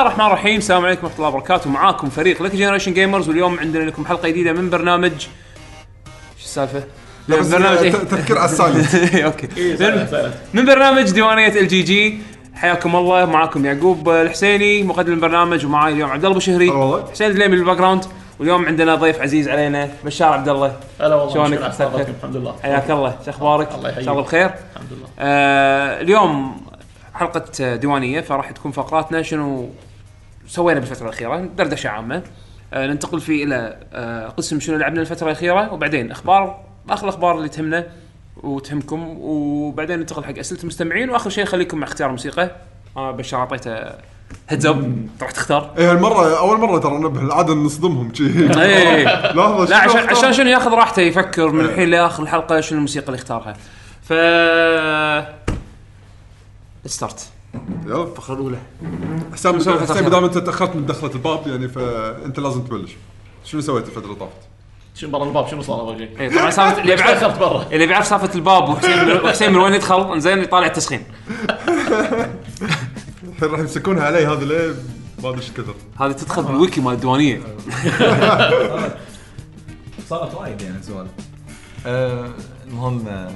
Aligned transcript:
بسم 0.00 0.08
الله 0.08 0.12
الرحمن 0.16 0.32
الرحيم. 0.32 0.56
السلام 0.58 0.84
عليكم 0.84 1.04
ورحمة 1.06 1.18
الله 1.18 1.28
وبركاته. 1.28 1.70
معاكم 1.70 2.10
فريق 2.10 2.42
لك 2.42 2.56
Generation 2.56 2.94
Gamers 2.94 3.28
واليوم 3.28 3.58
عندنا 3.58 3.82
لكم 3.84 4.06
حلقة 4.06 4.28
جديدة 4.28 4.52
من 4.52 4.70
برنامج 4.70 5.12
شو 6.38 6.44
السالفة؟ 6.44 6.84
برنامج 7.28 7.78
إيه؟ 7.78 7.92
ت- 7.92 7.96
تذكير 7.96 8.38
على 8.38 8.50
ال 8.50 8.56
silent. 8.56 8.94
okay. 9.26 9.48
إيه، 9.56 9.76
سهلة. 9.76 10.34
من 10.54 10.64
برنامج 10.64 11.10
ديوانية 11.10 11.48
LGG. 11.60 12.18
حياكم 12.54 12.96
الله. 12.96 13.24
معاكم 13.24 13.66
يعقوب 13.66 14.08
الحسيني 14.08 14.82
مقدم 14.82 15.12
البرنامج 15.12 15.66
ومعاي 15.66 15.92
اليوم 15.92 16.10
عبد 16.10 16.24
الله 16.24 16.30
بوشهري. 16.30 16.68
هلا 16.68 16.74
والله. 16.76 17.10
حسين 17.10 17.30
الدليمي 17.30 17.56
بال 17.56 17.76
background 17.76 18.04
واليوم 18.38 18.66
عندنا 18.66 18.94
ضيف 18.94 19.20
عزيز 19.20 19.48
علينا 19.48 19.88
بشار 20.04 20.32
عبد 20.32 20.48
الله. 20.48 20.76
هلا 21.00 21.14
والله 21.14 21.34
شلونك؟ 21.34 21.58
الحمد 22.20 22.36
لله. 22.36 22.54
حياك 22.62 22.90
الله. 22.90 23.16
شو 23.24 23.30
أخبارك؟ 23.30 23.68
الله 23.74 23.88
يحييك. 23.88 23.98
إن 23.98 24.04
شاء 24.04 24.12
الله 24.14 24.24
بخير. 24.24 24.46
الحمد 24.46 24.92
لله. 24.92 25.08
آه 25.18 26.00
اليوم 26.00 26.60
حلقة 27.14 27.74
ديوانية 27.74 28.20
فراح 28.20 28.50
تكون 28.50 28.72
فقراتنا 28.72 29.22
شنو 29.22 29.70
سوينا 30.50 30.80
بالفترة 30.80 31.04
الأخيرة 31.04 31.36
دردشة 31.56 31.88
عامة. 31.88 32.22
آه 32.72 32.86
ننتقل 32.86 33.20
فيه 33.20 33.44
إلى 33.44 33.76
آه 33.92 34.28
قسم 34.28 34.60
شنو 34.60 34.76
لعبنا 34.76 35.00
الفترة 35.00 35.26
الأخيرة 35.26 35.72
وبعدين 35.72 36.10
أخبار 36.10 36.60
آخر 36.90 37.04
الاخبار 37.04 37.38
اللي 37.38 37.48
تهمنا 37.48 37.86
وتهمكم 38.42 39.16
وبعدين 39.20 39.98
ننتقل 39.98 40.24
حق 40.24 40.38
أسئلة 40.38 40.60
المستمعين 40.60 41.10
وآخر 41.10 41.30
شيء 41.30 41.44
خليكم 41.44 41.78
مع 41.78 41.86
اختيار 41.86 42.10
موسيقى. 42.10 42.50
أنا 42.96 43.10
بشار 43.10 43.40
أعطيته 43.40 43.92
هيدز 44.48 44.66
اب 44.66 45.06
راح 45.22 45.30
تختار. 45.30 45.74
إيه 45.78 45.90
هالمرة 45.90 46.38
أول 46.38 46.60
مرة 46.60 46.78
ترى 46.78 46.98
نبه 46.98 47.20
العاده 47.20 47.54
نصدمهم 47.54 48.14
شي. 48.14 48.26
إيه. 48.62 49.04
لحظة 49.36 49.64
لا 49.64 49.76
عشان؟ 49.76 50.08
عشان 50.08 50.32
شنو 50.32 50.50
ياخذ 50.50 50.70
راحته 50.70 51.02
يفكر 51.02 51.48
من 51.48 51.64
الحين 51.64 51.90
لآخر 51.90 52.22
الحلقة 52.22 52.60
شنو 52.60 52.78
الموسيقى 52.78 53.06
اللي 53.06 53.16
اختارها. 53.16 53.56
ف 54.02 54.12
start 56.86 57.28
يلا 57.86 58.02
الفقره 58.02 58.34
الأولى. 58.34 58.58
حسام 59.32 59.58
حسام؟ 59.58 60.08
دام 60.08 60.24
أنت 60.24 60.38
تأخرت 60.38 60.76
من 60.76 60.86
دخلة 60.86 61.10
الباب 61.14 61.46
يعني 61.46 61.68
فأنت 61.68 62.40
لازم 62.40 62.62
تبلش. 62.62 62.90
شنو 63.44 63.60
سويت 63.60 63.86
الفترة 63.86 64.04
اللي 64.04 64.14
طافت؟ 64.14 64.32
شنو 64.94 65.10
برا 65.10 65.24
الباب؟ 65.24 65.48
شنو 65.48 65.62
صار 65.62 65.80
أول 65.80 65.98
شيء؟ 65.98 66.20
اي 66.20 66.30
طبعا 66.30 66.50
سالفة 66.60 66.80
اللي 66.82 66.96
بيعرف 66.96 67.38
برا. 67.38 67.66
اللي 67.72 67.86
بيعرف 67.86 68.06
سالفة 68.06 68.34
الباب 68.34 68.68
وحسين 68.68 69.04
من 69.04 69.16
وحسين 69.24 69.52
من 69.52 69.58
وين 69.58 69.74
يدخل؟ 69.74 70.12
إنزين 70.12 70.38
يطالع 70.38 70.66
التسخين. 70.66 71.04
الحين 73.24 73.48
راح 73.50 73.60
يمسكونها 73.60 74.02
علي 74.04 74.26
هذا 74.26 74.44
ليه؟ 74.44 74.74
ما 75.22 75.28
أدري 75.28 75.40
إيش 75.40 75.50
كثر. 75.50 75.74
هذه 76.00 76.12
تدخل 76.12 76.42
بالويكي 76.42 76.80
مال 76.80 76.92
الديوانية. 76.94 77.40
صارت 80.08 80.34
وايد 80.34 80.62
يعني 80.62 80.82
سوالف. 80.82 81.10
آه 81.86 82.28
المهم 82.68 83.28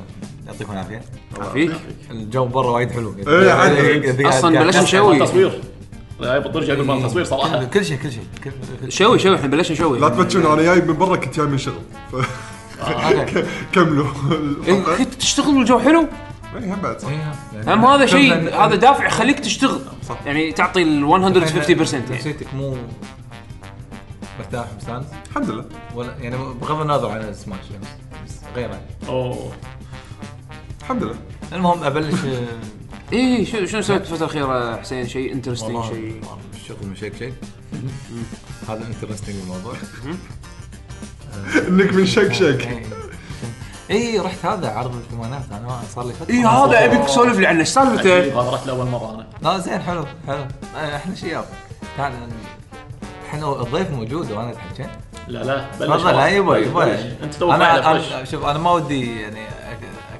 يعطيكم 0.46 0.72
العافية. 0.72 1.02
فيك 1.52 1.72
الجو 2.10 2.44
برا 2.44 2.70
وايد 2.70 2.90
حلو. 2.90 3.14
إيه،. 3.28 4.28
أصلاً 4.28 4.64
بلشنا 4.64 4.82
نشوي. 4.82 5.18
تصوير. 5.18 5.60
لا 6.20 6.38
بترجع 6.38 6.74
أقول 6.74 6.86
مال 6.86 7.02
تصوير 7.02 7.24
صراحة. 7.24 7.64
كل 7.64 7.84
شيء 7.84 7.98
كل 7.98 8.12
شيء 8.12 8.22
شوي 8.88 9.18
شوي 9.18 9.36
إحنا 9.36 9.46
بلشنا 9.46 9.76
نشوي 9.76 9.98
لا 9.98 10.08
تبتشون 10.08 10.46
أنا 10.46 10.62
جاي 10.62 10.80
من 10.80 10.96
برا 10.96 11.16
كنت 11.16 11.36
جاي 11.36 11.46
من 11.46 11.58
شغل. 11.58 11.74
okay. 12.80 13.44
كملوا. 13.74 14.06
إيه، 14.66 14.82
كنت 14.98 15.14
تشتغل 15.14 15.56
والجو 15.56 15.78
حلو؟ 15.78 16.08
اي 16.56 16.72
هم 16.72 16.80
بعد. 16.80 17.00
صح 17.00 17.08
إيه، 17.08 17.34
يعني 17.54 17.74
هم 17.74 17.84
هذا 17.84 18.06
شيء 18.06 18.34
هذا 18.64 18.74
دافع 18.74 19.06
يخليك 19.06 19.40
تشتغل. 19.40 19.80
صح. 20.08 20.18
يعني 20.26 20.52
تعطي 20.52 20.82
ال 20.82 21.04
150% 21.04 21.94
يعني 21.94 22.04
نفسيتك 22.10 22.54
مو 22.54 22.76
مرتاح 24.38 24.66
مستانس؟ 24.76 25.06
الحمد 25.30 25.50
لله. 25.50 25.64
ولا 25.94 26.14
يعني 26.20 26.36
بغض 26.36 26.80
النظر 26.80 27.10
عن 27.10 27.34
سماش 27.34 27.58
بس, 27.58 27.88
بس 28.26 28.40
غيره. 28.56 28.80
أوه. 29.08 29.52
الحمد 30.84 31.02
لله. 31.02 31.14
المهم 31.52 31.84
أبلش. 31.84 32.14
إيه 33.12 33.44
شو 33.44 33.66
شنو 33.66 33.80
سويت 33.82 34.00
الفترة 34.00 34.16
الأخيرة 34.16 34.76
حسين؟ 34.80 35.08
شيء 35.08 35.32
interesting 35.32 35.76
والله 35.76 35.88
شيء. 35.88 36.20
الشغل 36.54 36.86
مشيك 36.86 37.16
شيء 37.16 37.32
هذا 38.68 38.86
interesting 38.86 39.36
الموضوع. 39.42 39.74
إنك 41.68 41.94
من 41.94 42.06
شك 42.06 42.32
شك 42.32 42.68
اي 43.90 43.96
إيه، 43.96 44.20
رحت 44.20 44.44
هذا 44.46 44.70
عرض 44.70 44.94
الثمانينات 44.94 45.44
أنا 45.52 45.80
صار 45.94 46.06
لي 46.06 46.12
فترة. 46.12 46.34
اي 46.34 46.44
هذا 46.44 46.84
أبيك 46.84 47.04
تسولف 47.04 47.38
لي 47.38 47.46
عنه. 47.46 47.60
إيش 47.60 47.68
سالفته؟ 47.68 48.52
رحت 48.52 48.66
لأول 48.66 48.86
مرة 48.86 49.14
أنا. 49.14 49.26
لا 49.42 49.58
زين 49.58 49.80
حلو 49.82 50.04
حلو. 50.26 50.46
آه، 50.76 50.96
أحلى 50.96 51.16
شيء 51.16 51.40
تعال 51.96 52.12
إحنا 53.28 53.62
الضيف 53.62 53.90
موجود 53.90 54.30
وأنا 54.30 54.50
اتحكى 54.50 54.86
لا 55.28 55.44
لا 55.44 55.70
بلش. 55.80 56.02
تفضل 56.02 56.16
لا. 56.16 56.28
يبا 56.28 56.56
يبا. 56.56 57.12
أنت 57.22 57.34
توك 57.34 57.54
أنا. 57.54 58.24
شوف 58.24 58.44
أنا 58.44 58.58
ما 58.58 58.70
ودي 58.70 59.20
يعني 59.20 59.44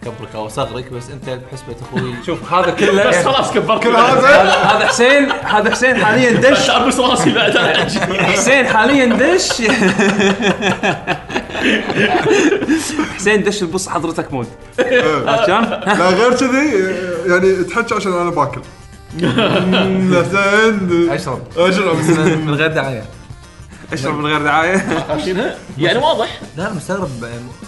اكبرك 0.06 0.34
أو 0.34 0.46
اصغرك 0.46 0.92
بس 0.92 1.10
أنت 1.10 1.24
بحسبة 1.28 1.74
أخوي. 1.82 2.14
شوف 2.26 2.52
هذا 2.52 2.70
كله 2.70 3.08
بس 3.08 3.16
خلاص 3.24 3.52
كبرت. 3.52 3.82
كل 3.82 3.88
هذا؟ 3.96 4.28
هذا 4.52 4.86
حسين 4.86 5.30
هذا 5.30 5.70
حسين 5.70 6.04
حاليا 6.04 6.32
دش. 6.50 6.70
ابوس 6.70 7.00
راسي 7.00 7.30
بعد. 7.34 7.58
حسين 8.32 8.66
حاليا 8.66 9.06
دش. 9.06 9.62
حسين 13.16 13.42
دش 13.42 13.62
البص 13.62 13.88
حضرتك 13.88 14.32
مود. 14.32 14.46
عرفت 14.78 15.46
شلون؟ 15.46 15.64
لا 15.98 16.08
غير 16.08 16.34
كذي 16.34 16.94
يعني 17.32 17.64
تحكي 17.64 17.94
عشان 17.94 18.12
أنا 18.12 18.30
باكل. 18.30 18.60
زين. 20.32 21.08
اشرب 21.10 21.40
اشرب 21.56 21.96
من 21.96 22.46
من 22.46 22.54
غير 22.54 22.72
دعاية. 22.72 23.04
اشرب 23.94 24.18
من 24.18 24.26
غير 24.26 24.42
دعاية. 24.42 25.06
يعني 25.78 25.98
واضح. 25.98 26.40
لا 26.56 26.66
أنا 26.66 26.74
مستغرب. 26.74 27.10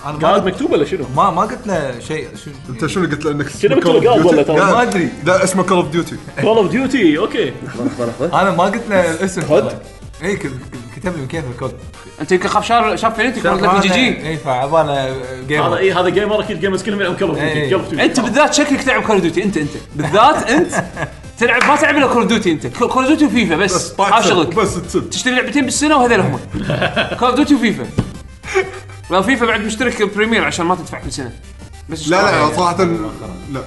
أنا 0.04 0.12
ما 0.12 0.18
كانت 0.18 0.46
مكتوبه 0.46 0.72
ولا 0.72 0.84
شنو؟ 0.84 1.04
ما 1.16 1.30
ما 1.30 1.42
قلت 1.42 1.66
له 1.66 2.00
شيء. 2.08 2.28
شو 2.44 2.50
أنت 2.68 2.86
شنو 2.86 3.04
قلت 3.04 3.24
له 3.24 3.30
إنك 3.30 3.48
شنو 3.48 3.76
مكتوب 3.76 4.06
قلب 4.06 4.24
ولا 4.24 4.42
ترى؟ 4.42 4.56
ما 4.56 4.82
أدري. 4.82 5.08
لا 5.24 5.44
اسمه 5.44 5.62
كول 5.62 5.76
اوف 5.76 5.88
ديوتي 5.88 6.16
كول 6.40 6.56
اوف 6.56 6.70
ديوتي 6.70 7.18
أوكي. 7.18 7.52
أنا 8.20 8.50
ما 8.50 8.64
قلت 8.64 8.82
له 8.90 9.10
الاسم 9.10 9.42
كود؟ 9.42 9.72
أي 10.22 10.36
كتب 10.96 11.16
لي 11.16 11.26
كيف 11.28 11.44
الكود. 11.50 11.72
أنت 12.20 12.32
يمكن 12.32 12.48
خاف 12.48 12.66
شار 12.66 12.96
شاف 12.96 13.16
فانيلتي 13.16 13.40
كانت 13.40 13.62
LGG. 13.62 14.28
إي 14.28 14.36
فعباله 14.36 15.10
هذا 15.10 15.46
gamer 15.48 15.76
إي 15.76 15.92
هذا 15.92 16.08
gamer 16.08 16.40
أكيد 16.40 16.60
gamers 16.60 16.82
كلهم 16.82 17.00
يلعبون 17.00 17.18
Call 17.18 17.28
of 17.28 17.38
إيه. 17.38 17.68
Duty 17.68 17.74
of 17.74 18.00
أنت 18.00 18.20
بالذات 18.20 18.54
شكلك 18.54 18.82
تلعب 18.82 19.02
Call 19.02 19.20
Duty 19.20 19.42
انت 19.42 19.56
أنت. 19.56 19.70
بالذات 19.96 20.50
أنت. 20.50 20.72
تلعب 21.38 21.64
ما 21.68 21.76
تلعب 21.76 21.96
إلا 21.96 22.06
Call 22.06 22.26
Duty 22.28 22.52
أنت. 22.52 22.66
Call 22.66 23.06
Duty 23.06 23.24
وفيفا 23.24 23.56
بس. 23.56 23.92
بس 23.92 24.00
هذا 24.00 24.20
شغلك 24.28 24.54
بس 24.54 24.74
تسد 24.74 25.10
تشتري 25.10 25.34
لعبتين 25.34 25.64
بالسنة 25.64 25.96
وهذول 25.96 26.20
هم. 26.20 26.38
Call 27.20 27.34
Duty 27.34 27.54
وفيفا. 27.54 27.86
لو 29.10 29.22
فيفا 29.22 29.46
بعد 29.46 29.60
مشترك 29.60 30.02
premier 30.16 30.44
عشان 30.44 30.66
ما 30.66 30.74
تدفع 30.74 30.98
كل 31.00 31.12
سنة. 31.12 31.32
بس 31.88 32.08
لا 32.08 32.16
لا. 32.48 32.56
صراحة 32.56 32.84
لا 32.84 33.60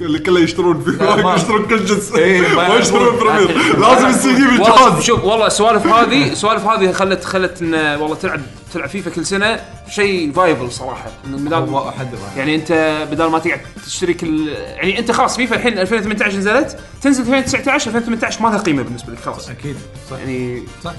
اللي 0.00 0.18
كله 0.18 0.40
يشترون 0.40 0.82
في 0.84 0.90
لا، 1.04 1.16
ما- 1.16 1.34
يشترون 1.34 1.66
كل 1.66 1.84
جزء. 1.84 2.18
إيه، 2.18 2.54
ما 2.54 2.74
يشترون. 2.74 3.16
premier 3.18 3.78
لازم 3.78 4.06
السي 4.06 4.32
دي 4.32 4.44
بالجهاز. 4.44 5.02
شوف 5.02 5.24
والله 5.24 5.46
السوالف 5.46 5.86
هذه 5.86 6.32
السوالف 6.32 6.66
هذه 6.66 6.92
خلت 6.92 7.24
خلت 7.24 7.62
ان 7.62 7.74
والله 7.74 8.14
تلعب 8.14 8.40
تلعب 8.72 8.88
فيفا 8.88 9.10
كل 9.10 9.26
سنة 9.26 9.60
شيء 9.90 10.32
viable 10.32 10.72
صراحة. 10.72 11.10
إنه 11.26 11.36
بدال 11.36 11.92
حد 11.98 12.08
يعني 12.36 12.54
أنت 12.54 12.72
بدل 13.10 13.26
ما 13.26 13.38
تقعد 13.38 13.60
تشتري 13.86 14.14
كل 14.14 14.48
يعني 14.48 14.98
أنت 14.98 15.10
خلاص 15.10 15.36
فيفا 15.36 15.56
الحين 15.56 15.78
2018 15.78 16.36
نزلت 16.38 16.78
تنزل 17.02 17.22
2019 17.22 17.90
2018 17.90 18.42
ما 18.42 18.48
لها 18.48 18.58
قيمة 18.58 18.82
بالنسبة 18.82 19.12
لك 19.12 19.18
خلاص. 19.20 19.48
أكيد. 19.48 19.76
صح. 20.10 20.18
يعني 20.18 20.62
صح. 20.84 20.92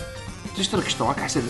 تشترك 0.58 0.86
اشتراك 0.86 1.20
أحسن 1.20 1.40
لك. 1.40 1.46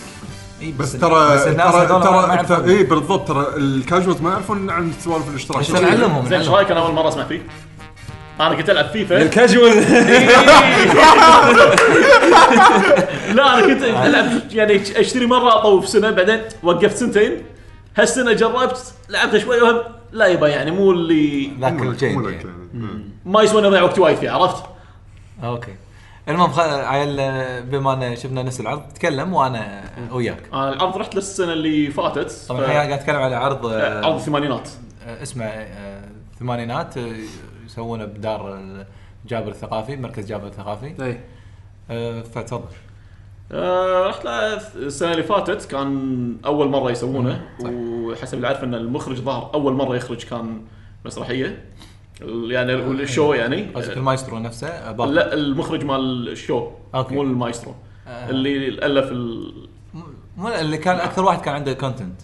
إي 0.62 0.72
بس 0.72 0.92
ترى 0.92 1.34
بس 1.36 1.44
ترى 1.44 1.54
ما 1.54 1.84
ترى 1.84 2.34
يعرفون. 2.34 2.68
إي 2.70 2.82
بالضبط 2.82 3.28
ترى 3.28 3.46
ال 3.56 3.64
casuals 3.64 4.20
ما 4.20 4.30
يعرفون 4.30 4.70
عن 4.70 4.92
سوالف 5.04 5.28
الاشتراك. 5.28 5.60
بس 5.60 5.70
نعلمهم 5.70 6.28
زين 6.28 6.38
إيش. 6.38 6.48
رأيك؟ 6.48 6.70
أنا 6.70 6.80
أول 6.80 6.94
مرة 6.94 7.08
أسمع 7.08 7.24
فيه؟ 7.24 7.42
أنا 8.40 8.54
كنت 8.54 8.70
ألعب 8.70 8.84
فيفا. 8.86 9.22
الكاجوال 9.22 9.76
لا 13.36 13.58
أنا 13.58 13.66
كنت 13.66 13.82
ألعب 13.82 14.26
يعني 14.52 14.76
أشتري 15.00 15.26
مرة 15.26 15.58
أطوف 15.58 15.88
سنة 15.88 16.10
بعدين 16.10 16.40
وقفت 16.62 16.96
سنتين. 16.96 17.42
هالسنة 17.96 18.32
جربت 18.32 18.94
لعبتها 19.08 19.38
شوي 19.38 19.60
وهم 19.62 19.80
لا 20.12 20.26
يبا 20.26 20.48
يعني 20.48 20.70
مو 20.70 20.90
اللي 20.90 21.50
ذاك 21.60 21.80
لك 21.80 22.02
يعني. 22.02 22.50
ما 23.24 23.42
يسوى 23.42 23.58
اني 23.60 23.68
اضيع 23.68 23.82
وقت 23.82 23.98
وايد 23.98 24.16
فيه 24.16 24.30
عرفت؟ 24.30 24.64
أوكي. 25.44 25.74
المهم. 26.28 26.50
عيل 26.60 27.16
بما 27.62 27.92
أن 27.92 28.16
شفنا 28.16 28.42
نفس 28.42 28.60
العرض 28.60 28.82
تكلم 28.94 29.34
وأنا 29.34 29.82
وياك. 30.12 30.42
أنا 30.52 30.72
العرض 30.72 30.96
رحت 30.96 31.14
للسنة 31.14 31.52
اللي 31.52 31.90
فاتت. 31.90 32.30
ف- 32.30 32.48
طبعا 32.48 32.60
الحين 32.60 32.74
قاعد 32.76 32.92
أتكلم 32.92 33.16
على 33.16 33.34
عرض 33.36 33.66
عرض 34.04 34.14
الثمانينات 34.14 34.68
آه، 35.06 35.22
اسمه 35.22 35.44
آه، 35.44 36.02
ثمانينات. 36.40 36.96
آه، 36.96 37.12
يسوونه 37.70 38.04
بدار 38.04 38.60
جابر 39.26 39.48
الثقافي 39.48 39.96
مركز 39.96 40.26
جابر 40.26 40.46
الثقافي. 40.46 41.04
أي. 41.04 41.20
آه، 41.90 42.22
فتفضل. 42.22 42.74
آه، 43.52 44.06
رحت 44.06 44.24
له 44.24 44.56
السنة 44.76 45.12
اللي 45.12 45.22
فاتت 45.22 45.64
كان 45.64 46.36
أول 46.46 46.68
مرة 46.68 46.90
يسوونه. 46.90 47.48
وحسب 47.64 48.34
اللي 48.34 48.46
عارف 48.46 48.64
إن 48.64 48.74
المخرج 48.74 49.16
ظهر 49.16 49.50
أول 49.54 49.72
مرة 49.72 49.96
يخرج 49.96 50.24
كان 50.24 50.62
مسرحية. 51.04 51.64
يعني 52.22 52.74
ال 52.74 52.86
show 52.86 53.32
يعني. 53.32 53.62
قصدك 53.62 53.96
المايسترو 53.96 54.38
نفسه 54.38 54.68
آه، 54.68 54.92
باقي. 54.92 55.10
لا 55.10 55.34
المخرج 55.34 55.84
مال 55.84 56.28
ال 56.28 56.36
show 56.36 56.70
okay. 56.94 57.14
مو 57.14 57.22
المايسترو. 57.22 57.74
آه. 58.06 58.30
اللي 58.30 58.68
ألف 58.68 59.12
ال... 59.12 59.52
مو 60.36 60.48
اللي 60.48 60.78
كان 60.78 60.96
أكثر 60.96 61.24
واحد 61.24 61.40
كان 61.40 61.54
عنده 61.54 61.72
content 61.72 62.20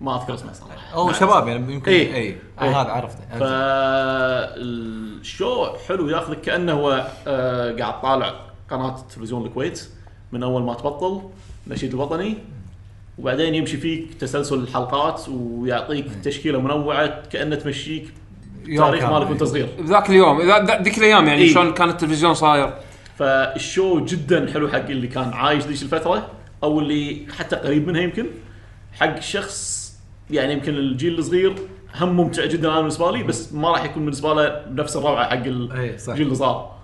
ما 0.00 0.16
أذكر 0.16 0.34
اسمه 0.34 0.52
صراحة 0.52 0.94
هو 0.94 1.12
شباب 1.12 1.48
يعني 1.48 1.72
يمكن 1.72 1.92
إيه. 1.92 2.14
اي 2.14 2.36
إيه. 2.62 2.80
هذا 2.80 2.90
عرفته 2.90 3.38
فال 4.48 4.87
show 4.87 5.66
حلو 5.88 6.08
ياخذك 6.08 6.40
كأنه 6.40 6.72
هو 6.72 7.10
آه، 7.26 7.72
قاعد 7.72 8.00
طالع 8.02 8.34
قناة 8.70 8.96
تلفزيون 9.14 9.46
الكويت 9.46 9.88
من 10.32 10.42
أول 10.42 10.62
ما 10.62 10.74
تبطل 10.74 11.22
نشيد 11.66 11.94
الوطني 11.94 12.38
وبعدين 13.18 13.54
يمشي 13.54 13.76
فيك 13.76 14.14
تسلسل 14.14 14.54
الحلقات 14.54 15.28
ويعطيك 15.28 16.06
تشكيلة 16.24 16.60
منوعة 16.60 17.22
كأنه 17.32 17.56
تمشيك 17.56 18.14
تاريخ. 18.76 19.04
مالك 19.04 19.30
وأنت 19.30 19.44
صغير 19.44 19.68
ذاك 19.80 20.10
اليوم 20.10 20.40
ذيك 20.82 20.98
الأيام 20.98 21.26
يعني 21.26 21.42
إيه. 21.42 21.54
شلون 21.54 21.72
كان 21.72 21.88
التلفزيون 21.88 22.34
صاير 22.34 22.72
فال 23.18 23.47
show 23.47 24.04
جدا 24.04 24.52
حلو 24.52 24.68
حق 24.68 24.76
اللي 24.76 25.06
كان 25.06 25.32
عايش 25.32 25.64
ذيك 25.64 25.82
الفترة 25.82 26.26
أو 26.62 26.80
اللي 26.80 27.26
حتى 27.38 27.56
قريب 27.56 27.86
منها 27.86 28.00
يمكن 28.00 28.26
حق 28.92 29.20
شخص 29.20 29.87
يعني 30.30 30.52
يمكن 30.52 30.74
الجيل 30.74 31.18
الصغير 31.18 31.54
هم 31.94 32.16
ممتع 32.16 32.46
جدا 32.46 32.68
أنا 32.68 32.80
بالنسبة 32.80 33.12
لي 33.12 33.22
بس 33.22 33.52
ما 33.52 33.70
راح 33.70 33.84
يكون 33.84 34.04
بالنسبة 34.04 34.34
له 34.34 34.64
بنفس 34.66 34.96
الروعة 34.96 35.24
حق. 35.30 35.32
الجيل 35.32 36.26
الصغار. 36.26 36.78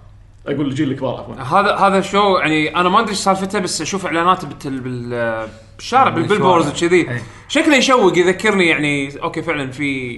أقول 0.47 0.67
الجيل 0.67 0.91
الكبار 0.91 1.21
عفوا. 1.21 1.35
هذا 1.35 1.75
هذا 1.75 2.01
show 2.01 2.37
يعني 2.37 2.77
أنا 2.77 2.89
ما 2.89 3.01
أدري 3.01 3.11
إيش 3.11 3.19
سالفته 3.19 3.59
بس 3.59 3.81
أشوف 3.81 4.07
إعلانات 4.07 4.45
بال 4.45 5.49
بالشارع 5.77 6.09
بال 6.09 6.19
billboards 6.19 6.69
وكذي. 6.85 7.21
شكله 7.49 7.77
يشوق 7.77 8.19
يذكرني 8.19 8.67
يعني 8.67 9.23
okay 9.23 9.43
فعلا 9.43 9.71
في 9.71 10.15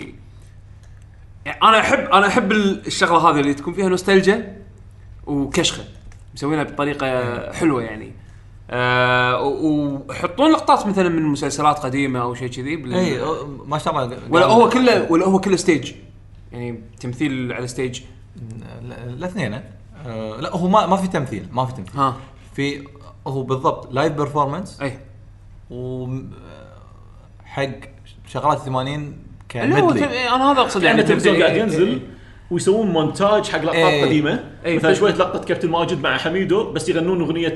يعني 1.44 1.58
أنا 1.62 1.80
أحب 1.80 1.98
أنا 1.98 2.26
أحب 2.26 2.52
الشغلة 2.52 3.30
هذه 3.30 3.40
اللي 3.40 3.54
تكون 3.54 3.74
فيها 3.74 3.88
نوستالجيا 3.88 4.62
وكشخة. 5.26 5.84
مسوينها 6.34 6.64
بطريقة 6.64 7.52
حلوة 7.52 7.82
يعني. 7.82 8.12
آه 8.70 9.42
و- 9.42 9.98
ويحطون 10.08 10.52
لقطات 10.52 10.86
مثلا 10.86 11.08
من 11.08 11.22
مسلسلات 11.22 11.78
قديمة 11.78 12.22
أو 12.22 12.34
شيء 12.34 12.48
كذي 12.48 12.76
بال- 12.76 12.94
اي 12.94 13.18
ما 13.66 13.78
شاء 13.78 14.04
الله. 14.04 14.18
ولا 14.30 14.46
هو 14.46 14.68
كله 14.68 15.12
ولا 15.12 15.26
هو 15.26 15.40
كله 15.40 15.56
stage 15.56 15.92
يعني 16.52 16.80
تمثيل 17.00 17.52
على 17.52 17.66
stage 17.68 18.00
لا- 18.88 19.04
الاثنين 19.04 19.60
آه، 20.06 20.40
لا 20.40 20.56
هو 20.56 20.68
ما 20.68 20.86
ما 20.86 20.96
في 20.96 21.08
تمثيل 21.08 21.46
ما 21.52 21.64
في 21.66 21.72
تمثيل. 21.72 22.00
ها. 22.00 22.16
في 22.54 22.84
هو 23.26 23.42
بالضبط 23.42 23.92
live 23.92 24.12
performance 24.12 24.80
اي 24.82 24.98
و 25.70 26.06
حق 27.44 27.68
شغلات 28.28 28.58
80 28.58 29.16
اللي 29.54 29.74
هو 29.82 29.86
ك 29.88 29.90
medley 29.90 30.00
تم- 30.00 30.34
أنا 30.34 30.52
هذا 30.52 30.60
أقصد 30.60 30.82
يعني 30.82 30.98
يعني 30.98 31.00
التلفزيون 31.10 31.36
قاعد 31.42 31.50
تمثيل- 31.60 31.62
ينزل 31.82 32.00
ويسوون 32.50 32.90
مونتاج 32.90 33.48
حق 33.48 33.58
لقطات 33.62 33.74
إيه. 33.76 34.04
قديمة. 34.04 34.44
إيه. 34.64 34.76
مثلا 34.76 34.94
شوية 34.94 35.12
لقطة 35.14 35.44
كابتن 35.44 35.70
ماجد 35.70 36.00
مع 36.02 36.16
حميدو 36.18 36.72
بس 36.72 36.88
يغنون 36.88 37.20
أغنية 37.20 37.54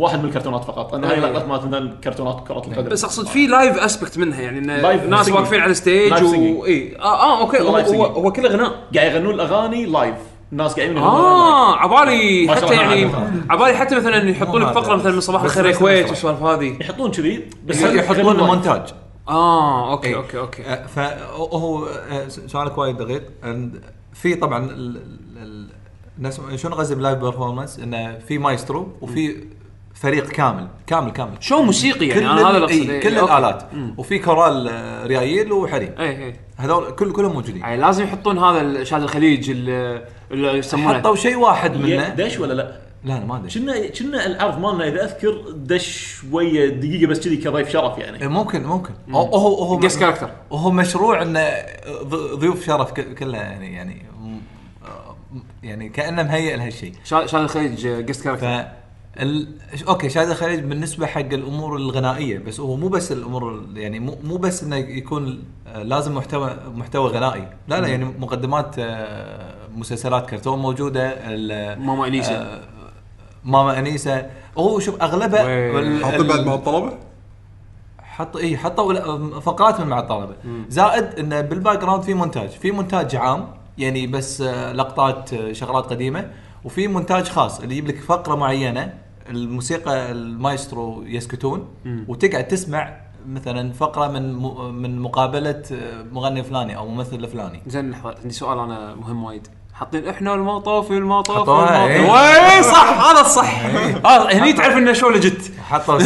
واحد 0.00 0.18
من 0.18 0.24
الكرتونات 0.28 0.64
فقط 0.64 0.92
لأن 0.92 1.04
هاي 1.04 1.14
إيه. 1.14 1.20
لقطات 1.20 1.48
مالت 1.48 1.64
مثلا 1.64 1.94
كرتونات 2.04 2.48
كرة 2.48 2.56
القدم 2.66 2.88
بس 2.88 3.04
أقصد 3.04 3.26
في 3.26 3.46
live 3.46 3.76
aspect 3.78 4.18
منها 4.18 4.40
يعني 4.40 4.58
إن 4.58 4.70
live 4.82 5.04
ناس. 5.04 5.28
واقفين 5.28 5.60
على 5.60 5.74
stage 5.74 6.10
live 6.12 6.24
و. 6.24 6.66
اي 6.66 6.96
آه, 7.00 7.02
آه 7.22 7.40
okay 7.40 7.60
هو, 7.60 7.76
هو. 7.76 8.04
هو 8.04 8.32
كله 8.32 8.48
غناء 8.48 8.72
قاعد 8.94 9.12
يغنون 9.12 9.34
الأغاني 9.34 9.86
live 9.86 10.14
الناس 10.52 10.74
قاعدين 10.74 10.96
يغنون 10.96 11.10
آه 11.14 11.76
عبالي 11.76 12.48
حتى 12.54 12.74
يعني. 12.74 13.10
عبالي 13.50 13.74
حتى 13.76 13.96
مثلا 13.96 14.30
يحطون 14.30 14.62
لك 14.62 14.72
فقرة. 14.72 14.96
مثلا 14.96 15.12
من 15.12 15.20
صباح 15.20 15.42
الخير 15.42 15.66
يا 15.66 15.70
الكويت 15.70 16.08
والسوالف 16.08 16.42
هذه 16.42 16.76
يحطون 16.80 17.10
كذي 17.10 17.44
بس 17.66 17.82
يحطون. 17.82 18.36
مونتاج 18.36 18.82
آه 19.28 19.92
okay 19.92 20.08
إيه. 20.08 20.16
okay 20.16 20.38
okay 20.38 20.62
آه، 20.62 20.86
فهو 20.86 21.86
آه، 21.86 22.28
سؤالك 22.28 22.78
وايد 22.78 22.96
دقيق 22.96 23.22
And 23.42 23.76
في 24.14 24.34
طبعا 24.34 24.64
ال- 24.64 24.70
ال- 24.96 25.02
ال- 25.42 25.66
الناس 26.18 26.40
شلون 26.56 26.74
قصدي 26.74 26.94
ب 26.94 26.99
live 26.99 27.18
performance 27.18 27.78
إنه 27.78 28.18
في 28.28 28.38
مايسترو 28.38 28.88
وفي 29.00 29.36
فريق 29.94 30.28
كامل 30.28 30.68
كامل 30.86 31.10
كامل. 31.10 31.32
show 31.40 31.62
موسيقي 31.62 32.06
يعني؟ 32.06 32.20
كل 32.20 32.26
أنا 32.26 32.40
هذا 32.50 32.56
ال- 32.56 32.56
اللي 32.56 32.64
اقصد 32.64 32.90
إي، 32.90 32.90
إيه، 32.90 33.00
كل 33.00 33.16
okay. 33.18 33.32
الآلات. 33.32 33.62
وفي 33.98 34.18
كورال 34.18 34.68
آه، 34.68 35.06
ريايل 35.06 35.52
وحريم. 35.52 35.94
إي 35.98 36.24
إي. 36.26 36.34
هذول 36.56 36.90
كل 36.90 37.12
كلهم 37.12 37.32
موجودين. 37.32 37.56
يعني 37.60 37.76
لازم 37.80 38.04
يحطون 38.04 38.38
هذا 38.38 38.84
شاد 38.84 39.02
الخليج 39.02 39.50
اللي 39.50 40.04
يسمونه. 40.58 40.98
حطوا 40.98 41.16
شيء 41.16 41.36
واحد 41.36 41.76
منه. 41.76 42.08
دش 42.08 42.38
ولا 42.38 42.52
لا؟ 42.54 42.80
لا 43.04 43.12
لا 43.12 43.24
ما 43.24 43.36
ادري 43.36 43.50
كنا 43.50 43.86
كنا 43.88 44.26
العرض 44.26 44.58
مالنا 44.58 44.88
إذا 44.88 45.04
أذكر 45.04 45.44
دش 45.54 46.14
شوية 46.30 46.68
دقيقة 46.68 47.06
بس 47.10 47.20
كذي 47.24 47.36
كضيف 47.36 47.68
شرف 47.68 47.98
يعني. 47.98 48.28
ممكن 48.28 48.62
ممكن. 48.64 48.92
هو 49.10 49.20
هو 49.36 49.64
هو 49.64 49.78
guest 49.78 50.00
character. 50.00 50.30
وهو 50.50 50.70
مشروع 50.70 51.22
إنه 51.22 51.48
ض- 52.02 52.34
ضيوف 52.38 52.66
شرف 52.66 52.92
ك- 52.92 53.14
كلها 53.14 53.40
يعني 53.42 53.74
يعني 53.74 54.02
آه، 54.84 55.16
يعني 55.62 55.88
كأنه 55.88 56.22
مهيئ 56.22 56.56
لهالشيء. 56.56 56.92
شادي 57.04 57.34
الخليج 57.34 57.86
guest 57.88 58.20
ف 58.20 58.24
character. 58.24 58.79
ال... 59.20 59.48
okay 59.88 60.08
شادي 60.08 60.32
الخليج 60.32 60.60
بالنسبة 60.60 61.06
حق 61.06 61.20
الأمور 61.20 61.76
الغنائية 61.76 62.38
بس 62.38 62.60
هو 62.60 62.76
مو 62.76 62.88
بس 62.88 63.12
الأمور 63.12 63.54
ال- 63.54 63.76
يعني 63.78 64.00
مو 64.00 64.16
مو 64.24 64.36
بس 64.36 64.62
إنه 64.62 64.76
يكون 64.76 65.42
لازم 65.82 66.14
محتوى 66.14 66.56
محتوى 66.74 67.10
غنائي. 67.10 67.48
لا 67.68 67.80
لا 67.80 67.88
يعني 67.88 68.04
مقدمات 68.04 68.74
آه، 68.78 69.54
مسلسلات 69.76 70.30
كرتون 70.30 70.58
موجودة 70.58 71.08
ال- 71.08 71.80
ماما 71.86 72.06
أنيسة. 72.06 72.32
آه، 72.32 72.60
ماما 73.44 73.78
أنيسة. 73.78 74.30
هو 74.58 74.78
شوف 74.78 75.02
اغلبها 75.02 76.04
حاطين 76.04 76.26
بعد 76.26 76.40
مع 76.46 76.54
الطلبة؟ 76.54 76.92
حط 77.98 78.36
اي 78.36 78.56
حطوا 78.56 79.40
فقرات 79.40 79.80
من 79.80 79.86
مع 79.86 79.98
الطلبة. 79.98 80.34
زائد 80.68 81.04
انه 81.18 81.40
بال 81.40 81.78
background 81.78 82.02
في 82.02 82.14
مونتاج. 82.14 82.48
في 82.48 82.70
مونتاج 82.70 83.16
عام 83.16 83.48
يعني 83.78 84.06
بس 84.06 84.40
آه، 84.40 84.72
لقطات 84.72 85.52
شغلات 85.52 85.84
قديمة 85.84 86.30
وفي 86.64 86.88
مونتاج 86.88 87.28
خاص 87.28 87.60
اللي 87.60 87.72
يجيب 87.76 87.88
لك 87.88 88.00
فقرة 88.00 88.34
معينة 88.34 88.94
الموسيقى 89.30 90.12
المايسترو 90.12 91.02
يسكتون 91.02 91.68
وتقعد 92.08 92.48
تسمع 92.48 92.96
مثلا 93.28 93.72
فقرة 93.72 94.08
من 94.08 94.32
من 94.82 94.98
مقابلة 94.98 95.62
آه، 95.72 96.02
مغني 96.12 96.42
فلاني 96.42 96.76
أو 96.76 96.88
ممثل 96.88 97.28
فلاني. 97.28 97.62
زين 97.66 97.90
لحظه 97.90 98.14
عندي 98.22 98.34
سؤال 98.34 98.58
أنا 98.58 98.94
مهم 98.94 99.24
وايد. 99.24 99.48
حاطين 99.74 100.08
إحنا 100.08 100.34
المطاف 100.34 100.90
المطاف 100.90 101.36
المطاف. 101.36 101.70
إيه. 101.90 102.10
وي 102.10 102.62
صح 102.62 103.10
هذا 103.10 103.20
الصح. 103.20 103.64
آه 104.04 104.32
هني 104.32 104.52
تعرف 104.52 104.76
إنه 104.76 104.92
شو 104.92 105.08
لجت. 105.08 105.52
حطوا 105.68 105.98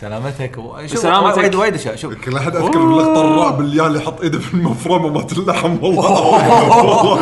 سلامتك. 0.00 0.56
سلامتك. 0.86 1.36
وايد 1.38 1.54
وايد 1.54 1.74
أشياء. 1.74 1.96
شوف. 1.96 2.14
كل 2.14 2.36
أحد 2.36 2.56
أذكر 2.56 2.78
باللقطه 2.78 3.20
الرعب 3.24 3.60
اللي 3.60 3.86
اللي 3.86 3.98
يحط 3.98 4.20
إيده 4.20 4.38
في 4.38 4.54
المفرمة 4.54 5.08
مالت 5.08 5.38
اللحم 5.38 5.76
والله. 5.82 7.18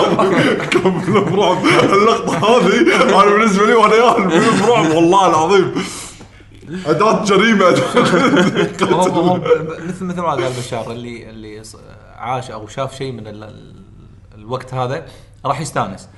كان 0.71 1.00
فيلم 1.00 1.40
رعب 1.40 1.64
اللقطة 1.66 2.38
هذه 2.38 3.02
أنا 3.02 3.25
بالنسبة 3.37 3.66
لي 3.66 3.75
وأنا 3.75 3.95
ياهل 3.95 4.30
فيلم 4.30 4.66
رعب 4.71 4.90
والله 4.90 5.26
العظيم. 5.26 5.75
أداة 6.87 7.25
جريمة 7.25 7.71
مثل 9.88 10.04
مثل 10.04 10.21
ما 10.21 10.30
قال 10.30 10.52
بشار 10.59 10.90
اللي 10.92 11.30
اللي 11.30 11.62
عاش 12.16 12.50
أو 12.50 12.66
شاف 12.68 12.97
شيء 12.97 13.12
من 13.12 13.26
ال- 13.26 13.45
ال- 13.45 13.75
الوقت 14.35 14.75
هذا 14.75 15.06
راح 15.45 15.61
يستانس. 15.61 16.09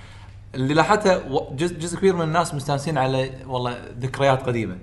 اللي 0.54 0.74
لاحظته 0.74 1.20
جزء 1.56 1.96
كبير 1.98 2.16
من 2.16 2.22
الناس 2.22 2.54
مستانسين 2.54 2.98
على 2.98 3.30
والله 3.46 3.78
ذكريات 4.00 4.46
قديمة. 4.46 4.76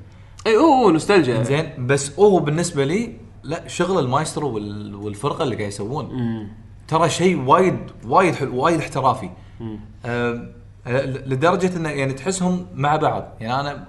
إي 0.48 0.58
أوه 0.58 0.92
نوستالجيا. 0.92 1.44
زين 1.44 1.86
بس 1.88 2.20
هو 2.20 2.40
بالنسبة 2.40 2.86
لي 2.86 3.14
لا 3.44 3.68
شغل 3.68 4.00
المايسترو 4.00 4.50
وال- 4.56 4.96
والفرقة 4.96 5.44
اللي 5.44 5.56
قاعد 5.56 5.68
يسوون. 5.68 6.48
ترى 6.88 7.10
شيء 7.10 7.42
وايد 7.42 7.78
وايد 8.06 8.36
حلو 8.36 8.56
وايد 8.64 8.80
احترافي. 8.80 9.30
آم، 10.06 10.52
ل- 10.88 11.30
لدرجة 11.34 11.78
إنه 11.78 11.90
يعني 11.90 12.14
تحسهم 12.14 12.66
مع 12.76 12.96
بعض. 12.96 13.28
يعني 13.40 13.60
أنا 13.60 13.88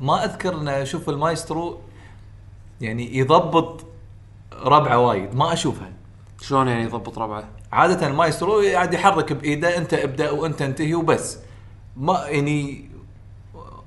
ما 0.00 0.24
أذكر 0.24 0.54
ان 0.60 0.68
أشوف 0.68 1.08
المايسترو 1.08 1.78
يعني 2.80 3.16
يضبط 3.18 3.84
ربعه 4.64 4.98
وايد. 4.98 5.34
ما 5.34 5.52
أشوفها. 5.52 5.92
شلون 6.40 6.68
يعني 6.68 6.82
يضبط 6.84 7.18
ربعه؟ 7.18 7.44
عادة 7.72 8.06
المايسترو 8.06 8.60
قاعد 8.60 8.94
يحرك 8.94 9.32
بإيده 9.32 9.76
أنت 9.78 9.94
ابدأ 9.94 10.30
وأنت 10.30 10.62
انتهي 10.62 10.94
وبس. 10.94 11.38
ما 11.96 12.24
يعني 12.28 12.90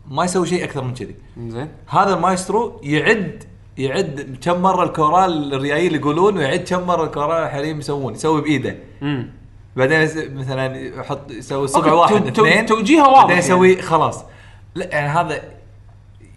ما 0.10 0.24
يسوي 0.26 0.48
شيء 0.48 0.64
أكثر 0.64 0.84
من 0.84 0.94
كذي. 0.94 1.16
زين. 1.48 1.68
هذا 1.88 2.14
المايسترو 2.14 2.80
يعد 2.84 3.44
يعد 3.78 4.38
كم 4.42 4.62
مرة 4.62 4.84
الكورال 4.84 5.54
الريايل 5.54 5.96
يقولون 5.96 6.38
ويعد 6.38 6.60
كم 6.60 6.82
مرة 6.88 7.04
الكورال 7.04 7.44
الحريم 7.44 7.80
يسوون 7.80 8.14
يسوي 8.14 8.42
بإيده. 8.42 8.76
امم 9.02 9.30
بعدين 9.76 10.00
مثلا 10.38 10.78
يحط 11.00 11.32
يسوي 11.32 11.68
صبع 11.68 11.94
واحد 11.94 12.34
two- 12.34 12.46
اثنين 12.46 12.66
توجيهه 12.66 13.04
واضح 13.10 13.14
بعدين 13.22 13.30
يعني. 13.30 13.46
يسوي 13.46 13.82
خلاص. 13.82 14.24
لا 14.76 14.86
يعني 14.86 15.08
هذا 15.08 15.42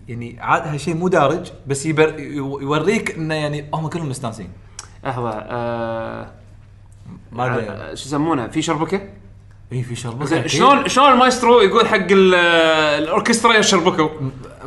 يعني 0.08 0.36
عاد 0.40 0.62
هالشيء 0.68 0.94
مو 0.94 1.08
دارج 1.08 1.50
بس 1.66 1.86
يبر 1.86 2.18
يو- 2.20 2.60
يوريك 2.60 3.14
إنه 3.16 3.34
يعني 3.34 3.64
هم 3.74 3.86
كلهم 3.88 4.08
مستانسين. 4.08 4.50
لحظه 5.04 5.30
آه 5.30 6.30
ما 7.32 7.46
أدري. 7.54 7.68
آه، 7.70 7.94
شو 7.94 8.08
يسمونه؟ 8.08 8.46
في 8.48 8.62
شربكة؟ 8.62 9.00
اي 9.72 9.82
في 9.82 9.94
شربكه 9.96 10.24
زين. 10.24 10.48
شلون 10.48 10.88
شلون 10.88 11.12
المايسترو 11.12 11.60
يقول 11.60 11.86
حق 11.88 11.96
ال- 12.10 12.34
الأوركسترا 13.02 13.54
يشربكوا؟ 13.56 14.08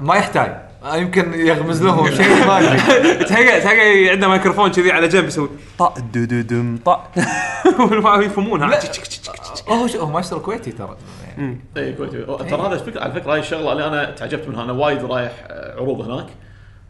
ما 0.01 0.15
يحتاج. 0.15 0.57
آه، 0.83 0.95
يمكن 0.95 1.33
يغمز 1.33 1.83
لهم 1.83 2.11
شيء 2.11 2.45
ما 2.47 2.59
أدري. 2.59 2.77
تلقى 3.25 4.09
عنده 4.09 4.27
ميكروفون 4.27 4.71
كذي 4.71 4.91
على 4.91 5.07
جنب 5.07 5.25
يسوي 5.27 5.49
طا 5.79 5.93
دو 6.13 6.23
دو 6.25 6.41
دم 6.41 6.77
طا 6.85 7.07
يفهمونها 8.21 8.67
لا. 8.67 8.79
هو 9.69 9.87
شو- 9.87 9.99
هو 9.99 10.09
مايسترو 10.11 10.39
كويتي 10.39 10.71
ترى. 10.71 10.97
يعني 11.37 11.59
اي 11.77 11.93
كويتي. 11.93 12.21
ترى 12.25 12.61
هذا 12.67 12.73
الفكرة 12.73 13.01
على 13.01 13.13
فكرة 13.13 13.33
هاي 13.33 13.39
الشغلة 13.39 13.71
اللي 13.71 13.87
أنا 13.87 14.11
تعجبت 14.11 14.47
منها. 14.47 14.63
أنا 14.63 14.71
وايد 14.73 15.03
رايح 15.05 15.31
عروض 15.49 16.01
هناك 16.09 16.27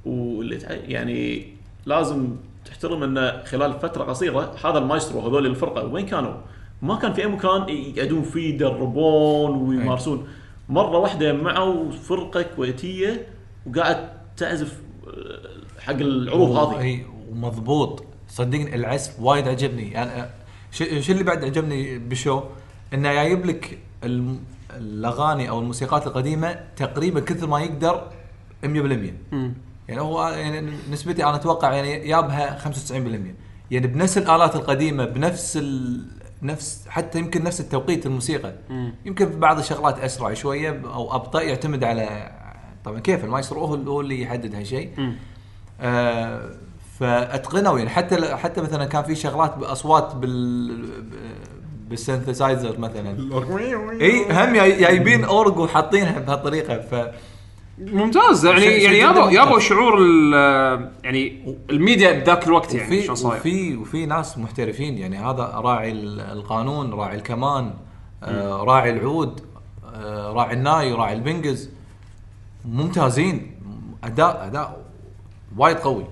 واللي 0.06 0.60
يعني 0.88 1.48
لازم 1.86 2.28
تحترم 2.66 3.04
انه 3.04 3.44
خلال 3.44 3.74
فترة 3.80 4.04
قصيرة 4.04 4.56
هذا 4.66 4.78
المايسترو 4.78 5.20
هذول 5.22 5.46
الفرقة 5.46 5.86
وين 5.86 6.06
كانوا؟ 6.06 6.34
ما 6.82 6.96
كان 6.96 7.14
في 7.14 7.22
أي 7.22 7.28
مكان 7.28 7.70
يقعدون 7.70 8.22
فيه 8.22 8.54
يدربون 8.54 9.52
ويمارسون. 9.52 10.28
مرة 10.70 10.98
واحدة 10.98 11.34
جمعوا 11.34 11.92
فرقة 11.92 12.42
كويتية 12.42 13.28
وقاعد 13.66 14.10
تعزف 14.38 14.82
آه، 15.08 15.82
حق 15.82 15.94
العروض 15.94 16.52
هذه. 16.52 16.82
اي 16.82 17.06
ومضبوط. 17.32 18.04
صدقني 18.28 18.76
العزف 18.76 19.20
وايد 19.20 19.48
عجبني. 19.48 19.92
يعني 19.92 20.30
شو 20.72 20.86
شو 21.02 21.12
اللي 21.12 21.24
بعد 21.24 21.46
عجبني 21.46 21.98
بالشو 22.00 22.42
إنه 22.94 23.14
جايب 23.14 23.46
لك 23.46 23.80
الأغاني 24.78 25.50
أو 25.50 25.60
الموسيقات 25.60 26.08
القديمة 26.08 26.60
تقريبا 26.76 27.20
كثر 27.20 27.48
ما 27.48 27.60
يقدر 27.62 28.08
100% 28.64 28.68
يعني 29.88 30.02
هو 30.02 30.28
يعني 30.28 30.72
نسبتي 30.92 31.24
أنا 31.26 31.36
أتوقع 31.36 31.74
يعني 31.74 32.10
يابها 32.10 32.60
95% 32.60 32.94
يعني 33.72 33.88
بنفس 33.88 34.18
الآلات 34.18 34.56
القديمة 34.56 35.06
بنفس 35.06 35.58
ال... 35.58 36.02
نفس 36.42 36.86
حتى 36.90 37.20
يمكن 37.20 37.44
نفس 37.44 37.60
التوقيت 37.62 38.06
الموسيقى. 38.06 38.54
يمكن 39.06 39.30
في 39.30 39.38
بعض 39.38 39.58
الشغلات 39.60 40.00
أسرع 40.00 40.34
شوية 40.34 40.82
أو 40.94 41.16
أبطأ 41.16 41.42
يعتمد 41.42 41.84
على 41.84 42.32
طبعا 42.86 43.00
كيف 43.00 43.26
المايسترو؟ 43.26 43.66
هو 43.66 43.76
هو 43.76 44.02
اللي 44.02 44.22
يحدد 44.22 44.56
هالشيء. 44.56 44.90
آه 45.82 46.50
فأتقنوا 47.00 47.78
يعني 47.78 47.90
حتى 47.90 48.36
حتى 48.36 48.62
مثلا 48.62 48.86
كان 48.86 49.04
في 49.04 49.16
شغلات 49.16 49.58
بأصوات 49.58 50.16
بال 50.16 50.86
بال 51.90 52.03
synthesizer 52.03 52.80
مثلا. 52.80 53.18
إي 54.02 54.24
هم 54.32 54.54
جاي- 54.54 54.80
جايبين 54.80 55.24
اورج 55.24 55.58
وحاطينها 55.58 56.20
بهالطريقة. 56.20 56.80
ف 56.80 56.96
ممتاز. 57.82 58.46
يعني 58.46 58.66
يعني 58.66 59.06
ممتاز. 59.06 59.34
يابوا 59.34 59.60
شعور 59.60 60.00
يعني 61.04 61.54
الميديا 61.70 62.12
بذاك 62.20 62.48
الوقت 62.48 62.74
يعني 62.74 63.02
شلون 63.02 63.16
صاير؟ 63.16 63.38
وفي 63.40 63.76
وفي 63.76 64.06
ناس 64.06 64.38
محترفين. 64.38 64.98
يعني 64.98 65.18
هذا 65.18 65.44
راعي 65.56 65.92
ال- 65.92 66.20
القانون 66.20 66.94
راعي 66.94 67.16
الكمان 67.16 67.74
آه 68.24 68.64
راعي 68.64 68.92
العود 68.92 69.42
آه 69.96 70.32
راعي 70.34 70.54
الناي 70.54 70.94
راعي 70.94 71.14
ال 71.14 71.21
bongos. 71.21 71.70
ممتازين. 72.66 73.52
اداء 74.04 74.46
أداء 74.48 74.82
وايد 75.58 75.78
قوي. 75.78 76.06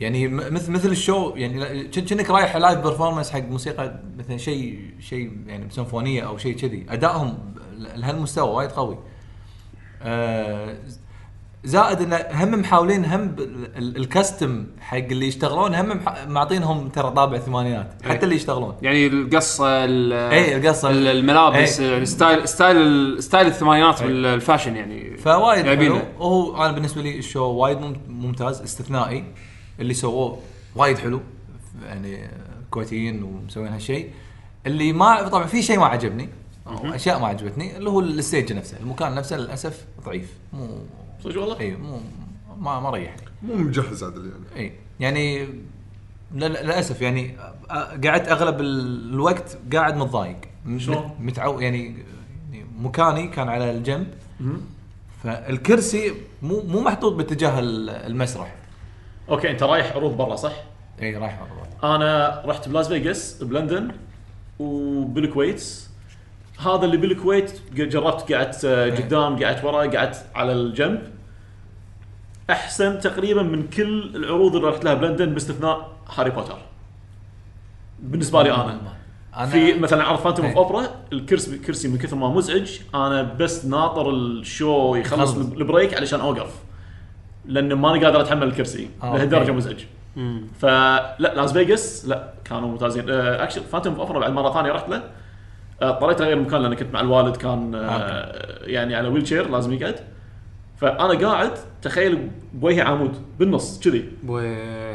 يعني 0.00 0.28
مثل 0.28 0.72
مثل 0.72 0.90
ال 0.90 0.98
show 0.98 1.32
يعني 1.36 1.84
كأنك 1.84 2.30
رايح 2.30 2.56
live 2.56 2.78
performance 2.78 3.30
حق 3.30 3.38
موسيقى 3.50 4.00
مثلا 4.18 4.36
شيء 4.36 4.80
شيء 5.00 5.32
يعني 5.46 5.70
سيمفونيه 5.70 6.22
أو 6.26 6.38
شيء 6.38 6.56
كذي 6.56 6.86
ادائهم 6.88 7.38
لهالمستوى 7.96 8.50
وايد 8.54 8.70
قوي. 8.70 8.98
زائد 11.64 12.00
انه 12.00 12.16
هم 12.30 12.60
محاولين 12.60 13.04
هم 13.04 13.36
ال 13.76 13.87
costume 13.87 14.66
حق 14.80 14.96
اللي 14.96 15.26
يشتغلون 15.28 15.74
هم 15.74 16.00
معطينهم 16.28 16.88
ترى 16.88 17.10
طابع 17.10 17.38
ثمانينات 17.38 17.92
حتى 18.04 18.12
إيه. 18.12 18.22
اللي 18.22 18.34
يشتغلون 18.36 18.74
يعني 18.82 19.06
القصة 19.06 19.84
ال- 19.84 20.12
إيه، 20.12 20.56
القصة. 20.56 20.90
ال- 20.90 21.06
الملابس 21.06 21.80
إيه. 21.80 21.98
ال 21.98 22.06
style 22.06 22.48
style 22.48 23.22
style 23.22 23.46
الثمانينات 23.46 24.02
بال 24.02 24.18
fashion 24.18 24.76
يعني 24.76 25.16
فوايد. 25.16 25.66
حلو 25.66 25.98
وهو 26.18 26.64
أنا 26.64 26.72
بالنسبة 26.72 27.02
لي 27.02 27.18
ال 27.18 27.23
show 27.23 27.44
وايد 27.44 27.78
مم- 27.80 27.96
ممتاز 28.08 28.62
استثنائي 28.62 29.24
اللي 29.80 29.94
سووه 29.94 30.38
وايد 30.76 30.98
حلو 30.98 31.20
يعني 31.86 32.30
كويتيين 32.70 33.22
ومسوين 33.22 33.72
هالشيء 33.72 34.10
اللي 34.66 34.92
ما 34.92 35.28
طبعا 35.28 35.46
في 35.46 35.62
شيء 35.62 35.78
ما 35.78 35.86
عجبني 35.86 36.28
أو 36.66 36.94
أشياء 36.94 37.18
ما 37.18 37.26
عجبتني 37.26 37.76
اللي 37.76 37.90
هو 37.90 38.00
ال 38.00 38.09
stage 38.09 38.52
نفسه 38.52 38.76
المكان 38.80 39.14
نفسه 39.14 39.36
للأسف 39.36 39.84
ضعيف. 40.04 40.32
مو 40.52 40.68
صدق 41.24 41.40
والله؟ 41.40 41.60
اي 41.60 41.76
مو 41.76 42.00
ما 42.58 42.80
ما 42.80 42.90
ريحني 42.90 43.22
مو 43.42 43.54
مجهز 43.54 44.04
عدل 44.04 44.30
يعني. 44.30 44.66
اي 44.66 44.72
يعني 45.00 45.44
لل- 46.34 46.52
للأسف 46.52 47.00
يعني 47.02 47.36
قعدت 48.04 48.28
أغلب 48.28 48.60
ال- 48.60 49.12
الوقت 49.14 49.58
قاعد 49.72 49.96
متضايق. 49.96 50.36
شلون؟ 50.76 51.10
متعو 51.20 51.60
يعني 51.60 51.96
مكاني 52.78 53.26
كان 53.28 53.48
على 53.48 53.70
الجنب. 53.70 54.06
فالكرسي 55.22 56.12
مو 56.42 56.62
مو 56.62 56.80
محطوط 56.80 57.12
باتجاه 57.12 57.58
ال- 57.58 57.90
المسرح. 57.90 58.54
أوكي 59.28 59.50
أنت 59.50 59.62
رايح 59.62 59.96
عروض 59.96 60.16
برا 60.16 60.36
صح؟ 60.36 60.52
اي 61.02 61.16
رايح 61.16 61.40
مرة. 61.40 61.94
أنا 61.96 62.42
رحت 62.46 62.68
بلاس 62.68 62.88
فيغاس 62.88 63.42
بلندن 63.42 63.92
وبالكويت. 64.58 65.64
هذا 66.66 66.84
اللي 66.84 66.96
بالكويت 66.96 67.60
جربت 67.74 68.32
قعدت 68.32 68.64
آه، 68.64 68.90
قدام 68.90 69.44
قعدت 69.44 69.64
ورا 69.64 69.86
قعدت 69.86 70.26
على 70.34 70.52
الجنب. 70.52 71.02
أحسن 72.50 72.98
تقريبا 72.98 73.42
من 73.42 73.68
كل 73.68 74.16
العروض 74.16 74.56
اللي 74.56 74.68
رحت 74.68 74.84
لها 74.84 74.94
بلندن 74.94 75.34
باستثناء 75.34 75.90
Harry 76.14 76.30
Potter. 76.30 76.58
بالنسبة 78.02 78.42
لي 78.42 78.54
أنا. 78.54 78.80
أنا 79.36 79.46
في 79.46 79.74
مثلا 79.74 80.04
عرض 80.04 80.18
Phantom 80.18 80.46
of 80.46 80.54
إيه. 80.56 80.64
اوبرا 80.64 80.86
الكرسي 81.12 81.58
كرسي 81.58 81.88
من 81.88 81.98
كثر 81.98 82.16
ما 82.16 82.28
مزعج 82.28 82.80
أنا 82.94 83.22
بس 83.22 83.64
ناطر 83.64 84.10
ال 84.10 84.27
show 84.27 84.94
يخلص. 84.94 85.36
ال 85.36 85.46
break 85.46 85.94
علشان 85.94 86.20
أوقف. 86.20 86.50
لأن 87.46 87.72
ماني 87.72 88.04
قادر 88.04 88.20
أتحمل 88.20 88.42
الكرسي. 88.42 88.90
آه، 89.02 89.16
لهالدرجة. 89.16 89.52
مزعج. 89.52 89.84
فلا 90.60 91.16
لاس 91.18 91.52
فيغاس 91.52 92.06
لا 92.06 92.32
كانوا 92.44 92.68
ممتازين. 92.68 93.10
actually 93.10 93.62
Phantom 93.62 93.94
of 93.94 94.08
Opera 94.08 94.20
بعد 94.20 94.32
مرة 94.32 94.52
ثانية 94.52 94.72
رحت 94.72 94.88
له. 94.88 95.02
اضطريت 95.88 96.20
اغير 96.20 96.32
المكان 96.36 96.62
لأن 96.62 96.74
كنت 96.74 96.94
مع 96.94 97.00
الوالد 97.00 97.36
كان 97.36 97.74
آه، 97.74 98.58
يعني 98.64 98.94
على 98.94 99.08
wheelchair 99.08 99.48
لازم 99.50 99.72
يقعد. 99.72 99.94
فأنا 100.80 101.28
قاعد 101.28 101.50
تخيل 101.82 102.28
بوجهي 102.54 102.80
عمود 102.80 103.12
بالنص 103.38 103.80
كذي. 103.80 104.04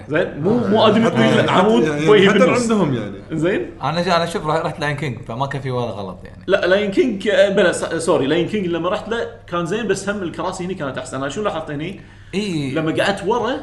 زين؟ 0.07 0.39
مو 0.41 0.57
مو 0.67 0.87
ادمي 0.87 1.09
طويل 1.09 1.37
لا 1.45 1.51
عمود 1.51 1.83
يعني 1.83 2.27
بالنص. 2.39 2.61
عندهم 2.61 2.93
يعني. 2.93 3.15
زين؟ 3.31 3.69
أنا 3.83 4.01
جا- 4.01 4.15
أنا 4.15 4.25
شوف 4.25 4.47
رح- 4.47 4.65
رحت 4.65 4.79
Lion 4.79 4.95
King 4.95 5.21
فما 5.21 5.45
كان 5.45 5.61
في 5.61 5.71
ولا 5.71 5.85
غلط 5.91 6.17
يعني. 6.23 6.43
لا 6.47 6.65
Lion 6.65 6.91
King 6.91 7.27
آه، 7.27 7.49
بلا 7.49 7.71
س- 7.71 7.93
sorry 8.05 8.27
Lion 8.27 8.47
King 8.47 8.67
لما 8.67 8.89
رحت 8.89 9.09
له 9.09 9.27
كان 9.47 9.65
زين 9.65 9.87
بس 9.87 10.09
هم 10.09 10.23
الكراسي 10.23 10.65
هني 10.65 10.73
كانت 10.73 10.97
أحسن. 10.97 11.17
أنا 11.17 11.29
شو 11.29 11.43
لاحظت 11.43 11.71
هني؟ 11.71 11.99
إي. 12.35 12.71
لما 12.71 13.03
قعدت 13.03 13.23
ورا 13.27 13.53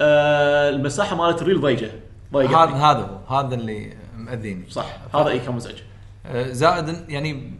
آه 0.00 0.70
المساحة 0.70 1.16
مالت 1.16 1.42
الريل 1.42 1.60
ضيقة. 1.60 1.86
هذا 1.86 1.90
ضيقة. 2.46 2.90
هذا 2.90 3.20
هو. 3.30 3.36
هذا 3.36 3.54
اللي 3.54 3.92
مأذيني. 4.16 4.64
صح 4.70 4.86
هذا 5.14 5.28
إي 5.28 5.38
كان 5.38 5.54
مزعج. 5.54 5.74
آه، 5.74 5.93
زائد 6.32 7.04
يعني 7.10 7.52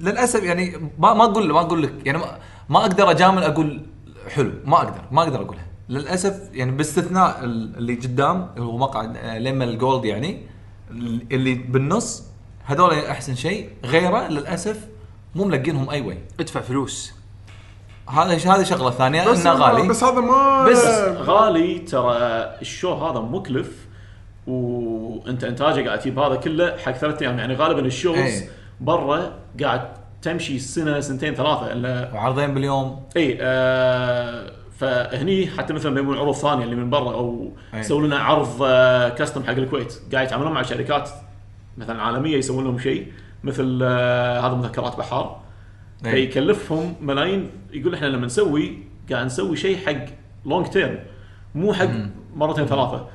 للأسف 0.00 0.42
يعني 0.42 0.90
ما 0.98 1.14
ما 1.14 1.24
أقول 1.24 1.52
ما 1.52 1.60
أقول 1.60 1.82
لك 1.82 1.94
يعني 2.06 2.18
ما, 2.18 2.38
ما 2.68 2.78
أقدر 2.80 3.10
أجامل 3.10 3.42
أقول 3.42 3.82
حلو 4.28 4.52
ما 4.64 4.76
أقدر 4.76 5.00
ما 5.10 5.22
أقدر 5.22 5.40
أقولها. 5.42 5.66
للأسف 5.88 6.40
يعني 6.52 6.70
باستثناء 6.70 7.44
ال- 7.44 7.76
اللي 7.76 7.94
قدام 7.94 8.48
هو 8.58 8.76
مقعد 8.78 9.16
آه، 9.16 9.38
لما 9.38 9.64
ال 9.64 9.72
gold 9.72 10.04
يعني 10.04 10.42
اللي 11.32 11.54
بالنص 11.54 12.24
هذول 12.64 12.94
أحسن 12.94 13.34
شيء. 13.34 13.68
غيره 13.84 14.28
للأسف 14.28 14.86
مو 15.34 15.44
ملقينهم 15.44 15.90
أي 15.90 16.00
وي 16.00 16.18
ادفع 16.40 16.60
فلوس. 16.60 17.12
هذا 18.08 18.34
هذه 18.54 18.62
شغلة 18.62 18.90
ثانية 18.90 19.22
انه 19.32 19.50
غالي. 19.52 19.88
بس 19.88 20.04
هذا 20.04 20.20
ما 20.20 20.64
بس 20.64 20.84
غالي 21.18 21.78
ترى 21.78 22.16
ال 22.60 22.66
show 22.66 22.92
هذا 22.94 23.20
مكلف. 23.20 23.86
وانت 24.46 25.44
انتاجه 25.44 25.86
قاعد 25.86 25.98
تجيب 25.98 26.18
هذا 26.18 26.36
كله 26.36 26.76
حق 26.76 26.92
ثلاث 26.92 27.22
أيام. 27.22 27.38
يعني 27.38 27.54
غالبا 27.54 27.80
ال 27.80 27.86
shows 27.86 28.18
إيه. 28.18 28.48
برا 28.80 29.32
قاعد 29.62 29.80
تمشي 30.22 30.58
سنة 30.58 31.00
سنتين 31.00 31.34
ثلاثة. 31.34 31.72
الا 31.72 32.10
وعرضين 32.14 32.54
باليوم. 32.54 33.02
اي 33.16 33.38
آه 33.40 34.52
فهني 34.78 35.46
حتى 35.46 35.72
مثلا 35.72 35.94
بيبون 35.94 36.18
عروض 36.18 36.34
ثانية 36.34 36.64
اللي 36.64 36.76
من 36.76 36.90
برا 36.90 37.14
أو 37.14 37.52
أي. 37.74 37.80
يسوون 37.80 38.06
لنا 38.06 38.18
عرض 38.18 38.62
آه 38.62 39.08
custom 39.08 39.42
حق 39.42 39.50
الكويت. 39.50 40.00
قاعد 40.12 40.26
يتعاملون 40.26 40.52
مع 40.52 40.62
شركات 40.62 41.10
مثلا 41.78 42.02
عالمية 42.02 42.36
يسوون 42.36 42.64
لهم 42.64 42.78
شيء 42.78 43.12
مثل 43.44 43.80
آه 43.82 44.40
هذا 44.40 44.54
مذكرات 44.54 44.96
بحار. 44.96 45.40
أي. 46.06 46.10
فيكلفهم 46.10 46.94
ملايين. 47.00 47.50
يقول 47.72 47.94
إحنا 47.94 48.06
لما 48.06 48.26
نسوي 48.26 48.78
قاعد 49.10 49.26
نسوي 49.26 49.56
شيء 49.56 49.78
حق 49.86 50.04
long 50.46 50.66
term 50.66 50.98
مو 51.54 51.72
حق 51.72 51.88
مرتين 52.34 52.66
ثلاثة. 52.66 53.06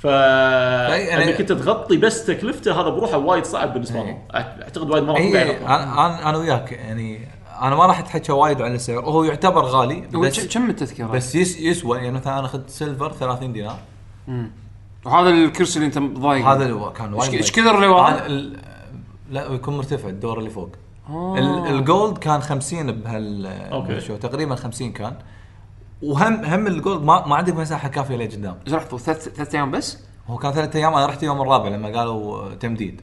ف 0.00 0.04
يعني- 0.04 1.24
انك 1.30 1.40
انت 1.40 1.52
تغطي 1.52 1.96
بس 1.96 2.26
تكلفته 2.26 2.80
هذا 2.80 2.88
بروحه 2.88 3.18
وايد 3.18 3.44
صعب 3.44 3.72
بالنسبة. 3.72 3.96
لهم 4.02 4.18
اعتقد 4.34 4.90
وايد 4.90 5.04
مرات 5.04 5.16
اي 5.20 5.36
قاعد 5.36 5.62
أنا. 5.62 6.28
أنا 6.30 6.38
وياك 6.38 6.72
يعني 6.72 7.28
أنا 7.62 7.76
ما 7.76 7.86
راح 7.86 7.98
أتحكى 7.98 8.32
وايد 8.32 8.62
عن 8.62 8.74
السعر 8.74 9.00
هو 9.04 9.24
يعتبر 9.24 9.64
غالي 9.64 10.00
بس 10.00 10.46
كم 10.46 10.70
التذكره؟ 10.70 11.06
بس 11.06 11.34
يس 11.34 11.58
يسوى 11.60 11.96
يعني 11.98 12.10
مثلا 12.10 12.38
أنا 12.38 12.46
أخذت 12.46 12.70
silver 12.70 13.12
30 13.12 13.52
دينار 13.52 13.76
وهذا 15.04 15.28
الكرسي 15.30 15.76
اللي 15.78 15.86
أنت 15.86 15.98
ضايق 16.18 16.46
هذا 16.46 16.62
اللي 16.62 16.74
هو 16.74 16.92
كان 16.92 17.14
وايد 17.14 17.34
إيش. 17.34 17.52
كثر 17.52 17.74
اللي 17.74 17.86
وراه؟ 17.86 18.26
لا 19.30 19.52
يكون 19.52 19.76
مرتفع 19.76 20.08
الدور 20.08 20.38
اللي 20.38 20.50
فوق 20.50 20.70
آه. 21.10 21.34
ال- 21.38 21.74
ال 21.74 21.83
gold 21.83 22.18
كان 22.18 22.40
50 22.42 22.92
بهال 22.92 23.46
أوكي. 23.46 23.88
بهال 23.88 24.00
show 24.00 24.16
تقريبا 24.16 24.54
50 24.54 24.92
كان 24.92 25.14
وهم 26.02 26.44
هم 26.44 26.66
ال 26.66 26.73
gold 26.73 27.02
ما 27.04 27.26
ما 27.26 27.36
عندك 27.36 27.54
مساحة 27.56 27.88
كافية 27.88 28.16
لقدام 28.16 28.56
إيش 28.66 28.74
رحت 28.74 28.94
ثلاث 28.96 29.28
ثلاث 29.28 29.54
أيام 29.54 29.70
بس؟ 29.70 29.98
هو 30.26 30.36
كان 30.38 30.52
ثلاث 30.52 30.76
أيام 30.76 30.94
أنا 30.94 31.06
رحت 31.06 31.22
يوم 31.22 31.40
الرابع 31.42 31.68
لما 31.68 31.98
قالوا 31.98 32.54
تمديد. 32.54 33.00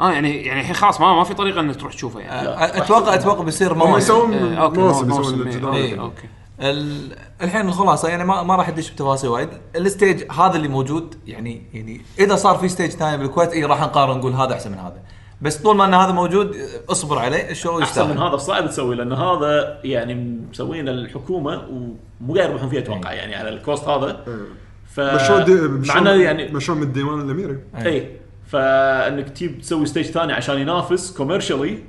آه 0.00 0.12
يعني 0.12 0.36
يعني 0.46 0.60
الحين 0.60 0.74
خلاص 0.74 1.00
ما 1.00 1.14
ما 1.14 1.24
في 1.24 1.34
طريقة 1.34 1.60
إنك 1.60 1.76
تروح 1.76 1.92
تشوفه 1.94 2.20
يعني. 2.20 2.46
لا، 2.46 2.78
أتوقع 2.84 3.14
أتوقع 3.14 3.42
بيصير 3.44 3.72
هم 3.72 3.96
يسوون 3.96 4.34
آه، 4.34 4.54
أوكي 4.62 4.80
موسم، 4.80 5.10
يسوون 5.10 5.24
إيه، 5.34 5.42
الجدار. 5.42 5.74
إيه. 5.74 6.00
أوكي. 6.00 6.28
ال- 6.60 7.16
الحين 7.42 7.68
الخلاصة 7.68 8.08
يعني 8.08 8.24
ما 8.24 8.42
ما 8.42 8.56
راح 8.56 8.68
ادش 8.68 8.90
بتفاصيل 8.90 9.30
وايد. 9.30 9.48
ال 9.76 9.85
stage 9.85 10.32
هذا 10.32 10.56
اللي 10.56 10.68
موجود 10.68 11.14
يعني 11.26 11.62
يعني 11.74 12.00
إذا 12.18 12.36
صار 12.36 12.58
في 12.58 12.68
stage 12.68 12.90
ثاني 12.90 13.16
بالكويت 13.16 13.52
اي 13.52 13.64
راح 13.64 13.80
نقارن 13.80 14.18
نقول 14.18 14.32
هذا 14.32 14.54
أحسن 14.54 14.72
من 14.72 14.78
هذا. 14.78 15.02
بس 15.42 15.56
طول 15.56 15.76
ما 15.76 15.84
إن 15.84 15.94
هذا 15.94 16.12
موجود 16.12 16.56
اصبر 16.88 17.18
عليه 17.18 17.50
ال 17.50 17.56
show 17.56 17.82
أحسن 17.82 18.04
من 18.04 18.10
يستاهل 18.10 18.28
هذا 18.28 18.36
صعب 18.36 18.68
تسوي 18.68 18.96
لأن 18.96 19.12
هذا 19.12 19.80
يعني 19.84 20.14
مسوينه 20.50 20.90
الحكومة 20.90 21.68
ومو 21.68 22.34
قاعد 22.34 22.50
يربحون 22.50 22.68
فيه 22.68 22.78
أتوقع 22.78 23.12
يعني 23.12 23.34
على 23.34 23.48
ال 23.48 23.55
cost 23.55 23.84
هذا. 23.84 24.24
ف 24.86 25.00
مشروع 25.00 26.14
يعني 26.14 26.48
مشروع 26.48 26.78
من 26.78 26.84
الديوان 26.84 27.20
الأميري. 27.20 27.58
اي 27.76 28.16
فإنك 28.46 29.28
تجيب 29.28 29.60
تسوي 29.60 29.86
stage 29.86 30.06
ثاني 30.06 30.32
عشان 30.32 30.58
ينافس 30.58 31.16
commercially 31.16 31.84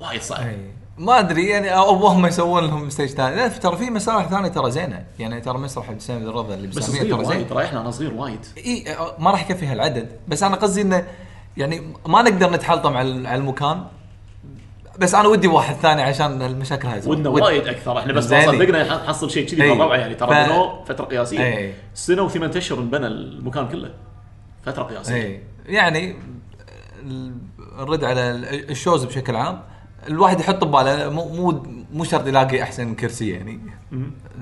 وايد 0.00 0.22
صعب. 0.22 0.46
إي. 0.46 0.72
ما 0.98 1.18
أدري 1.18 1.46
يعني 1.46 1.76
أو 1.76 2.06
هم 2.06 2.26
يسوون 2.26 2.64
لهم 2.64 2.90
stage 2.90 3.08
ثاني. 3.08 3.36
لا 3.36 3.48
ترى 3.48 3.76
في 3.76 3.90
مسارح 3.90 4.30
ثانية 4.30 4.48
ترى 4.48 4.70
زينة. 4.70 5.04
يعني 5.18 5.40
ترى 5.40 5.58
مسرح 5.58 5.94
حسين 5.94 6.28
الرضا 6.28 6.54
اللي 6.54 6.68
بس 6.68 6.78
صغير 6.78 7.16
ترى 7.16 7.24
زين. 7.24 7.36
وايد 7.36 7.52
رايحنا 7.52 7.80
أنا 7.80 7.90
صغير 7.90 8.14
وايد. 8.14 8.46
اي 8.58 8.84
ما 9.18 9.30
راح 9.30 9.50
يكفي 9.50 9.66
هالعدد. 9.66 10.08
بس 10.28 10.42
أنا 10.42 10.56
قصدي 10.56 10.82
إنه 10.82 11.06
يعني 11.56 11.82
ما 12.06 12.22
نقدر 12.22 12.50
نتحلطم 12.50 12.96
على 12.96 13.28
على 13.28 13.40
المكان 13.40 13.84
بس 14.98 15.14
أنا 15.14 15.28
ودي 15.28 15.48
واحد 15.48 15.74
ثاني 15.74 16.02
عشان 16.02 16.42
المشاكل 16.42 16.88
هاي. 16.88 17.00
ودنا 17.06 17.28
ود- 17.28 17.42
وايد 17.42 17.68
أكثر. 17.68 17.98
إحنا 17.98 18.12
بس 18.12 18.32
ما. 18.32 18.46
صدقنا 18.46 19.04
نحصل 19.04 19.30
شيء 19.30 19.46
كذي. 19.48 19.56
بالروعه 19.68 19.96
يعني. 19.96 20.14
ترى 20.14 20.44
ف- 20.44 20.88
فترة 20.88 21.04
قياسية. 21.04 21.40
إي. 21.46 21.74
سنة 21.94 22.22
وثمان 22.22 22.50
أشهر 22.50 22.78
انبنى 22.78 23.06
المكان 23.06 23.68
كله. 23.68 23.90
فترة 24.66 24.82
قياسية. 24.82 25.14
إي. 25.14 25.42
يعني 25.66 26.16
ال- 27.02 27.34
نرد 27.78 28.04
على 28.04 28.30
ال- 28.30 28.70
الشوز 28.70 29.04
بشكل 29.04 29.36
عام. 29.36 29.62
الواحد 30.08 30.40
يحط 30.40 30.64
بباله 30.64 31.08
مو 31.10 31.28
مو 31.28 31.62
مو 31.92 32.04
شرط 32.04 32.26
يلاقي 32.26 32.62
أحسن 32.62 32.94
كرسي 32.94 33.30
يعني. 33.30 33.60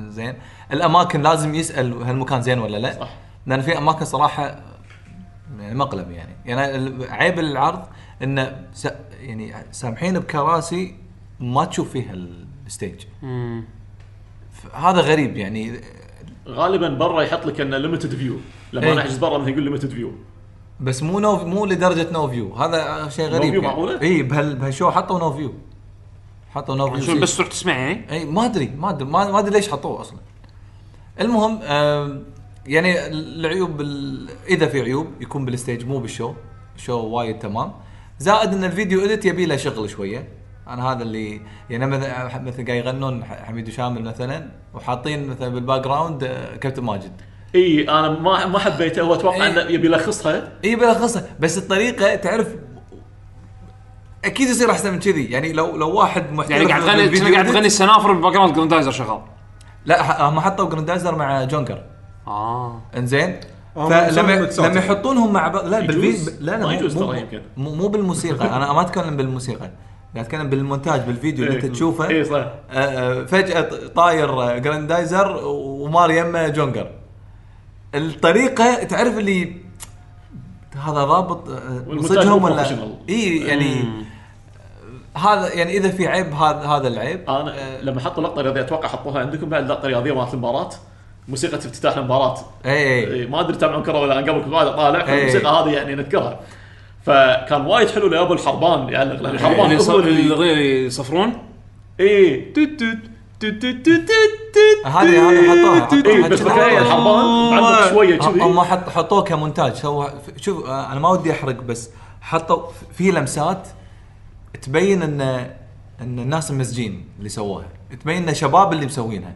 زين. 0.09 0.35
الأماكن 0.73 1.23
لازم 1.23 1.55
يسأل 1.55 2.02
هالمكان 2.02 2.43
زين 2.43 2.59
ولا 2.59 2.76
لا. 2.76 2.93
صح. 3.00 3.11
لأن 3.47 3.61
في 3.61 3.79
أماكن 3.79 4.05
صراحة 4.05 4.59
يعني 5.59 5.75
مقلب 5.75 6.11
يعني. 6.11 6.37
يعني 6.47 6.76
ال- 6.76 7.11
عيب 7.11 7.38
العرض 7.38 7.83
انه 8.23 8.69
س 8.73 8.88
يعني 9.21 9.54
سامحين 9.71 10.19
بكراسي 10.19 10.95
ما 11.40 11.64
تشوف 11.64 11.90
فيها 11.90 12.12
الستيج. 12.66 13.04
هذا 14.75 15.00
غريب 15.00 15.37
يعني. 15.37 15.80
غالبا 16.49 16.88
برا 16.88 17.23
يحط 17.23 17.47
لك 17.47 17.61
إنه 17.61 17.78
limited 17.78 18.14
view 18.14 18.37
لما 18.73 18.87
إي. 18.87 18.92
أنا 18.92 19.00
احجز 19.00 19.19
برا 19.19 19.38
مثلا 19.38 19.50
يقول 19.50 19.62
limited 19.62 19.90
view 19.90 20.12
بس 20.80 21.02
مو 21.02 21.19
نو 21.21 21.37
مو 21.45 21.66
لدرجة 21.66 22.12
no 22.12 22.28
view 22.28 22.54
هذا 22.54 23.09
شيء 23.09 23.26
غريب 23.26 23.50
view 23.50 23.62
يعني. 23.62 23.75
معقولة؟ 23.75 24.00
اي 24.02 24.23
بهال 24.23 24.57
بهالشو 24.57 24.90
حطوا 24.90 25.19
no 25.19 25.33
view 25.33 25.54
حطوا 26.50 26.75
no 26.76 27.00
view 27.00 27.21
بس 27.21 27.37
تروح 27.37 27.49
تسمع 27.49 27.73
يعني 27.78 28.12
اي 28.12 28.25
ما 28.25 28.45
أدري 28.45 28.73
ما 28.78 28.90
أدري 28.90 29.09
ما 29.09 29.30
ما 29.30 29.38
أدري 29.38 29.50
ليش 29.50 29.71
حطوه 29.71 30.00
أصلا. 30.00 30.19
المهم 31.21 31.61
يعني 32.67 33.07
العيوب 33.07 33.81
ال- 33.81 34.29
إذا 34.49 34.67
في 34.67 34.81
عيوب 34.81 35.07
يكون 35.21 35.45
بالستيج 35.45 35.87
مو 35.87 35.99
بالشو. 35.99 36.35
الشو 36.76 36.99
وايد 37.07 37.38
تمام. 37.38 37.73
زائد 38.19 38.52
إن 38.52 38.64
الفيديو 38.64 39.05
edit 39.04 39.25
يبي 39.25 39.47
له 39.47 39.57
شغل 39.57 39.90
شوية. 39.90 40.29
أنا 40.69 40.93
هذا 40.93 41.02
اللي 41.02 41.40
يعني 41.71 41.87
مثلا 41.87 42.38
مثلا 42.43 42.67
قاعد 42.67 42.79
يغنون 42.85 43.25
حميد 43.25 43.69
وشامل 43.69 44.02
مثلا 44.05 44.49
وحاطين 44.75 45.29
مثلا 45.29 45.49
بال 45.49 45.80
background 45.85 46.25
آه، 46.25 46.57
كابتن 46.57 46.83
ماجد. 46.85 47.12
إي 47.55 47.83
أنا 47.88 48.09
ما 48.09 48.47
ما 48.47 48.59
حبيته 48.59 49.02
هو 49.02 49.14
أتوقع 49.14 49.47
إي. 49.47 49.50
إنه 49.50 49.61
يبي 49.61 49.87
يلخصها 49.87 50.52
إي 50.64 50.76
بلخصها 50.76 51.25
بس 51.41 51.58
الطريقة 51.58 52.15
تعرف 52.15 52.49
أكيد 54.25 54.49
يصير 54.49 54.71
أحسن 54.71 54.93
من 54.93 54.99
كذي. 54.99 55.25
يعني 55.25 55.52
لو 55.52 55.76
لو 55.76 55.91
واحد 55.91 56.32
محترف 56.32 56.50
يعني 56.50 56.65
قاعد 56.67 56.82
تغني 56.82 57.34
قاعد 57.34 57.47
edit- 57.47 57.52
تغني 57.52 57.67
السنافر 57.67 58.13
بال 58.13 58.32
background 58.32 58.54
جراندايزر 58.54 58.91
شغال. 58.91 59.21
لا 59.87 60.23
هم 60.28 60.41
حطوا 60.41 60.69
جراندايزر 60.69 61.15
مع 61.17 61.45
جونجر 61.45 61.82
آه. 62.26 62.80
إنزين؟ 62.97 63.41
آه، 63.76 63.89
فلما. 63.89 64.33
لما 64.33 64.80
يحطونهم 64.80 65.33
مع 65.33 65.49
بعض 65.49 65.67
لا. 65.67 65.80
بالفيديو 65.80 66.35
لا 66.41 66.50
لا 66.52 66.56
ما 66.59 66.65
مو- 66.67 66.71
يجوز 66.71 66.97
مو, 66.97 67.06
ترى 67.13 67.21
يمكن. 67.21 67.41
مو, 67.56 67.75
مو 67.75 67.89
بالموسيقى. 67.89 68.56
أنا 68.56 68.73
ما 68.73 68.80
أتكلم 68.80 69.17
بالموسيقى. 69.17 69.71
قاعد 70.15 70.25
أتكلم 70.26 70.50
بالمونتاج 70.50 71.00
بالفيديو 71.00 71.45
اللي 71.45 71.56
أنت 71.56 71.67
تشوفه. 71.67 72.09
اي 72.09 72.25
صح. 72.25 72.37
آه، 72.37 72.52
آه، 72.73 73.25
فجأة 73.25 73.71
طاير 73.95 74.59
جراندايزر 74.59 75.41
ومار 75.47 76.11
يمه 76.11 76.49
جونجر. 76.49 76.91
الطريقة 77.95 78.85
تعرف 78.85 79.19
اللي 79.19 79.56
هذا 80.85 81.04
ضابط 81.04 81.49
مو 81.49 82.47
ولا. 82.47 82.67
إي 83.09 83.37
يعني 83.37 83.85
هذا 85.17 85.54
يعني 85.54 85.76
إذا 85.76 85.89
في 85.91 86.06
عيب 86.09 86.33
هذا 86.33 86.59
هذا 86.67 86.89
العيب. 86.89 87.30
أنا 87.30 87.80
لما 87.83 88.00
حطوا 88.00 88.23
لقطة 88.23 88.43
رياضية 88.43 88.61
أتوقع 88.61 88.89
حطوها 88.89 89.21
عندكم 89.21 89.49
بعد 89.49 89.71
لقطة 89.71 89.89
رياضية 89.89 90.13
مالت 90.15 90.35
المباراة. 90.35 90.71
موسيقى 91.30 91.56
افتتاح 91.56 91.97
المباراة. 91.97 92.38
اي 92.66 92.73
اي 92.73 93.12
إيه، 93.12 93.26
ما 93.26 93.40
أدري 93.40 93.56
تابعون 93.56 93.82
كرة 93.82 94.00
ولا 94.00 94.16
قبل 94.16 94.43
كنت 94.43 94.52
اطالع 94.54 95.08
إيه. 95.08 95.21
الموسيقى 95.21 95.50
هذه 95.50 95.71
يعني 95.71 95.95
نذكرها. 95.95 96.40
فكان 97.06 97.66
وايد 97.66 97.90
حلو 97.90 98.08
لأبو 98.08 98.32
الحربان 98.32 98.88
يعلق 98.88 99.23
لأن 99.23 99.34
الحربان 99.34 99.71
اللي 99.71 100.86
يصفرون؟ 100.86 101.32
اي 102.00 102.52
هذه 104.84 105.30
هذه 105.30 105.50
حطوها 105.50 105.88
اي 106.06 106.28
بس. 106.28 106.40
تخيل 106.40 106.78
الحربان 106.78 107.60
بعدك 107.60 107.90
شوية 107.90 108.19
كذي. 108.19 108.40
هم 108.40 108.60
حط 108.60 108.88
حطوه 108.88 109.23
كمونتاج. 109.23 109.75
سوى 109.75 110.12
شوف 110.36 110.66
أنا 110.66 111.00
ما 111.00 111.08
ودي 111.08 111.32
أحرق 111.32 111.62
بس 111.62 111.90
حطوا 112.21 112.62
في 112.95 113.10
لمسات 113.10 113.69
تبين 114.62 115.02
ان 115.02 115.21
إن 116.00 116.19
الناس 116.19 116.50
المسجين 116.50 117.08
اللي 117.19 117.28
سووها 117.28 117.64
تبين 118.02 118.28
إن 118.28 118.34
شباب 118.34 118.73
اللي 118.73 118.86
مسوينها. 118.86 119.34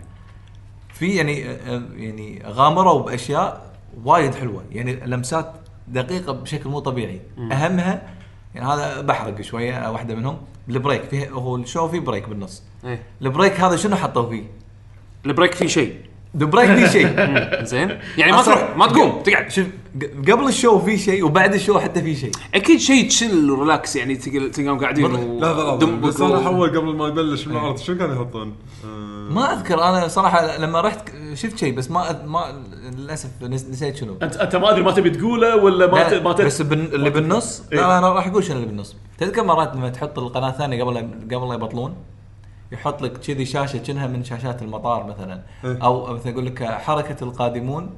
في 0.94 1.16
يعني 1.16 1.40
يعني 1.96 2.42
غامروا 2.46 3.02
باشياء 3.02 3.72
وايد 4.04 4.34
حلوة. 4.34 4.64
يعني 4.72 4.94
لمسات 4.94 5.52
دقيقة 5.88 6.32
بشكل 6.32 6.68
مو 6.70 6.78
طبيعي. 6.78 7.20
أهمها 7.38 8.02
يعني 8.54 8.66
هذا 8.66 9.00
بحرق 9.00 9.40
شوية 9.40 9.90
واحدة 9.90 10.14
منهم. 10.14 10.38
ال 10.68 10.74
break 10.74 11.02
فيه 11.02 11.30
هو 11.30 11.56
ال 11.56 11.62
show 11.62 11.88
فيه 11.88 12.00
break 12.00 12.28
بالنص. 12.28 12.62
إيه. 12.84 13.02
ال 13.22 13.28
break 13.28 13.60
هذا 13.60 13.76
شنو 13.76 13.96
حطوا 13.96 14.30
فيه؟ 14.30 14.44
ال 15.26 15.31
break 15.31 15.54
فيه 15.54 15.66
شيء. 15.66 16.00
ال 16.40 16.45
break 16.45 16.70
فيه 16.74 16.86
شيء. 16.86 17.08
زين؟ 17.72 17.98
يعني 18.18 18.32
ما 18.32 18.42
تروح 18.42 18.76
ما 18.76 18.86
تقوم 18.86 19.22
تقعد. 19.22 19.50
شوف 19.50 19.66
قبل 20.30 20.48
ال 20.48 20.54
show 20.54 20.78
في 20.78 20.98
شيء 20.98 21.24
وبعد 21.24 21.54
ال 21.54 21.59
show 21.59 21.78
حتى 21.78 22.02
في 22.02 22.14
شيء. 22.16 22.30
أكيد 22.54 22.78
شيء 22.80 23.08
chill 23.08 23.50
و 23.50 23.58
relax 23.58 23.96
يعني 23.96 24.16
تقل- 24.16 24.50
تلقاهم 24.50 24.78
قاعدين 24.80 25.04
و- 25.04 25.08
لحظه 25.08 25.52
لحظه 25.52 25.78
دم- 25.78 26.00
بس 26.00 26.20
أنا 26.20 26.46
اول 26.46 26.68
قبل 26.68 26.96
ما 26.96 27.08
يبلش 27.08 27.46
العرض 27.46 27.78
شو 27.78 27.96
كانوا 27.98 28.14
يحطون؟ 28.14 28.54
آه، 28.84 28.88
ما 29.32 29.52
أذكر 29.52 29.82
أنا 29.82 30.08
صراحة 30.08 30.56
لما 30.58 30.80
رحت 30.80 31.08
شفت 31.34 31.58
شيء 31.58 31.74
بس 31.74 31.90
ما 31.90 32.22
ما 32.26 32.44
للأسف 32.96 33.28
نس- 33.42 33.70
نسيت 33.70 33.96
شنو. 33.96 34.16
انت 34.22 34.36
أنت 34.36 34.56
ما 34.56 34.70
أدري 34.70 34.82
ما 34.82 34.90
تبي 34.92 35.10
تقوله 35.10 35.56
ولا 35.56 35.86
ما 35.86 35.96
لا، 35.96 36.08
ت- 36.18 36.22
ما 36.22 36.32
ت- 36.32 36.40
بس 36.40 36.62
بن 36.62 36.78
اللي 36.78 37.10
بالنص؟ 37.10 37.62
إيه. 37.72 37.78
لا 37.78 37.82
لا 37.86 37.98
أنا 37.98 38.12
راح 38.12 38.26
أقول 38.26 38.44
شنو 38.44 38.56
اللي 38.56 38.66
بالنص. 38.66 38.96
تذكر 39.18 39.44
مرات 39.44 39.76
لما 39.76 39.88
تحط 39.88 40.18
القناة 40.18 40.48
الثانية 40.48 40.84
قبل 40.84 40.96
قبل 41.34 41.48
لا 41.48 41.54
يبطلون؟ 41.54 41.94
يحط 42.72 43.02
لك 43.02 43.12
كذي 43.12 43.44
شاشة 43.46 43.78
كأنها 43.78 44.06
من 44.06 44.24
شاشات 44.24 44.62
المطار 44.62 45.06
مثلا. 45.06 45.42
إيه. 45.64 45.78
أو 45.82 46.14
مثلا 46.14 46.32
يقول 46.32 46.46
لك 46.46 46.64
حركة 46.64 47.24
القادمون 47.24 47.90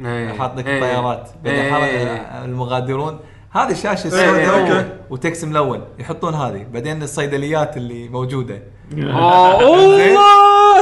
إيه. 0.00 0.32
حاط 0.32 0.56
لك 0.58 0.66
إيه. 0.66 0.74
الطيارات 0.74 1.30
بعدين 1.44 1.74
إيه. 1.74 2.44
المغادرون. 2.44 3.18
هذه 3.50 3.70
الشاشة 3.70 4.14
إيه، 4.14 4.34
إيه، 4.34 4.40
السوداء. 4.40 4.98
وتكس 5.10 5.44
ملون 5.44 5.84
يحطون 5.98 6.34
هذه. 6.34 6.66
بعدين 6.72 7.02
الصيدليات 7.02 7.76
اللي 7.76 8.08
موجودة. 8.08 8.62
اوه 8.96 10.00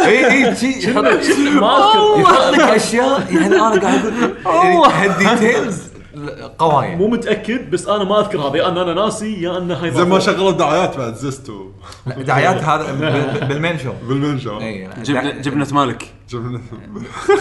اي 0.07 0.27
اي 0.49 0.57
شي 0.57 0.91
يحط 0.91 1.03
ما 1.05 1.13
اذكر 1.13 2.21
يحط 2.21 2.55
لك 2.55 2.61
أشياء. 2.61 3.35
يعني 3.35 3.47
أنا 3.47 3.81
قاعد 3.81 4.07
أقول 4.47 4.67
يعني 4.67 4.87
هالديتيلز. 4.87 5.88
قوايا 6.59 6.97
مو 6.97 7.09
متأكد 7.09 7.71
بس 7.71 7.89
أنا 7.89 8.05
ما 8.05 8.21
أذكر 8.21 8.39
هذا 8.41 8.57
يا 8.57 8.69
أن 8.69 8.79
أنا 8.79 8.95
ناسي 8.95 9.43
يا 9.43 9.59
أن 9.59 9.71
هاي 9.71 9.91
زي 9.91 10.05
ما 10.05 10.19
شغلوا 10.19 10.51
دعايات 10.51 10.97
بعد 10.97 11.15
زستو 11.15 11.67
لا، 12.07 12.23
دعايات 12.23 12.63
هذا 12.65 12.93
ب- 12.93 13.49
بالمين 13.49 13.79
شو 13.79 13.93
بالمنشا 14.09 14.59
إي 14.59 14.87
لا، 14.87 15.03
جبنه 15.03 15.31
جبنة 15.31 15.67
مالك. 15.73 16.11
جبنا 16.31 16.61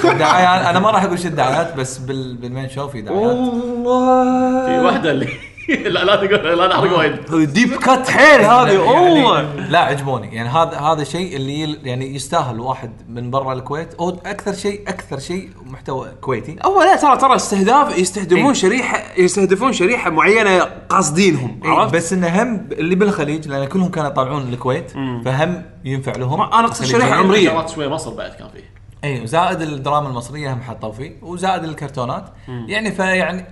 دعايات 0.04 0.66
أنا 0.66 0.80
ما 0.80 0.92
راح 0.92 1.04
أقول 1.04 1.20
شو 1.20 1.28
الدعايات 1.28 1.76
بس 1.76 1.98
بال- 1.98 2.36
بالمين 2.38 2.70
شو 2.70 2.88
في 2.88 3.02
دعايات. 3.02 3.22
والله. 3.24 4.66
في 4.66 4.86
واحدة 4.86 5.12
اللي 5.12 5.28
لا 5.94 6.04
لا 6.04 6.16
تقول 6.16 6.58
لا 6.60 6.68
نحرق 6.68 6.98
وايد. 6.98 7.52
deep 7.54 7.74
cut 7.76 8.10
حيل 8.10 8.42
هذه 8.42 8.68
يعني 8.68 8.78
والله 8.78 9.42
لا 9.70 9.80
عجبوني. 9.80 10.36
يعني 10.36 10.50
هذا 10.50 10.78
هذا 10.80 11.04
شيء 11.04 11.36
اللي 11.36 11.62
يل- 11.62 11.80
يعني 11.84 12.16
يستاهل 12.16 12.60
واحد 12.60 12.92
من 13.10 13.32
برا 13.32 13.54
الكويت. 13.54 13.94
أو 13.94 14.10
أكثر 14.10 14.54
شيء 14.54 14.82
أكثر 14.88 15.20
شيء 15.20 15.50
محتوى 15.66 16.10
كويتي. 16.22 16.56
هو 16.66 16.82
لا 16.84 16.96
ترى 16.96 17.18
ترى 17.18 17.36
استهداف 17.36 17.98
يستهدفون 17.98 18.46
إيه. 18.46 18.54
شريحه 18.54 19.04
يستهدفون 19.18 19.74
شريحة 19.74 20.10
معينة 20.10 20.60
قاصدينهم 20.90 21.60
إيه، 21.66 21.70
عرفت؟ 21.72 21.94
بس 21.96 22.14
انه 22.14 22.28
هم 22.44 22.68
اللي 22.72 22.96
بالخليج 22.96 23.48
لأن 23.48 23.66
كلهم 23.66 23.90
كانوا 23.92 24.10
يطالعون 24.10 24.54
الكويت 24.54 24.92
فهم 25.26 25.64
ينفع 25.86 26.12
لهم. 26.12 26.42
أقصد 26.42 26.86
شريحة 26.86 26.98
الخليجيين. 27.08 27.26
عمرية. 27.26 27.50
شغلات 27.50 27.70
شوية 27.70 27.88
مصر 27.88 28.14
بعد 28.14 28.32
كان 28.32 28.48
فيه. 28.50 28.78
اي 29.04 29.22
وزائد 29.22 29.62
الدراما 29.62 30.08
المصرية 30.10 30.54
هم 30.54 30.62
حطوا 30.62 30.92
فيه 30.92 31.12
وزائد 31.22 31.64
الكرتونات. 31.64 32.26
يعني 32.68 32.92
فيعني 32.92 33.46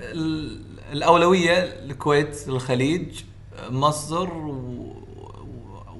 الأولوية 0.96 1.54
الكويت 1.86 2.46
الخليج 2.48 3.06
مصر 3.70 4.30
و... 4.30 4.96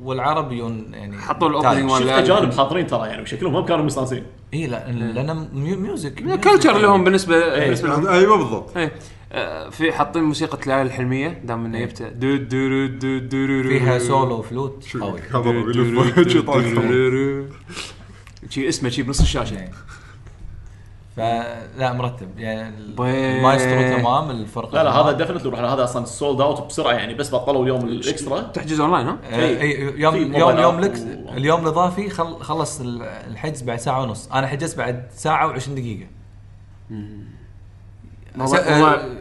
والعرب 0.02 0.52
يون 0.52 0.94
يعني 0.94 1.18
حطوا 1.18 1.50
ال 1.50 1.55
opening 1.55 1.90
شفت 1.92 2.02
مال 2.02 2.10
أجانب 2.10 2.54
حاضرين 2.54 2.88
ترى 2.88 3.08
يعني 3.08 3.22
وشكلهم 3.22 3.56
هم 3.56 3.66
كانوا 3.66 3.86
مستانسين. 3.86 4.24
اي 4.54 4.68
لا 4.68 4.92
لأن 4.92 5.50
mu- 5.54 5.78
music 5.78 6.40
culture 6.44 6.78
لهم 6.78 7.04
بالنسبة 7.04 7.60
بالنسبة 7.60 7.88
لهم. 7.90 8.06
يعني 8.06 8.18
أيوه 8.18 8.38
بالضبط. 8.38 8.78
إيه. 8.78 8.92
آه، 9.32 9.70
في 9.70 9.92
حاطين 9.92 10.24
موسيقى 10.24 10.58
الليالي 10.64 10.82
الحلمية 10.82 11.28
دام 11.28 11.66
إنه 11.66 11.80
جبته 11.80 12.10
دو 12.10 12.36
دو 12.36 12.86
دو 12.88 13.18
دو 13.20 13.46
رو 13.46 13.64
فيها. 13.70 14.00
solo 14.00 14.42
flute 14.42 14.86
قوي. 15.02 15.22
شي 18.50 18.70
اسمه 18.70 18.90
شي 18.90 19.04
بنص 19.04 19.22
الشاشة 19.22 19.66
فلا 21.18 21.94
مرتب. 21.94 22.40
يعني 22.40 22.76
بي- 22.98 23.38
المايسترو 23.38 23.98
تمام 23.98 24.30
الفرقة 24.32 24.76
لا 24.76 24.84
لا 24.84 24.92
هذا. 24.92 25.12
definitely 25.12 25.50
روح 25.50 25.60
هذا 25.60 25.84
أصلا 25.84 26.06
sold 26.06 26.42
out 26.42 26.68
بسرعة 26.68 26.94
يعني 26.94 27.14
بس 27.14 27.36
بطلوا 27.36 27.64
اليوم 27.64 27.86
ال 27.86 27.94
extra. 27.94 28.42
تحجز 28.42 28.80
اونلاين 28.80 29.08
ها؟ 29.08 29.18
آه، 29.32 29.36
إي، 29.62 30.00
يوم 30.02 30.14
في 30.14 30.20
يوم 30.40 30.58
يوم 30.58 30.76
آب 30.76 30.80
لك 30.80 30.92
و- 30.92 31.34
اليوم 31.38 31.62
الإضافي 31.62 32.10
خل 32.10 32.40
خلص 32.40 32.82
ال- 32.82 33.02
الحجز 33.04 33.62
بعد 33.62 33.80
ساعة 33.80 34.02
ونص. 34.02 34.28
أنا 34.34 34.48
حجزت 34.48 34.78
بعد 34.78 35.08
ساعة 35.16 35.54
و20 35.60 35.70
دقيقة. 35.70 36.08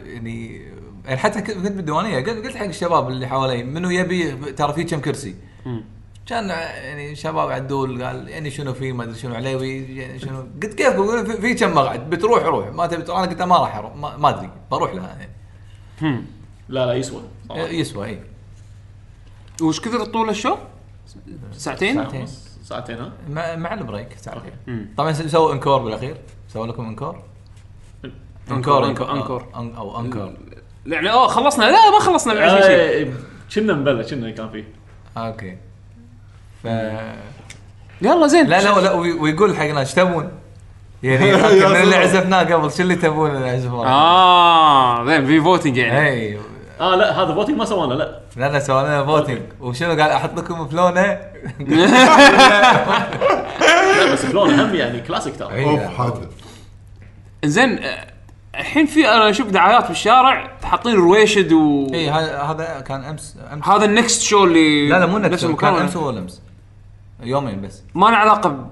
يعني 0.05 0.61
يعني 1.05 1.17
حتى 1.17 1.41
كنت 1.41 1.57
بالديوانية 1.71 2.15
قلت 2.19 2.45
قلت 2.45 2.55
حق 2.55 2.65
الشباب 2.65 3.07
اللي 3.09 3.27
حوالي 3.27 3.63
منو 3.63 3.89
يبي 3.89 4.31
ترى 4.51 4.73
في 4.73 4.83
كم 4.83 4.99
كرسي. 5.01 5.35
كان 6.25 6.49
يعني 6.49 7.15
شباب 7.15 7.51
عدول 7.51 8.03
قال 8.03 8.29
يعني 8.29 8.51
شنو 8.51 8.73
في 8.73 8.91
ما 8.91 9.03
أدري 9.03 9.15
شنو 9.15 9.35
عليوي 9.35 9.77
يعني 9.97 10.19
شنو. 10.19 10.39
قلت 10.63 10.73
كيف؟ 10.73 10.87
في- 11.01 11.41
في 11.41 11.53
كم 11.53 11.73
مقعد. 11.75 12.09
بتروح 12.09 12.43
روح. 12.43 12.67
ما 12.67 12.87
تبي 12.87 13.01
تروح. 13.03 13.19
أنا 13.19 13.27
قلت 13.27 13.41
ما 13.41 13.57
راح 13.57 13.75
أروح. 13.75 13.95
ما, 13.95 14.17
ما 14.17 14.29
أدري. 14.29 14.49
بروح 14.71 14.93
لها. 14.93 15.17
يعني. 16.01 16.23
لا 16.69 16.85
لا 16.85 16.93
يسوى. 16.93 17.21
صراحة. 17.49 17.61
يسوى 17.61 18.07
اي 18.07 18.19
وش 19.61 19.79
كثر 19.79 20.05
طول 20.05 20.29
ال 20.29 20.34
show؟ 20.34 20.57
ساعتين؟ 21.51 21.95
ساعتين. 21.95 22.27
ساعتين 22.63 22.97
ها؟ 22.97 23.11
مع, 23.29 23.55
مع 23.55 23.73
ال 23.73 23.80
break 23.80 24.17
ساعتين. 24.17 24.51
okay. 24.69 24.85
طبعا 24.97 25.11
سووا 25.13 25.53
encore 25.53 25.77
بالأخير. 25.77 26.17
سووا 26.53 26.67
لكم 26.67 26.85
encore؟ 26.85 27.23
encore 28.51 28.85
encore. 28.85 29.11
encore 29.11 29.47
أو 29.55 29.99
encore. 29.99 30.33
يعني 30.85 31.11
أوه 31.11 31.27
خلصنا. 31.27 31.63
لا 31.63 31.91
ما 31.91 31.99
خلصنا 31.99 32.33
بعد 32.33 32.63
شيء 32.63 33.07
آه، 33.07 33.13
كنا 33.55 33.73
مبلش 33.73 34.13
كنا 34.13 34.31
كان 34.31 34.49
فيه 34.49 34.67
أوكي. 35.17 35.57
ف 36.65 36.67
يلا 38.01 38.27
زين. 38.27 38.47
لا 38.47 38.61
لا 38.61 38.79
لا 38.79 38.91
وي- 38.93 39.13
ويقول 39.13 39.57
حقنا 39.57 39.79
إيش 39.79 39.93
تبون؟ 39.93 40.29
يعني 41.03 41.31
من 41.69 41.75
اللي. 41.75 41.95
عزفناه 41.95 42.43
قبل 42.43 42.71
شو 42.71 42.81
اللي 42.83 42.95
تبون؟ 42.95 43.41
نعزف 43.41 43.71
ورا؟ 43.71 43.87
آه 43.89 45.05
زين 45.05 45.25
في 45.25 45.41
فوتنج 45.41 45.77
يعني. 45.77 46.07
اي 46.09 46.37
آه 46.81 46.95
لا 46.95 47.21
هذا 47.21 47.33
فوتنج 47.33 47.57
ما 47.57 47.65
سوانا 47.65 47.93
لا. 47.93 48.19
لا 48.37 48.51
لا 48.51 48.59
سوينا 48.59 49.05
فوتنج 49.05 49.39
وشنو 49.61 49.89
قال 49.89 50.01
أحط 50.01 50.37
لكم 50.37 50.67
فلونه 50.67 51.01
لا 53.97 54.13
بس 54.13 54.25
فلون 54.25 54.59
هم 54.59 54.75
يعني 54.75 55.01
كلاسيك 55.01 55.35
ترى. 55.39 55.53
إي. 55.53 55.65
أوف 55.99 56.19
زين 57.45 57.79
الحين 58.55 58.85
في 58.85 59.09
أنا 59.09 59.29
أشوف 59.29 59.47
دعايات 59.49 59.87
بالشارع 59.87 60.51
حاطين 60.63 60.95
رويشد 60.95 61.51
و 61.53 61.87
اي 61.93 62.09
هذا 62.09 62.41
هذا 62.41 62.83
كان 62.87 63.03
امس 63.03 63.37
أمس. 63.53 63.67
هذا 63.67 63.85
ال 63.85 63.92
next 63.92 64.21
show 64.21 64.43
اللي 64.43 64.89
لا 64.89 64.99
لا 64.99 65.05
مو 65.05 65.17
المكان 65.17 65.55
كان؟ 65.55 65.73
أمس 65.81 65.95
ولا 65.95 66.19
امس 66.19 66.41
يومين 67.23 67.61
بس. 67.61 67.83
ما 67.95 68.05
له 68.05 68.17
علاقة 68.17 68.69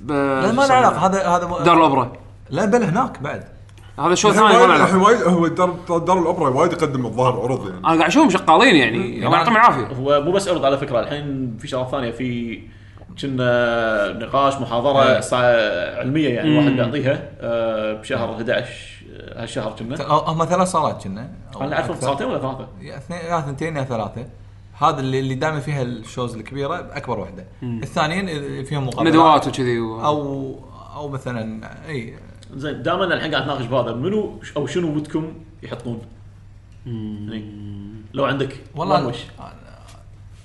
ب 0.00 0.12
لا 0.12 0.52
ما 0.52 0.62
له 0.62 0.74
علاقة. 0.74 1.06
هذا 1.06 1.26
هذا 1.28 1.64
دار 1.64 1.76
الأوبرا. 1.76 2.12
لا 2.50 2.64
بل 2.64 2.82
هناك 2.82 3.22
بعد. 3.22 3.44
هذا 3.98 4.14
show 4.14 4.32
ثاني 4.32 4.46
ما 4.46 4.52
له 4.52 4.64
الحين 4.64 4.70
علاقة؟ 4.70 5.02
وايد 5.02 5.22
هو 5.22 5.46
دار 5.46 5.98
دار 5.98 6.18
الأوبرا 6.18 6.48
وايد 6.50 6.72
يقدم 6.72 7.06
الظاهر 7.06 7.40
عروض 7.40 7.66
يعني. 7.68 7.78
أنا 7.78 7.88
قاعد 7.88 8.02
أشوفهم 8.02 8.30
شغالين 8.30 8.76
يعني. 8.76 9.26
الله 9.26 9.36
يعطيهم 9.36 9.56
العافية. 9.56 9.86
هو 9.86 10.20
مو 10.20 10.32
بس 10.32 10.48
عرض 10.48 10.64
على 10.64 10.78
فكرة 10.78 11.00
الحين 11.00 11.56
في 11.60 11.68
شغلات 11.68 11.90
ثانية 11.90 12.10
في 12.10 12.60
كنا 13.22 14.12
نقاش 14.12 14.54
محاضرة 14.54 15.20
ساعة 15.20 15.98
علمية 15.98 16.28
يعني 16.28 16.58
واحد 16.58 16.70
بيعطيها 16.70 17.22
آه، 17.40 17.92
بشهر 17.92 18.34
11 18.34 18.68
آه، 19.16 19.42
هالشهر 19.42 19.72
كنا. 19.78 19.96
هم 20.08 20.44
ثلاث 20.44 20.68
صالات 20.68 21.04
كنا. 21.04 21.30
أنا 21.60 21.74
اعرفهم 21.74 21.92
أكثر. 21.92 22.06
صارتين 22.06 22.26
ولا 22.26 22.38
ثلاثة؟ 22.38 22.68
يا 22.80 22.96
اثنين 22.96 23.20
يا 23.20 23.40
ثنتين 23.40 23.76
يا 23.76 23.82
ثلاثة. 23.84 24.24
هذا 24.80 25.00
اللي 25.00 25.20
اللي 25.20 25.34
دائما 25.34 25.60
فيها 25.60 25.82
ال 25.82 25.91
shows 25.91 26.36
الكبيرة 26.36 26.96
أكبر 26.96 27.18
واحدة 27.18 27.46
الثانيين 27.62 28.64
فيهم 28.64 28.86
مقابلات 28.86 29.14
ندوات 29.14 29.48
وكذي 29.48 29.78
و... 29.78 30.04
أو 30.04 30.54
أو 30.94 31.08
مثلا 31.08 31.70
إي. 31.88 32.14
زين 32.54 32.82
دائما 32.82 33.04
الحين 33.04 33.34
قاعد 33.34 33.42
نتناقش 33.42 33.66
بهذا. 33.66 33.92
منو 33.92 34.40
أو 34.56 34.66
شنو 34.66 34.96
ودكم 34.96 35.34
يحطون؟ 35.62 36.00
يعني 36.86 37.44
لو 38.14 38.24
عندك 38.24 38.56
والله 38.74 39.06
وش؟ 39.06 39.16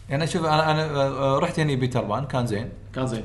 يعني 0.10 0.28
شوف 0.28 0.46
أنا 0.46 0.72
أنا 0.72 0.96
آه، 0.96 1.40
رحت 1.40 1.60
هني 1.60 1.76
Peter 1.76 2.04
Pan 2.04 2.26
كان 2.26 2.48
زين. 2.48 2.70
كان 2.96 3.08
زين. 3.08 3.24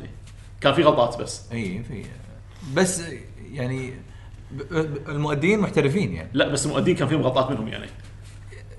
كان 0.60 0.74
في 0.74 0.82
غلطات 0.82 1.20
بس. 1.20 1.52
إي 1.52 1.82
في. 1.82 2.04
بس 2.76 3.02
يعني 3.52 3.92
المؤدين 5.08 5.60
محترفين 5.60 6.12
يعني. 6.12 6.30
لا 6.32 6.48
بس 6.48 6.66
المؤدين 6.66 6.96
كان 6.96 7.08
فيهم 7.08 7.22
غلطات 7.22 7.50
منهم 7.50 7.68
يعني. 7.68 7.86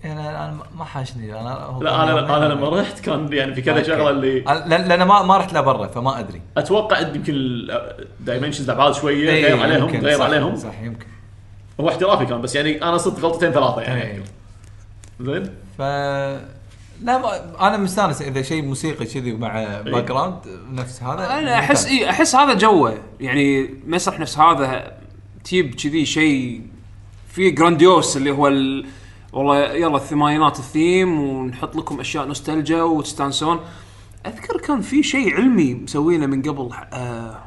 يعني 0.03 0.29
أنا 0.29 0.57
ما 0.77 0.85
حاشني. 0.85 1.39
أنا 1.39 1.77
لا 1.81 2.03
أنا 2.03 2.37
أنا 2.37 2.53
لما 2.53 2.69
رحت 2.81 2.99
كان 2.99 3.33
يعني 3.33 3.55
في 3.55 3.61
كذا. 3.61 3.83
شغلة 3.83 4.09
اللي 4.09 4.43
أنا- 4.43 4.67
لأن 4.87 5.03
ما 5.03 5.23
ما 5.23 5.37
رحت 5.37 5.53
لبرا 5.53 5.87
فما 5.87 6.19
أدري. 6.19 6.41
أتوقع 6.57 6.99
يمكن 6.99 7.33
ال 8.19 8.24
dimensions 8.24 8.71
بعاد 8.71 8.93
شوية 8.93 9.29
إي، 9.31 9.43
غير 9.45 9.59
عليهم 9.63 9.89
غير 9.89 10.17
صح- 10.17 10.23
عليهم. 10.25 10.55
صح 10.55 10.81
يمكن. 10.81 11.05
هو 11.79 11.89
احترافي 11.89 12.25
كان 12.25 12.41
بس 12.41 12.55
يعني 12.55 12.83
أنا 12.83 12.97
صدت 12.97 13.19
غلطتين 13.19 13.51
ثلاثة 13.51 13.81
يعني. 13.81 14.01
إي. 14.11 14.23
زين؟ 15.19 15.43
ف 15.77 15.81
لا 17.01 17.17
ما- 17.17 17.67
أنا 17.67 17.77
مستانس 17.77 18.21
إذا 18.21 18.41
شيء 18.41 18.61
موسيقي 18.65 19.05
كذي 19.05 19.33
مع 19.33 19.81
background 19.81 20.35
نفس 20.71 21.03
هذا. 21.03 21.39
أنا 21.39 21.59
احس 21.59 21.85
اي 21.85 22.09
أحس 22.09 22.35
هذا 22.35 22.53
جوه. 22.53 22.97
يعني 23.19 23.69
مسرح 23.87 24.19
نفس 24.19 24.37
هذا 24.39 24.91
تجيب 25.43 25.75
كذي 25.75 26.05
شيء 26.05 26.61
فيه 27.29 27.55
grandiose 27.55 28.17
اللي 28.17 28.31
هو 28.31 28.47
ال... 28.47 28.85
والله 29.33 29.59
يلا 29.59 29.95
الثمانينات 29.95 30.59
الثيم 30.59 31.21
ونحط 31.21 31.75
لكم 31.75 31.99
أشياء 31.99 32.25
نوستالجيا 32.25 32.83
وتستانسون. 32.83 33.59
أذكر 34.25 34.57
كان 34.57 34.81
في 34.81 35.03
شيء 35.03 35.35
علمي 35.35 35.73
مسوينه 35.73 36.25
من 36.25 36.41
قبل 36.41 36.69
آه 36.93 37.39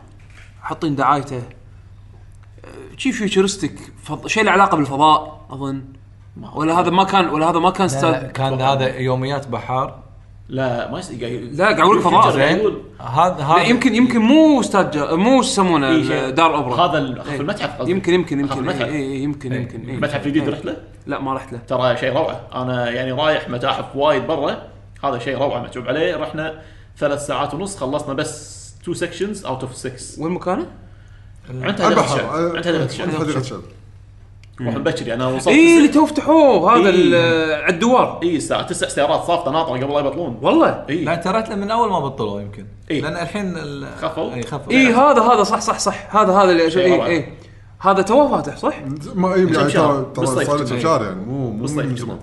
حاطين 0.62 0.97
دعايته. 0.97 1.37
آه، 1.37 2.97
شيء 2.97 3.12
futuristic 3.12 3.92
فض... 4.03 4.27
شيء 4.27 4.44
له 4.44 4.51
علاقة 4.51 4.77
بالفضاء 4.77 5.47
أظن. 5.51 5.85
ولا 6.55 6.81
هذا 6.81 6.90
ما 6.90 7.05
كان 7.05 7.29
ولا 7.29 7.51
هذا 7.51 7.59
ما 7.59 7.70
كان 7.70 7.87
لا، 7.87 7.92
لا، 7.92 7.99
استاد 7.98 8.33
كان 8.33 8.61
هذا 8.61 8.99
يوميات 8.99 9.49
بحار. 9.49 10.03
لا 10.48 10.90
ما 10.90 10.98
يصير 10.98 11.50
لا، 11.52 11.64
قاعد 11.64 11.80
أقول 11.80 11.96
لك 11.96 12.02
فضاء، 12.02 12.30
زين 12.30 12.59
هذا 13.00 13.37
لا 13.38 13.44
هذا 13.44 13.62
يمكن 13.62 13.94
يمكن 13.94 14.18
مو 14.18 14.61
ااستاد 14.61 14.90
جا... 14.90 15.14
مو 15.14 15.42
شو 15.42 15.48
يسمونه 15.48 15.88
إي 15.88 16.04
شيء. 16.04 16.30
دار 16.30 16.54
اوبرا 16.54 16.76
هذا 16.76 16.98
إيه. 16.98 17.22
في 17.22 17.37
المتحف 17.37 17.78
قصدي 17.78 17.90
يمكن 17.90 18.14
يمكن 18.14 18.40
يمكن. 18.40 18.59
المتحف. 18.59 18.83
اي 18.83 18.96
اي 18.96 19.22
يمكن 19.22 19.52
إيه. 19.52 19.61
يمكن. 19.61 19.80
إيه. 19.80 19.94
المتحف 19.94 20.26
الجديد 20.26 20.42
إيه. 20.42 20.54
رحت 20.54 20.64
له؟ 20.64 20.76
لا 21.07 21.20
ما 21.20 21.35
رحت 21.35 21.52
له. 21.52 21.59
ترى 21.68 21.96
شيء 21.96 22.12
روعة. 22.12 22.40
أنا 22.54 22.90
يعني 22.90 23.12
رايح 23.12 23.48
متاحف 23.48 23.96
وايد 23.96 24.26
برا. 24.26 24.62
هذا 25.04 25.18
شيء 25.18 25.38
روعة 25.38 25.62
مكتوب 25.62 25.88
عليه. 25.88 26.16
رحنا 26.16 26.54
ثلاث 26.98 27.26
ساعات 27.26 27.54
ونص 27.54 27.76
خلصنا 27.76 28.14
بس 28.14 28.64
two 28.85 28.94
sections 28.94 29.44
out 29.44 29.61
of 29.62 29.76
6 29.76 30.22
وين 30.22 30.33
مكانه؟ 30.33 30.66
عند 31.62 31.80
هدف 31.80 31.87
البحر 31.88 32.16
الشعب 32.85 33.07
عند 33.07 33.14
هدف 33.14 33.37
الشعب 33.37 33.61
روح 34.60 34.74
مبكر 34.74 35.14
أنا 35.14 35.26
وصلت 35.26 35.48
اي 35.48 35.76
اللي 35.78 35.88
تو 35.88 36.06
فتحوه 36.06 36.72
هذا 36.76 36.88
إيه. 36.88 36.94
ال- 36.94 37.62
على 37.64 37.74
الدوار 37.74 38.20
اي 38.22 38.36
الساعة 38.36 38.62
9 38.66 38.88
سيارات 38.88 39.20
صافطة 39.24 39.50
ناطرة 39.50 39.72
قبل 39.72 39.92
لا 39.92 39.98
يبطلون 40.00 40.38
والله 40.42 40.84
اي 40.90 41.04
لا 41.04 41.14
ترى 41.14 41.56
من 41.56 41.70
أول 41.70 41.90
ما 41.90 42.00
بطلوا 42.00 42.40
يمكن 42.40 42.66
إيه. 42.90 43.02
لأن 43.02 43.12
الحين 43.12 43.56
ال- 43.56 43.86
خفوا؟ 43.98 44.34
اي 44.34 44.42
خفوا 44.42 44.72
اي 44.72 44.86
هذا 44.86 45.22
هذا 45.22 45.42
صح 45.42 45.60
صح 45.60 45.78
صح 45.78 46.16
هذا 46.16 46.32
هذا 46.32 46.50
اللي 46.50 46.62
اي. 46.84 47.06
اي 47.06 47.28
هذا 47.80 48.02
تو 48.02 48.28
فاتح 48.28 48.56
صح؟ 48.56 48.74
ما 49.14 49.34
اي 49.34 49.40
يعني؟ 49.40 49.72
ترى 50.14 50.26
صار 50.26 50.64
كم 50.64 50.80
شهر. 50.80 51.02
يعني 51.04 51.20
مو 51.26 51.50
مو 51.50 51.66
من. 51.66 51.96
زمان 51.96 52.18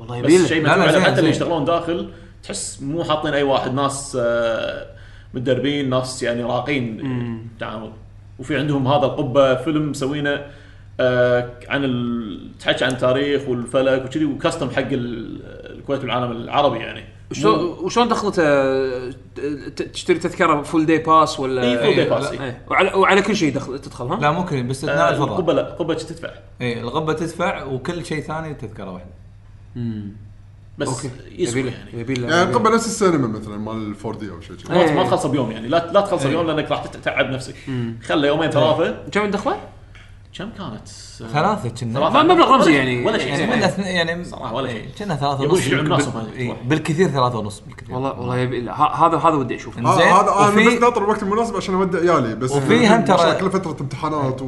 والله 0.00 0.20
بس 0.20 0.24
يبيله 0.24 0.46
شيء 0.46 0.68
حتى 1.00 1.18
اللي. 1.18 1.30
يشتغلون 1.30 1.64
داخل 1.64 2.10
تحس 2.42 2.82
مو 2.82 3.04
حاطين 3.04 3.34
أي 3.34 3.42
واحد 3.42 3.74
ناس 3.74 4.18
آه، 4.20 4.86
متدربين 5.34 5.90
ناس 5.90 6.22
يعني 6.22 6.42
راقين 6.42 7.48
تعامل 7.60 7.92
وفي 8.38 8.56
عندهم 8.58 8.88
هذا 8.88 9.06
القبة 9.06 9.54
فيلم 9.54 9.90
مسوينه 9.90 10.40
عن 11.68 11.84
ال... 11.84 12.50
تحكي 12.60 12.84
عن 12.84 12.90
التاريخ 12.90 13.48
والفلك 13.48 14.04
وكذي 14.04 14.24
و 14.24 14.31
custom 14.31 14.70
حق 14.70 14.78
ال- 14.92 15.40
الكويت 15.78 16.00
والعالم 16.00 16.32
العربي 16.32 16.78
يعني 16.78 17.04
شلون 17.32 17.58
وشلون 17.64 18.08
دخلته 18.08 18.42
تشتري 19.92 20.18
تذكرة 20.18 20.62
full 20.62 20.86
day 20.86 20.98
pass 20.98 21.40
ولا 21.40 21.62
اي 21.62 21.76
full 21.78 21.94
day 21.96 22.04
إيه، 22.04 22.10
pass. 22.10 22.32
إيه. 22.32 22.40
إيه. 22.40 22.62
وعلى 22.70 22.94
وعلى 22.94 23.22
كل 23.22 23.36
شيء 23.36 23.54
دخل 23.54 23.78
تدخل 23.78 24.06
ها؟ 24.06 24.20
لا 24.20 24.30
ممكن 24.30 24.66
باستثناء 24.68 25.08
آه، 25.08 25.10
الفضاء 25.10 25.28
القبة 25.28 25.52
لا 25.52 25.62
قبه 25.62 25.94
تدفع 25.94 26.30
اي 26.60 26.80
القبة 26.80 27.12
تدفع 27.12 27.64
وكل 27.64 28.06
شيء 28.06 28.22
ثاني 28.22 28.54
تذكرة 28.54 28.90
واحدة 28.92 29.10
بس 30.78 30.88
أوكي 30.88 31.10
يسوى 31.38 31.60
يعني 31.60 32.00
يبيله 32.00 32.36
يعني. 32.36 32.52
قبل 32.54 32.74
نفس 32.74 32.86
السينما 32.86 33.28
مثلا 33.28 33.56
مال 33.56 33.94
4 34.04 34.20
دي 34.20 34.30
أو 34.30 34.40
شيء. 34.40 34.56
ما 34.70 34.80
إيه. 34.82 35.02
تخلصه 35.04 35.28
بيوم 35.28 35.50
يعني 35.50 35.68
لا 35.68 35.92
لا 35.92 36.00
تخلصه 36.00 36.24
إيه. 36.24 36.30
بيوم 36.30 36.46
لأنك 36.46 36.70
راح 36.70 36.86
تتعب 36.86 37.30
نفسك 37.30 37.54
خله 38.04 38.28
يومين 38.28 38.50
ثلاثة 38.50 38.96
كم 39.12 39.30
تدخله؟ 39.30 39.60
كم 40.38 40.50
كانت؟ 40.58 40.88
ثلاثة 41.32 41.68
كنا 41.68 41.94
ثلاثة. 42.00 42.22
مبلغ 42.22 42.54
رمزي 42.54 42.74
يعني. 42.76 43.04
ولا 43.06 43.18
شيء 43.18 43.28
يعني 43.28 43.46
من 43.56 43.62
اثنين 43.62 43.86
يعني 43.86 44.24
صراحة 44.24 44.54
ولا 44.54 44.68
شيء. 44.68 44.76
إيه، 44.80 44.94
كنا 44.98 45.16
ثلاثة 45.16 45.34
يبون 45.44 45.50
ونص 45.50 45.58
يشيلون 45.66 45.84
بال- 45.88 46.02
هذه. 46.02 46.32
إيه، 46.36 46.52
بالكثير 46.64 47.08
ثلاثة 47.08 47.38
ونص 47.38 47.60
بالكثير 47.60 47.94
والله 47.94 48.12
والله 48.20 48.36
يبي 48.38 48.70
ه- 48.70 49.06
هذا 49.06 49.16
هذا 49.18 49.34
ودي 49.34 49.56
أشوفه 49.56 49.80
آه، 49.92 49.96
زين، 49.98 50.06
هذا 50.06 50.20
أنا 50.20 50.30
وفي- 50.48 50.66
بس 50.76 50.82
ناطر 50.82 51.04
الوقت 51.04 51.22
المناسب 51.22 51.56
عشان 51.56 51.74
اودع 51.74 51.98
عيالي 51.98 52.34
بس 52.34 52.52
وفي 52.52 52.88
هم 52.88 53.04
ترى- 53.04 53.40
كل 53.40 53.50
فترة 53.50 53.76
امتحانات 53.80 54.42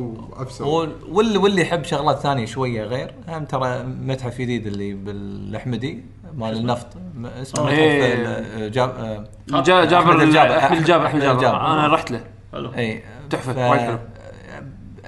وال- 0.61 0.93
واللي 1.09 1.39
واللي 1.39 1.63
يحب 1.63 1.85
شغلات 1.85 2.19
ثانية 2.19 2.47
شوية 2.47 2.83
غير 2.85 3.15
هم 3.29 3.45
ترى 3.45 3.83
متحف 3.83 4.39
جديد 4.41 4.67
اللي 4.67 4.93
بالأحمدي 4.95 6.05
مال 6.37 6.57
النفط 6.57 6.87
م- 7.15 7.27
اسمه 7.27 7.65
متحف 7.65 7.79
إيه. 7.79 8.15
ال- 8.15 8.71
جاب 8.73 8.91
آه، 8.91 9.61
جا- 9.61 9.85
جابر 9.85 10.11
أحمد 10.11 10.21
الجابر. 10.23 10.59
أحمد 10.59 10.79
الجابر 10.79 11.07
أحمد 11.07 11.23
أحمد 11.23 11.37
الجابر 11.37 11.57
الجابر. 11.57 11.67
أنا 11.67 11.95
رحت 11.95 12.11
له 12.11 12.21
حلو 12.53 12.71
اي 12.75 13.03
تحفة، 13.31 13.71
وايد 13.71 13.81
حلو. 13.81 13.99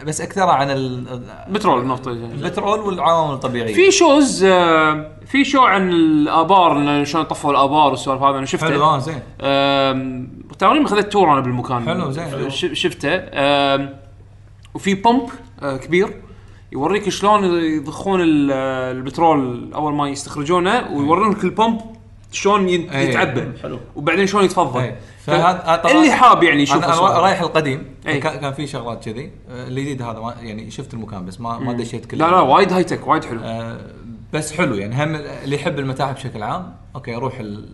بس 0.06 0.20
أكثر 0.20 0.42
عن 0.42 0.70
ال- 0.70 1.22
بترول 1.50 1.80
النفط 1.80 2.08
البترول 2.08 2.80
والعوامل 2.80 3.34
الطبيعية. 3.34 3.74
في 3.74 3.90
shows 3.90 4.44
آه، 4.44 5.10
في 5.26 5.44
show 5.44 5.60
عن 5.62 5.90
الآبار 5.92 7.04
شلون 7.04 7.24
طفوا 7.24 7.50
الآبار 7.50 7.90
والسوالف 7.90 8.22
هذا 8.22 8.38
أنا 8.38 8.46
شفته. 8.46 8.66
حلو 8.66 8.84
آه 8.84 8.98
زين. 8.98 9.22
تقريبا 10.58 10.86
خذيت 10.88 11.12
tour 11.12 11.32
أنا 11.32 11.40
بالمكان. 11.40 11.86
حلو، 11.86 12.10
زين. 12.10 12.50
شفته. 12.74 13.08
وفي 14.74 14.94
pump 14.94 15.28
آه، 15.62 15.76
كبير. 15.76 16.08
يوريك 16.72 17.08
شلون 17.08 17.44
يضخون 17.44 18.20
ال- 18.20 18.52
البترول 18.96 19.70
أول 19.74 19.94
ما 19.94 20.08
يستخرجونه 20.08 20.88
ويورونك 20.92 21.44
ال 21.44 21.51
pump 21.51 21.80
شلون 22.32 22.66
أي. 22.68 23.08
يتعبى. 23.08 23.44
حلو. 23.62 23.78
وبعدين 23.96 24.26
شلون 24.26 24.44
يتفضل 24.44 24.80
أي. 24.80 24.94
فهذا 25.26 25.90
اللي 25.90 26.12
حاب 26.12 26.42
يعني 26.42 26.62
يشوف 26.62 26.84
أنا 26.84 26.98
أنا. 26.98 27.18
رايح 27.18 27.40
القديم. 27.40 27.94
أي. 28.06 28.18
كان 28.18 28.40
كان 28.40 28.52
في 28.52 28.66
شغلات 28.66 29.04
كذي. 29.04 29.30
آه، 29.50 29.68
الجديد 29.68 30.02
هذا 30.02 30.20
ما 30.20 30.34
يعني 30.40 30.70
شفت 30.70 30.94
المكان 30.94 31.26
بس 31.26 31.40
ما 31.40 31.58
ما 31.58 31.72
دشيت 31.72 32.06
كله 32.06 32.26
لا 32.26 32.30
لا 32.30 32.40
وايد 32.40 32.72
high 32.72 32.84
tech 32.84 33.06
وايد 33.06 33.24
حلو. 33.24 33.40
آه، 33.44 33.80
بس 34.32 34.52
حلو 34.52 34.74
يعني. 34.74 35.04
هم 35.04 35.14
اللي 35.14 35.56
يحب 35.56 35.78
المتاحف 35.78 36.14
بشكل 36.14 36.42
عام 36.42 36.74
okay 36.94 37.14
روح 37.14 37.40
ال 37.40 37.68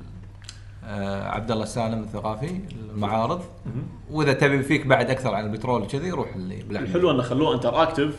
آه، 0.85 1.29
عبد 1.29 1.51
الله 1.51 1.63
السالم 1.63 2.03
الثقافي 2.03 2.61
المعارض. 2.95 3.41
وإذا 4.11 4.33
تبي 4.33 4.63
فيك 4.63 4.87
بعد 4.87 5.11
أكثر 5.11 5.35
عن 5.35 5.45
البترول 5.47 5.87
كذي 5.87 6.11
روح 6.11 6.35
اللي. 6.35 6.65
الحلو 6.71 7.11
انه 7.11 7.23
خلوه 7.23 7.55
interactive 7.55 8.15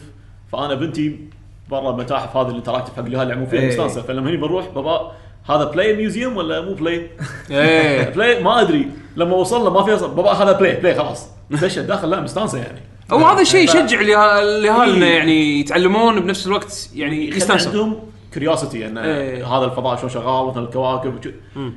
فأنا 0.51 0.73
بنتي 0.75 1.29
برا 1.69 1.91
المتاحف 1.91 2.37
هذه 2.37 2.49
ال 2.49 2.53
interactive 2.53 2.95
حق 2.97 2.99
اليهال 3.05 3.27
يلعبون 3.27 3.45
فيها. 3.45 3.67
مستانسة. 3.67 4.01
فلما 4.01 4.29
هني 4.29 4.37
بنروح 4.37 4.67
بابا 4.69 5.11
هذا 5.45 5.63
play 5.63 5.95
museum 5.95 6.37
ولا 6.37 6.61
مو 6.61 6.73
play؟ 6.73 7.09
إيه. 7.51 8.09
play 8.09 8.43
ما 8.43 8.61
أدري. 8.61 8.87
لما 9.15 9.35
وصلنا 9.35 9.69
ما 9.69 9.83
في 9.83 10.07
بابا 10.07 10.31
هذا 10.31 10.51
play 10.51 10.75
play 10.75 10.95
خلاص. 10.95 11.27
دشت 11.49 11.79
داخل 11.79 12.09
لا 12.09 12.21
مستانسة 12.21 12.57
يعني. 12.57 12.79
هو 13.11 13.25
هذا 13.25 13.41
الشيء 13.41 13.63
يشجع 13.63 14.01
الاهالي 14.01 14.57
الاهالي 14.59 15.13
يعني 15.13 15.59
يتعلمون 15.59 16.19
بنفس 16.19 16.47
الوقت 16.47 16.89
يعني 16.95 17.29
يستانسون. 17.29 17.67
عندهم 17.71 17.99
curiosity 18.33 18.87
انه 18.87 19.03
إيه. 19.03 19.57
هذا 19.57 19.65
الفضاء 19.65 19.97
شلون 19.97 20.09
شغال 20.09 20.47
مثلا 20.47 20.63
الكواكب 20.63 21.13
وشو. 21.19 21.29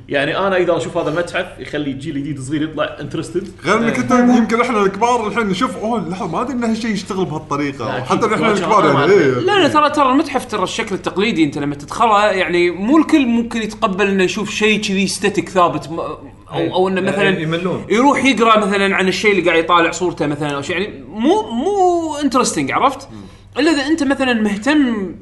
يعني 0.09 0.37
أنا 0.37 0.55
أقدر 0.57 0.77
أشوف 0.77 0.97
هذا 0.97 1.09
المتحف 1.09 1.59
يخلي 1.59 1.93
جيل 1.93 2.13
جديد 2.13 2.39
صغير 2.39 2.63
يطلع 2.63 2.97
interested 2.99 3.47
غير 3.65 3.77
إنك 3.77 3.99
أنت 3.99 4.11
يمكن 4.11 4.61
إحنا 4.61 4.81
الكبار 4.83 5.27
الحين 5.27 5.47
نشوف 5.47 5.77
أوه 5.77 6.09
لحظة 6.09 6.27
ما 6.27 6.41
أدري 6.41 6.53
ان 6.53 6.63
هالشيء 6.63 6.91
يشتغل 6.91 7.25
بهالطريقة. 7.25 8.03
حتى 8.03 8.25
إحنا 8.25 8.51
الكبار 8.51 8.85
يعني 8.85 9.11
إيه 9.11 9.29
لا 9.31 9.59
لا 9.59 9.67
ترى 9.67 9.89
ترى 9.89 10.11
المتحف 10.11 10.45
ترى 10.45 10.63
الشكل 10.63 10.95
التقليدي 10.95 11.43
أنت 11.43 11.57
لما 11.57 11.75
تدخله 11.75 12.25
يعني 12.25 12.71
مو 12.71 12.97
الكل 12.97 13.25
ممكن 13.25 13.61
يتقبل 13.61 14.07
إنه 14.07 14.23
يشوف 14.23 14.49
شيء 14.49 14.81
كذي 14.81 15.07
static 15.07 15.49
ثابت 15.49 15.89
أو 16.51 16.73
أو 16.75 16.87
إنه 16.87 17.01
مثلا 17.01 17.39
يملون. 17.39 17.85
يروح 17.89 18.25
يقرأ 18.25 18.59
مثلا 18.59 18.95
عن 18.95 19.07
الشيء 19.07 19.31
اللي 19.31 19.49
قاعد 19.49 19.63
يطالع 19.63 19.91
صورته 19.91 20.27
مثلا 20.27 20.55
أو 20.55 20.61
شيء 20.61 20.77
يعني 20.77 21.03
مو 21.07 21.41
مو 21.41 22.15
interesting 22.23 22.71
عرفت؟ 22.71 23.09
إلا 23.59 23.71
إذا 23.71 23.87
أنت 23.87 24.03
مثلا 24.03 24.33
مهتم 24.33 25.15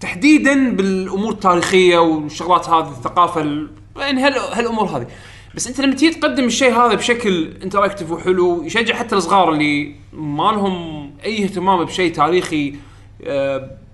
تحديدا 0.00 0.70
بالأمور 0.76 1.32
التاريخية 1.32 1.98
والشغلات 1.98 2.68
هذه 2.68 2.88
الثقافة 2.88 3.40
ال- 3.40 3.70
يعني 3.96 4.20
هال 4.22 4.32
هالأمور 4.52 4.84
هذه. 4.84 5.06
بس 5.54 5.66
أنت 5.66 5.80
لما 5.80 5.94
تيجي 5.94 6.14
تقدم 6.14 6.44
الشيء 6.44 6.72
هذا 6.72 6.94
بشكل 6.94 7.52
interactive 7.62 8.10
وحلو 8.10 8.62
يشجع 8.62 8.94
حتى 8.94 9.16
الصغار 9.16 9.52
اللي 9.52 9.94
ما 10.12 10.42
لهم 10.52 11.10
أي 11.24 11.44
اهتمام 11.44 11.84
بشيء 11.84 12.12
تاريخي 12.12 12.74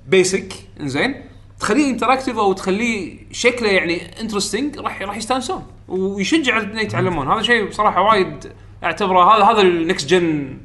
basic 0.08 0.52
إنزين 0.80 1.14
تخليه 1.60 1.90
interactive 1.90 2.38
أو 2.38 2.52
تخليه 2.52 3.18
شكله 3.32 3.68
يعني 3.68 4.20
interesting 4.20 4.78
راح 4.78 5.02
راح 5.02 5.16
يستانسون 5.16 5.62
ويشجع 5.88 6.60
انه 6.60 6.80
يتعلمون. 6.80 7.28
هذا 7.28 7.42
شيء 7.42 7.68
بصراحة 7.68 8.02
وايد 8.02 8.52
أعتبره 8.84 9.36
هذا 9.36 9.44
هذا 9.44 9.60
ال 9.60 9.70
next 9.70 10.08
gen 10.10 10.56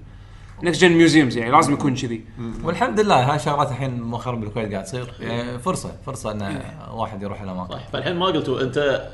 نكست 0.64 0.82
جن 0.82 0.92
ميوزيومز 0.92 1.38
يعني 1.38 1.52
لازم 1.52 1.74
يكون 1.74 1.96
كذي. 1.96 2.22
والحمد 2.64 3.00
لله 3.00 3.34
هاي 3.34 3.40
شغلات 3.40 3.72
الحين 3.72 4.02
مؤخرا 4.02 4.36
بالكويت 4.36 4.72
قاعد 4.72 4.84
تصير. 4.84 5.14
يعني 5.20 5.60
فرصة 5.60 5.92
فرصة 6.06 6.32
إن 6.32 6.62
واحد 6.92 7.24
يروح 7.24 7.42
الاماكن 7.42 7.74
صح. 7.74 7.88
فالحين 7.94 8.16
ما 8.16 8.26
قلتوا 8.26 8.62
أنت 8.62 9.08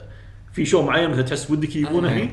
في 0.54 0.66
شو 0.66 0.82
معين 0.82 1.10
مثلا 1.10 1.22
تحس 1.22 1.52
ودك 1.52 1.76
يجيبونه 1.76 2.10
هني 2.10 2.30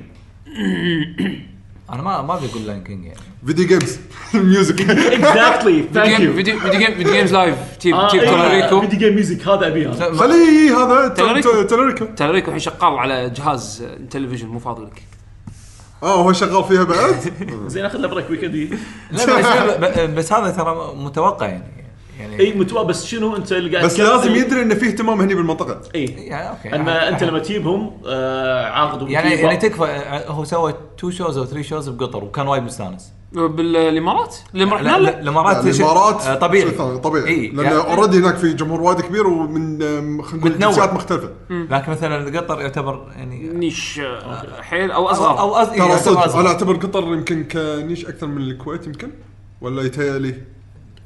أنا 1.92 2.02
ما 2.02 2.22
ما 2.22 2.36
أبي 2.36 2.46
أقول 2.46 2.66
لاين 2.66 2.84
كينج 2.84 3.04
يعني. 3.04 3.20
فيديو 3.46 3.66
جيمز 3.66 4.00
ميوزك 4.34 4.90
اكزاكتلي 4.90 5.84
ثانك 5.94 6.16
فيديو 6.16 6.30
يو 6.30 6.34
فيديو 6.34 6.56
جيم 6.78 6.94
فيديو 6.94 7.12
جيمز 7.12 7.32
لايف 7.32 7.76
تيب 7.80 7.96
تيب 8.10 8.20
إيه، 8.20 8.68
توريكو 8.68 8.80
فيديو 8.80 8.98
جيم 8.98 9.14
ميوزك 9.14 9.48
هذا 9.48 9.66
ابيه 9.66 9.86
أنا 9.86 10.18
خليه 10.18 10.76
هذا 10.76 11.08
تلريكو. 11.08 11.62
تلريكو 11.62 12.04
توريكو 12.04 12.46
الحين 12.46 12.58
شغال 12.58 12.98
على 12.98 13.30
جهاز 13.30 13.84
تلفزيون 14.10 14.50
مو 14.50 14.58
فاضي 14.58 14.84
لك. 14.84 15.02
آه 16.02 16.22
هو 16.22 16.32
شغال 16.32 16.64
فيها 16.64 16.84
بعد؟ 16.84 17.16
زين 17.72 17.84
اخذ 17.84 17.98
له 17.98 18.08
break 18.08 18.30
weekend 18.30 18.78
لا 19.10 20.06
بس, 20.06 20.32
هذا 20.32 20.50
ترى 20.50 20.94
متوقع 20.96 21.46
يعني 21.46 21.80
يعني 22.20 22.40
اي 22.40 22.52
متوقع 22.52 22.82
بس 22.82 23.06
شنو 23.06 23.36
أنت 23.36 23.52
اللي 23.52 23.76
قاعد 23.76 23.84
بس 23.84 24.00
لازم 24.00 24.34
يدري 24.34 24.62
ان 24.62 24.74
في 24.74 24.86
اهتمام 24.86 25.20
هني 25.20 25.34
بالمنطقة. 25.34 25.80
اي 25.94 26.04
يعني 26.04 26.48
okay 26.48 26.74
ان 26.74 26.88
أنت 26.88 27.24
لما 27.24 27.38
تجيبهم 27.38 28.00
آه، 28.06 28.64
عاقد 28.64 29.08
يعني 29.08 29.34
يعني 29.34 29.56
تكفى 29.56 30.22
هو 30.26 30.44
سوى 30.44 30.74
two 30.98 31.10
shows 31.10 31.38
أو 31.38 31.44
three 31.44 31.62
shows 31.62 31.88
بقطر 31.88 32.24
وكان 32.24 32.46
وايد 32.48 32.62
مستانس. 32.62 33.12
بالإمارات؟ 33.32 34.36
لما 34.54 34.70
لا 34.70 34.74
رحنا 34.76 34.88
لا. 34.88 34.98
له 34.98 35.20
الامارات 35.20 35.66
الإمارات 35.66 36.22
آه، 36.26 36.34
طبيعي. 36.34 36.70
طبيعي. 36.98 37.26
اي 37.28 37.46
لأن 37.48 37.64
يعني- 37.66 37.78
already 37.78 38.18
هناك 38.18 38.36
في 38.36 38.52
جمهور 38.52 38.80
وايد 38.80 39.00
كبير 39.00 39.26
ومن 39.26 39.78
خلينا 40.22 40.46
نقول. 40.46 40.58
جنسيات 40.58 40.92
مختلفة. 40.94 41.30
لكن 41.50 41.92
مثلا 41.92 42.40
قطر 42.40 42.60
يعتبر 42.60 43.12
يعني 43.16 43.48
نيش 43.48 44.00
آه، 44.00 44.62
حيل 44.62 44.90
أو 44.90 45.06
أصغر. 45.08 45.38
أو 45.40 45.64
ترى 45.64 45.76
يعتبر 45.78 45.96
صدق 45.96 46.18
أصغر. 46.24 46.40
أنا 46.40 46.48
أعتبر 46.48 46.76
قطر 46.76 47.02
يمكن 47.02 47.44
كنيش 47.44 48.06
أكثر 48.06 48.26
من 48.26 48.42
الكويت 48.42 48.86
يمكن؟ 48.86 49.10
ولا 49.60 49.82
يتهيألي؟ 49.82 50.34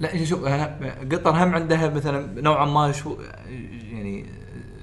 لا 0.01 0.25
شوف 0.25 0.45
آه، 0.45 0.79
قطر 1.13 1.31
هم 1.31 1.55
عندها 1.55 1.89
مثلا 1.89 2.41
نوعا 2.41 2.65
ما 2.67 2.93
شو 2.93 3.17
يعني 3.93 4.27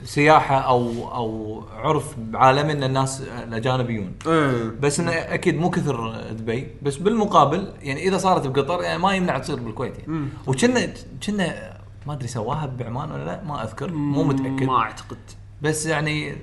سياحة 0.04 0.56
أو 0.56 1.12
أو 1.16 1.64
عرف 1.74 2.16
عالمي 2.34 2.72
إن 2.74 2.84
الناس 2.84 3.22
الاجانب 3.22 3.90
يجون 3.90 4.14
إيه. 4.28 4.72
بس 4.82 5.00
إنه 5.00 5.12
أكيد 5.12 5.58
مو 5.58 5.70
كثر 5.70 6.22
دبي 6.32 6.68
بس 6.82 6.98
بالمقابل 6.98 7.74
يعني 7.82 8.08
إذا 8.08 8.18
صارت 8.18 8.48
بقطر 8.48 8.84
يعني 8.84 9.00
ما 9.00 9.16
يمنع 9.16 9.38
تصير 9.38 9.60
بالكويت 9.60 10.00
يعني. 10.00 10.30
وكنا 10.48 10.94
كنا 11.28 11.78
ما 12.08 12.14
أدري 12.14 12.28
سواها 12.28 12.66
بعمان 12.66 13.12
ولا 13.12 13.26
لا 13.26 13.44
ما 13.44 13.64
أذكر 13.64 13.92
مو 13.92 14.24
متأكد. 14.24 14.64
ما 14.64 14.80
أعتقد. 14.80 15.18
بس 15.62 15.86
يعني 15.86 16.36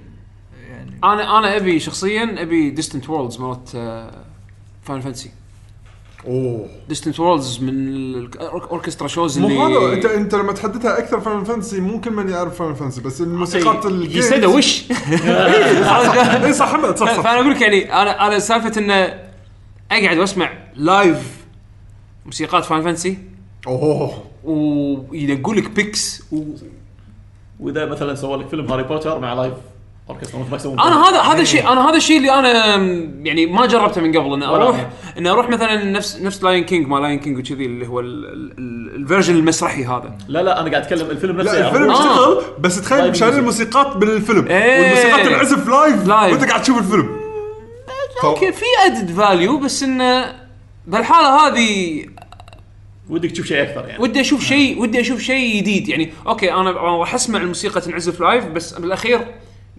يعني 0.70 0.98
أنا 1.04 1.38
أنا 1.38 1.56
أبي 1.56 1.80
شخصيا 1.80 2.42
أبي 2.42 2.70
Distant 2.70 3.10
Worlds 3.10 3.40
مالت 3.40 3.68
Final 4.82 5.00
Fantasy 5.00 5.30
أوه. 6.26 6.68
Distant 6.88 7.20
Worlds 7.20 7.62
من 7.62 7.78
الاوركسترا 7.78 9.08
shows 9.08 9.38
مو 9.38 9.46
اللي 9.46 9.78
هذا 9.78 9.92
انت 9.92 10.04
أنت 10.04 10.34
لما 10.34 10.52
تحددها 10.52 10.98
أكثر 10.98 11.20
Final 11.20 11.44
Fantasy 11.44 11.80
مو 11.80 12.00
كل 12.00 12.10
من 12.10 12.28
يعرف 12.28 12.58
Final 12.58 12.74
Fantasy 12.74 13.00
بس 13.00 13.20
الموسيقات 13.20 13.86
ال 13.86 13.92
games 13.92 14.24
سدى 14.24 14.46
وش؟ 14.46 14.84
إي 16.44 16.52
صح 16.52 16.72
حمد 16.72 16.96
صح 16.96 17.06
صح. 17.06 17.20
فأنا 17.24 17.40
أقول 17.40 17.50
لك 17.50 17.60
يعني 17.60 18.02
أنا 18.02 18.26
أنا 18.26 18.38
سالفة 18.38 18.80
انه 18.80 19.28
أقعد 19.90 20.18
وأسمع 20.18 20.52
live 20.74 21.38
موسيقات 22.26 22.64
Final 22.64 22.82
Fantasy 22.82 23.18
أوه. 23.66 24.24
ويدقوا 24.44 25.54
لك 25.54 25.70
pieces 25.70 26.22
و... 26.32 26.42
وإذا 27.60 27.86
مثلا 27.86 28.14
سووا 28.14 28.36
لك 28.36 28.48
فيلم 28.48 28.72
هاري 28.72 28.82
بوتر 28.82 29.18
مع 29.18 29.34
live 29.34 29.54
اوركسترا 30.10 30.40
مثل 30.40 30.50
ما 30.50 30.56
يسوون 30.56 30.80
أنا 30.80 31.08
هذا 31.08 31.20
هذا 31.20 31.40
الشيء 31.40 31.72
أنا 31.72 31.90
هذا 31.90 31.96
الشيء 31.96 32.16
اللي 32.16 32.30
أنا 32.38 32.76
يعني 33.22 33.46
ما 33.46 33.66
جربته 33.66 34.00
من 34.00 34.16
قبل 34.18 34.32
اني 34.32 34.44
أروح. 34.46 34.88
اني 35.18 35.30
أروح 35.30 35.48
مثلا 35.48 35.84
نفس 35.84 36.20
نفس 36.20 36.42
Lion 36.42 36.64
King 36.64 36.86
ما 36.88 36.96
Lion 36.98 37.18
King 37.18 37.38
وكذي 37.38 37.66
اللي 37.66 37.86
هو 37.88 38.00
ال- 38.00 38.24
ال- 38.24 38.52
ال- 38.58 38.94
ال 39.02 39.06
version 39.06 39.34
المسرحي 39.36 39.84
هذا 39.84 40.18
لا 40.28 40.42
لا 40.42 40.60
أنا 40.60 40.70
قاعد 40.70 40.82
أتكلم 40.82 41.10
الفيلم 41.10 41.40
نفسه 41.40 41.52
لا 41.52 41.68
الفيلم 41.68 41.90
يعرضون. 41.90 42.10
يشتغل 42.10 42.42
بس 42.60 42.80
تخيل 42.80 43.02
music. 43.02 43.22
الموسيقات 43.22 43.96
بالفيلم 43.96 44.46
إيه. 44.48 44.80
والموسيقات 44.82 45.26
تنعزف 45.26 45.68
live 45.68 46.06
live. 46.08 46.32
وأنت 46.32 46.44
قاعد 46.50 46.62
تشوف 46.62 46.78
الفيلم 46.78 47.16
okay 48.24 48.52
في 48.52 48.64
added 48.86 49.10
value 49.10 49.58
بس 49.58 49.82
انه 49.82 50.34
بالحاله 50.86 51.46
هذه 51.48 52.04
ودك 53.10 53.30
تشوف 53.30 53.46
شيء 53.46 53.62
أكثر 53.62 53.88
يعني 53.88 54.02
ودي 54.02 54.20
أشوف 54.20 54.44
شيء 54.44 54.80
ودي 54.80 55.00
أشوف 55.00 55.20
شيء 55.20 55.56
جديد 55.56 55.88
يعني 55.88 56.12
أوكي 56.26 56.52
أنا 56.52 56.60
أنا 56.70 56.98
راح 56.98 57.14
أسمع 57.14 57.40
الموسيقى 57.40 57.80
تنعزف 57.80 58.20
live 58.20 58.44
بس 58.46 58.72
بالأخير 58.74 59.20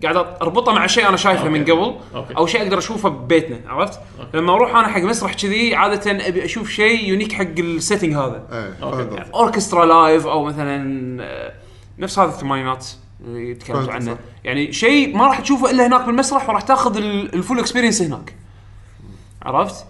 قاعد 0.03 0.15
أربطه 0.17 0.71
مع 0.71 0.87
شيء 0.87 1.09
أنا 1.09 1.17
شايفه 1.17 1.49
من 1.49 1.61
قبل 1.63 1.95
أوكي. 2.15 2.37
أو 2.37 2.45
شيء 2.47 2.61
أقدر 2.61 2.77
أشوفه 2.77 3.09
ببيتنا 3.09 3.59
عرفت؟ 3.67 3.99
لما 4.33 4.53
أروح 4.53 4.75
أنا 4.75 4.87
حق 4.87 5.01
مسرح 5.01 5.33
كذي 5.33 5.75
عادة 5.75 6.27
أبي 6.27 6.45
أشوف 6.45 6.69
شيء 6.69 7.09
unique 7.09 7.31
حق 7.33 7.59
ال 7.59 7.66
setting 7.66 8.13
هذا 8.13 8.43
إيه 8.51 8.73
أوكي. 8.83 9.23
أوركسترا 9.33 9.85
live 9.85 10.27
أو 10.27 10.43
مثلا 10.45 11.17
آه، 11.23 11.53
نفس 11.99 12.19
هذا 12.19 12.29
الثمانينات 12.29 12.87
اللي 13.25 13.53
تكلمت 13.53 13.89
عنه 13.89 14.13
صح. 14.13 14.19
يعني 14.43 14.71
شيء 14.73 15.17
ما 15.17 15.27
راح 15.27 15.39
تشوفه 15.39 15.71
إلا 15.71 15.87
هناك 15.87 16.05
بالمسرح 16.05 16.49
وراح 16.49 16.61
تاخذ 16.61 16.97
ال- 16.97 17.35
ال 17.35 17.40
full 17.40 17.59
experience 17.59 18.01
هناك 18.01 18.33
عرفت؟ 19.41 19.85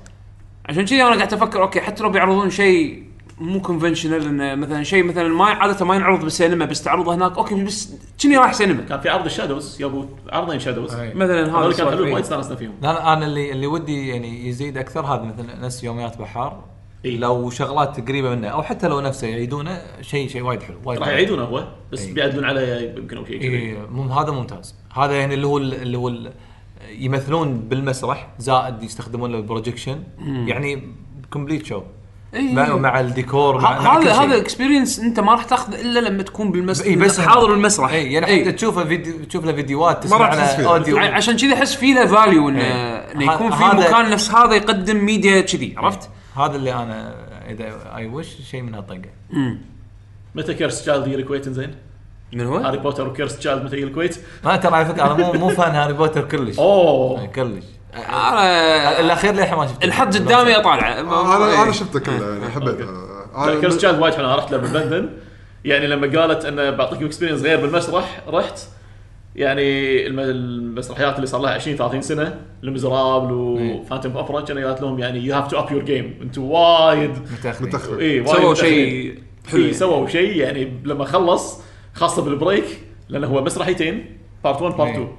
عشان 0.66 0.86
كذي 0.86 1.04
أنا 1.04 1.16
قاعد 1.16 1.34
أفكر 1.34 1.62
أوكي 1.62 1.82
حتى 1.82 2.04
لو 2.04 2.10
بيعرضون 2.10 2.50
شيء 2.50 3.04
مو 3.40 3.62
conventional 3.62 4.26
إنه 4.26 4.56
مثلا 4.56 4.84
شيء 4.84 5.04
مثلا 5.04 5.28
ما 5.28 5.46
عادة 5.46 5.86
ما 5.86 5.96
ينعرض 5.96 6.24
بالسينما 6.24 6.66
بس 6.66 6.84
تعرضه 6.84 7.16
هناك 7.16 7.38
أوكي 7.38 7.64
بس 7.64 7.96
كني 8.24 8.38
رايح 8.38 8.54
سينما 8.54 8.82
كان 8.82 9.00
في 9.00 9.10
عرض 9.10 9.26
ال 9.26 9.33
Shadows 9.33 9.82
يابو 9.82 10.06
عرضين 10.30 10.60
Shadows. 10.60 10.96
مثلا 10.96 11.58
هذا 11.60 11.74
كان. 11.74 11.90
حلو 11.90 12.04
وايد 12.04 12.18
استانسنا 12.18 12.56
فيهم 12.56 12.74
لا 12.82 12.94
لا، 12.94 13.14
أنا 13.14 13.26
اللي 13.26 13.52
اللي 13.52 13.68
ودي 13.68 14.08
يعني 14.08 14.48
يزيد 14.48 14.78
أكثر 14.78 15.06
هذا 15.06 15.24
مثل 15.24 15.62
نفس 15.62 15.84
يوميات 15.84 16.18
بحار 16.18 16.64
إي. 17.06 17.18
لو 17.18 17.50
شغلات 17.50 18.08
قريبة 18.08 18.36
منه 18.36 18.48
أو 18.48 18.64
حتى 18.64 18.88
لو 18.88 19.02
نفسه 19.02 19.28
يعيدونه 19.28 19.82
شيء 20.02 20.28
شيء 20.28 20.42
وايد 20.42 20.64
حلو 20.64 20.78
وايد 20.86 21.00
راح. 21.00 21.08
يعيدونه 21.08 21.44
هو 21.44 21.68
بس 21.92 22.06
إي. 22.06 22.14
بيعدلون 22.14 22.46
عليه 22.46 22.96
يمكن 22.98 23.18
أو 23.18 23.26
شيء 23.26 23.42
إي 23.42 23.78
مم 23.92 24.12
هذا 24.12 24.32
ممتاز 24.32 24.76
هذا 24.94 25.14
يعني 25.14 25.34
اللي 25.34 25.48
هو 25.48 25.58
اللي 25.58 25.98
هو 25.98 26.14
يمثلون 26.90 27.60
بالمسرح 27.60 28.30
زائد 28.40 28.84
يستخدمون 28.84 29.32
له 29.32 29.38
ال 29.38 29.44
projection 29.44 30.04
يعني 30.20 30.94
complete 31.30 31.66
show 31.66 31.82
إي. 32.34 32.54
مع, 32.54 32.76
مع 32.76 33.00
الديكور 33.00 33.62
مع, 33.62 33.98
هذا 33.98 34.14
شيء. 34.14 34.24
هذا 34.24 34.38
experience 34.38 35.00
أنت 35.00 35.20
ما 35.20 35.32
راح 35.32 35.44
تاخذه 35.44 35.82
إلا 35.82 36.00
لما 36.00 36.24
تكون 36.24 36.52
بالمسرح 36.52 36.88
اي 36.88 36.96
بس 36.96 37.20
حاضر 37.20 37.54
المسرح 37.54 37.92
اي 37.92 38.14
يعني 38.14 38.26
إي. 38.28 38.42
حتى 38.42 38.52
تشوفه 38.52 38.84
فيديو 38.84 39.14
تشوف 39.30 39.46
له 39.46 39.54
فيديوهات 39.54 40.08
ما 40.08 40.18
راح 40.18 40.34
تسمع. 40.34 40.60
له 40.60 40.72
audio 40.72 40.98
عشان 40.98 41.38
كذي 41.38 41.54
أحس 41.54 41.76
في 41.76 41.94
له 41.94 42.06
value 42.06 42.50
إنه 42.50 42.62
إيه. 42.62 43.14
إنه 43.16 43.34
يكون 43.34 43.52
في 43.52 43.64
مكان 43.64 44.10
نفس 44.10 44.32
هذا 44.32 44.54
يقدم 44.54 45.06
ميديا 45.06 45.42
كذي 45.42 45.74
عرفت؟ 45.78 46.10
هذا 46.38 46.56
اللي 46.56 46.74
أنا 46.74 47.16
إذا 47.50 47.96
اي 47.96 48.08
وش 48.08 48.28
شيء 48.52 48.62
من 48.62 48.76
هالطقه 48.76 49.10
متى 50.36 50.54
Cursed 50.54 50.82
Child 50.82 51.08
يجي 51.08 51.16
الكويت 51.16 51.50
زين؟ 51.50 51.76
من 52.34 52.46
هو؟ 52.46 52.58
هاري 52.58 52.78
بوتر 52.78 53.08
و 53.08 53.12
Cursed 53.12 53.38
Child 53.40 53.64
متى 53.64 53.76
يجي 53.76 53.86
الكويت؟ 53.86 54.18
ما 54.44 54.56
ترى 54.56 54.76
على 54.76 54.86
فكرة 54.86 55.04
أنا 55.04 55.14
مو 55.14 55.34
مو 55.34 55.50
fan 55.50 55.76
هاري 55.76 55.94
بوتر 55.94 56.22
كلش 56.22 56.60
أوه 56.60 57.26
كلش 57.26 57.66
أنا 57.96 59.00
الأخير 59.00 59.34
للحين 59.34 59.58
ما 59.58 59.68
شفته. 59.68 59.86
الحد 59.86 60.16
قدامي 60.18 60.56
أطالعه. 60.58 61.00
أنا 61.00 61.64
أنا 61.64 61.72
شفته 61.72 62.00
كله 62.00 62.30
يعني 62.34 62.50
حبيته. 62.52 62.86
Cursed 63.62 63.64
أنا 63.74 63.78
Child 63.78 64.00
وايد 64.00 64.14
حلو 64.14 64.26
أنا 64.26 64.36
رحت 64.36 64.52
له 64.52 64.58
بلندن 64.58 65.10
يعني 65.66 65.88
لما 65.88 66.20
قالت 66.22 66.46
أنه 66.46 66.70
بعطيكم 66.70 67.06
experience 67.06 67.42
غير 67.42 67.60
بالمسرح 67.62 68.22
رحت. 68.28 68.60
يعني 69.36 69.62
الم- 70.08 70.20
المسرحيات 70.20 71.16
اللي 71.16 71.28
صار 71.28 71.42
لها 71.42 71.52
20 71.52 71.78
30 71.78 72.02
سنة 72.02 72.40
Les 72.64 72.79
Misérables 72.79 73.32
و 73.34 73.44
Phantom 73.44 74.18
Opera 74.18 74.42
كان 74.42 74.60
قالت 74.66 74.82
لهم 74.82 75.00
يعني 75.00 75.20
you 75.20 75.36
have 75.36 75.48
to 75.48 75.60
up 75.60 75.72
your 75.72 75.84
game 75.84 76.20
أنتم 76.22 76.44
وايد 76.44 77.12
متأخرين. 77.40 77.70
متاخر 77.70 78.00
اي 78.00 78.20
وايد 78.20 78.28
سووا. 78.28 78.54
شيء 78.54 79.20
حلو 79.52 79.58
إي، 79.60 79.62
يعني. 79.62 79.74
سووا 79.74 80.08
شيء 80.08 80.36
يعني 80.38 80.82
لما 80.86 81.06
خلص 81.06 81.60
خاصة 81.94 82.22
بال 82.22 82.34
break 82.34 82.66
لأنه 83.10 83.28
هو 83.28 83.42
مسرحيتين 83.44 84.18
part 84.44 84.62
1 84.62 84.78
part 84.78 84.90
2 84.92 85.04
إي. 85.08 85.14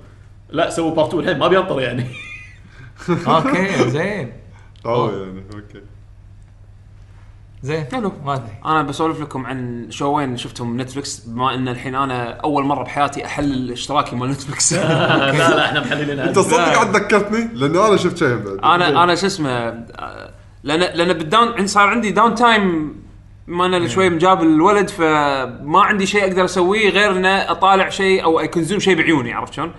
لا 0.50 0.70
سووا 0.70 0.94
part 0.94 1.08
2 1.08 1.22
الحين 1.22 1.38
ما 1.38 1.48
بينطر 1.48 1.80
يعني. 1.80 2.04
أوكي 3.08 3.90
زين 3.90 4.32
قوي 4.84 5.12
يعني 5.12 5.42
أوكي. 5.54 5.82
زين 7.62 7.84
حلو. 7.92 8.12
ما 8.24 8.34
أدري. 8.34 8.52
أنا 8.64 8.82
بسولف 8.82 9.20
لكم 9.20 9.46
عن 9.46 9.86
showين 9.90 10.36
شفتهم 10.36 10.80
نتفلكس 10.80 11.20
بما 11.20 11.54
إن 11.54 11.68
الحين 11.68 11.94
أنا 11.94 12.30
أول 12.30 12.64
مرة 12.64 12.82
بحياتي 12.82 13.24
أحلل 13.26 13.72
اشتراكي 13.72 14.16
مال 14.16 14.30
نتفلكس 14.30 14.72
لا 14.74 15.32
لا 15.32 15.64
إحنا 15.64 15.80
محللين 15.80 16.18
أنت 16.18 16.38
صدق 16.38 16.56
قاعد 16.56 16.96
ذكرتني؟ 16.96 17.48
لأنه 17.54 17.88
أنا 17.88 17.96
شفت 17.96 18.16
شيء 18.18 18.36
بعد. 18.36 18.58
أنا 18.64 19.04
أنا 19.04 19.14
شو 19.14 19.26
اسمه 19.26 19.84
لأن 20.62 20.80
لأن 20.80 21.12
بال 21.12 21.30
down 21.30 21.66
صار 21.66 21.88
عندي 21.88 22.10
downtime 22.10 22.94
ما 23.46 23.66
أنا 23.66 23.88
شوي 23.88 24.10
مجاب 24.10 24.42
الولد 24.42 24.88
فما 24.88 25.80
عندي 25.82 26.06
شيء 26.06 26.22
أقدر 26.24 26.44
أسويه 26.44 26.90
غير 26.90 27.10
ان 27.10 27.26
أطالع 27.26 27.88
شيء 27.88 28.24
أو 28.24 28.40
أ 28.40 28.45
consume 28.45 28.78
شيء 28.78 28.96
بعيوني 28.96 29.32
عرفت 29.32 29.52
شلون؟ 29.52 29.72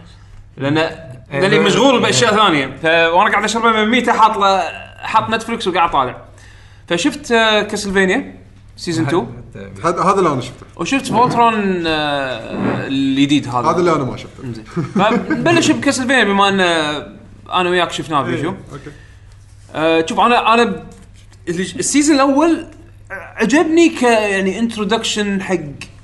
لأن 0.58 1.11
لاني 1.32 1.60
مشغول 1.60 2.02
بأشياء 2.02 2.36
ثانية. 2.36 2.67
ف- 2.67 2.86
وأنا 2.86 3.32
قاعد 3.32 3.44
أشرب 3.44 3.65
من 3.65 3.86
ميتة 3.89 4.12
حاط 4.13 4.38
له 4.38 4.62
حاط 4.98 5.30
نتفلكس 5.30 5.67
وقاعد 5.67 5.91
طالع. 5.91 6.17
فشفت 6.88 7.28
Castlevania 7.70 8.36
season 8.78 9.06
2 9.08 9.28
هذا 9.86 10.02
هذا 10.04 10.20
اللي 10.20 10.30
أنا 10.34 10.41
شفته. 10.41 10.65
وشفت 10.76 11.06
Voltron 11.08 11.84
آه، 11.88 12.88
الجديد 12.88 13.48
هذا. 13.48 13.58
هذا 13.70 13.78
اللي 13.80 13.91
أنا 13.96 14.04
ما 14.04 14.17
شفته. 14.17 14.44
زين 14.54 14.63
فنبلش 14.63 15.72
ب 15.72 15.76
Castlevania 15.76 16.24
بما 16.24 16.50
إن 16.50 16.60
آه، 16.60 17.08
أنا 17.54 17.70
وياك 17.70 17.91
شفناه 17.91 18.22
بيشو 18.22 18.48
أوكي. 18.48 18.91
آه، 19.76 20.06
شوف 20.06 20.20
أنا 20.20 20.54
أنا 20.54 20.63
ب- 20.63 20.84
ال 21.50 21.59
season 21.59 22.16
الأول 22.15 22.65
عجبني 23.12 23.89
ك 23.89 24.02
يعني 24.04 24.60
introduction 24.60 25.42
حق 25.41 25.56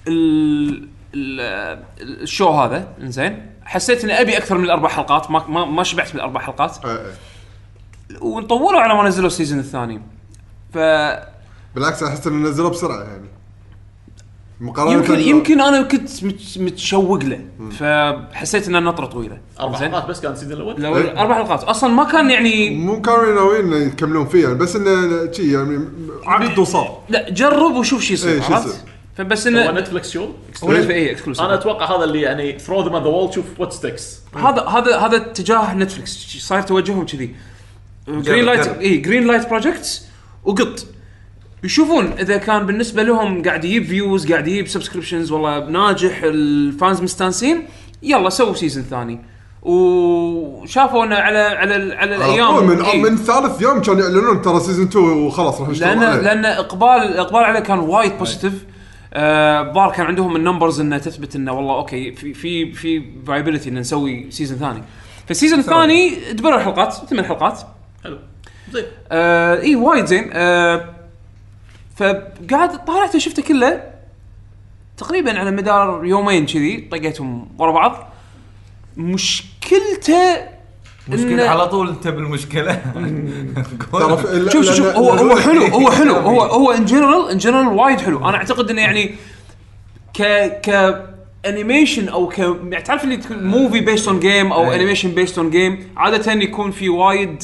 ال 0.08 0.88
ال- 1.16 1.80
ال 2.22 2.27
show 2.27 2.50
هذا. 2.50 2.88
زين 3.04 3.46
حسيت 3.68 4.04
إني 4.04 4.22
أبي 4.22 4.38
أكثر 4.38 4.58
من 4.58 4.64
الأربع 4.64 4.90
حلقات 4.90 5.32
ما 5.32 5.44
ما, 5.48 5.66
ما 5.66 5.84
شبعت 5.84 6.10
من 6.10 6.16
الأربع 6.16 6.42
حلقات. 6.42 6.86
إيه، 6.86 6.92
إيه. 6.92 7.14
وطولوا 8.22 8.80
على 8.82 8.96
ما 8.96 9.08
نزلوا 9.08 9.28
ال 9.28 9.32
season 9.32 9.60
الثاني. 9.60 10.02
ف 10.74 10.78
بالعكس 11.76 12.04
أحس 12.04 12.28
إنه 12.28 12.50
نزلوه 12.50 12.70
بسرعة 12.70 13.04
يعني. 13.04 13.28
مقارنة 14.62 14.94
يمكن 14.94 15.20
يمكن 15.20 15.62
أنا 15.62 15.82
كنت 15.82 16.24
مت- 16.24 16.58
متشوق 16.58 17.24
له 17.24 17.40
فحسيت 17.80 18.68
ان 18.68 18.76
النطره 18.76 19.06
طويلة. 19.06 19.38
أربع؟ 19.60 19.78
حلقات 19.78 20.06
بس 20.06 20.22
كان 20.22 20.32
ال 20.32 20.35
season 20.35 20.54
الأول؟ 20.58 20.82
لو 20.82 20.98
إيه. 20.98 21.22
أربع 21.22 21.36
حلقات. 21.36 21.64
أصلا 21.64 21.94
ما 21.94 22.04
كان 22.04 22.30
يعني 22.32 22.70
مو 22.70 23.02
كانوا 23.02 23.34
ناويين 23.34 23.74
يكملون 23.88 24.28
فيه 24.28 24.44
يعني 24.44 24.56
بس 24.56 24.76
انه 24.76 25.32
شي 25.32 25.54
يعني 25.54 25.80
عقد 26.26 26.60
وصار 26.60 27.02
لا 27.10 27.30
جرب 27.30 27.76
وشوف 27.76 28.02
شو 28.02 28.14
يصير 28.14 28.32
إيه، 28.34 28.42
شو 28.42 28.54
عرفت؟ 28.54 28.86
فبس 29.18 29.48
هو 29.48 29.54
انه 29.54 29.72
نتفلكس 29.72 30.12
show 30.12 30.24
هو 30.64 30.72
نتفلكس 30.72 30.90
اي 30.90 31.12
exclusive 31.12 31.46
أنا 31.46 31.54
أتوقع 31.54 31.98
هذا 31.98 32.04
اللي 32.04 32.22
يعني 32.22 32.60
throw 32.60 32.82
them 32.82 32.98
the 32.98 33.10
wall 33.10 33.34
شوف 33.34 33.46
what 33.60 33.74
sticks 33.74 34.20
هذا 34.36 34.62
هذا 34.62 34.98
هذا 34.98 35.18
اتجاه 35.18 35.74
نتفلكس 35.74 36.38
صاير 36.40 36.62
توجههم 36.62 37.06
كذي. 37.06 37.36
green 38.08 38.46
light. 38.46 38.68
اي 38.68 38.98
green 38.98 39.28
light 39.28 39.50
projects 39.50 40.06
وقط. 40.46 40.86
يشوفون 41.64 42.12
إذا 42.20 42.38
كان 42.38 42.66
بالنسبة 42.66 43.04
لهم 43.04 43.44
قاعد 43.44 43.66
يجيب 43.66 43.86
views 43.86 44.32
قاعد 44.32 44.48
يجيب 44.48 44.68
subscriptions 44.68 45.32
والله 45.32 45.70
ناجح 45.70 46.22
ال 46.24 46.39
fans 46.39 47.02
مستانسين 47.02 47.68
يلا 48.04 48.30
سووا 48.30 48.54
سيزون 48.54 48.84
ثاني. 48.84 49.20
وشافوا 49.62 51.04
إنه 51.04 51.16
على 51.16 51.40
على 51.40 51.74
على 51.74 51.96
على 51.96 52.16
الأيام 52.16 52.68
من 52.68 52.82
إي. 52.82 53.02
من 53.02 53.16
ثالث 53.16 53.62
يوم 53.62 53.82
كانوا 53.82 54.02
يعلنون 54.02 54.42
ترى 54.42 54.60
season 54.60 54.86
2 54.86 55.06
وخلاص 55.06 55.62
راح 55.62 55.70
نشتغل 55.70 55.90
لأن 55.90 56.04
عليه. 56.04 56.22
لأن 56.22 56.46
إقبال 56.46 56.88
الاقبال 56.90 57.44
عليه 57.44 57.60
كان 57.60 57.80
وايد 57.80 58.18
positive 58.18 58.54
آه 59.14 59.62
بار 59.62 59.92
كان 59.92 60.06
عندهم 60.06 60.36
ال 60.36 60.41
numbers 60.41 60.80
إنه 60.80 60.98
تثبت 60.98 61.36
إنه 61.36 61.52
والله 61.52 61.76
أوكي 61.76 62.12
في 62.12 62.34
في 62.34 62.74
في 62.74 63.04
viability 63.28 63.70
ان 63.70 63.78
نسوي 63.78 64.32
season 64.32 64.58
ثاني. 64.58 64.84
فال 65.28 65.36
season 65.36 65.60
الثاني 65.60 66.16
دبروا 66.32 66.58
الحلقات 66.58 66.94
ثمان 66.94 67.26
حلقات. 67.26 67.62
حلو. 68.04 68.20
زين. 68.72 68.86
آه 69.12 69.62
إي 69.62 69.76
وايد 69.76 70.06
زين. 70.06 70.30
آه 70.34 70.94
فقاعد 71.96 72.86
طالعته 72.86 73.20
شفته 73.20 73.44
كله 73.44 73.84
تقريبا 74.98 75.40
على 75.40 75.52
مدار 75.52 76.06
يومين 76.06 76.46
كذي 76.46 76.88
طقيتهم 76.92 77.50
ورا 77.58 77.72
بعض. 77.72 78.14
مشكلته 78.98 80.57
مشكلة. 81.10 81.50
على 81.50 81.68
طول 81.68 81.90
انت 81.90 82.08
بالمشكلة. 82.08 82.82
شوف 84.54 84.66
شوف 84.66 84.76
شوف 84.76 84.86
هو 84.86 85.10
هو 85.10 85.36
حلو 85.36 85.66
هو 85.66 85.92
حلو 85.92 86.16
هو 86.16 86.42
هو 86.42 86.72
in 86.72 86.86
general 86.86 87.30
in 87.30 87.38
general 87.38 87.68
وايد 87.68 88.02
حلو. 88.02 88.30
أنا 88.30 88.38
أعتقد 88.38 88.70
إنه 88.70 88.82
يعني 88.82 89.16
ك 90.14 90.24
ك 90.62 90.96
animation 91.46 92.10
أو 92.10 92.28
ك 92.28 92.40
يعني 92.40 92.82
تعرف 92.82 93.04
اللي 93.04 93.20
movie 93.32 93.80
based 93.80 94.08
on 94.08 94.20
game 94.20 94.52
أو. 94.54 94.72
animation 94.72 95.12
based 95.12 95.38
on 95.38 95.50
game 95.50 95.90
عادة 95.98 96.32
يكون 96.34 96.72
في 96.72 96.90
وايد 96.90 97.44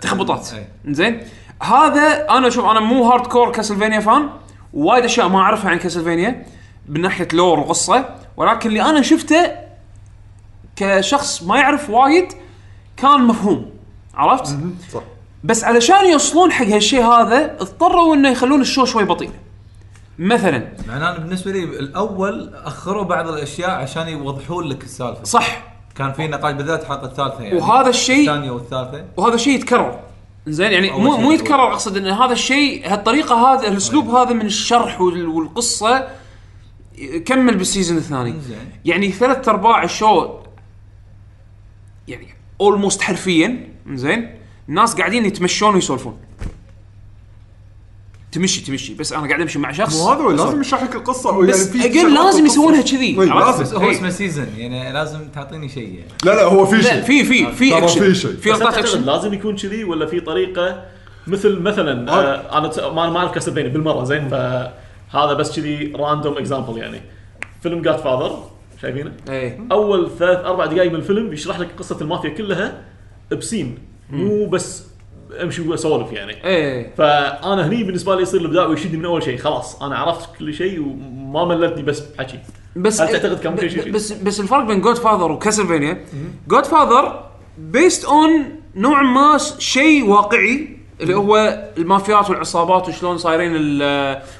تخبطات. 0.00 0.48
أي. 0.54 0.94
زين 0.94 1.20
هذا 1.62 2.26
أنا 2.30 2.50
شوف 2.50 2.64
أنا 2.64 2.80
مو 2.80 3.10
hardcore 3.10 3.52
Castlevania 3.52 4.00
fan 4.00 4.28
وايد 4.72 5.04
أشياء 5.04 5.28
ما 5.28 5.38
أعرفها 5.38 5.70
عن 5.70 5.78
Castlevania 5.78 6.46
من 6.88 7.00
ناحية 7.00 7.28
lore 7.32 7.60
وقصة 7.60 8.08
ولكن 8.36 8.68
اللي 8.68 8.82
أنا 8.82 9.02
شفته 9.02 9.50
كشخص 10.76 11.42
ما 11.42 11.56
يعرف 11.56 11.90
وايد 11.90 12.32
كان 12.96 13.20
مفهوم. 13.20 13.70
عرفت؟ 14.14 14.58
صح. 14.92 15.02
بس 15.44 15.64
علشان 15.64 16.10
يوصلون 16.10 16.52
حق 16.52 16.66
هالشيء 16.66 17.02
هذا 17.04 17.56
اضطروا 17.60 18.14
إنه 18.14 18.28
يخلون 18.28 18.60
ال 18.60 18.65
show 18.65 18.84
شوي 18.84 19.04
بطيء. 19.04 19.30
مثلا. 20.18 20.68
مع 20.88 20.96
أنا 20.96 21.18
بالنسبة 21.18 21.52
لي 21.52 21.64
الأول 21.64 22.54
أخروا 22.54 23.04
بعض 23.04 23.28
الأشياء 23.28 23.70
عشان 23.70 24.08
يوضحون 24.08 24.64
لك 24.64 24.84
السالفة. 24.84 25.24
صح. 25.24 25.74
كان 25.94 26.12
في 26.12 26.26
نقاش 26.28 26.54
بالذات 26.54 26.82
الحلقة 26.82 27.04
الثالثة 27.04 27.40
يعني. 27.42 27.58
وهذا 27.58 27.88
الشيء 27.88 28.20
الثانية 28.30 28.50
والثالثة. 28.50 29.04
وهذا 29.16 29.34
الشيء 29.34 29.54
يتكرر. 29.54 30.00
زين 30.46 30.72
يعني 30.72 30.90
مو 30.90 31.16
مو 31.16 31.32
يتكرر. 31.32 31.72
أقصد 31.72 31.96
إن 31.96 32.06
هذا 32.06 32.32
الشيء 32.32 32.92
هالطريقة 32.92 33.34
هذا 33.34 33.68
الأسلوب 33.68 34.08
هذا 34.08 34.32
من 34.32 34.46
الشرح 34.46 35.00
وال- 35.00 35.26
والقصة 35.28 36.08
كمل 37.26 37.56
بال 37.56 37.66
season 37.66 37.96
الثاني. 37.96 38.34
يعني 38.84 39.12
ثلاث 39.12 39.48
أرباع 39.48 39.82
ال 39.84 39.93
show 39.93 40.30
يعني 42.08 42.33
almost 42.60 43.02
حرفيا 43.02 43.68
زين؟ 43.92 44.34
الناس 44.68 44.94
قاعدين 44.94 45.24
يتمشون 45.24 45.74
ويسولفون. 45.74 46.16
تمشي 48.32 48.64
تمشي. 48.64 48.94
بس 48.94 49.12
أنا 49.12 49.28
قاعد 49.28 49.40
أمشي 49.40 49.58
مع 49.58 49.72
شخص. 49.72 49.96
مو 49.96 50.08
هذا 50.08 50.36
لازم. 50.36 50.60
يشرح 50.60 50.82
لك 50.82 50.94
القصة 50.94 51.46
بس 51.46 51.68
في 51.68 51.82
again 51.82 52.02
شغلات 52.02 52.24
لازم. 52.24 52.46
يسوونها 52.46 52.82
كذي؟ 52.82 53.12
لازم؟ 53.12 53.62
بس 53.62 53.74
هو. 53.74 53.90
اسمه 53.90 54.10
season 54.10 54.46
يعني 54.56 54.92
لازم 54.92 55.28
تعطيني 55.28 55.68
شيء. 55.68 55.88
يعني 55.88 56.10
لا 56.24 56.30
لا 56.30 56.44
هو 56.44 56.66
في 56.66 56.76
لا 56.76 56.82
شيء. 56.82 57.00
في 57.00 57.24
في 57.24 57.52
في 57.52 57.78
اكشن 57.78 58.00
في 58.00 58.14
شيء. 58.14 58.36
في 58.36 58.52
بس 58.52 58.58
لقطات 58.60 58.78
اكشن 58.78 59.02
لازم 59.02 59.34
يكون 59.34 59.56
كذي 59.56 59.84
ولا 59.84 60.06
في 60.06 60.20
طريقة 60.20 60.84
مثل 61.26 61.58
مثلا 61.58 62.12
آه 62.12 62.58
أنا 62.58 62.90
ما 62.90 63.10
ما 63.10 63.18
أعرف 63.18 63.32
Castlevania 63.32 63.68
بالمرة 63.68 64.04
زين؟ 64.04 64.28
فهذا 64.28 65.32
بس 65.32 65.56
كذي 65.56 65.92
random 65.96 66.38
example 66.38 66.78
يعني. 66.78 67.00
فيلم 67.62 67.82
Godfather 67.82 68.50
شايفينه؟ 68.84 69.12
إيه. 69.30 69.60
أول 69.72 70.10
ثلاث 70.18 70.38
أربع 70.44 70.66
دقائق 70.66 70.90
من 70.90 70.96
الفيلم 70.98 71.32
يشرح 71.32 71.60
لك 71.60 71.68
قصة 71.78 71.98
المافيا 72.00 72.30
كلها 72.30 72.82
ب 73.32 73.39
scene. 73.39 73.78
مو 74.10 74.46
بس 74.46 74.86
أمشي 75.42 75.62
واسولف 75.68 76.12
يعني. 76.12 76.44
إيه. 76.46 76.94
فأنا 76.98 77.66
هني 77.68 77.84
بالنسبة 77.84 78.16
لي 78.16 78.22
يصير 78.22 78.40
الإبداع 78.40 78.66
ويشدني 78.66 78.96
من 78.96 79.04
أول 79.04 79.22
شيء. 79.22 79.38
خلاص 79.38 79.82
أنا 79.82 79.96
عرفت 79.96 80.36
كل 80.38 80.54
شيء 80.54 80.80
وما 80.80 81.44
ملتني 81.44 81.82
بس 81.82 82.00
بحكي. 82.00 82.38
بس 82.76 83.00
هل 83.00 83.08
تعتقد 83.20 83.56
ب- 83.64 83.66
شيء؟ 83.68 83.90
بس 83.92 84.12
بس 84.12 84.40
الفرق 84.40 84.64
بين 84.64 84.80
جود 84.80 84.96
فاذر 84.96 85.32
و 85.32 86.04
Castlevania 86.48 86.64
Godfather 86.66 87.30
based 87.58 88.04
on 88.04 88.30
نوعا 88.76 89.02
ما 89.02 89.38
شيء 89.58 90.04
واقعي 90.08 90.73
اللي 91.00 91.14
هو 91.14 91.64
المافيات 91.78 92.30
والعصابات 92.30 92.88
وشلون 92.88 93.18
صايرين 93.18 93.52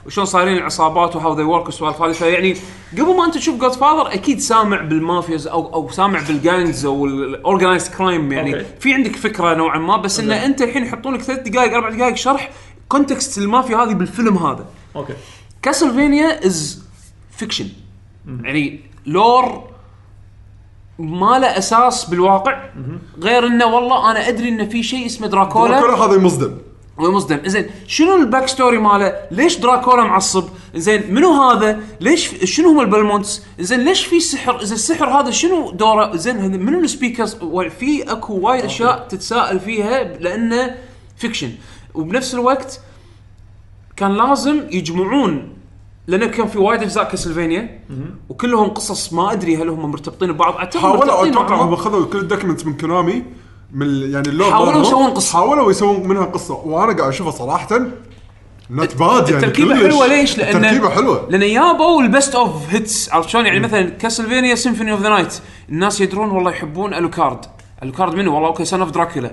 وشلون 0.06 0.26
صايرين 0.26 0.56
العصابات 0.56 1.16
و 1.16 1.36
how 1.36 1.39
they 1.39 1.42
work 1.42 1.64
والسوالف 1.64 2.02
هذه. 2.02 2.12
فيعني 2.12 2.56
قبل 2.92 3.16
ما 3.16 3.24
انت 3.24 3.34
تشوف 3.34 3.60
Godfather 3.60 4.14
أكيد 4.14 4.40
سامع 4.40 4.80
بال 4.80 4.97
mafias 4.97 5.46
أو 5.46 5.74
أو 5.74 5.90
سامع 5.90 6.20
بال 6.28 6.44
gangs 6.44 6.84
أو 6.84 7.06
ال 7.06 7.15
organized 7.15 7.94
crime 7.94 8.32
يعني 8.32 8.54
okay. 8.54 8.66
في 8.80 8.94
عندك 8.94 9.16
فكرة 9.16 9.54
نوعا 9.54 9.78
ما 9.78 9.96
بس 9.96 10.20
إن 10.20 10.30
أنت 10.30 10.62
الحين 10.62 10.84
يحطون 10.84 11.14
لك 11.14 11.22
ثلاث 11.22 11.48
دقائق 11.48 11.74
أربع 11.74 11.90
دقائق 11.90 12.16
شرح 12.16 12.50
context 12.88 13.38
المافيا 13.38 13.76
هذه 13.76 13.94
بالفيلم 13.94 14.36
هذا. 14.36 14.66
Okay. 14.96 15.14
Castlevania 15.62 16.46
is 16.46 16.84
fiction 17.30 17.68
يعني 18.42 18.80
lore 19.06 19.73
ما 20.98 21.38
له 21.38 21.58
أساس 21.58 22.04
بالواقع 22.04 22.64
غير 23.22 23.46
إنه 23.46 23.66
والله 23.66 24.10
أنا 24.10 24.28
أدري 24.28 24.48
انه 24.48 24.64
في 24.64 24.82
شيء 24.82 25.06
اسمه 25.06 25.26
دراكولا. 25.26 25.80
دراكولا 25.80 26.04
هذا 26.04 26.18
مصدم. 26.18 26.58
ومصدم 26.98 27.40
زين 27.46 27.70
شنو 27.86 28.16
ال 28.16 28.22
back 28.22 28.48
story 28.48 28.78
ماله؟ 28.78 29.16
ليش 29.30 29.56
دراكولا 29.58 30.04
معصب؟ 30.04 30.44
زين 30.74 31.14
منو 31.14 31.42
هذا؟ 31.42 31.80
ليش 32.00 32.44
شنو 32.44 32.68
هم 32.68 32.80
ال 32.80 32.86
Belmonts؟ 32.86 33.42
زين 33.60 33.80
ليش 33.80 34.06
في 34.06 34.20
سحر؟ 34.20 34.56
اذا 34.56 34.74
السحر 34.74 35.20
هذا 35.20 35.30
شنو 35.30 35.70
دوره؟ 35.70 36.16
زين 36.16 36.64
منو 36.64 36.78
ال 36.78 36.84
Speakers؟ 36.84 37.34
في 37.78 38.02
أكو 38.12 38.34
وايد 38.34 38.64
أشياء 38.64 39.06
تتساءل 39.08 39.60
فيها 39.60 40.04
لأنه 40.04 40.74
fiction 41.16 41.50
وبنفس 41.94 42.34
الوقت 42.34 42.80
كان 43.96 44.16
لازم 44.16 44.62
يجمعون 44.70 45.53
لأن 46.06 46.26
كان 46.26 46.46
في 46.46 46.58
وايد 46.58 46.82
أجزاء 46.82 47.04
Castlevania 47.04 47.80
وكلهم 48.28 48.68
قصص 48.68 49.12
ما 49.12 49.32
أدري 49.32 49.56
هل 49.56 49.68
هم 49.68 49.90
مرتبطين 49.90 50.32
ببعض. 50.32 50.54
أعتقد 50.54 50.82
حاولوا 50.82 51.28
أتوقع. 51.28 51.54
هم 51.54 51.76
خذوا 51.76 52.06
كل 52.06 52.18
ال 52.18 52.23
documents 52.23 52.66
من 52.66 52.76
Konami 52.76 53.22
من 53.72 54.12
يعني 54.12 54.28
ال 54.28 54.32
lore 54.32 54.50
حاولوا 54.50 54.80
يسوون 54.80 55.10
قصة. 55.10 55.38
حاولوا 55.38 55.70
يسوون 55.70 56.08
منها 56.08 56.24
قصة. 56.24 56.54
وأنا 56.54 56.92
قاعد 56.92 57.08
أشوفها 57.08 57.32
صراحة 57.32 57.80
not 58.70 58.96
bad 58.96 59.28
يعني 59.28 59.46
التركيبة. 59.46 59.76
حلوة 59.76 60.06
ليش؟ 60.06 60.38
لأن 60.38 60.64
التركيبة 60.64 60.90
حلوة. 60.90 61.26
لأن 61.30 61.42
يابوا 61.42 62.02
ال 62.02 62.09
best 62.09 62.34
of 62.34 62.50
hits 62.70 63.12
عرفت 63.12 63.28
شلون؟ 63.28 63.46
يعني 63.46 63.60
مثلا 63.60 63.88
Castlevania 63.90 64.54
Symphony 64.54 64.92
of 64.92 65.00
the 65.00 65.08
Night 65.08 65.40
الناس 65.68 66.00
يدرون 66.00 66.30
والله 66.30 66.50
يحبون 66.50 66.94
Alucard 66.94 67.44
Alucard 67.82 68.14
منه 68.14 68.34
والله 68.34 68.48
okay 68.48 68.64
son 68.64 68.80
of 68.80 68.90
دراكولا 68.90 69.32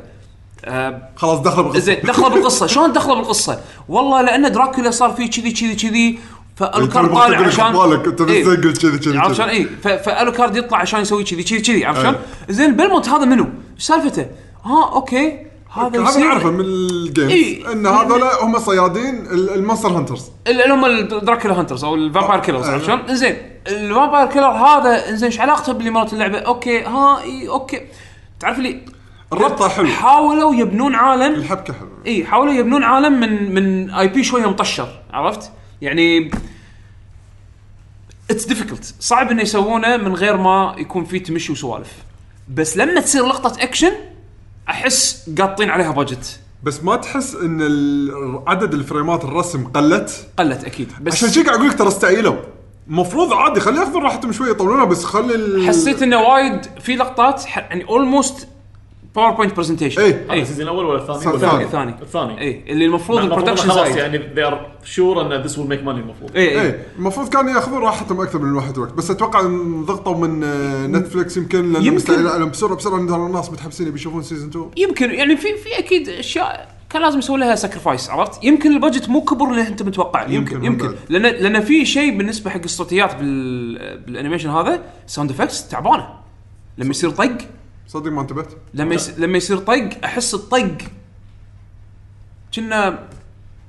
آه 0.66 1.10
خلاص 1.16 1.40
دخلوا 1.40 1.64
بالقصة 1.64 1.80
زين 1.80 2.00
دخله 2.04 2.28
بالقصة 2.28 2.68
شلون 2.74 2.94
دخله 2.94 3.16
بالقصة؟ 3.16 3.60
والله 3.90 4.22
لأن 4.22 4.52
دراكولا 4.52 4.92
صار 4.92 5.12
فيه 5.12 5.30
كذي 5.30 5.52
كذي 5.52 5.76
كذي 5.76 6.20
ف 6.62 6.67
Alucard 6.67 7.08
تبي 7.08 7.16
طالع 7.16 7.40
عشان 7.40 7.72
بالك، 7.72 8.08
أنت 8.08 8.22
بس 8.22 8.30
إيه. 8.30 8.44
تقول 8.44 8.74
كذي 8.74 8.98
كذي 8.98 9.18
عرفت. 9.18 9.36
شلون 9.36 9.50
اي 9.50 9.66
ف 9.84 9.93
Alucard 9.93 10.56
يطلع 10.56 10.78
عشان 10.78 11.02
يسوي 11.02 11.24
كذي 11.24 11.44
كذي 11.44 11.62
كذي 11.62 11.86
عرفت 11.86 12.02
شلون؟ 12.02 12.14
أي. 12.14 12.54
زين 12.54 12.76
Belmont 12.76 13.10
هذا 13.10 13.26
منو؟ 13.26 13.44
إيش 13.76 13.84
سالفته؟ 13.84 14.26
ها 14.66 14.92
okay 14.94 15.38
هذا 15.74 16.04
هذا 16.04 16.20
نعرفه 16.20 16.50
من 16.52 16.60
ال 16.66 16.77
games 16.77 17.32
إيه. 17.32 17.72
إن 17.72 17.88
هذول 17.88 18.24
هم 18.42 18.60
صيادين 18.60 19.16
ال- 19.16 19.50
ال 19.54 19.58
monster 19.58 19.90
hunters 19.90 20.32
اللي 20.48 20.74
هم 20.74 20.86
الدراكولا 20.86 21.60
hunters 21.60 21.84
أو 21.84 21.96
ال 21.96 22.01
vampire 22.01 22.40
killers. 22.40 22.70
عرفت 22.70 22.86
شلون؟ 22.86 23.00
إنزين 23.00 23.38
ال 23.68 23.75
vampire 23.75 24.28
killer 24.28 24.46
هذا 24.48 25.10
إنزين 25.10 25.26
إيش 25.30 25.40
علاقته 25.40 25.74
باللي 25.74 25.90
مرات 25.92 26.14
اللعبة؟ 26.14 26.40
okay 26.40 26.84
ها 26.84 27.22
إي 27.24 27.50
okay 27.50 27.82
تعرف 28.40 28.60
لي 28.60 28.80
الربطة 29.34 29.68
حلوة 29.70 29.90
حاولوا 29.90 30.56
يبنون 30.56 30.96
عالم 30.96 31.34
الحبكة 31.36 31.74
حلوة 31.74 31.92
إي 32.08 32.26
حاولوا 32.26 32.54
يبنون 32.54 32.84
عالم 32.84 33.20
من 33.20 33.54
من 33.54 33.90
IP 33.90 34.24
شوية 34.24 34.50
مطشر 34.50 34.88
عرفت؟ 35.14 35.52
يعني 35.82 36.32
it's 38.32 38.46
difficult 38.46 38.94
صعب 39.00 39.32
إنه 39.32 39.42
يسوونه 39.42 39.98
من 39.98 40.14
غير 40.16 40.38
ما 40.38 40.76
يكون 40.78 41.06
في 41.06 41.20
تمشي 41.20 41.52
وسوالف. 41.52 41.92
بس 42.54 42.78
لما 42.78 43.02
تصير 43.02 43.26
لقطة 43.26 43.64
اكشن 43.64 43.92
أحس 44.70 45.30
قاطين 45.40 45.70
عليها 45.70 45.92
budget 45.92 46.40
بس 46.64 46.84
ما 46.84 46.96
تحس 46.96 47.36
إن 47.36 47.62
ال- 47.62 48.42
عدد 48.48 48.74
ال 48.74 48.81
frameات 48.81 49.24
الرسم 49.24 49.68
قلت؟ 49.68 50.28
قلت 50.40 50.64
أكيد. 50.64 50.92
بس 51.02 51.14
عشان 51.14 51.30
شي 51.32 51.44
قاعد 51.44 51.56
أقول 51.58 51.70
لك 51.70 51.78
ترى 51.78 51.88
استعجلوا. 51.88 52.36
المفروض 52.88 53.34
عادي 53.34 53.60
خلي 53.60 53.80
ياخذون 53.80 54.04
راحتهم 54.04 54.32
شوي 54.32 54.50
يطولونها 54.50 54.86
بس 54.86 55.04
خلي 55.04 55.36
ال... 55.36 55.68
حسيت 55.68 56.02
إنه 56.02 56.18
وايد 56.22 56.62
في 56.80 56.96
لقطات 56.96 57.44
ح- 57.46 57.58
يعني 57.58 57.86
almost 57.86 58.48
PowerPoint 59.16 59.56
presentation 59.58 60.02
إيه. 60.02 60.26
هذا 60.30 60.42
ال 60.42 60.45
season 60.45 60.64
الأول 60.64 60.86
ولا 60.86 61.02
الثاني؟ 61.02 61.36
الثاني. 61.36 61.64
الثاني. 61.64 61.96
الثاني. 62.02 62.42
اي 62.42 62.64
اللي 62.68 62.86
المفروض 62.86 63.20
المفروض 63.20 63.40
ال 63.40 63.42
production 63.42 63.70
خلاص 63.70 63.96
يعني 63.96 64.20
they 64.20 64.52
are 64.52 64.58
sure 64.96 65.18
إن 65.18 65.44
this 65.44 65.52
will 65.52 65.70
make 65.72 65.86
money 65.86 66.02
المفروض. 66.02 66.36
اي 66.36 66.50
اي 66.50 66.62
إيه. 66.62 66.86
المفروض 66.98 67.30
كانوا 67.30 67.52
ياخذون 67.52 67.82
راحتهم 67.82 68.22
أكثر 68.22 68.40
من 68.40 68.54
واحد 68.54 68.78
وقت. 68.78 68.94
بس 68.94 69.12
أتوقع 69.12 69.40
إن 69.40 69.86
ضغطوا 69.86 70.16
من 70.28 70.44
آه، 70.44 70.88
Netflix 70.88 71.38
يمكن 71.38 71.74
لأن 71.74 71.84
يمكن. 71.84 71.96
مستعجل 71.96 72.28
عليهم 72.28 72.50
بسرعة 72.50 72.76
بسرعة 72.76 72.98
الناس 72.98 73.52
متحمسين 73.52 73.92
بيشوفون 73.92 74.24
season 74.24 74.50
2 74.50 74.66
يمكن. 74.78 75.12
يعني 75.12 75.38
في 75.38 75.48
في 75.58 75.80
أكيد 75.80 76.10
أشياء 76.10 76.76
كان 76.90 77.02
لازم 77.02 77.20
يسوي 77.20 77.40
لها 77.40 77.56
sacrifice 77.56 78.10
عرفت؟ 78.10 78.44
يمكن 78.44 78.72
ال 78.72 78.77
budget 78.77 79.10
مو 79.10 79.22
كبر 79.22 79.52
اللي 79.52 79.68
أنت 79.68 79.84
متوقع. 79.84 80.24
يمكن 80.24 80.56
يمكن، 80.56 80.66
يمكن, 80.66 80.96
لأن 81.10 81.22
لأن 81.22 81.62
في 81.62 81.86
شيء 81.86 82.18
بالنسبة 82.18 82.50
حق 82.50 82.64
الصوتيات 82.64 83.16
بال 83.16 83.98
بال 83.98 84.07
animation 84.07 84.50
هذا 84.50 84.82
sound 85.08 85.32
effects 85.32 85.68
تعبانة. 85.68 86.08
لما 86.78 86.90
يصير 86.90 87.10
طق 87.10 87.38
صدق 87.94 88.12
ما 88.12 88.22
انتبهت 88.22 88.48
لما 88.74 88.96
يس... 88.96 89.10
لما 89.18 89.38
يصير 89.38 89.58
طق 89.58 89.90
أحس 90.04 90.34
الطق 90.34 90.78
كنا 92.56 93.00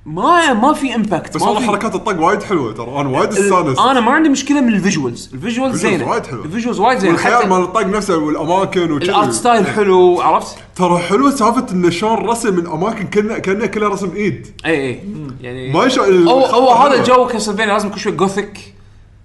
ما 0.07 0.53
ما 0.53 0.73
في 0.73 0.95
impact 0.95 1.35
بس 1.37 1.43
والله 1.43 1.61
في 1.61 1.67
حركات 1.67 1.95
الطق 1.95 2.21
وايد 2.21 2.43
حلوة 2.43 2.73
ترى 2.73 3.01
أنا 3.01 3.09
وايد 3.09 3.31
استانس 3.31 3.79
أنا 3.79 4.01
ما 4.01 4.13
عندي 4.13 4.29
مشكلة 4.29 4.61
من 4.61 4.75
ال 4.75 4.82
visuals 4.82 5.31
ال 5.35 5.40
visuals 5.41 5.81
زينة 5.81 6.11
وايد 6.11 6.27
حلوة. 6.27 6.45
ال 6.45 6.49
visuals 6.49 6.79
وايد 6.81 6.99
زينة 6.99 7.13
والخيال 7.13 7.37
حتى 7.37 7.47
مال 7.47 7.63
الطق 7.63 7.87
نفسه 7.87 8.19
والأماكن. 8.19 8.97
ال 8.97 9.05
art 9.05 9.31
style 9.31 9.67
حلو 9.67 10.21
عرفت؟ 10.21 10.57
ترى 10.77 10.99
حلوة 10.99 11.31
سالفة 11.31 11.67
انه 11.73 11.91
شلون 11.91 12.15
رسم 12.15 12.55
من 12.55 12.67
اماكن 12.67 13.07
كنا 13.07 13.39
كانه 13.39 13.67
كلها 13.67 13.89
رسم 13.89 14.11
ايد 14.17 14.47
اي 14.67 14.89
اي 14.89 15.01
يعني 15.41 15.73
ما 15.73 15.85
يشع 15.85 16.05
هو 16.05 16.45
هو 16.45 16.73
هذا. 16.73 17.03
جو 17.03 17.27
Castlevania 17.27 17.73
لازم 17.73 17.89
يكون 17.89 17.99
شوي 17.99 18.13
gothic 18.13 18.75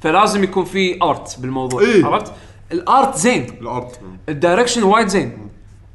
فلازم 0.01 0.43
يكون 0.43 0.65
في 0.65 1.03
art 1.03 1.39
بالموضوع 1.39 1.81
إيه. 1.81 2.05
عرفت؟ 2.05 2.31
ال 2.71 2.83
art 2.83 3.17
زين. 3.17 3.43
ال 3.61 3.71
art 3.71 3.99
ال 4.29 4.35
direction 4.35 4.83
وايد 4.83 5.07
زين. 5.07 5.37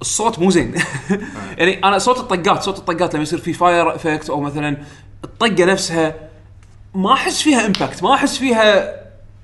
الصوت 0.01 0.39
مو 0.39 0.51
زين. 0.51 0.75
يعني 1.59 1.85
أنا 1.85 1.99
صوت 1.99 2.19
الطقات 2.19 2.63
صوت 2.63 2.79
الطقات 2.79 3.15
لما 3.15 3.23
يصير 3.23 3.39
في 3.39 3.53
fire 3.53 3.95
effect 3.95 4.31
أو 4.31 4.41
مثلا 4.41 4.77
الطقة 5.25 5.65
نفسها 5.65 6.15
ما 6.95 7.13
أحس 7.13 7.43
فيها 7.43 7.67
impact 7.67 8.03
ما 8.03 8.15
أحس 8.15 8.37
فيها 8.39 8.95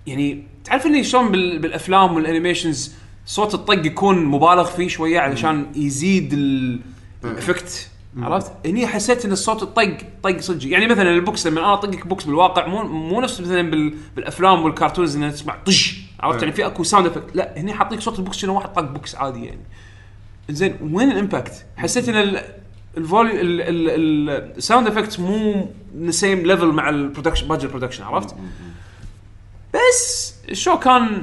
يعني 0.07 0.43
تعرف 0.65 0.87
إني 0.87 1.05
شلون 1.05 1.31
بال- 1.31 1.59
بالأفلام 1.59 2.15
وال 2.17 2.30
animations 2.30 2.93
صوت 3.27 3.55
الطق 3.55 3.87
يكون 3.87 4.25
مبالغ 4.25 4.65
فيه 4.65 4.89
شوية 4.89 5.21
علشان 5.21 5.67
يزيد 5.77 6.33
ال- 6.33 6.81
ال 7.25 7.34
effect 7.34 7.89
عرفت؟ 8.19 8.53
هني 8.67 8.87
حسيت 8.87 9.25
إن 9.25 9.33
الصوت 9.33 9.63
الطق 9.63 9.97
طق 10.23 10.39
صدق. 10.41 10.67
يعني 10.69 10.87
مثلا 10.87 11.11
البوكس 11.11 11.47
لما 11.47 11.61
أنا 11.61 11.73
أطقك 11.75 12.07
بوكس 12.07 12.25
بالواقع 12.25 12.67
مو 12.67 12.83
مو 12.83 13.21
نفس 13.21 13.41
مثلا 13.41 13.71
بال 13.71 13.95
بالأفلام 14.17 14.63
وال 14.65 14.75
cartoons 14.75 15.17
إن 15.17 15.33
تسمع 15.33 15.57
طش 15.67 16.01
عرفت 16.21 16.37
إيه. 16.37 16.43
يعني 16.43 16.57
في 16.57 16.67
أكو 16.67 16.83
sound 16.83 17.07
effect 17.07 17.37
لا 17.37 17.61
هني 17.61 17.73
حاطيك 17.73 18.01
صوت 18.01 18.19
البوكس 18.19 18.37
شنو 18.37 18.55
واحد 18.55 18.73
طق 18.73 18.81
بوكس 18.81 19.15
عادي 19.15 19.45
يعني 19.45 19.61
زين 20.51 20.77
وين 20.93 21.11
ال 21.11 21.18
impact؟ 21.18 21.67
حسيت 21.77 22.09
إن 22.09 22.17
ال 22.17 22.59
ال 22.97 23.03
foley 23.03 23.33
ال 24.57 24.62
sound 24.62 24.87
effect 24.87 25.21
مو 25.21 25.69
same 26.11 26.39
level 26.39 26.67
مع 26.67 26.89
ال 26.89 26.94
production 26.94 27.49
budget 27.49 27.71
production 27.71 28.05
عرفت؟ 28.05 28.35
بس 29.75 30.35
ال 30.49 30.55
show 30.55 30.79
كان 30.79 31.23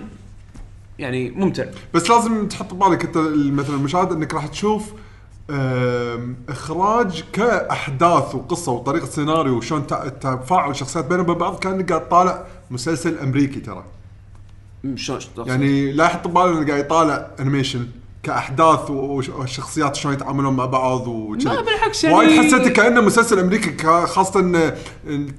يعني 1.00 1.30
ممتع 1.30 1.66
بس 1.94 2.10
لازم 2.10 2.48
تحط 2.48 2.74
ببالك 2.74 3.06
أنت 3.06 3.18
مثلا 3.34 3.76
المشاهد 3.76 4.12
إنك 4.12 4.34
راح 4.34 4.48
تشوف 4.48 4.94
إخراج 6.50 7.24
كأحداث 7.34 8.36
وقصة 8.36 8.72
وطريقة 8.72 9.06
سيناريو 9.06 9.58
وشلون 9.58 9.88
تفاعل 10.22 10.72
الشخصيات 10.72 11.06
بينهم 11.06 11.22
وبين 11.22 11.38
بعض 11.38 11.60
كأنك 11.60 11.92
قاعد 11.92 12.10
طالع 12.10 12.46
مسلسل 12.72 13.20
أمريكي 13.20 13.60
ترى 13.60 13.84
يعني 15.48 15.92
لا 15.92 16.06
يحط 16.06 16.28
بباله 16.28 16.58
إنه 16.58 16.68
قاعد 16.68 16.80
يطالع 16.80 17.28
animation 17.40 17.88
كأحداث 18.24 18.90
والشخصيات 18.90 19.96
شلون 19.96 20.14
يتعاملون 20.14 20.56
مع 20.56 20.66
بعض 20.66 21.08
وكذي 21.08 21.46
لا، 21.50 21.62
بالعكس 21.62 22.04
يعني- 22.04 22.16
وايد 22.16 22.40
حسيته 22.40 22.70
كأنه 22.70 23.02
مسلسل 23.02 23.40
أمريكي 23.40 23.88
خاصة 24.06 24.40
إن 24.40 24.74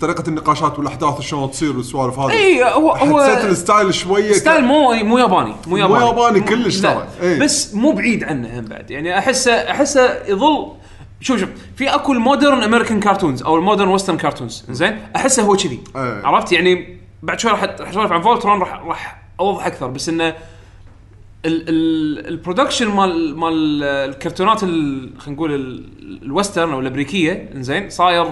طريقة 0.01 0.24
النقاشات 0.28 0.78
والأحداث 0.78 1.20
شلون 1.20 1.51
تصير 1.51 1.76
والسوالف 1.76 2.18
هذه 2.18 2.32
إي 2.32 2.64
هو 2.64 2.90
هو 2.92 3.20
حسيت 3.22 3.44
ال 3.45 3.53
style 3.53 3.95
شوية 3.94 4.32
style 4.32 4.64
مو 4.64 4.92
مو 4.92 5.18
ياباني 5.18 5.55
مو 5.66 5.76
ياباني 5.76 6.07
ياباني 6.07 6.40
كلش 6.40 6.80
ترى. 6.80 7.09
إيه. 7.22 7.40
بس 7.40 7.74
مو 7.74 7.92
بعيد 7.92 8.24
عنه 8.24 8.59
هم 8.59 8.64
بعد 8.64 8.90
يعني 8.90 9.18
احسه 9.18 9.53
أحسه 9.53 10.26
يظل 10.28 10.72
شوف 11.20 11.40
شوف 11.40 11.49
في 11.76 11.94
أكو 11.94 12.12
ال 12.12 12.20
modern 12.20 12.62
American 12.62 13.01
cartoons 13.01 13.43
أو 13.42 13.57
ال 13.57 13.61
modern 13.61 13.89
western 13.89 14.16
cartoons 14.16 14.64
زين 14.70 14.99
أحسه 15.16 15.42
هو 15.42 15.57
كذي 15.57 15.80
إيه. 15.97 16.26
عرفت 16.26 16.53
يعني 16.53 16.99
بعد 17.22 17.40
شوي 17.40 17.51
راح 17.51 17.62
راح 17.64 17.88
اسولف 17.88 18.12
عن 18.12 18.22
Voltron 18.22 18.61
راح 18.61 18.82
راح 18.86 19.26
أوضح 19.41 19.66
أكثر 19.66 19.87
بس 19.87 20.09
إنه 20.09 20.28
ال- 20.28 21.68
ال- 21.68 22.26
ال 22.28 22.34
production 22.34 22.89
مال 22.89 23.37
مال 23.37 23.82
الكرتونات 23.84 24.62
ال- 24.62 25.11
خلينا 25.18 25.37
نقول 25.37 25.55
ال- 25.55 26.22
ال 26.22 26.29
western 26.29 26.72
أو 26.72 26.80
الأمريكية 26.80 27.49
زين 27.55 27.91
صاير 27.91 28.26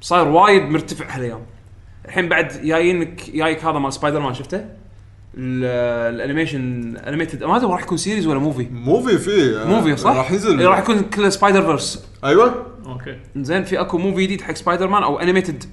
صاير 0.00 0.28
وايد 0.28 0.62
مرتفع 0.62 1.16
هالأيام. 1.16 1.40
الحين 2.04 2.28
بعد 2.28 2.48
جايينك 2.64 3.30
جايك 3.34 3.64
هذا 3.64 3.78
مال 3.78 3.92
سبايدر 3.92 4.20
مان 4.20 4.34
شفته؟ 4.34 4.56
ال- 5.38 6.14
ال 6.14 6.22
animation 6.22 6.96
animated 6.96 7.44
ما 7.44 7.56
أدري 7.56 7.66
راح 7.70 7.82
يكون 7.82 7.98
series 7.98 8.26
ولا 8.26 8.38
movie 8.38 8.68
movie 8.72 9.18
فيه 9.18 9.64
movie 9.64 9.96
صح؟ 9.96 10.10
راح 10.16 10.32
ينزل. 10.32 10.60
إيه، 10.60 10.66
راح 10.68 10.78
يكون 10.78 11.00
كله 11.00 11.28
Spider-Verse 11.28 12.06
أيوه. 12.24 12.66
okay. 12.86 13.16
زين 13.36 13.64
في 13.64 13.80
أكو 13.80 13.98
movie 13.98 14.22
جديد 14.22 14.40
حق 14.40 14.54
سبايدر 14.54 14.88
مان 14.88 15.02
أو 15.02 15.20
animated 15.20 15.64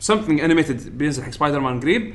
something 0.00 0.40
animated 0.40 0.98
بينزل 0.98 1.22
حق 1.22 1.30
سبايدر 1.30 1.60
مان 1.60 1.80
قريب. 1.80 2.14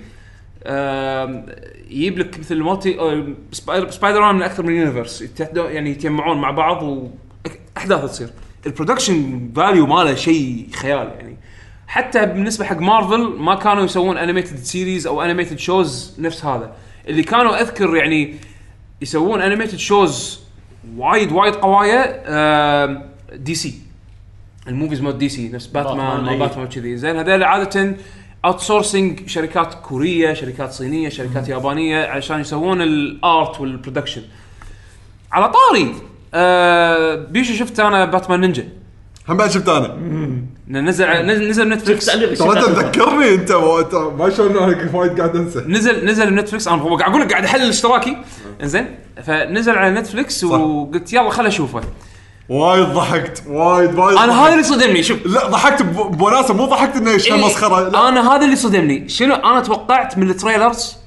يجيب 1.89 2.19
لك 2.19 2.39
مثل 2.39 2.61
مالتي 2.61 2.99
آه، 2.99 3.27
سبايدر, 3.51 4.21
مان 4.21 4.35
من 4.35 4.41
أكثر 4.41 4.63
من 4.63 4.75
universe 4.75 5.23
يعني 5.55 5.89
يتجمعون 5.89 6.37
مع 6.37 6.51
بعض 6.51 6.83
وأحداث 6.83 8.11
تصير. 8.11 8.29
ال 8.65 8.73
production 8.73 9.49
value 9.55 9.85
ماله 9.87 10.15
شيء 10.15 10.67
خيال 10.75 11.11
يعني. 11.19 11.37
حتى 11.87 12.25
بالنسبة 12.25 12.65
حق 12.65 12.77
مارفل 12.77 13.23
ما 13.39 13.55
كانوا 13.55 13.83
يسوون 13.83 14.17
animated 14.17 14.57
series 14.57 15.07
أو 15.07 15.21
animated 15.21 15.59
shows 15.59 16.15
نفس 16.19 16.45
هذا. 16.45 16.75
اللي 17.07 17.23
كانوا 17.23 17.61
أذكر 17.61 17.95
يعني 17.95 18.35
يسوون 19.01 19.41
animated 19.41 19.77
shows 19.77 20.39
وايد 20.97 21.31
وايد 21.31 21.55
قوية 21.55 22.23
DC 23.35 23.55
ال 23.55 23.73
movies 24.67 25.01
مال 25.01 25.17
DC 25.17 25.49
نفس 25.49 25.67
باتمان 25.67 26.27
أو. 26.27 26.39
باتمان 26.39 26.67
كذي 26.67 26.97
زين 26.97 27.17
هذول 27.17 27.43
عادة 27.43 27.95
outsourcing 28.45 29.27
شركات 29.27 29.73
كورية 29.73 30.33
شركات 30.33 30.71
صينية 30.71 31.09
شركات 31.09 31.49
يابانية 31.49 32.05
عشان 32.05 32.39
يسوون 32.39 32.81
ال 32.81 33.01
art 33.01 33.59
وال 33.59 33.70
production 33.70 34.21
على 35.31 35.51
طاري 35.51 35.95
آه 36.33 37.15
بيشو 37.15 37.53
شفت 37.53 37.79
أنا 37.79 38.05
Batman 38.05 38.41
Ninja 38.41 38.67
هم 39.29 39.37
بعد 39.37 39.51
شفت 39.51 39.69
أنا. 39.69 39.97
نزل 40.67 41.07
نزل 41.25 41.49
نزل 41.49 41.69
Netflix 41.69 42.05
ترى 42.05 42.61
تذكرني 42.61 43.33
أنت 43.33 43.51
ما 44.19 44.29
شلون 44.29 44.57
أنا 44.57 44.89
وايد 44.93 45.17
قاعد 45.19 45.35
أنسى. 45.35 45.59
نزل 45.67 46.05
نزل 46.05 46.35
Netflix 46.35 46.67
أنا 46.67 46.83
قاعد 46.83 47.11
أقول 47.11 47.21
لك 47.21 47.31
قاعد 47.31 47.43
أحلل 47.43 47.69
اشتراكي. 47.69 48.17
إنزين. 48.63 48.95
فنزل 49.23 49.77
على 49.77 49.99
Netflix 49.99 50.43
وقلت 50.43 51.13
يلا 51.13 51.29
خل 51.29 51.45
أشوفه. 51.45 51.81
وايد 52.49 52.87
ضحكت. 52.87 53.43
وايد 53.47 53.95
وايد 53.95 54.17
أنا. 54.17 54.45
هذا 54.45 54.51
اللي 54.53 54.63
صدمني 54.63 55.03
شوف. 55.03 55.25
لا 55.25 55.47
ضحكت 55.47 55.81
ب- 55.81 56.17
بوناسة 56.17 56.53
مو 56.53 56.65
ضحكت 56.65 56.95
إنه 56.95 57.11
إيه، 57.11 57.45
مسخرة. 57.45 57.89
لا. 57.89 58.07
أنا 58.09 58.35
هذا 58.35 58.45
اللي 58.45 58.55
صدمني. 58.55 59.09
شنو؟ 59.09 59.35
أنا 59.35 59.59
توقعت 59.59 60.17
من 60.17 60.29
ال 60.29 60.37
trailers 60.37 60.97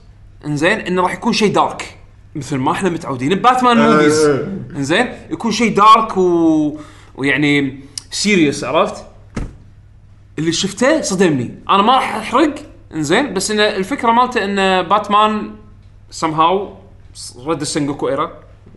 إنزين 0.47 0.80
إنه 0.80 1.03
راح 1.03 1.12
يكون 1.14 1.32
شيء 1.32 1.53
dark 1.55 1.99
مثل 2.34 2.57
ما 2.57 2.72
إحنا 2.72 2.90
متعودين. 2.90 3.34
باتمان 3.34 3.78
إيه، 3.80 3.90
movies 3.93 4.26
إيه. 4.26 4.59
إنزين 4.76 5.12
يكون 5.30 5.53
شيء 5.53 5.76
dark 5.76 6.16
و... 6.16 6.78
ويعني 7.14 7.80
serious 8.11 8.64
عرفت؟ 8.64 9.05
اللي 10.38 10.53
شفته 10.53 11.01
صدمني. 11.01 11.55
أنا 11.70 11.82
ما 11.82 11.95
راح 11.95 12.16
أحرق 12.16 12.55
إنزين 12.95 13.34
بس 13.34 13.51
إن 13.51 13.61
الفكرة 13.61 14.11
مالته 14.11 14.45
إن 14.45 14.88
Batman 14.89 15.51
somehow 16.11 16.74
رد 17.47 17.61
ال 17.61 17.66
Sengoku 17.66 18.09
era. 18.09 18.33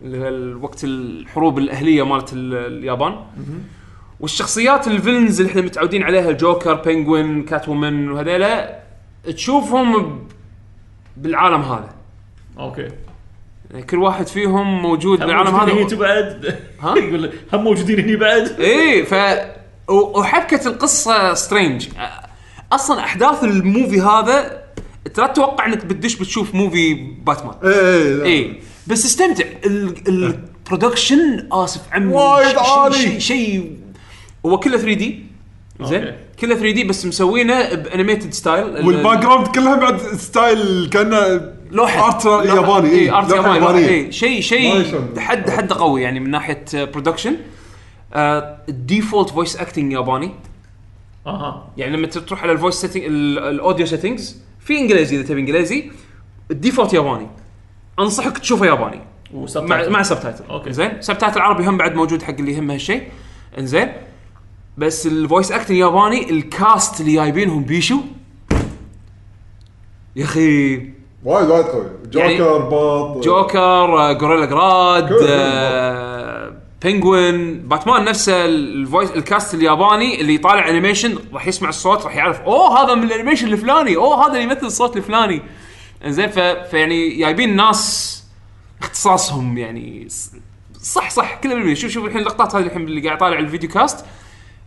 اللي 0.06 0.18
هو 0.24 0.28
الوقت 0.28 0.84
الحروب 0.84 1.58
الأهلية 1.58 2.02
مالت 2.06 2.32
ال- 2.32 2.54
اليابان. 2.78 3.16
والشخصيات 4.20 4.88
ال 4.88 4.94
villains 4.94 5.40
اللي 5.40 5.50
إحنا 5.50 5.62
متعودين 5.62 6.02
عليها 6.02 6.30
ال 6.30 6.74
Joker 6.74 7.42
Penguin 7.42 7.68
Catwoman 7.68 8.10
وهذيلا 8.10 8.78
تشوفهم 9.34 10.28
بالعالم 11.16 11.62
هذا. 11.62 11.94
okay. 12.58 12.88
يعني 13.70 13.82
كل 13.82 13.96
واحد 13.98 14.26
فيهم 14.26 14.82
موجود 14.82 15.18
بالعالم 15.18 15.50
موجودين 15.50 15.68
هني 15.70 15.72
هذا. 15.72 15.82
أنتوا 15.82 15.98
بعد؟ 15.98 16.58
ها؟ 16.80 16.94
يقول 17.08 17.30
هم 17.52 17.64
موجودين 17.64 18.00
هني 18.00 18.16
بعد؟ 18.16 18.48
إيه 18.60 19.04
ف 19.04 19.14
و- 19.88 20.18
وحبكة 20.20 20.68
القصة 20.68 21.34
strange 21.34 21.88
أصلا 22.72 23.00
أحداث 23.00 23.44
ال 23.44 23.53
movie 23.53 24.00
هذا 24.00 24.62
انت 25.06 25.20
لا 25.20 25.26
تتوقع 25.26 25.66
إنك 25.66 25.84
بتدش 25.84 26.14
بتشوف 26.16 26.54
movie 26.54 26.94
Batman. 27.26 27.54
إيه 27.64 27.72
إيه 27.72 28.22
إيه. 28.24 28.60
بس 28.86 29.04
استمتع. 29.06 29.44
ال- 29.66 30.08
ال 30.08 30.21
production 30.21 31.48
آسف 31.52 31.80
عمي 31.92 32.14
وايد 32.14 32.48
ش- 32.48 32.52
ش- 32.52 32.70
عالي. 32.70 32.94
شيء 32.94 33.18
شيء 33.18 33.76
هو 34.46 34.58
كله 34.60 34.76
3D 34.78 35.24
زين. 35.82 36.02
okay. 36.04 36.16
كله 36.40 36.54
3D 36.54 36.84
بس 36.84 37.06
مسوينه 37.06 37.74
ب 37.74 37.80
animated 37.80 38.32
style 38.32 38.86
وال 38.86 38.97
back 38.97 39.18
ground 39.18 39.46
كلها 39.46 39.76
بعد 39.76 39.98
style 39.98 40.88
كأنه 40.92 41.52
لوحة. 41.70 42.06
art 42.06 42.24
ياباني. 42.48 42.90
اي 42.90 43.10
art 43.10 43.30
لوحة 43.32 43.54
ياباني. 43.56 43.88
اي 43.88 44.12
شيء 44.12 44.34
ما 44.36 44.40
شيء. 44.40 45.18
حد 45.18 45.50
حد 45.50 45.72
قوي 45.72 46.02
يعني 46.02 46.20
من 46.20 46.30
ناحية 46.30 46.64
production 46.74 47.36
ال 48.68 48.76
default 48.76 49.30
voice 49.30 49.56
acting 49.56 49.92
ياباني. 49.92 50.30
أها. 51.26 51.68
يعني 51.76 51.96
لما 51.96 52.06
تروح 52.06 52.42
على 52.42 52.52
ال 52.52 52.56
voice 52.56 52.74
setting 52.74 53.04
ال 53.04 53.18
audio 53.18 53.86
settings 53.86 54.36
في 54.60 54.78
إنجليزي 54.78 55.16
إذا 55.16 55.24
تبي 55.28 55.40
إنجليزي 55.40 55.90
ال 56.50 56.55
default 56.55 56.92
ياباني. 56.94 57.26
أنصحك 57.98 58.38
تشوفه 58.38 58.66
ياباني. 58.66 59.00
مع 59.56 59.88
مع 59.88 60.02
subtitle 60.02 60.44
okay. 60.50 60.72
زين؟ 60.72 61.02
subtitle 61.02 61.40
عربي 61.40 61.66
هم 61.66 61.76
بعد 61.76 61.94
موجود 61.94 62.22
حق 62.22 62.34
اللي 62.38 62.52
يهمه 62.52 62.74
هالشيء 62.74 63.02
إنزين. 63.58 63.92
بس 64.78 65.06
ال 65.06 65.14
voice 65.14 65.52
acting 65.52 65.76
ياباني 65.78 66.30
ال 66.30 66.44
cast 66.44 67.00
اللي 67.00 67.14
جايبينهم 67.14 67.64
بيشو. 67.64 67.96
يا 70.16 70.24
أخي. 70.24 70.76
وايد 71.24 71.48
وايد 71.48 71.66
قوي. 71.66 71.86
يعني 72.14 72.38
جوكر 72.38 72.58
باط 72.58 73.24
جوكر 73.24 73.58
آه، 73.58 74.12
Gorilla 74.12 74.46
Grodd 74.46 75.12
آه، 75.28 76.52
Penguin 76.82 77.58
Batman 77.68 78.04
نفسه 78.04 78.44
ال 78.44 78.55
voice 78.55 79.10
ال 79.10 79.19
cast 79.19 79.54
الياباني 79.54 80.20
اللي 80.20 80.34
يطالع 80.34 80.68
animation 80.68 81.18
راح 81.32 81.46
يسمع 81.46 81.68
الصوت 81.68 82.04
راح 82.04 82.16
يعرف 82.16 82.40
أوه 82.40 82.82
هذا 82.82 82.94
من 82.94 83.02
ال 83.02 83.07
animation 83.07 83.52
الفلاني 83.52 83.96
أوه 83.96 84.26
هذا 84.26 84.32
اللي 84.32 84.42
يمثل 84.42 84.66
الصوت 84.66 84.96
الفلاني. 84.96 85.42
إنزين 86.04 86.28
ف... 86.28 86.38
فيعني 86.38 87.16
جايبين 87.18 87.56
ناس 87.56 88.12
اختصاصهم 88.82 89.58
يعني 89.58 90.08
صح 90.82 91.10
صح 91.10 91.34
كله 91.34 91.54
بالمية. 91.54 91.74
شوف 91.74 91.90
شوف 91.90 92.04
الحين 92.04 92.20
اللقطات 92.20 92.54
هذه 92.54 92.62
الحين 92.66 92.82
اللي 92.82 93.00
قاعد 93.00 93.18
طالع 93.18 93.38
الفيديو 93.38 93.70
cast. 93.70 94.04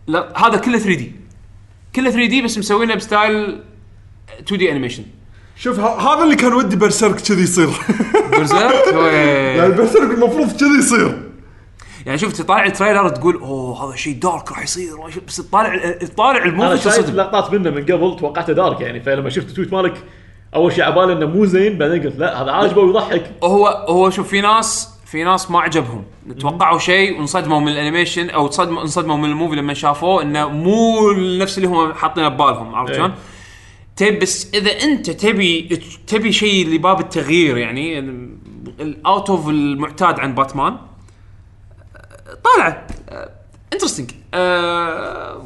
لا 0.06 0.46
هذا 0.46 0.56
كله 0.56 0.78
3D. 0.78 1.12
كله 1.96 2.10
3D 2.10 2.42
بس 2.42 2.58
مسوينه 2.58 2.94
ب 2.94 3.60
style 4.40 4.58
2D 4.58 4.70
animation 4.70 5.04
شوف 5.56 5.80
ه- 5.80 6.14
هذا 6.14 6.24
اللي 6.24 6.36
كان 6.36 6.52
ودي 6.52 6.76
Berserk 6.76 7.20
كذي 7.20 7.42
يصير. 7.42 7.68
Berserk؟ 8.32 8.94
يعني 9.56 9.72
Berserk 9.72 10.10
المفروض 10.10 10.52
كذي 10.60 10.78
يصير. 10.78 11.30
يعني 12.06 12.18
شوف 12.18 12.32
تطالع 12.32 12.64
ال 12.64 12.69
trailer 12.69 13.08
تقول 13.08 13.34
أوه 13.36 13.84
هذا 13.88 13.96
شيء 13.96 14.14
dark 14.18 14.50
راح 14.52 14.62
يصير. 14.62 14.90
بس 15.28 15.36
تطالع 15.36 15.92
تطالع 15.92 16.38
أنا 16.38 16.44
ال 16.44 16.50
movie 16.50 16.82
شايف 16.82 16.96
تصدم 16.96 17.16
لقطات 17.16 17.52
منه 17.52 17.70
من 17.70 17.82
قبل 17.82 18.16
توقعته 18.20 18.52
dark 18.52 18.80
يعني 18.80 19.00
فلما 19.00 19.30
شفت 19.30 19.48
ال 19.48 19.52
tweet 19.52 19.72
مالك 19.72 19.94
أول 20.54 20.72
شيء 20.72 20.84
عبالي 20.84 21.12
إنه 21.12 21.26
مو 21.26 21.44
زين 21.44 21.78
بعدين 21.78 22.02
قلت 22.02 22.16
لا 22.18 22.42
هذا 22.42 22.50
عاجبه 22.50 22.82
ويضحك. 22.82 23.32
هو 23.42 23.66
هو 23.66 24.10
شوف 24.10 24.28
في 24.28 24.40
ناس 24.40 24.88
في 25.06 25.24
ناس 25.24 25.50
ما 25.50 25.60
عجبهم. 25.60 26.04
توقعوا 26.40 26.78
شيء 26.78 27.18
وانصدموا 27.18 27.60
من 27.60 27.68
ال 27.68 27.74
animation 27.74 28.30
أو 28.30 28.46
انصدموا 28.60 29.16
من 29.16 29.24
ال 29.24 29.29
movie 29.29 29.56
لما 29.56 29.74
شافوه 29.74 30.22
إنه 30.22 30.48
مو 30.48 31.12
نفس 31.12 31.58
اللي 31.58 31.68
هم 31.68 31.92
حاطينه 31.92 32.28
ببالهم 32.28 32.74
عرفت. 32.74 32.94
شلون؟ 32.94 33.14
تبي 33.96 34.18
بس 34.18 34.54
إذا 34.54 34.70
أنت 34.70 35.10
تبي 35.10 35.82
تبي 36.06 36.32
شيء 36.32 36.68
لباب 36.68 37.00
التغيير 37.00 37.56
يعني 37.56 37.98
ال 38.80 38.92
out 38.92 39.30
of 39.30 39.48
المعتاد 39.48 40.20
عن 40.20 40.34
باتمان 40.34 40.76
طالعه 42.44 42.86
interesting 43.72 44.10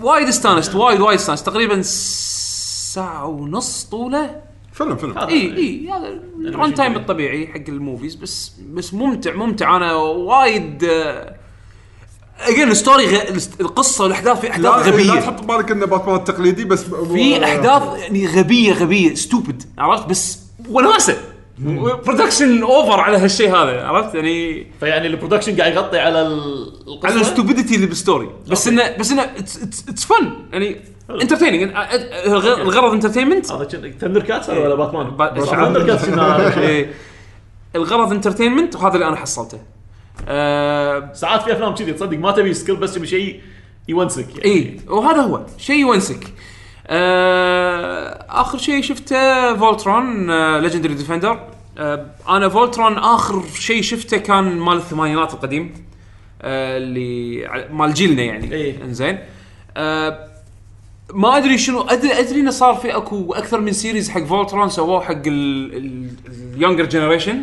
وايد 0.03 0.29
استانست 0.29 0.75
وايد 0.75 1.01
وايد 1.01 1.19
استانست. 1.19 1.47
تقريبا 1.47 1.83
ساعة 1.83 3.27
ونص 3.27 3.85
طوله. 3.85 4.54
فيلم 4.75 4.97
فيلم. 4.97 5.19
إي 5.19 5.57
إي 5.57 5.91
هذا 5.91 6.21
ال 6.49 6.75
runtime 6.75 6.97
الطبيعي 6.97 7.47
حق 7.47 7.63
ال 7.69 7.75
movies 7.75 8.15
بس 8.15 8.53
بس 8.73 8.95
ممتع 8.95 9.35
ممتع. 9.35 9.77
أنا 9.77 9.93
وايد 9.95 10.85
again 12.41 12.69
ال 12.71 12.77
story 12.77 13.07
غ... 13.07 13.21
القصة 13.61 14.05
والأحداث 14.05 14.41
في 14.41 14.47
لا, 14.47 14.53
احداث 14.53 14.87
لا 14.87 14.93
غبية. 14.93 15.21
تحط 15.21 15.43
ببالك 15.43 15.71
إنه 15.71 15.87
باتمان 15.87 16.17
التقليدي 16.17 16.65
بس 16.65 16.85
في 16.85 17.45
أحداث 17.45 17.83
يعني 17.99 18.27
غبية 18.27 18.73
غبية 18.73 19.15
stupid 19.15 19.63
عرفت؟ 19.79 20.07
بس 20.07 20.39
وناسه 20.69 21.17
production 21.59 22.63
over 22.63 23.01
على 23.01 23.17
هالشيء 23.17 23.49
هذا 23.51 23.87
عرفت؟ 23.87 24.15
يعني 24.15 24.67
فيعني 24.81 25.07
ال 25.07 25.11
production 25.11 25.57
قاعد 25.57 25.73
يغطي 25.73 25.99
على 25.99 26.23
ال- 26.23 26.73
القصة؟ 26.89 27.13
على 27.13 27.21
ال 27.21 27.26
stupidity 27.26 27.75
اللي 27.75 27.87
بال 27.87 27.99
story 27.99 28.31
بس 28.51 28.69
انه 28.69 28.97
بس 28.97 29.13
إنه 29.13 29.23
it's 29.23 30.05
fun 30.05 30.33
يعني 30.53 30.77
entertaining 31.11 31.63
الغرض 32.61 32.93
entertainment 32.93 33.53
هذا 33.53 33.65
ThunderCats 34.01 34.49
ولا 34.49 34.75
باتمان؟ 34.75 35.07
با- 35.11 35.41
ThunderCats. 35.45 36.09
الغرض 37.77 38.13
entertainment 38.13 38.77
وهذا 38.77 38.95
اللي 38.95 39.09
أنا 39.09 39.17
حصلته. 39.17 39.59
آه، 40.29 41.13
ساعات 41.13 41.43
في 41.43 41.53
أفلام 41.53 41.75
كذي 41.75 41.93
تصدق 41.93 42.19
ما 42.19 42.33
تبي 42.33 42.55
skill 42.55 42.77
بس 42.77 42.95
تبي 42.95 43.07
شيء 43.07 43.41
يونسك 43.89 44.27
يعني. 44.31 44.45
اي 44.45 44.77
وهذا 44.89 45.21
هو. 45.21 45.41
شيء 45.59 45.77
يونسك. 45.81 46.34
آخر 48.31 48.59
شيء 48.59 48.83
شفته 48.83 49.57
Voltron 49.57 50.31
آه 50.31 50.61
Legendary 50.61 50.95
Defender 50.95 51.41
آه 51.79 52.07
أنا 52.29 52.49
Voltron 52.49 52.99
آخر 52.99 53.43
شيء 53.59 53.83
شفته 53.83 54.17
كان 54.17 54.59
مال 54.59 54.77
الثمانينات 54.77 55.35
القديم 55.35 55.75
آه 56.43 56.77
اللي 56.77 57.49
مال 57.73 57.95
جيلنا 57.95 58.23
يعني. 58.23 58.53
إيه. 58.53 58.83
إنزين. 58.85 59.19
آه 59.77 60.29
ما 61.15 61.37
أدري 61.37 61.59
شنو 61.59 61.81
ادري 61.81 62.13
أدري 62.13 62.41
إنه 62.41 62.51
صار 62.51 62.75
في 62.75 62.97
أكو 62.97 63.35
أكثر 63.35 63.61
من 63.61 63.73
series 63.73 64.11
حق 64.11 64.25
Voltron 64.25 64.69
سووه 64.69 65.01
حق 65.01 65.23
ال 65.27 65.46
younger 65.46 66.85
generation 66.85 67.43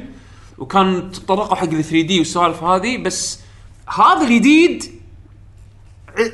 وكان 0.57 1.11
تطرقوا 1.11 1.55
حق 1.55 1.63
ال 1.63 1.83
3D 1.83 2.19
والسوالف 2.19 2.63
هذه 2.63 2.97
بس 2.97 3.39
هذا 3.87 4.21
الجديد 4.27 5.00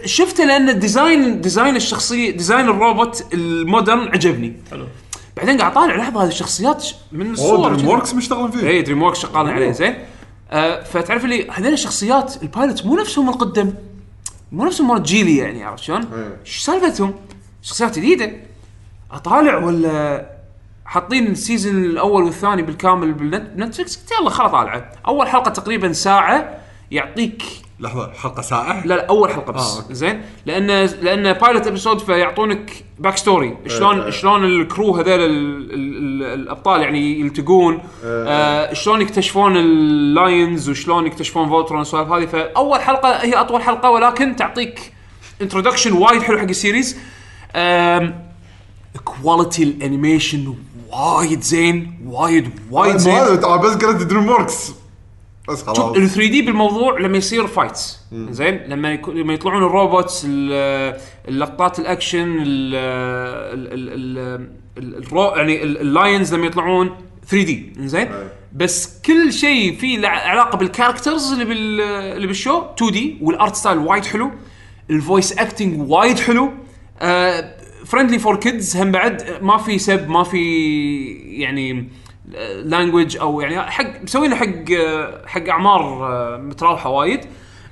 شفته 0.05 0.45
لأن 0.45 0.69
ال 0.69 0.79
design 0.79 1.41
design 1.41 1.75
الشخصيه 1.75 2.31
design 2.31 2.69
الروبوت 2.69 3.33
ال 3.33 3.44
modern 3.44 4.07
عجبني. 4.07 4.53
حلو. 4.71 4.87
بعدين 5.37 5.57
قاعد 5.57 5.73
طالع 5.73 5.95
لحظة 5.95 6.23
هذه 6.23 6.27
الشخصيات 6.27 6.87
من 7.11 7.25
أوه 7.25 7.33
الصور 7.33 7.75
DreamWorks 7.75 8.13
مشتغلين 8.13 8.51
فيه. 8.51 8.67
اي 8.67 8.81
DreamWorks 8.81 9.19
شغالين 9.19 9.53
عليه 9.53 9.71
زين. 9.71 9.95
آه 10.51 10.83
فتعرف 10.83 11.25
اللي 11.25 11.49
هذول 11.51 11.73
الشخصيات 11.73 12.43
ال 12.43 12.50
pilot 12.50 12.85
مو 12.85 12.95
نفسهم 12.95 13.29
القدم. 13.29 13.73
مو 14.51 14.65
نفسهم 14.65 14.87
مال 14.87 15.03
جيلي 15.03 15.37
يعني 15.37 15.63
عرفت 15.63 15.83
شلون؟ 15.83 16.07
إيش 16.45 16.57
سالفتهم؟ 16.57 17.15
شخصيات 17.61 17.99
جديدة. 17.99 18.31
أطالع 19.11 19.57
ولا 19.57 20.25
حاطين 20.85 21.27
ال 21.27 21.35
season 21.35 21.85
الأول 21.85 22.23
والثاني 22.23 22.61
بالكامل 22.61 23.13
بال 23.13 23.32
Netflix 23.32 23.97
قلت 23.97 24.11
يلا 24.11 24.29
خلاص 24.29 24.51
طالعه 24.51 24.91
أول 25.07 25.27
حلقة 25.27 25.51
تقريبا 25.51 25.93
ساعة 25.93 26.59
يعطيك 26.91 27.43
لحظة 27.79 28.11
حلقة 28.13 28.41
ساعة؟ 28.41 28.85
لا 28.87 28.93
لا 28.95 29.05
أول 29.05 29.29
حلقة 29.29 29.51
بس. 29.53 29.61
آه، 29.77 29.81
أوكي. 29.81 29.93
زين. 29.93 30.21
لأن 30.45 30.67
لأن 31.01 31.33
pilot 31.33 31.67
episode 31.67 31.99
فيعطونك 31.99 32.71
backstory 32.99 33.57
شلون 33.67 34.01
إيه. 34.01 34.09
شلون 34.09 34.43
ال 34.45 34.55
crew 34.55 34.95
هذول 34.95 35.07
ال- 35.09 35.21
ال- 35.21 35.73
ال- 35.73 36.39
الأبطال 36.39 36.81
يعني 36.81 37.19
يلتقون. 37.19 37.79
آه 38.05 38.73
شلون 38.73 39.01
يكتشفون 39.01 39.57
ال 39.57 39.76
lions 39.76 40.69
وشلون 40.69 41.05
يكتشفون 41.07 41.49
Voltron 41.49 41.79
والسوالف 41.79 42.11
هذه. 42.11 42.25
فأول 42.25 42.79
حلقة 42.81 43.09
هي 43.09 43.33
أطول 43.33 43.61
حلقة 43.61 43.89
ولكن 43.91 44.35
تعطيك 44.35 44.93
introduction 45.41 45.93
وايد 45.93 46.21
حلو 46.21 46.37
حق 46.37 46.43
ال 46.43 46.50
series. 46.50 46.97
quality 49.05 49.63
ال 49.63 49.72
animation 49.72 50.53
وايد 50.91 51.41
زين 51.41 51.99
وايد 52.05 52.49
وايد 52.71 52.97
زين. 52.97 53.13
ما 53.13 53.55
بس 53.57 53.73
قلت 53.75 54.03
DreamWorks. 54.03 54.71
بس 55.49 55.63
خلاص. 55.63 55.79
ال 55.97 56.09
3 56.09 56.29
دي 56.31 56.41
بالموضوع 56.41 56.99
لما 56.99 57.17
يصير 57.17 57.47
fights 57.47 57.99
زين؟ 58.29 58.55
لما 58.67 58.93
يكو 58.93 59.11
لما 59.11 59.33
يطلعون 59.33 59.63
ال 59.63 59.72
robots 59.72 60.25
ال- 60.29 60.99
اللقطات 61.27 61.79
الأكشن 61.79 62.37
ال 62.41 62.75
ال 62.75 63.73
ال 63.73 64.17
ال 64.77 64.97
الرو 65.05 65.35
يعني 65.35 65.63
ال- 65.63 65.81
ال 65.81 65.90
lions 65.90 66.33
لما 66.35 66.45
يطلعون 66.47 66.89
3D 67.27 67.73
زين. 67.79 68.09
بس 68.55 69.01
كل 69.05 69.33
شيء 69.33 69.75
فيه 69.77 70.07
علاقة 70.07 70.57
بال 70.57 70.69
characters 70.69 71.31
اللي 71.33 71.45
بال 71.45 71.81
اللي 71.81 72.27
بال 72.27 72.38
show 72.38 72.61
2D 72.77 73.17
وال 73.21 73.35
art 73.35 73.55
style 73.55 73.77
وايد 73.77 74.05
حلو 74.05 74.31
ال 74.89 74.97
voice 74.97 75.37
acting 75.37 75.89
وايد 75.91 76.19
حلو. 76.19 76.51
friendly 77.85 78.19
for 78.19 78.35
kids 78.35 78.77
هم 78.77 78.91
بعد 78.91 79.23
ما 79.41 79.57
في 79.57 79.79
سب 79.79 80.09
ما 80.09 80.23
في 80.23 80.39
يعني 81.27 81.87
language 82.63 83.17
أو 83.17 83.41
يعني 83.41 83.61
حق 83.71 84.01
مسوينه 84.03 84.35
حق 84.35 84.45
حق 85.25 85.47
أعمار 85.49 85.81
آه، 85.83 86.37
متراوحة 86.37 86.89
وايد. 86.89 87.19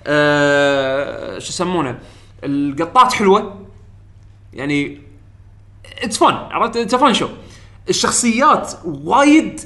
آه، 0.08 1.39
شو 1.39 1.49
يسمونه؟ 1.49 1.99
القطات 2.43 3.14
حلوة. 3.14 3.66
يعني 4.53 5.01
it's 6.02 6.18
fun 6.18 6.26
عرفت؟ 6.34 6.78
it's 6.78 6.96
fun 6.96 7.14
show 7.14 7.28
الشخصيات 7.89 8.74
وايد 8.86 9.60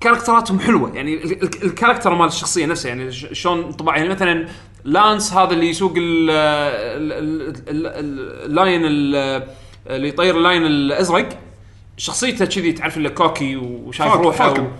كاركتراتهم 0.00 0.60
حلوة. 0.60 0.90
يعني 0.94 1.14
ال- 1.14 1.42
ال- 1.42 1.64
ال 1.64 1.69
character 1.69 2.14
مال 2.14 2.26
الشخصية 2.26 2.66
نفسها 2.66 2.88
يعني 2.88 3.12
شلون 3.12 3.72
طبع 3.72 3.96
يعني 3.96 4.08
مثلا 4.08 4.48
Lance 4.84 5.32
هذا 5.32 5.50
اللي 5.52 5.68
يسوق 5.68 5.94
ال- 5.96 6.30
ال- 6.30 7.12
ال- 7.12 7.86
ال- 7.86 8.44
ال 8.46 8.53
lion 8.53 8.80
ال- 8.84 9.46
اللي 9.86 10.08
يطير 10.08 10.36
ال 10.36 10.42
lion 10.42 10.66
الأزرق. 10.66 11.28
شخصيته 11.96 12.44
كذي 12.44 12.72
تعرف 12.72 12.96
له 12.98 13.08
cocky 13.08 13.56
وشايف 13.56 14.12
روحه 14.14 14.48
falcon. 14.48 14.72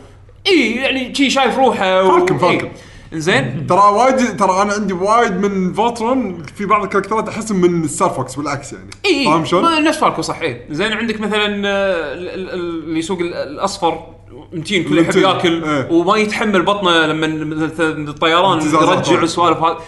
إي 0.46 0.70
يعني 0.74 1.14
شي 1.14 1.30
شايف 1.30 1.58
روحه 1.58 2.02
و... 2.04 2.26
falcon. 2.26 2.50
إي. 2.50 2.70
زين 3.12 3.44
ترى 3.68 3.78
وايد 3.78 4.36
ترى 4.36 4.62
أنا 4.62 4.72
عندي 4.72 4.92
وايد 4.92 5.32
من 5.32 5.72
Voltron 5.72 6.42
في 6.56 6.66
بعض 6.66 6.82
الكاركترات 6.82 7.28
احسهم 7.28 7.60
من 7.60 7.88
Star 7.88 8.10
Fox 8.10 8.34
بالعكس 8.34 8.72
يعني 8.72 8.90
إي 9.06 9.24
فاهم 9.24 9.44
شلون؟ 9.44 9.84
نفس 9.84 9.98
Falco 9.98 10.22
صح 10.22 10.40
إي 10.40 10.60
زين 10.70 10.92
عندك 10.92 11.20
مثلا 11.20 11.46
آه، 11.68 12.14
ال- 12.14 12.28
ال- 12.28 12.50
ال- 12.50 12.84
اللي 12.84 12.98
يسوق 12.98 13.20
ال- 13.20 13.34
الأصفر 13.34 14.06
متين 14.52 14.84
كله 14.84 15.02
يحب 15.02 15.16
ياكل 15.16 15.64
إيه. 15.64 15.88
وما 15.90 16.16
يتحمل 16.16 16.62
بطنه 16.62 17.06
لما 17.06 17.26
مثلا 17.26 18.08
الطيران. 18.08 18.60
يرجع 18.60 19.20
والسوالف 19.20 19.58
هذه 19.58 19.78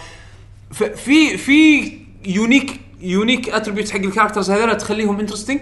ففي 0.73 1.37
في 1.37 1.91
unique 2.25 2.79
unique 3.01 3.49
attribute 3.49 3.89
حق 3.89 3.99
ال 3.99 4.04
characters 4.04 4.51
هذول 4.51 4.77
تخليهم 4.77 5.19
interesting 5.19 5.59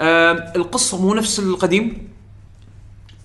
القصة 0.00 1.00
مو 1.02 1.14
نفس 1.14 1.38
القديم. 1.38 2.08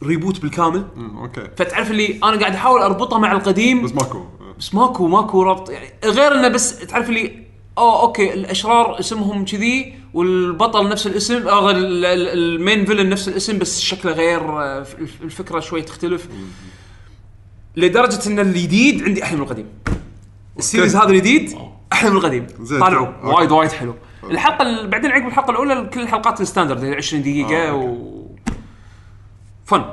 reboot 0.04 0.42
بالكامل. 0.42 0.86
أوكي. 1.22 1.48
فتعرف 1.58 1.92
اللي 1.92 2.20
أنا 2.24 2.40
قاعد 2.40 2.56
أحاول 2.56 2.82
أربطها 2.82 3.20
مع 3.20 3.32
القديم؟ 3.32 3.84
بس 3.86 3.92
ماكو. 3.94 4.26
بس 4.60 4.74
ماكو 4.76 5.08
ماكو 5.08 5.44
ربط. 5.44 5.70
يعني 5.70 5.90
غير 6.06 6.32
إنه 6.34 6.48
بس 6.48 6.80
تعرف 6.80 7.10
اللي 7.10 7.50
أوه 7.78 8.02
أوكي 8.02 8.34
الأشرار 8.34 9.00
اسمهم 9.00 9.46
كذي 9.46 9.94
والبطل 10.14 10.90
نفس 10.90 11.08
الاسم 11.08 11.34
ال- 11.36 11.50
ال- 11.50 12.28
ال 12.56 12.62
main 12.62 12.86
villain 12.86 13.10
نفس 13.10 13.28
الاسم 13.28 13.58
بس 13.58 13.80
شكله 13.82 14.12
غير 14.12 14.40
آه، 14.42 14.80
الف- 14.80 15.22
الفكرة 15.22 15.60
شوي 15.60 15.82
تختلف. 15.82 16.28
لدرجة 17.78 18.28
إن 18.30 18.40
الجديد 18.40 19.04
عندي 19.04 19.24
أحلى 19.24 19.38
من 19.38 19.44
القديم. 19.44 19.66
ال 20.60 20.65
series 20.65 20.96
هذا 20.96 21.10
الجديد 21.10 21.56
أحلى 21.94 22.10
من 22.10 22.18
القديم. 22.18 22.48
طالعوا. 22.80 23.08
وايد 23.24 23.52
وايد 23.52 23.72
حلو. 23.72 23.96
الحلقة 24.24 24.62
ال- 24.62 24.88
بعدين 24.88 25.12
عقب 25.12 25.28
الحلقة 25.28 25.52
الأولى 25.52 25.90
كل 25.94 26.02
الحلقات 26.02 26.42
ال 26.42 26.47
standard 26.47 26.84
يعني 26.84 26.96
20 26.96 27.22
دقيقة 27.22 27.70
آه،. 27.70 27.74
و 27.76 27.96
fun 29.66 29.84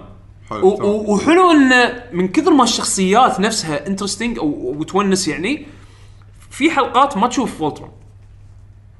حلو 0.51 0.69
و- 0.69 0.77
تمام. 0.77 0.89
و- 0.91 1.15
وحلو 1.15 1.51
انه 1.51 2.03
من 2.13 2.29
كثر 2.29 2.51
ما 2.51 2.65
الشخصيات 2.65 3.41
نفسها 3.41 3.87
interesting 3.87 4.39
أو 4.39 4.75
وتونس 4.79 5.29
يعني 5.29 5.67
في 6.51 6.71
حلقات 6.71 7.17
ما 7.17 7.27
تشوف 7.27 7.59
Voltron 7.59 7.91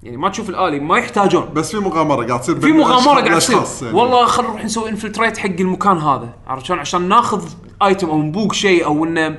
يعني 0.03 0.17
ما 0.17 0.29
تشوف 0.29 0.51
الآلي 0.51 0.81
ما 0.81 0.99
يحتاجون 0.99 1.49
بس 1.55 1.71
في 1.71 1.77
مغامرة 1.79 2.27
قاعد 2.27 2.41
تصير 2.41 2.55
في 2.55 2.61
بين 2.61 2.77
مغامرة 2.77 3.21
الأشخاص- 3.21 3.51
قاعد 3.53 3.65
تصير 3.65 3.89
يعني. 3.89 3.99
والله 4.01 4.25
خل 4.27 4.43
نروح 4.43 4.65
نسوي 4.65 4.89
infiltrate 4.91 5.39
حق 5.39 5.47
المكان 5.61 5.99
هذا 5.99 6.29
عرفت 6.47 6.65
شلون 6.67 6.79
عشان 6.79 7.09
ناخذ 7.09 7.49
item 7.83 8.11
أو 8.11 8.23
نبوق 8.23 8.53
شيء 8.53 8.85
أو 8.85 9.05
إنه 9.05 9.39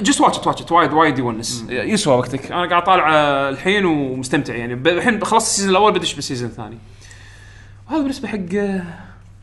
just 0.00 0.20
watch 0.20 0.46
watch 0.46 0.72
وايد 0.72 0.92
وايد 0.92 1.18
يونس. 1.18 1.64
يسوى 1.68 2.16
وقتك. 2.16 2.52
أنا 2.52 2.68
قاعد 2.68 2.84
طالع 2.84 3.14
آه، 3.14 3.48
الحين 3.48 3.84
ومستمتع 3.84 4.54
يعني. 4.54 4.74
ب- 4.74 4.86
الحين 4.88 5.24
خلصت 5.24 5.46
ال 5.46 5.49
season 5.49 5.70
الأول 5.70 5.92
بدش 5.92 6.14
بال 6.14 6.22
season 6.22 6.48
الثاني. 6.48 6.78
وهذا 7.86 8.00
بالنسبة 8.02 8.28
حق 8.28 8.38
آه، 8.54 8.82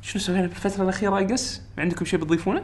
شنو 0.02 0.22
سوينا 0.22 0.42
بالفترة 0.48 0.84
الأخيرة 0.84 1.18
I 1.18 1.24
guess 1.26 1.62
عندكم 1.78 2.06
شيء 2.06 2.20
بتضيفونه؟ 2.20 2.62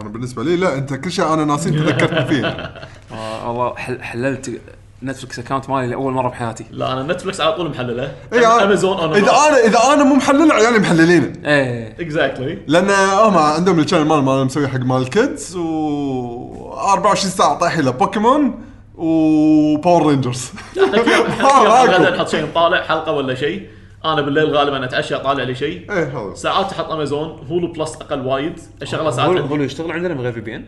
أنا 0.00 0.08
بالنسبة 0.08 0.44
لي 0.44 0.56
لا 0.56 0.74
أنت 0.78 0.94
كل 0.94 1.12
شيء 1.12 1.34
أنا 1.34 1.44
ناسي 1.44 1.70
تذكرتني 1.70 2.24
فيه. 2.26 2.46
آه 3.12 3.48
والله 3.48 3.76
حل 3.76 4.02
حللت 4.02 4.60
Netflix 5.02 5.38
account 5.38 5.70
مالي 5.70 5.86
لأول 5.86 6.12
مرة 6.12 6.28
بحياتي. 6.28 6.64
لا 6.70 6.92
أنا 6.92 7.12
Netflix 7.12 7.40
على 7.40 7.52
طول 7.52 7.70
محلله. 7.70 8.12
اي 8.32 8.40
أنا- 8.42 8.62
امازون 8.62 8.98
أنا 9.00 9.16
إذا 9.16 9.30
أنا 9.30 9.64
إذا 9.66 9.78
أنا 9.94 10.04
مو 10.04 10.14
محلل 10.14 10.52
عيالي 10.52 10.78
محللينه 10.78 11.32
إيه. 11.44 11.96
exactly 12.00 12.58
لأن 12.66 12.90
هم 13.24 13.36
عندهم 13.38 13.78
ال 13.80 13.83
channel 13.83 14.04
مال 14.04 14.22
مال 14.22 14.44
مسوي 14.44 14.68
حق 14.68 14.78
مال 14.80 15.02
ال 15.02 15.13
kids 15.13 15.56
و 15.56 16.67
24 16.78 17.30
ساعة 17.30 17.58
طايح 17.58 17.78
له 17.78 17.90
Pokémon 17.90 18.64
و 18.94 19.13
Power 19.13 20.06
Rangers. 20.06 20.52
غدا 20.78 22.10
نحط 22.16 22.28
شيء 22.28 22.42
نطالع 22.42 22.82
حلقة 22.82 23.12
ولا 23.12 23.34
شيء. 23.34 23.66
أنا 24.04 24.20
بالليل 24.20 24.56
غالبا 24.56 24.84
أتعشى 24.84 25.18
طالع 25.18 25.42
لي 25.42 25.54
شيء. 25.54 25.92
إيه 25.92 26.04
هذا. 26.04 26.34
ساعات 26.34 26.72
أحط 26.72 26.90
Amazon 26.90 27.46
Hulu 27.50 27.72
Plus 27.72 27.94
أقل 27.94 28.26
وايد. 28.26 28.60
اشغله 28.82 29.10
ساعات 29.10 29.30
هو 29.30 29.36
عندي. 29.36 29.54
هو 29.54 29.62
يشتغل 29.62 29.92
عندنا 29.92 30.14
من 30.14 30.20
غير 30.20 30.32
VPN 30.32 30.64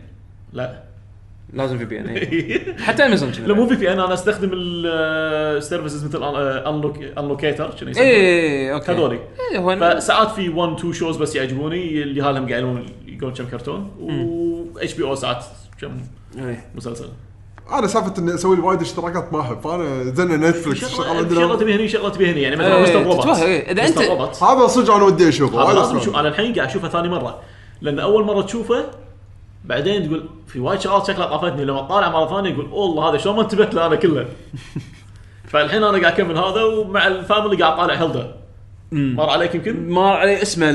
لا. 0.53 0.83
لازم 1.53 1.77
VPN 1.77 2.07
إيه. 2.07 2.75
حتى 2.85 3.05
امازون 3.05 3.31
لا 3.45 3.53
مو 3.53 3.67
في 3.67 3.77
في 3.77 3.93
أنا 3.93 4.05
أنا 4.05 4.13
أستخدم 4.13 4.49
ال 4.53 4.70
services 4.70 6.05
مثل 6.05 6.23
Unlocator 7.17 7.75
شنو 7.77 7.89
يسمونه؟ 7.89 8.09
okay. 8.73 8.91
هذولي. 8.91 9.19
إيه، 9.51 9.59
هو 9.59 9.95
فساعات 9.95 10.31
في 10.31 10.49
1 10.49 10.73
2 10.73 10.93
shows 10.93 11.17
بس 11.17 11.35
يعجبوني 11.35 12.03
اللي 12.03 12.21
هالهم 12.21 12.49
قاعدين 12.49 12.85
يقولون 13.07 13.33
كم 13.33 13.45
كرتون. 13.45 13.91
و 13.99 14.79
HBO 14.79 15.15
ساعات 15.15 15.45
كم 15.81 16.01
إيه. 16.37 16.65
مسلسل؟ 16.75 17.09
أنا 17.71 17.87
سالفة 17.87 18.13
إني 18.17 18.33
أسوي 18.35 18.55
لي 18.55 18.61
وايد 18.61 18.81
اشتراكات 18.81 19.33
ما 19.33 19.41
أحب 19.41 19.61
فأنا 19.61 20.03
زين 20.03 20.27
Netflix 20.27 20.95
شغله 20.95 21.35
شغله 21.35 21.55
تبي 21.55 21.75
هني 21.75 21.87
شغلة 21.87 22.09
تبي 22.09 22.31
هني 22.31 22.41
يعني 22.41 22.55
مثلا 22.55 22.75
إيه، 22.75 22.83
Mr. 22.83 23.03
Robot. 23.03 23.27
Mr. 23.79 24.09
Robot. 24.09 24.43
هذا 24.43 24.67
صدق 24.67 24.93
أنا 24.93 25.03
ودي 25.03 25.29
أشوفه 25.29 25.73
لازم. 25.73 25.97
أشوف. 25.97 26.15
أنا 26.15 26.27
الحين 26.27 26.53
قاعد 26.53 26.69
أشوفه 26.69 26.87
ثاني 26.87 27.09
مرة. 27.09 27.39
لأن 27.81 27.99
أول 27.99 28.23
مرة 28.25 28.41
تشوفه 28.41 28.85
بعدين 29.65 30.07
تقول 30.07 30.29
في 30.47 30.59
وايد 30.59 30.79
شغلات 30.79 31.07
شكلها 31.07 31.27
طافتني 31.27 31.65
لما 31.65 31.81
طالع 31.81 32.09
مرة 32.09 32.29
ثانية 32.29 32.49
يقول 32.49 32.65
والله 32.65 33.09
هذا 33.09 33.17
شلون 33.17 33.35
ما 33.35 33.41
انتبهت 33.41 33.73
له 33.73 33.85
أنا 33.85 33.95
كله؟ 33.95 34.25
فالحين 35.51 35.83
أنا 35.83 36.01
قاعد 36.01 36.13
أكمل 36.13 36.37
هذا 36.37 36.63
ومع 36.63 37.07
ال 37.07 37.15
family 37.15 37.63
قاعد 37.63 37.77
طالع 37.77 37.93
Hilda. 37.93 38.35
مر 38.91 39.29
عليك 39.29 39.55
يمكن؟ 39.55 39.89
ما 39.89 40.09
عليه 40.09 40.41
اسمه 40.41 40.67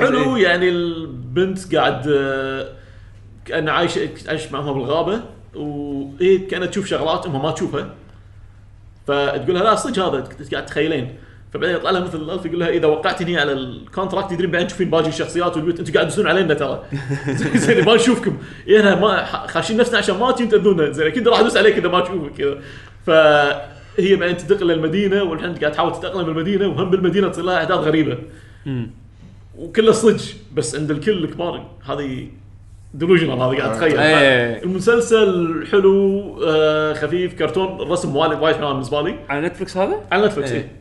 حلو 0.00 0.36
إيه. 0.36 0.42
يعني 0.42 0.68
البنت 0.68 1.74
قاعد 1.74 2.06
كانه 3.44 3.72
عايش 3.72 3.98
عايش 4.28 4.52
معهم 4.52 4.74
بالغابة 4.74 5.22
وايه 5.54 6.48
كأنها 6.48 6.66
تشوف 6.66 6.86
شغلات 6.86 7.26
امها 7.26 7.42
ما 7.42 7.50
تشوفها. 7.50 7.94
فتقول 9.06 9.54
لها 9.54 9.62
لا 9.62 9.74
صدق 9.74 10.04
هذا 10.04 10.28
قاعد 10.52 10.66
تخيلين. 10.66 11.16
فبعدين 11.52 11.76
يطلع 11.76 11.90
لها 11.90 12.00
مثل 12.00 12.18
ال 12.18 12.25
elf 12.25 12.46
يقول 12.46 12.60
لها 12.60 12.68
إذا 12.68 12.86
وقعتني 12.86 13.38
على 13.38 13.52
ال 13.52 13.61
contract 13.61 14.30
تدرين 14.30 14.50
بعدين 14.50 14.66
تشوفين 14.66 14.90
باقي 14.90 15.08
الشخصيات 15.08 15.56
والبيوت 15.56 15.78
أنتم 15.78 15.92
قاعد 15.92 16.06
تدوسون 16.06 16.26
علينا 16.26 16.54
ترى. 16.54 16.84
زين 17.54 17.84
ما 17.84 17.94
نشوفكم. 17.94 18.36
إيه 18.68 18.80
أنا 18.80 18.94
ما 18.94 19.24
خاشين 19.46 19.76
نفسنا 19.76 19.98
عشان 19.98 20.18
ما 20.18 20.30
تجون 20.30 20.48
تاذونا 20.48 20.90
زين 20.90 21.06
أكيد 21.06 21.28
راح 21.28 21.40
أدوس 21.40 21.56
عليك 21.56 21.78
إذا 21.78 21.88
ما 21.88 22.00
تشوفك 22.00 22.32
كذا. 22.32 22.58
فهي 23.06 24.16
بعدين 24.16 24.36
تنتقل 24.36 24.66
للمدينه 24.66 25.22
والحين 25.22 25.54
قاعد 25.54 25.72
تحاول 25.72 25.92
تتأقلم 25.92 26.24
بالمدينة 26.24 26.68
وهم 26.68 26.90
بالمدينة 26.90 27.28
تصير 27.28 27.44
لها 27.44 27.58
أحداث 27.58 27.78
غريبة. 27.78 28.18
وكله 29.58 29.92
صدق 29.92 30.22
بس 30.54 30.76
عند 30.76 30.90
الكل 30.90 31.24
الكبار 31.24 31.70
هذه 31.84 32.28
delusional 32.94 33.40
هذا 33.40 33.58
قاعد 33.58 33.76
تخيل 33.76 33.98
إيه. 33.98 34.62
المسلسل 34.62 35.64
حلو 35.72 36.20
آه 36.44 36.92
خفيف 36.92 37.34
كرتون 37.34 37.80
الرسم 37.80 38.16
وايد 38.16 38.32
وايد 38.40 38.56
حلو 38.56 38.72
بالنسبة 38.72 39.02
لي 39.02 39.14
على 39.28 39.46
نتفلكس 39.46 39.76
هذا؟ 39.76 39.94
على 40.12 40.26
نتفلكس 40.26 40.52
إيه. 40.52 40.58
إيه. 40.58 40.72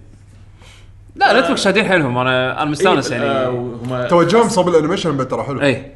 لا 1.15 1.39
نتفلكس 1.39 1.63
شادين 1.63 1.85
حيلهم 1.85 2.17
أنا 2.17 2.61
أنا 2.61 2.71
مستانس 2.71 3.11
آه، 3.11 3.15
يعني 3.15 3.57
وهم 3.57 4.07
توجههم 4.07 4.49
صوب 4.49 4.69
ال 4.69 4.74
animation 4.74 5.17
بعد 5.17 5.27
ترى 5.27 5.43
حلو 5.43 5.61
اي 5.61 5.91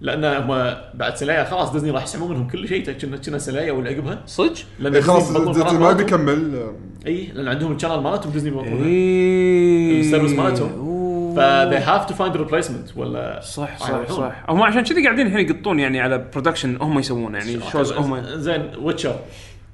لأن 0.00 0.24
هم 0.24 0.74
بعد 0.94 1.16
سلايا 1.16 1.44
خلاص 1.44 1.72
ديزني 1.72 1.90
راح 1.90 2.02
يسحبون 2.02 2.30
منهم 2.30 2.48
كل 2.48 2.68
شيء 2.68 2.92
كنا 2.92 3.16
كنا 3.16 3.38
سلايا 3.38 3.72
واللي 3.72 3.94
عقبها 3.94 4.22
صدق؟ 4.26 4.52
لأن 4.78 4.94
إيه 4.94 5.02
خلاص 5.02 5.32
ديزني 5.32 5.78
ما. 5.78 5.92
بيكمل 5.92 6.66
اي 7.06 7.28
لأن 7.34 7.48
عندهم 7.48 7.72
ال 7.72 7.76
channel 7.76 8.02
مالتهم 8.02 8.32
ديزني 8.32 8.60
اي 8.60 10.00
ال 10.00 10.04
service 10.04 10.32
مالتهم. 10.32 10.89
ف 11.36 11.38
they 11.70 11.84
have 11.86 12.10
to 12.12 12.16
find 12.16 12.34
a 12.36 12.38
replacement 12.50 12.96
ولا 12.96 13.40
صح 13.42 13.78
صح. 13.78 14.08
صح 14.10 14.32
هم 14.48 14.62
عشان 14.62 14.82
كذي 14.84 15.04
قاعدين 15.04 15.26
الحين 15.26 15.50
يقطون 15.50 15.78
يعني 15.80 16.00
على 16.00 16.18
production 16.32 16.76
هم 16.80 16.98
يسوونه 16.98 17.38
يعني 17.38 17.60
shows 17.72 17.92
هم 17.92 18.20
زين 18.26 18.70
Witcher 18.80 19.16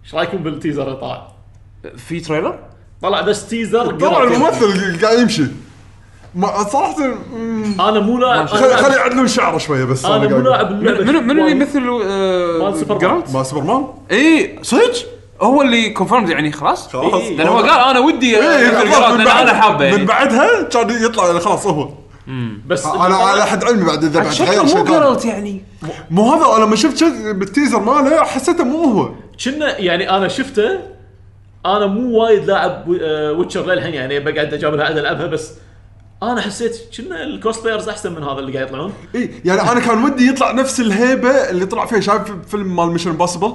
إيش 0.05 0.15
رايكم 0.15 0.39
بال 0.39 0.50
teaser 0.50 0.83
اللي 0.87 0.97
طلع؟ 0.97 1.29
في 1.97 2.21
trailer؟ 2.21 2.59
طلع 3.03 3.21
بس 3.21 3.49
teaser 3.49 3.97
كذا. 3.97 4.09
الممثل 4.23 5.01
قاعد 5.07 5.19
يمشي 5.19 5.45
ما 6.35 6.63
صراحة 6.63 6.97
أنا 7.89 8.01
مو 8.01 8.19
لاعب 8.19 8.47
خلي 8.47 8.75
أنا- 8.75 8.77
خلي 8.77 8.97
يعدلون 8.97 9.29
شعره 9.29 9.59
شوية 9.59 9.85
بس 9.85 10.05
أنا 10.05 10.29
مو 10.29 10.39
لاعب 10.41 10.71
منو 10.83 11.21
منو 11.21 11.31
اللي. 11.47 11.51
يمثل 11.51 11.79
آه، 12.05 12.59
مال 12.65 12.77
سوبرمان. 12.79 12.99
جرانت؟ 12.99 13.31
ما 13.35 13.43
سوبرمان 13.43 13.87
اي 14.11 14.59
صدق؟ 14.63 14.93
هو 15.41 15.63
اللي 15.63 15.91
confirmed 15.91 16.29
يعني 16.29 16.53
خلاص؟ 16.53 16.89
خلاص 16.89 17.15
إيه. 17.15 17.37
لأن 17.37 17.47
هو 17.47 17.59
قال 17.59 17.91
أنا 17.91 17.99
ودي 17.99 18.37
إيه، 18.37 18.71
من 18.71 18.91
لأن 18.91 19.21
أنا 19.21 19.55
حابه 19.55 19.85
من 19.85 19.93
يعني 19.93 20.05
بعدها 20.05 20.63
كان 20.63 20.91
يطلع 20.91 21.39
خلاص 21.39 21.67
هو 21.67 21.89
بس 22.67 22.87
أنا 22.87 23.17
على 23.17 23.47
حد 23.47 23.65
علمي 23.65 23.85
بعد 23.85 24.05
اذا 24.05 24.21
بعد 24.21 24.33
شكله 24.33 24.51
غير 24.51 24.63
مو 24.63 24.69
شيء 24.69 24.77
ثاني. 24.85 24.91
Geralt 24.91 25.25
يعني 25.25 25.65
مو 26.11 26.33
هذا 26.33 26.57
أنا 26.57 26.65
لما 26.65 26.77
شفت 26.77 27.05
بال 27.27 27.40
teaser 27.40 27.81
ماله 27.81 28.25
حسيته 28.25 28.65
مو 28.65 28.85
هو 28.85 29.11
كنا 29.45 29.79
يعني 29.79 30.11
أنا 30.11 30.29
شفته 30.29 30.79
أنا 31.67 31.87
مو 31.87 32.23
وايد 32.23 32.45
لاعب 32.45 32.89
Witcher 33.39 33.67
للحين 33.67 33.95
يعني 33.95 34.21
بقعد 34.21 34.55
اجابلها 34.55 34.85
قاعد 34.85 34.99
العبها 34.99 35.27
بس 35.27 35.53
أنا 36.23 36.41
حسيت 36.41 36.77
كنا 36.97 37.23
ال 37.25 37.30
cosplayers 37.30 37.89
أحسن 37.89 38.13
من 38.15 38.23
هذا 38.23 38.39
اللي 38.39 38.53
قاعد 38.53 38.67
يطلعون؟ 38.69 38.93
إي 39.15 39.31
يعني 39.45 39.61
أنا 39.73 39.81
كان 39.81 40.05
ودي 40.05 40.29
يطلع 40.29 40.53
نفس 40.53 40.81
الهيبة 40.81 41.31
اللي 41.31 41.67
طلع 41.67 41.87
فيها. 41.87 42.01
شايف 42.01 42.23
فيلم 42.49 42.77
مال 42.77 42.87
Mission 42.93 43.11
Impossible 43.11 43.53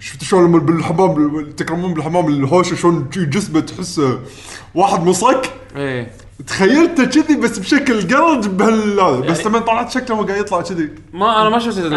شفت 0.00 0.22
شلون 0.24 0.44
لما 0.48 0.58
بالحمام 0.58 1.50
تكرمون 1.56 1.94
بالحمام 1.94 2.28
الهوشة 2.28 2.74
شلون 2.74 3.08
جسمه 3.16 3.60
تحسه 3.60 4.18
واحد 4.74 5.02
مصك؟ 5.06 5.50
إيه. 5.76 6.10
تخيلته 6.46 7.04
كذي 7.04 7.36
بس 7.36 7.58
بشكل 7.58 8.16
قرد 8.16 8.56
بهال 8.56 9.00
هذا 9.00 9.20
بس 9.20 9.38
يعني- 9.38 9.48
لما 9.48 9.58
طلعت 9.58 9.90
شكله 9.90 10.16
هو 10.16 10.22
قاعد 10.24 10.40
يطلع 10.40 10.60
كذي. 10.60 10.88
ما 11.12 11.40
أنا 11.42 11.48
ما 11.50 11.58
شفت 11.58 11.92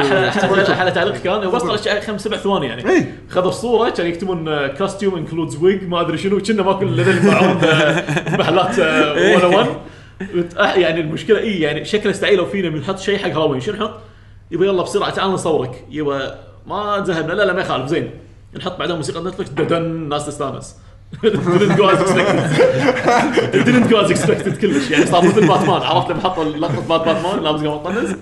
على 0.69 0.91
تعليق 0.91 1.21
كان. 1.21 1.49
بس 1.51 1.61
طلع 1.61 1.75
شيء 1.75 2.01
خمس 2.01 2.21
سبع 2.21 2.37
ثواني 2.37 2.65
يعني. 2.65 2.89
إيه. 2.89 3.15
خذوا 3.29 3.49
الصورة 3.49 3.89
كانوا 3.89 4.11
يكتبون 4.11 4.67
كاستيوم 4.67 5.15
انكلودز 5.15 5.55
ويج 5.55 5.83
ما 5.87 6.01
أدري 6.01 6.17
شنو. 6.17 6.39
كنا 6.41 6.63
ماكو 6.63 6.81
الا 6.81 7.01
اللي 7.01 7.17
يبيعون 7.17 7.57
آه، 7.63 8.37
محلات 8.37 8.79
إيه. 8.79 9.37
101 9.37 9.67
وت- 9.69 9.75
أح- 9.75 9.92
يعني 10.57 11.01
المشكلة 11.01 11.39
اي 11.39 11.59
يعني 11.59 11.85
شكله 11.85 12.11
استعيلوا 12.11 12.45
فينا 12.45 12.69
بنحط 12.69 12.99
شيء 12.99 13.17
حق 13.17 13.29
هالوين. 13.29 13.59
شنو 13.59 13.75
نحط؟ 13.75 13.99
يبا 14.51 14.65
يلا 14.65 14.83
بسرعة 14.83 15.09
تعال 15.09 15.31
نصورك. 15.31 15.85
يبا 15.89 16.39
ما 16.67 17.03
ذهبنا 17.07 17.33
لا 17.33 17.43
لا 17.43 17.53
ما 17.53 17.61
يخالف. 17.61 17.89
زين. 17.89 18.11
نحط 18.57 18.79
بعدين 18.79 18.95
موسيقى 18.95 19.23
نتفلكس 19.23 19.49
ددن 19.49 19.77
الناس 19.77 20.25
تستانس 20.25 20.75
didn't 21.21 21.77
go 21.77 21.85
as 21.89 22.01
expected. 22.01 22.39
Didn't 23.65 23.87
go 23.89 23.97
as 23.99 24.09
expected 24.11 24.61
كلش. 24.61 24.91
يعني 24.91 25.05
صار 25.05 25.25
مثل 25.25 25.47
باتمان 25.47 25.81
عرفت 25.81 26.11
لما 26.11 26.21
حطوا 26.21 26.43
لقطه 26.43 26.87
بات 26.87 27.01
باتمان 27.01 27.43
لابس 27.43 27.59
قمر 27.61 27.77
طنز 27.77 28.15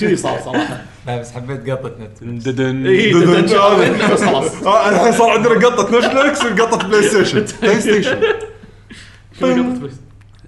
كذي 0.00 0.16
صار 0.16 0.40
صراحة. 0.44 0.82
لا 1.06 1.20
بس 1.20 1.32
حبيت 1.32 1.70
قطة 1.70 1.92
نت 2.22 2.48
ددن 2.48 2.86
اي 2.86 3.12
ددن. 3.12 3.46
ددن 3.46 4.12
بس 4.12 4.24
خلاص. 4.24 4.62
آه 4.66 4.88
الحين 4.88 5.12
صار 5.12 5.30
عندنا 5.30 5.54
قطة 5.54 5.98
نتفلكس 5.98 6.44
وقطة 6.44 6.88
بلاي 6.88 7.02
ستيشن 7.02 7.44
بلاي 7.62 7.80
ستيشن 7.80 8.20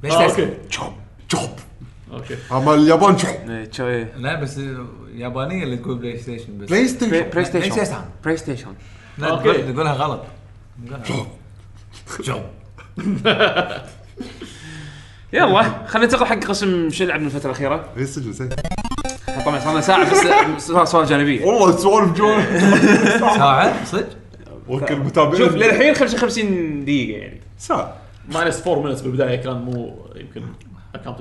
آه، 0.04 0.08
تحس- 0.08 0.30
أوكي. 0.40 0.50
شوب 0.70 0.92
شوب 1.32 1.50
أوكي. 2.12 2.36
مال 2.50 2.74
اليابان 2.74 3.18
شوب 3.18 3.30
إيه، 3.48 3.68
شو 3.72 3.86
إيه 3.86 4.12
لا 4.16 4.40
بس 4.40 4.60
يابانية 5.14 5.64
اللي 5.64 5.76
تقول 5.76 5.98
بلاي 5.98 6.18
ستيشن 6.18 6.58
بس. 6.58 6.68
بلاي 6.68 6.68
بلاي 6.68 6.88
ستيشن 6.88 7.30
بلاي 7.30 7.44
ستيشن. 7.44 7.70
ستيشن. 7.70 8.00
بلاي 8.24 8.36
ستيشن 8.36 8.74
لا 9.18 9.30
أوكي. 9.30 9.42
تقول- 9.52 9.74
تقولها 9.74 9.92
غلط. 9.92 10.22
يلا 15.32 15.86
خلينا 15.86 16.06
ننتقل 16.06 16.26
حق 16.26 16.38
قسم 16.44 16.90
شو 16.90 17.04
لعبنا 17.04 17.26
الفترة 17.26 17.46
الأخيرة؟ 17.50 17.88
اي 17.96 18.06
سجل 18.06 18.32
زين؟ 18.32 18.48
طبعا 19.44 19.58
صار 19.60 19.72
لنا 19.72 19.80
ساعة 19.80 20.10
بس 20.56 20.66
سؤال- 20.66 20.88
سؤال 20.88 21.06
جانبية. 21.06 21.44
والله 21.44 21.76
سوالف 21.76 22.12
جوال 22.18 22.42
ساعة؟ 23.20 23.84
صدق؟ 23.84 24.08
وكل 24.68 24.94
المتابعين 24.94 25.36
شوف 25.38 25.54
للحين 25.54 25.94
55 25.94 26.84
دقيقة 26.84 27.18
يعني. 27.18 27.40
ساعة. 27.58 27.96
minus 28.28 28.66
4 28.66 28.82
minutes 28.82 29.00
بالبداية 29.00 29.36
كان 29.36 29.56
مو 29.56 30.06
يمكن. 30.16 30.42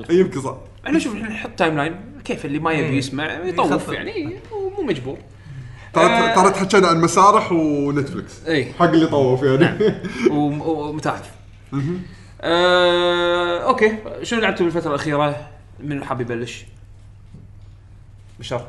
إي، 0.09 0.19
يمكن 0.19 0.41
صح. 0.41 0.55
إحنا 0.87 0.99
شوف 0.99 1.15
إحنا 1.15 1.29
نحط 1.29 1.49
timeline 1.57 1.95
كيف 2.25 2.45
اللي 2.45 2.59
ما 2.59 2.71
يبي 2.71 2.89
إيه. 2.89 2.97
يسمع 2.97 3.33
يطوف 3.45 3.71
يخفف. 3.71 3.93
يعني 3.93 4.35
مو 4.77 4.83
مجبور. 4.83 5.17
ترى 5.93 6.03
آه. 6.05 6.35
ترى 6.35 6.51
تحكينا 6.51 6.87
عن 6.87 7.01
مسارح 7.01 7.51
ونتفلكس 7.51 8.45
اي 8.47 8.73
حق 8.73 8.85
اللي 8.85 9.05
طوف 9.07 9.43
يعني. 9.43 9.95
وم- 10.31 10.61
ومتاحف 10.61 11.31
آه، 12.41 13.59
أوكي. 13.63 13.97
شنو 14.23 14.39
لعبتوا 14.41 14.65
بالفترة 14.65 14.89
الأخيرة؟ 14.89 15.35
من 15.79 16.03
حاب 16.03 16.21
يبلش؟ 16.21 16.65
بشر. 18.39 18.65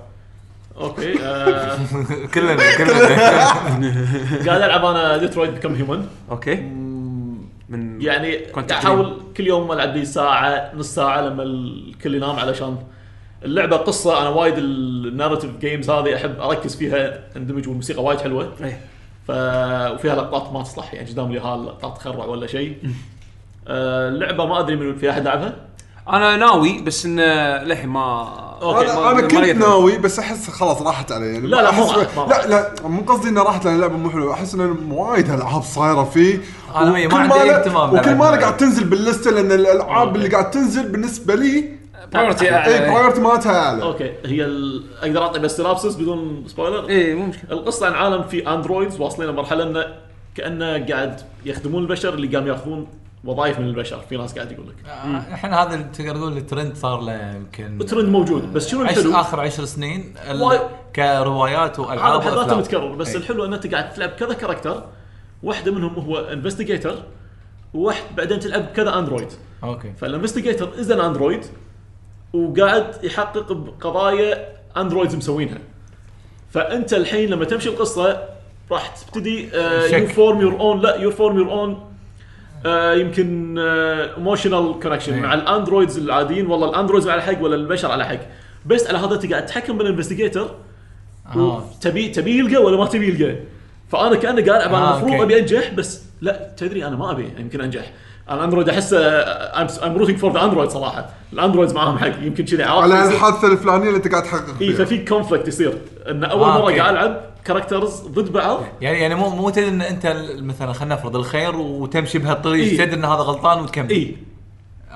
أوكي 0.77 1.15
آه، 1.23 1.79
كلنا 2.35 2.77
كلنا. 2.77 3.07
قاعد 4.47 4.63
ألعب 4.63 4.85
أنا 4.85 5.17
Detroit 5.17 5.51
Become 5.51 5.75
Human 5.75 6.07
أوكي. 6.31 6.55
من 7.69 8.03
يعني 8.03 8.41
احاول 8.73 9.21
كل 9.37 9.47
يوم 9.47 9.73
ألعب 9.73 9.97
لي 9.97 10.05
ساعة 10.05 10.71
نص 10.75 10.95
ساعة 10.95 11.21
لما 11.21 11.43
الكل 11.43 12.15
ينام 12.15 12.37
علشان 12.37 12.77
اللعبة 13.45 13.77
قصة 13.77 14.21
أنا 14.21 14.29
وايد 14.29 14.55
ال 14.59 14.68
narrative 14.68 15.51
games 15.61 15.91
هذه 15.91 16.17
أحب 16.17 16.41
أركز 16.41 16.77
فيها 16.77 17.21
اندمج 17.37 17.69
والموسيقى 17.69 18.03
وايد 18.03 18.21
حلوة. 18.21 18.53
إيه. 18.63 18.81
ف 19.29 19.31
وفيها 19.95 20.15
لقطات 20.15 20.53
ما 20.53 20.63
تصلح 20.63 20.95
يعني 20.95 21.11
قدام 21.11 21.33
لي 21.33 21.39
لقطات 21.39 21.97
تخرع 21.97 22.25
ولا 22.25 22.47
شيء. 22.47 22.77
آه، 23.69 24.09
اللعبة 24.09 24.47
ما 24.47 24.61
أدري 24.61 24.77
من 24.77 24.97
في 24.97 25.11
أحد 25.11 25.25
لعبها. 25.25 25.57
أنا 26.09 26.37
ناوي 26.37 26.83
بس 26.83 27.07
إنه 27.07 27.23
للحين 27.63 27.89
ما 27.89 28.23
أوكي، 28.63 28.87
ما- 28.87 28.93
أنا 28.93 29.01
ما 29.01 29.11
أنا 29.11 29.21
كنت 29.21 29.35
ناوي 29.35 29.99
بس 29.99 30.19
أحس 30.19 30.51
خلاص 30.51 30.83
راحت 30.83 31.13
علي. 31.13 31.27
يعني 31.27 31.47
لا، 31.47 31.63
لا، 31.63 31.71
مو 31.71 31.93
لا 32.27 32.47
لا 32.47 32.75
مو 32.89 33.03
قصدي 33.03 33.29
انها 33.29 33.43
راحت 33.43 33.65
لأن 33.65 33.75
اللعبة 33.75 33.97
مو 33.97 34.11
حلوة. 34.11 34.35
أحس 34.35 34.55
ان 34.55 34.91
وايد 34.91 35.31
العاب 35.31 35.63
صايرة 35.63 36.05
فيه. 36.05 36.39
ويا 36.83 37.09
ما 37.09 37.15
وكل 37.15 37.33
عندي 37.33 37.35
لا- 37.49 37.59
اهتمام 37.61 37.95
وكل 37.95 38.15
ما. 38.15 38.25
قاعد 38.31 38.57
تنزل 38.57 38.85
باللسته 38.85 39.31
لأن 39.31 39.53
الألعاب 39.53 40.17
اللي 40.17 40.29
قاعد 40.29 40.51
تنزل 40.51 40.89
بالنسبة 40.89 41.35
لي 41.35 41.77
priority 42.13 42.55
أي 42.65 42.91
priority 42.91 43.21
مالتها 43.21 43.67
أعلى 43.67 43.83
أوكي 43.83 44.13
هي 44.27 44.45
ال... 44.45 44.85
أقدر 45.03 45.23
أعطي 45.23 45.39
بس 45.39 45.57
synopsis 45.57 45.95
بدون 45.95 46.45
spoiler 46.47 46.89
اي 46.89 47.15
مو 47.15 47.27
مشكلة 47.27 47.53
القصة 47.53 47.87
عن 47.87 47.93
عالم 47.93 48.23
في 48.23 48.49
androids 48.49 49.01
واصلين 49.01 49.29
لمرحلة 49.29 49.63
إنه 49.65 49.85
كأنه 50.35 50.87
قاعد 50.87 51.21
يخدمون 51.45 51.83
البشر 51.83 52.15
اللي 52.15 52.37
قام 52.37 52.47
ياخذون 52.47 52.87
وظائف 53.25 53.59
من 53.61 53.67
البشر 53.69 54.01
في 54.09 54.17
ناس 54.17 54.35
قاعد 54.35 54.53
يقول 54.53 54.67
لك 54.69 54.75
آه، 54.91 55.17
الحين 55.33 55.53
هذا 55.55 55.75
اللي 55.75 55.85
تقدر 55.99 56.17
تقول 56.17 56.37
الترند 56.37 56.77
صار 56.77 57.01
له 57.01 57.37
يمكن 57.37 57.81
الترند 57.81 58.09
موجود 58.09 58.53
بس 58.53 58.69
شنو 58.69 58.83
الحلو؟ 58.83 59.15
آخر 59.15 59.41
عشر 59.41 59.65
سنين. 59.65 60.15
كروايات 60.97 61.81
هذا 61.81 61.89
والعاب 61.89 62.21
بحد 62.21 62.27
ذاته 62.29 62.39
وأفلام. 62.41 62.59
متكرر 62.59 62.95
بس 62.95 63.09
إي. 63.09 63.17
الحلو 63.17 63.45
ان 63.45 63.53
أنت 63.55 63.75
قاعد 63.75 63.93
تلعب 63.93 64.09
كذا 64.11 64.33
character 64.35 64.83
واحدة 65.43 65.73
منهم 65.73 65.95
هو 65.95 66.19
investigator 66.19 67.03
وواحد 67.75 68.17
بعدين 68.17 68.41
تلعب 68.41 68.67
كذا 68.77 68.99
android 68.99 69.29
أوكي 69.65 69.93
فال 70.01 70.11
investigator 70.11 70.69
is 70.81 70.91
an 70.91 71.01
android 71.01 71.45
وقاعد 72.33 73.05
يحقق 73.05 73.53
بقضايا 73.53 74.49
androids 74.77 75.15
مسوينها 75.17 75.59
فأنت 76.51 76.95
الحين 76.95 77.31
لما 77.31 77.45
تمشي 77.45 77.69
القصة 77.69 78.23
راح 78.71 78.89
تبتدي. 78.89 79.49
you 79.93 80.07
form 80.07 80.41
your 80.41 80.61
own 80.61 80.81
لا 80.81 80.97
you 80.97 81.11
form 81.11 81.37
your 81.37 81.53
own 81.53 81.81
يمكن 83.01 83.59
emotional 83.59 84.81
connection. 84.83 85.19
مع 85.19 85.35
ال 85.35 85.42
androids 85.42 85.99
العاديين 85.99 86.47
والله 86.47 86.71
ال 86.71 86.75
androids 86.75 87.09
على 87.09 87.23
حق 87.23 87.43
ولا 87.43 87.55
البشر 87.55 87.91
على 87.91 88.05
حق 88.05 88.19
بس 88.67 88.87
على 88.87 88.99
هذا 88.99 89.15
انت 89.15 89.33
قاعد 89.33 89.47
تتحكم 89.47 89.79
بال 89.79 89.90
investigator 89.90 90.55
آه. 91.37 91.65
تبي 91.81 92.09
تبي 92.09 92.39
يلقى 92.39 92.65
ولا 92.65 92.77
ما 92.77 92.87
تبي 92.87 93.09
يلقى 93.09 93.37
فأنا 93.89 94.17
كأني 94.17 94.43
قاعد 94.43 94.61
العب 94.61 94.75
أنا 94.75 94.95
آه، 94.95 94.99
المفروض. 94.99 95.23
أبي 95.23 95.39
أنجح 95.39 95.71
بس 95.75 96.03
لا 96.21 96.51
تدري 96.57 96.87
أنا 96.87 96.97
ما 96.97 97.11
أبي 97.11 97.33
يمكن 97.39 97.61
أنجح. 97.61 97.93
أنا 98.31 98.45
android 98.45 98.69
احسه 98.69 98.99
I'm 99.87 99.97
rooting 99.97 100.19
for 100.19 100.33
the 100.33 100.45
android 100.45 100.71
صراحة. 100.71 101.11
ال 101.33 101.37
androids 101.37 101.73
معاهم 101.73 101.99
حق 101.99 102.07
يمكن 102.23 102.45
كذي 102.45 102.63
على 102.63 103.05
الحادثة 103.09 103.53
الفلانية 103.53 103.87
اللي 103.89 103.97
أنت 103.97 104.09
قاعد 104.09 104.23
تحقق 104.23 104.49
إي 104.61 104.73
فيها. 104.73 104.85
ففي 104.85 105.05
conflict 105.05 105.49
يصير. 105.49 105.79
إن 106.09 106.25
أول 106.25 106.43
آه، 106.49 106.59
مرة. 106.59 106.75
قاعد 106.77 106.95
ألعب 106.95 107.21
characters 107.45 108.01
ضد 108.01 108.33
بعض. 108.33 108.61
يعني 108.81 109.01
يعني 109.01 109.15
مو 109.15 109.29
مو 109.31 109.51
تدري 109.51 109.69
إن 109.69 109.83
أنت 109.83 110.07
ال- 110.07 110.45
مثلا 110.45 110.73
خلينا 110.73 110.95
نفرض 110.95 111.17
الخير 111.17 111.57
وتمشي 111.57 112.19
بهالطريق 112.19 112.65
إي. 112.65 112.77
تدري 112.77 112.95
إن 112.95 113.05
هذا 113.05 113.15
غلطان 113.21 113.61
وتكمل. 113.63 113.91
إي. 113.91 114.17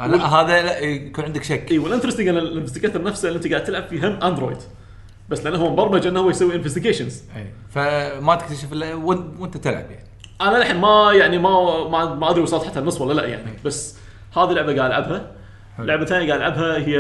لا 0.07 0.27
هذا 0.27 0.63
لا 0.63 0.79
يكون 0.79 1.25
عندك 1.25 1.43
شك. 1.45 1.67
إي 1.71 1.79
وال 1.79 1.86
interesting 1.86 2.29
ان 2.29 2.37
ال 2.39 2.44
investigator 2.44 3.03
نفسه 3.03 3.29
اللي 3.29 3.37
أنت 3.37 3.49
قاعد 3.49 3.65
تلعب 3.65 3.85
فيه 3.91 4.09
هم 4.09 4.19
android 4.23 4.57
بس 5.31 5.45
لأنه 5.45 5.59
هو 5.59 5.73
مبرمج 5.73 6.07
إنه 6.07 6.21
هو 6.21 6.31
يسوي 6.31 6.55
investigations. 6.55 7.23
فما 7.71 8.35
تكتشف 8.35 8.73
الا 8.73 8.95
وانت 8.95 9.57
تلعب 9.57 9.91
يعني. 9.91 10.07
أنا 10.41 10.57
للحين 10.57 10.77
ما 10.77 11.13
يعني 11.15 11.39
ما 11.39 11.89
ما, 11.89 12.15
ما 12.15 12.31
أدري 12.31 12.41
وصلت 12.43 12.65
حتى 12.65 12.79
النص 12.79 13.01
ولا 13.01 13.13
لا 13.21 13.27
يعني. 13.27 13.53
بس 13.65 13.97
هذه 14.37 14.51
لعبة 14.51 14.77
قاعد 14.77 14.91
ألعبها. 14.91 15.33
لعبة 15.79 16.05
ثانية 16.05 16.27
قاعد 16.33 16.41
ألعبها 16.41 16.77
هي 16.77 16.97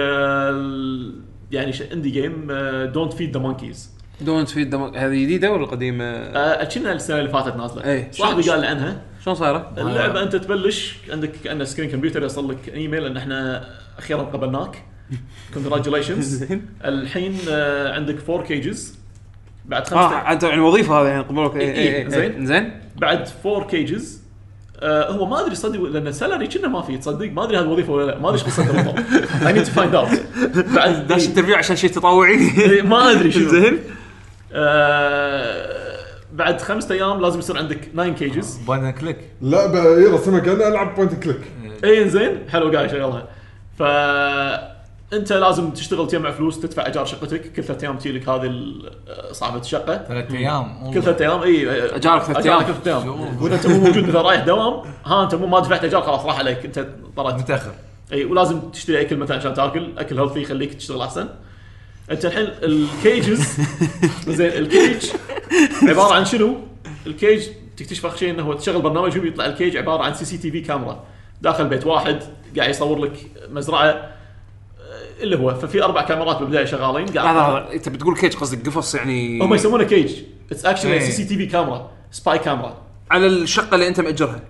ال- 0.51 1.15
يعني 1.53 1.73
indie 1.93 2.11
game 2.11 2.53
Don't 2.93 3.13
Feed 3.13 3.33
the 3.33 3.41
Monkeys 3.43 3.91
Don't 4.21 4.49
Feed 4.49 4.75
هذه 4.75 5.23
جديدة 5.23 5.53
ولا 5.53 5.67
قديمة؟ 5.67 6.25
كنا 6.65 6.93
السنة 6.93 7.19
اللي 7.19 7.31
فاتت 7.31 7.57
نازلة. 7.57 7.85
إيه. 7.85 8.11
صاحبي 8.13 8.43
قال 8.43 8.61
لي 8.61 8.67
عنها. 8.67 9.03
شلون 9.25 9.37
صايرة؟ 9.37 9.73
اللعبة 9.79 10.23
أنت 10.23 10.37
تبلش 10.37 10.97
عندك 11.11 11.33
كانه 11.45 11.65
screen 11.65 11.91
كمبيوتر 11.91 12.23
يوصل 12.23 12.51
لك 12.51 12.69
ايميل 12.75 13.07
إن 13.07 13.17
إحنا 13.17 13.65
أخيرا 13.99 14.23
قبلناك. 14.23 14.83
congratulations 15.55 16.45
الحين 16.85 17.37
آه، 17.49 17.95
عندك 17.95 18.19
four 18.19 18.43
cages 18.43 18.99
بعد 19.67 19.87
خمس 19.89 19.99
آه 19.99 20.33
انت 20.33 20.43
يعني 20.43 20.61
وظيفة 20.61 21.01
هذا 21.01 21.09
يعني 21.09 21.23
قبلوك 21.23 21.57
إيه، 21.57 21.73
إيه، 21.73 22.09
زين. 22.09 22.47
زين. 22.47 22.81
بعد 22.97 23.29
four 23.43 23.63
cages 23.67 24.21
آه 24.81 25.11
هو 25.11 25.27
ما 25.27 25.41
أدري 25.41 25.55
صدق 25.55 25.83
لأن 25.83 26.13
salary 26.13 26.47
كنا 26.47 26.69
ما 26.69 26.83
في 26.83 26.99
تصدق. 26.99 27.31
ما 27.33 27.45
أدري 27.45 27.59
هذه 27.59 27.67
وظيفة 27.67 27.93
ولا 27.93 28.07
لا. 28.07 28.19
ما 28.19 28.29
أدري 28.29 28.39
إيش 28.41 28.47
قصته 28.47 28.73
بالضبط 28.73 28.99
I 29.47 29.53
need 29.53 29.65
to 29.65 29.71
find 29.73 29.95
out 29.95 30.09
بعد 30.75 31.07
داش 31.07 31.27
interview 31.27 31.55
عشان 31.57 31.77
شيء 31.77 31.91
تطوعي. 31.91 32.37
ما 32.83 33.11
أدري 33.11 33.33
شنو. 33.33 33.49
زين. 33.49 33.79
آه 34.53 35.81
بعد 36.33 36.61
خمسة 36.61 36.95
أيام 36.95 37.21
لازم 37.21 37.39
يصير 37.39 37.59
عندك 37.59 37.79
9 37.95 38.09
cages 38.09 38.57
point 38.67 38.99
click 38.99 39.17
لعبه 39.43 39.97
اي 39.97 40.05
رسمها 40.07 40.39
كاني 40.41 40.69
ألعب 40.69 40.95
point 40.95 41.15
click 41.15 41.41
إي 41.85 42.09
زين. 42.09 42.39
حلو 42.49 42.71
قاعد 42.73 42.87
يشغلها 42.87 43.29
ف 43.79 43.83
انت 45.13 45.33
لازم 45.33 45.71
تشتغل 45.71 46.09
تجمع 46.09 46.31
فلوس 46.31 46.61
تدفع 46.61 46.87
ايجار 46.87 47.05
شقتك. 47.05 47.53
كل 47.53 47.65
ثلاث 47.65 47.85
أيام 47.85 47.99
تجي 47.99 48.13
لك 48.13 48.29
هذه 48.29 48.73
صاحبة 49.33 49.61
الشقة. 49.61 50.05
ثلاث 50.09 50.33
أيام؟ 50.33 50.91
كل 50.95 51.03
ثلاث 51.03 51.21
أيام 51.21 51.43
إي 51.43 51.71
إيجارك 51.97 52.23
ثلاث 52.23 52.47
أيام. 52.47 52.59
كل 52.59 52.67
ثلاث 52.67 52.87
أيام. 52.87 53.43
وإذا 53.43 53.55
أنت 53.55 53.67
مو 53.67 53.79
موجود 53.79 54.09
مثلا 54.09 54.23
رايح 54.23 54.45
دوام 54.45 54.83
ها 55.05 55.25
أنت 55.25 55.35
مو 55.35 55.47
ما 55.47 55.61
دفعت 55.61 55.85
ايجار 55.85 56.03
خلاص 56.03 56.25
راح 56.25 56.39
عليك. 56.39 56.65
أنت 56.65 56.87
طرت. 57.17 57.35
متأخر. 57.35 57.73
إي 58.13 58.25
ولازم 58.25 58.61
تشتري 58.61 59.01
اكل 59.01 59.17
مثلا 59.17 59.37
عشان 59.37 59.55
تأكل. 59.55 59.99
أكل 59.99 60.19
healthy 60.19 60.41
يخليك 60.43 60.75
تشتغل 60.75 61.01
أحسن. 61.01 61.29
أنت 62.11 62.25
الحين 62.25 62.49
ال 62.63 62.76
cages. 62.76 63.57
زين 64.29 64.53
ال 64.53 64.64
cage 64.64 65.11
عبارة 65.83 66.15
عن 66.15 66.25
شنو؟ 66.25 66.57
ال 67.07 67.15
cage 67.15 67.47
تكتشف 67.77 68.07
اخر 68.07 68.17
شيء 68.17 68.31
إنه 68.31 68.43
هو 68.43 68.53
تشغل 68.53 68.83
برنامج 68.83 69.19
هو 69.19 69.25
يطلع 69.25 69.47
ال 69.47 69.53
cage 69.53 69.77
عبارة 69.77 70.03
عن 70.03 70.15
CCTV 70.15 70.61
camera. 70.61 71.05
داخل 71.43 71.69
بيت 71.69 71.87
واحد 71.87 72.23
قاعد 72.57 72.71
يصور 72.71 72.99
لك 72.99 73.13
مزرعة. 73.51 74.20
اللي 75.23 75.39
هو 75.39 75.55
ففي 75.55 75.85
أربع 75.85 76.03
كاميرات 76.03 76.37
بالبدايه 76.39 76.65
شغالين 76.65 77.07
قاعد 77.07 77.37
لحظه 77.37 77.73
انت 77.73 77.89
بتقول 77.89 78.17
cage 78.17 78.37
قصدك 78.37 78.67
قفص 78.67 78.95
يعني 78.95 79.41
هم 79.43 79.55
يسمونه 79.55 79.85
cage 79.85 80.13
It's 80.53 80.67
actually. 80.67 81.01
CCTV 81.01 81.47
camera 81.47 81.91
spy 82.11 82.39
camera 82.39 82.75
على 83.11 83.27
الشقة 83.27 83.75
اللي 83.75 83.89
أنت 83.89 84.01
مأجرها. 84.01 84.41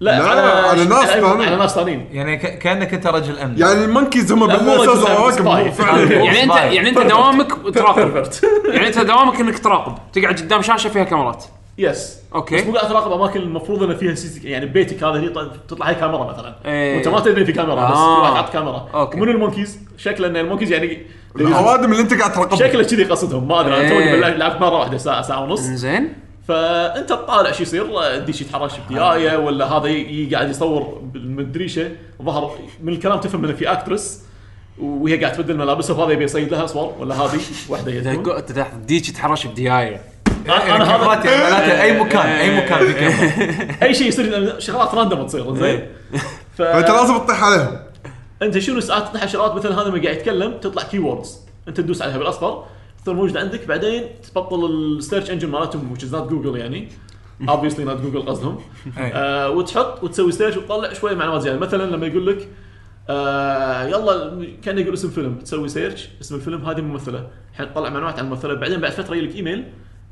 لا, 0.00 0.10
لا، 0.18 0.24
على 0.28 0.40
على 0.40 0.84
ناس 0.84 1.04
ثانيين. 1.08 1.42
على 1.48 1.56
ناس 1.56 1.74
ثانيين. 1.74 2.08
يعني 2.12 2.36
ك- 2.36 2.58
كأنك 2.58 2.94
أنت 2.94 3.06
رجل 3.06 3.38
أمن. 3.38 3.58
يعني 3.58 3.84
ال 3.84 3.90
monkeys 3.90 4.32
هم 4.32 4.46
لا، 4.46 4.56
بالاساس 4.56 5.40
يعني 5.40 6.42
انت. 6.42 6.54
يعني 6.56 6.88
أنت 6.88 6.98
Perfect. 6.98 7.02
دوامك 7.08 7.74
تراقب. 7.74 8.22
يعني 8.68 8.86
أنت 8.86 8.98
دوامك 8.98 9.40
إنك 9.40 9.58
تراقب. 9.58 9.94
تقعد 10.12 10.34
قدام 10.40 10.62
شاشة 10.62 10.88
فيها 10.90 11.04
كاميرات. 11.04 11.44
yes 11.80 12.18
okay. 12.34 12.56
بس 12.56 12.64
مو 12.64 12.72
قاعد 12.72 12.88
تراقب 12.88 13.12
أماكن 13.12 13.40
المفروض 13.40 13.82
إن 13.82 13.96
فيها 13.96 14.14
CC 14.14 14.48
يعني 14.48 14.66
ببيتك 14.66 15.04
هذا 15.04 15.32
تطلع 15.68 15.86
هي 15.86 15.94
كاميرا 15.94 16.32
مثلا 16.32 16.54
إيه. 16.64 16.96
وأنت 16.96 17.08
ما 17.08 17.20
تدري 17.20 17.44
في 17.44 17.52
كاميرا 17.52 17.90
بس 17.90 17.96
آه. 17.96 18.14
في 18.14 18.20
واحد 18.20 18.34
حاط 18.34 18.52
كاميرا 18.52 18.88
okay. 18.94 19.16
ومنو 19.18 19.30
ال 19.30 19.35
monkeys؟ 19.35 19.78
شكله 19.96 20.26
إن 20.26 20.36
ال 20.36 20.41
monkeys 20.41 20.72
يعني 20.72 20.98
الاوادم 21.36 21.92
اللي 21.92 22.02
أنت 22.02 22.14
قاعد 22.14 22.32
تراقبهم 22.32 22.58
شكله 22.58 22.82
كذي 22.82 23.04
قصدهم 23.04 23.48
ما 23.48 23.60
أدري 23.60 23.76
أنا 23.76 23.88
توني 23.88 24.04
إيه. 24.04 24.12
بالله 24.12 24.28
لعبت 24.28 24.60
مرة 24.60 24.78
واحدة 24.78 24.98
ساعه 24.98 25.22
ساعة 25.22 25.42
ونص 25.42 25.60
زين 25.60 26.12
فأنت 26.48 27.08
تطالع 27.08 27.52
شو 27.52 27.62
يصير 27.62 28.18
ديش 28.18 28.40
يتحرش 28.40 28.72
بديايه 28.88 29.36
ولا 29.36 29.64
هذا 29.64 29.88
قاعد 30.32 30.50
يصور 30.50 31.02
من 31.14 31.40
الدريشه 31.40 31.90
ظهر 32.22 32.58
من 32.82 32.92
الكلام 32.92 33.20
تفهم 33.20 33.44
إنه 33.44 33.52
في 33.52 33.72
اكترس 33.72 34.22
وهي 34.78 35.16
قاعد 35.16 35.32
تبدل 35.32 35.56
ملابسها 35.56 35.96
وهذا 35.96 36.12
يبي 36.12 36.24
يصيد 36.24 36.50
لها 36.50 36.66
صور 36.66 36.94
ولا 36.98 37.14
هذه 37.14 37.40
واحدة 37.68 37.92
هي 37.92 38.00
تكون. 38.00 38.36
انت 38.36 38.52
تحت 38.52 38.74
ديك 38.74 39.10
تحرش 39.10 39.46
بديايه 39.46 40.00
أنا 40.46 40.84
كاميرات 40.84 41.26
هذا 41.26 41.30
يعني 41.32 41.50
معناته 41.50 41.82
أي 41.82 42.00
مكان 42.00 42.26
أي 42.26 42.56
مكان 42.56 42.78
في 42.86 42.92
كاميرا 42.92 43.76
أي 43.82 43.94
شيء 43.94 44.08
يصير 44.08 44.58
شغلات 44.58 44.94
راندوم 44.94 45.26
تصير 45.26 45.54
زين. 45.54 45.86
ف... 46.56 46.62
فأنت 46.62 46.90
لازم 46.90 47.18
تطيح 47.18 47.44
عليهم. 47.44 47.78
أنت 48.42 48.58
شنو 48.58 48.80
ساعات 48.80 49.08
تطلع 49.08 49.26
شغلات؟ 49.26 49.54
مثل 49.54 49.72
هذا 49.72 49.90
ما 49.90 50.02
قاعد 50.02 50.16
يتكلم 50.16 50.58
تطلع 50.58 50.82
كي 50.82 50.98
ووردز 50.98 51.38
أنت 51.68 51.80
تدوس 51.80 52.02
عليها 52.02 52.18
بالأصفر 52.18 52.64
تصير 53.02 53.14
موجوده 53.14 53.40
عندك. 53.40 53.66
بعدين 53.66 54.04
تبطل 54.34 54.66
ال 54.66 54.75
search 54.75 55.30
engine 55.30 55.48
مالتهم 55.48 55.94
which 55.94 56.00
is 56.02 56.12
not 56.12 56.16
جوجل 56.30 56.56
يعني. 56.56 56.88
Obviously 57.54 57.84
not 57.86 58.00
جوجل 58.02 58.22
قصدهم. 58.26 58.58
إيه. 58.98 59.12
آه 59.14 59.50
وتحط 59.50 60.04
وتسوي 60.04 60.32
search 60.32 60.56
وتطلع 60.56 60.92
شوية 60.92 61.14
معلومات 61.14 61.40
زيادة. 61.42 61.58
مثلا 61.58 61.96
لما 61.96 62.06
يقول 62.06 62.26
لك 62.26 62.48
آه 63.08 63.84
يلا 63.84 64.46
كان 64.64 64.78
يقول 64.78 64.94
اسم 64.94 65.10
فيلم 65.10 65.34
تسوي 65.34 65.68
search 65.68 66.08
اسم 66.20 66.34
الفيلم 66.34 66.64
هذه 66.64 66.80
ممثلة. 66.80 67.26
الحين 67.52 67.72
تطلع 67.72 67.90
معلومات 67.90 68.18
عن 68.18 68.24
الممثلة. 68.24 68.54
بعدين 68.54 68.80
بعد 68.80 68.92
فترة 68.92 69.14
يجيك 69.16 69.36
ايميل 69.36 69.64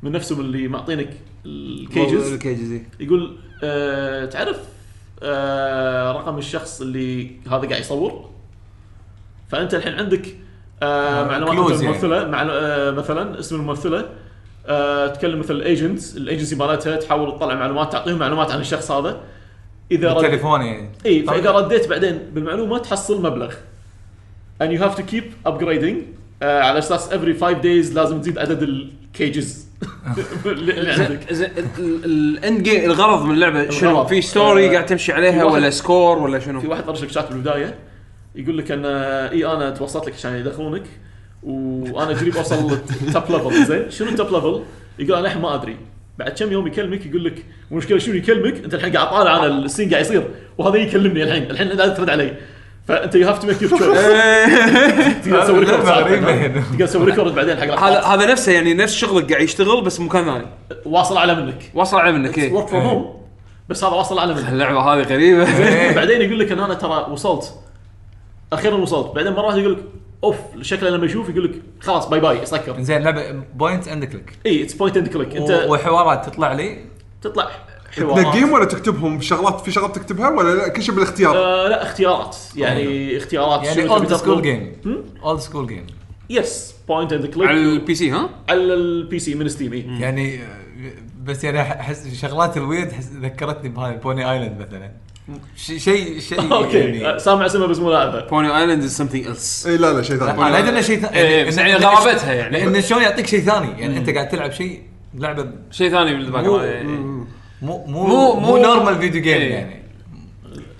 من 0.03 0.11
نفسهم 0.11 0.39
اللي 0.39 0.67
معطينك 0.67 1.09
ال 1.45 1.58
cages. 1.58 2.33
ال 2.33 2.39
cages 2.39 2.71
إيه. 2.71 2.89
يقول 2.99 3.37
آه 3.63 4.25
تعرف 4.25 4.57
آه 5.23 6.11
رقم 6.11 6.37
الشخص 6.37 6.81
اللي 6.81 7.31
هذا 7.47 7.67
قاعد 7.67 7.81
يصور؟ 7.81 8.29
فأنت 9.49 9.73
الحين 9.73 9.93
عندك 9.93 10.35
آه 10.83 10.85
آه، 10.85 11.27
معلومات 11.27 11.57
عن 11.57 11.71
يعني. 11.71 11.85
الممثله 11.85 12.27
معلو... 12.27 12.51
آه 12.51 12.91
مثلا 12.91 13.39
اسم 13.39 13.55
الممثلة 13.55 14.09
آه 14.67 15.07
تكلم 15.07 15.39
مثل 15.39 15.53
ال 15.53 15.64
agent 15.64 16.17
ال 16.17 16.22
agency 16.22 16.55
مالتها 16.55 16.95
تحاول 16.95 17.35
تطلع 17.37 17.55
معلومات 17.55 17.91
تعطيهم 17.91 18.17
معلومات 18.17 18.51
عن 18.51 18.59
الشخص 18.59 18.91
هذا. 18.91 19.21
إذا 19.91 20.13
رد... 20.13 20.23
يعني 20.23 20.89
اي 21.05 21.23
فإذا 21.23 21.51
رديت 21.51 21.87
بعدين 21.87 22.17
بالمعلومة 22.17 22.77
تحصل 22.77 23.21
مبلغ. 23.21 23.53
And 24.63 24.67
you 24.67 24.83
have 24.83 24.95
to 24.95 25.03
keep 25.11 25.49
upgrading 25.49 25.95
آه 26.43 26.61
على 26.61 26.79
أساس 26.79 27.09
every 27.09 27.39
5 27.41 27.61
days 27.61 27.95
لازم 27.95 28.21
تزيد 28.21 28.37
عدد 28.37 28.61
ال 28.63 28.80
cages 28.80 29.68
اللي 30.45 30.91
عندك 30.91 31.33
زين 31.33 31.49
ال 31.79 32.00
end 32.00 32.63
game 32.63 32.83
الغرض 32.83 33.25
من 33.25 33.33
اللعبة 33.33 33.69
شنو 33.69 33.89
الغرض. 33.89 34.07
في 34.07 34.21
story 34.21 34.67
آه، 34.69 34.71
قاعد 34.71 34.85
تمشي 34.85 35.05
في 35.05 35.11
عليها 35.11 35.43
واحد- 35.43 35.55
ولا 35.57 35.69
score 35.69 36.17
ولا 36.17 36.39
شنو؟ 36.39 36.61
في 36.61 36.67
واحد 36.67 36.83
طرش 36.85 37.03
لك 37.03 37.11
شات 37.11 37.29
بالبدايه 37.29 37.75
يقول 38.35 38.57
لك 38.57 38.71
أن 38.71 38.85
إي 38.85 39.45
أنا 39.45 39.69
توسطت 39.69 40.07
لك 40.07 40.13
عشان 40.13 40.35
يدخلونك 40.35 40.83
وأنا 41.43 42.19
قريب 42.19 42.37
أوصل 42.37 42.69
top 43.13 43.23
level 43.29 43.65
زين 43.65 43.89
شنو 43.91 44.09
ال 44.09 44.13
top 44.13 44.27
level؟ 44.33 44.63
يقول 44.99 45.17
أنا 45.17 45.27
الحين 45.27 45.41
ما 45.41 45.55
أدري 45.55 45.77
بعد 46.19 46.31
كم 46.31 46.51
يوم 46.51 46.67
يكلمك 46.67 47.05
يقول 47.05 47.23
لك 47.25 47.45
المشكلة 47.71 47.97
شنو 47.97 48.15
يكلمك 48.15 48.63
أنت 48.63 48.73
الحين 48.73 48.97
قاعد 48.97 49.09
طالع 49.09 49.37
أنا 49.37 49.45
ال 49.47 49.54
scene 49.54 49.89
قاعد 49.89 50.05
يصير 50.05 50.23
وهذا 50.57 50.77
يكلمني 50.77 51.23
الحين 51.23 51.51
الحين 51.51 51.67
لازم 51.67 51.93
ترد 51.93 52.09
علي 52.09 52.35
فأنت 52.89 53.15
you 53.15 53.27
have 53.27 53.39
to 53.39 53.47
make 53.47 53.61
your 53.61 53.79
choice 53.79 53.99
تقدر 55.25 55.41
تسوي 55.41 55.59
record. 55.59 56.63
تقدر 56.71 56.85
تسوي 56.85 57.05
record 57.05 57.35
بعدين 57.35 57.57
حق 57.57 57.79
هذا. 57.79 58.01
هذا 58.01 58.31
نفسه 58.31 58.51
يعني 58.51 58.73
نفس 58.73 58.93
شغلك 58.93 59.31
قاعد 59.31 59.43
يشتغل 59.43 59.81
بس 59.81 59.99
مكان 59.99 60.25
ثاني. 60.25 60.45
واصل 60.85 61.17
اعلى 61.17 61.35
منك. 61.35 61.71
واصل 61.73 61.97
أعلى 61.97 62.11
منك 62.11 62.29
ورك 62.37 62.37
إيه. 62.37 62.65
from 62.65 62.83
home 62.83 63.21
بس 63.69 63.83
هذا 63.83 63.93
واصل 63.95 64.19
اعلى 64.19 64.33
منك. 64.33 64.49
اللعبة 64.49 64.79
هذه 64.79 65.01
غريبة. 65.01 65.45
بعدين 65.99 66.21
يقول 66.21 66.39
لك 66.39 66.51
إن 66.51 66.59
أنا 66.59 66.73
ترى 66.73 67.07
وصلت. 67.11 67.53
أخيرا 68.53 68.75
وصلت. 68.75 69.15
بعدين 69.15 69.33
مرات 69.33 69.57
يقول 69.57 69.73
لك 69.73 69.79
أوف 70.23 70.37
شكله 70.61 70.89
لما 70.89 71.05
يشوف 71.05 71.29
يقول 71.29 71.43
لك 71.43 71.51
خلاص 71.79 72.09
bye 72.09 72.19
bye 72.19 72.45
سكر 72.45 72.81
زين 72.81 73.01
لعبة 73.01 73.31
point 73.55 73.87
and 73.87 74.05
click 74.05 74.33
إي 74.45 74.63
it's 74.63 74.73
point 74.73 74.97
and 74.97 75.07
click 75.07 75.35
أنت 75.35 75.65
وحوارات 75.67 76.25
تطلع 76.25 76.53
لي؟ 76.53 76.77
تطلع. 77.21 77.49
تنقيهم 77.99 78.51
ولا 78.51 78.65
تكتبهم؟ 78.65 79.21
شغلات 79.21 79.61
في 79.61 79.71
شغلات 79.71 79.95
تكتبها 79.95 80.29
ولا 80.29 80.55
لا؟ 80.55 80.67
كل 80.67 80.83
شيء 80.83 80.95
بالاختيار. 80.95 81.37
آه 81.37 81.67
لا 81.67 81.83
اختيارات. 81.83 82.37
يعني 82.55 83.17
اختيارات. 83.17 83.63
يعني 83.63 83.89
old 83.89 84.13
school. 84.13 84.41
game 84.41 84.73
old 85.23 85.39
school 85.39 85.67
game 85.67 85.87
yes 86.29 86.73
point 86.87 87.13
and 87.13 87.21
على 87.23 87.31
click 87.33 87.49
ال 87.51 87.95
PC 87.95 88.11
ها؟ 88.11 88.29
على 88.49 88.59
ال 88.73 88.96
P 88.96 89.19
C 89.19 89.35
من 89.35 89.49
Steam. 89.49 89.73
يعني 89.73 90.35
آه، 90.43 90.47
بس 91.23 91.43
يعني 91.43 91.61
أحس 91.61 92.21
شغلات 92.21 92.57
ال 92.57 92.63
weird 92.63 92.91
حس- 92.91 93.09
ذكرتني 93.21 93.69
بهاي 93.69 93.97
Pony 93.97 94.31
Island 94.31 94.59
مثلا. 94.61 94.91
ش- 95.55 95.71
شيء 95.83 96.19
شيء 96.19 96.53
okay. 96.53 96.77
يعني 96.77 97.07
آه، 97.07 97.17
سامع 97.17 97.45
اسمها 97.45 97.67
بس 97.67 97.77
مو 97.79 97.91
لاعبه 97.91 98.25
Pony 98.27 98.57
Island 98.57 98.83
is 98.83 98.97
something 98.97 99.25
else 99.27 99.67
إي 99.67 99.77
لا 99.77 99.93
لا 99.93 100.01
شيء 100.01 100.17
ثاني. 100.17 100.31
أنا 100.31 100.59
أدري 100.59 100.69
إنه 100.69 100.81
شيء 100.81 100.99
ثاني 100.99 101.17
إيه، 101.17 101.45
بس 101.47 101.57
يعني 101.57 101.75
غرابتها 101.75 102.33
يعني. 102.33 102.59
لأن 102.69 102.81
شلون 102.81 103.01
يعطيك 103.01 103.27
شيء 103.27 103.39
ثاني. 103.41 103.81
يعني 103.81 103.97
أنت 103.97 104.09
قاعد 104.09 104.29
تلعب 104.29 104.51
شيء 104.51 104.81
لعبة 105.17 105.51
شيء 105.71 105.91
ثاني 105.91 106.13
بال 106.13 106.43
background 106.43 107.27
مو 107.61 107.85
مو- 107.87 108.03
مو 108.07 108.33
مو 108.33 108.57
normal 108.57 108.95
video 108.99 109.21
game 109.21 109.37
إيه. 109.37 109.53
يعني. 109.53 109.79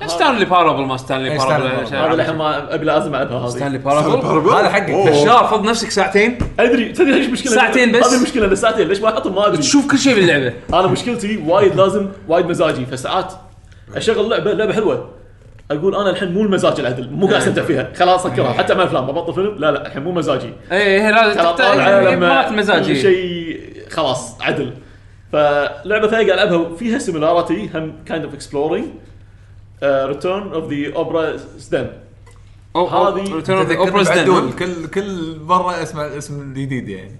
Stanley 0.08 0.46
Parable 0.46 0.82
ما 0.86 0.98
Stanley 0.98 1.32
إيه، 1.32 1.38
Parable 1.38 1.88
Stanley 1.88 1.94
هذا 1.94 2.14
الحين 2.14 2.36
ما 2.36 2.74
أبي 2.76 2.86
لازم 2.86 3.16
العبها 3.16 3.40
هذه. 3.46 3.50
Stanley 3.50 3.78
Parable 3.78 4.50
هذا 4.50 4.70
حقك. 4.70 4.92
بشار 4.92 5.48
فض 5.48 5.64
نفسك 5.66 5.92
ساعتين. 5.92 6.38
أدري. 6.60 6.92
تدري 6.92 7.14
إيش 7.18 7.26
المشكلة 7.26 7.52
ساعتين 7.52 7.92
بس. 7.92 8.08
هذه 8.08 8.18
المشكلة 8.18 8.46
أنا 8.46 8.56
ساعتين. 8.56 8.88
ليش 8.88 9.00
ما 9.02 9.10
احطهم 9.10 9.36
ما 9.36 9.48
أدري. 9.48 9.58
تشوف 9.58 9.92
كل 9.92 9.98
شيء 9.98 10.16
باللعبة. 10.16 10.54
أنا 10.74 10.88
مشكلتي 10.88 11.44
وايد 11.48 11.76
لازم 11.76 12.08
وايد 12.28 12.46
مزاجي. 12.46 12.86
فساعات 12.86 13.34
أشغل 13.96 14.30
لعبه 14.30 14.54
لعبة 14.54 14.74
حلوة. 14.74 15.10
أقول 15.72 15.96
أنا 15.96 16.10
الحين 16.10 16.34
مو 16.34 16.42
المزاج 16.42 16.80
العدل. 16.80 17.10
مو 17.12 17.28
قاعد 17.28 17.42
أستمتع 17.42 17.62
فيها. 17.62 17.90
خلاص 17.96 18.24
سكرها 18.24 18.54
حتى 18.54 18.74
مع 18.76 18.84
أفلام. 18.84 19.06
ببطل 19.08 19.34
فيلم. 19.34 19.56
لا 19.58 19.72
لا. 19.72 19.88
الحين 19.88 20.04
مو 20.04 20.12
مزاجي. 20.12 20.54
اي 20.72 20.78
إيه، 20.78 21.34
تقطع- 21.34 21.52
طالعه 21.52 22.00
إيه، 22.10 22.50
مزاجي. 22.56 23.02
شيء 23.02 23.60
خلاص 23.90 24.42
عدل. 24.42 24.74
فلعبة 25.32 26.08
ثانية 26.08 26.34
قاعد 26.34 26.48
ألعبها 26.48 26.76
فيها 26.76 27.00
similarity 27.00 27.70
هم 27.74 27.94
kind 28.06 28.24
of 28.24 28.34
exploring 28.34 28.86
Return 29.84 30.54
of 30.54 30.74
the 30.74 30.96
Obra 30.96 31.38
Dinn 31.38 31.92
هذه 32.76 33.36
ريتيرن 33.36 33.58
اوف 33.58 33.68
تذكرني 33.68 33.78
اوبرا 33.78 34.04
بعدول 34.04 34.54
كل 34.54 34.88
كل 34.88 35.40
مرة 35.40 35.84
اسمع 35.84 36.04
اسم 36.18 36.54
جديد 36.54 36.90
يعني. 36.90 37.20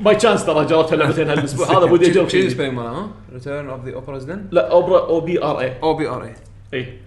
باي 0.00 0.14
تشانس 0.14 0.46
ترى 0.46 0.64
جربتها 0.64 0.96
لعبتين 0.96 1.28
هالأسبوع. 1.28 1.66
هذا 1.66 1.92
ودي 1.92 2.10
أجرب 2.10 2.28
شيء. 2.28 2.70
مالها 2.70 2.90
ها؟ 2.90 3.10
ريتيرن 3.32 3.68
اوف 3.68 3.84
ذا 3.84 3.94
اوبرا 3.94 4.18
دن 4.18 4.46
لا 4.50 4.70
اوبرا 4.70 4.98
أو 4.98 5.20
بي 5.20 5.44
ار 5.44 5.60
اي 5.60 5.72
أو 5.82 5.94
بي 5.94 6.08
ار 6.08 6.24
اي 6.24 6.34
اي 6.74 6.98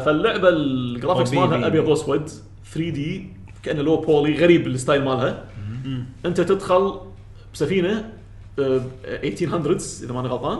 فاللعبة 0.00 0.48
الجرافكس. 0.48 1.32
مالها 1.32 1.66
ابيض 1.66 1.88
واسود 1.88 2.28
3 2.28 2.90
دي 2.90 3.26
كأنه 3.62 3.82
لو 3.82 3.96
بولي 3.96 4.34
غريب 4.34 4.66
الستايل 4.66 5.04
مالها. 5.04 5.44
أنت 6.26 6.40
تدخل 6.40 7.00
بسفينة 7.54 8.12
1800 8.58 9.78
إذا 10.02 10.12
ماني 10.12 10.28
غلطان. 10.28 10.58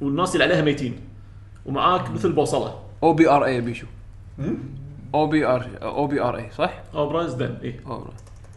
والناس 0.00 0.34
اللي 0.34 0.44
عليها 0.44 0.62
ميتين. 0.62 1.00
ومعاك 1.66 2.10
مثل 2.10 2.32
بوصلة. 2.32 2.78
O 3.02 3.12
B 3.12 3.30
R 3.30 3.44
A 3.44 3.60
بيشو. 3.60 3.86
O 5.14 5.26
B 5.26 5.46
R 5.46 5.70
O 5.82 6.06
B 6.06 6.22
R 6.22 6.36
A 6.36 6.50
صح؟ 6.58 6.82
Obra 6.94 7.26
Dinn 7.26 7.56
اي. 7.62 7.80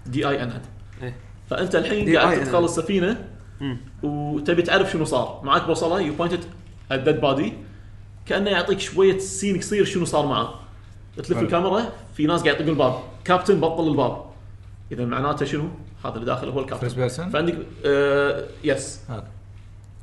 D 0.05 0.29
I 0.29 0.43
N 0.43 0.51
N 0.51 0.61
إيه. 1.01 1.15
فأنت 1.49 1.75
الحين. 1.75 2.17
قاعد 2.17 2.43
تدخل 2.43 2.65
السفينة 2.65 3.27
وتبي 4.03 4.61
تعرف 4.61 4.91
شنو 4.91 5.05
صار. 5.05 5.41
معاك 5.43 5.65
بوصلة 5.65 6.01
you 6.01 6.13
point 6.13 6.35
it 6.35 6.43
ال 6.91 6.97
dead 6.97 7.21
body 7.21 7.53
كأنه 8.25 8.49
يعطيك 8.49 8.79
شوية 8.79 9.17
scene 9.17 9.57
قصير 9.57 9.85
شنو 9.85 10.05
صار 10.05 10.25
معاه. 10.25 10.53
تلف 11.17 11.37
الكاميرا 11.37 11.89
في 12.13 12.25
ناس 12.25 12.43
قاعد 12.43 12.55
يطقون 12.55 12.69
الباب. 12.69 12.99
كابتن 13.23 13.59
بطل 13.59 13.87
الباب. 13.87 14.23
إذا 14.91 15.05
معناته 15.05 15.45
شنو؟ 15.45 15.69
هذا 16.05 16.13
اللي 16.15 16.25
داخل 16.25 16.47
هو 16.49 16.53
first 16.53 16.73
الكابتن 16.73 16.95
person؟ 16.95 17.29
فعندك 17.29 17.57
آه 17.85 18.45
yes. 18.63 18.99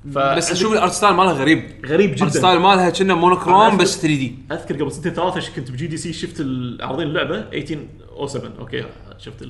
بس 0.05 0.55
شوف 0.55 0.73
ال 0.73 0.78
art 0.78 0.93
style 0.93 1.15
مالها 1.15 1.33
غريب. 1.33 1.87
غريب 1.87 2.13
ال 2.13 2.18
art 2.18 2.33
style 2.33 2.59
جدا 2.59 2.69
مالها 2.69 2.91
كأنه 2.91 3.13
أنا 3.13 3.21
monochrome 3.21 3.77
بس 3.77 4.01
3D. 4.01 4.35
أذكر 4.53 4.75
قبل 4.83 4.93
سنتين 4.93 5.13
ثلاثة 5.13 5.53
كنت 5.57 5.71
ب 5.71 5.87
GDC 5.87 6.13
شفت 6.13 6.47
عارضين 6.81 7.07
اللعبة 7.07 7.37
1807 7.37 8.51
أوكي 8.59 8.85
شفت 9.19 9.49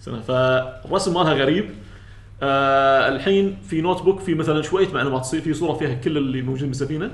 السنة 0.00 0.20
فالرسم 0.20 1.14
مالها 1.14 1.32
غريب. 1.32 1.70
آه 2.42 3.08
الحين 3.08 3.58
في 3.68 3.80
notebook 3.80 4.20
في 4.20 4.34
مثلا 4.34 4.62
شوية 4.62 4.88
معلومات 4.92 5.22
تصير 5.22 5.40
في 5.40 5.54
صورة 5.54 5.72
فيها 5.72 5.94
كل 5.94 6.16
اللي 6.16 6.42
موجودين 6.42 6.68
بالسفينة. 6.68 7.10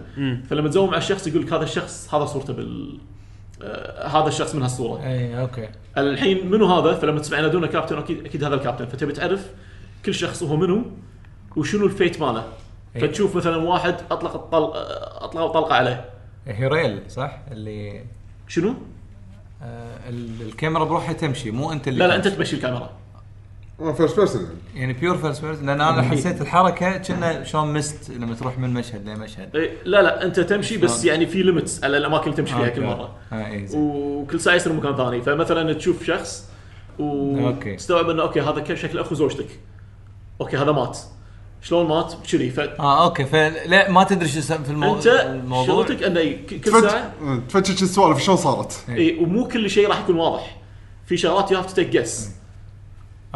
فلما 0.50 0.68
تزوم 0.68 0.88
على 0.88 0.98
الشخص 0.98 1.26
يقول 1.26 1.42
لك 1.42 1.52
هذا 1.52 1.62
الشخص 1.64 2.14
هذا 2.14 2.24
صورته 2.24 2.52
بال 2.52 2.98
هذا 4.06 4.28
الشخص 4.28 4.54
من 4.54 4.62
هالصورة. 4.62 5.02
اي 5.02 5.40
أوكي. 5.40 5.68
الحين 5.98 6.50
منو 6.50 6.66
هذا؟ 6.66 6.94
فلما 6.94 7.20
تسمع 7.20 7.38
ينادونه 7.38 7.66
كابتن 7.66 7.98
أكيد 7.98 8.26
أكيد 8.26 8.44
هذا 8.44 8.54
الكابتن. 8.54 8.86
فتبي 8.86 9.12
تعرف 9.12 9.52
كل 10.04 10.14
شخص 10.14 10.42
هو 10.42 10.56
منو 10.56 10.82
وشنو 11.56 11.86
ال 11.86 11.93
fate 11.93 12.20
ماله. 12.20 12.44
إيه. 12.96 13.02
فتشوف 13.02 13.36
مثلا 13.36 13.56
واحد 13.56 13.94
أطلق 14.10 14.34
الطل... 14.34 14.70
اطلقوا 15.24 15.52
طلقه 15.52 15.74
عليه. 15.74 16.04
هيريل 16.46 17.02
صح؟ 17.08 17.38
اللي 17.50 18.04
شنو؟ 18.48 18.74
آه 19.62 20.08
ال- 20.08 20.42
الكاميرا 20.42 20.84
بروحها 20.84 21.12
تمشي 21.12 21.50
مو 21.50 21.72
أنت 21.72 21.88
اللي 21.88 21.98
لا 21.98 22.06
لا 22.06 22.16
أنت 22.16 22.28
تمشي 22.28 22.56
الكاميرا. 22.56 22.90
first 23.78 24.16
person 24.16 24.48
يعني 24.74 24.92
pure 24.92 25.18
first 25.18 25.44
person 25.44 25.66
لأن 25.66 25.80
أنا 25.80 26.02
حسيت 26.02 26.40
الحركة 26.40 26.96
كنا 26.96 27.44
شلون 27.44 27.72
Myst 27.72 28.10
لما 28.10 28.34
تروح 28.34 28.58
من 28.58 28.74
مشهد 28.74 29.08
لمشهد. 29.08 29.56
إيه، 29.56 29.70
لا 29.84 30.02
لا 30.02 30.24
أنت 30.24 30.40
تمشي 30.40 30.76
بس 30.76 31.04
يعني 31.04 31.26
في 31.26 31.42
limits 31.42 31.84
على 31.84 31.96
الأماكن 31.96 32.24
اللي 32.24 32.36
تمشي 32.36 32.54
فيها 32.54 32.68
كل 32.68 32.82
مرة. 32.82 33.16
اي 33.32 33.66
زين. 33.66 33.80
وكل 33.80 34.40
ساعة 34.40 34.54
يصير 34.54 34.72
مكان 34.72 34.96
ثاني. 34.96 35.22
فمثلا 35.22 35.72
تشوف 35.72 36.04
شخص. 36.04 36.48
وتستوعب 36.98 38.10
إنه 38.10 38.22
أوكي 38.22 38.40
هذا 38.40 38.60
كيف 38.60 38.82
شكل 38.82 38.98
أخو 38.98 39.14
زوجتك؟ 39.14 39.60
أوكي 40.40 40.56
هذا 40.56 40.72
مات. 40.72 40.98
شلون 41.62 41.88
مات؟ 41.88 42.14
كذي 42.32 42.50
فانت 42.50 42.80
آه 42.80 43.04
أوكي. 43.04 43.24
فلا 43.24 43.90
ما 43.90 44.04
تدري 44.04 44.28
شو 44.28 44.40
في 44.40 44.70
المو... 44.70 45.00
الموضوع. 45.06 45.66
شغلتك 45.66 46.02
إنه 46.02 46.36
كل 46.64 46.82
ساعه 46.82 47.12
تفتش 47.48 47.82
السوالف 47.82 48.18
شلون 48.18 48.36
صارت؟ 48.36 48.84
اي 48.88 49.18
ومو 49.18 49.48
كل 49.48 49.70
شيء 49.70 49.88
راح 49.88 50.00
يكون 50.00 50.16
واضح. 50.16 50.56
في 51.06 51.16
شغلات 51.16 51.50
you 51.50 51.58
have 51.58 51.66
to 51.66 51.74
take 51.74 51.88
guess 51.88 52.37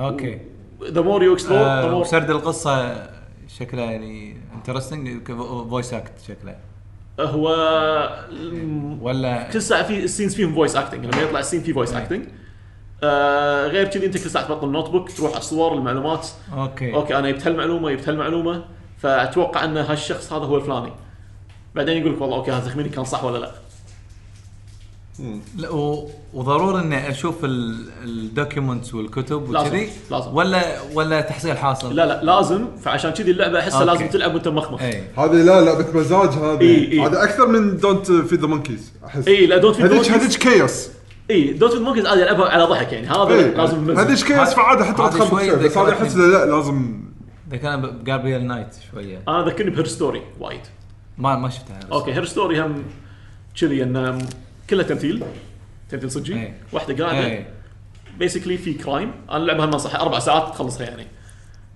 أوكي. 0.06 0.38
the 0.82 1.00
more 1.00 1.22
you 1.22 1.34
explore 1.34 1.58
the 1.58 1.90
more 1.90 2.00
وسرد 2.00 2.30
القصة 2.30 3.06
شكلها 3.48 3.84
يعني 3.84 4.36
interesting 4.54 5.32
voice 5.70 5.94
act 5.94 6.12
شكله 6.28 6.56
هو 7.20 7.48
ولا 9.00 9.50
كل 9.52 9.62
ساعة 9.62 9.82
في 9.82 10.04
ال 10.04 10.09
scenes 10.09 10.34
فيهم 10.34 10.54
voice 10.54 10.76
acting 10.76 11.04
لما 11.04 11.22
يطلع 11.22 11.40
ال 11.40 11.43
scene 11.43 11.60
في 11.60 11.72
voice 11.72 11.94
acting 11.94 12.24
آه 13.04 13.66
غير 13.66 13.88
كذي 13.88 14.06
أنت 14.06 14.14
كل 14.24 14.30
ساعة 14.30 14.48
تبطل 14.48 14.68
notebook 14.68 15.10
تروح 15.10 15.30
على 15.30 15.38
الصور 15.38 15.74
المعلومات. 15.74 16.28
أوكي. 16.52 16.94
أوكي 16.94 17.18
أنا 17.18 17.30
جبت 17.30 17.46
هالمعلومه 17.46 17.90
جبت 17.90 18.08
هالمعلومه 18.08 18.64
فأتوقع 18.98 19.64
أن 19.64 19.76
هالشخص 19.76 20.32
هذا 20.32 20.44
هو 20.44 20.56
الفلاني. 20.56 20.92
بعدين 21.74 21.96
يقول 21.96 22.14
لك 22.14 22.20
والله 22.20 22.36
أوكي 22.36 22.50
هذا 22.50 22.68
تخميني 22.68 22.88
كان 22.88 23.04
صح 23.04 23.24
ولا 23.24 23.38
لا. 23.38 23.50
لا 25.56 25.70
و... 25.70 26.08
وضروري 26.34 26.82
إني 26.82 27.10
أشوف 27.10 27.34
ال 27.44 27.59
documents 27.59 28.94
والكتب 28.94 29.52
لازم، 29.52 29.66
وكذي 29.66 29.88
لازم. 30.10 30.34
ولا 30.34 30.62
ولا 30.94 31.20
تحصيل 31.20 31.58
حاصل؟ 31.58 31.96
لا 31.96 32.06
لا 32.06 32.24
لازم. 32.24 32.66
فعشان 32.76 33.10
كذي 33.10 33.30
اللعبة 33.30 33.58
أحسها. 33.58 33.84
لازم 33.84 34.08
تلعب 34.08 34.34
وأنت 34.34 34.48
مخمخ. 34.48 34.82
إي. 34.82 35.04
هذه 35.18 35.32
لا 35.32 35.60
لعبه 35.60 35.86
مزاج 35.94 36.28
هذه. 36.28 36.60
إي، 36.60 36.92
إي. 36.92 37.00
هذا 37.00 37.24
أكثر 37.24 37.46
من 37.46 37.76
دونت 37.76 38.12
في 38.12 38.36
ذا 38.36 38.46
مونكيز 38.46 38.92
أحس. 39.04 39.28
إي 39.28 39.46
لا 39.46 39.56
دونت 39.56 39.76
في 39.76 39.82
هذيك 39.82 40.30
كيوس 40.30 40.88
إي 41.30 41.52
دونت 41.52 41.72
في 41.72 41.80
مونكيز 41.80 42.06
عادي 42.06 42.22
ألعبها 42.22 42.48
على 42.48 42.64
ضحك 42.64 42.92
يعني. 42.92 43.06
هذا 43.06 43.34
إي. 43.34 43.54
لازم. 43.54 43.98
هذيك 43.98 44.18
كيوس 44.18 44.54
فعادة 44.54 44.84
حتى 44.84 45.02
ما 45.02 45.10
فيها 45.10 45.54
بس 45.54 45.72
ذكرتني. 45.72 45.92
أحس 45.92 46.16
لا 46.16 46.46
لازم. 46.46 47.02
ذا 47.50 47.56
كان 47.56 47.82
بجاربيال 47.82 48.46
نايت 48.46 48.74
شوية. 48.92 49.22
أنا 49.28 49.44
ذكرني 49.44 49.70
بهير 49.70 49.86
ستوري 49.86 50.22
وايد. 50.40 50.60
ما 51.18 51.36
ما 51.36 51.48
شفتها. 51.48 51.80
أوكي 51.92 52.12
هير 52.12 52.24
ستوري 52.24 52.60
هم 52.60 52.84
كذي 53.60 53.82
انه 53.82 54.18
كلها 54.70 54.84
تمثيل. 54.84 55.24
تمثيل 55.90 56.10
صجي. 56.10 56.34
إيه. 56.34 56.56
واحدة 56.72 57.04
قاعدة. 57.04 57.46
بيسكلي 58.18 58.58
في 58.58 58.74
كرايم 58.74 59.12
أنا 59.30 59.36
اللعبه 59.36 59.64
هالنصح 59.64 60.00
أربع 60.00 60.18
ساعات 60.18 60.48
تخلصها 60.54 60.86
يعني. 60.86 61.06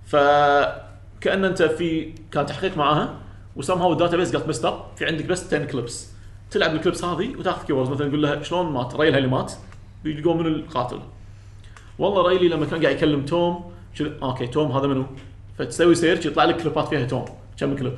فكأن 0.05 1.45
أنت 1.45 1.63
في 1.63 2.13
كان 2.31 2.45
تحقيق 2.45 2.77
معاها 2.77 3.15
وسام 3.55 3.81
هاو 3.81 3.93
ال 3.93 4.17
database 4.17 4.35
قالت 4.35 4.49
murder 4.49 4.85
في 4.95 5.05
عندك 5.05 5.25
بس 5.25 5.47
10 5.53 5.65
clips 5.65 6.11
تلعب 6.51 6.75
ال 6.75 6.80
clips 6.80 7.03
هذه 7.03 7.35
وتاخذ 7.37 7.65
keywords 7.65 7.89
مثلا 7.89 8.07
تقول 8.07 8.21
لها 8.21 8.43
شلون 8.43 8.71
مات؟ 8.73 8.95
ريلها 8.95 9.17
اللي 9.17 9.29
مات. 9.29 9.53
بيلقون 10.03 10.37
من 10.37 10.45
القاتل؟ 10.45 10.99
والله 11.99 12.27
ريلي 12.27 12.47
لما 12.47 12.65
كان 12.65 12.81
قاعد 12.81 12.95
يكلم 12.95 13.25
توم 13.25 13.71
شنو؟ 13.93 14.11
أوكي 14.23 14.47
توم 14.47 14.71
هذا 14.71 14.87
منو؟ 14.87 15.05
فتسوي 15.57 15.95
search 15.95 16.25
يطلع 16.25 16.43
لك 16.43 16.61
كليبات 16.61 16.87
فيها 16.87 17.05
توم. 17.05 17.25
كم 17.59 17.75
كليب 17.75 17.93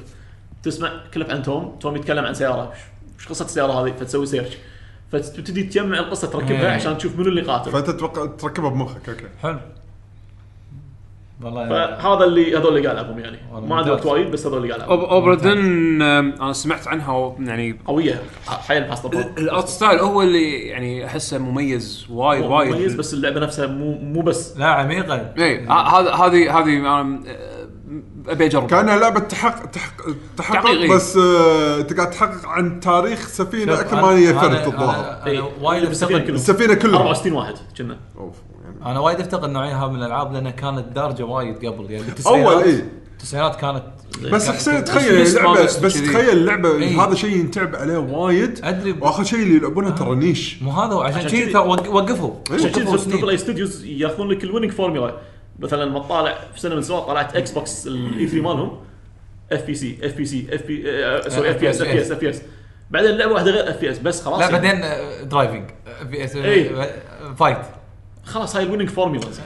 تسمع 0.64 0.92
كليب 1.14 1.32
عن 1.32 1.44
توم؟ 1.44 1.78
توم 1.80 1.96
يتكلم 1.96 2.26
عن 2.26 2.34
سيارة. 2.34 2.74
وش 3.18 3.28
قصة 3.28 3.46
السيارة 3.46 3.72
هذه؟ 3.72 3.92
فتسوي 3.92 4.26
search 4.26 4.58
فتبتدي 5.12 5.64
تجمع 5.64 6.00
القصة 6.00 6.28
تركبها 6.28 6.62
إيه. 6.70 6.76
عشان 6.76 6.98
تشوف 6.98 7.16
منو 7.20 7.28
اللي 7.30 7.42
قاتل. 7.42 7.72
فأنت 7.72 7.90
تتوقع 7.90 8.26
تركبها 8.26 8.70
بمخك 8.70 9.10
أوكي. 9.10 9.26
حلو. 9.44 9.60
والله 11.44 11.70
فهذا 11.70 12.24
اللي 12.26 12.58
هذول 12.58 12.78
اللي 12.78 12.88
قاعد 12.88 12.98
العبهم 13.00 13.20
يعني. 13.20 13.38
ما 13.68 13.76
عندي 13.76 13.92
وقت. 13.92 14.06
وايد 14.06 14.32
بس 14.32 14.46
هذول 14.48 14.58
اللي 14.58 14.70
قاعد 14.74 14.82
العبهم 14.82 15.08
أوب- 15.08 15.12
Obra 15.12 15.36
Dinn 15.36 16.02
آم، 16.02 16.34
أنا 16.42 16.54
سمعت 16.54 16.88
عنها 16.88 17.12
و- 17.14 17.36
يعني 17.40 17.80
قوية. 17.86 18.22
حيل 18.48 18.84
بحصل 18.84 19.16
ال 19.38 19.45
art 19.45 19.68
style 19.68 20.00
هو 20.00 20.22
اللي 20.22 20.52
يعني 20.60 21.06
أحسه 21.06 21.38
مميز 21.38 22.06
وايد 22.10 22.46
وايد. 22.46 22.76
مميز 22.76 22.96
بس 22.96 23.14
اللعبة 23.14 23.40
نفسها 23.40 23.68
مو 23.68 23.98
مو 24.02 24.22
بس. 24.22 24.58
لا 24.58 24.66
عميقة. 24.66 25.34
إيه 25.38 25.72
ه- 25.72 26.00
هذا 26.00 26.12
هذه 26.14 26.60
هذه 26.60 26.78
أنا 26.80 27.20
أبي 28.28 28.46
أجرب. 28.46 28.68
كانها 28.70 28.98
لعبة 28.98 29.20
تحقق 29.20 29.66
تحقق 29.66 30.06
تحقيق، 30.38 30.62
تحقق 30.62 30.70
إيه. 30.70 30.90
بس 30.96 31.18
آه، 31.18 31.80
انت 31.80 31.94
قاعد 31.94 32.10
تحقق 32.10 32.46
عن 32.48 32.80
تاريخ 32.80 33.28
سفينة 33.28 33.74
أكثر 33.74 34.02
ما 34.02 34.08
هي 34.10 34.34
فرد 34.34 34.64
أنا- 34.64 34.68
الظاهر. 34.68 35.28
إيه. 35.28 35.40
أنا 35.40 35.48
وايد 35.62 35.84
السفينة 35.84 36.18
افتقد 36.18 36.26
كلهم. 36.28 36.36
السفينه 36.36 36.74
كلها 36.74 36.96
64 37.00 37.34
واحد 37.34 37.54
كنا. 37.78 37.98
أوف، 38.18 38.36
يعني. 38.64 38.92
أنا 38.92 39.00
وايد 39.00 39.20
أفتقد 39.20 39.50
نوعية 39.50 39.86
هذه 39.86 39.90
من 39.92 39.96
الألعاب 40.00 40.34
لانها 40.34 40.52
كانت 40.52 40.86
دارجة 40.96 41.24
وايد 41.26 41.66
قبل 41.66 41.92
يعني 41.92 42.04
بالتسعينات 42.08 42.48
اول 42.54 42.64
اي 42.64 42.84
التسعينات 43.14 43.56
كانت 43.56 43.84
بس 44.32 44.50
حسين 44.50 44.84
تخيل 44.84 45.22
اللعبه 45.28 45.64
بس. 45.64 45.94
تخيل 45.94 46.30
اللعبة 46.30 46.76
إيه. 46.76 47.02
هذا 47.06 47.16
شيء 47.16 47.36
ينتعب 47.38 47.76
عليه 47.76 47.98
وايد 47.98 48.60
أدري. 48.64 48.96
وآخر 49.02 49.24
شيء 49.24 49.40
اللي 49.40 49.56
يلعبونه 49.56 49.90
ترى 49.90 50.16
niche. 50.16 50.62
مو 50.62 50.72
هذا 50.72 50.94
وعشان 50.94 51.18
عشان 51.26 51.30
كذي. 51.30 51.58
وقفوا. 51.58 52.32
عشان 52.52 52.72
كذي 52.72 52.84
وقفوا 52.84 53.12
تربل 53.12 53.30
اي 53.30 53.38
سنين 53.38 53.38
ستوديوز 53.38 53.86
ياخذون 53.86 54.30
لك 54.30 54.44
ال 54.44 54.47
winning 54.47 54.72
formula 54.72 55.14
مثلا 55.60 55.84
لما 55.84 56.00
تطالع 56.00 56.36
في 56.54 56.60
سنة 56.62 56.74
من 56.74 56.80
السنوات 56.80 57.04
طلعت 57.08 57.36
Xbox 57.36 57.88
ال 57.88 58.28
E3 58.28 58.42
مالهم. 58.44 58.80
اف 59.52 59.64
بي 59.66 59.76
سي 59.76 59.98
اف 60.04 60.14
بي 60.16 60.26
سي 60.26 60.48
اف 60.52 60.62
بي 60.66 60.82
سوري 61.30 61.52
اف 61.52 61.58
بي 61.60 61.70
اس 61.70 61.82
اف 61.82 61.88
بي 61.88 62.02
اس 62.02 62.12
اف 62.12 62.20
بي 62.20 62.30
اس 62.30 62.42
بعدين 62.92 63.12
لعبة 63.12 63.32
واحدة 63.34 63.52
غير 63.52 63.70
FPS 63.70 64.00
بس 64.00 64.22
خلاص. 64.24 64.40
لا 64.40 64.50
يعني. 64.50 64.82
بعدين 64.82 65.30
driving 65.30 65.70
في 66.12 66.24
اس 66.24 66.36
إيه. 66.36 66.92
فايت 67.40 67.58
خلاص 68.24 68.56
هاي 68.56 68.64
ال 68.64 68.67
winning 68.67 68.90
formulas 68.90 69.42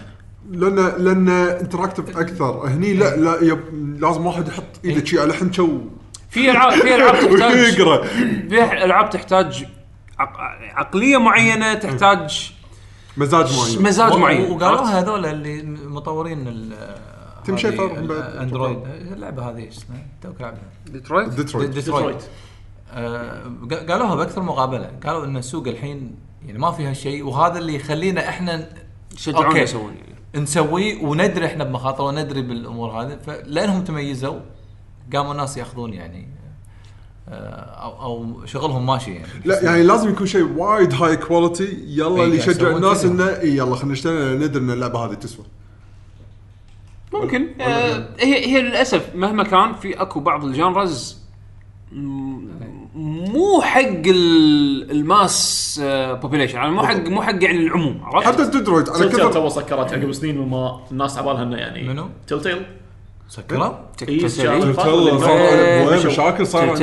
لأن 0.51 0.75
لأن 1.05 1.29
interactive 1.29 2.17
أكثر. 2.17 2.67
هني 2.67 2.93
لا 2.93 3.15
لا 3.15 3.37
yep 3.41 3.59
لازم 4.01 4.25
واحد 4.25 4.47
يحط 4.47 4.63
إيده 4.85 5.05
شي 5.05 5.19
على 5.19 5.33
حنشه 5.33 5.63
و- 5.63 5.79
في 6.29 6.51
ألعاب 6.51 6.71
في 6.73 6.95
ألعاب 6.95 7.13
تحتاج 7.39 7.73
في 8.49 8.83
ألعاب 8.83 9.09
تحتاج 9.09 9.65
عق- 10.19 10.37
عقلية 10.75 11.17
معينة 11.17 11.73
تحتاج 11.73 12.53
مزاج 13.17 13.57
معين. 13.57 13.83
مزاج 13.83 14.13
معين. 14.13 14.41
عرفت؟ 14.41 14.51
وقالوها 14.51 14.99
هذول 14.99 15.25
اللي 15.25 15.63
مطورين 15.87 16.47
ال 16.47 16.73
Tim 17.45 17.57
Schafer. 17.57 17.97
Android 18.41 18.79
اللعبة 18.87 19.49
هذه 19.49 19.57
إيش 19.59 19.77
اسمها؟ 19.77 20.05
توك 20.21 20.41
لعبها 20.41 20.61
Detroit 20.85 21.29
Detroit 21.29 21.69
Detroit 21.69 22.23
ق- 22.93 23.91
قالوها 23.91 24.15
بأكثر 24.15 24.41
مقابلة. 24.41 24.91
قالوا 25.05 25.25
إن 25.25 25.37
السوق 25.37 25.67
الحين 25.67 26.15
يعني 26.45 26.59
ما 26.59 26.71
فيها 26.71 26.93
شيء 26.93 27.25
وهذا 27.25 27.57
اللي 27.59 27.75
يخلينا 27.75 28.29
إحنا 28.29 28.69
يشجعون 29.13 29.45
أوكي. 29.45 29.59
يسوون. 29.59 29.95
نسويه 30.35 31.03
وندري 31.05 31.45
إحنا 31.45 31.63
بمخاطر 31.63 32.03
وندري 32.03 32.41
بالأمور 32.41 32.89
هذه. 33.01 33.17
فلانهم 33.17 33.83
تميزوا 33.83 34.39
قاموا 35.15 35.31
الناس 35.31 35.57
ياخذون 35.57 35.93
يعني 35.93 36.27
أو 37.29 38.01
أو 38.03 38.45
شغلهم 38.45 38.85
ماشي 38.85 39.11
يعني. 39.11 39.27
لا 39.45 39.63
يعني 39.63 39.83
لازم 39.83 40.09
يكون 40.09 40.27
شيء 40.27 40.47
وايد 40.57 40.93
high 40.93 41.17
quality 41.17 41.77
يلا 41.87 42.15
إيه، 42.17 42.23
اللي 42.23 42.37
يشجع 42.37 42.67
الناس. 42.77 43.05
انه 43.05 43.25
إي 43.25 43.57
يلا 43.57 43.75
خلينا 43.75 43.93
نشتري 43.93 44.35
ندري 44.35 44.63
إن 44.63 44.71
اللعبة 44.71 44.99
هذه 45.05 45.13
تسوى. 45.13 45.45
ممكن. 47.13 47.47
آه 47.61 48.07
هي 48.19 48.45
هي 48.45 48.61
للأسف 48.61 49.15
مهما 49.15 49.43
كان 49.43 49.73
في 49.73 50.01
أكو 50.01 50.19
بعض 50.19 50.45
ال 50.45 50.56
genres 50.56 51.17
مو 53.33 53.61
حق 53.61 53.81
ال- 54.05 54.91
ال 54.91 55.09
mass 55.09 55.81
population 56.21 56.55
يعني 56.55 56.71
مو 56.71 56.83
حق 56.83 57.07
مو 57.07 57.21
حق 57.21 57.43
يعني 57.43 57.57
العموم 57.57 58.01
عرفت؟ 58.03 58.27
حتى 58.27 58.41
على 58.41 58.51
Telltale 58.51 59.09
كثر 59.09 59.31
تو 59.33 59.49
سكرت 59.49 59.93
عقب 59.93 60.11
سنين 60.11 60.39
وما 60.39 60.79
الناس 60.91 61.17
عبالها 61.17 61.43
إنه 61.43 61.57
يعني 61.57 61.87
منو؟ 61.87 62.09
Telltale 62.27 62.65
إيه،. 63.51 63.73
Telltale 63.97 64.31
صار 64.31 64.53
إيه. 64.53 65.87
وين 65.87 66.07
مشاكل 66.07 66.47
صار 66.47 66.75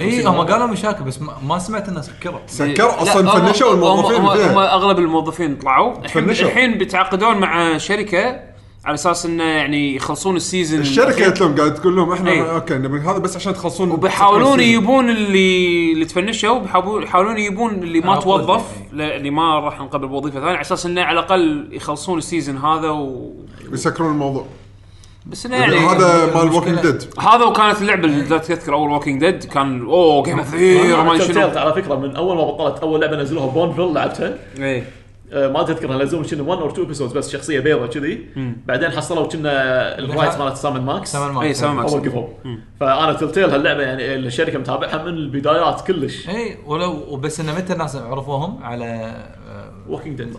اي 0.00 0.26
هم. 0.26 0.40
قالوا 0.40 0.66
مشاكل 0.66 1.04
بس 1.04 1.18
ما, 1.42 1.58
سمعت 1.58 1.88
إنه 1.88 2.00
سكروا 2.00 2.40
سكر 2.46 2.86
لا، 2.86 3.02
أصلا 3.02 3.30
فنشوا 3.30 3.74
الموظفين 3.74 4.20
هم, 4.20 4.58
أغلب 4.58 4.98
الموظفين 4.98 5.56
طلعوا 5.56 5.98
الحين 6.04 6.26
فنشوا. 6.26 6.48
الحين 6.48 6.78
بيتعاقدون 6.78 7.36
مع 7.36 7.78
شركة 7.78 8.50
على 8.84 8.94
أساس 8.94 9.26
إنه 9.26 9.44
يعني 9.44 9.96
يخلصون 9.96 10.36
ال 10.36 10.42
season 10.42 10.80
الشركة. 10.80 11.24
قالت 11.24 11.40
لهم 11.40 11.56
قاعد 11.56 11.74
تقول 11.74 11.96
لهم 11.96 12.12
إحنا 12.12 12.30
إيه. 12.30 12.54
okay 12.54 12.74
نبي 12.74 13.00
هذا 13.00 13.18
بس 13.18 13.36
عشان 13.36 13.54
تخلصون 13.54 13.90
وبيحاولون 13.90 14.60
يجيبون 14.60 15.10
اللي 15.10 15.92
اللي 15.92 16.04
تفنشوا 16.04 16.58
بيحاولون 16.58 17.02
يحاولون 17.02 17.38
يجيبون 17.38 17.70
اللي 17.74 18.00
ما 18.00 18.20
توظف 18.20 18.64
اللي 18.92 19.30
ما 19.30 19.60
راح 19.60 19.80
نقبل 19.80 20.08
بوظيفة 20.08 20.40
ثانية 20.40 20.52
على 20.52 20.60
أساس 20.60 20.86
إنه 20.86 21.02
على 21.02 21.20
الأقل 21.20 21.68
يخلصون 21.72 22.18
ال 22.18 22.23
season 22.23 22.56
هذا 22.56 22.90
و 22.90 23.32
يسكرون 23.72 24.12
الموضوع 24.12 24.46
بس 25.26 25.46
إنه 25.46 25.56
يعني 25.56 25.76
هذا 25.76 26.34
مال 26.34 26.52
ووكينج 26.52 26.80
ديد 26.80 27.04
هذا 27.18 27.44
وكانت 27.44 27.82
اللعبة 27.82 28.04
اللي 28.04 28.28
لا 28.28 28.38
تذكر 28.38 28.74
أول 28.74 28.90
Walking 28.90 29.20
Dead 29.20 29.44
كان 29.44 29.80
أوه 29.80 30.22
game 30.22 30.38
of 30.38 30.54
the 30.54 30.75
year 30.75 31.02
مال 31.02 31.18
Telltale 31.18 31.34
شنو. 31.34 31.58
على 31.58 31.74
فكرة 31.74 31.94
من 31.94 32.16
أول 32.16 32.36
ما 32.36 32.44
بطلت 32.44 32.82
أول 32.82 33.00
لعبة 33.00 33.16
نزلوها 33.16 33.46
Bone 33.46 33.73
فيل 33.73 33.94
لعبتها. 33.94 34.34
إيه. 34.58 34.84
آه، 35.32 35.48
ما 35.48 35.62
تذكر 35.62 36.02
نزلوا 36.02 36.22
شنو 36.22 36.50
1 36.50 36.60
or 36.60 36.70
2 36.70 36.86
episodes 36.86 37.12
بس 37.12 37.30
شخصية 37.32 37.60
بيضة 37.60 37.86
كذي. 37.86 38.26
بعدين 38.66 38.90
حصلوا 38.90 39.26
كنا 39.26 39.98
الرايتس 39.98 40.38
مالت 40.38 40.56
سامن 40.56 40.80
ماكس 40.80 41.12
سامن 41.12 41.34
ماكس 41.34 41.46
اي 41.46 41.54
سامن 41.54 41.76
ماكس 41.76 41.92
وقفوا 41.92 42.26
فأنا 42.80 43.12
Telltale 43.12 43.50
هاللعبة 43.50 43.82
يعني 43.82 44.14
الشركة 44.14 44.58
متابعها 44.58 45.02
من 45.02 45.08
البدايات 45.08 45.80
كلش. 45.80 46.28
اي 46.28 46.58
ولو 46.66 47.04
وبس 47.08 47.40
انه 47.40 47.54
متى 47.54 47.72
الناس 47.72 47.96
عرفوهم 47.96 48.62
على 48.62 49.14
ووكينج 49.88 50.22
ديد 50.22 50.36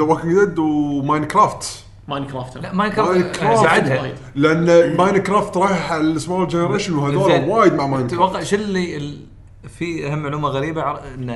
ووكينج 0.00 0.38
ديد 0.38 0.58
وماينكرافت. 0.58 1.62
ماين 1.62 1.85
كرافت 2.08 2.58
لا 2.58 2.72
ماينكرافت 2.74 3.10
ماينكرافت. 3.10 3.62
ساعدها 3.62 4.12
لأن 4.34 4.96
Minecraft 4.96 5.56
رايح 5.56 5.92
على 5.92 6.00
ال 6.00 6.08
small 6.08 6.48
generation 6.48 6.94
وهذول. 6.98 7.48
وايد 7.48 7.74
مع 7.74 7.86
ماينكرافت 7.86 8.14
تتوقع 8.14 8.42
شو 8.42 8.56
اللي 8.56 8.96
ال... 8.96 9.20
في 9.68 10.12
أهم 10.12 10.18
معلومة 10.18 10.48
غريبة؟ 10.48 10.82
عر- 10.82 11.00
ان 11.14 11.30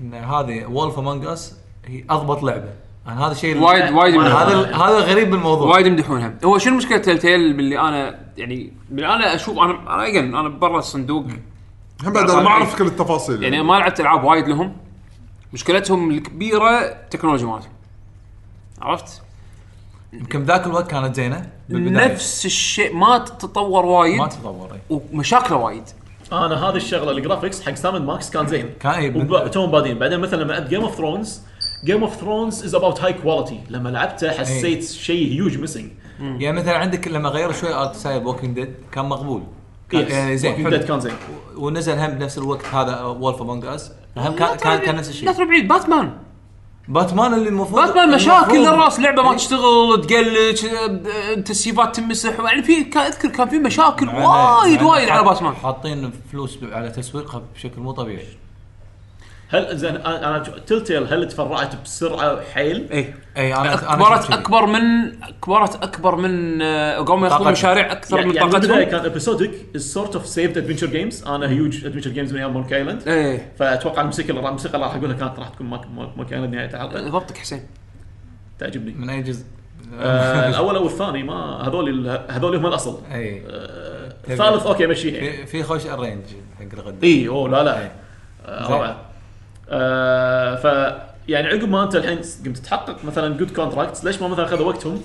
إن 0.00 0.14
هذه 0.14 0.66
Wolf 0.66 0.98
Among 0.98 1.26
Us 1.26 1.56
هي 1.86 2.04
أضبط 2.10 2.42
لعبة. 2.42 2.68
أنا 3.06 3.26
هذا 3.26 3.32
الشيء 3.32 3.58
وايد- 3.58 3.92
وايد 3.94 4.14
هذا 4.14 4.76
هذا 4.76 4.98
غريب 4.98 5.30
بالموضوع. 5.30 5.72
وايد 5.74 5.86
يمدحونها. 5.86 6.34
هو 6.44 6.58
شنو 6.58 6.76
مشكله 6.76 6.98
Telltale 6.98 7.52
باللي 7.56 7.78
أنا 7.80 8.20
يعني 8.36 8.72
باللي 8.90 9.06
أنا 9.14 9.34
أشوف 9.34 9.58
أنا 9.58 9.94
أنا 9.94 10.40
أنا 10.40 10.48
برا 10.48 10.78
الصندوق. 10.78 11.26
هم 12.04 12.12
بعد 12.12 12.30
أنا 12.30 12.40
ما 12.42 12.48
أعرف 12.48 12.78
كل 12.78 12.86
التفاصيل. 12.86 13.42
يعني 13.42 13.62
ما 13.62 13.72
لعبت 13.72 14.00
ألعاب 14.00 14.24
وايد 14.24 14.48
لهم. 14.48 14.76
مشكلتهم 15.52 16.10
الكبيرة 16.10 16.70
التكنولوجيا 16.70 17.46
مالتهم. 17.46 17.70
عرفت؟ 18.82 19.22
يمكن 20.14 20.42
ذاك 20.44 20.66
الوقت 20.66 20.90
كانت 20.90 21.14
زينة 21.14 21.50
نفس 21.70 22.46
الشيء 22.46 22.94
ما 22.96 23.18
تتطور 23.18 23.86
وايد 23.86 24.18
ما 24.18 24.26
تطور 24.26 24.72
إي. 24.72 25.00
ومشاكله 25.12 25.56
وايد. 25.56 25.84
أنا 26.32 26.68
هذه 26.68 26.76
الشغلة 26.76 27.10
ال 27.10 27.16
graphics 27.16 27.62
حق 27.62 27.74
Sam 27.74 27.90
and 27.90 28.06
Max 28.06 28.30
كان 28.30 28.46
زين. 28.46 28.70
كان 28.80 28.92
إي، 28.92 29.48
توهم 29.48 29.70
بادين 29.70 29.98
بعدين 29.98 30.20
مثلا 30.20 30.42
لما 30.42 30.52
لعبت 30.52 30.68
Game 30.68 30.82
of 30.82 30.94
Thrones 30.94 31.42
Game 31.84 32.04
of 32.04 32.16
Thrones 32.16 32.64
is 32.64 32.74
about 32.74 33.00
high 33.00 33.12
quality 33.12 33.60
لما 33.70 33.88
لعبته 33.88 34.30
حسيت 34.30 34.84
شيء 34.84 35.32
huge 35.32 35.58
missing 35.58 35.90
يعني 36.20 36.60
مثلا 36.60 36.78
عندك 36.78 37.08
لما 37.08 37.28
غيروا 37.28 37.52
شوي 37.52 37.74
art 37.74 37.96
style 37.96 38.26
Walking 38.26 38.54
Dead 38.54 38.74
كان 38.92 39.04
مقبول. 39.04 39.42
كان. 39.90 40.10
يعني 40.10 40.36
زين. 40.36 40.54
حلو. 40.54 40.78
كان 40.78 41.00
زين. 41.00 41.12
ونزل 41.56 41.98
هم 41.98 42.10
بنفس 42.10 42.38
الوقت 42.38 42.66
هذا 42.66 43.00
Wolf 43.02 43.42
Among 43.42 43.64
Us 43.66 43.92
هم 44.16 44.34
كان 44.34 44.56
كان, 44.56 44.78
كان 44.78 44.96
نفس 44.96 45.08
لا 45.08 45.14
الشيء 45.14 45.32
تروح 45.32 45.48
بعيد 45.48 45.68
باتمان 45.68 46.10
باتمان 46.88 47.34
اللي 47.34 47.48
المفروض 47.48 47.80
باتمان 47.86 48.10
مشاكل 48.14 48.34
المفروض- 48.56 48.74
للراس 48.74 49.00
لعبة 49.00 49.22
ما. 49.22 49.34
تشتغل 49.36 50.06
ت 50.08 50.16
glitch 50.16 50.66
آه، 50.66 51.34
save 51.34 51.84
ات 51.84 51.96
تمسح 51.96 52.40
يعني 52.40 52.62
في 52.62 52.84
كان 52.84 53.02
اذكر 53.06 53.28
كان 53.28 53.48
في 53.48 53.58
مشاكل 53.58 54.08
وايد 54.08 54.82
وايد 54.82 55.08
على 55.08 55.24
باتمان 55.24 55.54
حاطين 55.56 56.12
فلوس 56.32 56.58
على 56.72 56.90
تسويقها 56.90 57.42
بشكل 57.54 57.80
مو 57.80 57.92
طبيعي 57.92 58.26
هل 59.54 59.76
زين 59.76 59.96
أنا 59.96 60.28
أنا 60.28 60.38
Telltale 60.38 61.14
هل 61.14 61.28
تفرعت 61.28 61.82
بسرعة 61.84 62.40
حيل؟ 62.54 62.86
إيه 62.90 63.14
اي 63.36 63.54
أنا 63.54 63.76
كبرت 63.76 64.30
أكبر 64.30 64.66
من 64.66 64.80
كبرت 65.42 65.82
أكبر 65.82 66.16
من 66.16 66.62
آه، 66.62 66.98
قاموا 66.98 67.28
ياخذون. 67.28 67.52
مشاريع 67.52 67.92
أكثر 67.92 68.16
يعني 68.16 68.28
من 68.28 68.34
يعني 68.36 68.50
بالبداية 68.50 68.70
طاقتهم 68.84 68.90
كان 68.98 69.10
episodic 69.10 69.50
sort 69.76 70.14
of 70.16 70.26
سيفد 70.26 70.58
adventure 70.58 70.86
games 70.86 71.24
أنا 71.24 71.48
huge 71.48 71.84
adventure 71.84 72.10
games 72.10 72.32
من 72.32 72.38
أيام 72.38 72.52
Monkey 72.52 72.76
Island 72.76 73.08
إيه. 73.08 73.52
فأتوقع 73.58 74.00
الموسيقى 74.00 74.30
الموسيقى 74.30 74.74
اللي 74.74 74.86
راح 74.86 74.94
أقولها 74.94 75.16
كانت 75.16 75.38
راح 75.38 75.48
تكون 75.48 75.66
Monkey 76.16 76.34
Island 76.34 76.54
نهايه 76.54 76.66
الحلقة 76.74 77.08
ضبطك 77.08 77.38
حسين. 77.38 77.60
تعجبني. 78.58 78.92
من 78.92 79.10
أي 79.10 79.22
جزء؟ 79.22 79.44
آه، 80.00 80.48
الأول 80.48 80.76
أو 80.76 80.86
الثاني 80.86 81.22
ما 81.22 81.34
هذول 81.68 81.88
ال- 82.08 82.24
هذول 82.30 82.56
هم 82.56 82.66
الأصل. 82.66 82.98
اي 83.12 83.42
آه، 83.48 84.12
الثالث 84.30 84.66
okay 84.66 84.86
مشيها 84.86 85.20
في 85.20 85.46
في 85.46 85.62
خوش 85.62 85.86
ال 85.86 85.92
range 85.92 86.22
حق 86.58 86.78
الغد 86.78 87.04
اي 87.04 87.28
أوه 87.28 87.48
لا 87.48 87.64
لا. 87.64 87.80
إيه. 87.80 87.92
آه، 89.70 90.56
ف 90.56 90.94
يعني 91.28 91.48
عقب 91.48 91.68
ما 91.68 91.82
انت 91.82 91.96
الحين 91.96 92.20
قمت 92.46 92.58
تحقق 92.58 93.04
مثلا 93.04 93.36
good 93.36 93.50
contracts 93.50 94.04
ليش 94.04 94.22
ما 94.22 94.28
مثلا 94.28 94.44
اخذوا 94.44 94.66
وقتهم؟ 94.66 95.00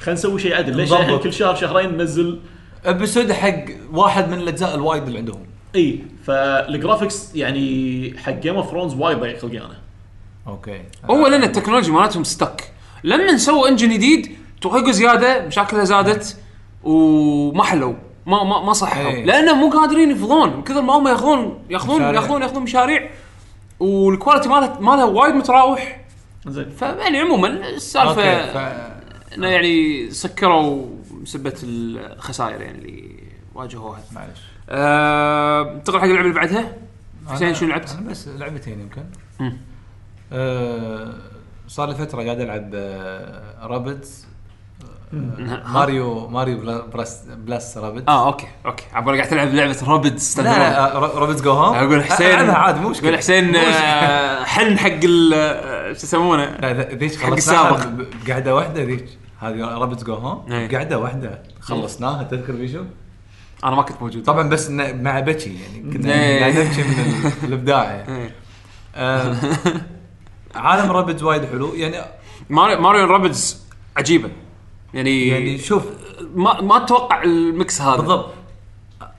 خلينا 0.00 0.20
نسوي 0.20 0.40
شيء 0.40 0.56
عدل. 0.56 0.76
ليش. 0.76 0.92
الحين 0.92 1.18
كل 1.18 1.32
شهر 1.32 1.54
شهرين 1.54 1.96
ننزل؟ 1.96 2.40
episode 2.84 3.32
حق 3.32 3.64
واحد 3.92 4.28
من 4.28 4.38
الأجزاء 4.38 4.74
الوايد 4.74 5.06
اللي 5.06 5.18
عندهم. 5.18 5.42
إي 5.76 6.02
فال 6.26 6.48
graphics 6.48 7.34
يعني 7.34 8.14
حق 8.18 8.32
Game 8.32 8.56
of 8.56 8.70
Thrones 8.70 8.94
وايد 8.94 9.18
ضيق 9.18 9.38
خلقي 9.38 9.58
أنا 9.58 9.76
okay. 10.46 10.82
هو 11.04 11.26
لأن 11.26 11.42
التكنولوجيا 11.42 11.92
مالتهم 11.92 12.24
stuck 12.24 12.72
لما 13.04 13.36
سووا 13.36 13.68
engine 13.68 13.88
جديد 13.88 14.36
توهقوا 14.60 14.90
زيادة 14.90 15.46
مشاكلها 15.46 15.84
زادت 15.84 16.36
وما 16.84 17.62
حلوا 17.62 17.94
ما 18.26 18.44
ما 18.44 18.62
ما 18.64 18.72
صحوا. 18.72 19.12
لانهم 19.12 19.58
مو 19.58 19.70
قادرين 19.70 20.10
يفضون. 20.10 20.56
من 20.56 20.62
كثر 20.62 20.82
ما 20.82 20.92
هم 20.92 21.08
ياخذون 21.08 21.58
ياخذون. 21.70 22.02
ياخذون 22.02 22.42
ياخذون 22.42 22.62
مشاريع 22.62 23.10
والكواليتي 23.80 24.48
مالها 24.48 24.80
مالها 24.80 25.04
وايد 25.04 25.34
متراوح 25.34 26.00
زين 26.46 26.70
فيعني 26.70 27.18
عموما 27.20 27.48
السالفة 27.68 28.52
ف... 28.52 28.56
إنه 29.34 29.48
يعني 29.48 30.10
سكروا 30.10 30.86
سبة 31.24 31.54
الخسائر 31.62 32.60
يعني 32.60 32.78
اللي 32.78 33.20
واجهوها 33.54 34.00
معلش 34.12 34.40
آه، 34.70 35.72
انتقل 35.74 35.98
حق 35.98 36.04
اللعبة 36.04 36.20
اللي 36.28 36.34
بعدها 36.34 36.76
حسين 37.28 37.54
أنا- 37.54 37.58
شو 37.58 37.66
لعبت؟ 37.66 37.96
أنا 38.00 38.10
بس 38.10 38.28
لعبتين 38.28 38.80
يمكن 38.80 39.02
مم. 39.40 39.56
آه 40.32 41.14
صار 41.68 41.88
لي 41.88 41.94
فترة 41.94 42.22
قاعد 42.24 42.40
ألعب 42.40 42.70
آه 42.74 43.66
رابدز 43.66 44.24
ها؟ 44.24 44.29
Mario 45.12 46.28
Mario 46.28 46.82
Bros 46.92 47.22
plus 47.28 47.76
Rabbids 47.78 48.04
آه 48.08 48.26
okay 48.26 48.46
okay. 48.66 48.84
عبالي 48.92 49.16
قاعد 49.18 49.30
تلعب 49.30 49.48
لعبة 49.54 49.76
Rabbids 49.86 50.40
لا 50.40 50.42
لا 50.42 50.98
Rabbids 50.98 51.42
Go 51.42 51.50
Home 51.52 51.74
أقول 51.76 52.04
حسين 52.04 52.26
العبها 52.26 52.54
عادي 52.54 52.80
مو 52.80 52.88
مشكلة. 52.88 53.08
أقول 53.08 53.18
حسين. 53.18 53.56
آه، 53.56 54.44
حن 54.44 54.78
حق 54.78 54.86
ال 55.04 55.34
آه، 55.34 55.92
شو 55.92 55.98
يسمونه؟ 56.06 56.44
لا 56.44 56.72
ذيك 56.94 57.20
حق 57.20 57.32
السابق. 57.32 57.86
بقعدة 58.26 58.54
واحدة 58.54 58.82
ذيك. 58.82 59.04
هذه 59.40 59.60
Rabbids 59.60 60.02
Go 60.04 60.14
Home 60.14 60.52
إيه. 60.52 60.76
قعده 60.76 60.98
واحدة. 60.98 61.42
خلصناها 61.60 62.22
تذكر 62.22 62.52
بيشو؟ 62.52 62.84
أنا 63.64 63.76
ما 63.76 63.82
كنت 63.82 64.02
موجود. 64.02 64.22
طبعا 64.24 64.48
بس 64.48 64.70
مع 64.70 65.20
بكي 65.20 65.56
يعني 65.60 65.92
كنا 65.92 66.12
إيه. 66.14 66.40
قاعد 66.40 66.56
نبكي 66.58 66.82
من 66.82 66.90
ال- 66.92 67.32
الإبداع. 67.48 67.84
يعني 67.84 68.30
إيه. 68.96 69.34
عالم 70.54 70.90
Rabbids 70.90 71.22
وايد 71.22 71.44
حلو. 71.44 71.74
يعني 71.74 71.96
Mario 72.50 72.80
Mario 72.80 73.04
Rabbids 73.06 73.64
عجيبة. 73.96 74.30
يعني 74.94 75.28
يعني 75.28 75.58
شوف. 75.58 75.86
ما 76.34 76.60
ما 76.60 76.84
أتوقع 76.84 77.22
ال 77.22 77.36
mix 77.36 77.80
هذا. 77.80 77.96
بالضبط. 77.96 78.30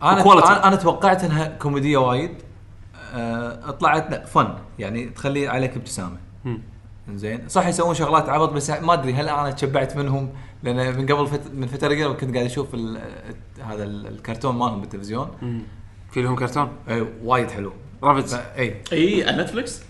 أنا 0.03 0.21
و 0.21 0.24
quality. 0.24 0.47
أنا 0.47 0.67
أنا 0.67 0.75
توقعت 0.75 1.23
إنها 1.23 1.47
كوميدية 1.47 1.97
وايد. 1.97 2.31
آه، 3.13 3.71
طلعت 3.71 4.11
لا 4.11 4.25
fun. 4.25 4.53
يعني 4.79 5.09
تخلي 5.09 5.47
عليك 5.47 5.77
ابتسامة. 5.77 6.17
زين. 7.13 7.49
صح 7.49 7.67
يسوون 7.67 7.95
شغلات 7.95 8.29
عبط 8.29 8.49
بس 8.53 8.69
ما 8.69 8.93
أدري 8.93 9.13
هل 9.13 9.29
أنا 9.29 9.51
تشبعت 9.51 9.97
منهم؟ 9.97 10.29
لأن 10.63 10.97
من 10.97 11.05
قبل 11.05 11.27
فت... 11.27 11.41
من 11.53 11.67
فترة 11.67 11.87
قريبه 11.87 12.13
كنت 12.13 12.33
قاعد 12.35 12.45
أشوف 12.45 12.73
ال... 12.73 13.01
هذا 13.61 13.83
ال- 13.83 14.07
الكرتون 14.07 14.55
مالهم 14.55 14.81
بالتلفزيون. 14.81 15.27
مم. 15.41 15.61
في 16.11 16.21
لهم 16.21 16.35
كرتون؟ 16.35 16.69
أي 16.89 17.07
وايد 17.23 17.51
حلو. 17.51 17.73
Rabbids 18.03 18.33
اي 18.33 18.81
إي 18.93 19.27
على 19.27 19.43
Netflix 19.43 19.81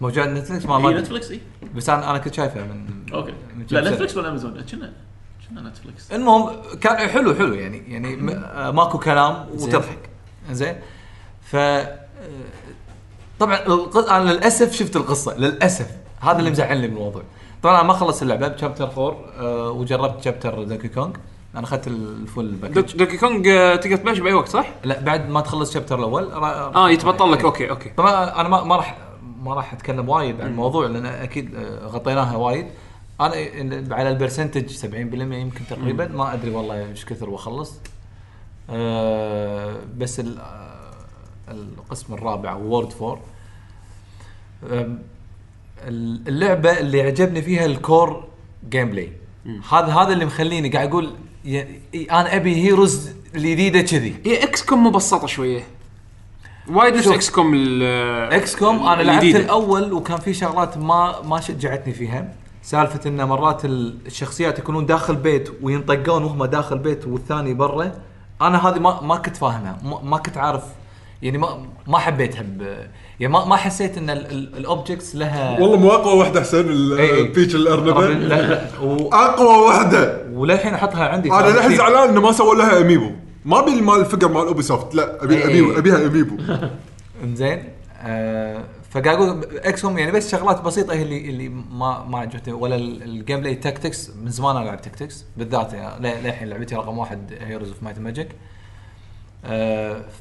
موجود 0.00 0.18
على 0.18 0.40
Netflix 0.40 0.66
ما 0.66 0.88
إي. 0.88 0.94
Netflix 0.94 1.30
إي. 1.30 1.40
بس 1.76 1.88
أنا 1.88 2.10
أنا 2.10 2.18
كنت 2.18 2.34
شايفه 2.34 2.64
من 2.64 3.06
okay. 3.12 3.32
من 3.56 3.66
لا. 3.70 3.90
نتفلكس 3.90 4.16
ولا 4.16 4.28
امازون 4.28 4.60
كنا 4.60 4.92
نتفلكس 5.54 6.12
المهم 6.12 6.50
كان 6.80 7.08
حلو 7.08 7.34
حلو 7.34 7.54
يعني 7.54 7.82
يعني 7.88 8.34
آه، 8.34 8.70
ماكو 8.70 8.98
كلام 8.98 9.46
وتضحك. 9.54 9.98
زين؟ 10.50 10.76
ف 11.42 11.56
آه، 11.56 11.96
طبعا 13.38 13.56
أنا 14.10 14.30
للأسف 14.32 14.72
شفت 14.72 14.96
القصة 14.96 15.36
للأسف. 15.38 15.90
هذا 16.20 16.38
اللي 16.38 16.50
مزعلني 16.50 16.86
بالموضوع 16.88 17.22
طبعا 17.62 17.74
أنا 17.80 17.82
ما 17.88 17.92
خلصت 17.92 18.22
اللعبة 18.22 18.48
ب 18.48 18.53
chapter 18.53 18.84
4 18.84 19.16
آه، 19.38 19.70
وجربت 19.70 20.24
chapter 20.24 20.62
Donkey 20.64 20.88
Kong 20.88 21.10
أنا 21.54 21.64
أخذت 21.64 21.86
ال 21.86 21.98
full 21.98 22.46
package 22.50 22.74
Donk- 22.74 22.96
Donkey 22.96 23.16
Kong 23.16 23.44
تقدر 23.80 23.96
تبلش 23.96 24.18
بأي 24.18 24.34
وقت 24.34 24.48
صح؟ 24.48 24.66
لا 24.84 25.00
بعد 25.00 25.28
ما 25.28 25.40
تخلص 25.40 25.74
chapter 25.74 25.98
الأول 25.98 26.30
آه 26.32 26.90
يتبطل 26.90 27.32
لك. 27.32 27.44
okay 27.44 27.70
okay. 27.70 27.88
طبعا 27.88 28.40
أنا 28.40 28.48
ما 28.48 28.76
راح 28.76 28.96
ما 29.42 29.54
راح 29.54 29.72
أتكلم 29.72 30.08
وايد 30.08 30.40
عن 30.40 30.46
الموضوع 30.46 30.86
لأن 30.86 31.06
أكيد 31.06 31.54
غطيناها 31.84 32.36
وايد. 32.36 32.66
أنا 33.20 33.94
على 33.94 34.08
ال 34.10 34.15
percentage 34.15 34.70
70% 34.70 34.94
يمكن 34.94 35.60
تقريبا 35.70 36.08
ما 36.08 36.34
أدري 36.34 36.50
والله 36.50 36.88
إيش 36.88 37.04
كثر 37.04 37.30
وأخلص. 37.30 37.72
أه 38.70 39.76
بس 39.98 40.20
آه، 40.20 40.90
القسم 41.48 42.14
الرابع 42.14 42.54
world 42.54 42.92
4 43.02 43.20
أم، 44.72 45.02
ال- 45.88 46.28
اللعبة 46.28 46.78
اللي 46.80 47.02
عجبني 47.02 47.42
فيها 47.42 47.66
ال 47.66 48.24
core 48.70 48.90
gameplay 48.90 49.12
هذا 49.70 49.86
هذا 49.86 50.12
اللي 50.12 50.24
مخليني 50.24 50.68
قاعد 50.68 50.88
أقول 50.88 51.14
يعني 51.44 51.80
أنا 51.94 52.36
أبي 52.36 52.56
Heroes 52.56 53.10
الجديدة 53.34 53.80
كذي. 53.80 54.14
هي 54.24 54.42
XCOM 54.44 54.86
مبسطة 54.86 55.26
شوية. 55.26 55.62
وايد 56.68 56.94
نفس. 56.94 57.08
إكس 57.08 57.30
كوم 57.30 57.54
إكس 58.32 58.56
كوم 58.56 58.86
أنا 58.86 59.02
لعبت. 59.02 59.24
الأول 59.36 59.92
وكان 59.92 60.18
في 60.18 60.34
شغلات 60.34 60.78
ما 60.78 61.22
ما 61.22 61.40
شجعتني 61.40 61.92
فيها. 61.94 62.34
سالفة 62.70 63.00
إن 63.10 63.24
مرات 63.24 63.64
ال- 63.64 63.94
الشخصيات 64.06 64.58
يكونون 64.58 64.86
داخل 64.86 65.16
بيت 65.16 65.48
وينطقون 65.62 66.24
وهم 66.24 66.44
داخل 66.44 66.78
بيت 66.78 67.06
والثاني 67.06 67.54
برا 67.54 67.92
أنا 68.42 68.68
هذه 68.68 68.78
ما 68.78 69.00
ما 69.00 69.16
كنت 69.16 69.36
فاهمها 69.36 69.78
ما, 69.84 70.00
ما 70.02 70.16
كنت 70.18 70.36
عارف 70.36 70.62
يعني 71.22 71.38
ما 71.38 71.62
ما 71.86 71.98
حبيتها 71.98 72.42
ب- 72.42 72.76
يعني 73.20 73.32
ما 73.32 73.44
ما 73.44 73.56
حسيت 73.56 73.98
إن 73.98 74.10
ال 74.10 74.23
objects 74.23 75.16
لها 75.16 75.60
والله 75.60 75.76
مو 75.76 75.90
أقوى 75.90 76.18
واحدة 76.18 76.40
حسين. 76.40 76.68
ال 76.68 76.82
Peach 76.82 77.54
لا 77.54 77.60
الارنبه 77.74 78.08
لا 78.08 78.64
أقوى 79.12 79.66
واحدة. 79.68 80.22
وللحين 80.32 80.74
أحطها 80.74 81.04
عندي 81.08 81.32
أنا 81.32 81.46
للحين. 81.50 81.76
زعلان 81.76 82.08
إنه 82.08 82.20
ما 82.20 82.32
سووا 82.32 82.54
لها 82.54 82.80
amiibo. 82.80 83.10
ما 83.44 83.58
أبي 83.58 83.80
مال 83.80 84.00
الفقر 84.00 84.28
مال 84.28 84.46
Ubisoft 84.46 84.94
لا 84.94 85.24
ابي 85.24 85.78
أبيها 85.78 86.06
amiibo. 86.06 86.36
إنزين 87.24 87.64
آه 88.02 88.64
فقاعد 88.90 89.16
أقول 89.16 89.44
XCOM 89.56 89.98
يعني 89.98 90.12
بس 90.12 90.30
شغلات 90.30 90.60
بسيطة 90.60 90.94
هي 90.94 91.02
اللي 91.02 91.28
اللي 91.30 91.48
ما 91.48 92.04
ما 92.04 92.18
عجبتني. 92.18 92.54
ولا 92.54 92.76
ال- 92.76 93.02
ال 93.02 93.40
gameplay 93.40 93.54
tactics 93.54 94.10
من 94.10 94.30
زمان 94.30 94.56
أنا 94.56 94.64
ألعب 94.64 94.80
tactics 94.82 95.24
بالذات 95.36 95.72
يعني 95.72 96.22
للحين 96.22 96.48
لعبتي 96.48 96.74
رقم 96.74 96.98
واحد 96.98 97.32
Heroes 97.40 97.68
of 97.68 97.82
Might 97.82 97.98
Magic 97.98 98.28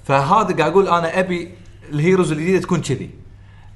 فهذا 0.04 0.56
قاعد 0.58 0.72
أقول 0.72 0.88
أنا 0.88 1.20
أبي 1.20 1.52
ال 1.91 1.97
heroes 1.97 2.32
الجديدة 2.32 2.60
تكون 2.60 2.82
كذي. 2.82 3.10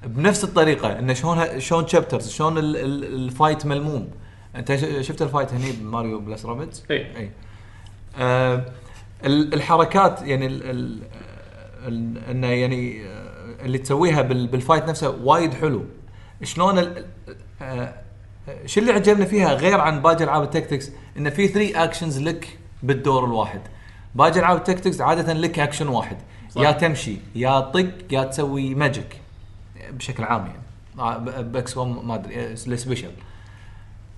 بنفس 0.06 0.44
الطريقة 0.44 1.00
انه 1.00 1.14
شلون 1.14 1.60
شلون 1.60 1.88
chapters 1.88 2.30
شلون 2.30 2.58
ال- 2.58 2.78
ال- 2.78 3.14
ال 3.16 3.24
fight 3.24 3.66
ملموم. 3.66 4.10
أنت 4.56 4.76
شفت 5.02 5.22
ال 5.22 5.27
fight 5.27 5.54
هني 5.54 5.72
ب 5.72 5.80
Mario 5.80 6.20
Plus 6.20 6.46
Rabbids. 6.46 6.84
اي 6.92 7.32
آه 8.18 8.66
ال- 9.26 9.54
الحركات 9.54 10.22
يعني 10.22 10.46
ال 10.46 10.64
ال 10.64 11.00
ال- 11.88 12.18
إنه 12.30 12.48
يعني 12.48 13.06
آه، 13.08 13.23
اللي 13.66 13.78
تسويها 13.78 14.22
بال- 14.22 14.48
بال 14.48 14.58
fight 14.58 14.84
نفسه 14.90 15.10
وايد 15.24 15.54
حلو. 15.54 15.84
شلون 16.44 16.80
ال- 16.80 17.06
آه، 17.62 17.94
آه، 18.50 18.66
شو 18.66 18.82
اللي 18.82 18.92
عجبني 18.92 19.26
فيها 19.26 19.54
غير 19.54 19.80
عن 19.82 20.02
باقي 20.02 20.24
العاب 20.24 20.44
ال 20.44 20.49
tactics؟ 20.49 20.92
انه 21.18 21.30
في 21.30 21.48
3 21.48 21.84
actions 21.84 22.20
لك 22.20 22.60
بالدور 22.84 23.26
الواحد. 23.26 23.62
باقي 24.16 24.40
العاب 24.40 24.58
ال 24.58 24.63
tactics 24.63 25.02
عادة 25.02 25.34
لك 25.34 25.60
اكشن 25.60 25.88
واحد. 25.88 26.18
صح. 26.50 26.62
يا 26.62 26.72
تمشي 26.72 27.18
يا 27.36 27.60
طق 27.60 27.86
يا 28.12 28.24
تسوي 28.24 28.76
magic 28.76 29.22
بشكل 29.92 30.24
عام 30.24 30.46
يعني. 30.46 30.64
آه، 31.00 31.18
ب 31.42 31.74
XCOM 31.74 32.08
ما 32.08 32.16
أدري 32.16 32.36
آه، 32.52 32.56
special 32.56 33.12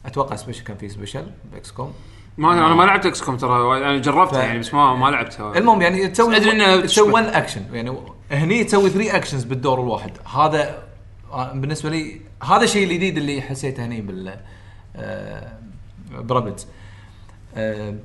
أتوقع 0.05 0.35
special 0.35 0.63
كان 0.63 0.77
في 0.77 0.89
special 0.89 1.25
ب 1.53 1.71
XCOM 1.71 1.93
ما 2.37 2.53
أنا 2.53 2.75
ما 2.75 2.83
لعبت 2.83 3.05
XCOM 3.05 3.37
ترى 3.37 3.77
أنا 3.77 3.97
جربتها 3.97 4.41
ف- 4.41 4.45
يعني 4.45 4.59
بس 4.59 4.73
ما 4.73 4.93
ما 4.95 5.07
لعبتها. 5.09 5.57
المهم 5.57 5.81
يعني 5.81 6.07
تسوي 6.07 6.35
أدري 6.37 6.51
إنها 6.51 6.81
تسوي. 6.81 7.11
1 7.11 7.25
اكشن 7.25 7.61
يعني 7.73 7.97
هني 8.31 8.63
تسوي 8.63 8.89
3 8.89 9.15
actions 9.15 9.43
بالدور 9.43 9.81
الواحد. 9.81 10.11
هذا 10.35 10.83
آه، 11.31 11.53
بالنسبة 11.53 11.89
لي 11.89 12.21
هذا 12.43 12.63
الشيء 12.63 12.87
الجديد 12.87 13.17
اللي 13.17 13.41
حسيته 13.41 13.85
هني 13.85 14.01
بال 14.01 14.39
آه، 14.95 15.57
ب 16.11 16.18
Rabbids 16.18 16.67
آه، 17.55 17.95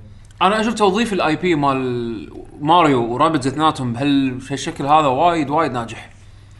أنا 0.42 0.60
أشوف 0.60 0.74
توظيف 0.74 1.12
ال 1.12 1.36
IP 1.36 1.54
مال 1.54 2.32
Mario 2.60 3.12
و 3.12 3.17
Rabbid 3.17 3.46
اثنيناتهم 3.46 3.92
بهالشكل 3.92 4.86
هذا 4.86 5.06
وايد 5.06 5.50
وايد 5.50 5.72
ناجح. 5.72 6.10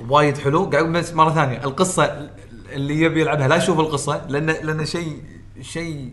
وايد 0.09 0.39
حلو. 0.39 0.65
قاعد 0.65 0.85
بس 0.85 1.13
مرة 1.13 1.31
ثانية 1.35 1.65
القصة 1.65 2.29
اللي 2.73 3.01
يبي 3.01 3.21
يلعبها 3.21 3.49
لا 3.49 3.57
يشوف 3.57 3.81
القصة 3.81 4.27
لأن 4.29 4.47
لأن 4.47 4.87
شيء 4.87 5.23
شيء 5.63 6.11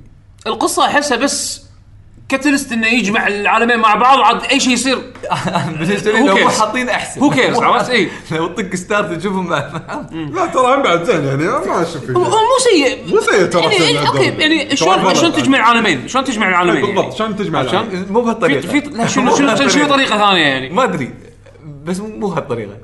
القصة 0.48 0.86
أحسها 0.86 1.18
بس 1.18 1.67
catalyst 2.30 2.72
إنه 2.72 2.88
يجمع 2.88 3.28
العالمين 3.28 3.78
مع 3.80 3.96
بعض 3.96 4.20
وعاد 4.20 4.44
أي 4.44 4.60
شيء 4.60 4.74
يصير 4.74 4.98
بالنسبة 5.80 6.12
لي 6.12 6.20
Who 6.20 6.28
لو 6.28 6.38
مو? 6.38 6.50
حاطين 6.50 6.90
أحسن 6.90 7.22
Who 7.22 7.34
cares؟ 7.34 7.64
عرفت؟ 7.64 7.90
إي. 7.90 8.10
لو 8.32 8.48
طق 8.48 8.76
start 8.76 9.14
تشوفهم 9.20 9.50
لا 9.54 10.46
ترى 10.54 10.76
هم 10.76 10.82
بعد 10.84 11.04
زين 11.04 11.26
يعني 11.26 11.44
ما 11.44 11.82
أشوف 11.82 11.96
هو 12.02 12.08
فيه 12.08 12.14
هو 12.14 12.24
مو 12.24 12.58
سيء 12.72 13.14
مو 13.16 13.20
سيء 13.22 13.46
ترى 13.46 13.64
يعني 13.64 14.08
أوكي. 14.08 14.26
يعني 14.26 14.76
شلون 14.76 15.16
شلون. 15.16 15.32
تجمع 15.34 15.58
العالمين؟ 15.58 16.08
شلون 16.08 16.24
تجمع 16.26 16.50
العالمين؟ 16.50 16.86
بالضبط؟ 16.86 17.14
شلون 17.18 17.36
تجمع 17.36 17.60
عشان- 17.60 17.70
العالم؟ 17.74 18.06
مو 18.10 18.22
بهالطريقة 18.22 18.62
في 18.68 18.80
لا، 18.80 19.08
شنو 19.08 19.36
شنو 19.36 19.68
شنو 19.68 19.88
طريقة 19.88 20.18
ثانية 20.18 20.42
يعني؟ 20.42 20.70
ما 20.70 20.84
أدري 20.84 21.14
بس 21.84 22.00
مو 22.00 22.08
مو 22.08 22.28
هالطريقة 22.28 22.78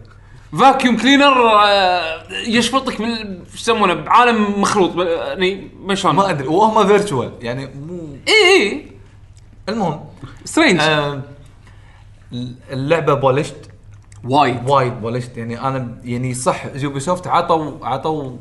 vacuum 0.60 0.98
cleaner 0.98 1.50
آه، 1.50 2.24
يشفطك 2.48 3.02
بال 3.02 3.40
شو 3.56 3.62
يسمونه 3.62 3.94
بعالم 3.94 4.62
مخلوط 4.62 4.92
يعني 5.08 5.68
ما 5.86 5.96
شلون 5.96 6.16
ما 6.16 6.30
أدري 6.30 6.48
وهم 6.48 6.88
virtual 6.88 7.32
يعني 7.42 7.66
مو 7.88 8.18
اي 8.28 8.62
اي 8.62 8.93
المهم 9.70 10.00
strange 10.46 10.80
آه 10.82 11.22
اللعبة 12.72 13.14
polished. 13.14 13.56
وايد. 14.24 14.70
وايد 14.70 15.02
polished 15.02 15.38
يعني 15.38 15.62
أنا 15.68 15.88
يعني 16.04 16.34
صح 16.34 16.66
Ubisoft 16.76 17.28
عطوا 17.28 17.72
عطوا 17.86 18.32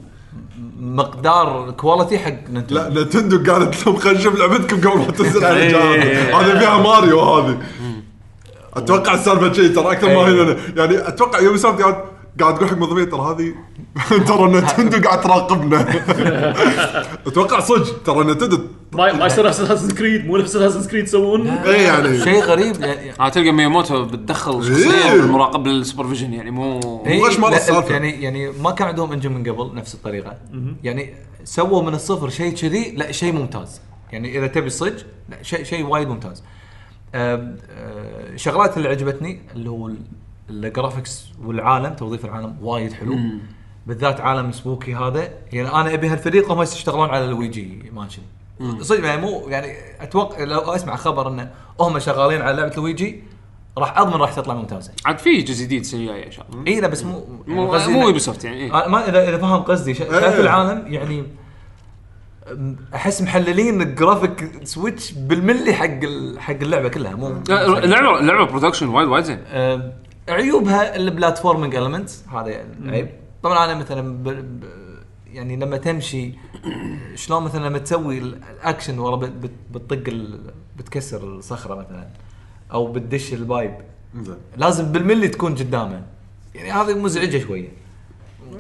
مقدار 0.80 1.70
quality 1.70 2.18
حق 2.18 2.30
Nintendo 2.50 2.74
لا 2.74 3.02
Nintendo 3.04 3.52
قالت 3.52 3.86
لهم 3.86 3.96
خلينا 3.96 4.18
نشوف 4.18 4.34
لعبتكم 4.38 4.90
قبل 4.90 4.98
ما 4.98 5.10
تنزل 5.10 5.44
على. 5.44 5.66
الجهاز 5.66 6.34
هذه 6.34 6.58
فيها 6.58 6.78
ماريو 6.78 7.20
هذه. 7.20 7.58
أتوقع 8.74 9.14
السالفة 9.14 9.52
شيء 9.52 9.74
ترى 9.74 9.92
أكثر 9.92 10.06
ما 10.06 10.26
إيه. 10.26 10.42
هنا 10.42 10.56
يعني 10.76 11.08
أتوقع 11.08 11.40
Ubisoft 11.40 11.82
قاعد 11.82 11.96
قاعد 12.40 12.54
تقول 12.54 12.68
حق 12.68 12.76
موظفين 12.76 13.08
ترى 13.10 13.20
هذه 13.20 13.54
ترى 14.28 14.44
Nintendo 14.52 15.08
قاعد 15.08 15.20
تراقبنا. 15.20 15.80
أتوقع 17.26 17.60
صدق 17.60 18.02
ترى 18.02 18.24
Nintendo 18.24 18.60
ما 18.94 19.12
ما 19.12 19.26
يصير 19.26 19.46
نفس 19.46 19.60
Assassin's 19.60 19.90
Creed 19.96 20.26
مو 20.26 20.36
نفس 20.36 20.56
Assassin's 20.56 20.90
Creed 20.90 21.04
يسوون؟ 21.04 21.46
اي 21.48 21.82
يعني 21.82 22.18
شيء 22.18 22.42
غريب. 22.42 22.80
يعني 22.80 23.10
ها 23.20 23.28
تلقى 23.28 23.52
مياموتو 23.52 24.04
بتدخل 24.04 24.64
شخصيا 24.64 25.12
إيه. 25.12 25.20
بالمراقبه 25.20 25.70
ال 25.70 25.76
supervision 25.76 26.32
يعني 26.32 26.50
مو 26.50 27.02
إيه، 27.06 27.20
وغش 27.20 27.38
مرة 27.38 27.50
لا، 27.50 27.56
السالفة. 27.56 27.92
يعني 27.92 28.22
يعني 28.22 28.50
ما 28.50 28.70
كان 28.70 28.88
عندهم 28.88 29.12
engine 29.12 29.32
من 29.32 29.50
قبل 29.52 29.74
نفس 29.74 29.94
الطريقة. 29.94 30.36
يعني 30.84 31.14
سووا 31.44 31.82
من 31.82 31.94
الصفر 31.94 32.28
شيء 32.28 32.54
كذي 32.54 32.90
لا 32.90 33.12
شيء 33.12 33.32
ممتاز. 33.32 33.80
يعني 34.12 34.38
إذا 34.38 34.46
تبي 34.46 34.70
صدق 34.70 35.06
لا 35.28 35.42
شيء 35.42 35.64
شيء 35.64 35.86
وايد 35.86 36.08
ممتاز. 36.08 36.42
آه، 37.14 37.54
شغلات 38.36 38.76
اللي 38.76 38.88
عجبتني 38.88 39.40
اللي 39.56 39.70
هو 39.70 39.86
ال- 39.88 39.98
ال 40.50 40.59
graphics 40.59 41.24
والعالم 41.44 41.94
توظيف 41.94 42.24
العالم 42.24 42.56
وايد 42.62 42.92
حلو. 42.92 43.18
بالذات 43.86 44.20
عالم 44.20 44.52
spooky 44.52 44.94
هذا. 44.94 45.28
يعني 45.52 45.68
أنا 45.68 45.94
أبي 45.94 46.08
هالفريق 46.08 46.52
هم 46.52 46.62
يشتغلون 46.62 47.08
على 47.08 47.24
Luigi's 47.24 47.90
Mansion 47.94 48.22
صدق 48.80 49.04
يعني 49.04 49.20
مو 49.20 49.42
يعني 49.48 49.72
أتوقع 50.00 50.44
لو 50.44 50.58
أسمع 50.60 50.96
خبر 50.96 51.28
انه 51.28 51.50
هم 51.80 51.98
شغالين 51.98 52.42
على 52.42 52.56
لعبة 52.56 52.74
لويجي 52.76 53.22
راح 53.78 53.98
أضمن 53.98 54.14
راح 54.20 54.32
تطلع 54.34 54.54
ممتازة 54.54 54.92
عاد 55.04 55.18
في 55.18 55.42
جزء 55.42 55.64
جديد 55.64 55.80
السنة 55.80 56.00
الجايه 56.00 56.26
إن 56.26 56.30
شاء 56.30 56.46
الله 56.52 56.66
إي 56.66 56.80
لا 56.80 56.88
بس 56.88 57.04
مو 57.04 57.24
مو 57.46 57.72
قصدي 57.72 57.92
مو 57.92 58.06
Ubisoft 58.08 58.44
يعني 58.44 58.56
إيه. 58.56 58.70
ما 58.88 59.08
اذا 59.08 59.28
إذا 59.28 59.38
فاهم 59.38 59.62
قصدي 59.62 59.94
شا- 59.94 60.20
شايف 60.20 60.34
إيه. 60.34 60.40
العالم 60.40 60.84
يعني 60.92 61.24
أحس 62.94 63.22
محللين 63.22 63.82
ال 63.82 63.91
graphic 63.91 64.50
Switch 64.64 65.12
بالملي 65.12 65.72
حق 65.74 65.84
ال- 66.02 66.40
حق 66.40 66.54
اللعبة 66.54 66.88
كلها 66.88 67.14
مو 67.14 67.28
اللعبه 67.50 68.18
اللعبه 68.20 68.44
production 68.44 68.88
وايد 68.88 69.08
وايد 69.08 69.24
زين 69.24 69.38
عيوبها 70.28 70.96
ال 70.96 71.03
platforming 71.03 71.74
elements 71.76 72.24
هذا 72.32 72.64
عيب 72.86 73.08
طبعا 73.42 73.64
أنا 73.64 73.74
مثلا. 73.74 74.02
يعني 75.32 75.56
لما 75.56 75.76
تمشي 75.76 76.32
شلون 77.14 77.42
مثلا 77.42 77.66
لما 77.68 77.78
تسوي 77.78 78.18
ال- 78.18 78.40
الاكشن 78.50 78.98
ورا 78.98 79.16
بت... 79.16 79.28
بت... 79.30 79.50
بتطق 79.74 80.08
ال... 80.08 80.40
بتكسر 80.78 81.22
الصخرة 81.24 81.74
مثلا 81.74 82.06
أو 82.72 82.92
بتدش 82.92 83.32
ال 83.32 83.41
pipe 83.41 83.74
زين. 84.16 84.36
لازم 84.56 84.92
بالملي 84.92 85.28
تكون 85.28 85.54
قدامه. 85.54 86.02
يعني 86.54 86.70
هذه 86.72 86.98
مزعجة 86.98 87.38
شوية. 87.38 87.68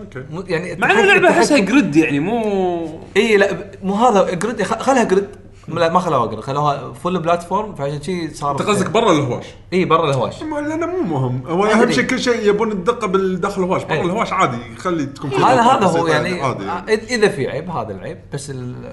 أوكي. 0.00 0.52
يعني 0.52 0.76
مع 0.76 0.90
ان 0.90 0.98
اللعبة 0.98 1.30
أحسها 1.30 1.58
grid 1.58 1.96
يعني 1.96 2.20
مو 2.20 3.00
اي 3.16 3.36
لا 3.36 3.70
مو 3.82 3.94
هذا 3.94 4.34
grid 4.34 4.62
خ- 4.62 4.82
خلها 4.82 5.04
grid 5.04 5.26
لا 5.68 5.92
ما 5.92 5.98
خلوها 6.00 6.26
grid 6.26 6.40
خلوها 6.40 6.92
full 6.92 7.18
platform 7.18 7.74
فعشان 7.74 8.02
شي 8.02 8.34
صار 8.34 8.50
انت 8.50 8.62
قصدك 8.62 8.90
برا 8.90 9.12
الهواش؟ 9.12 9.44
إي 9.72 9.84
برا 9.84 10.10
الهواش. 10.10 10.42
لأنه 10.42 10.86
مو 10.86 11.02
مهم. 11.02 11.42
هو 11.46 11.64
اهم. 11.64 11.90
شيء 11.90 12.04
كل 12.04 12.20
شيء 12.20 12.48
يبون 12.48 12.72
الدقة 12.72 13.06
بالداخل 13.06 13.62
الهواش. 13.62 13.84
برا. 13.84 14.00
الهواش 14.02 14.32
عادي 14.32 14.76
خلي 14.76 15.06
تكون 15.06 15.30
في 15.30 15.36
هذا 15.36 15.62
هذا 15.62 15.86
هو 15.86 16.06
يعني 16.06 16.40
عادي. 16.42 16.64
آه، 16.64 16.84
إذا 16.94 17.28
في 17.28 17.48
عيب 17.50 17.70
هذا 17.70 17.92
العيب. 17.92 18.18
بس 18.32 18.50
ال- 18.50 18.92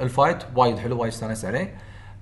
ال 0.00 0.06
fight 0.06 0.38
وايد 0.56 0.78
حلو 0.78 1.00
وايد 1.00 1.12
استانست 1.12 1.44
عليه. 1.44 1.74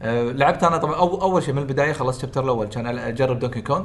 آه، 0.03 0.23
لعبت 0.33 0.65
أنا 0.65 0.77
طبعا 0.77 0.95
أو 0.95 1.23
أول 1.23 1.43
شيء 1.43 1.55
من 1.55 1.63
البداية 1.63 1.93
خلصت 1.93 2.17
ال 2.17 2.20
chapter 2.20 2.45
الأول 2.45 2.67
كان 2.67 2.99
أجرب 2.99 3.39
Donkey 3.39 3.61
Kong 3.61 3.85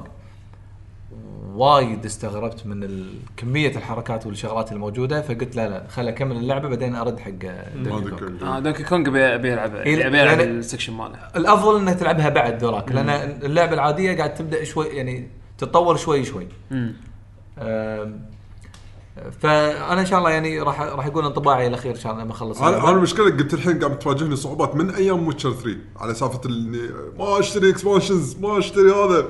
وايد 1.58 2.06
استغربت 2.06 2.66
من 2.66 3.06
كمية 3.38 3.76
الحركات 3.78 4.26
والشغلات 4.26 4.72
الموجودة 4.72 5.22
فقلت 5.22 5.56
لا 5.56 5.70
لا 5.70 5.88
خل 5.90 6.08
أكمل 6.08 6.36
اللعبة 6.38 6.70
بعدين 6.70 6.96
أرد 6.96 7.20
حق 7.20 7.32
Donkey 7.76 8.10
كل- 8.12 8.44
آه 8.44 8.60
Donkey 8.60 8.84
Kong 8.84 9.08
ابي 9.08 9.26
ابي 9.36 9.54
العبها 9.54 9.82
ابي 9.82 10.24
العب 10.24 10.40
ال 10.40 10.47
section 10.47 10.94
ماله. 10.94 11.20
الأفضل 11.36 11.80
انك 11.80 11.96
تلعبها 12.00 12.30
بعد 12.30 12.64
ذولاك 12.64 12.92
لأن 12.92 13.10
اللعبة 13.44 13.74
العادية 13.74 14.18
قاعد 14.18 14.34
تبدأ 14.34 14.64
شوي 14.64 14.86
يعني 14.88 15.28
تتطور 15.58 15.96
شوي 15.96 16.24
شوي. 16.26 16.48
فأنا 19.42 20.02
إن 20.02 20.06
شاء 20.06 20.20
الله 20.20 20.30
يعني 20.30 20.62
راح 20.62 20.82
راح 20.82 21.06
يكون 21.06 21.26
انطباعي 21.26 21.68
الأخير 21.68 21.92
إن 21.96 22.00
شاء 22.00 22.12
الله 22.12 22.24
لما 22.24 22.32
أخلص 22.32 22.62
أنا 22.62 22.90
المشكلة 22.98 23.26
قلت 23.26 23.54
الحين 23.54 23.80
قاعد 23.80 24.00
تواجهني 24.00 24.36
صعوبات 24.36 24.76
من 24.76 24.90
أيام 24.90 25.28
Witcher 25.28 25.52
3 25.52 25.78
على 25.98 26.14
سالفة 26.14 26.42
اني 26.46 26.80
ما 27.20 27.40
أشتري 27.40 27.70
expansions 27.70 28.38
ما 28.40 28.58
أشتري 28.60 28.92
هذا. 28.92 29.28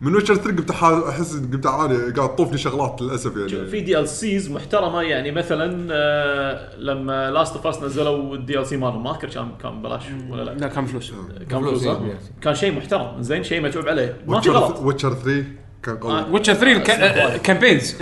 من 0.00 0.14
Witcher 0.14 0.34
3 0.34 0.50
قمت 0.50 0.70
أحس 1.08 1.36
قمت 1.36 1.66
أعاني 1.66 1.94
قاعد 1.94 2.34
تطوفني 2.34 2.58
شغلات 2.58 3.02
للأسف 3.02 3.36
يعني. 3.36 3.66
في 3.66 3.80
DLCs 3.80 4.50
محترمة 4.50 5.02
يعني 5.02 5.32
مثلا 5.32 5.88
آه، 5.92 6.76
لما 6.78 7.30
Last 7.30 7.56
of 7.56 7.66
Us 7.66 7.82
نزلوا 7.82 8.34
ال 8.34 8.66
DLC 8.66 8.76
مالهم 8.76 9.04
ما 9.04 9.10
أذكر 9.10 9.28
كان 9.28 9.48
كان 9.62 9.78
ببلاش 9.78 10.02
ولا 10.30 10.42
لا. 10.42 10.50
لا 10.50 10.68
كان 10.68 10.86
فلوس 10.86 11.12
كان 11.50 11.60
فلوس،؟ 11.60 11.86
إيه. 11.86 12.18
كان 12.40 12.54
شيء 12.54 12.76
محترم 12.76 13.22
زين 13.22 13.42
شيء 13.42 13.60
متعوب 13.60 13.88
عليه. 13.88 14.16
ما 14.26 14.40
في 14.40 14.50
غلط. 14.50 14.80
Witcher 14.80 15.14
3 15.14 15.44
كان 15.82 15.96
قوي. 15.96 16.12
آه. 16.12 16.32
Witcher 16.32 16.54
3 16.54 17.36
campaigns 17.36 17.96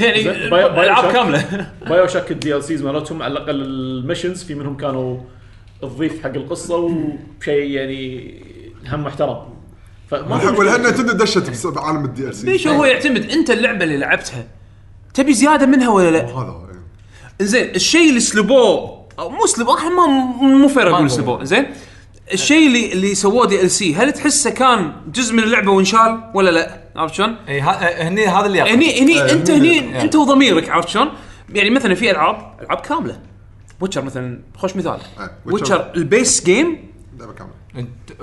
يعني 0.00 0.48
العاب. 0.48 1.12
كاملة. 1.12 1.70
BioShock 1.88 2.56
ال 2.56 2.64
DLCs 2.64 2.82
مالتهم 2.82 3.22
على 3.22 3.32
الأقل 3.32 3.62
ال 3.62 3.71
missions 3.71 4.44
في 4.44 4.54
منهم 4.54 4.76
كانوا 4.76 5.20
تضيف 5.82 6.22
حق 6.22 6.34
القصة 6.34 6.76
وشيء 6.76 7.70
يعني 7.70 8.34
هم 8.86 9.04
محترم. 9.04 9.61
فما 10.12 10.36
مشكلة. 10.52 10.76
Nintendo 10.76 11.12
دشت 11.12 11.66
بعالم 11.66 12.04
ال 12.04 12.34
DLC 12.34 12.46
ليش 12.46 12.66
هو 12.68 12.84
يعتمد 12.84 13.30
أنت 13.30 13.50
اللعبة 13.50 13.84
اللي 13.84 13.96
لعبتها 13.96 14.44
تبي 15.14 15.32
زيادة 15.34 15.66
منها 15.66 15.88
ولا 15.88 16.10
لا؟ 16.10 16.24
هذا 16.24 16.30
هو، 16.32 16.66
إيه. 17.40 17.46
زين 17.46 17.74
الشيء 17.74 18.08
اللي 18.08 18.20
سلبوه 18.20 19.06
أو 19.18 19.30
مو 19.30 19.46
سلبوه 19.46 19.78
إحنا 19.78 19.90
ما 19.90 20.06
مو 20.42 20.68
fair 20.68 20.94
أقول. 20.94 21.10
سلبوه 21.10 21.44
زين 21.44 21.66
الشيء 22.32 22.66
اللي 22.66 22.92
اللي 22.92 23.14
سووه 23.14 23.46
DLC 23.46 23.94
هل 23.94 24.12
تحسه 24.12 24.50
كان 24.50 24.92
جزء 25.14 25.34
من 25.34 25.42
اللعبة 25.42 25.70
وانشال 25.72 26.30
ولا 26.34 26.50
لا؟ 26.50 26.82
عرفت 26.96 27.14
شلون؟ 27.14 27.36
إي 27.48 27.60
هني 27.60 28.26
هذا 28.26 28.46
اللي. 28.46 28.60
هني 28.62 29.00
هني 29.02 29.20
آه، 29.22 29.32
أنت 29.32 29.50
هني- 29.50 29.80
هني 29.80 30.02
أنت 30.02 30.16
وضميرك 30.16 30.68
عرفت 30.70 30.88
شلون؟ 30.88 31.08
يعني 31.54 31.70
مثلا 31.70 31.94
في 31.94 32.10
ألعاب 32.10 32.54
ألعاب 32.62 32.78
كاملة 32.80 33.20
Witcher 33.80 34.02
مثلا 34.02 34.40
خوش 34.56 34.76
مثال. 34.76 34.98
Witcher 35.46 35.92
ال 35.96 36.06
base 36.06 36.44
game 36.44 36.78
لعبة 37.18 37.32
كاملة 37.32 37.54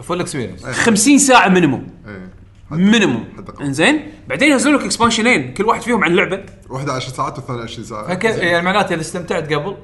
full 0.04 0.20
experience 0.20 0.66
50 0.66 1.18
ساعة 1.18 1.50
minimum 1.50 1.88
إيه. 2.08 2.30
minimum. 2.72 3.26
إنزين؟ 3.62 4.08
بعدين 4.28 4.52
ينزلوا 4.52 4.80
لك 4.80 4.86
expansion 4.86 5.41
ين 5.41 5.54
كل 5.54 5.66
واحد 5.66 5.82
فيهم 5.82 6.04
عن 6.04 6.16
لعبة. 6.16 6.44
واحدة 6.70 6.94
10 6.94 7.14
ساعات 7.14 7.38
والثانية 7.38 7.64
20 7.64 7.86
ساعة. 7.86 8.08
فكيف 8.08 8.38
يعني 8.38 8.66
معناته 8.66 8.94
إذا 8.94 9.02
استمتعت 9.02 9.54
قبل 9.54 9.76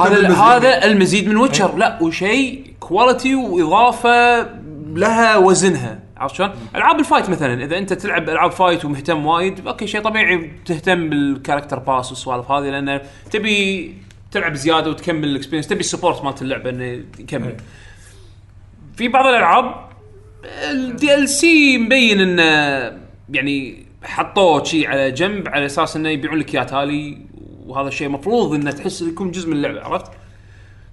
هذا 0.00 0.16
المزيد. 0.16 0.38
هذا 0.38 0.84
المزيد 0.84 1.28
من 1.28 1.36
Witcher 1.36 1.76
لا 1.76 2.02
وشيء 2.02 2.74
quality 2.80 3.34
وإضافة 3.34 4.40
لها 4.94 5.36
وزنها. 5.36 6.00
عرفت 6.16 6.34
شلون؟ 6.34 6.50
ألعاب 6.76 6.98
ال 6.98 7.03
fight 7.03 7.30
مثلا 7.30 7.64
إذا 7.64 7.78
أنت 7.78 7.92
تلعب 7.92 8.28
ألعاب 8.28 8.50
fight 8.50 8.84
ومهتم 8.84 9.26
وايد 9.26 9.66
okay 9.66 9.86
شيء 9.86 10.00
طبيعي 10.00 10.52
تهتم 10.66 11.08
بال 11.10 11.22
character 11.22 11.78
pass 11.78 12.10
والسوالف 12.10 12.50
هذه 12.50 12.64
لأن 12.64 13.00
تبي 13.30 13.94
تلعب 14.30 14.54
زيادة 14.54 14.90
وتكمل 14.90 15.24
ال 15.24 15.28
experience 15.28 15.66
تبي 15.66 15.80
ال 15.80 15.85
support 15.85 16.24
مالت 16.24 16.42
اللعبة 16.42 16.70
إنه 16.70 17.04
يكمل. 17.18 17.56
في 18.94 19.08
بعض 19.08 19.26
الألعاب 19.26 19.74
ال 20.70 21.28
DLC 21.28 21.78
مبين 21.78 22.20
انه 22.20 22.42
يعني 23.30 23.86
حطوه 24.02 24.64
شيء 24.64 24.88
على 24.88 25.10
جنب 25.10 25.48
على 25.48 25.66
أساس 25.66 25.96
إنه 25.96 26.08
يبيعون 26.08 26.38
لك 26.38 26.54
اياه 26.54 26.62
تالي 26.62 27.18
وهذا 27.66 27.88
الشيء 27.88 28.08
مفروض 28.08 28.54
انه 28.54 28.70
تحس 28.70 29.02
يكون 29.02 29.30
جزء 29.30 29.48
من 29.48 29.56
اللعبة 29.56 29.80
عرفت؟ 29.80 30.06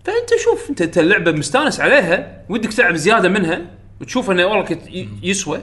فأنت 0.04 0.30
شوف 0.44 0.70
أنت 0.70 0.82
أنت 0.82 0.98
اللعبة 0.98 1.32
مستانس 1.32 1.80
عليها 1.80 2.42
ودك 2.50 2.74
تلعب 2.74 2.96
زيادة 2.96 3.30
منها 3.30 3.62
وتشوف 4.02 4.32
إنه 4.32 4.46
والله 4.46 4.64
يسوى. 5.24 5.62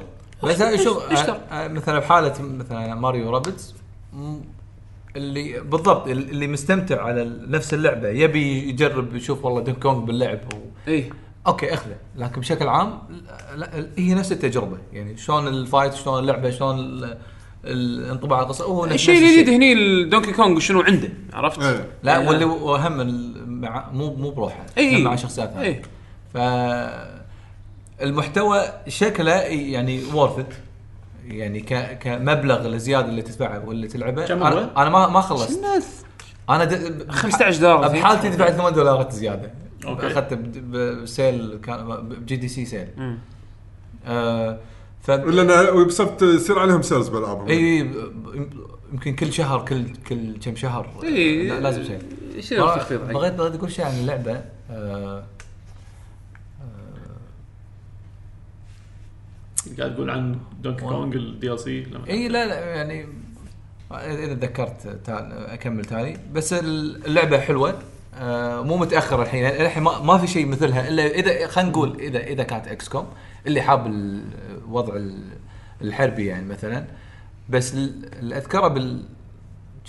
أنا 0.69 0.77
شوف 0.77 1.12
مثلا 1.52 1.98
بحالة 1.98 2.35
مثلا 2.43 2.94
ماريو 2.94 3.31
Rabbids 3.30 3.74
اللي 5.16 5.61
بالضبط 5.61 6.09
اللي 6.09 6.47
مستمتع 6.47 7.02
على 7.02 7.24
نفس 7.48 7.74
اللعبة 7.74 8.09
يبي 8.09 8.69
يجرب 8.69 9.16
يشوف 9.16 9.44
والله 9.44 9.61
Donkey 9.60 9.78
Kong 9.78 9.98
باللعب 9.98 10.39
و... 10.55 10.56
اي 10.89 11.11
okay 11.46 11.74
اخذه. 11.74 11.96
لكن 12.16 12.40
بشكل 12.40 12.68
عام 12.68 12.98
لا 13.56 13.86
هي 13.98 14.14
نفس 14.14 14.32
التجربة. 14.32 14.76
يعني 14.92 15.16
شلون 15.16 15.48
ال 15.48 15.56
fight 15.56 15.94
شلون 15.94 16.18
اللعبة 16.18 16.50
شلون 16.50 16.78
ال- 16.78 17.18
الانطباع 17.64 18.38
على 18.38 18.44
القصة. 18.44 18.64
هو 18.64 18.84
نفس 18.86 18.94
الشيء 18.94 19.14
الجديد 19.18 19.48
هني 19.54 19.72
ال 19.72 19.81
Donkey 19.81 20.32
Kong 20.32 20.59
شنو 20.58 20.80
عنده 20.80 21.08
عرفت؟ 21.32 21.62
إيه. 21.62 21.86
لا 22.02 22.12
يعني 22.12 22.28
واللي 22.28 22.44
واهم 22.44 23.00
ال- 23.00 23.50
مع 23.50 23.90
مو 23.92 24.14
مو 24.14 24.30
بروحه 24.30 24.66
اي 24.78 24.96
هم 24.96 25.04
مع 25.04 25.16
شخصيات 25.16 25.50
ثانية. 25.50 25.66
اي 25.66 25.82
ف 26.34 26.36
المحتوى 28.02 28.62
شكله 28.88 29.32
يعني 29.32 30.02
worth 30.14 30.46
يعني 31.28 31.60
ك... 31.60 31.98
كمبلغ 31.98 32.66
الزياده 32.66 33.08
اللي 33.08 33.22
تدفعه 33.22 33.64
واللي 33.68 33.88
تلعبه. 33.88 34.26
كم 34.26 34.42
هو؟ 34.42 34.46
أنا, 34.48 34.70
أنا 34.76 34.90
ما 34.90 35.06
ما 35.08 35.20
خلصت. 35.20 35.60
أنا 36.50 36.64
د... 36.64 37.10
15 37.12 37.60
دولار 37.60 37.88
بحالتي 37.88 38.28
دفعت 38.28 38.52
8 38.52 38.70
دولارات 38.76 39.12
زيادة. 39.12 39.50
okay. 39.86 40.06
اخذته 40.06 40.36
ب 40.70 40.88
sale 40.88 41.60
كان 41.62 42.09
ب 42.09 42.36
GDC 42.36 42.64
sale. 42.64 42.88
آه 44.06 44.59
ف 45.02 45.11
لأن 45.11 45.77
Ubisoft 45.76 46.22
يصير 46.23 46.59
عليهم 46.59 46.82
sales 46.82 47.09
بالالعابهم 47.09 47.48
إي 47.48 47.90
يمكن 48.93 49.15
كل 49.15 49.32
شهر 49.32 49.65
كل 49.65 49.85
كل 50.09 50.36
كم 50.39 50.56
شهر. 50.56 50.90
لا- 51.02 51.61
لازم 51.61 51.85
شيء 52.40 52.59
تخفيض. 52.61 53.01
بغيت 53.12 53.35
بغيت 53.35 53.55
أقول 53.55 53.73
شيء 53.73 53.85
عن 53.85 53.93
اللعبة. 53.93 54.44
آه، 54.70 55.24
قاعد 59.78 59.94
تقول 59.94 60.11
عن 60.11 60.39
Donkey 60.62 60.84
Kong 60.84 61.16
ال 61.16 61.60
DLC 61.60 61.86
إي 62.09 62.28
لا 62.28 62.47
لا 62.47 62.77
يعني 62.77 63.09
إذا 63.93 64.35
تذكرت 64.35 65.09
أكمل 65.09 65.85
تالي. 65.85 66.16
بس 66.32 66.52
اللعبة 66.52 67.39
حلوة. 67.39 67.78
آه، 68.18 68.60
مو 68.62 68.76
متأخر 68.76 69.22
الحين. 69.22 69.46
الحين 69.46 69.82
ما, 69.82 69.98
ما 70.02 70.18
في 70.18 70.26
شيء 70.26 70.46
مثلها 70.46 70.88
إلا 70.88 71.06
اذا 71.06 71.46
خلينا 71.46 71.70
نقول 71.70 71.96
اذا 72.00 72.18
إذا 72.18 72.42
كانت 72.42 72.68
إكس 72.68 72.88
كوم 72.88 73.06
اللي 73.46 73.62
حاب 73.62 73.86
الوضع 73.86 74.96
ال- 74.96 75.24
الحربي 75.82 76.26
يعني 76.26 76.46
مثلا. 76.46 76.84
بس 77.48 77.74
ال- 77.74 78.14
اللي 78.18 78.36
اذكره 78.36 78.68
بال 78.68 79.02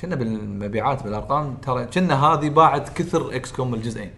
كنا 0.02 0.16
بالمبيعات 0.16 1.04
بالأرقام 1.04 1.56
ترى 1.56 1.86
كنا 1.86 2.26
هذه 2.26 2.50
باعت 2.50 2.90
كثر 2.98 3.36
إكس 3.36 3.52
كوم 3.52 3.74
الجزئين. 3.74 4.12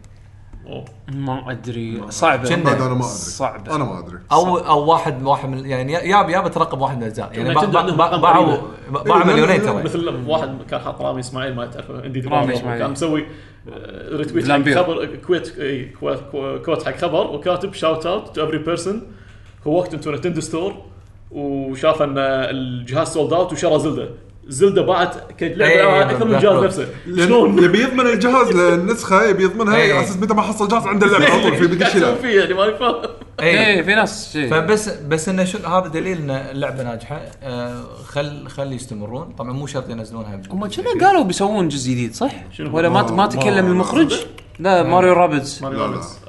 ما 1.14 1.52
أدري. 1.52 2.12
صعبة. 2.12 2.50
كنا- 2.50 2.74
أنا 2.74 2.80
ما 2.94 2.94
أدري. 2.96 3.04
صعبة. 3.04 3.76
أنا 3.76 3.84
ما 3.84 4.00
أدري. 4.00 4.18
أو 4.32 4.58
أو 4.58 4.86
واحد 4.90 5.24
واحد 5.24 5.50
من 5.50 5.66
يعني 5.66 5.94
يا 5.94 6.00
يا 6.30 6.42
بترقب 6.42 6.82
واحد 6.82 6.98
من 6.98 7.04
الأجزاء. 7.04 7.34
يعني 7.34 7.54
باعوا. 7.98 8.58
باعوا 8.90 9.26
مليونين 9.26 9.62
ترى. 9.62 9.84
مثل 9.84 10.24
واحد 10.28 10.58
كان 10.70 10.80
حاط 10.80 11.02
رامي 11.02 11.20
إسماعيل 11.20 11.56
ما 11.56 11.66
تعرفه 11.66 12.06
اندي 12.06 12.20
رامي. 12.22 12.54
كان 12.60 12.92
مسوي 12.92 13.26
ريتويت 14.12 14.52
حق. 14.52 14.70
خبر 14.84 15.06
كويت 15.28 15.60
إي، 15.60 15.86
كويت 15.86 16.20
كويت 16.66 16.84
حق 16.84 16.98
خبر 16.98 17.28
وكاتب 17.28 17.74
شاوت 17.74 18.06
اوت 18.06 18.36
تو 18.36 18.44
افري 18.44 18.58
بيرسون 18.58 19.02
هو 19.68 19.78
وقت 19.78 19.94
انتو 19.94 20.12
نتندو 20.12 20.42
ستور 20.42 20.74
وشاف 21.32 22.02
أن 22.02 22.18
الجهاز 22.18 23.08
سولد 23.08 23.34
اوت 23.34 23.54
وشرى 23.54 23.80
زلدة 23.80 24.10
زلدة 24.48 24.82
باعت 24.82 25.42
إي، 25.42 25.54
لعبة 25.54 26.02
أكثر 26.02 26.26
من 26.26 26.36
الجهاز 26.36 26.56
بالضبط. 26.60 26.88
نفسه 27.08 27.26
شلون؟ 27.26 27.64
يبي 27.64 27.82
يضمن 27.82 28.08
الجهاز 28.08 28.52
للنسخه 28.52 29.24
يبي 29.30 29.44
يضمنها 29.44 29.76
إيه. 29.76 29.94
على 29.94 30.04
أساس 30.04 30.18
متى 30.18 30.34
ما 30.34 30.42
حصل 30.42 30.68
جهاز 30.68 30.88
عنده 30.88 31.08
اللعبة 31.08 31.26
على 31.34 31.44
طول 31.44 31.56
في 31.56 31.68
بدي 31.76 31.86
فيه 32.22 32.40
يعني 32.42 32.56
فاهم 32.78 33.02
إيه 33.40 33.82
في 33.82 33.96
ناس 33.96 34.34
شي. 34.34 34.48
فبس 34.50 34.90
بس 34.90 35.30
إنه 35.30 35.44
شو 35.44 35.58
هذا 35.58 35.88
دليل 35.88 36.18
إن 36.18 36.30
اللعبة 36.32 36.84
ناجحة 36.84 37.22
آه 37.44 37.84
خل 38.08 38.48
خلي 38.48 38.76
يستمرون 38.76 39.32
طبعا 39.38 39.52
مو 39.54 39.68
شرط 39.68 39.90
ينزلونها 39.90 40.42
هم 40.52 40.70
كنا 40.70 41.06
قالوا 41.08 41.24
بيسوون 41.24 41.68
جزء 41.68 41.92
جديد 41.92 42.16
صح؟ 42.16 42.32
شنو؟ 42.52 42.78
ولا 42.78 42.90
ما 42.90 43.12
ما- 43.12 43.26
تكلم 43.28 43.66
ما- 43.66 43.72
المخرج؟ 43.72 44.26
لا 44.60 44.84
ماريو 44.84 45.14
لا. 45.14 45.20
رابز. 45.20 45.62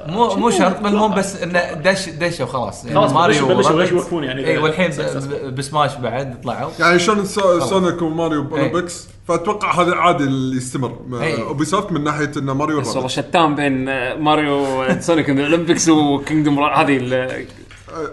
مو 0.06 0.35
مو 0.35 0.51
شرط 0.51 0.86
المهم 0.86 1.14
بس 1.14 1.43
إنه 1.43 1.72
دش 1.72 2.09
دشوا 2.09 2.47
خلاص 2.47 2.85
يعني 2.85 2.97
خلاص 2.97 3.12
بلشوا- 3.12 3.55
بلشوا- 3.55 3.93
يوقفون 3.93 4.24
يعني 4.24 4.47
اي 4.47 4.59
والحين 4.59 4.90
بسماش 5.51 5.94
بعد 5.97 6.40
طلعوا 6.40 6.70
يعني 6.80 6.98
شلون 6.98 7.24
سو- 7.24 7.60
سونيك 7.60 8.02
وماريو 8.02 8.43
إيه. 8.56 8.62
اولمبيكس 8.62 9.09
فأتوقع 9.28 9.80
هذا 9.82 9.94
عادي 9.94 10.24
اللي 10.24 10.56
يستمر 10.56 10.98
إيه. 11.12 11.42
اوبي 11.42 11.64
سوفت 11.64 11.92
من 11.92 12.05
ناحية 12.05 12.30
إنه 12.36 12.55
ماريو 12.55 12.80
بس 12.80 12.88
والله. 12.88 13.09
شتان 13.09 13.55
بين 13.55 13.88
آه، 13.88 14.14
ماريو 14.14 14.84
سونيك 15.00 15.30
الاولمبيكس 15.30 15.88
وكينجدوم 15.88 16.59
هذه 16.64 16.96
ال- 16.96 17.12
آه، 17.14 17.46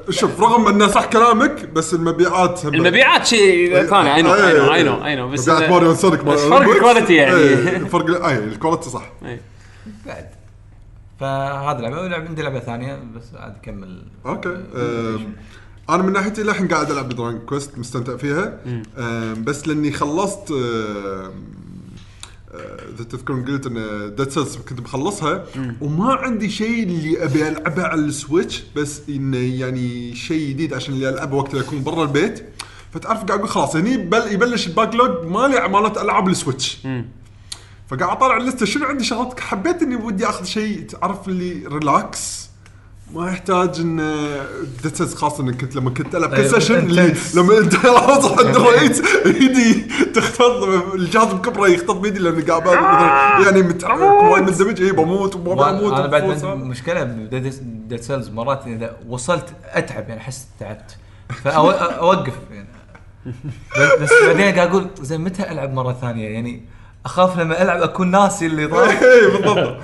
شوف 0.10 0.42
رغم 0.42 0.68
إنه 0.68 0.88
صح 0.88 1.06
كلامك 1.06 1.70
بس 1.70 1.94
المبيعات 1.94 2.66
هم- 2.66 2.74
المبيعات 2.74 3.26
شيء 3.26 3.84
ثاني 3.86 4.16
اي 4.16 4.22
نو 4.22 4.34
اي 4.34 4.54
نو 4.60 4.74
اي 4.74 4.84
نو 4.84 5.06
اي 5.06 5.16
نو 5.16 5.30
بس 5.30 5.50
مبيعات 5.50 5.70
ماريو 5.70 5.92
وسونيك 5.92 6.24
بس 6.24 6.40
فرق 6.42 6.70
الكواليتي 6.70 7.14
يعني. 7.16 7.36
إيه، 7.36 7.78
فرق 7.78 8.26
اي 8.26 8.38
الكواليتي 8.38 8.90
صح 8.90 9.12
إيه. 9.26 9.42
بعد 10.06 10.26
فهذا 11.20 11.82
لعبة 11.82 12.02
ولعب 12.02 12.26
عندي 12.26 12.42
لعبة 12.42 12.60
ثانية 12.60 13.00
بس 13.16 13.24
عاد 13.36 13.56
اكمل 13.62 14.04
okay 14.26 14.50
أم، 14.50 15.36
أنا 15.90 16.04
من 16.04 16.14
ناحيتي 16.14 16.44
للحين 16.44 16.68
قاعد 16.68 16.92
ألعب 16.92 17.10
Dragon 17.10 17.40
Quest 17.40 17.78
مستمتع 17.78 18.18
فيها. 18.18 18.60
بس 19.34 19.68
لأني 19.68 19.92
خلصت 19.92 20.52
إذا 22.96 23.04
تذكرون 23.10 23.46
قلت 23.46 23.68
إن 23.68 24.16
Dead 24.16 24.30
Cells 24.30 24.58
كنت 24.58 24.80
مخلصها 24.80 25.46
وما 25.82 26.14
عندي 26.14 26.50
شيء 26.50 26.84
اللي 26.84 27.24
أبي 27.24 27.48
ألعبه 27.48 27.84
على 27.84 28.02
ال 28.02 28.11
Switch 28.11 28.64
بس 28.76 29.02
انه 29.10 29.38
يعني 29.38 30.16
شيء 30.16 30.50
جديد 30.50 30.74
عشان 30.74 30.94
اللي 30.94 31.10
ألعبه 31.10 31.38
وقت 31.38 31.54
اللي 31.54 31.66
أكون 31.66 31.84
برا 31.84 32.04
البيت. 32.04 32.46
فتعرف 32.94 33.24
قاعد 33.24 33.40
أقول 33.40 33.50
خلاص 33.50 33.76
هني 33.76 33.98
بل 33.98 34.32
يبلش 34.32 34.68
ال 34.68 34.96
backlog 34.96 35.26
مالي 35.26 35.68
مالت 35.68 35.98
العاب 35.98 36.30
ال 36.30 36.36
Switch. 36.36 36.78
فقاعد 37.90 38.18
أطالع 38.18 38.38
اللسته 38.38 38.66
شنو 38.66 38.86
عندي 38.86 39.04
شغلات؟ 39.04 39.40
حبيت 39.40 39.82
إني 39.82 39.96
ودي 39.96 40.26
أخذ 40.26 40.46
شيء 40.46 40.86
تعرف 40.86 41.28
اللي 41.28 41.68
relax 41.68 42.45
ما 43.14 43.30
يحتاج 43.30 43.80
إن 43.80 43.98
Dead 44.84 44.96
خاصة 45.16 45.44
إنك 45.44 45.62
كنت 45.62 45.76
لما 45.76 45.90
كنت 45.90 46.16
ألعب 46.16 46.42
Station 46.48 46.76
اللي 46.76 47.14
intense. 47.14 47.36
لما 47.38 47.58
أنت 47.58 47.76
خلاص 47.76 48.26
عند 48.26 48.56
الرئيس 48.56 49.02
ايدي 49.26 49.74
تختض 50.16 50.64
الجهاز 50.94 51.34
بكبره 51.34 51.68
يختض 51.68 52.02
بيدي 52.02 52.20
لاني 52.20 52.42
قاعد 52.42 52.62
مثلاً 52.62 53.46
يعني 53.46 53.62
وايد 54.32 54.44
مندمج 54.44 54.82
اي 54.82 54.92
بموت 54.92 55.36
وما 55.36 55.72
بموت 55.72 55.94
أنا 55.94 56.08
بعد 56.08 56.24
مشكلة 56.46 57.04
ب 57.04 57.23
Dead 57.23 58.02
Cells 58.02 58.30
مرات 58.30 58.68
إذا 58.68 58.98
وصلت 59.10 59.46
أتعب 59.66 60.10
يعني 60.10 60.22
أحس 60.22 60.48
تعبت. 60.60 60.98
فاوقف 61.44 62.34
يعني. 62.52 62.68
بس- 64.02 64.10
بعدين 64.28 64.56
قاعد 64.56 64.70
أقول 64.70 64.88
زين 65.02 65.22
متى 65.22 65.52
ألعب 65.52 65.74
مرة 65.74 65.98
ثانية؟ 66.02 66.30
يعني 66.30 66.62
أخاف 67.06 67.40
لما 67.40 67.62
ألعب 67.62 67.82
أكون 67.82 68.12
ناسي 68.12 68.46
اللي 68.46 68.64
اي 68.84 69.32
بالضبط. 69.32 69.78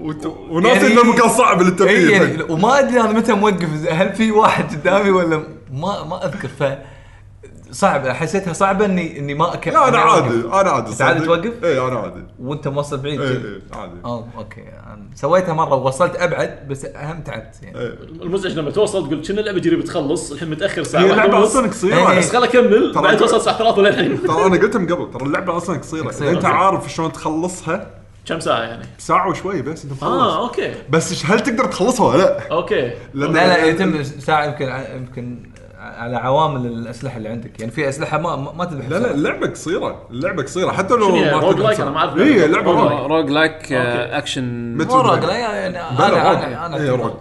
وت- 0.00 0.36
وناس 0.50 0.82
يعني- 0.82 0.92
إنه 0.92 1.02
مكان 1.12 1.28
صعب 1.28 1.60
انت 1.60 1.80
اي 1.80 2.06
فيه 2.06 2.16
يعني 2.16 2.42
وما 2.42 2.78
أدري 2.78 3.00
أنا 3.00 3.12
متى 3.12 3.32
موقف 3.32 3.68
هل 3.90 4.12
في 4.14 4.30
واحد 4.32 4.64
قدامي 4.76 5.10
ولا 5.10 5.36
ما 5.72 6.04
ما 6.04 6.24
أذكر 6.26 6.48
ف 6.48 6.64
صعب 7.70 8.08
حسيتها 8.08 8.52
صعبة 8.52 8.84
اني 8.84 9.18
إني 9.18 9.34
ما 9.34 9.54
أكمل 9.54 9.74
لا 9.74 9.88
أنا 9.88 9.98
عادي 9.98 10.28
أنا 10.40 10.70
عادي 10.70 10.90
أنت 10.92 11.02
عادي. 11.02 11.20
توقف؟ 11.26 11.64
اي 11.64 11.78
أنا 11.88 11.98
عادي 11.98 12.24
وأنت 12.42 12.68
موصل 12.68 12.96
بعيد 12.96 13.20
اي. 13.20 13.28
اي 13.28 13.60
عادي 13.72 13.92
آه 14.04 14.28
okay 14.38 14.64
سويتها 15.14 15.54
مرة 15.54 15.74
ووصلت 15.74 16.16
أبعد 16.16 16.68
بس 16.68 16.84
أهم 16.84 17.20
تعبت 17.20 17.54
يعني 17.62 17.78
إيه. 17.78 17.94
المزعج 18.22 18.52
لما 18.58 18.70
توصل 18.70 19.06
تقول 19.08 19.22
كنا 19.26 19.40
اللعبة 19.40 19.58
جري 19.58 19.76
بتخلص 19.76 20.32
الحين 20.32 20.50
متأخر 20.50 20.82
ساعة 20.82 21.02
هي 21.02 21.10
اللعبه. 21.12 21.44
أصلا 21.44 21.64
إيه. 21.64 21.70
قصيره 21.70 22.18
بس 22.18 22.32
خل 22.36 22.44
أكمل 22.44 22.92
بعد 22.94 23.16
توصل 23.16 23.36
الساعة 23.36 23.58
3 23.58 23.82
للحين 23.82 24.22
ترى 24.22 24.46
أنا 24.46 24.56
قلت 24.56 24.76
من 24.76 24.86
قبل 24.94 25.10
ترى 25.10 25.22
اللعبة 25.26 25.56
أصلا 25.56 25.78
قصيرة 25.78 26.08
قصيرة. 26.08 26.30
أنت 26.30 26.44
عارف 26.44 26.92
شلون 26.92 27.12
تخلصها 27.12 27.90
كم 28.28 28.40
ساعة 28.40 28.60
يعني؟ 28.60 28.84
ساعة 28.98 29.28
وشوي 29.28 29.62
بس 29.62 29.84
إنت 29.84 30.02
آه 30.02 30.06
مخلص 30.06 30.34
أوكي. 30.34 30.74
بس 30.90 31.24
هل 31.24 31.40
تقدر 31.40 31.64
تخلصها 31.64 32.06
ولا 32.06 32.18
لا؟ 32.18 32.48
أوكي. 32.50 32.92
لأن 33.14 33.32
لا 33.32 33.46
لا 33.46 33.64
يتم 33.64 34.02
ساعة 34.02 34.44
يمكن 34.44 34.68
يمكن 34.96 35.50
على 35.78 36.16
عوامل 36.16 36.66
الأسلحة 36.66 37.16
اللي 37.16 37.28
عندك. 37.28 37.60
يعني 37.60 37.72
في 37.72 37.88
أسلحة 37.88 38.18
ما 38.18 38.36
ما 38.36 38.64
تذبح 38.64 38.88
لا 38.88 38.98
لا. 38.98 39.14
اللعبه 39.14 39.46
قصيرة. 39.46 40.02
اللعبه 40.10 40.42
قصيرة. 40.42 40.72
حتى 40.72 40.94
لو؟ 40.94 41.16
ما 41.16 41.30
روج 41.32 41.60
لايك؟ 41.60 41.80
أنا 41.80 41.90
ما 41.90 41.98
أعرف. 41.98 42.16
اي. 42.16 42.48
لعبة 42.48 42.70
روج 42.72 42.92
روج. 42.92 43.10
روج 43.10 43.30
لايك 43.30 43.52
أوكي. 43.52 44.18
أكشن. 44.18 44.76
مو 44.76 45.00
روج 45.00 45.24
لا 45.24 45.36
يعني 45.36 45.72
بلا 45.96 46.08
أنا 46.08 46.32
روج. 46.32 46.42
أنا 46.44 46.66
أنا 46.66 46.76
هي 46.76 46.88
روج. 46.88 47.12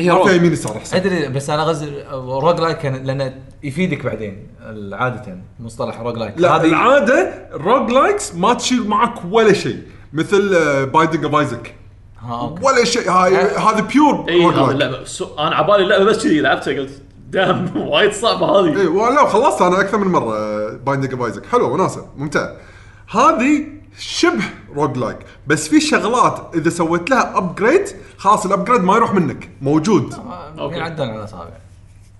هي 0.00 0.10
rogue. 0.10 0.30
يمين 0.30 0.52
يسار 0.52 0.76
أحسن. 0.76 0.96
أدري 0.96 1.28
بس 1.28 1.50
أنا 1.50 1.62
غزل 1.62 2.04
roguelike 2.12 2.78
كان 2.78 3.04
لأنه 3.04 3.34
يفيدك 3.62 4.04
بعدين 4.04 4.46
عادة 4.92 5.38
مصطلح 5.60 6.00
roguelike. 6.00 6.34
لا 6.36 6.64
العادة 6.64 7.34
ال 7.54 7.90
roguelikes 7.90 8.34
ما 8.34 8.54
تشيل 8.54 8.88
معك 8.88 9.14
ولا 9.30 9.52
شيء. 9.52 9.78
مثل 10.12 10.50
Binding 10.86 11.24
of 11.24 11.34
Isaac 11.34 11.74
ها 12.20 12.40
okay. 12.40 12.64
ولا 12.64 12.84
شيء. 12.84 13.10
هاي 13.10 13.36
هذا 13.36 13.80
pure 13.80 14.24
اي 14.28 14.44
هذه 14.44 14.70
اللعبة. 14.70 15.04
أنا 15.38 15.56
عبالي 15.56 15.82
اللعبة 15.84 16.04
بس 16.04 16.22
كذي 16.24 16.40
لعبتها 16.40 16.78
قلت 16.80 17.02
دام 17.30 17.72
وايد 17.88 18.12
صعبة 18.12 18.46
هذه. 18.46 18.80
اي 18.80 18.86
ولا 18.86 19.28
خلصت 19.28 19.62
أنا 19.62 19.80
أكثر 19.80 19.98
من 19.98 20.06
مرة 20.06 20.68
Binding 20.76 21.12
of 21.12 21.22
Isaac 21.22 21.46
حلوة 21.46 21.68
وناسه 21.68 22.06
ممتع 22.16 22.52
هذه 23.10 23.64
شبه 23.98 24.44
roguelike 24.74 25.16
بس 25.46 25.68
في 25.68 25.80
شغلات 25.80 26.50
إذا 26.54 26.70
سويت 26.70 27.10
لها 27.10 27.38
upgrade 27.38 27.88
خلاص 28.16 28.46
ال 28.46 28.50
upgrade 28.50 28.80
ما 28.80 28.96
يروح 28.96 29.14
منك 29.14 29.50
موجود. 29.62 30.14
okay. 30.58 30.76
يعدل 30.76 31.02
على 31.04 31.18
الاصابع 31.18 31.50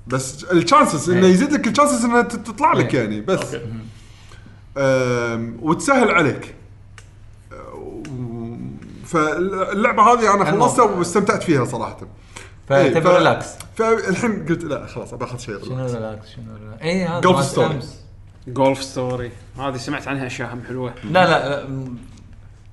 بس 0.07 0.45
ال 0.45 0.53
chances 0.53 1.11
إنه 1.11 1.27
إيه. 1.27 1.33
يزيد 1.33 1.53
لك 1.53 1.67
ال 1.67 1.72
chances 1.72 2.05
إنها 2.05 2.23
تطلع 2.23 2.73
لك 2.73 2.95
إيه. 2.95 3.01
يعني 3.01 3.21
بس. 3.21 3.55
okay. 3.55 3.67
أم، 4.79 5.59
وتسهل 5.63 6.11
عليك. 6.11 6.55
فاللعبة 9.13 10.03
هذه 10.03 10.35
أنا. 10.35 10.45
خلصتها 10.45 10.85
واستمتعت 10.85 11.43
فيها 11.43 11.65
صراحة 11.65 11.97
إيه، 12.71 12.91
فتبي 12.91 13.01
ف- 13.01 13.07
relax 13.07 13.47
فالحين 13.77 14.47
قلت 14.49 14.65
لا 14.65 14.87
خلاص 14.87 15.15
باخذ 15.15 15.39
شيء 15.39 15.65
شنو 15.65 15.77
relax. 15.77 15.95
relax 15.95 16.29
شنو 16.29 16.45
relax 16.63 16.83
اي 16.83 17.05
هذا 17.05 17.43
Story. 17.55 17.59
أمس. 17.73 17.99
جولف 18.49 18.83
Story 18.83 19.31
هذه 19.59 19.77
سمعت 19.77 20.09
عنها 20.09 20.27
أشياء 20.27 20.55
هم 20.55 20.63
حلوة 20.69 20.95
لا 21.05 21.27
لا 21.31 21.69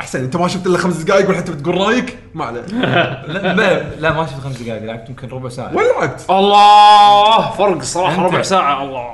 أحسن 0.02 0.20
أنت 0.24 0.36
ما 0.36 0.48
شفت 0.48 0.68
إلا 0.68 0.78
خمس 0.78 0.96
دقائق 0.98 1.28
والحين 1.28 1.46
تبي 1.46 1.62
تقول 1.62 1.78
رأيك؟ 1.78 2.18
ما 2.34 2.46
عليه 2.46 2.62
لا 3.34 3.54
ما- 3.54 3.92
لا 4.00 4.14
ما 4.14 4.26
شفت 4.26 4.40
خمس 4.40 4.62
دقائق 4.62 4.84
لعبت 4.84 5.10
يمكن 5.10 5.28
ربع 5.30 5.50
ساعة. 5.50 5.76
وين 5.76 5.86
لعبت؟ 6.00 6.26
الله 6.30 7.52
فرق 7.52 7.82
صراحة 7.82 8.16
أنت. 8.16 8.34
ربع 8.34 8.42
ساعة 8.42 8.84
الله. 8.84 9.12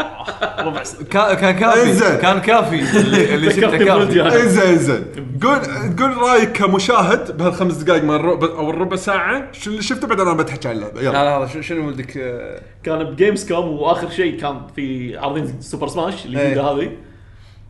ربع 0.60 0.84
ساعة. 0.84 1.04
كا- 1.14 1.34
كان 1.34 1.52
كافي. 1.60 1.82
إنزين. 1.84 2.18
كان 2.18 2.40
كافي. 2.40 2.98
اللي, 3.00 3.24
اللي 3.36 3.52
شفته 3.52 3.78
كافي. 3.78 4.22
انزين 4.42 4.78
زين 4.78 5.06
قول 5.44 5.60
قول 6.00 6.18
رأيك 6.18 6.52
كمشاهد 6.52 7.38
بهالخمس 7.38 7.74
دقائق 7.76 8.04
من 8.04 8.16
الربع 8.16 8.48
أو 8.48 8.70
الربع 8.70 8.96
ساعة 8.96 9.44
شو 9.52 9.70
اللي 9.70 9.82
شفته 9.82 10.08
بعدين 10.08 10.28
أنا 10.28 10.38
بتحكي 10.38 10.68
عن 10.68 10.76
اللعبه 10.76 11.02
لا 11.02 11.08
يلا 11.08 11.40
لا 11.40 11.48
شو- 11.48 11.62
شنو 11.62 11.94
آه، 12.18 12.62
كان 12.84 13.04
ب 13.04 13.48
Gamescom 13.52 13.68
وآخر 13.68 14.10
شيء 14.10 14.40
كان 14.40 14.62
في 14.76 15.18
عارضين 15.18 15.62
Super 15.62 15.88
Smash 15.88 16.26
الجديده 16.26 16.42
إيه. 16.72 16.72
هذه. 16.72 16.92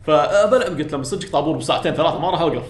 فبلعب 0.06 0.78
قلت 0.78 0.92
لهم 0.92 1.02
صدق 1.02 1.30
طابور 1.32 1.56
بساعتين 1.56 1.94
ثلاثة 1.94 2.18
ما 2.18 2.30
راح 2.30 2.40
أوقف. 2.40 2.62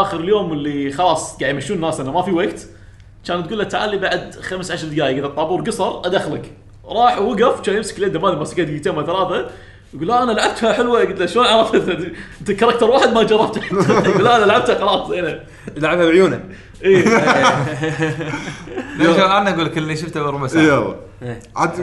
آخر 0.00 0.20
اليوم 0.20 0.52
اللي 0.52 0.92
خلاص 0.92 1.36
قاعد 1.40 1.54
يمشون 1.54 1.76
الناس 1.76 2.00
أنه 2.00 2.12
ما 2.12 2.22
في 2.22 2.30
وقت 2.30 2.66
كانت 3.26 3.46
تقول 3.46 3.58
له 3.58 3.64
تعال 3.64 3.90
لي 3.90 3.98
بعد 3.98 4.34
خمس 4.34 4.70
عشر 4.70 4.88
دقائق 4.88 5.16
إذا 5.16 5.26
الطابور 5.26 5.62
قصر 5.62 6.00
أدخلك. 6.06 6.52
راح 6.88 7.18
ووقف 7.18 7.60
كان 7.60 7.76
يمسك 7.76 7.98
اليد 7.98 8.16
مالي 8.16 8.36
ماسكها 8.36 8.64
دقيقتين 8.64 8.96
ولا 8.96 9.06
ثلاثة 9.06 9.50
يقول 9.94 10.08
لا 10.08 10.22
أنا 10.22 10.32
لعبتها 10.32 10.72
حلوة 10.72 11.00
قلت 11.00 11.20
له 11.20 11.26
شلون؟ 11.26 11.46
عرفت؟ 11.46 11.88
أنت 12.40 12.50
character 12.50 12.90
واحد 12.90 13.12
ما 13.12 13.22
جربته. 13.22 13.60
يقول 14.08 14.24
لا 14.24 14.36
أنا 14.36 14.44
لعبتها 14.44 14.74
خلاص 14.74 15.08
زينه 15.08 15.40
لعبها 15.76 16.06
بعيونه. 16.06 16.40
ليش 18.98 19.16
أنا 19.18 19.50
أقول 19.50 19.64
لك 19.64 19.78
اللي 19.78 19.96
شفته 19.96 20.22
بربع 20.22 20.46
ساعة. 20.46 20.62
يلا. 20.62 20.94
إيه. 21.22 21.40
عاد. 21.56 21.80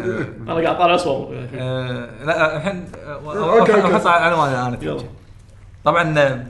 أنا 0.47 0.53
قاعد 0.53 0.77
طالع 0.77 0.95
اصور 0.95 1.47
آه، 1.55 2.09
لا 2.25 2.57
الحين 2.57 2.87
آه،. 3.05 3.95
أحط 3.95 4.07
على 4.07 4.35
أنا. 4.35 4.77
طبعا 5.83 6.19
آه، 6.19 6.45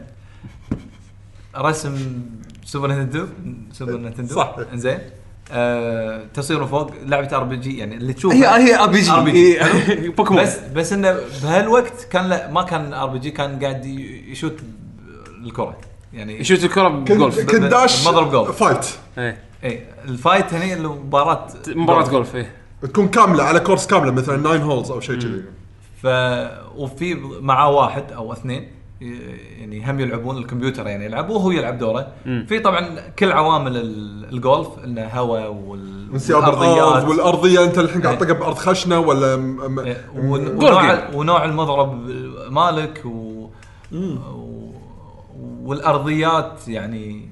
رسم 1.57 2.21
Super 2.65 2.91
Nintendo 2.91 3.27
Super 3.71 3.97
Nintendo 3.97 4.35
صح. 4.35 4.55
إنزين. 4.73 4.99
آه، 5.51 6.25
تصوير 6.33 6.59
من 6.59 6.67
فوق 6.67 6.91
لعبة 7.05 7.37
RPG 7.37 7.77
يعني 7.77 7.95
اللي 7.95 8.13
تشوفها 8.13 8.57
هي 8.57 8.67
هي 8.67 8.79
RPG. 8.79 10.09
بوكيمون 10.09 10.43
بس 10.43 10.57
بس 10.75 10.93
إنه 10.93 11.19
بهالوقت 11.43 12.07
كان 12.11 12.25
لا 12.29 12.51
ما 12.51 12.63
كان 12.63 12.93
RPG 12.93 13.31
كان 13.31 13.59
قاعد 13.59 13.85
يشوت 13.85 14.59
الكرة. 15.43 15.77
يعني 16.13 16.39
يشوت 16.39 16.63
الكرة 16.63 16.87
بجولف. 16.87 17.39
كنت 17.39 17.63
داش 17.63 18.07
مضرب 18.07 18.31
جولف. 18.31 18.63
fight 18.63 18.85
اي 19.63 19.85
ال 20.05 20.13
fight 20.13 20.53
هني 20.53 20.73
اللي 20.73 20.87
مباراة 20.87 21.47
مباراة 21.67 22.09
جولف 22.09 22.35
إيه. 22.35 22.51
تكون 22.81 23.07
كاملة 23.07 23.43
على 23.43 23.59
course 23.59 23.87
كاملة 23.87 24.11
مثلا 24.11 24.37
9 24.43 24.57
holes 24.57 24.91
أو 24.91 24.99
شيء 24.99 25.19
كذي. 25.19 25.43
ف 26.03 26.07
وفي 26.75 27.13
معاه 27.41 27.69
واحد 27.71 28.11
أو 28.11 28.33
اثنين. 28.33 28.71
يعني 29.59 29.91
هم 29.91 29.99
يلعبون 29.99 30.37
الكمبيوتر 30.37 30.87
يعني 30.87 31.05
يلعب 31.05 31.29
وهو 31.29 31.51
يلعب 31.51 31.77
دوره. 31.77 32.07
في 32.25 32.59
طبعا 32.59 32.99
كل 33.19 33.31
عوامل 33.31 33.77
ال- 33.77 34.33
الجولف 34.33 34.67
إنه 34.85 35.07
هواء 35.07 35.51
وال- 35.53 36.09
انسياب 36.13 36.43
الأرض 36.43 37.09
والأرضية 37.09 37.63
أنت 37.63 37.77
الحين 37.79 38.01
قاعد 38.01 38.17
تطقها 38.17 38.33
بأرض 38.33 38.55
خشنة 38.55 38.99
ولا 38.99 39.35
م- 39.37 39.71
م- 39.75 39.79
إيه، 39.79 40.05
ونوع 40.15 41.09
ونوع 41.13 41.45
المضرب 41.45 42.09
مالك 42.49 43.01
و... 43.05 43.47
و... 43.93 44.71
والأرضيات 45.63 46.67
يعني 46.67 47.29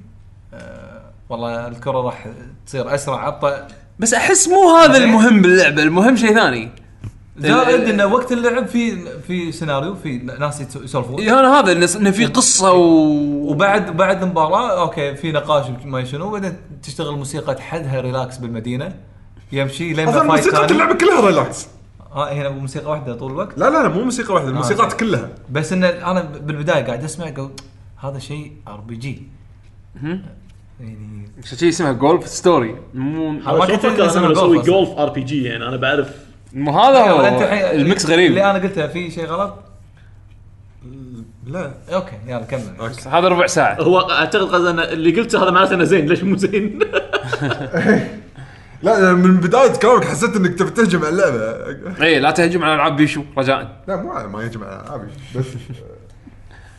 آه 0.53 1.01
والله 1.29 1.67
الكرة 1.67 2.01
راح 2.01 2.27
تصير 2.65 2.95
أسرع 2.95 3.27
أبطأ. 3.27 3.67
بس 3.99 4.13
أحس 4.13 4.47
مو 4.47 4.75
هذا. 4.77 4.97
المهم 4.97 5.41
باللعبة 5.41 5.83
المهم 5.83 6.15
شيء 6.15 6.33
ثاني. 6.33 6.69
زائد 7.39 7.89
انه 7.89 8.05
وقت 8.05 8.31
اللعب 8.31 8.65
في 8.67 8.97
في 9.21 9.51
سيناريو 9.51 9.95
في 9.95 10.17
ناس 10.17 10.61
يسولفون. 10.75 11.19
يعني 11.19 11.39
أنا 11.39 11.59
هذا 11.59 11.73
إنه- 11.87 11.95
انه 11.95 12.11
في 12.11 12.25
قصة 12.25 12.73
و 12.73 12.81
وبعد 13.51 13.97
بعد 13.97 14.23
المباراه 14.23 14.81
okay 14.81 15.15
في 15.15 15.31
نقاش 15.31 15.65
ما 15.85 16.03
شنو 16.03 16.31
بعدين 16.31 16.53
تشتغل 16.83 17.15
موسيقى 17.15 17.61
حدها 17.61 18.01
relax 18.01 18.37
بالمدينة. 18.37 18.95
يمشي 19.51 19.93
لين 19.93 20.07
أصلا 20.07 20.23
ما 20.23 20.29
fight 20.29 20.45
موسيقى 20.45 20.67
ثاني. 20.67 20.71
اللعبة 20.71 20.93
كلها 20.97 21.25
relax 21.27 21.67
آه 22.15 22.33
هنا 22.33 22.49
موسيقى 22.49 22.91
واحدة 22.91 23.13
طول 23.15 23.31
الوقت؟ 23.31 23.57
لا 23.57 23.69
لا 23.69 23.83
لا 23.83 23.89
مو 23.89 24.03
موسيقى 24.03 24.33
واحدة 24.33 24.49
الموسيقات 24.49 24.89
زين. 24.89 24.99
كلها. 24.99 25.29
بس 25.51 25.73
انه 25.73 25.87
أنا 25.87 26.21
بالبداية 26.21 26.83
قاعد 26.85 27.03
أسمع 27.03 27.25
قلت 27.29 27.61
هذا 27.97 28.19
شيء 28.19 28.51
RPG 28.67 29.21
يعني 30.79 31.31
شيء 31.57 31.69
اسمها 31.69 31.91
Golf 31.91 32.27
Story 32.27 32.75
مو 32.93 33.39
كنت 33.39 33.71
كنت 33.71 33.85
أدري 33.85 34.19
أنا 34.19 34.27
بسوي. 34.29 34.61
جولف 34.61 34.89
ار 34.89 35.09
بي 35.09 35.21
جي 35.23 35.43
يعني 35.43 35.67
أنا 35.67 35.77
بعرف 35.77 36.09
مو 36.53 36.79
هذا 36.79 36.99
هو. 37.11 37.21
أنت 37.21 37.41
الحين- 37.41 37.81
ال 37.81 37.87
mix 37.87 38.05
غريب. 38.05 38.29
اللي 38.29 38.51
أنا 38.51 38.59
قلته 38.59 38.87
في 38.87 39.11
شيء 39.11 39.25
غلط؟ 39.25 39.55
لا. 41.45 41.71
okay 41.93 42.11
يلا 42.27 42.41
كمل. 42.41 42.91
هذا 43.07 43.27
ربع 43.27 43.47
ساعة. 43.47 43.81
هو 43.81 43.99
أعتقد 43.99 44.47
قصدي 44.49 44.69
أنا 44.69 44.91
اللي 44.91 45.19
قلته 45.21 45.43
هذا 45.43 45.51
معناته 45.51 45.73
إنه 45.73 45.83
زين. 45.83 46.05
ليش 46.05 46.23
مو 46.23 46.37
زين؟ 46.37 46.79
لا 48.83 48.97
أنا 48.97 49.13
من 49.13 49.37
بداية 49.37 49.71
كلامك 49.73 50.05
حسيت 50.05 50.35
إنك 50.35 50.59
تبي 50.59 50.69
تهجم 50.69 50.99
على 51.05 51.09
اللعبة. 51.09 51.65
اي 52.01 52.07
إيه، 52.07 52.19
لا 52.19 52.31
تهجم 52.31 52.63
على 52.63 52.75
ألعاب 52.75 52.95
بيشو 52.95 53.23
رجاء. 53.37 53.83
لا 53.87 53.95
مو 53.95 54.27
ما 54.27 54.43
يهجم 54.43 54.63
على 54.63 54.83
العابي 54.85 55.07
بس 55.35 55.45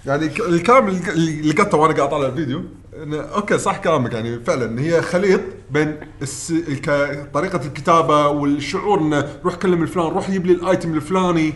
يعني 0.06 0.28
ك- 0.28 0.40
الكلام 0.40 0.88
اللي 0.88 1.10
اللي 1.40 1.52
قلته 1.52 1.78
وأنا 1.78 1.94
قاعد 1.94 2.08
أطالع 2.08 2.26
الفيديو 2.26 2.64
okay 3.00 3.58
صح 3.58 3.76
كلامك. 3.76 4.12
يعني 4.12 4.40
فعلا 4.40 4.80
هي 4.80 5.02
خليط 5.02 5.40
بين 5.70 5.96
الس... 6.22 6.50
الك... 6.50 6.90
طريقة 7.34 7.60
الكتابة 7.66 8.28
والشعور 8.28 9.00
إنه 9.00 9.28
روح 9.44 9.54
كلم 9.54 9.82
الفلان 9.82 10.06
روح 10.06 10.30
جيب 10.30 10.46
لي 10.46 10.52
ال 10.52 10.61
item 10.61 10.94
الفلاني 10.94 11.54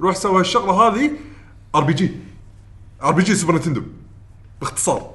روح 0.00 0.16
سوي 0.16 0.40
هالشغلة 0.40 0.72
هذه 0.72 1.10
آر 1.74 1.84
بي 1.84 1.92
جي. 1.92 2.10
آر 3.02 3.12
بي 3.12 3.22
جي 3.22 3.34
سوبر 3.34 3.54
نتندو 3.54 3.82
باختصار. 4.60 5.10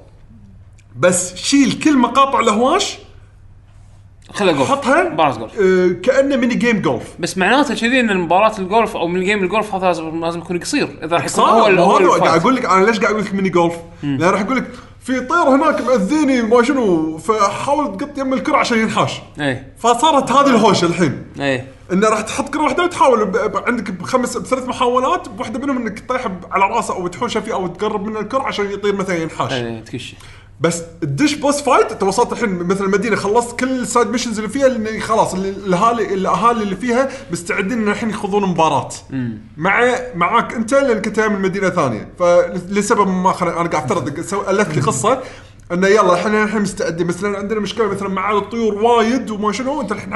بس 0.98 1.34
شيل 1.36 1.72
كل 1.72 1.98
مقاطع 1.98 2.40
الهواش 2.40 2.98
خلها 4.32 4.52
جولف 4.52 4.70
حطها 4.70 5.08
مباراه 5.08 5.38
جولف 5.38 5.60
آه 5.60 5.88
كأنه 6.02 6.36
mini 6.36 6.54
game 6.54 6.80
جولف 6.80 7.14
بس 7.18 7.38
معناته 7.38 7.74
كذي 7.74 8.00
إن 8.00 8.10
المباراه 8.10 8.58
الجولف 8.58 8.96
أو 8.96 9.08
من 9.08 9.24
game 9.24 9.44
الجولف 9.44 9.74
هذا 9.74 9.86
لازم 9.86 10.20
لازم 10.20 10.38
يكون 10.38 10.58
قصير. 10.58 10.98
إذا 11.04 11.16
راح 11.16 11.24
يكون 11.24 11.44
اول 11.44 11.80
هذا 11.80 12.24
قاعد. 12.24 12.40
أقول 12.40 12.56
لك 12.56 12.64
أنا 12.64 12.86
ليش 12.86 13.00
قاعد 13.00 13.14
أقول 13.14 13.24
لك 13.24 13.34
mini 13.34 13.48
golf؟ 13.48 13.74
لأن 14.02 14.22
راح 14.22 14.40
أقول 14.40 14.56
لك 14.56 14.70
في 15.04 15.20
طير 15.20 15.42
هناك 15.42 15.80
مأذيني 15.80 16.42
ما 16.42 16.62
شنو 16.62 17.18
فحاول 17.18 17.96
تقط 17.96 18.18
يم 18.18 18.32
الكرة 18.32 18.56
عشان 18.56 18.78
ينحاش. 18.78 19.20
إيه. 19.40 19.72
فصارت 19.78 20.32
هذه 20.32 20.46
الهوشة 20.46 20.84
الحين. 20.84 21.26
إيه. 21.40 21.66
إنه 21.92 22.08
راح 22.08 22.20
تحط 22.20 22.48
كرة 22.48 22.62
واحدة 22.62 22.84
وتحاول 22.84 23.24
ب... 23.24 23.32
ب... 23.32 23.56
عندك 23.66 23.90
بخمس 23.90 24.36
بثلاث 24.36 24.68
محاولات 24.68 25.28
بواحده 25.28 25.58
منهم 25.58 25.76
إنك 25.76 25.98
تطيح 25.98 26.28
على 26.50 26.64
رأسه 26.74 26.94
أو 26.94 27.06
تحوشه 27.06 27.40
فيه 27.40 27.54
أو 27.54 27.66
تقرب 27.66 28.06
من 28.06 28.16
الكرة 28.16 28.42
عشان 28.42 28.70
يطير 28.70 28.94
مثلا 28.94 29.16
ينحاش. 29.16 29.52
إيه 29.52 29.80
تكشي 29.80 30.16
بس 30.60 30.82
الدش 31.02 31.34
boss 31.34 31.62
fight 31.62 31.92
انت 31.92 32.02
وصلت 32.02 32.32
الحين 32.32 32.50
مثل 32.50 32.84
المدينة 32.84 33.16
خلصت 33.16 33.60
كل 33.60 33.70
ال 33.80 33.85
side 33.85 34.06
missions 34.10 34.38
اللي 34.38 34.48
فيها 34.50 34.68
لأن 34.68 35.00
خلاص 35.00 35.34
اللي- 35.34 35.48
الاهالي 35.50 36.14
الأهالي 36.14 36.62
اللي 36.62 36.76
فيها 36.76 37.08
مستعدين 37.32 37.72
إن 37.82 37.88
الحين 37.88 38.10
يخوضون 38.10 38.48
مباراة. 38.48 38.88
مع 39.56 39.94
معاك 40.14 40.54
أنت 40.54 40.74
لانك 40.74 41.06
انت 41.06 41.20
من 41.20 41.40
مدينه 41.40 41.68
ثانية 41.68 42.08
فلسبب 42.18 43.08
ما 43.08 43.32
خل... 43.32 43.46
أنا 43.48 43.68
قاعد 43.68 43.74
أفترض 43.74 44.18
ألفت 44.48 44.76
لي 44.76 44.82
قصة 44.82 45.20
إنه 45.72 45.86
يلا 45.86 46.14
إحنا 46.14 46.44
الحين 46.44 46.62
مستعدين 46.62 47.06
مثلا 47.06 47.38
عندنا 47.38 47.60
مشكلة 47.60 47.86
مثلا 47.88 48.08
مع 48.08 48.32
الطيور 48.38 48.74
وايد 48.74 49.30
وما 49.30 49.52
شنو 49.52 49.80
أنت 49.80 49.92
الحين 49.92 50.12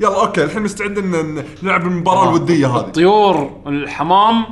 يلا 0.00 0.20
okay 0.20 0.44
الحين 0.44 0.62
مستعدين 0.62 1.44
نلعب 1.62 1.86
المباراة 1.86 2.28
الودية 2.28 2.66
هذه. 2.66 2.80
الطيور 2.80 3.50
الحمام 3.66 4.44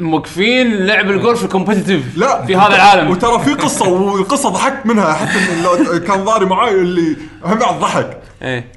موقفين 0.00 0.86
لعب 0.86 1.10
الجولف 1.10 1.44
ال 1.44 1.49
competitive 1.49 2.02
لا. 2.16 2.46
في 2.46 2.56
هذا 2.56 2.74
العالم. 2.74 3.10
وترى 3.10 3.38
في 3.44 3.54
قصة 3.54 3.88
والقصة 3.88 4.48
ضحكت 4.48 4.86
منها 4.86 5.12
حتى 5.12 5.62
لو 5.62 6.00
كان 6.00 6.24
ضاري 6.24 6.46
معاي 6.46 6.74
اللي 6.74 7.16
هم 7.44 7.54
بعد 7.58 7.80
ضحك. 7.80 8.18
إيه. 8.42 8.72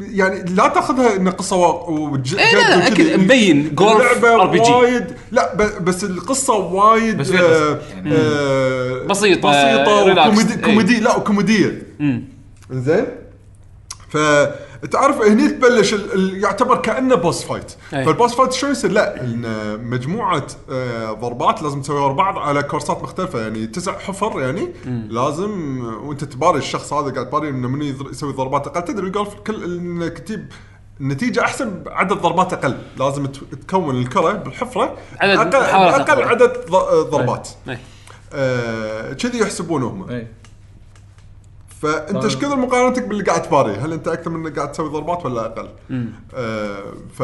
يعني 0.00 0.44
لا 0.54 0.68
تأخذها 0.68 1.16
إن 1.16 1.28
قصة 1.30 1.56
وا- 1.56 1.90
وج- 1.90 2.34
إيه 2.34 2.54
لا، 2.54 2.76
لا،. 2.76 2.86
أكيد. 2.86 3.20
مبين 3.20 3.74
جولف 3.74 4.16
اللعبة 4.24 4.58
RPG. 4.64 4.70
وايد. 4.70 5.04
لا 5.32 5.54
ب- 5.54 5.84
بس 5.84 6.04
القصة 6.04 6.54
وايد 6.54 7.16
بس 7.18 7.30
آه، 7.30 7.78
يعني. 7.94 8.10
آه، 8.16 9.06
بسيطة، 9.06 9.50
بسيطة 9.50 10.04
relax، 10.04 10.28
وكوميدي 10.30 10.54
إيه. 10.54 10.62
كوميدي 10.62 11.00
لا 11.00 11.18
كوميديه 11.18 11.82
امم 12.00 12.22
زين؟ 12.70 13.06
فتعرف 14.82 15.22
هني 15.22 15.48
تبلش 15.48 15.94
ال... 15.94 16.12
ال... 16.14 16.44
يعتبر 16.44 16.76
كأنه 16.76 17.14
boss 17.14 17.44
fight 17.44 17.72
أي. 17.94 18.04
فال 18.04 18.14
boss 18.14 18.34
fight 18.34 18.52
شلون 18.52 18.72
يصير؟ 18.72 18.90
لا 18.90 19.20
إن 19.24 19.44
مجموعة 19.90 20.46
آه، 20.70 21.12
ضربات 21.12 21.62
لازم 21.62 21.82
تسويها 21.82 22.00
ورا 22.02 22.12
بعض 22.12 22.38
على 22.38 22.62
كورسات 22.62 23.02
مختلفة. 23.02 23.40
يعني 23.40 23.66
تسع 23.66 23.98
حفر 23.98 24.40
يعني 24.40 24.68
لازم 25.10 25.80
وانت 26.02 26.24
تباري 26.24 26.58
الشخص 26.58 26.92
هذا 26.92 27.12
قاعد 27.12 27.28
تباري 27.28 27.48
إنه 27.48 27.68
من 27.68 27.82
يسوي 27.82 28.32
ضربات 28.32 28.66
أقل. 28.66 28.84
تدري 28.84 29.06
الجولف 29.06 29.34
كل 29.46 29.64
إنك 29.64 30.18
تجيب 30.18 30.46
النتيجة 31.00 31.40
أحسن 31.40 31.82
بعدد 31.82 32.12
ضربات 32.12 32.52
أقل، 32.52 32.76
لازم 32.98 33.26
ت- 33.26 33.54
تكون 33.54 33.96
الكرة 33.96 34.32
بالحفرة 34.32 34.96
عدد 35.20 35.54
أقل 35.54 36.10
أقل. 36.12 36.22
عدد 36.22 36.52
ض- 36.70 37.10
ضربات. 37.10 37.48
آه، 38.34 39.12
كذي 39.12 39.38
يحسبونه 39.38 39.86
هم. 39.86 40.10
أي. 40.10 40.26
فأنت 41.82 42.12
طيب. 42.12 42.24
إيش 42.24 42.36
كثر 42.36 42.56
مقارنتك 42.56 43.02
باللي 43.02 43.24
قاعد 43.24 43.42
تباري؟ 43.42 43.72
هل 43.72 43.92
أنت 43.92 44.08
أكثر 44.08 44.30
من 44.30 44.52
قاعد 44.52 44.72
تسوي 44.72 44.88
ضربات 44.88 45.26
ولا 45.26 45.46
أقل؟ 45.46 45.68
آه 46.34 46.82
ف 47.18 47.22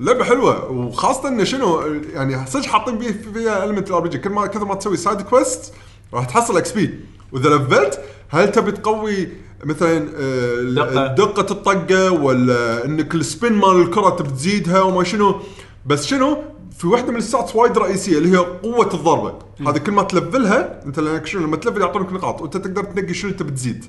لعبة 0.00 0.24
حلوة 0.24 0.70
وخاصة 0.70 1.28
انه 1.28 1.44
شنو 1.44 1.80
يعني 2.14 2.46
صدق 2.46 2.66
حاطين 2.66 2.98
فيه 2.98 3.32
فيها 3.32 3.64
ال 3.64 3.90
element 3.90 4.00
ال 4.00 4.08
RPG 4.08 4.18
كل 4.18 4.30
ما 4.30 4.46
كثر 4.46 4.64
ما 4.64 4.74
تسوي 4.74 4.96
side 4.96 5.20
quest 5.20 5.74
راح 6.14 6.24
تحصل 6.24 6.56
XP 6.56 7.00
وإذا 7.32 7.48
لفلت 7.48 8.00
هل 8.28 8.52
تبي 8.52 8.72
تقوي 8.72 9.28
مثلا 9.64 10.08
آه، 10.16 10.62
دقة. 10.62 11.06
دقه 11.06 11.52
الطقة 11.52 12.10
ولا 12.10 12.84
إنك 12.84 13.14
ال 13.14 13.22
spin 13.22 13.52
مال 13.52 13.82
الكرة 13.82 14.10
تبي 14.10 14.30
تزيدها 14.30 14.82
وما 14.82 15.04
شنو 15.04 15.40
بس 15.86 16.06
شنو 16.06 16.38
في 16.82 16.88
واحدة 16.88 17.12
من 17.12 17.18
ال 17.18 17.24
stats 17.24 17.56
وايد 17.56 17.78
رئيسية 17.78 18.18
اللي 18.18 18.32
هي 18.32 18.36
قوة 18.36 18.94
الضربة 18.94 19.34
هذه 19.60 19.78
كل 19.78 19.92
ما 19.92 20.02
تلفلها 20.02 20.80
انت 20.86 21.00
لانك 21.00 21.26
شنو 21.26 21.42
لما 21.42 21.56
تلفل 21.56 21.80
يعطونك 21.80 22.12
نقاط 22.12 22.40
وانت 22.40 22.56
تقدر 22.56 22.84
تنقي 22.84 23.14
شنو 23.14 23.30
تبي 23.30 23.50
تزيد 23.50 23.84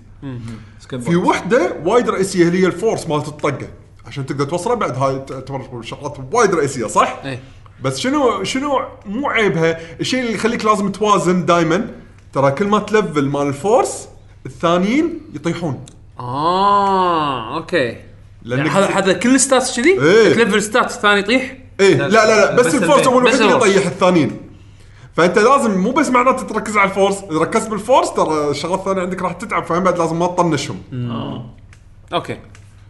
في 0.99 1.15
وحده 1.15 1.75
وايد 1.85 2.09
رئيسية 2.09 2.47
اللي 2.47 2.61
هي 2.61 2.65
ال 2.65 2.72
force 2.72 3.07
مالت 3.07 3.27
الطقة 3.27 3.67
عشان 4.05 4.25
تقدر 4.25 4.45
توصلها 4.45 4.75
بعد 4.75 4.97
هاي 4.97 5.19
تعتبر 5.19 5.81
شغلات 5.81 6.17
وايد 6.31 6.55
رئيسية 6.55 6.87
صح؟ 6.87 7.21
إيه. 7.25 7.39
بس 7.83 7.99
شنو 7.99 8.43
شنو 8.43 8.81
مو 9.05 9.29
عيبها 9.29 9.79
الشيء 9.99 10.19
اللي 10.19 10.33
يخليك 10.33 10.65
لازم 10.65 10.91
توازن 10.91 11.45
دائما 11.45 11.87
ترى 12.33 12.51
كل 12.51 12.67
ما 12.67 12.79
تلفل 12.79 13.25
مال 13.25 13.47
ال 13.47 13.57
force 13.57 14.07
الثانيين 14.45 15.21
يطيحون 15.33 15.85
آه 16.19 17.55
أوكي 17.57 17.97
يعني 18.45 18.69
هذا 18.69 18.85
هذا 18.85 19.13
كل 19.13 19.39
stats 19.39 19.79
كذي؟ 19.79 20.01
إيه. 20.01 20.33
تلفل 20.33 20.61
stat 20.61 20.91
الثاني 20.91 21.19
يطيح؟ 21.19 21.62
إيه 21.83 21.95
لا 21.95 22.07
لا 22.07 22.25
لا 22.27 22.55
بس, 22.55 22.67
بس 22.67 22.75
ال 22.75 22.80
force. 22.80 23.07
اول 23.07 23.23
وحده 23.25 23.45
ال 23.45 23.48
force. 23.48 23.67
يطيح 23.67 23.85
الثانيين 23.85 24.41
فأنت 25.13 25.39
لازم 25.39 25.77
مو 25.77 25.91
بس 25.91 26.09
معناته 26.09 26.43
تركز 26.43 26.77
على 26.77 26.89
ال 26.89 26.95
force 26.95 27.23
إذا 27.31 27.39
ركزت 27.39 27.69
بال 27.69 27.82
force 27.82 28.13
ترى 28.13 28.49
الشغلات 28.49 28.79
الثانية 28.79 29.01
عندك 29.01 29.21
راح 29.21 29.31
تتعب 29.31 29.63
فهم 29.63 29.83
بعد 29.83 29.99
لازم 29.99 30.19
ما 30.19 30.27
تطنشهم 30.27 30.77
آه. 30.93 31.45
أوكي 32.13 32.37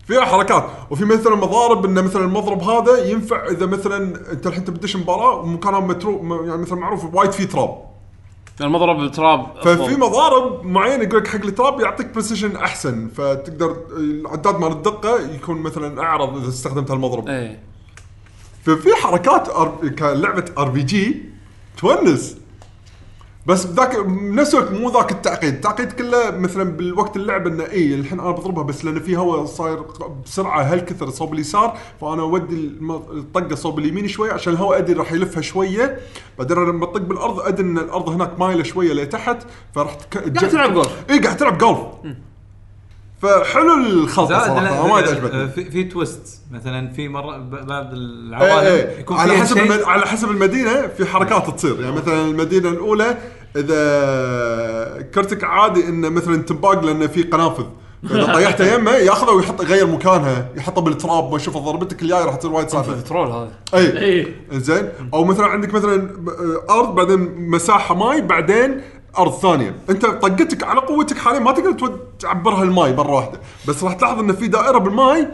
فيها 0.08 0.22
حركات 0.22 0.66
وفي 0.90 1.06
مثلا 1.06 1.36
مضارب 1.36 1.86
انه 1.86 2.02
مثلا 2.02 2.24
المضرب 2.24 2.62
هذا 2.62 3.06
ينفع 3.06 3.48
إذا 3.48 3.66
مثلا 3.66 4.32
أنت 4.32 4.48
الحين 4.48 4.66
تبدش 4.66 4.96
مباراة 4.96 5.36
ومكانها 5.36 5.80
مترو 5.80 6.46
يعني 6.46 6.62
مثلا 6.62 6.80
معروف 6.80 7.14
وايد 7.14 7.32
فيه 7.32 7.46
تراب 7.46 7.84
المضرب 8.62 8.98
بالتراب 8.98 9.46
ففي. 9.64 9.96
مضارب 9.96 10.66
معينه 10.66 11.04
يقول 11.04 11.20
لك 11.20 11.28
حق 11.28 11.46
التراب 11.46 11.80
يعطيك 11.80 12.08
precision 12.08 12.56
أحسن 12.56 13.10
فتقدر 13.16 13.76
العداد 13.98 14.60
مال 14.60 14.72
الدقة 14.72 15.20
يكون 15.36 15.58
مثلا 15.58 16.02
أعرض 16.02 16.38
إذا 16.38 16.50
استخدمت 16.50 16.92
هالمضرب 16.92 17.28
إيه 17.28 17.60
ففي 18.66 18.96
حركات 18.96 19.50
أر... 19.50 19.90
كلعبة 20.00 20.46
RPG 20.58 21.26
تونس. 21.78 22.38
بس 23.46 23.68
ذاك 23.68 24.00
بنفس 24.00 24.56
الوقت 24.56 24.72
مو 24.72 24.90
ذاك 24.90 25.12
التعقيد، 25.12 25.54
التعقيد 25.54 25.92
كله 25.92 26.32
مثلا 26.32 26.64
بالوقت 26.64 27.16
اللعب 27.16 27.48
إنه 27.48 27.64
اي 27.64 27.96
الحين 27.96 28.20
أنا 28.20 28.32
بضربها 28.32 28.64
بس 28.64 28.86
لأن 28.86 29.00
في 29.00 29.18
هواء 29.18 29.46
صاير 29.46 29.86
بسرعة 30.26 30.62
هالكثر 30.62 31.10
صوب 31.10 31.34
اليسار. 31.34 31.78
فأنا 32.02 32.22
أودي 32.22 32.56
الطقة 33.14 33.56
صوب 33.56 33.80
اليمين 33.80 34.08
شوي 34.08 34.32
عشان 34.32 34.54
الهواء 34.54 34.78
أدري 34.78 34.94
راح 34.94 35.12
يلفها 35.12 35.42
شوية. 35.42 36.00
بعدين 36.40 36.58
أنا 36.58 36.72
لما 36.72 36.86
أطق 36.86 37.02
بالأرض 37.02 37.40
أدري 37.40 37.68
إن 37.68 37.78
الأرض 37.78 38.10
هناك 38.10 38.40
مايلة 38.40 38.64
شوية 38.64 38.94
لتحت 38.94 39.38
فراح 39.76 39.94
تك... 39.94 40.18
قاعد 40.18 40.50
تلعب 40.50 40.74
جولف. 40.74 41.06
اي 41.10 41.20
قاعد 41.20 41.38
تلعب 41.38 41.58
جولف. 41.58 41.80
فحلو 43.24 43.74
الخلطة 43.74 44.40
صراحة 44.46 44.88
ما 44.88 44.96
عجبتني 44.98 45.50
في, 45.50 45.72
في 45.72 45.84
twist. 45.84 46.42
مثلا 46.52 46.90
في 46.94 47.08
مرة 47.10 47.38
بعض 47.38 47.86
إيه 47.86 47.94
العوالم 47.94 48.66
إيه. 48.68 49.00
يكون 49.00 49.18
على 49.18 49.34
حسب 49.38 49.58
المد... 49.58 49.82
على 49.84 50.06
حسب 50.08 50.32
المدينة 50.32 50.88
في 50.88 51.06
حركات 51.06 51.50
تصير. 51.56 51.82
يعني 51.82 51.96
مثلا 51.96 52.22
المدينة 52.26 52.70
الأولى 52.70 53.18
إذا 53.56 55.02
كرتك 55.14 55.44
عادي 55.44 55.88
انه 55.88 56.10
مثلا 56.10 56.42
تنباق 56.44 56.86
لأنه 56.86 57.08
في 57.08 57.24
قنافذ. 57.24 57.64
فاذا 58.10 58.34
طيحته 58.34 58.66
يمه 58.76 58.92
ياخذه 58.92 59.30
ويحط 59.32 59.62
يغير 59.62 59.88
مكانها 59.88 60.46
يحطه 60.56 60.82
بالتراب 60.82 61.32
ما 61.32 61.36
يشوف 61.38 61.58
ضربتك 61.58 62.02
الجايه 62.02 62.26
راح 62.26 62.36
تصير 62.36 62.52
وايد 62.52 62.70
صعبه 62.70 62.94
troll 62.96 63.28
هذا. 63.32 63.50
اي 63.74 64.00
اي 64.00 64.34
زين 64.52 64.90
أو 65.14 65.24
مثلا 65.24 65.46
عندك 65.46 65.74
مثلا 65.74 65.96
ب- 65.98 66.30
أرض 66.70 66.96
بعدين 66.96 67.50
مساحة 67.50 67.96
ماي 67.96 68.22
بعدين 68.22 68.82
أرض 69.18 69.34
ثانية. 69.34 69.76
أنت 69.90 70.06
طقتك 70.06 70.64
على 70.64 70.80
قوتك 70.80 71.18
حاليا 71.18 71.40
ما 71.40 71.52
تقدر 71.52 72.00
تعبرها 72.20 72.64
الماي 72.64 72.94
مرة 72.94 73.12
واحدة. 73.12 73.40
بس 73.68 73.84
راح 73.84 73.94
تلاحظ 73.94 74.20
إن 74.20 74.34
في 74.34 74.48
دائرة 74.48 74.78
بالماي 74.78 75.28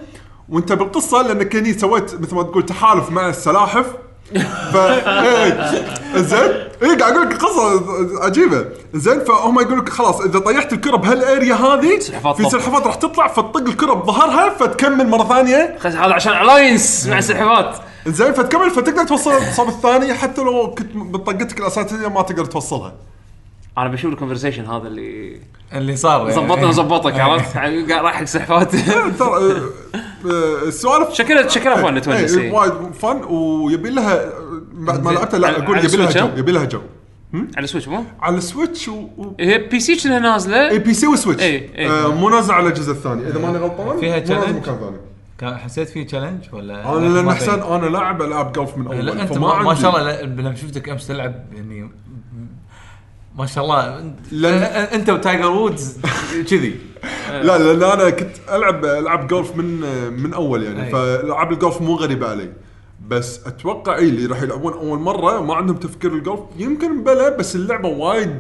وأنت 0.50 0.74
بالقصة 0.74 1.22
لأنك 1.22 1.56
هني 1.56 1.74
سويت 1.74 2.22
مثل 2.22 2.36
ما 2.36 2.44
تقول 2.44 2.66
تحالف 2.66 3.10
مع 3.12 3.30
السلاحف. 3.30 3.86
ف 4.74 4.76
إيه. 5.08 5.72
زين 6.16 6.52
اي 6.84 6.96
قاعد 6.96 7.14
أقول 7.14 7.30
لك 7.30 7.38
قصة 7.38 7.82
عجيبة. 8.26 8.66
زين 8.94 9.20
فهم 9.20 9.60
يقول 9.60 9.80
لك 9.80 9.90
خلاص 9.90 10.22
إذا 10.22 10.40
طيحت 10.40 10.74
الكره 10.74 10.96
بهال 10.96 11.21
area 11.21 11.56
هذه 11.56 12.00
في. 12.34 12.50
سلحفات 12.50 12.88
راح 12.88 12.96
تطلع 12.96 13.28
فتطق 13.28 13.68
الكره 13.68 13.94
بظهرها 13.94 14.50
فتكمل 14.50 15.08
مرة 15.10 15.24
ثانية. 15.24 15.78
هذا 15.82 16.14
عشان 16.14 16.34
ال 16.34 16.42
alliance 16.42 17.08
مع 17.08 17.18
السلحفات 17.18 17.76
زين 18.08 18.34
فتكمل 18.34 18.70
فتقدر 18.72 19.04
توصل 19.04 19.32
الصوب 19.32 19.68
الثاني 19.68 20.14
حتى 20.14 20.42
لو 20.42 20.76
كنت 20.78 20.96
بطقتك 20.96 21.60
الأساسية 21.60 22.08
ما 22.08 22.22
تقدر 22.22 22.46
توصلها. 22.46 22.94
أنا 23.82 23.90
بشوف 23.90 24.14
ال 24.14 24.18
conversation 24.18 24.66
هذا 24.66 24.88
اللي 24.88 25.40
اللي 25.74 25.96
صار 25.96 26.30
يعني. 26.30 26.34
ظبطنا 26.42 26.68
وظبطك 26.68 27.20
عرفت 27.20 27.58
قاعد 27.58 27.92
رايح 27.92 28.16
حق 28.16 28.24
سلحفات 28.24 28.72
ترى 29.20 29.28
آه، 29.28 29.62
آه، 30.26 30.68
السوالف 30.68 31.14
شكلها 31.14 31.48
شكلها 31.48 31.76
فن 31.76 32.02
تونس 32.02 32.34
إيه، 32.38 32.44
إيه. 32.44 32.52
وايد 32.52 32.74
فن 32.74 33.24
ويبي 33.24 33.90
لها 33.90 34.30
بعد 34.72 35.04
ما. 35.04 35.12
لعبتها 35.12 35.40
لا 35.40 35.50
أقول 35.64 35.78
يبي 35.78 35.98
لها 35.98 36.08
ال 36.08 36.09
Switch، 36.09 36.18
جو؟ 36.18 36.30
يبي 36.38 36.52
لها 36.52 36.66
جو 36.66 36.82
على 37.58 37.68
Switch 37.68 37.88
مو؟ 37.88 38.04
على 38.22 38.38
ال 38.38 38.45
Switch 38.45 38.88
و... 38.88 39.08
و... 39.18 39.36
هي 39.40 39.58
PC 39.58 39.96
كأنها 39.96 40.20
نازلة 40.20 40.70
اي 40.70 40.80
PC 40.80 40.94
و 40.94 41.08
Switch 41.08 41.44
إيه، 41.44 41.76
إيه. 41.76 42.06
آه 42.06 42.08
مو 42.08 42.30
نازل 42.30 42.54
على 42.54 42.68
الجزء 42.68 42.92
الثاني 42.92 43.28
إذا 43.28 43.40
ماني 43.40 43.58
غلطان 43.58 44.00
فيها 44.00 44.20
challenge؟ 44.20 44.50
مكان 44.50 44.62
ثاني 44.80 44.98
كان 45.38 45.58
حسيت 45.58 45.90
فيه 45.90 46.08
challenge 46.08 46.44
ولا 46.54 46.98
أنا 46.98 47.08
لأن 47.08 47.34
في؟ 47.34 47.52
أنا 47.52 47.86
لاعب 47.86 48.22
العاب 48.22 48.52
جولف 48.52 48.78
من 48.78 48.86
لا 48.86 49.12
أول 49.12 49.20
أنت 49.20 49.34
فما 49.34 49.48
ما, 49.58 49.64
ما 49.64 49.76
شاء 49.76 49.90
الله 49.90 50.04
لا- 50.04 50.24
لما 50.24 50.56
شفتك 50.56 50.90
أمس 50.90 51.08
تلعب 51.08 51.36
يعني 51.56 51.90
ما 53.40 53.46
شاء 53.46 53.64
الله. 53.64 54.14
لأن- 54.32 54.94
أنت 54.94 55.10
وتايجر 55.10 55.52
وودز 55.52 55.98
كذي. 56.50 56.80
لا 57.44 57.58
لأن 57.58 57.84
أنا 58.00 58.10
كنت 58.10 58.36
ألعب 58.52 58.86
العاب 58.86 59.28
جولف 59.28 59.56
من 59.56 59.80
من 60.24 60.34
أول 60.34 60.64
يعني. 60.64 60.86
أي. 60.86 60.92
فألعاب 60.92 61.52
الجولف 61.52 61.82
مو 61.82 61.96
غريبة 61.96 62.30
علي. 62.30 62.50
بس 63.08 63.48
أتوقع 63.48 63.96
إي 63.96 64.10
اللي 64.10 64.26
راح 64.26 64.42
يلعبون 64.42 64.74
أول 64.74 65.00
مرة 65.00 65.42
ما 65.42 65.56
عندهم 65.56 65.76
تفكير 65.78 66.14
الجولف 66.14 66.40
يمكن 66.58 67.04
بلا 67.04 67.30
بس 67.38 67.56
اللعبة 67.56 67.88
وايد 67.90 68.38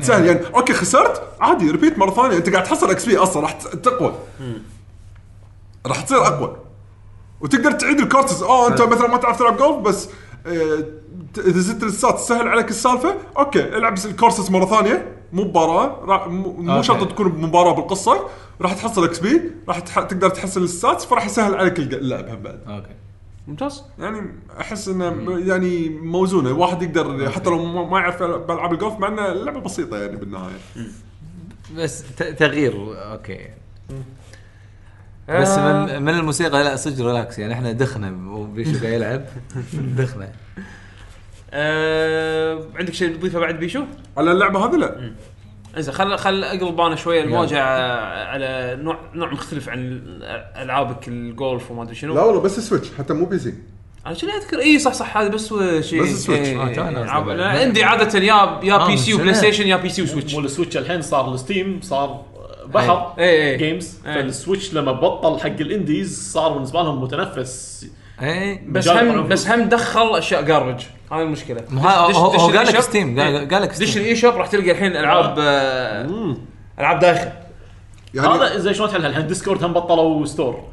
تسهل. 0.00 0.26
يعني 0.26 0.40
أوكي 0.54 0.72
خسرت؟ 0.72 1.22
عادي 1.40 1.70
repeat 1.70 1.98
مرة 1.98 2.10
ثانية. 2.10 2.36
أنت 2.36 2.50
قاعد 2.50 2.64
تحصل 2.64 2.90
XP 2.90 3.16
أصلا 3.16 3.42
راح 3.42 3.52
تقوى. 3.52 4.14
راح 5.86 6.00
تصير 6.00 6.26
أقوى. 6.26 6.56
وتقدر 7.40 7.72
تعيد 7.72 8.00
الكورتس 8.00 8.42
آه 8.42 8.68
أنت 8.68 8.82
مثلا 8.82 9.08
ما 9.08 9.16
تعرف 9.16 9.38
تلعب 9.38 9.56
جولف 9.56 9.76
بس 9.76 10.08
إذا 10.46 11.60
زدت 11.60 11.82
ال 11.82 11.87
stats 11.87 12.14
تسهل 12.14 12.48
عليك 12.48 12.68
السالفة 12.70 13.14
أوكي 13.38 13.76
العب 13.76 13.94
الكورسس 14.04 14.50
مرة 14.50 14.66
ثانية 14.66 15.12
مو 15.32 15.44
مباراة 15.44 16.04
را- 16.04 16.28
مو. 16.28 16.82
شرط 16.82 17.10
تكون 17.10 17.28
بمباراة 17.32 17.74
بالقصة 17.74 18.28
راح 18.60 18.72
تحصل 18.74 19.04
XP 19.04 19.40
راح 19.68 19.78
تح- 19.78 20.00
تقدر 20.02 20.28
تحسن 20.30 20.62
ال 20.62 20.69
stats 20.69 21.04
فراح 21.04 21.26
يسهل 21.26 21.54
عليك 21.54 21.78
اللعب 21.78 22.28
هم 22.28 22.42
بعد. 22.42 22.60
أوكي. 22.68 22.88
ممتاز. 23.48 23.82
يعني 23.98 24.30
أحس 24.60 24.88
إنه 24.88 25.38
يعني 25.38 25.88
موزونة 25.88 26.52
واحد 26.52 26.82
يقدر 26.82 27.30
حتى 27.30 27.50
لو 27.50 27.84
ما 27.86 27.98
يعرف 28.00 28.22
بألعاب 28.22 28.72
الجولف 28.72 28.94
مع 28.98 29.08
إنه 29.08 29.32
اللعبه 29.32 29.60
بسيطة 29.60 29.98
يعني 29.98 30.16
بالنهاية. 30.16 30.56
بس 31.76 32.02
ت- 32.16 32.22
تغيير 32.22 32.74
أوكي. 33.12 33.48
بس 35.28 35.48
آه. 35.48 35.86
من, 35.86 36.02
من 36.02 36.14
الموسيقى 36.14 36.64
لا 36.64 36.76
صدق 36.76 37.06
relax 37.06 37.38
يعني 37.38 37.52
إحنا 37.52 37.72
دخنا 37.72 38.30
وبيشو 38.30 38.80
قاعد 38.80 38.92
يلعب. 38.92 39.24
دخنا. 39.98 40.32
آه 41.52 42.64
عندك 42.74 42.94
شيء 42.94 43.16
تضيفه 43.16 43.38
بعد 43.38 43.58
بيشو؟ 43.58 43.84
على 44.16 44.32
اللعبة 44.32 44.66
هذه 44.66 44.76
لا. 44.76 45.12
إنزين 45.76 45.94
خل 45.94 46.18
خل 46.18 46.44
أقلب 46.44 46.80
أنا 46.80 46.96
شوية 46.96 47.24
المواجهة 47.24 47.60
على 48.24 48.78
نوع 48.80 48.98
نوع 49.14 49.32
مختلف 49.32 49.68
عن 49.68 50.02
ألعابك 50.56 51.08
الجولف 51.08 51.70
وما 51.70 51.82
أدري 51.82 51.94
شنو. 51.94 52.14
لا 52.14 52.22
والله 52.22 52.40
بس 52.40 52.60
Switch 52.60 52.88
حتى 52.98 53.14
مو 53.14 53.24
PC. 53.24 53.54
أنا 54.06 54.14
شنو 54.14 54.30
أذكر؟ 54.30 54.58
إي 54.58 54.78
صح 54.78 54.92
صح 54.92 55.16
هذا 55.16 55.28
بس 55.28 55.54
شيء 55.80 56.02
بس 56.02 56.08
ال 56.10 56.15
Switch. 56.15 56.48
إيه، 56.48 56.62
آه،. 56.62 56.88
أنا 56.88 57.46
عندي 57.46 57.84
عادة 57.84 58.18
يا 58.18 58.60
يا 58.62 58.74
آه، 58.74 58.86
PC 58.86 59.12
من 59.14 59.20
و 59.20 59.34
PlayStation 59.34 59.66
يا 59.66 59.76
PC 59.76 59.88
و 59.88 60.02
Switch. 60.02 60.34
مو 60.34 60.40
ال 60.40 60.45
Switch 60.45 60.76
الحين 60.76 61.02
صار 61.02 61.34
ال 61.34 61.42
Steam 61.42 61.80
صار 61.82 62.24
بحر 62.74 63.14
اي 63.18 63.50
اي 63.52 63.56
games 63.56 63.98
إيه. 64.06 64.14
فال 64.14 64.29
Switch 64.29 64.74
لما 64.74 64.92
بطل 64.92 65.40
حق 65.40 65.46
ال 65.60 65.70
indies 65.70 66.32
صار 66.32 66.52
بالنسبة 66.52 66.82
لهم 66.82 67.02
متنفس. 67.02 67.86
اي 68.22 68.60
بس 68.68 68.88
هم 68.88 69.28
بس 69.28 69.48
هم 69.48 69.68
دخل 69.68 70.16
أشياء 70.16 70.42
garbage 70.42 70.82
هذه 71.12 71.22
المشكلة. 71.22 71.60
هو- 71.72 72.10
دش 72.10 72.16
هو 72.16 72.46
قال 72.48 72.66
لك. 72.66 72.80
Steam، 72.80 73.20
قال- 73.20 73.36
إيه. 73.36 73.48
قال 73.48 73.62
لك 73.62 73.68
دش 73.68 73.88
ستيم. 73.90 74.02
ال 74.02 74.16
eShop 74.16 74.34
راح 74.34 74.46
تلقى 74.46 74.70
الحين 74.70 74.96
ألعاب 74.96 75.34
آه، 75.38 76.36
ألعاب 76.78 76.98
دايخه 76.98 77.32
يعني 78.14 78.28
هذا 78.28 78.58
زي 78.58 78.74
شلون 78.74 78.88
تحلها؟ 78.88 79.08
الحين 79.08 79.26
Discord 79.26 79.64
هم 79.64 79.72
بطلوا 79.72 80.26
store 80.26 80.64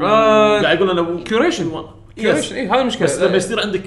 آه، 0.00 0.62
قاعد 0.62 0.76
يقول 0.80 0.90
لنا 0.98 1.24
curation 1.24 1.70
curation 2.16 2.54
اي 2.56 2.68
هذه 2.68 2.80
المشكلة. 2.80 3.06
بس 3.06 3.18
لما 3.18 3.36
يصير 3.36 3.60
عندك 3.60 3.82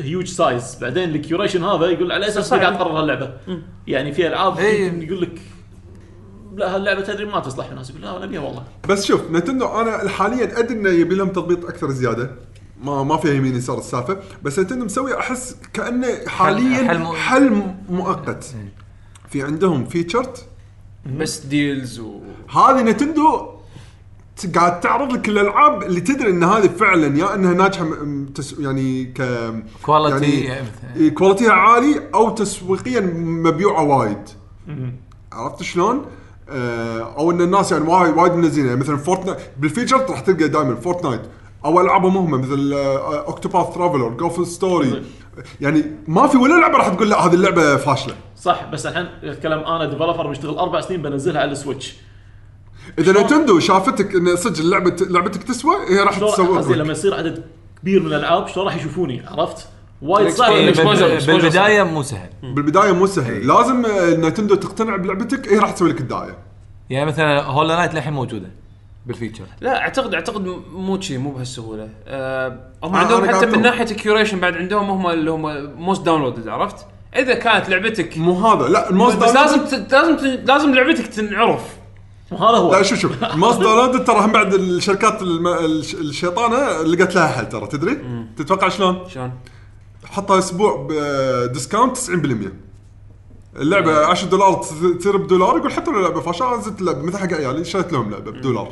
huge 0.00 0.26
size 0.26 0.78
بعدين 0.80 1.10
ال 1.14 1.20
curation 1.20 1.64
هذا 1.64 1.86
يقول 1.86 2.12
على 2.12 2.28
أساس. 2.28 2.54
قاعد 2.54 2.78
تقرر 2.78 3.00
هاللعبة؟ 3.00 3.30
يعني 3.86 4.12
في 4.12 4.26
ألعاب 4.26 4.58
إيه. 4.58 5.02
يقول 5.02 5.22
لك 5.22 5.40
لا 6.56 6.76
هاللعبه 6.76 7.00
تدري 7.00 7.24
ما 7.24 7.40
تصلح 7.40 7.66
الناس 7.70 7.90
يقول 7.90 8.02
لا 8.02 8.16
أنا 8.16 8.24
ابيها 8.24 8.40
والله. 8.40 8.62
بس 8.88 9.04
شوف 9.04 9.20
Nintendo 9.30 9.66
أنا 9.66 10.08
حاليا 10.08 10.58
أدري 10.58 10.74
إنه 10.78 10.88
يبي 10.90 11.14
لهم 11.14 11.28
تضبيط 11.28 11.64
أكثر 11.64 11.90
زيادة. 11.90 12.30
ما 12.84 13.02
ما 13.02 13.16
فيها 13.16 13.32
يمين 13.32 13.56
يسار 13.56 13.78
السالفة. 13.78 14.18
بس 14.42 14.58
Nintendo 14.58 14.84
مسوي 14.84 15.18
أحس 15.18 15.56
كأنه 15.72 16.06
حاليا 16.26 16.76
حل 16.76 16.88
حل, 16.88 16.98
مو- 16.98 17.12
حل 17.14 17.62
مؤقت. 17.88 18.44
في 19.28 19.42
عندهم 19.42 19.84
featured 19.86 20.46
best 21.18 21.38
deals 21.38 21.98
و 22.00 22.20
هذه 22.50 22.82
Nintendo 22.82 23.48
قاعد 24.54 24.80
تعرض 24.80 25.12
لك 25.12 25.28
الألعاب 25.28 25.82
اللي 25.82 26.00
تدري 26.00 26.30
إن 26.30 26.44
هذه 26.44 26.66
فعلا 26.66 27.18
يا 27.18 27.34
إنها 27.34 27.54
ناجحة 27.54 27.84
م- 27.84 28.08
م- 28.08 28.26
تس 28.26 28.54
يعني 28.58 29.04
ك 29.04 29.22
quality 29.82 30.40
يعني 30.40 30.66
إيه، 30.96 31.10
quality 31.14 31.47
ها 31.47 31.52
عالي 31.52 32.00
أو 32.14 32.30
تسويقيا 32.30 33.00
مبيوعة 33.24 33.82
وايد. 33.82 34.28
عرفت 35.32 35.62
شلون؟ 35.62 36.04
آه، 36.48 37.00
أو 37.18 37.30
إن 37.30 37.40
الناس 37.40 37.72
يعني 37.72 37.88
وايد 37.88 38.16
وايد 38.16 38.32
منزلين 38.32 38.66
يعني 38.66 38.80
مثلا 38.80 38.96
فورتنايت 38.96 39.38
بال 39.58 39.68
featured 39.68 40.10
راح 40.10 40.20
تلقى 40.20 40.48
دائما 40.48 40.74
فورتنايت 40.74 41.20
أو 41.64 41.80
ألعابهم 41.80 42.16
هم 42.16 42.40
مثل 42.40 42.72
Octopath 43.26 43.74
Traveler، 43.74 44.08
Golf 44.08 44.48
Story 44.48 45.02
يعني 45.60 45.84
ما 46.08 46.26
في 46.26 46.36
ولا 46.36 46.60
لعبة 46.60 46.78
راح 46.78 46.88
تقول 46.88 47.10
لا 47.10 47.26
هذه 47.26 47.34
اللعبة 47.34 47.76
فاشلة. 47.76 48.14
صح 48.36 48.64
بس 48.72 48.86
الحين 48.86 49.06
اتكلم 49.24 49.58
أنا 49.58 49.84
developer 49.84 50.26
بيشتغل 50.26 50.58
أربع 50.58 50.80
سنين 50.80 51.02
بنزلها 51.02 51.42
على 51.42 51.52
السويتش 51.52 51.96
إذا 52.98 53.22
نتندو 53.22 53.58
شافتك 53.58 54.14
إن 54.14 54.36
صدق 54.36 54.58
اللعبه 54.58 54.96
لعبتك 55.00 55.42
تسوى 55.42 55.74
هي 55.88 55.98
راح 56.00 56.18
لك. 56.18 56.76
لما 56.76 56.92
يصير 56.92 57.14
عدد 57.14 57.44
كبير 57.82 58.00
من 58.00 58.06
الألعاب 58.06 58.48
شلون 58.48 58.66
راح 58.66 58.76
يشوفوني؟ 58.76 59.22
عرفت؟ 59.26 59.68
وايد 60.04 60.28
صعب 60.28 60.52
exposure- 60.74 61.26
بالبداية 61.26 61.82
مو 61.82 62.02
سهل. 62.02 62.28
بالبداية 62.42 62.92
مو 62.92 63.06
سهل. 63.06 63.46
لازم 63.46 63.86
آه، 63.86 64.10
نتندو 64.28 64.54
تقتنع 64.54 64.96
بلعبتك. 64.96 65.52
هي 65.52 65.58
راح 65.58 65.70
تسوي 65.70 65.88
لك 65.90 66.00
الدعايه 66.00 66.38
يعني 66.90 67.06
مثلا 67.06 67.42
هولا 67.42 67.76
نايت 67.76 67.94
للحين 67.94 68.12
موجودة 68.12 68.50
بال 69.06 69.13
featured. 69.13 69.44
لا 69.60 69.78
اعتقد 69.80 70.14
أعتقد 70.14 70.46
مو 70.74 71.00
شيء 71.00 71.18
مو 71.18 71.30
بهالسهولة. 71.30 71.88
آه 72.06 72.58
هم 72.84 72.94
آه، 72.94 72.98
عندهم 72.98 73.18
أنا 73.18 73.26
حتى 73.28 73.32
قاعد 73.32 73.48
من 73.48 73.52
أقول. 73.52 73.62
ناحية 73.62 73.90
ال 73.90 73.96
curation 73.96 74.40
بعد 74.40 74.56
عندهم 74.56 74.90
هم 74.90 75.06
اللي 75.06 75.30
هم 75.30 75.70
most 75.80 76.02
downloaded 76.04 76.48
عرفت؟ 76.48 76.86
إذا 77.16 77.34
كانت 77.34 77.68
لعبتك 77.68 78.18
مو 78.18 78.46
هذا. 78.48 78.68
لا 78.68 78.90
ال 78.90 78.95
most 78.95 79.16
بس 79.16 79.34
لازم 79.34 79.64
ت- 79.64 79.92
لازم 79.92 80.16
ت- 80.16 80.48
لازم 80.48 80.74
لعبتك 80.74 81.06
تنعرف. 81.06 81.60
هذا 82.32 82.40
هو. 82.40 82.72
لا 82.72 82.82
شوف 82.82 82.98
شوف. 82.98 83.24
ال 83.24 83.31
most 83.31 83.60
downloaded 83.60 84.04
ترى 84.04 84.18
هم 84.20 84.32
بعد 84.32 84.54
الشركات 84.54 85.22
الم... 85.22 85.48
الش- 85.48 85.94
الشيطانة 85.94 86.82
لقت 86.82 87.14
لها 87.14 87.26
حل 87.26 87.48
ترى 87.48 87.66
تدري؟ 87.66 87.98
تتوقع 88.36 88.68
شلون؟ 88.68 88.98
شلون؟ 89.08 89.32
حطها 90.04 90.38
أسبوع 90.38 90.86
ب 90.90 91.02
discount 91.02 91.96
90% 91.96 92.00
اللعبة 93.56 94.06
10 94.06 94.28
دولار 94.28 94.62
تص- 94.62 94.98
تصير 94.98 95.16
بدولار 95.16 95.56
يقول 95.58 95.72
حتى 95.72 95.90
لو 95.90 96.00
لعبة 96.00 96.20
فاشلة 96.20 96.56
نزلت 96.56 96.80
اللعبه 96.80 97.02
مثل 97.02 97.18
حق 97.18 97.32
عيالي 97.32 97.64
شريت 97.64 97.92
لهم 97.92 98.10
لعبة 98.10 98.30
بدولار. 98.30 98.68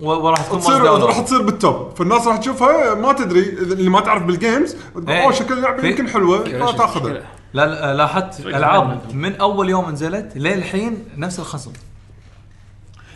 وراح 0.00 0.46
تكون 0.46 0.58
تصير 0.60 0.82
راح 0.82 1.20
تصير 1.20 1.42
بال 1.42 1.61
top 1.61 1.90
فالناس 1.96 2.26
راح 2.26 2.36
تشوفها 2.36 2.94
ما 2.94 3.12
تدري 3.12 3.40
اللي 3.48 3.90
ما 3.90 4.00
تعرف 4.00 4.22
بال 4.22 4.37
games 4.37 4.76
تقول 4.92 5.08
إيه. 5.10 5.22
أوه 5.24 5.32
شكل 5.32 5.54
اللعبة 5.54 5.88
يمكن 5.88 6.08
حلوة 6.08 6.44
فتاخذها 6.72 7.12
لا 7.12 7.66
لا 7.66 7.94
لاحظت 7.94 8.40
ألعاب 8.46 9.00
من 9.12 9.36
أول 9.36 9.68
يوم 9.70 9.90
نزلت 9.90 10.32
للحين 10.36 11.04
نفس 11.16 11.38
الخصم. 11.38 11.72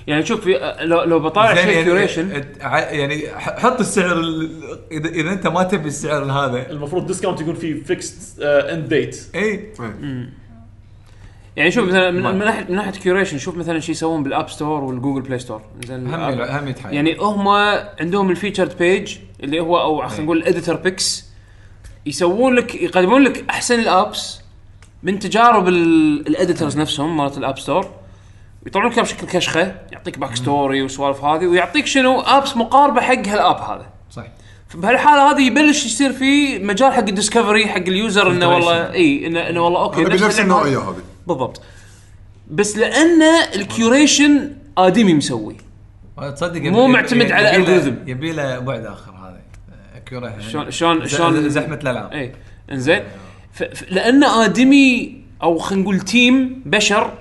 يعني 0.09 0.27
شوف 0.27 0.41
في 0.41 0.75
لو 0.81 1.03
لو 1.03 1.21
بطالع 1.21 1.55
شيء 1.55 1.69
يعني 1.69 1.85
curation 1.85 2.45
يعني 2.61 3.29
ح- 3.29 3.59
حط 3.59 3.81
السعر 3.81 4.13
ال- 4.21 4.79
اذا 4.93 5.09
إذا 5.09 5.33
أنت 5.33 5.47
ما 5.47 5.63
تبي 5.63 5.89
السعر 5.89 6.25
هذا. 6.25 6.71
المفروض 6.71 7.07
discount 7.07 7.41
يكون 7.41 7.55
فيه 7.55 7.83
fixed 7.83 8.41
end 8.43 8.89
date 8.89 9.27
إي. 9.35 9.73
يعني 11.57 11.71
شوف 11.71 11.89
مثلا 11.89 12.11
من, 12.11 12.39
ناحيه 12.39 12.65
من 12.69 12.75
ناحية 12.77 12.91
curation 12.91 13.39
شوف 13.39 13.57
مثلا 13.57 13.81
شو 13.81 13.93
يسوون 13.93 14.23
بال 14.23 14.33
App 14.33 14.49
Store 14.49 14.85
وال 14.85 14.94
Google 14.94 15.21
Play 15.23 15.39
Store 15.39 15.63
زين 15.87 16.07
هم 16.07 16.15
هم 16.41 16.69
يتحايل 16.69 16.95
يعني 16.95 17.17
هم 17.21 17.49
عندهم 18.01 18.31
ال 18.31 18.36
featured 18.36 18.79
page 18.79 19.17
اللي 19.43 19.61
هو 19.61 19.81
أو 19.81 20.09
خلينا 20.09 20.25
نقول 20.25 20.37
ال 20.39 20.44
editor 20.44 20.77
picks 20.77 21.25
يسوون 22.07 22.55
لك 22.55 22.75
يقدمون 22.75 23.23
لك 23.23 23.45
أحسن 23.51 23.81
ال 23.81 23.93
apps 23.93 24.41
من 25.03 25.19
تجارب 25.19 25.69
ال 25.69 25.82
editors 25.82 26.79
نفسهم 26.79 27.17
مالت 27.17 27.39
ال 27.39 27.44
App 27.44 27.59
Store 27.59 27.91
يطلعون 28.67 28.91
لك 28.91 29.01
بشكل 29.01 29.27
كشخة 29.27 29.75
يعطيك 29.93 30.19
back 30.19 30.37
story 30.37 30.83
وسوالف 30.83 31.25
هذه 31.25 31.47
ويعطيك 31.47 31.87
شنو؟ 31.87 32.21
apps 32.21 32.57
مقاربة 32.57 33.01
حق 33.01 33.27
هالأب 33.29 33.57
هذا. 33.57 33.87
صح 34.11 34.25
فبهالحاله 34.69 35.31
هذه 35.31 35.47
يبلش 35.47 35.87
يصير 35.87 36.13
في 36.13 36.59
مجال 36.59 36.93
حق 36.93 36.99
ال 36.99 37.05
discovery 37.05 37.67
حق 37.67 37.77
ال 37.77 37.88
user 37.88 38.31
إنه 38.31 38.49
والله 38.49 38.93
إي 38.93 39.27
انه 39.27 39.49
إنه 39.49 39.61
والله 39.61 39.81
أوكي 39.83 40.05
بنفس 40.05 40.23
اللعبة 40.23 40.43
النوعية 40.43 40.79
هذه. 40.91 41.03
بالضبط. 41.27 41.63
بس 42.51 42.77
لأن 42.77 43.23
ال 43.55 43.66
curation 43.66 44.57
آدمي 44.79 45.15
مسوي. 45.15 45.57
تصدق 46.35 46.61
مو 46.61 46.87
معتمد 46.87 47.33
على 47.33 47.53
algorithm. 47.53 48.09
يبي 48.09 48.33
له 48.33 48.59
بعد 48.59 48.85
آخر 48.85 49.13
هذا. 49.13 49.39
شلون 50.41 50.71
شلون 50.71 51.07
شلون 51.07 51.49
زحمة 51.49 51.79
الألعاب. 51.83 52.13
إي 52.13 52.33
إنزين. 52.73 53.03
لأن 53.91 54.25
آدمي 54.25 55.21
أو 55.43 55.59
خلينا 55.59 55.83
نقول 55.83 56.01
team 56.01 56.63
بشر 56.67 57.13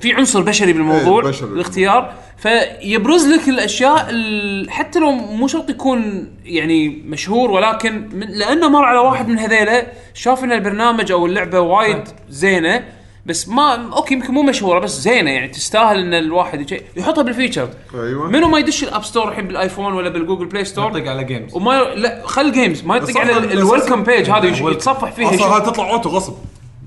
في 0.00 0.12
عنصر 0.12 0.42
بشري 0.42 0.72
بالموضوع 0.72 1.22
إيه، 1.22 1.28
بشري. 1.28 1.48
الاختيار 1.48 2.12
فيبرز 2.38 3.26
لك 3.26 3.48
الأشياء 3.48 4.06
ال- 4.10 4.70
حتى 4.70 4.98
لو 4.98 5.10
مو 5.12 5.46
شرط 5.48 5.70
يكون 5.70 6.30
يعني 6.44 6.88
مشهور 6.88 7.50
ولكن 7.50 8.08
من 8.12 8.26
لأنه 8.28 8.68
مر 8.68 8.84
على 8.84 8.98
واحد 8.98 9.28
من 9.28 9.38
هذيلا 9.38 9.86
شاف 10.14 10.44
إن 10.44 10.52
البرنامج 10.52 11.12
أو 11.12 11.26
اللعبة 11.26 11.60
وايد 11.60 12.02
زينة 12.28 12.84
بس 13.26 13.48
ما 13.48 13.92
أوكي 13.96 14.14
يمكن 14.14 14.34
مو 14.34 14.42
مشهورة 14.42 14.78
بس 14.78 15.00
زينة 15.00 15.30
يعني 15.30 15.48
تستاهل 15.48 15.98
إن 15.98 16.14
الواحد 16.14 16.80
يحطها 16.96 17.22
بال 17.22 17.31
featured 17.31 17.68
أيوه. 17.94 18.30
منو 18.30 18.48
ما 18.48 18.58
يدش 18.58 18.82
ال 18.84 18.89
App 18.89 19.04
Store 19.04 19.28
الحين 19.28 19.46
بال 19.48 19.59
iPhone 19.59 19.92
ولا 19.92 20.08
بال 20.08 20.17
Google 20.17 20.46
Play 20.46 20.64
Store؟ 20.64 20.98
يطق 20.98 21.10
على 21.10 21.24
games 21.24 21.54
وما. 21.54 21.72
لا 21.94 22.22
خل 22.26 22.52
games 22.52 22.84
ما 22.84 22.96
يطق 22.96 23.18
على 23.20 23.38
ال 23.38 23.46
welcome 23.46 24.02
page 24.02 24.30
هذا. 24.30 24.46
يتصفح 24.70 25.12
فيها 25.12 25.34
أصلا 25.34 25.58
تطلع 25.58 25.90
auto 25.90 26.08
غصب. 26.08 26.34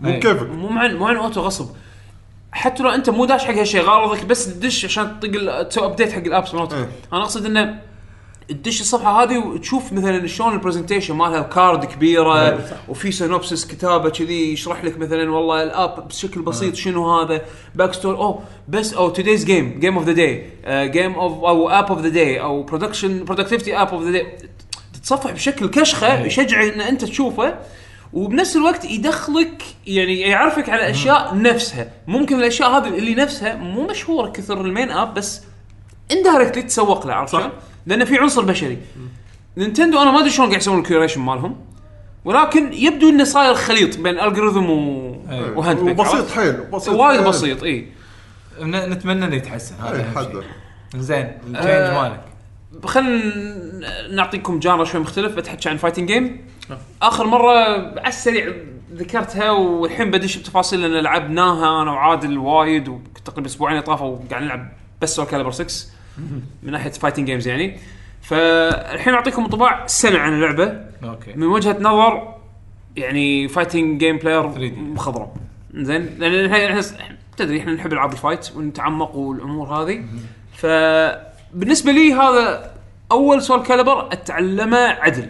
مو 0.02 0.10
أي. 0.10 0.20
كيفك. 0.20 0.50
مو 0.50 0.70
مع 0.70 0.88
مو 0.88 1.08
عن 1.08 1.16
auto 1.16 1.42
غصب. 1.42 1.68
حتى 2.52 2.84
لو 2.84 2.90
انت 2.90 3.10
مو 3.10 3.26
داش 3.26 3.46
حق 3.46 3.54
هالشيء 3.54 3.82
غرضك 3.82 4.26
بس 4.26 4.54
تدش 4.54 4.86
عشان 4.86 5.20
تطق 5.20 5.64
تسوي 5.64 5.86
update 5.86 6.12
حق 6.12 6.20
ال 6.20 6.26
apps 6.26 6.54
مالتك. 6.54 6.76
إيه. 6.76 6.90
أنا 7.14 7.22
اقصد 7.22 7.46
إنه 7.46 7.82
تدش 8.50 8.82
الصفحة 8.82 9.24
هذه 9.24 9.38
وتشوف 9.38 9.94
مثلا 9.94 10.28
شلون 10.28 10.54
ال 10.54 10.58
presentation 10.58 11.16
مالها 11.16 11.42
card 11.42 11.86
كبيرة 11.86 12.60
وفي 12.88 13.12
synopsis 13.12 13.66
كتابة 13.66 14.10
كذي 14.10 14.54
يشرح 14.54 14.84
لك 14.84 14.98
مثلا 14.98 15.32
والله 15.32 15.64
ال 15.64 15.75
app 15.75 16.08
بشكل 16.08 16.42
بسيط 16.42 16.76
شنو 16.76 17.20
هذا. 17.20 17.42
back 17.76 17.94
story 17.94 18.16
أوه 18.16 18.44
بس 18.68 18.94
أو 18.94 19.10
today's 19.10 19.46
game، 19.46 19.80
game 19.80 19.98
of 19.98 20.06
the 20.06 20.12
day، 20.12 20.50
game 20.68 21.14
of 21.14 21.44
أو 21.44 21.70
app 21.70 21.86
of 21.86 22.00
the 22.02 22.10
day 22.10 22.42
أو 22.42 22.64
production 22.64 23.26
productivity 23.26 23.82
app 23.82 23.88
of 23.88 24.04
the 24.04 24.12
day 24.12 24.38
تتصفح 24.94 25.32
بشكل 25.32 25.68
كشخة 25.68 26.20
يشجع 26.20 26.64
إن 26.64 26.82
أنت 26.82 27.06
تشوفه. 27.06 27.60
وبنفس 28.14 28.56
الوقت 28.56 28.86
يدخلك 28.86 29.64
يعني 29.88 30.20
يعرفك 30.20 30.70
على 30.70 30.90
اشياء 30.90 31.38
نفسها 31.42 31.92
ممكن 32.08 32.40
الأشياء 32.40 32.70
هذه 32.70 32.88
اللي 32.88 33.16
نفسها 33.16 33.56
مو 33.56 33.88
مشهورة 33.88 34.30
كثر 34.30 34.62
ال 34.62 34.68
main 34.68 34.92
app 34.92 35.14
بس 35.14 35.42
indirectly 36.12 36.64
تسوق 36.64 37.08
له 37.08 37.14
عرفت. 37.14 37.32
شلون؟ 37.32 37.50
لأن 37.86 38.06
في 38.06 38.18
عنصر 38.18 38.42
بشري 38.42 38.78
نينتندو 39.58 40.02
أنا 40.02 40.12
ما 40.12 40.20
أدري 40.20 40.30
شلون 40.30 40.48
قاعد 40.48 40.62
يسوون 40.62 40.80
ال 40.80 40.84
curation 40.84 41.22
مالهم 41.22 41.56
ولكن 42.26 42.74
يبدو 42.74 43.10
إنه 43.10 43.24
صاير 43.24 43.54
خليط 43.54 43.98
بين 43.98 44.20
algorithm 44.20 44.70
و... 44.70 45.16
أي. 45.30 45.52
و 45.52 45.57
hand 45.57 45.80
pick 45.80 46.00
وبسيط 46.00 46.16
عرفت؟ 46.16 46.32
حيل 46.32 46.54
بسيط 46.54 46.94
وايد 46.94 47.20
حيل. 47.20 47.30
بسيط 47.30 47.64
اي 47.64 47.88
نتمنى 48.64 49.26
إنه 49.26 49.36
يتحسن 49.36 49.76
هذا 49.76 49.98
إيه،. 50.20 50.44
زين 50.96 51.26
ال 51.48 51.51
change 51.51 51.68
آه، 51.68 52.02
مالك 52.02 52.29
خلينا 52.86 54.12
نعطيكم 54.12 54.60
genre 54.60 54.84
شوي 54.84 55.02
مختلف. 55.02 55.36
بتحكي 55.36 55.70
عن 55.70 55.78
fighting 55.78 56.08
game 56.08 56.46
آخر 57.02 57.28
مرة 57.28 57.54
على 58.00 58.08
السريع 58.08 58.54
ذكرتها 58.94 59.52
والحين 59.52 60.12
بدش 60.12 60.38
بتفاصيل 60.38 60.82
لأن 60.82 61.04
لعبناها 61.04 61.82
أنا 61.82 61.92
وعادل 61.92 62.38
وايد 62.38 62.88
وتقريبا 62.88 63.48
أسبوعين 63.48 63.82
طافوا 63.82 64.18
قاعد 64.30 64.44
نلعب 64.44 64.72
بس 65.02 65.16
Soulcalibur 65.16 65.52
6 65.52 65.88
من 66.64 66.72
ناحية 66.72 66.90
fighting 66.92 67.28
games 67.28 67.48
يعني. 67.48 67.80
فالحين 68.22 69.14
أعطيكم 69.14 69.44
انطباع 69.44 69.88
سنه 69.88 70.20
عن 70.20 70.34
اللعبة. 70.34 70.86
أوكي. 71.04 71.34
من 71.34 71.48
وجهة 71.48 71.78
نظر 71.80 72.36
يعني 72.96 73.48
fighting 73.48 74.00
game 74.00 74.18
player 74.18 74.54
3D. 74.54 74.78
مخضرم. 74.78 75.28
زين؟ 75.74 76.16
لأن 76.20 76.54
إحنا 76.54 76.82
تدري 77.38 77.60
إحنا 77.60 77.74
نحب 77.74 77.94
ألعاب 77.94 78.12
ال 78.12 78.18
fight 78.18 78.52
ونتعمق 78.56 79.16
والأمور 79.16 79.68
هذه. 79.68 80.06
فبالنسبه 81.54 81.92
لي 81.92 82.14
هذا 82.14 82.72
أول 83.12 83.42
Soulcalibur 83.42 84.14
أتعلمه 84.14 84.78
عدل. 84.78 85.30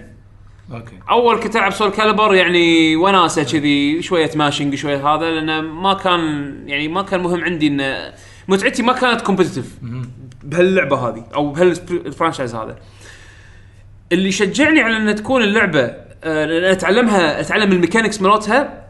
أوكي. 0.72 1.00
أول 1.10 1.40
كنت 1.40 1.56
العب 1.56 1.72
Soulcalibur 1.72 2.36
يعني 2.36 2.96
وناسة 2.96 3.44
كذي 3.44 4.02
شوية 4.02 4.32
mashing 4.36 4.76
شوية 4.76 5.16
هذا 5.16 5.30
لأنه 5.32 5.62
ما 5.62 5.94
كان 5.94 6.54
يعني 6.68 6.88
ما 6.88 7.02
كان 7.02 7.20
مهم 7.20 7.44
عندي 7.44 7.68
ان 7.68 8.12
متعتي 8.48 8.84
ما 8.84 8.94
كانت 8.94 9.22
competitive 9.22 9.78
بهاللعبة 10.44 11.10
هذه 11.10 11.26
أو 11.34 11.52
بهال 11.52 11.78
franchise 11.78 12.56
هذا. 12.56 12.78
اللي 14.12 14.32
شجعني 14.32 14.82
على 14.82 14.98
ان 14.98 15.16
تكون 15.16 15.44
اللعبة 15.44 15.82
آه، 16.24 16.72
أتعلمها 16.72 17.40
أتعلم 17.40 17.72
ال 17.72 17.77
mechanics 17.77 18.22
مالتها 18.22 18.88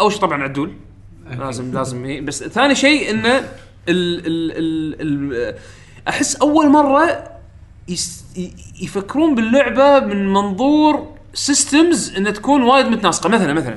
أول 0.00 0.12
شيء 0.12 0.20
طبعا 0.20 0.42
عدل. 0.42 0.72
لازم 1.38 1.72
لازم 1.74 2.24
بس 2.24 2.44
ثاني 2.44 2.74
شيء 2.74 3.10
إنه 3.10 3.36
ال 3.88 4.26
ال 4.26 4.52
ال 4.52 4.96
ال 5.00 5.54
أحس 6.08 6.36
أول 6.36 6.68
مرة 6.68 7.24
yes 7.88 8.24
يفكرون 8.80 9.34
باللعبة 9.34 10.00
من 10.00 10.32
منظور 10.32 11.14
systems 11.34 12.14
إنها 12.16 12.32
تكون 12.32 12.62
وايد 12.62 12.86
متناسقة. 12.86 13.28
مثلا 13.28 13.52
مثلا 13.52 13.76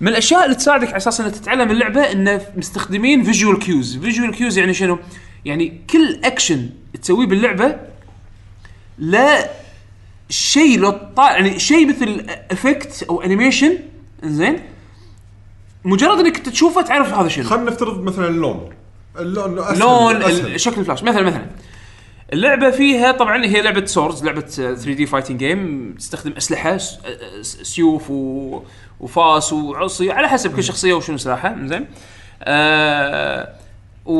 من 0.00 0.08
الأشياء 0.08 0.44
اللي 0.44 0.56
تساعدك 0.56 0.88
على 0.88 0.96
أساس 0.96 1.20
إنك 1.20 1.32
تتعلم 1.32 1.70
اللعبة 1.70 2.12
انه 2.12 2.40
مستخدمين 2.56 3.22
visual 3.24 3.58
cues 3.58 3.96
visual 3.96 4.34
cues 4.34 4.58
يعني 4.58 4.74
شنو؟ 4.74 4.98
يعني 5.44 5.80
كل 5.90 6.20
اكشن 6.24 6.70
تسويه 7.02 7.26
باللعبة 7.26 7.76
لا 8.98 9.50
شيء 10.28 10.78
لو 10.78 10.90
طالع 10.90 11.36
يعني 11.36 11.58
شيء 11.58 11.88
مثل 11.88 12.26
effect 12.50 13.02
أو 13.10 13.22
animation 13.22 13.78
زين 14.24 14.60
مجرد 15.84 16.18
إنك 16.18 16.38
تشوفه 16.38 16.82
تعرف 16.82 17.14
هذا 17.14 17.28
شنو. 17.28 17.44
خلينا 17.44 17.70
نفترض 17.70 18.02
مثلا 18.02 18.28
اللون. 18.28 18.70
اللون 19.18 19.58
أسهل 19.58 19.78
لون 19.78 20.22
أسهل. 20.22 20.60
شكل 20.60 20.80
الفلاش. 20.80 21.02
مثلا 21.02 21.22
مثلا. 21.22 21.46
اللعبة 22.32 22.70
فيها 22.70 23.12
طبعا 23.12 23.44
هي 23.44 23.62
لعبة 23.62 23.84
swords 23.84 24.24
لعبة 24.24 24.40
3 24.40 24.92
D 24.92 25.06
fighting 25.06 25.38
game 25.38 25.94
تستخدم 25.98 26.32
أسلحة 26.32 26.76
س- 26.76 26.98
س- 27.42 27.56
سيوف 27.62 28.10
و... 28.10 28.62
وفاس 29.00 29.52
وعصي 29.52 30.10
على 30.10 30.28
حسب 30.28 30.56
كل 30.56 30.64
شخصية 30.64 30.94
وشنو 30.94 31.16
سلاحها. 31.16 31.56
زين 31.66 31.86
آه 32.42 33.48
و... 34.06 34.14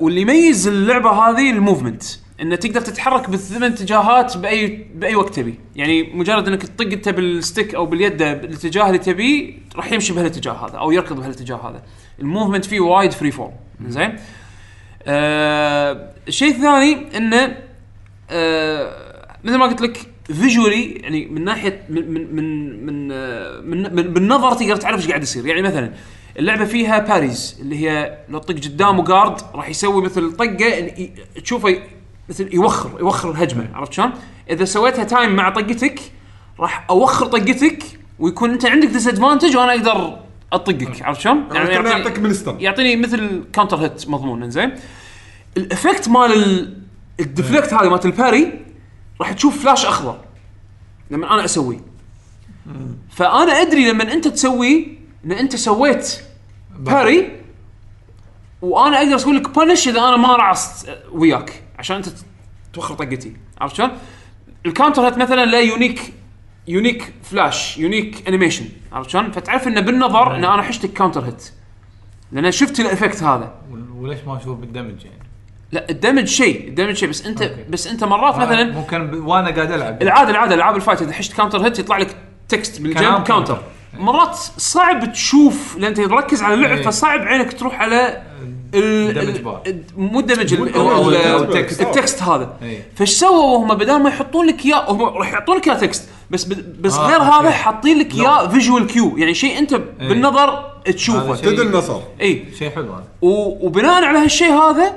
واللي 0.00 0.20
يميز 0.20 0.68
اللعبة 0.68 1.10
هذه 1.10 1.50
ال 1.50 1.55
movement. 1.55 2.02
إنه 2.40 2.56
تقدر 2.56 2.80
تتحرك 2.80 3.30
بالثمان 3.30 3.72
اتجاهات 3.72 4.36
بأي 4.36 4.86
بأي 4.94 5.16
وقت 5.16 5.34
تبي. 5.34 5.54
يعني 5.76 6.02
مجرد 6.14 6.48
إنك 6.48 6.62
تطق 6.62 6.92
أنت 6.92 7.08
بال 7.08 7.27
stick 7.27 7.74
أو 7.74 7.86
باليد 7.86 8.16
بالاتجاه 8.16 8.86
اللي 8.86 8.98
تبيه 8.98 9.54
راح 9.76 9.92
يمشي 9.92 10.12
بهالاتجاه 10.12 10.52
هذا 10.52 10.76
أو 10.78 10.90
يركض 10.92 11.16
بهالاتجاه 11.16 11.56
هذا. 11.70 11.82
ال 12.20 12.25
movement 12.25 12.64
فيه 12.64 12.80
وايد 12.80 13.12
free 13.12 13.30
form 13.30 13.52
زين 13.90 14.16
آه 15.06 16.10
الشيء 16.28 16.50
الثاني 16.50 17.16
إنه 17.16 17.56
آه 18.30 19.12
مثل 19.44 19.56
ما 19.56 19.66
قلت 19.66 19.80
لك 19.80 20.12
visually 20.24 20.92
يعني 20.92 21.26
من 21.26 21.44
ناحية 21.44 21.86
من 21.88 22.14
من 22.14 22.36
من 22.36 22.86
من, 22.86 23.12
آه، 23.12 23.60
من, 23.60 23.82
بالنظر 24.12 24.52
تقدر 24.54 24.76
تعرف 24.76 25.00
إيش 25.00 25.08
قاعد 25.08 25.22
يصير 25.22 25.46
يعني 25.46 25.62
مثلا 25.62 25.92
اللعبة 26.38 26.64
فيها 26.64 26.98
parries 26.98 27.58
اللي 27.60 27.76
هي 27.76 28.18
لو 28.28 28.38
تطق 28.38 28.54
قدامه 28.54 29.04
guard 29.04 29.40
راح 29.54 29.68
يسوي 29.68 30.02
مثل 30.02 30.32
طقة 30.32 30.90
تشوفه 31.42 31.78
مثل 32.28 32.54
يوخر 32.54 33.00
يوخر 33.00 33.30
الهجمة 33.30 33.68
عرفت 33.74 33.92
شلون؟ 33.92 34.12
إذا 34.50 34.64
سويتها 34.64 35.04
time 35.04 35.36
مع 35.36 35.50
طقتك 35.50 36.00
راح 36.60 36.86
أوخر 36.90 37.26
طقتك 37.26 37.82
ويكون 38.18 38.50
أنت 38.50 38.66
عندك 38.66 38.88
disadvantage 38.88 39.56
وأنا 39.56 39.72
أقدر 39.72 40.18
أطقك 40.52 41.02
عرفت 41.02 41.20
شلون؟ 41.20 41.44
يعني 41.54 41.68
كان 41.68 41.86
يعطي- 41.86 41.98
يعطيك 41.98 42.18
منستن 42.18 42.56
يعطيني 42.60 42.96
مثل 42.96 43.44
counter 43.52 43.76
hit 43.76 44.08
مضمون 44.08 44.42
إنزين؟ 44.42 44.72
ال 45.56 45.63
effect 45.63 46.08
مال 46.08 46.32
ال- 46.32 46.82
ال 47.20 47.27
deflect 47.27 47.74
هذه 47.74 47.88
مالت 47.88 48.06
ال 48.06 48.16
parry 48.16 48.64
راح 49.20 49.32
تشوف 49.32 49.62
فلاش 49.62 49.86
أخضر. 49.86 50.18
لما 51.10 51.34
أنا 51.34 51.44
اسويه 51.44 51.80
فأنا 53.10 53.52
أدري 53.52 53.90
لما 53.90 54.12
أنت 54.12 54.28
تسويه 54.28 54.86
إن 55.24 55.32
أنت 55.32 55.56
سويت 55.56 56.20
parry 56.78 57.32
وأنا 58.62 58.98
أقدر 58.98 59.16
أسوي 59.16 59.32
لك 59.32 59.48
punish 59.58 59.88
إذا 59.88 59.98
أنا 60.00 60.16
ما 60.16 60.36
رعصت 60.36 60.98
وياك 61.12 61.62
عشان 61.78 61.96
أنت 61.96 62.08
توخر 62.72 62.94
طقتي. 62.94 63.32
عرفت 63.60 63.76
شلون؟ 63.76 63.90
ال 64.66 64.70
counter 64.70 65.02
hit 65.06 65.18
مثلا 65.18 65.44
لا 65.44 65.60
unique 65.60 66.12
unique 66.68 67.12
flash 67.22 67.78
unique 67.78 68.28
animation 68.28 68.64
عرفت 68.92 69.10
شلون؟ 69.10 69.30
فتعرف 69.30 69.68
إنه 69.68 69.80
بالنظر 69.80 70.36
ان 70.36 70.44
أنا 70.44 70.62
حشتك 70.62 70.92
counter 70.92 71.24
hit 71.24 71.50
لأن 72.32 72.50
شفت 72.52 72.80
ال 72.80 72.86
effect 72.86 73.22
هذا 73.22 73.52
وليش 73.96 74.18
ما 74.26 74.36
أشوف 74.36 74.58
بال 74.58 74.69
damage 74.69 75.04
يعني؟ 75.04 75.18
لا 75.72 75.90
ال 75.90 75.95
damage 75.95 76.24
شيء 76.26 76.68
ال 76.68 76.72
damage 76.72 76.94
شيء 76.96 77.08
بس 77.08 77.26
انت 77.26 77.42
okay. 77.42 77.64
بس 77.70 77.86
أنت 77.86 78.04
مرات 78.04 78.36
مثلا 78.36 78.72
ممكن 78.72 79.06
ب... 79.06 79.26
وأنا 79.26 79.50
قاعد 79.50 79.72
ألعب 79.72 80.02
العادة 80.02 80.30
العادة 80.30 80.54
العاب 80.54 80.76
ال 80.76 80.80
fight 80.80 81.02
إذا 81.02 81.12
حشت 81.12 81.32
counter 81.32 81.64
hit 81.66 81.78
يطلع 81.78 81.98
لك 81.98 82.16
text 82.48 82.80
بالجنب 82.80 83.22
counter. 83.22 83.58
مرات 83.98 84.34
صعب 84.56 85.12
تشوف 85.12 85.76
لأن 85.76 85.84
أنت 85.84 86.00
تركز 86.00 86.42
على 86.42 86.54
اللعب 86.54 86.76
إيه. 86.76 86.82
فصعب 86.82 87.20
عينك 87.20 87.52
تروح 87.52 87.80
على 87.80 88.22
ال- 88.74 89.18
ال 89.18 89.21
damage 89.21 89.36
ال- 89.36 89.42
بار. 89.42 89.62
مو 89.96 90.20
ال 90.20 90.24
damage. 90.24 90.54
ال 91.80 91.88
text 91.88 92.22
هذا 92.22 92.56
إيه. 92.62 92.82
فايش 92.96 93.10
سووا 93.10 93.58
هم 93.58 93.74
بدل 93.74 94.02
ما 94.02 94.08
يحطون 94.08 94.46
لك 94.46 94.66
إياه 94.66 94.90
هم 94.90 95.02
راح 95.02 95.32
يحطون 95.32 95.56
لك 95.56 95.68
إياه 95.68 95.76
text 95.76 96.08
بس 96.32 96.44
بس 96.80 96.94
آه، 96.94 97.06
غير. 97.06 97.22
هذا 97.22 97.50
حاطين 97.50 97.98
لك 97.98 98.14
إياه 98.14 98.48
visual 98.48 98.86
cue 98.86 99.16
يعني 99.16 99.34
شيء 99.34 99.58
أنت 99.58 99.74
بالنظر 100.00 100.72
تشوفه. 100.84 101.36
تدري 101.36 101.66
انه 101.68 101.80
صار 101.80 102.02
اي 102.20 102.44
شيء 102.58 102.70
حلو 102.70 102.92
هذا. 102.92 103.04
وبناء 103.22 104.04
على 104.04 104.18
هالشيء 104.18 104.52
هذا 104.52 104.92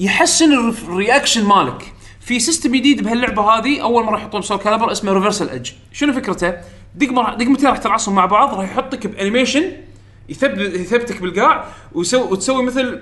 يحسن 0.00 0.52
الر- 0.52 0.74
ال 0.88 0.94
reaction 0.94 1.44
مالك. 1.44 1.92
في 2.20 2.40
system 2.40 2.72
جديد 2.76 3.02
بهاللعبة 3.02 3.42
هذه 3.42 3.82
أول 3.82 4.04
مرة 4.04 4.16
يحطون 4.16 4.40
ب 4.40 4.56
Soulcalibur 4.58 4.92
اسمه 4.92 5.12
Reversal 5.12 5.50
Edge 5.50 5.70
شنو 5.92 6.12
فكرته؟ 6.12 6.54
دقمه 6.94 7.34
دقمتين 7.34 7.68
راح 7.68 7.78
ترعصهم 7.78 8.14
مع 8.14 8.26
بعض 8.26 8.54
راح 8.54 8.64
يحطك 8.64 9.06
ب 9.06 9.13
animation 9.13 9.72
يثبت 10.28 10.74
يثبتك 10.74 11.22
بالقاع 11.22 11.64
وتسوي 11.94 12.62
مثل 12.62 13.00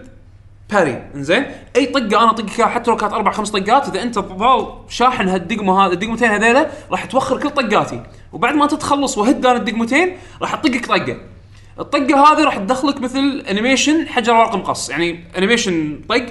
parry. 0.73 1.03
إنزين؟ 1.15 1.47
أي 1.77 1.87
طقة 1.87 2.23
أنا 2.23 2.31
اطقك 2.31 2.63
حتى 2.63 2.91
لو 2.91 2.97
كانت 2.97 3.13
أربع 3.13 3.33
خمس 3.33 3.51
طقات 3.51 3.89
إذا 3.89 4.03
أنت 4.03 4.19
ضال 4.19 4.67
شاحن 4.89 5.29
هالدقمة 5.29 5.87
هذا 5.87 5.93
الدقمتين 5.93 6.31
هذيلا 6.31 6.71
راح 6.91 7.05
توخر 7.05 7.41
كل 7.41 7.51
طقاتي. 7.51 8.03
وبعد 8.33 8.55
ما 8.55 8.67
تتخلص 8.67 9.19
وأهد 9.19 9.47
أنا 9.47 9.57
الدقمتين 9.57 10.17
راح 10.43 10.55
أطقك 10.55 10.87
طقة. 10.87 11.17
الطقة 11.81 12.33
هذه 12.33 12.45
راح 12.45 12.57
تدخلك 12.57 13.01
مثل 13.01 13.45
animation 13.51 14.09
حجر 14.09 14.35
ورق 14.35 14.55
مقص. 14.55 14.91
يعني 14.91 15.25
animation 15.39 16.01
طق 16.09 16.27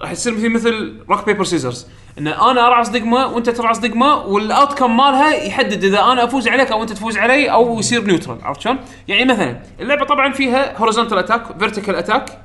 راح 0.00 0.10
يصير 0.10 0.34
مثل 0.34 0.48
مثل 0.48 1.02
rock 1.10 1.26
paper 1.26 1.44
scissors 1.44 1.86
إن 2.18 2.26
أنا 2.26 2.66
ارعص 2.66 2.88
دقمة 2.88 3.26
وأنت 3.26 3.50
ترعص 3.50 3.78
دقمة 3.78 4.14
وال 4.14 4.78
outcome 4.78 4.96
مالها 4.96 5.34
يحدد 5.34 5.84
إذا 5.84 6.00
أنا 6.00 6.24
أفوز 6.24 6.48
عليك 6.48 6.72
أو 6.72 6.82
أنت 6.82 6.92
تفوز 6.92 7.18
علي 7.18 7.50
أو 7.50 7.78
يصير 7.78 8.04
neutral 8.04 8.38
عرفت 8.42 8.60
شلون؟ 8.60 8.78
يعني 9.08 9.24
مثلا 9.24 9.60
اللعبة 9.80 10.04
طبعا 10.04 10.32
فيها 10.32 10.78
horizontal 10.78 11.18
attack 11.18 11.58
vertical 11.58 11.94
attack 11.94 12.38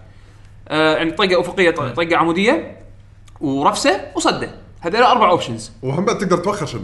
آه 0.68 0.96
يعني 0.98 1.12
طقة 1.12 1.40
أفقية 1.42 1.72
ط- 1.72 1.80
طقة 1.82 2.18
عمودية 2.18 2.78
ورفسة 3.42 4.12
وصدة. 4.16 4.50
هذول 4.82 5.02
أربع 5.04 5.30
options 5.30 5.72
وهم 5.84 6.06
بعد 6.06 6.18
تقدر 6.18 6.38
توخر 6.38 6.66
شنو 6.66 6.82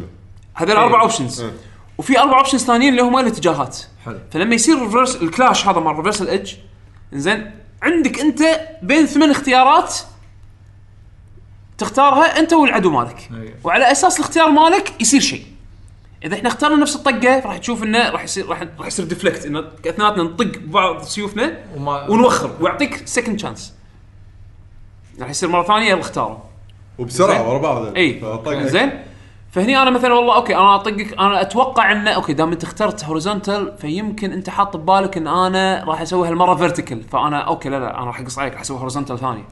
هذول 0.53 0.75
أربع 0.75 1.01
options 1.01 1.41
إيه. 1.41 1.51
وفي 1.97 2.19
أربع 2.19 2.37
options 2.37 2.65
ثانيين 2.65 2.89
اللي 2.91 3.01
هم 3.01 3.17
الاتجاهات. 3.17 3.77
حلو. 4.05 4.19
فلما 4.31 4.55
يصير 4.55 4.77
ال 4.77 4.82
reverse 4.82 5.15
ال 5.15 5.24
clash 5.24 5.67
هذا 5.67 5.79
مال 5.79 5.95
Reversal 5.95 6.29
Edge 6.29 6.53
زين 7.13 7.51
عندك 7.81 8.19
أنت 8.19 8.41
بين 8.81 9.05
ثمان 9.05 9.31
اختيارات 9.31 9.95
تختارها 11.77 12.39
أنت 12.39 12.53
والعدو 12.53 12.89
مالك. 12.91 13.29
أيوة. 13.33 13.53
وعلى 13.63 13.91
أساس 13.91 14.19
الاختيار 14.19 14.49
مالك 14.49 15.01
يصير 15.01 15.19
شيء. 15.21 15.45
إذا 16.25 16.35
إحنا 16.35 16.49
اخترنا 16.49 16.75
نفس 16.75 16.95
الطقة 16.95 17.39
راح 17.39 17.57
تشوف 17.57 17.83
إنه 17.83 18.09
راح 18.09 18.23
يصير 18.23 18.49
راح 18.49 18.63
راح 18.79 18.87
يصير 18.87 19.05
deflect 19.05 19.45
إن 19.45 19.57
اثنيناتنا 19.87 20.23
نطق 20.23 20.57
ببعض 20.57 21.01
سيوفنا 21.01 21.57
وما 21.75 22.09
ونوخر 22.09 22.51
ويعطيك 22.61 23.07
second 23.07 23.39
chance 23.39 23.73
راح 25.19 25.29
يصير 25.29 25.49
مرة 25.49 25.63
ثانية 25.63 25.89
يلا 25.89 25.99
اختاره 25.99 26.43
وبسرعة. 26.99 27.49
ورا 27.49 27.57
بعض. 27.57 27.95
إي. 27.97 28.21
زين؟ 28.67 29.03
فهني 29.51 29.81
أنا 29.81 29.89
مثلا 29.89 30.13
والله 30.13 30.35
okay 30.35 30.55
أنا 30.55 30.75
أطقك 30.75 31.13
أنا 31.13 31.41
أتوقع 31.41 31.91
إنه 31.91 32.11
okay 32.11 32.33
دام 32.33 32.51
أنت 32.51 32.63
اخترت 32.63 33.05
horizontal 33.05 33.77
فيمكن 33.77 34.31
أنت 34.31 34.49
حاط 34.49 34.77
ببالك 34.77 35.17
إن 35.17 35.27
أنا 35.27 35.83
راح 35.87 36.01
أسوي 36.01 36.27
هالمرة 36.27 36.55
vertical 36.55 37.03
فأنا 37.03 37.39
okay 37.39 37.69
لا 37.69 37.79
لا 37.79 37.97
أنا 37.97 38.05
راح 38.05 38.19
أقص 38.19 38.39
عليك 38.39 38.53
راح 38.53 38.61
أسوي 38.61 38.77
horizontal 38.79 39.19
ثاني. 39.19 39.43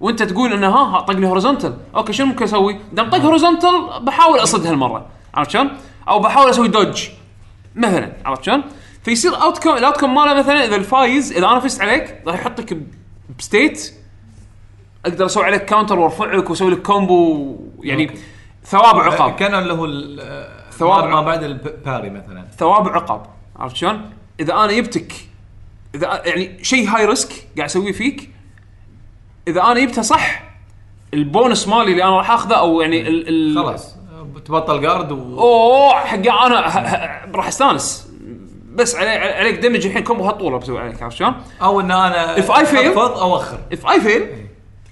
وأنت 0.00 0.22
تقول 0.22 0.52
إنه 0.52 0.68
ها 0.68 0.96
ها 0.96 1.00
طق 1.00 1.14
لي 1.14 1.26
horizontal 1.26 1.76
okay 1.96 2.12
شنو 2.12 2.26
ممكن 2.26 2.44
أسوي؟ 2.44 2.78
دام 2.92 3.10
طق 3.10 3.18
horizontal 3.18 4.00
بحاول 4.02 4.42
أصد 4.42 4.66
هالمرة. 4.66 5.06
عرفت 5.34 5.50
شلون؟ 5.50 5.70
أو 6.08 6.18
بحاول 6.18 6.50
أسوي 6.50 6.68
dodge 6.68 7.08
مثلا 7.74 8.12
عرفت 8.24 8.44
شلون؟ 8.44 8.64
فيصير 9.02 9.42
outcome 9.42 9.76
ال 9.76 9.96
outcome 9.96 10.14
ماله 10.14 10.34
مثلا 10.34 10.64
إذا 10.64 10.76
الفايز 10.76 11.32
إذا 11.32 11.46
أنا 11.46 11.60
فزت 11.60 11.80
عليك 11.80 12.22
راح 12.26 12.34
يحطك 12.34 12.78
ب 13.38 13.46
state. 13.46 13.94
أقدر 15.06 15.26
أسوي 15.26 15.44
عليك 15.44 15.64
counter 15.64 15.98
وأرفعك 15.98 16.50
وأسوي 16.50 16.70
لك 16.70 16.82
combo 16.82 17.56
يعني 17.82 18.10
ثواب 18.64 18.96
وعقاب 18.96 19.34
كان 19.34 19.54
اللي 19.54 19.72
هو 19.72 19.86
ثواب 20.70 21.04
ما 21.04 21.22
بعد 21.22 21.42
ال 21.42 21.53
parry 21.53 22.10
مثلا. 22.10 22.46
ثواب 22.58 22.86
وعقاب 22.86 23.26
عرفت 23.56 23.76
شلون؟ 23.76 24.10
إذا 24.40 24.54
أنا 24.54 24.72
جبتك 24.72 25.12
إذا 25.94 26.22
يعني 26.26 26.64
شيء 26.64 26.88
هاي 26.88 27.06
risk 27.06 27.32
قاعد 27.56 27.68
أسويه 27.68 27.92
فيك 27.92 28.30
إذا 29.48 29.62
أنا 29.62 29.80
جبتها 29.80 30.02
صح 30.02 30.42
البونس 31.14 31.68
مالي 31.68 31.92
اللي 31.92 32.04
أنا 32.04 32.16
راح 32.16 32.30
أخذه 32.30 32.54
أو 32.54 32.80
يعني 32.80 33.08
ال 33.08 33.28
ال 33.28 33.58
خلاص. 33.58 33.97
تبطل 34.44 34.80
guard 34.80 35.12
و 35.12 35.38
أوه 35.40 35.94
حق 35.94 36.16
أنا 36.16 36.60
راح 37.34 37.46
أستانس. 37.48 38.08
بس 38.74 38.96
علي 38.96 39.10
عليك 39.10 39.58
damage 39.58 39.86
الحين 39.86 40.02
combo 40.04 40.24
هالطولة 40.24 40.58
بسوي 40.58 40.78
عليك 40.80 41.02
عرفت 41.02 41.16
شلون؟ 41.16 41.34
أو 41.62 41.80
إن 41.80 41.90
أنا 41.90 42.36
If 42.36 42.40
I 42.50 42.54
fail- 42.64 42.76
أخفض 42.76 43.18
أو 43.18 43.36
اخر 43.36 43.58
if 43.72 43.86
I 43.86 44.00
fail 44.00 44.26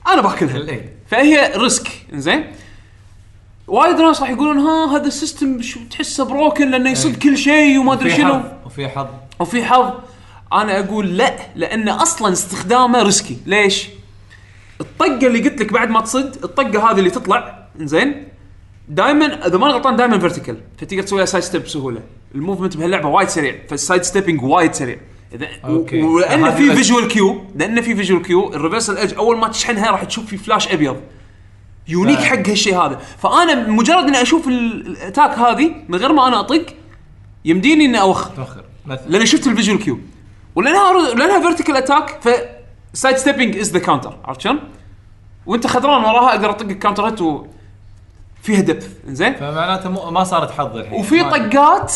أنا 0.08 0.20
باكلها. 0.22 0.56
إيه. 0.70 0.96
فهي 1.06 1.52
risk 1.56 1.88
زين 2.12 2.52
وايد 3.66 3.96
ناس 4.00 4.20
راح 4.20 4.30
يقولون 4.30 4.58
ها 4.58 4.96
هذا 4.96 5.06
ال 5.06 5.14
system 5.14 5.62
شو 5.62 5.80
تحسه 5.90 6.24
broken 6.24 6.70
لأنه 6.70 6.90
يصد 6.90 7.16
كل 7.16 7.38
شيء 7.38 7.78
وما 7.78 7.92
أدري 7.92 8.10
شنو. 8.10 8.40
وفي 8.66 8.88
حظ. 8.88 9.06
وفي 9.40 9.64
حظ. 9.64 9.90
أنا 10.52 10.78
أقول 10.80 11.16
لا 11.16 11.36
لأن 11.54 11.88
أصلا 11.88 12.32
استخدامه 12.32 13.02
risky 13.02 13.36
ليش؟ 13.46 13.88
الطقة 14.80 15.26
اللي 15.26 15.48
قلت 15.48 15.60
لك 15.60 15.72
بعد 15.72 15.90
ما 15.90 16.00
تصد 16.00 16.44
الطقة 16.44 16.90
هذه 16.90 16.98
اللي 16.98 17.10
تطلع 17.10 17.66
زين 17.76 18.28
دائما 18.88 19.46
إذا 19.46 19.58
ما 19.58 19.66
غلطان 19.66 19.96
دائما 19.96 20.18
vertical 20.18 20.56
فتقدر 20.78 21.02
تسوي 21.02 21.18
لها 21.18 21.26
side 21.26 21.44
step 21.44 21.62
بسهولة. 21.62 22.00
ال 22.34 22.39
movement 22.39 22.76
بهاللعبة 22.76 23.08
وايد 23.08 23.28
سريع. 23.28 23.56
فال 23.68 23.80
side 23.80 24.02
stepping 24.02 24.42
وايد 24.42 24.74
سريع. 24.74 24.96
إذا 25.34 25.46
okay. 25.64 26.02
ولأن 26.02 26.50
في 26.50 26.74
visual 26.76 27.08
cue 27.08 27.44
لأن 27.54 27.80
في 27.80 27.94
visual 27.96 28.22
cue 28.22 28.54
ال 28.54 28.59
Reversal 28.59 28.98
Edge 28.98 29.14
أول 29.14 29.38
ما 29.38 29.48
تشحنها 29.48 29.90
راح 29.90 30.04
تشوف 30.04 30.26
في 30.26 30.36
فلاش 30.36 30.68
أبيض. 30.72 30.96
unique 31.88 32.18
حق 32.18 32.48
هالشيء 32.48 32.78
هذا. 32.78 33.00
فأنا 33.18 33.68
مجرد 33.68 34.04
إني 34.04 34.22
أشوف 34.22 34.48
ال- 34.48 34.86
ال 34.86 34.94
attack 34.94 35.38
هذه 35.38 35.74
من 35.88 35.98
غير 35.98 36.12
ما 36.12 36.28
أنا 36.28 36.40
أطق 36.40 36.66
يمديني 37.44 37.84
إني 37.84 38.00
أوخر. 38.00 38.30
توخر 38.36 38.64
لأني 39.06 39.26
شفت 39.26 39.46
ال 39.46 39.51
visual 39.51 39.78
cue 39.78 39.98
ولأنها 40.54 41.14
لأنها 41.14 41.40
vertical 41.40 41.76
attack 41.76 42.20
ف 42.22 42.28
side 42.92 43.16
stepping 43.16 43.58
is 43.58 43.72
the 43.72 43.78
counter 43.78 44.16
عرفت 44.24 44.40
شلون؟ 44.40 44.58
وأنت 45.46 45.66
خضران 45.66 46.04
وراها 46.04 46.30
أقدر 46.30 46.50
أطق 46.50 46.66
ال 46.66 46.71
counter 46.71 47.06
hit 47.06 47.20
فيها 48.46 48.60
depth 48.60 48.88
زين 49.06 49.34
فمعناته 49.34 49.90
مو 49.90 50.10
ما 50.10 50.24
صارت 50.24 50.50
حظ 50.50 50.76
الحين. 50.76 51.00
وفي 51.00 51.24
طقات 51.24 51.92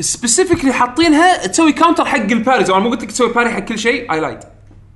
specifically 0.00 0.72
حاطينها 0.72 1.46
تسوي 1.46 1.72
counter 1.72 2.04
حق 2.04 2.16
ال 2.16 2.23
parries 2.23 2.70
أنا 2.70 2.78
مو 2.78 2.90
قلت 2.90 3.02
لك 3.02 3.10
تسوي 3.10 3.32
parry 3.32 3.50
حق 3.50 3.58
كل 3.58 3.78
شيء. 3.78 4.12
إيه 4.12 4.20
لا 4.20 4.44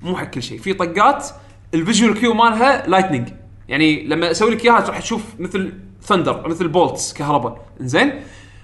مو 0.02 0.16
حق 0.16 0.24
كل 0.24 0.43
شيء. 0.43 0.59
في 0.59 0.74
طقات 0.74 1.27
ال 1.75 1.81
visual 1.81 2.20
cue 2.20 2.35
مالها 2.35 2.86
lightning 2.87 3.29
يعني 3.69 4.06
لما 4.06 4.31
أسوي 4.31 4.51
لك 4.51 4.65
إياها 4.65 4.81
راح 4.81 5.01
تشوف 5.01 5.23
مثل 5.39 5.73
thunder 6.03 6.49
مثل 6.48 6.69
bolts 6.69 7.12
كهرباء. 7.12 7.66
زين 7.81 8.23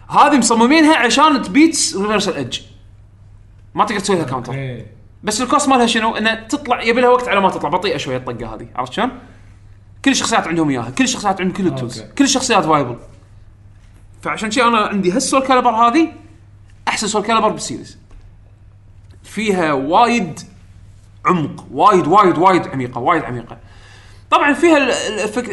هذه 0.09 0.39
مصممينها 0.39 0.97
عشان 0.97 1.43
ت 1.43 1.52
beats 1.52 1.97
Reversal 1.97 2.37
Edge 2.37 2.61
ما 3.75 3.85
تقدر 3.85 4.01
تسوي 4.01 4.17
لها 4.17 4.25
counter. 4.25 4.83
بس 5.23 5.43
ال 5.43 5.48
cost 5.48 5.69
مالها 5.69 5.87
شنو؟ 5.87 6.17
انها 6.17 6.35
تطلع 6.35 6.83
يبي 6.83 7.01
لها 7.01 7.11
وقت 7.11 7.29
على 7.29 7.41
ما 7.41 7.51
تطلع. 7.51 7.69
بطيئة 7.69 7.97
شوية 7.97 8.17
الطقة 8.17 8.55
هذه. 8.55 8.67
عرفت 8.77 8.93
شلون؟ 8.93 9.11
كل 10.05 10.11
الشخصيات 10.11 10.47
عندهم 10.47 10.71
إياها، 10.71 10.91
كل 10.91 11.05
الشخصيات 11.05 11.41
عندهم 11.41 11.57
كل 11.57 11.67
ال 11.67 11.72
tools، 11.72 12.01
okay. 12.01 12.13
كل 12.13 12.25
الشخصيات 12.25 12.65
viable. 12.65 12.97
فعشان 14.23 14.51
شي 14.51 14.63
أنا 14.63 14.79
عندي 14.79 15.13
هال 15.13 15.43
Soulcalibur 15.43 15.71
هذه 15.71 16.13
أحسن 16.89 17.07
Soulcalibur 17.07 17.23
بال 17.23 17.49
series. 17.49 17.99
فيها 19.23 19.73
وايد 19.73 20.41
عمق، 21.27 21.67
وايد 21.71 22.07
وايد 22.07 22.39
وايد 22.39 22.67
عميقة، 22.67 22.99
وايد 22.99 23.23
عميقة. 23.23 23.59
طبعا 24.31 24.53
فيها 24.53 24.79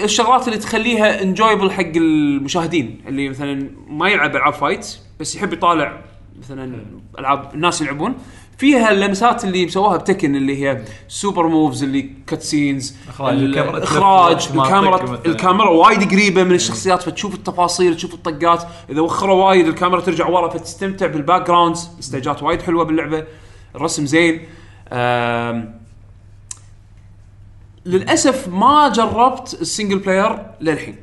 الشغلات 0.03 0.47
اللي 0.47 0.59
تخليها 0.59 1.21
enjoyable 1.21 1.71
حق 1.71 1.91
المشاهدين 1.95 3.01
اللي 3.07 3.29
مثلا 3.29 3.69
ما 3.87 4.09
يلعب 4.09 4.35
ألعاب 4.35 4.53
fight 4.53 4.97
بس 5.19 5.35
يحب 5.35 5.53
يطالع 5.53 6.01
مثلا 6.39 6.85
ألعاب 7.19 7.53
الناس 7.53 7.81
يلعبون 7.81 8.15
فيها 8.61 8.91
اللمسات 8.91 9.43
اللي 9.43 9.65
مسووها 9.65 9.97
بتكن 9.97 10.35
اللي 10.35 10.63
هي 10.63 10.81
super 11.07 11.47
moves 11.47 11.83
اللي 11.83 12.09
cutscenes 12.27 12.95
الاخراج 13.19 14.47
الكاميرا. 14.55 15.21
الكاميرا 15.25 15.69
وايد 15.69 16.11
قريبة 16.11 16.43
من 16.43 16.55
الشخصيات 16.55 17.01
فتشوف 17.01 17.35
التفاصيل 17.35 17.95
تشوف 17.95 18.13
الطقات. 18.13 18.63
إذا 18.89 19.01
وخروا 19.01 19.45
وايد 19.45 19.67
الكاميرا 19.67 20.01
ترجع 20.01 20.27
ورا 20.27 20.49
فتستمتع 20.49 21.07
بال 21.07 21.47
backgrounds 21.47 21.89
استيجات 21.99 22.43
وايد 22.43 22.61
حلوة 22.61 22.83
باللعبة. 22.83 23.23
الرسم 23.75 24.05
زين. 24.05 24.41
للأسف 27.85 28.47
ما 28.47 28.89
جربت 28.89 29.57
ال 29.61 29.67
single 29.67 29.99
player 29.99 30.39
للحين. 30.61 30.95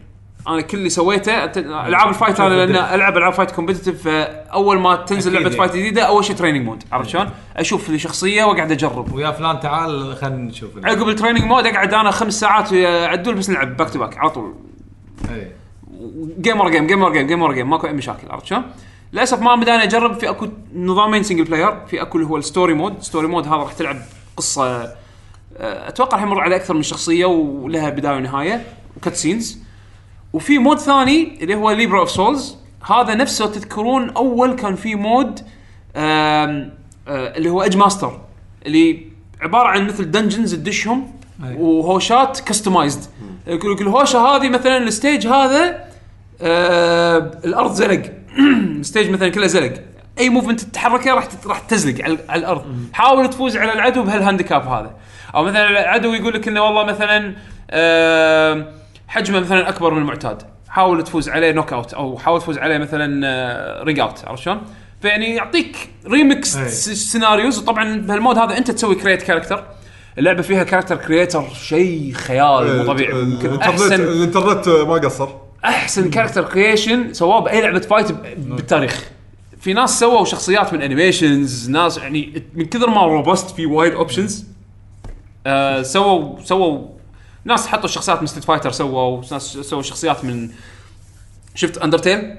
أنا 0.48 0.60
كل 0.60 0.78
اللي 0.78 0.88
سويته 0.88 1.44
ألعاب 1.44 2.08
ال 2.08 2.14
fight 2.14 2.40
أنا 2.40 2.54
لأن 2.54 2.94
العب 2.94 3.16
ألعاب 3.16 3.32
fight 3.32 3.50
competitive 3.50 4.02
فاول 4.02 4.78
ما 4.78 4.96
تنزل 4.96 5.32
لعبة. 5.32 5.50
fight 5.50 5.76
جديدة 5.76 6.02
أول 6.02 6.24
شيء 6.24 6.36
training 6.36 6.66
mode 6.66 6.82
عرفت 6.92 7.08
شلون؟ 7.08 7.30
أشوف 7.56 7.88
لي 7.90 7.98
شخصية 7.98 8.44
وأقعد 8.44 8.72
أجرب 8.72 9.14
ويا 9.14 9.30
فلان 9.30 9.60
تعال 9.60 10.16
خلينا 10.16 10.36
نشوف 10.36 10.70
عقب 10.84 11.08
ال 11.08 11.12
training 11.12 11.44
mode 11.44 11.66
أقعد 11.66 11.94
أنا 11.94 12.10
خمس 12.10 12.40
ساعات 12.40 12.72
ويا 12.72 13.06
عدول 13.06 13.34
بس 13.34 13.50
نلعب 13.50 13.76
back 13.76 13.90
to 13.90 13.98
back 13.98 14.18
على 14.18 14.30
طول 14.30 14.54
إيه. 15.30 15.52
جيمر 16.40 16.70
جيم 16.70 16.86
جيمر 16.86 17.12
جيم 17.12 17.26
جيمر 17.26 17.52
جيم 17.52 17.70
ماكو 17.70 17.86
أي 17.86 17.92
مشاكل 17.92 18.30
عرفت 18.30 18.46
شلون؟ 18.46 18.62
للأسف 19.12 19.40
ما 19.40 19.56
بداني 19.56 19.82
أجرب 19.82 20.18
في 20.20 20.28
أكو 20.30 20.48
نظامين 20.74 21.22
single 21.22 21.44
player 21.44 21.86
في 21.86 22.02
أكو 22.02 22.18
اللي 22.18 22.28
هو 22.28 22.36
ال 22.36 22.43
story 22.43 22.74
mode 22.74 23.02
story 23.02 23.26
mode 23.26 23.46
هذا 23.46 23.56
راح 23.56 23.72
تلعب 23.72 23.96
قصة 24.36 24.82
آه، 25.56 25.88
أتوقع 25.88 26.16
راح 26.16 26.26
يمر 26.26 26.40
على 26.40 26.56
أكثر 26.56 26.74
من 26.74 26.82
شخصية 26.82 27.24
ولها 27.24 27.90
بداية 27.90 28.16
ونهاية 28.16 28.66
و 28.96 29.14
cutscenes 29.14 29.67
وفي 30.32 30.58
mode 30.58 30.78
ثاني 30.78 31.38
اللي 31.42 31.54
هو 31.54 31.70
Libra 31.70 32.00
of 32.00 32.10
Souls 32.10 32.56
هذا 32.90 33.14
نفسه 33.14 33.46
تذكرون 33.46 34.10
أول 34.10 34.54
كان 34.54 34.74
في 34.76 34.94
mode 34.94 35.40
آم، 35.40 35.44
آه، 35.96 37.36
اللي 37.36 37.50
هو 37.50 37.62
Edge 37.62 37.76
Master 37.76 38.20
اللي 38.66 39.06
عبارة 39.40 39.68
عن 39.68 39.86
مثل 39.86 40.10
dungeons 40.10 40.54
تدشهم. 40.54 41.12
وهوشات 41.56 42.40
customized 42.40 43.04
الهوشه 43.48 44.18
هذه 44.18 44.48
مثلا 44.48 44.76
ال 44.76 44.85
stage 44.85 45.26
هذا 45.26 45.84
آه 46.42 47.40
الأرض 47.44 47.72
زلق. 47.72 48.02
ال 48.80 48.85
stage 48.85 49.10
مثلا 49.10 49.28
كله 49.28 49.46
زلق. 49.46 49.72
أي 50.18 50.28
movement 50.28 50.60
تتحركه 50.60 51.14
راح 51.14 51.28
راح 51.46 51.58
تزلق 51.58 52.04
على, 52.04 52.18
على 52.28 52.40
الأرض. 52.40 52.64
حاول 52.92 53.30
تفوز 53.30 53.56
على 53.56 53.72
العدو 53.72 54.02
بهال 54.02 54.20
handicap 54.20 54.66
هذا. 54.66 54.90
أو 55.34 55.44
مثلا 55.44 55.70
العدو 55.70 56.14
يقول 56.14 56.34
لك 56.34 56.48
إنه 56.48 56.62
والله 56.64 56.84
مثلا 56.84 57.34
آه 57.70 58.66
حجمه 59.08 59.40
مثلا 59.40 59.68
أكبر 59.68 59.94
من 59.94 60.02
المعتاد. 60.02 60.42
حاول 60.68 61.04
تفوز 61.04 61.28
عليه 61.28 61.52
knock 61.52 61.72
out 61.72 61.94
أو 61.94 62.18
حاول 62.18 62.40
تفوز 62.40 62.58
عليه 62.58 62.78
مثلا 62.78 63.26
آه 63.26 63.82
ring 63.82 64.00
out 64.00 64.24
عرفت 64.24 64.42
شلون؟ 64.42 64.60
فيعني 65.02 65.34
يعطيك 65.34 65.90
ريمكس 66.06 66.56
أي. 66.56 66.68
scenarios 66.94 67.58
وطبعا 67.58 67.96
بهال 67.96 68.14
mode 68.14 68.38
هذا 68.38 68.58
أنت 68.58 68.70
تسوي 68.70 68.94
create 68.94 69.22
character 69.22 69.64
اللعبة 70.18 70.42
فيها 70.42 70.62
character 70.62 70.96
creator 70.96 71.44
شيء 71.54 72.12
خيال 72.12 72.76
مو 72.76 72.84
طبيعي 72.84 73.20
يمكن 73.20 73.48
الانترنت 73.48 73.92
الانترنت 73.92 74.68
ما 74.68 74.94
قصر. 74.94 75.28
أحسن 75.64 76.10
character 76.10 76.44
creation 76.44 77.12
سواه 77.12 77.40
بأي 77.40 77.60
لعبة 77.60 77.80
fight 77.80 78.12
بالتاريخ. 78.12 79.10
في 79.60 79.72
ناس 79.72 80.00
سووا 80.00 80.24
شخصيات 80.24 80.72
من 80.74 80.82
animations 80.82 81.70
ناس 81.70 81.98
يعني 81.98 82.42
من 82.54 82.64
كثر 82.64 82.90
ما 82.90 83.06
robust 83.06 83.50
في 83.50 83.66
وايد 83.66 83.92
options 83.92 84.46
آه 85.46 85.82
سووا 85.82 86.42
سووا 86.44 86.97
ناس 87.48 87.66
حطوا 87.66 87.88
شخصيات 87.88 88.20
من 88.20 88.26
Street 88.26 88.44
Fighter 88.44 88.70
سووا 88.70 89.22
ناس 89.32 89.42
سووا 89.42 89.82
شخصيات 89.82 90.24
من 90.24 90.50
شفت 91.54 91.78
Undertale 91.78 92.34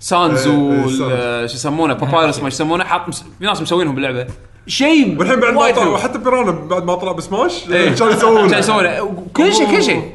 Sans 0.00 0.46
وال-. 0.48 1.02
آه، 1.02 1.46
شو 1.46 1.54
يسمونه؟ 1.54 1.94
Papyrus 1.94 2.40
ما 2.40 2.48
يسمونه؟ 2.48 2.84
حاط 2.84 3.08
مس- 3.08 3.24
في 3.38 3.44
ناس 3.44 3.62
مسوينهم 3.62 3.94
باللعبه 3.94 4.26
شيء 4.66 5.18
والحين 5.18 5.40
بعد 5.40 5.54
ما 5.54 5.70
طلع. 5.70 5.86
وحتى 5.86 6.18
Piranha 6.18 6.50
بعد 6.50 6.84
ما 6.84 6.94
طلع 6.94 7.12
بسماش 7.12 7.70
إيه. 7.70 7.94
كانوا 7.94 8.12
يسوون 8.12 8.42
كانوا 8.42 8.58
يسوونه. 8.58 9.24
كل 9.34 9.54
شيء 9.54 9.70
كل 9.70 9.82
شيء. 9.82 10.12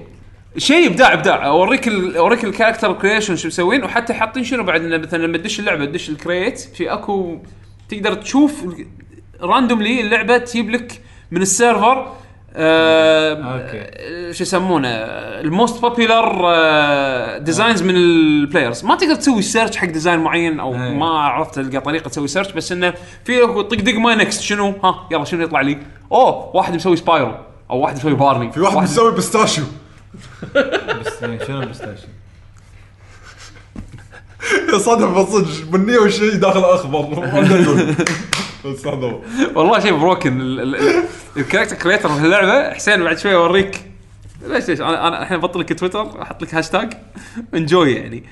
شيء 0.58 0.88
إبداع 0.88 1.14
إبداع. 1.14 1.48
اوريك 1.48 1.88
ال... 1.88 2.18
اوريك 2.18 2.44
ال 2.46 2.51
character 2.51 2.94
creation 2.94 3.36
شو 3.36 3.48
مسوين؟ 3.48 3.84
وحتى 3.84 4.14
حاطين 4.14 4.44
شنو 4.44 4.64
بعد؟ 4.64 4.82
إنه 4.82 4.98
مثلا 4.98 5.26
لما 5.26 5.38
تدش 5.38 5.60
اللعبة 5.60 5.86
تدش 5.86 6.10
ال 6.10 6.17
create 6.17 6.60
في 6.60 6.94
اكو 6.94 7.38
تقدر 7.90 8.14
تشوف 8.14 8.54
randomly 9.42 10.02
اللعبة 10.02 10.38
تجيب 10.38 10.70
لك 10.70 11.02
من 11.32 11.42
ال 11.42 11.52
server 11.52 12.14
آه 12.58 13.34
okay. 13.34 13.82
آه، 13.82 14.32
شو 14.32 14.44
يسمونه؟ 14.44 14.90
ال 14.90 15.08
most 15.08 15.82
popular 15.82 16.48
designs 17.38 17.84
من 17.84 17.96
ال 17.96 18.07
players 18.07 18.86
ما 18.86 18.96
تقدر 18.96 19.16
تسوي 19.16 19.42
search 19.42 19.78
حق 19.78 19.88
design 19.88 20.20
معين 20.20 20.60
أو 20.60 20.74
أي. 20.74 20.94
ما 20.94 21.06
عرفت 21.10 21.56
تلقى 21.56 21.82
طريقة 21.82 22.10
تسوي 22.10 22.28
search 22.28 22.52
بس 22.52 22.72
إنه 22.72 22.94
في 23.26 23.42
طق 23.42 23.76
دق 23.76 23.94
ما 23.94 24.16
next 24.16 24.42
شنو؟ 24.42 24.74
ها 24.84 25.08
يلا 25.12 25.24
شنو 25.26 25.44
يطلع 25.44 25.62
لي؟ 25.62 25.78
أوه 26.12 26.56
واحد 26.56 26.74
مسوي 26.76 26.96
سبايرو 26.96 27.36
أو 27.72 27.80
واحد 27.80 27.96
مسوي 27.96 28.14
بارلي 28.14 28.52
في 28.52 28.60
واحد 28.60 28.78
مسوي 28.78 29.12
بستاشيو 29.12 29.64
بس 30.56 31.22
يعني 31.22 31.46
شنو 31.46 31.60
البلايستيشن؟ 31.60 32.08
صدم 34.78 35.14
بصج 35.14 35.70
مني 35.72 35.98
وشيء 35.98 36.36
داخل 36.36 36.60
اخضر 36.64 37.26
والله 39.56 39.80
شيء 39.80 39.98
بروكن 39.98 40.42
ال- 40.42 40.60
ال- 40.60 40.76
ال- 40.76 41.04
الكاركتر 41.38 41.76
كريتر 41.76 42.10
في 42.10 42.26
اللعبة 42.26 42.74
حسين 42.74 43.04
بعد 43.04 43.18
شوي 43.18 43.36
اوريك 43.36 43.92
ليش 44.48 44.70
ليش؟ 44.70 44.82
أنا 44.82 45.08
أنا 45.08 45.22
الحين 45.22 45.38
بطل 45.40 45.60
لك 45.60 45.80
تويتر 45.80 46.22
أحط 46.22 46.42
لك 46.42 46.56
هاشتاج 46.56 46.94
انجوي 47.54 47.94
يعني. 47.94 48.24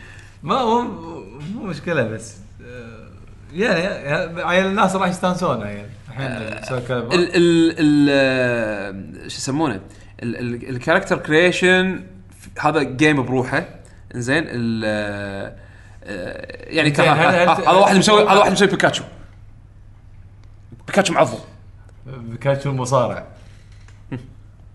ما 0.43 0.65
مو 0.65 0.81
مو 1.55 1.63
مشكلة 1.63 2.03
بس 2.03 2.35
آه، 2.65 3.07
يعني 3.53 3.79
يعني 3.81 4.41
عيال 4.41 4.65
الناس 4.65 4.95
راح 4.95 5.09
يستانسون 5.09 5.61
يعني 5.61 5.85
الحين 6.09 6.25
ال 7.79 9.31
شو 9.31 9.37
يسمونه؟ 9.37 9.81
ال- 10.23 10.35
ال- 10.39 10.69
ال 10.69 10.74
character 10.74 11.17
creation 11.17 12.03
هذا 12.59 12.83
game 12.83 13.23
بروحه. 13.23 13.65
زين 14.15 14.43
ال 14.47 14.81
آه، 14.85 15.55
يعني 16.69 16.91
هذا 16.91 17.69
واحد 17.71 17.95
مسوي 17.97 18.23
هذا 18.23 18.31
واحد 18.39 18.51
مسوي 18.51 18.67
بيكاتشو 18.67 19.03
بيكاتشو 20.87 21.13
معضل 21.13 21.37
بيكاتشو 22.07 22.69
المصارع 22.69 23.25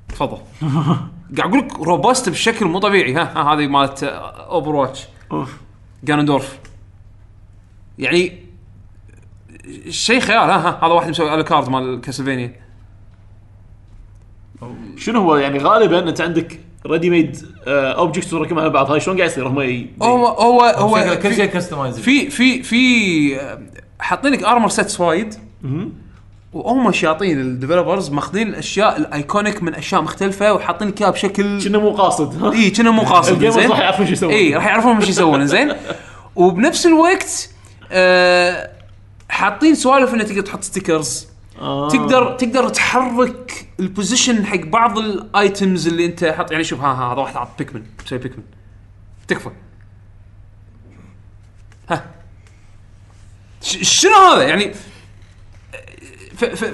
تفضل. 0.09 0.39
قاعد 1.39 1.49
أقول 1.51 1.59
لك 1.59 1.79
robust 1.81 2.29
بشكل 2.29 2.67
مو 2.67 2.79
طبيعي. 2.79 3.15
ها, 3.15 3.23
ها 3.37 3.55
هذه 3.55 3.67
مالت 3.67 4.03
Overwatch 4.05 5.07
Ganondorf 6.05 6.59
يعني 7.99 8.43
شيء 9.89 10.21
خيال 10.21 10.39
ها, 10.39 10.57
ها 10.57 10.79
هذا 10.87 10.93
واحد 10.93 11.09
مسوي 11.09 11.35
الكارد 11.35 11.69
مال 11.69 12.01
Castlevania 12.01 12.55
شنو 14.97 15.21
هو؟ 15.23 15.37
يعني 15.37 15.59
غالبا 15.59 16.09
أنت 16.09 16.21
عندك 16.21 16.61
ready 16.87 17.11
made 17.11 17.47
objects 17.67 18.31
تركبها 18.31 18.63
على 18.63 18.71
بعض. 18.73 18.91
هاي 18.91 19.01
شلون 19.01 19.17
قاعد 19.17 19.31
يصير؟ 19.31 19.49
هم 19.49 19.59
هو 20.03 20.27
هو 20.27 20.61
هو 20.63 21.17
كل 21.23 21.31
في- 21.31 21.35
شيء 21.37 21.45
customize 21.47 22.01
في 22.01 22.31
في 22.31 22.63
في 22.63 23.61
حاطين 24.01 24.33
لك 24.33 24.43
armor 24.45 24.69
sets 24.69 25.01
وايد. 25.01 25.35
وهم 26.53 26.93
شاطين 26.93 27.41
ال 27.41 27.47
developers 27.47 28.11
ماخذين 28.11 28.49
الأشياء 28.49 28.97
ال 28.97 29.06
iconic 29.06 29.63
من 29.63 29.75
أشياء 29.75 30.03
مختلفة 30.03 30.53
وحاطين 30.53 30.89
لك 30.89 31.01
إياها 31.01 31.11
بشكل 31.11 31.65
كنا 31.65 31.79
مو 31.79 31.91
قاصد. 31.91 32.43
ها 32.43 32.53
إي 32.53 32.71
كنا 32.71 32.91
مو 32.91 33.03
قاصد 33.03 33.49
زين؟ 33.49 33.71
راح 33.71 33.79
يعرفون 33.79 34.07
شو 34.07 34.13
يسوون. 34.13 34.33
إي 34.33 34.55
راح 34.55 34.67
يعرفون 34.67 34.97
إيش 34.97 35.09
يسوون 35.09 35.47
زين؟ 35.47 35.73
وبنفس 36.37 36.87
الوقت 36.87 37.51
آه 37.93 38.71
حاطين 39.29 39.75
سوالف 39.75 40.15
انه 40.15 40.25
تقدر 40.25 40.41
تحط 40.41 40.63
stickers 40.63 41.27
آه. 41.61 41.89
تقدر 41.89 42.33
تقدر 42.33 42.69
تحرك 42.69 43.69
ال 43.81 43.88
position 43.88 44.47
حق 44.47 44.61
بعض 44.61 44.99
ال 44.99 45.14
items 45.14 45.89
اللي 45.89 46.07
أنت 46.07 46.25
حاط. 46.25 46.53
يعني 46.53 46.65
شوف 46.65 46.81
ها 46.81 46.93
ها 46.93 47.13
هذا 47.13 47.21
واحد 47.21 47.35
حاط 47.35 47.49
Pac-Man 47.59 47.83
مسوي 48.05 48.19
بيكمن 48.19 48.43
تكفى. 49.29 49.51
ها. 51.91 52.05
شنو 53.63 54.15
هذا؟ 54.15 54.43
يعني 54.43 54.73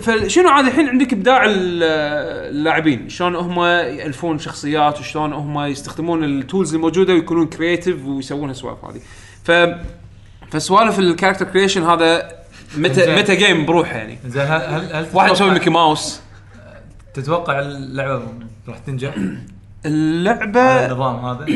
فشنو 0.03 0.49
عاد 0.49 0.67
الحين 0.67 0.89
عندك 0.89 1.13
ابداع 1.13 1.45
ال- 1.45 1.83
اللاعبين؟ 2.51 3.09
شلون 3.09 3.35
هم 3.37 3.61
يألفون 3.63 4.39
شخصيات 4.39 5.01
وشلون 5.01 5.33
هم 5.33 5.61
يستخدمون 5.61 6.25
ال 6.25 6.33
tools 6.33 6.75
الموجودة 6.75 7.13
ويكونون 7.13 7.47
creative 7.47 8.07
ويسوون 8.07 8.49
هالسوالف 8.49 8.85
هذه. 8.85 9.01
ف 9.45 9.53
فسوالف 10.51 10.99
ال 10.99 11.03
character 11.03 11.45
creation 11.45 11.83
هذا 11.83 12.33
متى. 12.77 13.17
متى 13.17 13.37
game 13.37 13.67
بروحه 13.67 13.97
يعني. 13.97 14.19
زين 14.27 14.43
هل 14.43 14.61
هل 14.61 14.95
هل 14.95 15.07
واحد 15.15 15.31
مسوي 15.31 15.51
ميكي 15.51 15.71
ماوس 15.71 16.21
تتوقع 17.15 17.61
اللعبة 17.61 18.23
راح 18.69 18.79
تنجح؟ 18.79 19.15
على 19.19 19.39
اللعبه 19.85 20.61
النظام 20.61 21.25
هذا؟ 21.25 21.47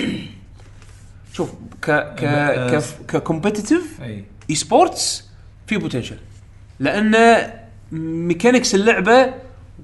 شوف 1.33 1.51
ك 1.83 1.91
ك 1.91 2.25
ك 2.75 2.83
ك 3.09 3.16
competitive 3.16 4.01
e 4.03 4.25
e. 4.51 4.55
sports 4.55 5.25
في 5.67 5.77
potential 5.77 6.17
لأن 6.81 7.43
mechanics 7.93 8.75
اللعبة 8.75 9.35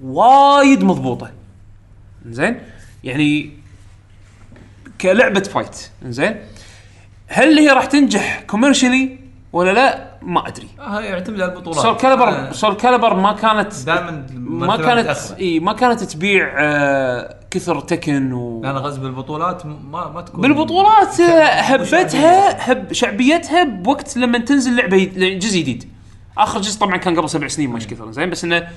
وايد 0.02 0.84
مضبوطة. 0.84 1.30
زين 2.26 2.60
يعني 3.04 3.50
كلعبة 5.00 5.40
fight 5.40 5.90
زين 6.02 6.36
هل 7.26 7.58
هي 7.58 7.68
راح 7.68 7.84
تنجح 7.84 8.42
commercially 8.46 9.18
ولا 9.52 9.70
لا؟ 9.72 10.14
ما 10.22 10.48
أدري. 10.48 10.68
آه 10.80 11.00
يعتمد 11.00 11.40
على 11.40 11.52
البطولات. 11.52 11.82
Soulcalibur 11.82 12.52
Soulcalibur 12.52 13.14
ما 13.14 13.32
كانت 13.32 13.74
دائما 13.86 14.26
ما 14.34 14.76
كانت 14.76 15.16
إي 15.38 15.60
ما 15.60 15.72
كانت 15.72 16.02
تبيع 16.02 16.54
آه 16.58 17.36
كثر 17.50 17.80
Tekken 17.80 18.32
و 18.32 18.62
لا 18.62 18.70
أنا 18.70 18.78
قصدي 18.80 19.00
بالبطولات 19.00 19.66
ما 19.66 20.08
ما 20.10 20.20
تكون 20.20 20.40
بالبطولات 20.40 21.20
آه، 21.20 21.44
هبتها. 21.44 22.72
هب 22.72 22.92
شعبيتها 22.92 23.64
بوقت 23.64 24.16
لما 24.16 24.38
تنزل 24.38 24.76
لعبة 24.76 25.04
جزء 25.38 25.58
جديد. 25.60 25.93
آخر 26.38 26.60
جزء 26.60 26.80
طبعا 26.80 26.96
كان 26.96 27.16
قبل 27.18 27.30
سبع 27.30 27.48
سنين 27.48 27.70
مش 27.70 27.86
كثر 27.86 28.12
زين 28.12 28.30
بس 28.30 28.44
إنه 28.44 28.68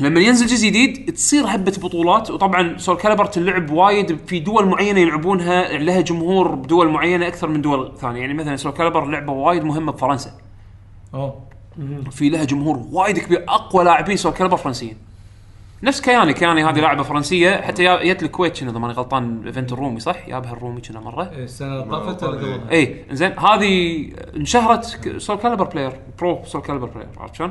لما 0.00 0.20
ينزل 0.20 0.46
جزء 0.46 0.66
جديد 0.66 1.14
تصير 1.14 1.44
هبة 1.46 1.72
بطولات. 1.82 2.30
وطبعا 2.30 2.78
Soulcalibur 2.78 3.24
تلعب 3.24 3.70
وايد 3.70 4.18
في 4.26 4.40
دول 4.40 4.66
معينة 4.66 5.00
يلعبونها 5.00 5.78
لها 5.78 6.00
جمهور 6.00 6.54
بدول 6.54 6.88
معينة 6.88 7.26
أكثر 7.26 7.48
من 7.48 7.62
دول 7.62 7.92
ثانية. 8.00 8.20
يعني 8.20 8.34
مثلا 8.34 8.56
Soulcalibur 8.56 9.04
لعبة 9.06 9.32
وايد 9.32 9.64
مهمة 9.64 9.92
بفرنسا. 9.92 10.32
أوه. 11.14 11.48
في 12.10 12.28
لها 12.28 12.44
جمهور 12.44 12.86
وايد 12.92 13.18
كبير 13.18 13.44
أقوى 13.48 13.84
لاعبين 13.84 14.16
سول 14.16 14.32
كاليبر 14.32 14.56
فرنسيين. 14.56 15.07
نفس 15.82 16.00
كياني 16.00 16.32
كياني 16.32 16.64
هذه 16.64 16.80
لاعبة 16.80 17.02
فرنسية 17.02 17.56
حتى 17.60 17.84
يا- 17.84 18.04
جت 18.12 18.22
الكويت 18.22 18.60
كنا 18.60 18.70
إذا 18.70 18.78
ماني 18.78 18.92
غلطان 18.94 19.42
event 19.46 19.72
الرومي 19.72 20.00
صح؟ 20.00 20.28
جابها 20.28 20.52
الرومي 20.52 20.80
كنا 20.80 21.00
مرة 21.00 21.30
إيه، 21.36 21.44
السنة 21.44 21.68
اللي 21.82 21.84
طافت 21.90 22.22
ولا 22.22 22.40
إيه. 22.46 22.54
قبلها؟ 22.54 22.70
اي 22.70 23.04
زين 23.10 23.38
هذه 23.38 24.06
انشهرت 24.36 24.84
سول 25.18 25.36
كاليبر 25.36 25.64
player 25.64 25.92
pro 26.18 26.40
سول 26.46 26.60
كاليبر 26.62 26.86
player 26.86 27.08
عرفت 27.18 27.34
شلون؟ 27.34 27.50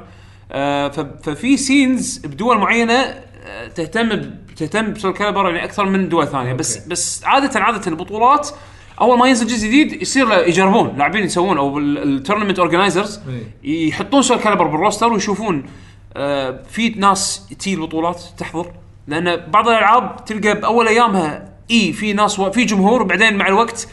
آه 0.51 0.87
ففي 1.23 1.57
scenes 1.57 2.17
بدول 2.25 2.57
معينة 2.57 2.93
آه، 2.93 3.67
تهتم 3.67 4.31
تهتم 4.57 4.93
بسول 4.93 5.13
كاليبر 5.13 5.45
يعني 5.49 5.63
أكثر 5.63 5.85
من 5.85 6.09
دول 6.09 6.27
ثانية 6.27 6.53
بس 6.53 6.77
أوكي. 6.77 6.89
بس 6.89 7.23
عادة 7.25 7.59
عادة 7.59 7.81
البطولات 7.87 8.49
أول 9.01 9.17
ما 9.17 9.27
ينزل 9.27 9.47
جزء 9.47 9.67
جديد 9.67 10.01
يصير 10.01 10.27
له- 10.27 10.37
يجربون 10.39 10.97
لاعبين 10.97 11.23
يسوون 11.23 11.57
أو 11.57 11.79
ال 11.79 11.87
tournament 11.87 12.59
organizers. 12.59 13.19
يحطون 13.63 14.21
سول 14.21 14.37
كاليبر 14.37 14.67
بال 14.67 14.79
roster 14.79 15.13
ويشوفون 15.13 15.63
في 16.63 16.89
ناس 16.97 17.47
تيي 17.59 17.73
البطولات 17.73 18.21
تحضر 18.37 18.73
لأن 19.07 19.51
بعض 19.51 19.67
الألعاب 19.67 20.25
تلقى 20.25 20.53
بأول 20.59 20.87
أيامها 20.87 21.53
إي 21.71 21.93
في 21.93 22.13
ناس 22.13 22.39
و... 22.39 22.51
في 22.51 22.65
جمهور 22.65 23.01
وبعدين 23.01 23.37
مع 23.37 23.47
الوقت 23.47 23.87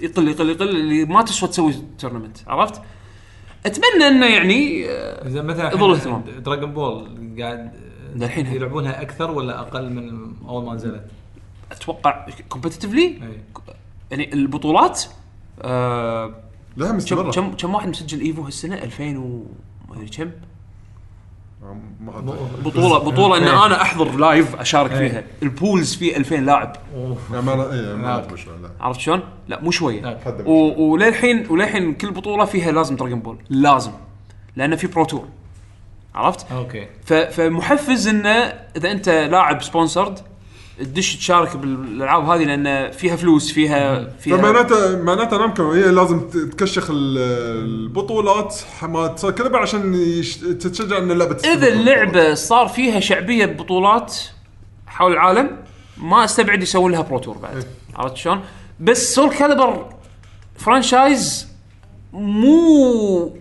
يقل 0.00 0.28
يقل 0.28 0.50
يقل 0.50 0.68
اللي 0.68 1.04
ما 1.04 1.22
تسوى 1.22 1.48
تسوي 1.48 1.74
tournament 1.98 2.38
عرفت؟ 2.46 2.80
أتمنى 3.66 4.08
إنه 4.08 4.26
يعني 4.26 4.90
آه، 4.90 5.28
زين 5.28 5.44
مثلا 5.44 5.72
يظل 5.74 5.94
اهتمام. 5.94 6.24
دراجون 6.38 6.72
بول 6.72 7.08
قاعد 7.40 7.72
للحين. 8.16 8.46
يلعبونها 8.46 9.02
أكثر 9.02 9.30
ولا 9.30 9.60
أقل 9.60 9.92
من 9.92 10.32
أول 10.48 10.64
ما 10.64 10.74
نزلت؟ 10.74 11.04
أتوقع 11.72 12.26
كومبتتفلي 12.48 13.06
اي 13.06 13.40
يعني 14.10 14.32
البطولات 14.32 15.04
آه 15.62 16.34
لها 16.76 16.88
كم 16.90 16.96
مستمرة 16.96 17.30
كم 17.30 17.52
كم 17.52 17.74
واحد 17.74 17.88
مسجل 17.88 18.20
إيفو 18.20 18.42
هالسنة 18.42 18.74
2000 18.74 19.18
و 19.18 19.42
كم 20.16 20.30
ما 22.00 22.18
أدري. 22.18 22.36
بطوله 22.64 22.98
بطولة 22.98 23.36
إن 23.38 23.42
إيه. 23.42 23.66
أنا 23.66 23.82
أحضر 23.82 24.16
لايف 24.16 24.56
أشارك 24.56 24.92
إيه. 24.92 25.08
فيها 25.08 25.24
البولز 25.42 25.94
فيه 25.94 26.16
2000 26.16 26.36
لاعب 26.36 26.76
ما 27.30 27.38
إيه، 27.72 27.94
ما 27.94 28.02
لا. 28.06 28.18
أدري 28.24 28.36
شلون، 28.36 28.62
لا. 28.62 28.70
عرفت 28.80 29.00
شلون؟ 29.00 29.20
لا 29.48 29.60
مو 29.62 29.70
شوية 29.70 30.18
مش- 30.26 30.46
وللحين 30.78 31.46
وللحين 31.50 31.94
كل 31.94 32.10
بطولة 32.10 32.44
فيها 32.44 32.72
لازم 32.72 32.96
دراجون 32.96 33.20
بول 33.20 33.36
لازم 33.50 33.92
لأنه 34.56 34.76
في 34.76 34.86
برو 34.86 35.04
تور 35.04 35.24
عرفت؟ 36.14 36.52
أوكي 36.52 36.86
ف- 37.04 37.12
فمحفز 37.12 38.08
إنه 38.08 38.30
إذا 38.76 38.90
أنت 38.92 39.08
لاعب 39.08 39.62
sponsored 39.62 40.18
تدش 40.78 41.16
تشارك 41.16 41.56
بالألعاب 41.56 42.24
هذه 42.28 42.44
لأن 42.44 42.90
فيها 42.90 43.16
فلوس 43.16 43.52
فيها 43.52 44.08
فيها 44.20 44.36
فمعناته 44.36 45.02
معناته 45.02 45.38
نامكو 45.38 45.72
هي 45.72 45.82
لازم 45.90 46.20
تكشخ 46.30 46.90
ال- 46.90 47.18
البطولات 47.64 48.54
سول 49.16 49.32
كاليبر 49.32 49.58
عشان 49.58 49.94
يش- 49.94 50.36
تتشجع 50.36 50.98
ان 50.98 51.10
اللعبة 51.10 51.36
إذا 51.52 51.68
اللعبة 51.68 52.34
صار 52.34 52.68
فيها 52.68 53.00
شعبية 53.00 53.46
ببطولات 53.46 54.16
حول 54.86 55.12
العالم 55.12 55.50
ما 55.96 56.24
أستبعد 56.24 56.62
يسوون 56.62 56.92
لها 56.92 57.00
pro 57.00 57.18
tour 57.18 57.38
بعد. 57.38 57.64
عرفت 57.96 58.16
شلون؟ 58.16 58.40
بس 58.80 59.14
سول 59.14 59.30
كاليبر 59.30 59.86
franchise 60.58 61.46
مو 62.12 63.36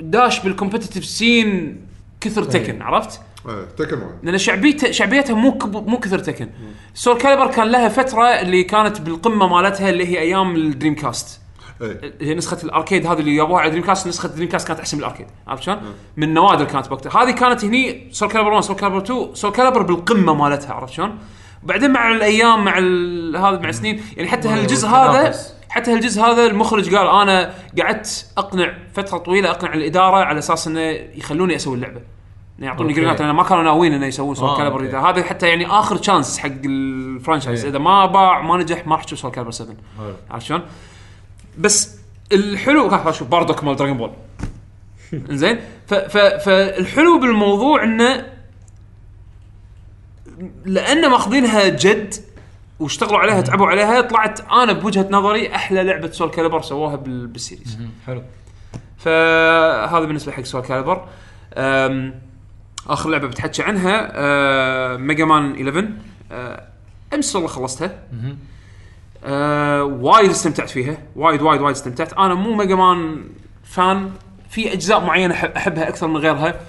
داش 0.00 0.40
بال 0.40 0.50
competitive 0.50 1.04
scene 1.04 1.80
كثر 2.20 2.44
تكن 2.44 2.82
عرفت؟ 2.82 3.20
إيه 3.48 3.64
تكن 3.76 3.98
واحد. 3.98 4.14
لأن 4.22 4.38
شعبيتها 4.38 4.92
شعبيتها 4.92 5.34
مو 5.34 5.58
كب- 5.58 5.88
مو 5.88 5.98
كثر 5.98 6.18
تكن 6.18 6.48
سول 6.94 7.18
كاليبر 7.18 7.46
كان 7.50 7.66
لها 7.68 7.88
فترة 7.88 8.24
اللي 8.24 8.64
كانت 8.64 9.00
بالقمة 9.00 9.46
مالتها 9.48 9.90
اللي 9.90 10.06
هي 10.06 10.18
أيام 10.20 10.56
الدريم 10.56 10.94
كاست 10.94 11.40
إيه. 11.82 12.14
هي 12.20 12.34
نسخة 12.34 12.58
ال 12.64 12.70
arcade 12.70 13.06
هذه 13.06 13.18
اللي 13.18 13.36
جابوها 13.36 13.60
على 13.60 13.70
دريم 13.70 13.82
كاست 13.82 14.06
نسخة 14.08 14.28
دريم 14.28 14.48
كاست 14.48 14.68
كانت 14.68 14.80
أحسن 14.80 14.96
من 14.96 15.02
ال 15.04 15.07
arcade. 15.07 15.26
عرفت 15.46 15.62
شلون؟ 15.62 15.78
من 16.16 16.24
النوادر 16.28 16.64
كانت 16.64 16.88
بوقتها. 16.88 17.22
هذه 17.22 17.30
كانت 17.30 17.64
هني 17.64 18.08
سول 18.12 18.28
كاليبر 18.28 18.50
1 18.52 18.62
سول 18.64 18.76
كاليبر 18.76 18.98
2 18.98 19.34
سول 19.34 19.50
كاليبر 19.52 19.82
بالقمة 19.82 20.34
مالتها. 20.34 20.72
عرفت 20.74 20.92
شلون؟ 20.92 21.18
بعدين 21.62 21.90
مع 21.90 22.10
الأيام 22.12 22.64
مع 22.64 22.78
هذا 23.48 23.58
مع 23.60 23.68
السنين 23.68 24.02
يعني 24.16 24.28
حتى 24.28 24.48
هالجزء 24.48 24.88
هذا. 24.88 25.34
حتى 25.68 25.92
هالجزء 25.92 26.22
هذا 26.22 26.46
المخرج 26.46 26.94
قال 26.94 27.08
أنا 27.08 27.54
قعدت 27.82 28.26
أقنع 28.38 28.74
فترة 28.94 29.18
طويلة 29.18 29.50
أقنع 29.50 29.74
الإدارة 29.74 30.16
على 30.16 30.38
أساس 30.38 30.66
إنه 30.66 30.80
يخلوني 31.14 31.56
أسوي 31.56 31.74
اللعبة. 31.76 32.00
يعطوني. 32.60 32.92
green 32.92 33.06
light 33.06 33.20
لأن 33.20 33.30
ما 33.30 33.42
كانوا 33.42 33.62
ناويين 33.62 33.92
إنه 33.92 34.06
يسوون 34.06 34.34
سول 34.34 34.48
آه، 34.48 34.56
كاليبر 34.58 34.84
أوكي. 34.84 34.96
هذا 34.96 35.22
حتى 35.22 35.48
يعني 35.48 35.66
آخر 35.66 35.96
chance 35.96 36.38
حق 36.38 36.50
ال 36.64 36.73
franchise. 36.73 37.64
إذا 37.64 37.78
ما 37.78 38.06
باع 38.06 38.40
ما 38.42 38.56
نجح 38.56 38.86
ما 38.86 38.94
راح 38.96 39.04
تشوف 39.04 39.18
سول 39.18 39.30
كاليبر 39.30 39.50
7 39.50 39.74
عرفت 40.30 40.46
شلون؟ 40.46 40.62
بس 41.58 42.00
الحلو 42.32 43.12
شوف 43.12 43.28
باردوك 43.28 43.64
مال 43.64 43.76
دراجون 43.76 43.96
بول 43.96 44.10
زين 45.30 45.60
فالحلو 45.88 47.18
بالموضوع 47.20 47.82
إنه 47.82 48.26
لأن 50.64 51.10
ماخذينها 51.10 51.68
جد 51.68 52.14
واشتغلوا 52.80 53.18
عليها 53.18 53.40
تعبوا 53.40 53.66
عليها 53.66 54.00
طلعت 54.00 54.40
أنا 54.40 54.72
بوجهة 54.72 55.06
نظري 55.10 55.54
أحلى 55.54 55.82
لعبة 55.82 56.10
سول 56.10 56.30
كاليبر 56.30 56.62
سووها 56.62 56.96
بال- 56.96 57.26
بال 57.26 57.38
series. 57.38 57.78
حلو. 58.06 58.22
فهذا 58.98 60.04
بالنسبة 60.04 60.32
حق 60.32 60.42
سول 60.42 60.62
كاليبر 60.62 61.06
آخر 62.92 63.10
لعبة 63.10 63.28
بتحكي 63.28 63.62
عنها 63.62 64.10
أه، 64.12 64.96
ميجا 64.96 65.24
مان 65.24 65.68
11 65.68 65.88
أه، 66.32 66.62
أمس 67.14 67.36
والله 67.36 67.48
خلصتها. 67.48 68.02
أه، 69.24 69.84
وايد 69.84 70.30
استمتعت 70.30 70.70
فيها. 70.70 70.98
وايد 71.16 71.42
وايد 71.42 71.60
وايد 71.60 71.76
استمتعت. 71.76 72.12
أنا 72.12 72.34
مو 72.34 72.54
ميجا 72.54 72.74
مان 72.74 73.24
fan. 73.64 74.10
في 74.50 74.72
أجزاء 74.72 75.04
معينة 75.04 75.34
أحبها 75.34 75.88
أكثر 75.88 76.06
من 76.06 76.16
غيرها. 76.16 76.60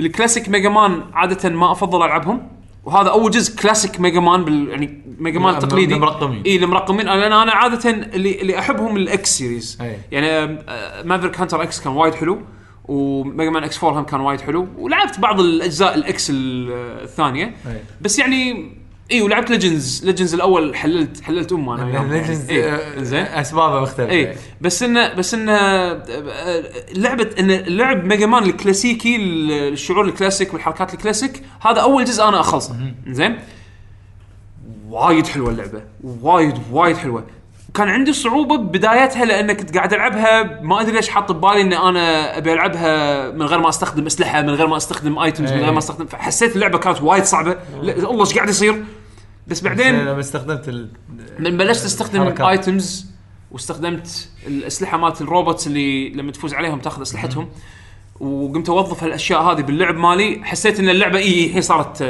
الكلاسيك 0.00 0.48
ميجا 0.48 0.68
مان 0.68 1.02
عادة 1.12 1.48
ما 1.48 1.72
أفضل 1.72 2.02
ألعبهم. 2.02 2.48
وهذا 2.84 3.08
أول 3.08 3.30
جزء 3.30 3.56
كلاسيك 3.62 4.00
ميجا 4.00 4.20
مان 4.20 4.44
بال 4.44 4.68
يعني 4.68 5.02
ميجا 5.18 5.38
مان 5.38 5.54
التقليدي 5.54 5.94
المرقمين. 5.94 6.42
إي 6.46 6.56
المرقمين 6.56 7.06
لأن 7.06 7.32
أنا 7.32 7.52
عادة 7.52 7.90
اللي 7.90 8.40
اللي 8.40 8.58
أحبهم 8.58 8.96
ال 8.96 9.17
X 9.17 9.38
series 9.38 9.78
أي. 9.80 9.96
يعني 10.12 10.58
مافريك 11.04 11.40
هانتر 11.40 11.62
X 11.62 11.80
كان 11.80 11.92
وايد 11.92 12.14
حلو. 12.14 12.42
وميجا 12.90 13.50
مان 13.50 13.64
X 13.64 13.84
4 13.84 14.00
هم 14.00 14.04
كان 14.04 14.20
وايد 14.20 14.40
حلو 14.40 14.68
ولعبت 14.78 15.18
بعض 15.20 15.40
الأجزاء 15.40 15.94
ال 15.94 16.12
X 16.12 16.30
ال- 16.30 16.72
الثانية. 17.02 17.54
بس 18.00 18.18
يعني 18.18 18.72
إي 19.12 19.22
ولعبت 19.22 19.50
ليجندز 19.50 20.02
ليجندز 20.04 20.34
الأول 20.34 20.76
خللت 20.76 21.20
خللت 21.20 21.52
أمه 21.52 21.74
أنا 21.74 21.88
يعني. 21.88 22.10
ليجندز 22.10 22.50
إيه، 22.50 23.02
زين 23.02 23.22
أسبابه 23.24 23.80
مختلفة. 23.80 24.10
إي. 24.12 24.34
بس 24.60 24.82
انه 24.82 25.14
بس 25.14 25.34
انه 25.34 25.52
آه، 25.52 26.62
لعبة 26.94 27.30
إن 27.38 27.50
لعب 27.50 28.04
ميجا 28.04 28.26
مان 28.26 28.42
الكلاسيكي 28.42 29.16
الشعور 29.68 30.04
الكلاسيك 30.04 30.52
والحركات 30.54 30.94
الكلاسيك 30.94 31.42
هذا 31.60 31.80
أول 31.80 32.04
جزء 32.04 32.24
أنا 32.28 32.40
أخلصه. 32.40 32.76
زين 33.08 33.38
وايد 34.88 35.26
حلوة 35.26 35.50
اللعبة. 35.50 35.82
وايد 36.22 36.54
وايد 36.72 36.96
حلوة. 36.96 37.24
كان 37.74 37.88
عندي 37.88 38.12
صعوبة 38.12 38.56
ببدايتها 38.56 39.24
لأن 39.24 39.52
كنت 39.52 39.76
قاعد 39.76 39.92
ألعبها 39.92 40.60
ما 40.62 40.80
أدري 40.80 40.92
ليش 40.92 41.08
حاط 41.08 41.32
ببالي 41.32 41.60
إن 41.60 41.72
أنا 41.72 42.38
أبي 42.38 42.52
ألعبها 42.52 43.30
من 43.30 43.42
غير 43.42 43.58
ما 43.58 43.68
أستخدم 43.68 44.06
أسلحة 44.06 44.42
من 44.42 44.50
غير 44.50 44.66
ما 44.66 44.76
أستخدم 44.76 45.18
items 45.18 45.52
من 45.52 45.60
غير 45.60 45.72
ما 45.72 45.78
استخدم 45.78 46.06
فحسيت 46.06 46.56
اللعبة 46.56 46.78
كانت 46.78 47.02
وايد 47.02 47.24
صعبة 47.24 47.56
لا، 47.82 47.92
الله 47.96 48.20
إيش 48.20 48.34
قاعد 48.34 48.48
يصير 48.48 48.84
بس 49.46 49.60
بعدين 49.60 49.94
لما 50.04 50.20
استخدمت 50.20 50.68
ال... 50.68 50.88
من 51.38 51.56
بلشت 51.56 51.84
أستخدم 51.84 52.22
الحركات. 52.22 52.46
items 52.46 53.06
واستخدمت 53.50 54.28
الأسلحة 54.46 54.98
مالت 54.98 55.20
ال 55.20 55.27
robots 55.27 55.66
اللي 55.66 56.08
لما 56.08 56.32
تفوز 56.32 56.54
عليهم 56.54 56.78
تاخذ 56.78 57.02
أسلحتهم 57.02 57.48
وقمت 58.20 58.68
أوظف 58.68 59.04
هالأشياء 59.04 59.42
هذه 59.42 59.60
باللعب 59.62 59.96
مالي 59.96 60.40
حسيت 60.44 60.80
إن 60.80 60.88
اللعبة 60.88 61.18
اي 61.18 61.46
الحين 61.46 61.62
صارت 61.62 62.02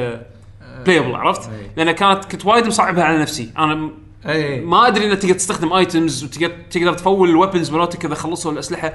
playable 0.86 1.15
عرفت؟ 1.15 1.51
إي. 1.51 1.70
لأن 1.77 1.91
كانت 1.91 2.24
كنت 2.24 2.47
وايد 2.47 2.66
مصعبها 2.66 3.05
على 3.05 3.19
نفسي 3.19 3.51
أنا 3.59 3.91
اي 4.28 4.60
ما 4.60 4.86
أدري 4.86 5.06
انك 5.06 5.18
تقدر 5.18 5.34
تستخدم 5.34 5.72
items 5.73 6.24
وتقدر 6.24 6.52
تقدر 6.70 6.92
تفول 6.92 7.30
ال 7.31 7.36
weapons 7.36 7.70
مالتك 7.70 8.05
اذا 8.05 8.14
خلصوا 8.14 8.52
الأسلحة. 8.52 8.92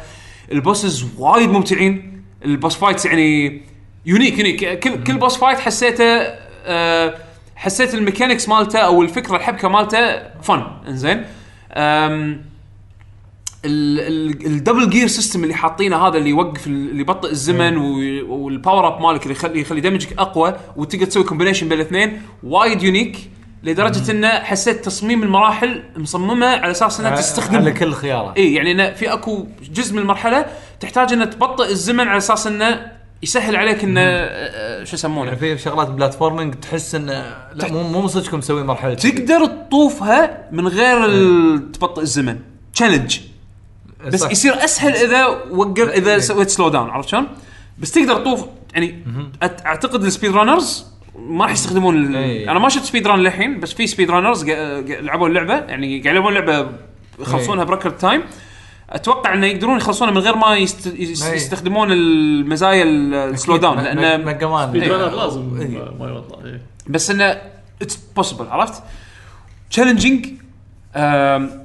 ال 0.51 0.59
bosses 0.59 1.05
وايد 1.17 1.49
ممتعين. 1.49 2.23
ال 2.45 2.51
boss 2.51 2.75
fights 2.75 3.05
يعني 3.05 3.61
unique 4.05 4.39
unique 4.39 4.79
كل 4.79 5.03
كل 5.03 5.17
boss 5.17 5.37
fight 5.37 5.59
حسيته 5.59 6.03
آه 6.65 7.15
حسيت 7.55 7.93
ال 7.93 7.99
mechanics 7.99 8.49
مالته 8.49 8.79
أو 8.79 9.01
الفكرة 9.01 9.35
الحبكة 9.35 9.67
مالته 9.69 10.23
fun 10.41 10.63
إنزين؟ 10.87 11.25
ال 13.65 13.83
double 13.83 14.89
gear 14.89 15.07
system 15.07 15.43
اللي 15.43 15.53
حاطينه 15.53 16.07
هذا 16.07 16.17
اللي 16.17 16.29
يوقف 16.29 16.67
ال- 16.67 16.89
اللي 16.89 17.01
يبطئ 17.01 17.31
الزمن 17.31 17.77
وال 18.27 18.44
power 18.44 18.87
up 18.87 19.01
مالك 19.01 19.23
اللي 19.23 19.33
يخلي 19.33 19.61
يخلي 19.61 19.81
damage 19.81 20.14
ك 20.14 20.19
أقوى 20.19 20.55
وتقدر 20.75 21.05
تسوي 21.05 21.23
combination 21.23 21.69
بين 21.69 21.79
الاثنين. 21.79 22.21
وايد 22.43 22.83
unique 22.83 23.29
لدرجة 23.65 24.11
إنه 24.11 24.27
حسيت 24.29 24.85
تصميم 24.85 25.23
المراحل 25.23 25.83
مصممة 25.97 26.45
على 26.47 26.71
أساس 26.71 26.99
إنها 26.99 27.15
تستخدم 27.15 27.55
على 27.55 27.71
كل 27.71 27.93
خيارة. 27.93 28.33
اي 28.37 28.53
يعني 28.53 28.71
إنه 28.71 28.91
في 28.91 29.13
أكو 29.13 29.47
جزء 29.73 29.93
من 29.93 29.99
المرحلة 29.99 30.45
تحتاج 30.79 31.13
إنه 31.13 31.25
تبطئ 31.25 31.71
الزمن 31.71 32.07
على 32.07 32.17
أساس 32.17 32.47
إنه 32.47 32.91
يسهل 33.23 33.55
عليك 33.55 33.83
إنه 33.83 34.01
آه، 34.01 34.83
شو 34.83 34.95
يسمونه؟ 34.95 35.25
يعني 35.31 35.39
في 35.39 35.57
شغلات 35.57 35.87
platforming 35.87 36.53
تحس 36.53 36.95
إنه 36.95 37.35
لا 37.53 37.71
مو 37.71 37.83
مو 37.83 38.07
صدق 38.07 38.25
كم 38.25 38.37
مسوي 38.37 38.63
مرحلة 38.63 38.93
تقدر 38.93 39.45
تطوفها 39.45 40.47
من 40.51 40.67
غير 40.67 41.05
ال- 41.05 41.71
تبطئ 41.71 42.01
الزمن. 42.01 42.39
challenge 42.73 43.19
بس 44.07 44.19
صح. 44.19 44.31
يصير 44.31 44.63
أسهل 44.63 44.95
إذا 44.95 45.25
وقف 45.51 45.89
إذا 45.89 46.19
سويت 46.19 46.49
slow 46.49 46.69
down 46.69 46.89
عرفت 46.89 47.09
شلون؟ 47.09 47.27
بس 47.79 47.91
تقدر 47.91 48.15
تطوف 48.15 48.45
يعني 48.73 49.03
أعتقد 49.65 50.03
ال 50.03 50.08
speed 50.08 50.31
runners 50.35 50.85
ما 51.19 51.43
راح 51.45 51.51
يستخدمون 51.53 51.95
ال- 52.05 52.15
إي. 52.15 52.49
أنا 52.51 52.59
ما 52.59 52.69
شفت 52.69 52.83
speed 52.85 53.07
run 53.07 53.19
للحين 53.19 53.59
بس 53.59 53.73
في 53.73 53.87
speed 53.87 54.11
runners 54.11 54.45
لعبوا 54.49 55.27
اللعبة 55.27 55.53
يعني 55.53 56.01
قاعد 56.01 56.15
يلعبون 56.15 56.37
اللعبة 56.37 56.69
يخلصونها 57.19 57.63
إي. 57.63 57.67
ب 57.67 57.72
record 57.72 57.97
time 57.97 58.23
أتوقع 58.89 59.33
إنه 59.33 59.47
يقدرون 59.47 59.77
يخلصونها 59.77 60.13
من 60.13 60.17
غير 60.17 60.35
ما 60.35 60.55
يست... 60.55 60.87
يس- 60.99 61.23
إي. 61.23 61.35
يستخدمون 61.35 61.91
المزايا 61.91 62.83
ال 62.83 62.98
slow 62.98 63.57
down 63.57 63.77
لأن 63.79 64.25
ميجا 64.25 64.47
مان 64.47 64.67
speed 64.69 64.83
إيه. 64.83 64.91
runner 64.91 65.15
لازم 65.15 65.61
إيه. 65.61 65.67
ما- 65.67 65.91
ما 65.99 66.07
يوطى 66.09 66.45
إيه. 66.45 66.61
بس 66.87 67.11
إنه 67.11 67.41
it's 67.81 67.95
possible 68.15 68.47
عرفت؟ 68.47 68.83
challenging 69.69 70.27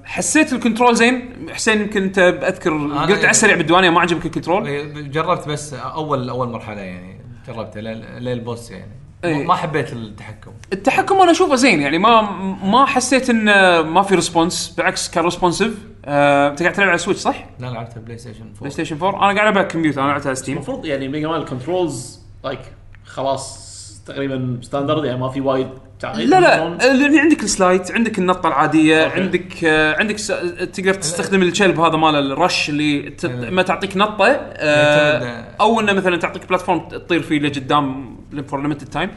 حسيت 0.05 0.53
ال 0.53 0.58
controls 0.58 0.97
زين 0.97 1.31
حسين 1.51 1.81
يمكن 1.81 2.03
أنت 2.03 2.19
اذكر 2.19 2.71
قلت 2.97 3.19
على 3.19 3.31
السريع 3.31 3.57
بالديوانية 3.57 3.91
ما 3.91 4.01
عجبك 4.01 4.27
ال 4.27 4.32
control 4.32 4.67
إيه، 4.67 4.85
جربت 4.93 5.49
بس 5.49 5.75
اول 5.75 6.29
أول 6.29 6.49
مرحلة 6.49 6.81
يعني 6.81 7.21
جربتها 7.49 7.83
لل- 7.83 8.25
للبوس 8.25 8.71
يعني 8.71 8.93
إيه. 9.25 9.47
ما 9.47 9.55
حبيت 9.55 9.93
التحكم 9.93 10.53
التحكم 10.73 11.21
أنا 11.21 11.31
أشوفه 11.31 11.55
زين 11.55 11.81
يعني 11.81 11.99
ما 11.99 12.21
ما 12.65 12.87
حسيت 12.87 13.31
انه 13.31 13.83
ما 13.83 14.03
في 14.03 14.15
response 14.15 14.75
بالعكس 14.77 15.11
كان 15.11 15.25
responsive 15.25 15.75
آه، 16.05 16.51
أنت 16.51 16.63
قاعد 16.63 16.75
تلعب 16.75 16.89
على 16.89 16.99
سويتش 16.99 17.21
صح؟ 17.21 17.45
لا 17.59 17.67
لعبتها 17.67 18.01
بلاي 18.01 18.19
ستيشن 18.19 18.41
4 18.41 18.59
بلاي 18.61 18.71
ستيشن 18.71 18.97
4 19.03 19.11
أنا 19.11 19.19
قاعد 19.21 19.39
ألعب 19.39 19.59
على 19.59 19.67
الكمبيوتر 19.67 20.03
أنا 20.03 20.11
لعبتها 20.11 20.27
على 20.27 20.37
ستيم 20.37 20.57
المفروض 20.57 20.87
يعني 20.87 21.09
ميجا 21.09 21.29
مان 21.29 21.41
ال 21.41 21.50
controls 21.50 22.21
like 22.45 22.61
خلاص 23.05 23.71
تقريبا 24.07 24.59
standard 24.63 25.05
يعني 25.05 25.21
ما 25.21 25.29
في 25.29 25.41
وايد 25.41 25.69
تعقيد 26.01 26.29
لا 26.29 26.41
لا؟ 26.41 26.91
اللي 26.93 27.21
عندك 27.21 27.43
ال 27.43 27.51
slide 27.51 27.93
عندك 27.93 28.19
النطة 28.19 28.49
العادية 28.49 29.05
أوكي. 29.05 29.21
عندك 29.21 29.65
آه، 29.65 29.97
عندك 29.99 30.19
س... 30.19 30.27
تقدر 30.73 30.95
تستخدم 30.95 31.43
الكلب 31.43 31.81
هذا 31.81 31.97
مال 31.97 32.33
الرش 32.33 32.69
اللي 32.69 33.11
ت... 33.11 33.27
ما 33.27 33.63
تعطيك 33.63 33.97
نطة 33.97 34.27
آه، 34.27 35.45
أو 35.61 35.81
إنه 35.81 35.93
مثلا 35.93 36.17
تعطيك 36.17 36.49
platform 36.49 36.89
تطير 36.89 37.23
فيه 37.23 37.39
لقدام 37.39 38.20
for 38.49 38.63
limited 38.63 38.89
time 38.89 39.11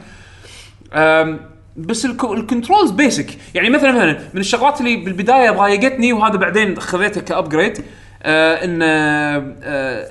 بس 1.76 2.04
ال 2.04 2.14
controls 2.14 2.90
basic 2.90 3.26
يعني 3.54 3.70
مثلا 3.70 3.92
مثلا 3.92 4.18
من 4.34 4.40
الشغلات 4.40 4.80
اللي 4.80 4.96
بالبداية 4.96 5.50
ضايقتني 5.50 6.12
وهذا 6.12 6.36
بعدين 6.36 6.80
خذيته 6.80 7.20
ك 7.20 7.28
upgrade 7.28 7.84
آه 8.22 8.64
إن 8.64 8.80
آه 8.82 10.10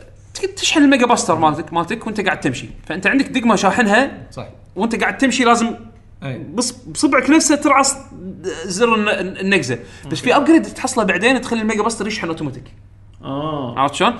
تشحن 0.55 0.83
الميجا 0.83 1.05
باستر 1.05 1.35
مالتك 1.35 1.73
مالتك 1.73 2.07
وأنت 2.07 2.21
قاعد 2.21 2.39
تمشي. 2.39 2.69
فأنت 2.87 3.07
عندك 3.07 3.25
دقمة 3.25 3.55
شاحنها 3.55 4.11
صح 4.31 4.45
وأنت 4.75 4.95
قاعد 5.01 5.17
تمشي 5.17 5.43
لازم 5.43 5.75
بص 6.53 6.71
بصبعك 6.71 7.29
نفسه 7.29 7.55
ترعص 7.55 7.95
زر 8.65 8.95
الن- 8.95 9.37
النقزة. 9.37 9.79
بس 10.11 10.19
في 10.21 10.35
upgrade 10.35 10.63
تحصله 10.63 11.03
بعدين 11.03 11.41
تخلي 11.41 11.61
الميجا 11.61 11.83
باستر 11.83 12.07
يشحن 12.07 12.27
اوتوماتيك 12.27 12.63
آه. 13.23 13.79
عرفت 13.79 13.95
شلون؟ 13.95 14.13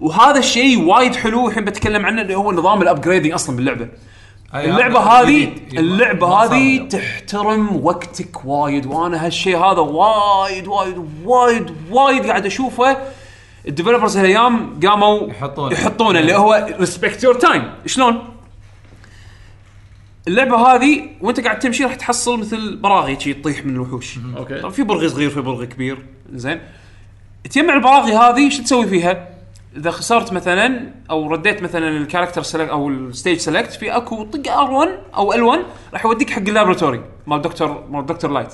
وهذا 0.00 0.38
الشيء 0.38 0.80
وايد 0.84 1.14
حلو 1.14 1.48
الحين 1.48 1.64
بتكلم 1.64 2.06
عنه 2.06 2.22
اللي 2.22 2.34
هو 2.34 2.52
نظام 2.52 2.82
ال 2.82 2.87
upgrading 2.87 3.32
أصلا 3.32 3.56
باللعبة. 3.56 3.88
اللعبة 4.64 4.98
هذه 5.00 5.44
جديد. 5.44 5.78
اللعبة 5.78 6.26
هذه. 6.26 6.88
تحترم 6.88 7.84
وقتك 7.84 8.44
وايد 8.44 8.86
وأنا 8.86 9.26
هالشيء 9.26 9.56
هذا 9.56 9.80
وايد 9.80 10.68
وايد 10.68 11.04
وايد 11.24 11.74
وايد 11.90 12.26
قاعد 12.26 12.46
أشوفه 12.46 12.96
ال 13.68 13.72
developers 13.72 14.16
هالأيام 14.16 14.80
قاموا 14.86 15.28
يحطون. 15.28 15.72
يحطونه 15.72 16.18
اللي 16.18 16.34
هو 16.34 16.68
respect 16.80 17.24
your 17.24 17.34
time 17.34 17.72
شلون؟ 17.86 18.24
اللعبة 20.28 20.56
هذه 20.56 21.08
وأنت 21.20 21.40
قاعد 21.40 21.58
تمشي 21.58 21.84
راح 21.84 21.94
تحصل 21.94 22.40
مثل 22.40 22.76
براغي 22.76 23.20
شي 23.20 23.34
تطيح 23.34 23.66
من 23.66 23.74
الوحوش 23.74 24.18
أوكي 24.36 24.58
طبعا 24.60 24.70
في 24.70 24.82
برغي 24.82 25.08
صغير 25.08 25.30
في 25.30 25.40
برغي 25.40 25.66
كبير 25.66 25.98
زين 26.32 26.60
تجمع 27.50 27.74
البراغي 27.74 28.12
هذه 28.12 28.48
شو 28.48 28.62
تسوي 28.62 28.86
فيها؟ 28.86 29.28
إذا 29.76 29.90
خسرت 29.90 30.32
مثلا 30.32 30.90
أو 31.10 31.30
رديت 31.30 31.62
مثلا 31.62 31.88
ال 31.88 31.93
character 31.93 32.42
select 32.42 32.70
أو 32.70 32.88
ال 32.88 32.96
stage 32.96 33.38
select 33.38 33.72
في 33.72 33.96
أكو 33.96 34.24
طق 34.24 34.42
R1 34.42 35.14
أو 35.14 35.32
L1 35.32 35.58
راح 35.92 36.04
يوديك 36.04 36.30
حق 36.30 36.42
ال 36.42 36.48
laboratory 36.48 37.04
مال 37.26 37.42
دكتور 37.42 37.84
مال 37.90 38.06
دكتور 38.06 38.30
لايت. 38.30 38.48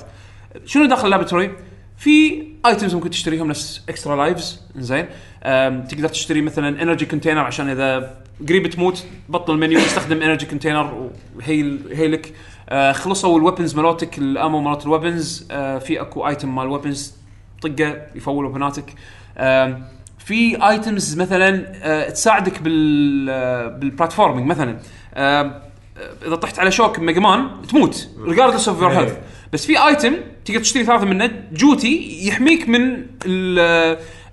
شنو 0.65 0.85
داخل 0.85 1.05
ال 1.05 1.09
laboratory؟ 1.09 1.51
في 1.97 2.43
items 2.65 2.95
ممكن 2.95 3.09
تشتريهم 3.09 3.47
نفس 3.47 3.81
extra 3.89 4.15
lives 4.15 4.61
زين 4.75 5.05
تقدر 5.89 6.07
تشتري 6.07 6.41
مثلا 6.41 6.81
energy 6.81 7.05
container 7.05 7.39
عشان 7.39 7.69
إذا 7.69 8.17
قريب 8.49 8.67
تموت 8.67 9.05
بطل 9.29 9.53
المنيو 9.53 9.79
استخدم 9.79 10.21
energy 10.21 10.45
container 10.45 11.09
و 11.35 11.44
heal 11.44 11.79
هيلك. 11.91 12.33
آه، 12.69 12.91
خلصوا 12.91 13.37
ال 13.37 13.42
weapons 13.42 13.75
مالتك 13.75 14.17
ال 14.17 14.26
ammo 14.26 14.61
مالت 14.61 14.85
ال 14.85 14.93
weapons 14.93 15.47
آه، 15.51 15.77
في 15.77 16.01
أكو 16.01 16.27
item 16.27 16.55
مال 16.55 16.67
weapons 16.67 17.15
طقة 17.61 18.01
يفول 18.15 18.45
وبناتك 18.45 18.95
في 20.25 20.69
items 20.69 21.17
مثلا 21.17 21.65
آه، 21.83 22.09
تساعدك 22.09 22.61
بال 22.61 23.27
آه، 23.29 23.67
بال 23.67 23.79
platforming 23.79 24.47
مثلا. 24.47 24.77
آه، 25.13 25.61
إذا 26.27 26.35
طحت 26.35 26.59
على 26.59 26.71
شوك 26.71 26.99
ميجا 26.99 27.19
مان 27.19 27.47
تموت 27.69 28.07
regardless 28.27 28.69
of 28.69 28.81
your. 28.81 28.91
health 28.91 29.13
بس 29.53 29.65
في 29.65 29.87
item 29.87 30.13
تقدر 30.45 30.59
تشتري 30.59 30.83
ثلاثة 30.83 31.05
منه 31.05 31.31
جوتي 31.51 32.19
يحميك 32.27 32.69
من 32.69 33.05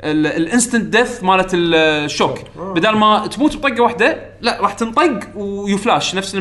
ال 0.05 0.16
instant 0.16 0.97
death 0.97 1.25
مالت 1.25 1.51
الشوك. 1.55 2.39
بدل 2.57 2.91
ما 2.97 3.27
تموت 3.27 3.57
بطقة 3.57 3.83
واحدة 3.83 4.31
لا 4.41 4.59
راح 4.61 4.73
تنطق 4.73 5.21
ويفلاش 5.35 6.15
نفس 6.15 6.35
آه، 6.35 6.41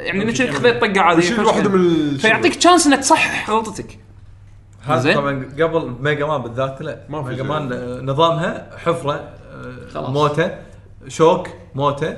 يعني 0.00 0.24
نفس 0.24 0.42
خذيت 0.42 0.80
طقة 0.80 1.00
عادية. 1.00 1.30
من 1.68 2.16
فيعطيك 2.16 2.54
chance 2.54 2.86
إنك 2.86 2.98
تصحح 2.98 3.50
غلطتك. 3.50 3.98
هذا 4.92 5.00
زين. 5.00 5.14
طبعا 5.14 5.48
قبل 5.60 5.94
ميجا 6.00 6.26
مان 6.26 6.42
بالذات 6.42 6.82
لا 6.82 7.00
ما 7.08 7.22
في 7.22 7.28
ميجا. 7.30 7.42
مان 7.42 7.68
نظامها 8.06 8.68
حفرة 8.84 9.28
خلاص. 9.94 10.10
موتة 10.10 10.50
شوك 11.08 11.48
موتة 11.74 12.16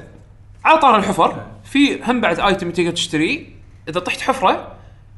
على 0.65 0.79
طار 0.81 0.97
الحفر 0.99 1.47
في 1.65 2.03
هم 2.05 2.21
بعد 2.21 2.41
item 2.41 2.71
تقدر 2.71 2.91
تشتريه 2.91 3.47
إذا 3.89 4.01
طحت 4.01 4.21
حفرة 4.21 4.69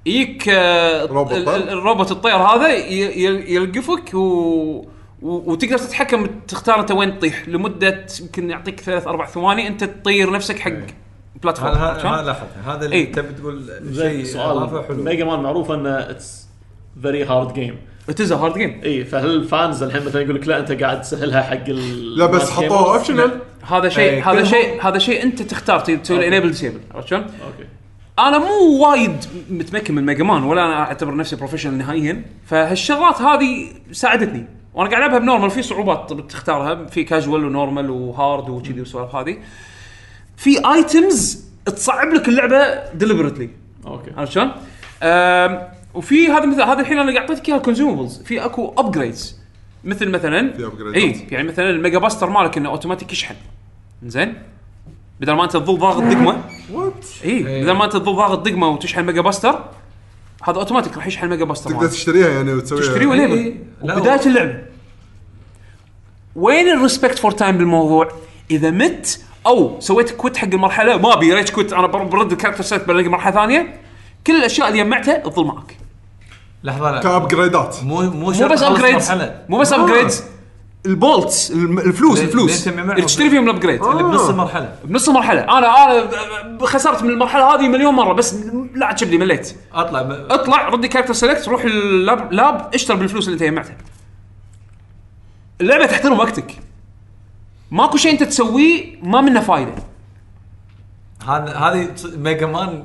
يجيك 0.06 0.48
آه، 0.48 1.06
روبوت 1.06 1.32
الروبوت 1.48 2.10
الطير 2.12 2.34
هذا 2.36 2.68
ي- 2.68 3.24
ي- 3.24 3.54
يلقفك 3.54 4.14
و 4.14 4.86
وتقدر 5.22 5.78
تتحكم 5.78 6.26
تختار 6.48 6.80
أنت 6.80 6.90
وين 6.90 7.18
تطيح 7.18 7.48
لمدة 7.48 8.06
يمكن 8.20 8.50
يعطيك 8.50 8.80
ثلاث 8.80 9.06
أربع 9.06 9.26
ثواني 9.26 9.68
أنت 9.68 9.84
تطير 9.84 10.30
نفسك 10.32 10.58
حق 10.58 10.72
platform 11.42 11.74
هذا 11.74 11.98
شلون؟ 11.98 12.12
هذا 12.12 12.22
لاحظ 12.26 12.46
هذا 12.66 12.84
اللي 12.84 12.96
إيه. 12.96 13.12
تبي 13.12 13.32
تقول 13.34 13.70
شيء 13.94 14.24
سؤال 14.24 14.84
حلو 14.88 15.02
ميجا 15.04 15.24
مان 15.24 15.40
معروف 15.40 15.70
أنه 15.70 15.90
it's 16.10 16.46
very 17.02 17.24
hard 17.24 17.54
game 17.54 17.76
it's 18.08 18.32
hard 18.32 18.58
game 18.58 18.80
إي 18.84 19.04
فهل 19.04 19.30
ال 19.30 19.41
fans 19.41 19.82
الحين 19.82 20.04
مثلا 20.06 20.22
يقول 20.22 20.34
لك 20.34 20.48
لا 20.48 20.58
أنت 20.58 20.72
قاعد 20.72 21.00
تسهلها 21.00 21.42
حق 21.42 21.68
ال 21.68 22.18
لا 22.18 22.26
بس 22.26 22.34
الناس 22.42 22.50
حطوه 22.50 22.84
gamers؟ 22.84 22.88
optional 22.96 23.38
هذا 23.62 23.82
إيه، 23.84 23.88
شيء 23.88 24.22
هذا 24.22 24.32
كلهم- 24.32 24.44
شيء 24.44 24.82
هذا 24.82 24.98
شيء 24.98 25.22
أنت 25.22 25.42
تختار 25.42 25.80
تسوي. 25.80 26.28
enable 26.28 26.48
disable 26.48 26.80
عرفت 26.94 27.08
شلون؟ 27.08 27.20
أوكي. 27.22 27.68
أنا 28.18 28.38
مو 28.38 28.86
وايد 28.86 29.24
متمكن 29.50 29.94
من 29.94 30.06
ميجا 30.06 30.24
مان 30.24 30.42
ولا 30.42 30.66
أنا 30.66 30.80
أعتبر 30.80 31.16
نفسي 31.16 31.36
professional 31.36 31.78
نهائيا. 31.78 32.22
فهالشغلات 32.46 33.22
هذه 33.22 33.68
ساعدتني. 33.92 34.46
وأنا 34.74 34.90
قاعد 34.90 35.02
ألعبها 35.02 35.18
ب 35.18 35.23
normal 35.23 35.50
في 35.50 35.62
صعوبات 35.62 36.12
تختارها 36.12 36.86
في 36.86 37.04
casual 37.04 37.44
و 37.44 37.51
normal 37.51 37.90
و 37.90 38.02
hard 38.02 38.48
وكذي 38.48 38.80
والسوالف 38.80 39.14
هذه. 39.14 39.36
في 40.36 40.72
items 40.74 41.44
تصعب 41.66 42.08
لك 42.12 42.28
اللعبة 42.28 42.84
deliberately 42.94 43.50
أوكي. 43.86 44.10
عرفت 44.16 44.32
شلون؟ 44.32 44.50
وفي 45.94 46.28
هذا 46.28 46.46
مثل 46.46 46.62
هذا 46.62 46.80
الحين 46.80 46.98
أنا 46.98 47.18
أعطيتك 47.18 47.48
إياها 47.48 47.56
ال 47.58 47.64
consumables 47.64 48.22
في 48.22 48.44
أكو 48.44 48.74
upgrades 48.78 49.36
مثل 49.84 50.08
مثلا 50.10 50.52
في 50.52 50.70
upgrades. 50.70 50.94
اي 50.96 51.26
يعني 51.30 51.48
مثلا 51.48 51.70
الميجا 51.70 51.98
باستر 51.98 52.30
مالك 52.30 52.56
إنه 52.56 52.68
اوتوماتيك 52.68 53.12
يشحن. 53.12 53.34
زين 54.06 54.34
بدل 55.20 55.32
ما 55.32 55.44
أنت 55.44 55.52
تظل 55.52 55.78
ضاغط 55.78 56.02
دقمة. 56.02 56.44
وات 56.72 57.06
اي 57.24 57.30
إيه. 57.30 57.62
بدل 57.62 57.72
ما 57.72 57.84
أنت 57.84 57.92
تظل 57.92 58.16
ضاغط 58.16 58.48
دقمة 58.48 58.68
وتشحن 58.68 59.02
ميجا 59.04 59.20
باستر 59.20 59.64
هذا 60.42 60.58
اوتوماتيك 60.58 60.96
راح 60.96 61.06
يشحن 61.06 61.28
ميجا 61.28 61.44
باستر 61.44 61.70
تقدر 61.70 61.80
مالك. 61.82 61.92
تشتريها 61.92 62.28
يعني 62.28 62.52
وتسويها. 62.54 62.82
تشتري 62.82 63.00
إيه، 63.00 63.06
وليبل 63.06 63.32
إيه. 63.32 63.54
لا، 63.82 63.96
وبداية 63.96 64.26
اللعبه 64.26 64.58
وين 66.36 66.68
ال 66.68 66.74
respect 66.75 67.18
for 67.18 67.30
time 67.30 67.58
بالموضوع؟ 67.58 68.08
إذا 68.50 68.70
مت 68.70 69.20
أو 69.46 69.80
سويت 69.80 70.10
كويت 70.10 70.36
حق 70.36 70.48
المرحلة 70.48 70.96
ما 70.96 71.12
أبي 71.12 71.34
ريتش 71.34 71.50
كويت 71.50 71.72
أنا 71.72 71.86
بر- 71.86 72.04
برد 72.04 72.32
الكاركتر 72.32 72.62
سيت 72.62 72.88
بلاقي 72.88 73.08
مرحلة 73.08 73.34
ثانية. 73.34 73.80
كل 74.26 74.36
الأشياء 74.36 74.68
اللي 74.68 74.82
جمعتها 74.82 75.16
تظل 75.18 75.44
معك. 75.44 75.76
لحظة 76.64 76.90
لا. 76.90 77.00
كابجريدات 77.00 77.76
مو 77.82 78.00
مو 78.02 78.10
مو 78.10 78.32
شرط 78.32 78.52
بس 78.52 78.60
تخلص 78.60 78.76
ابجريدز 78.78 79.10
مرحلة. 79.10 79.42
مو 79.48 79.58
بس 79.58 79.72
آه. 79.72 79.84
ابجريدز 79.84 80.24
البولتس 80.86 81.50
الم- 81.50 81.78
الفلوس 81.78 82.20
الفلوس. 82.20 82.68
اللي 82.68 83.02
تشتري 83.02 83.30
فيهم 83.30 83.44
الابجريد 83.44 83.82
اللي 83.84 84.02
بنص 84.02 84.20
آه. 84.20 84.30
المرحلة. 84.30 84.74
بنص 84.84 85.08
المرحلة. 85.08 85.40
أنا 85.58 85.58
أنا 85.58 86.08
خسرت 86.66 87.02
من 87.02 87.10
المرحلة 87.10 87.54
هذه 87.54 87.68
مليون 87.68 87.94
مرة 87.94 88.12
بس 88.12 88.34
لا 88.74 88.86
عاد 88.86 89.04
لي 89.04 89.18
مليت. 89.18 89.56
أطلع 89.74 90.02
ب... 90.02 90.10
اطلع 90.10 90.68
ردي 90.68 90.88
كاركتر 90.88 91.12
سيلكت 91.12 91.48
روح 91.48 91.64
اللاب 91.64 92.32
لاب 92.32 92.70
اشتر 92.74 92.94
بالفلوس 92.96 93.24
اللي 93.28 93.34
انت 93.34 93.42
جمعتها 93.42 93.76
اللعبة 95.60 95.86
تحترم 95.86 96.18
وقتك. 96.18 96.56
ماكو 97.70 97.96
شيء 97.96 98.12
أنت 98.12 98.22
تسويه 98.22 98.96
ما 99.02 99.20
منه 99.20 99.40
فايدة. 99.40 99.74
هذا 101.26 101.54
هذه 101.56 101.88
تص- 101.96 102.16
ميجا 102.16 102.46
مان 102.46 102.84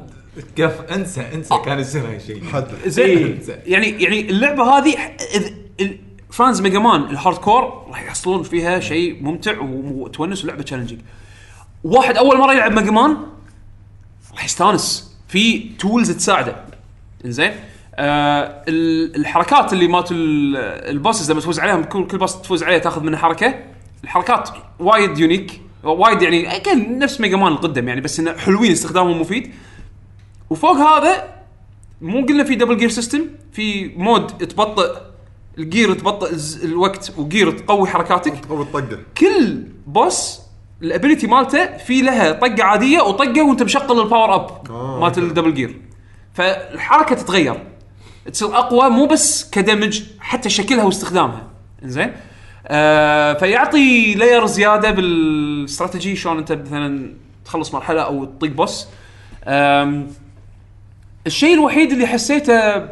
قف 0.61 0.81
انسى 0.81 1.21
انسى 1.33 1.53
كان 1.65 1.79
يصير 1.79 2.01
هالشيء 2.15 2.43
زين. 2.87 3.39
يعني 3.65 4.03
يعني 4.03 4.29
اللعبة 4.29 4.63
هذه 4.63 4.95
fans 6.31 6.61
ميجا 6.61 6.79
مان 6.79 7.01
ال 7.01 7.37
hardcore 7.37 7.85
راح 7.89 8.03
يحصلون 8.03 8.43
فيها 8.43 8.79
شيء 8.79 9.23
ممتع 9.23 9.59
وتونس 9.61 10.43
ولعبه 10.45 10.63
challenging 10.63 11.01
واحد 11.83 12.17
أول 12.17 12.37
مرة 12.37 12.53
يلعب 12.53 12.71
ميجا 12.71 12.91
مان 12.91 13.17
راح 14.33 14.45
يستانس. 14.45 15.17
في 15.27 15.59
tools 15.79 16.11
تساعده. 16.11 16.55
إنزين. 17.25 17.51
آه 17.95 18.63
ال- 18.67 19.15
الحركات 19.15 19.73
اللي 19.73 19.87
مالت 19.87 20.11
ال- 20.11 20.57
ال 20.89 20.95
bosses 20.95 21.31
لما 21.31 21.41
تفوز 21.41 21.59
عليهم 21.59 21.83
كل 21.83 22.07
كل 22.07 22.17
boss 22.17 22.41
تفوز 22.41 22.63
عليه 22.63 22.77
تاخذ 22.77 23.03
منه 23.03 23.17
حركة. 23.17 23.53
الحركات 24.03 24.49
وايد 24.79 25.17
unique 25.19 25.61
وايد 25.83 26.21
يعني 26.21 26.47
نفس 26.97 27.21
ميجا 27.21 27.37
مان 27.37 27.51
القدم 27.51 27.87
يعني 27.87 28.01
بس 28.01 28.19
إنه 28.19 28.37
حلوين 28.37 28.71
استخدامهم 28.71 29.21
مفيد. 29.21 29.51
وفوق 30.49 30.71
هذا 30.77 31.23
مو 32.01 32.25
قلنا 32.25 32.43
في 32.43 32.55
double 32.55 32.77
gear 32.77 32.89
system 32.89 33.21
في 33.51 33.87
mode 33.97 34.27
تبطئ 34.37 34.97
ال 35.57 35.65
gear 35.65 35.93
تبطئ 35.93 36.31
الز- 36.31 36.63
الوقت 36.65 37.13
و 37.17 37.24
gear 37.24 37.51
تقوي 37.51 37.87
حركاتك. 37.87 38.47
أو 38.49 38.61
الطقة. 38.61 38.99
كل 39.17 39.63
boss 39.87 40.39
ال 40.81 40.87
ability 40.87 41.27
مالته 41.27 41.77
في 41.77 42.01
لها 42.01 42.31
طقة 42.31 42.63
عادية 42.63 43.01
وطقة 43.01 43.41
وانت 43.41 43.63
مشغل 43.63 43.99
ال 44.01 44.07
power 44.07 44.35
up 44.35 44.49
آه، 44.69 44.99
مالت 44.99 45.17
أوكي. 45.17 45.29
ال 45.29 45.33
double 45.33 45.53
gear 45.53 45.81
فالحركة 46.33 47.15
تتغير. 47.15 47.63
تصير 48.33 48.57
أقوى 48.57 48.89
مو 48.89 49.05
بس 49.05 49.49
ك 49.49 49.57
damage 49.57 50.01
حتى 50.19 50.49
شكلها 50.49 50.83
واستخدامها. 50.83 51.47
إنزين؟ 51.83 52.13
آه 52.67 53.33
فيعطي 53.33 54.13
layer 54.13 54.45
زيادة 54.45 54.91
بالاستراتيجي 54.91 56.15
شلون 56.15 56.37
أنت 56.37 56.51
مثلا 56.51 57.13
تخلص 57.45 57.73
مرحلة 57.73 58.01
أو 58.01 58.25
تطيق 58.25 58.51
boss 58.51 58.87
آم، 59.45 60.07
الشيء 61.27 61.53
الوحيد 61.53 61.91
اللي 61.91 62.07
حسيته 62.07 62.85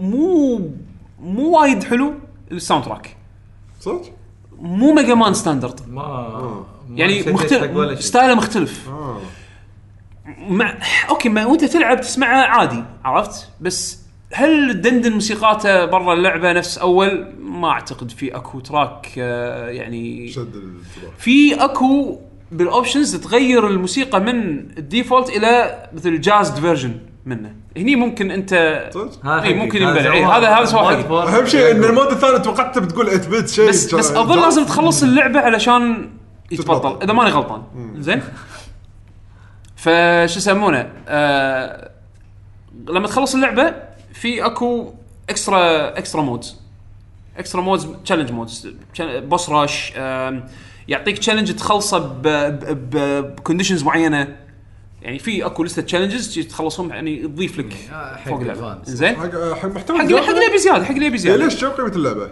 مو 0.00 0.60
مو 1.22 1.58
وايد 1.58 1.84
حلو 1.84 2.14
ال 2.52 2.84
soundtrack 2.84 3.16
صدق؟ 3.80 4.02
مو 4.58 4.92
Mega 4.94 5.14
Man 5.14 5.34
standard. 5.34 5.80
ما 5.88 6.02
ما 6.02 6.64
يعني 6.94 7.32
مختلف. 7.32 8.02
style 8.02 8.29
ه 8.29 8.34
مختلف. 8.34 8.88
آه. 8.88 9.20
مع 10.48 10.74
okay 11.10 11.28
ما 11.28 11.46
وأنت 11.46 11.64
تلعب 11.64 12.00
تسمعه 12.00 12.36
عادي 12.46 12.84
عرفت؟ 13.04 13.48
بس 13.60 13.98
هل 14.32 14.80
دندن 14.80 15.12
موسيقاته 15.12 15.84
برا 15.84 16.14
اللعبة 16.14 16.52
نفس 16.52 16.78
أول؟ 16.78 17.32
ما 17.40 17.68
أعتقد. 17.68 18.10
في 18.10 18.36
أكو 18.36 18.60
track 18.60 19.06
آه، 19.18 19.68
يعني 19.68 20.28
شد 20.28 20.54
الانتباه. 20.54 21.16
في 21.18 21.64
أكو 21.64 22.18
بال 22.52 22.66
options 22.66 23.16
تغير 23.16 23.66
الموسيقى 23.66 24.20
من 24.20 24.58
ال 24.78 24.84
default 24.84 25.28
إلى 25.28 25.82
مثل 25.94 26.20
jazzed 26.20 26.54
version 26.60 26.96
منه. 27.30 27.54
هني 27.76 27.96
ممكن 27.96 28.30
انت 28.30 28.52
اي. 29.24 29.54
ممكن 29.54 29.82
ينبلع. 29.82 30.38
هذا 30.38 30.48
هذا. 30.48 30.64
فور. 31.02 31.28
أهم 31.28 31.46
شيء 31.46 31.70
إن 31.70 31.84
ال 31.84 31.88
mode 31.88 32.06
الثاني 32.06 32.38
توقعت 32.38 32.78
بتقول 32.78 33.10
8 33.10 33.40
bit 33.40 33.48
شيء 33.48 33.68
بس 33.68 33.94
بس 33.94 34.10
أظن 34.10 34.40
لازم 34.40 34.64
تخلص 34.64 35.02
اللعبة 35.02 35.40
علشان 35.40 36.10
يتبطل. 36.50 37.02
إذا 37.02 37.12
ماني 37.12 37.30
غلطان. 37.30 37.62
زين؟ 37.96 38.22
فشو 39.76 40.38
يسمونه؟ 40.38 40.92
آه 41.08 41.90
لما 42.88 43.06
تخلص 43.06 43.34
اللعبة 43.34 43.74
في 44.12 44.46
أكو 44.46 44.94
extra 45.30 45.88
extra 45.98 46.22
modes 46.22 46.60
extra 47.38 47.60
modes 47.60 47.88
challenge 48.04 48.32
modes 48.32 48.68
boss 49.00 49.50
rush 49.50 49.92
يعطيك 50.88 51.18
challenge 51.18 51.52
تخلصه 51.52 51.98
ب 52.22 52.37
conditions 52.37 53.82
معينة. 53.84 54.36
يعني 55.02 55.18
في 55.18 55.46
اكو 55.46 55.64
لسته 55.64 55.82
challenges 55.82 56.38
تخلصهم 56.38 56.90
يعني 56.90 57.22
تضيف 57.22 57.58
لك 57.58 57.76
آه، 57.92 58.16
حق 58.16 58.28
فوق 58.28 58.40
اللعبة. 58.40 58.78
زين 58.84 59.16
حق 59.16 59.52
حق 59.54 59.68
محتوى 59.68 59.98
حق 59.98 60.04
زيادة؟ 60.06 60.22
حق 60.22 60.30
اللي 60.30 60.46
يبي 60.46 60.58
زيادة 60.58 60.84
حق 60.84 60.90
اللي 60.90 61.06
يبي 61.06 61.14
إيه، 61.16 61.20
زيادة 61.22 61.44
ليش 61.44 61.64
كم 61.64 61.70
قيمة 61.70 61.88
اللعبة؟ 61.96 62.30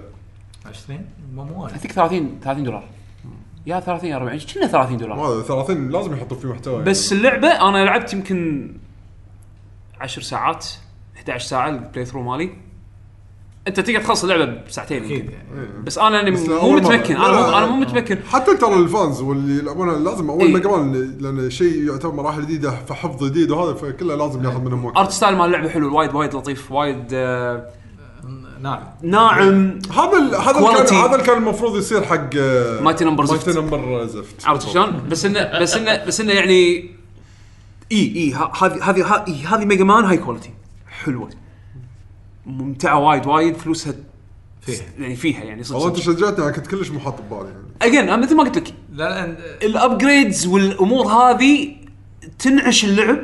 20 0.67 1.05
مو. 1.35 1.67
I 1.67 1.71
think 1.71 1.93
30 1.93 2.41
30 2.45 2.65
دولار 2.65 2.85
يا 3.67 3.81
30 3.81 4.11
يا 4.11 4.17
40 4.17 4.39
كنا 4.55 4.67
30 4.67 4.97
دولار 4.97 5.17
ما 5.17 5.33
أدري، 5.33 5.43
30 5.43 5.91
لازم 5.91 6.13
يحطوا 6.13 6.37
فيه 6.37 6.49
محتوى 6.49 6.83
بس 6.83 7.13
اللعبة 7.13 7.49
أنا 7.69 7.85
لعبت 7.85 8.13
يمكن 8.13 8.71
10 10.01 10.23
ساعات 10.23 10.67
11 11.17 11.47
ساعة 11.47 11.69
ال 11.69 12.05
playthrough 12.05 12.23
مالي 12.23 12.51
انت 13.69 13.81
تقدر 13.81 14.01
تخلص 14.01 14.23
اللعبة 14.25 14.45
بساعتين 14.69 15.05
أكيد 15.05 15.19
يمكن 15.21 15.33
يعني. 15.33 15.83
بس 15.85 15.99
أنا 15.99 16.17
يعني 16.17 16.31
بس 16.31 16.49
مو. 16.49 16.71
متمكن 16.73 17.17
أنا 17.17 17.33
مو 17.33 17.59
أنا 17.59 17.67
مو. 17.67 17.77
متمكن 17.77 18.19
حتى 18.29 18.57
ترى 18.57 18.75
ال 18.75 18.84
fans 18.84 19.21
واللي 19.21 19.59
يلعبونها 19.59 19.99
لازم 19.99 20.31
أول 20.31 20.43
إيه. 20.43 20.55
Mega 20.55 20.69
Man 20.71 21.17
لأن 21.21 21.51
شيء 21.51 21.89
يعتبر 21.89 22.13
مراحل 22.15 22.43
جديدة 22.43 22.71
فحفظ 22.71 23.25
جديد 23.25 23.51
وهذا 23.51 23.75
فكله 23.75 24.15
لازم 24.15 24.45
ياخذ 24.45 24.61
منهم 24.61 24.85
وقت 24.85 24.97
art 24.97 25.11
style 25.11 25.37
مال 25.37 25.47
اللعبة 25.47 25.69
حلو 25.69 25.97
وايد 25.97 26.15
وايد 26.15 26.35
لطيف 26.35 26.73
وايد 26.73 27.05
آه، 27.13 27.67
هذا 28.65 28.93
ناعم 29.03 29.39
ال- 29.49 30.35
هذا 30.35 30.53
Quality. 30.61 30.89
كان 30.89 30.97
هذا 30.97 31.13
اللي 31.15 31.27
كان 31.27 31.37
المفروض 31.37 31.77
يصير 31.77 32.03
حق 32.05 32.31
Mighty 32.31 33.01
Number 33.05 33.25
زفت. 33.25 33.47
Mighty 33.47 33.61
Number 33.61 34.07
زفت 34.07 34.47
عرفت 34.47 34.69
شلون؟ 34.69 35.03
بس 35.09 35.25
انه 35.25 35.61
بس 35.61 35.77
انه 35.77 36.05
بس 36.07 36.21
إنه 36.21 36.33
يعني 36.33 36.91
اي 37.93 37.99
إي 38.17 38.35
هذه 38.35 38.91
هذه 38.91 39.25
هذه 39.55 39.65
Mega 39.65 39.85
Man 39.85 40.05
هاي 40.05 40.17
quality 40.17 40.51
حلوة 41.05 41.29
ممتعة 42.49 42.99
وايد 42.99 43.27
وايد 43.27 43.57
فلوسها 43.57 43.95
فيها. 44.61 44.83
يعني 44.99 45.17
فيها 45.17 45.45
يعني 45.45 45.65
صدق 45.65 45.77
والله 45.77 45.89
انت 45.89 45.99
شجعتني 45.99 46.45
أنا 46.45 46.53
كنت 46.53 46.67
كلش 46.67 46.91
مو 46.91 47.01
حاط 47.01 47.15
ببالي. 47.21 47.49
يعني 47.49 47.63
اجين 47.83 48.09
أنا 48.09 48.17
مثل 48.17 48.37
ما 48.37 48.43
قلت 48.43 48.57
لك 48.57 48.75
لا 48.93 49.27
لا 49.27 49.37
ال 49.63 49.72
upgrades 49.72 50.47
والأمور 50.47 51.07
هذه 51.07 51.77
تنعش 52.39 52.85
اللعب. 52.85 53.19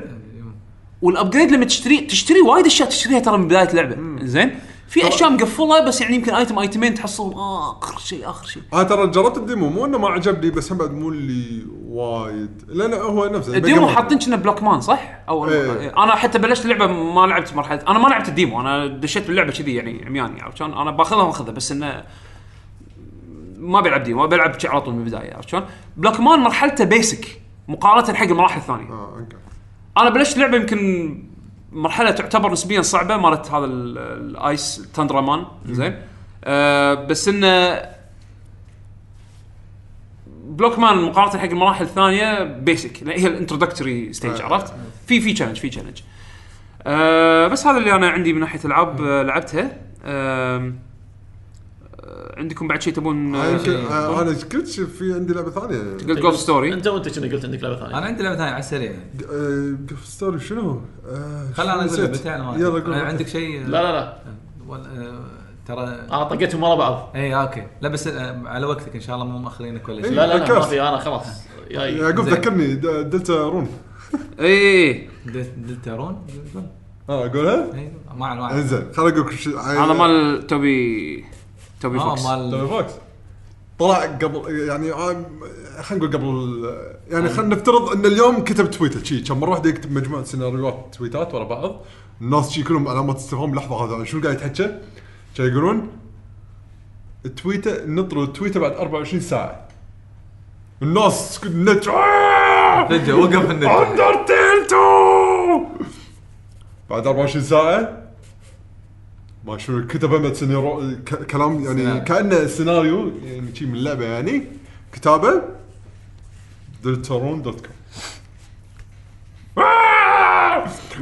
وال 1.03 1.13
upgrade 1.13 1.51
لما 1.51 1.65
تشتري 1.65 2.01
تشتري 2.01 2.41
وايد 2.41 2.67
أشياء 2.67 2.89
تشتريها 2.89 3.19
ترى 3.19 3.39
من 3.39 3.49
بداية 3.49 3.69
اللعبة. 3.69 4.27
زين؟ 4.27 4.59
في 4.95 5.09
أشياء 5.09 5.31
مقفلة 5.31 5.81
بس 5.81 6.01
يعني 6.01 6.17
يمكن 6.17 6.35
item 6.35 6.59
item 6.59 6.83
ين 6.83 6.95
تحصلهم 6.95 7.33
آه 7.35 7.79
آخر 7.79 7.99
شيء 7.99 8.31
آخر 8.31 8.47
شيء 8.47 8.63
أنا 8.75 8.83
ترى 8.83 9.07
جربت 9.07 9.37
ال 9.37 9.44
demo 9.44 9.71
مو 9.71 9.85
إنه 9.85 9.99
ما 9.99 10.09
عجبني 10.09 10.51
بس 10.51 10.73
هم 10.73 10.79
بعد 10.79 10.93
مو 10.93 11.09
اللي 11.09 11.67
وايد 11.87 12.63
لأن 12.69 12.95
هو 12.95 13.27
نفسه 13.27 13.57
ال 13.57 13.62
demo. 13.62 13.89
حاطين 13.89 14.19
كنا 14.19 14.37
Block 14.37 14.63
Man 14.63 14.81
صح؟ 14.81 15.23
أو 15.29 15.49
إيه. 15.49 16.05
أنا 16.05 16.15
حتى 16.15 16.39
بلشت 16.39 16.65
اللعبة 16.65 16.87
ما 16.87 17.27
لعبت 17.27 17.55
مرحلة 17.55 17.81
أنا 17.89 17.99
ما 17.99 18.09
لعبت 18.09 18.29
ال 18.29 18.35
demo 18.35 18.61
أنا 18.61 18.87
دشيت 18.87 19.27
باللعبه 19.27 19.53
كذي 19.53 19.75
يعني 19.75 20.07
عمياني 20.07 20.43
عرفت 20.43 20.57
شلون؟ 20.57 20.75
أنا 20.75 20.91
باخذها 20.91 21.23
وأخذها 21.23 21.53
بس 21.53 21.73
إنه 21.73 22.05
ما 23.59 23.81
بيلعب 23.81 24.03
demo 24.03 24.27
بيلعب 24.27 24.59
شي 24.61 24.69
على 24.69 24.81
طول 24.81 24.95
من 24.95 25.01
البداية 25.01 25.35
عرفت 25.35 25.49
شلون؟ 25.49 25.65
Block 25.97 26.21
Man 26.21 26.39
مرحلته 26.41 26.85
basic 26.85 27.41
مقارنة 27.69 28.15
حق 28.15 28.27
المراحل 28.27 28.61
الثانية 28.61 28.93
آه 28.93 29.19
okay 29.19 29.37
أنا 29.99 30.11
بلشت 30.11 30.39
لعبه 30.39 30.57
يمكن 30.57 31.34
مرحلة 31.75 32.11
تعتبر 32.11 32.53
نسبيا 32.53 32.83
صعبة 32.83 33.17
مالت 33.17 33.51
هذا 33.51 33.65
ال- 33.65 33.99
ال 33.99 34.21
ice 34.21 34.89
Tundra 34.95 35.21
Man 35.21 35.45
زين. 35.67 35.97
آه 36.45 36.95
بس 36.95 37.29
إنه 37.29 37.83
Block 40.47 40.79
Man 40.79 40.99
مقارنة 41.03 41.39
حق 41.43 41.45
المراحل 41.49 41.85
الثانية 41.85 42.43
basic 42.45 43.09
هي 43.09 43.27
ال 43.27 43.33
introductory 43.33 44.13
stage 44.13 44.41
آه. 44.41 44.45
عرفت؟ 44.45 44.75
في 45.07 45.21
في 45.21 45.33
challenge 45.33 45.57
في 45.57 45.69
challenge 45.69 46.01
آه 46.87 47.47
بس 47.49 47.67
هذا 47.67 47.79
اللي 47.79 47.93
أنا 47.95 48.09
عندي 48.09 48.33
من 48.33 48.41
ناحية 48.41 48.61
العاب 48.65 49.03
آه 49.03 49.23
لعبتها. 49.23 49.77
آه 50.05 50.73
عندكم 52.37 52.69
بعد 52.69 52.83
شيء 52.83 52.93
تبون 52.93 53.35
آه، 53.35 53.39
آه 53.39 53.59
آه، 53.91 54.23
أنا 54.23 54.31
قلت 54.31 54.69
في 54.81 55.15
عندي 55.15 55.33
لعبة 55.33 55.51
ثانية. 55.51 55.79
قلت 55.93 56.19
Golf 56.19 56.37
Story 56.37 56.73
أنت 56.75 56.87
وانت 56.87 57.19
كنا 57.19 57.33
قلت 57.33 57.45
عندك 57.45 57.63
لعبة 57.63 57.77
ثانية. 57.77 57.99
أنا 57.99 58.07
عندي 58.07 58.23
لعبة 58.23 58.37
ثانية 58.37 58.51
على 58.51 58.61
السريع. 58.61 58.93
Golf 59.89 60.05
Story 60.07 60.41
شنو؟ 60.41 60.81
آه، 61.09 61.53
خل 61.55 61.63
أنا 61.63 61.85
أقول. 61.85 61.99
لعبتي 62.01 62.35
أنا 62.35 62.57
يلا 62.57 62.97
عندك 63.07 63.29
شيء 63.29 63.67
لا 63.67 63.83
لا 63.83 63.93
لا. 63.93 64.19
ترى 65.67 65.85
أنا 65.85 66.25
طقيتهم 66.25 66.63
ورا 66.63 66.75
بعض. 66.75 67.13
اي 67.15 67.35
okay. 67.35 67.67
لا 67.81 67.89
بس 67.89 68.09
على 68.47 68.67
وقتك 68.67 68.95
إن 68.95 69.01
شاء 69.01 69.15
الله 69.17 69.27
مو 69.27 69.39
مأخرينك 69.39 69.89
ولا 69.89 69.97
إيه. 69.97 70.03
شيء 70.03 70.13
لا 70.13 70.27
لا 70.27 70.45
لا 70.45 70.55
ما. 70.55 70.61
في 70.61 70.83
أنا 70.83 70.99
خلاص. 70.99 71.27
يعقوب. 71.71 72.29
ذكرني 72.29 72.75
Deltarune. 72.75 73.69
اي 74.41 74.47
اي 74.47 75.09
Del- 75.27 75.47
Deltarune 75.67 76.27
آه 77.09 77.27
اقولها؟ 77.27 77.75
اي 77.75 77.93
ما 78.17 78.35
ما 78.35 78.53
إنزين 78.53 78.93
خليني 78.97 79.19
أقول 79.19 79.27
لك 79.27 79.33
شيء 79.33 79.59
هذا 79.59 79.93
مال 79.93 80.47
توبي 80.47 81.25
توبي 81.85 81.99
فوكس 81.99 82.25
آه 82.27 82.35
تومي 82.51 82.51
مال 82.63 82.69
Fox. 82.69 82.93
طلع 83.79 84.05
قبل 84.05 84.59
يعني 84.69 84.93
آه، 84.93 85.25
خلينا 85.83 86.05
نقول 86.07 86.13
قبل 86.13 86.75
يعني 87.11 87.29
خلينا 87.29 87.55
نفترض 87.57 87.89
إن 87.93 88.07
اليوم 88.07 88.45
كتب 88.45 88.71
تويتر. 88.71 89.05
شي 89.05 89.21
كم 89.21 89.41
مرة 89.41 89.51
واحد 89.51 89.67
يكتب 89.67 89.93
مجموعة 89.93 90.25
سيناريوهات 90.25 90.95
تويتات 90.99 91.35
ورا 91.35 91.45
بعض. 91.45 91.77
الناس 92.21 92.51
شي 92.51 92.63
كلهم 92.63 92.89
علامات 92.89 93.17
استفهام. 93.17 93.55
لحظة 93.55 93.97
هذا 93.99 94.05
شو 94.05 94.21
قاعد 94.23 94.35
يتحكى؟ 94.35 94.79
شي 95.37 95.43
يقولون 95.43 95.89
التويته 97.27 97.85
نطروا 97.87 98.25
التويته 98.25 98.61
بعد 98.61 98.73
24 98.73 99.21
ساعة. 99.21 99.69
الناس 100.83 101.41
النت. 101.45 101.89
آه! 101.89 102.89
فجأة 102.89 103.15
وقف 103.15 103.51
النت. 103.51 103.65
Undertale 103.65 104.65
2 104.67 105.67
بعد 106.91 107.07
24 107.07 107.45
ساعة 107.45 108.04
ما 109.47 109.59
شنو 109.59 109.87
كتب 109.87 110.15
هم 110.15 110.35
سيناريو 110.35 110.97
ك- 111.07 111.27
كلام 111.27 111.65
يعني. 111.65 112.01
كأنه 112.01 112.47
سيناريو 112.47 113.13
يعني 113.25 113.55
شيء 113.55 113.69
من 113.69 113.75
اللعبه 113.75 114.05
يعني. 114.05 114.45
كتابة 114.93 115.43
Deltarune 116.85 117.43
dot 117.43 117.67
com. 117.67 117.75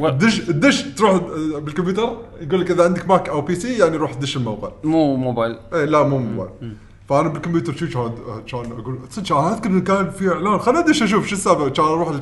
دش 0.09 0.41
دش 0.41 0.83
تروح 0.83 1.17
بالكمبيوتر 1.59 2.17
يقول 2.41 2.61
لك 2.61 2.71
إذا 2.71 2.85
عندك 2.85 3.09
Mac 3.09 3.29
أو 3.29 3.41
PC 3.41 3.79
يعني 3.79 3.97
روح 3.97 4.15
دش 4.15 4.37
الموقع 4.37 4.73
مو 4.85 5.17
موبايل. 5.17 5.59
إيه 5.75 5.85
لا 5.85 6.03
مو 6.03 6.19
موبايل. 6.19 6.51
فأنا 7.09 7.29
بالكمبيوتر 7.29 7.77
شو 7.77 7.87
كان 7.87 8.13
كان 8.47 8.73
أقول 8.73 8.99
صدق 9.11 9.37
أنا 9.37 9.55
اذكر 9.55 9.71
انه 9.71 9.81
كان 9.81 10.11
في 10.11 10.29
إعلان. 10.29 10.59
خليني 10.59 10.81
ادش 10.81 11.03
أشوف 11.03 11.27
شو 11.27 11.35
السالفة. 11.35 11.69
كان 11.69 11.85
أروح. 11.85 12.17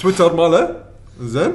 تويتر 0.00 0.36
ماله. 0.36 0.76
زين. 1.20 1.52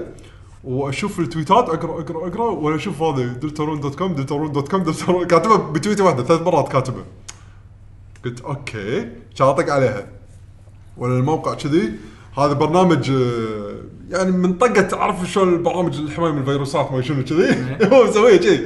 وأشوف 0.64 1.20
التويتات 1.20 1.70
أقرأ 1.70 2.02
أقرأ 2.02 2.28
أقرأ 2.28 2.50
ولا 2.50 2.76
أشوف 2.76 3.02
هذا 3.02 3.26
Deltarune 3.34 3.80
dot 3.80 3.96
com 3.96 4.16
Deltarune 4.16 4.52
dot 4.52 4.72
com 4.72 4.84
Deltarune 4.84 5.28
كاتبها 5.28 5.58
بتويته 5.58 6.04
واحدة 6.04 6.24
ثلاث 6.24 6.42
مرات 6.42 6.72
كاتبة. 6.72 7.04
قلت 8.26 8.42
okay 8.42 9.02
كان 9.38 9.48
اطق 9.48 9.74
عليها. 9.74 10.08
ولا 10.98 11.18
الموقع 11.18 11.54
كذي 11.54 11.92
هذا 12.38 12.54
برنامج 12.54 13.12
آه، 13.12 13.76
يعني 14.10 14.32
من 14.32 14.54
طقه 14.54 14.82
تعرف 14.82 15.32
شلون 15.32 15.54
البرامج 15.54 16.00
الحماية 16.00 16.32
من 16.32 16.40
الفيروسات 16.40 16.92
ما 16.92 17.02
شنو 17.02 17.24
كذي. 17.24 17.50
هو 17.94 18.04
مسويه 18.04 18.38
كذي. 18.38 18.66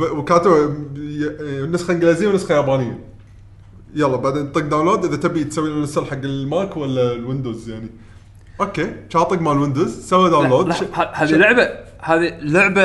وكاتبة 0.00 0.56
ي- 0.96 1.66
نسخة 1.66 1.92
إنجليزية 1.94 2.28
ونسخة 2.28 2.54
يابانية. 2.54 3.04
يلا 3.94 4.16
بعدين 4.16 4.52
طق 4.52 4.60
download 4.60 5.04
إذا 5.04 5.16
تبي 5.16 5.44
تسوي 5.44 5.72
install 5.72 6.06
حق 6.06 6.12
ال 6.24 6.37
Mac 6.37 6.76
ولا 6.76 7.12
ال 7.12 7.19
Windows 7.19 7.68
يعني. 7.70 7.90
okay 8.60 8.84
كان 8.84 9.22
طق 9.22 9.40
مال 9.40 9.58
Windows 9.58 10.08
سوى 10.08 10.30
download. 10.30 10.72
هذه 11.12 11.32
لعبة 11.32 11.70
هذه 12.00 12.32
لعبة 12.40 12.84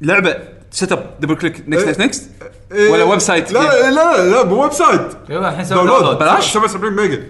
لعبة 0.00 0.36
setup 0.70 1.10
double 1.20 1.34
click 1.36 1.64
next 1.68 1.86
next 1.88 2.00
next 2.00 2.30
ولا 2.90 3.04
website 3.04 3.52
لا 3.52 3.90
لا 3.90 4.30
لا 4.30 4.44
مو 4.44 4.62
website 4.62 5.00
يلا 5.28 5.48
الحين 5.48 5.64
سوي 5.64 5.86
download. 5.86 6.18
بلاش؟ 6.18 6.52
77 6.52 6.92
ميجا. 6.96 7.22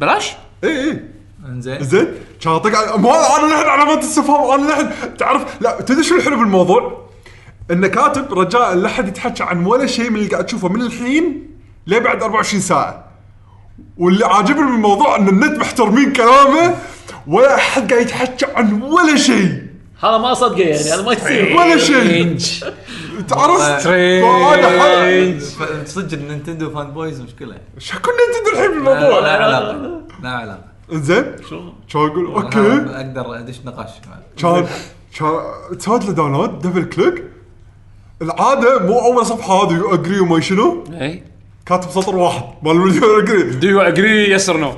بلاش؟ 0.00 0.32
اي 0.64 0.90
اي 0.90 1.00
إنزين. 1.48 1.82
زين 1.84 2.08
كان 2.40 2.52
اطق 2.52 2.70
على- 2.72 2.96
مو 2.96 3.10
هذا 3.10 3.44
أنا 3.44 3.52
للحين 3.52 3.68
علامات 3.68 3.98
استفهام 4.04 4.60
أنا 4.60 4.70
للحين. 4.72 5.16
تعرف 5.16 5.62
لا 5.62 5.80
تدري 5.80 6.04
شو 6.04 6.14
الحلو 6.16 6.36
بالموضوع؟ 6.36 7.06
انه 7.70 7.86
كاتب 7.88 8.34
رجاء 8.38 8.74
لا 8.74 8.86
احد 8.86 9.08
يتحكى 9.08 9.42
عن 9.42 9.66
ولا 9.66 9.86
شيء 9.86 10.10
من 10.10 10.16
اللي 10.16 10.28
قاعد 10.28 10.46
تشوفه 10.46 10.68
من 10.68 10.82
الحين 10.82 11.50
ليه 11.86 11.98
بعد 11.98 12.22
24 12.22 12.60
ساعة. 12.60 13.05
واللي 13.96 14.26
عاجبني 14.26 14.62
من 14.62 14.74
الموضوع 14.74 15.16
إن 15.16 15.28
النت 15.28 15.58
محترمين 15.58 16.12
كلامه 16.12 16.74
ولا 17.26 17.54
أحد 17.54 17.92
قاعد 17.92 18.06
يتحكى 18.06 18.46
عن 18.54 18.82
ولا 18.82 19.16
شيء. 19.16 19.66
هذا 20.02 20.18
ما 20.18 20.34
صدقه 20.34 20.60
يعني 20.60 20.74
هذا 20.74 21.02
ما 21.02 21.12
يصير. 21.12 21.56
ولا 21.58 21.76
شيء. 21.76 22.38
تعرف؟ 23.28 23.80
strange. 23.80 25.42
صدق 25.84 26.18
النينتندو 26.18 26.70
fan 26.70 26.90
boys 26.90 27.20
مشكلة. 27.20 27.56
شو 27.78 27.98
كنا 27.98 28.14
انت 28.14 28.54
الحين 28.54 28.70
بالموضوع 28.70 29.20
لا 29.20 29.44
علاقه 29.44 30.00
لا 30.22 30.30
علاقه 30.30 30.64
زين 30.90 31.24
شلون؟ 31.48 31.74
كان 31.92 32.02
أقول؟ 32.06 32.26
okay. 32.26 32.96
أقدر 32.96 33.38
أدش 33.38 33.60
نقاش. 33.64 33.90
كان 34.40 34.66
كان 35.18 35.44
سويت 35.78 36.04
له 36.04 36.12
download 36.12 36.58
double 36.58 36.84
click. 36.84 37.24
العادة 38.22 38.78
مو 38.78 38.98
أول 38.98 39.26
صفحة 39.26 39.54
هذه 39.54 39.94
agree 39.94 40.20
وما 40.20 40.40
شنو. 40.40 40.84
اي 40.92 41.22
كاتب 41.66 41.90
سطر 41.90 42.16
واحد. 42.16 42.42
مال 42.62 42.76
الفيديو 42.76 43.18
agree 43.18 43.42
do 43.42 43.68
you 43.68 43.80
agree 43.80 44.30
yes 44.30 44.48
or 44.50 44.58
no. 44.58 44.72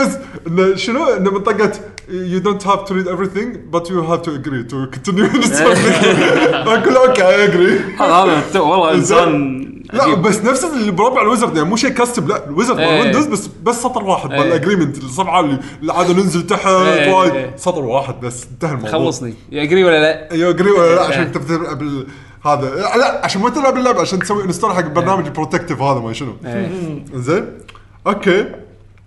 بس. 0.00 0.18
انه 0.46 0.76
شنو؟ 0.76 1.04
انه 1.04 1.30
من 1.30 1.40
طقه 1.40 1.72
you 2.08 2.40
don't 2.44 2.62
have 2.66 2.84
to 2.88 2.92
read 2.92 3.06
everything 3.14 3.48
but 3.74 3.84
you 3.88 4.02
have 4.10 4.22
to 4.26 4.30
agree 4.40 4.64
to 4.72 4.76
continue 4.94 5.28
أقول 6.68 6.96
okay 6.96 7.22
I 7.28 7.44
agree 7.44 7.78
هذا 7.98 8.42
تو- 8.52 8.70
والله 8.70 8.94
إنسان 8.94 9.62
لا. 9.92 10.14
بس 10.14 10.44
نفس 10.44 10.64
اللي 10.64 10.90
بربع 10.90 11.22
ال 11.22 11.27
wizard 11.27 11.56
يعني 11.56 11.68
مو 11.68 11.76
شيء 11.76 11.90
custom 11.90 12.28
لا 12.28 12.46
ال 12.48 12.52
wizard 12.52 12.76
مال 12.76 12.84
إيه. 12.86 13.00
ويندوز 13.02 13.26
بس 13.26 13.48
بس 13.62 13.82
سطر 13.82 14.04
واحد. 14.04 14.32
إيه. 14.32 14.38
مال 14.38 14.46
ال 14.48 14.53
agreement 14.53 14.98
الصفحه 14.98 15.40
اللي 15.40 15.58
العاده 15.82 16.12
ننزل 16.14 16.46
تحت 16.46 16.66
إيه، 16.66 17.12
وايد. 17.14 17.34
إيه. 17.34 17.54
سطر 17.56 17.84
واحد 17.84 18.20
بس. 18.20 18.46
انتهى 18.52 18.70
الموضوع. 18.70 18.90
خلصني. 18.92 19.34
agree 19.52 19.84
ولا 19.84 20.00
لا؟ 20.02 20.32
أيوه 20.32 20.50
agree 20.50 20.70
ولا 20.70 20.94
لا 20.94 21.02
إيه. 21.02 21.08
عشان 21.08 21.32
ال- 21.80 22.06
هذا 22.44 22.74
لا 22.74 23.24
عشان 23.24 23.42
ما 23.42 23.50
تلعب 23.50 23.76
اللعبة 23.76 24.00
عشان 24.00 24.18
تسوي 24.18 24.44
install 24.44 24.72
حق 24.72 24.78
البرنامج 24.78 25.24
ال 25.26 25.31
protective 25.31 25.82
هذا 25.82 26.00
ما 26.00 26.12
شنو. 26.12 26.36
إيه. 26.44 27.04
زين 27.14 27.58
okay 28.06 28.54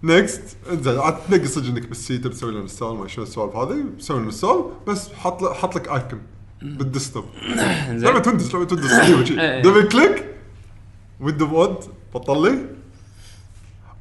next 0.03 0.57
زين 0.71 0.99
عاد 0.99 1.15
تنقي 1.29 1.47
صدق 1.47 1.67
إنك 1.67 1.87
بال 1.87 2.07
C 2.07 2.17
تبي 2.17 2.29
تسوي 2.29 2.51
له 2.51 2.61
install 2.61 2.97
ما 2.97 3.07
شنو 3.07 3.23
السوالف 3.23 3.55
هذه 3.55 3.83
سوي 3.99 4.19
له 4.19 4.25
install 4.25 4.71
بس 4.87 5.09
حط 5.13 5.43
حط 5.43 5.75
لك 5.75 5.87
icon 5.87 6.21
بال 6.61 6.74
desktop. 6.74 7.25
لعبة 7.89 8.23
ويندوز 8.27 8.55
لعبة 8.55 9.41
إيه. 9.41 9.61
double 9.61 9.87
click 9.87 10.25
window 11.19 11.47
mode 11.47 11.75
بطل 12.15 12.43
لي 12.43 12.65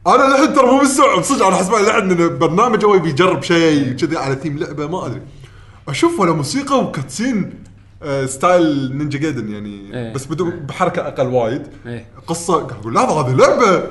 أنا 0.07 0.35
لحد 0.35 0.55
ترى 0.55 0.67
مو 0.67 0.81
مستوعب 0.83 1.23
صدق 1.23 1.47
أنا 1.47 1.57
حسب 1.57 1.73
لحد 1.73 2.03
انه 2.03 2.29
برنامج 2.29 2.85
هو 2.85 2.95
يبي 2.95 3.09
يجرب 3.09 3.43
شيء 3.43 3.93
كذي 3.93 4.17
على 4.17 4.35
ثيم 4.35 4.59
لعبة 4.59 4.87
ما 4.87 5.07
أدري. 5.07 5.23
أشوف 5.89 6.21
ولا 6.21 6.33
موسيقى 6.33 6.79
و 6.79 6.88
cutscene 6.88 7.65
style 8.27 8.97
نينجا 8.97 9.19
جايدن 9.19 9.49
يعني 9.49 9.95
إيه. 9.95 10.13
بس 10.13 10.27
بدون 10.27 10.51
بحركة 10.51 11.09
أقل 11.09 11.27
وايد 11.27 11.63
إيه. 11.87 12.07
قصة 12.27 12.55
قاعد 12.55 12.81
أقول 12.81 12.95
لا 12.95 13.11
هذه 13.11 13.35
لعبة 13.35 13.83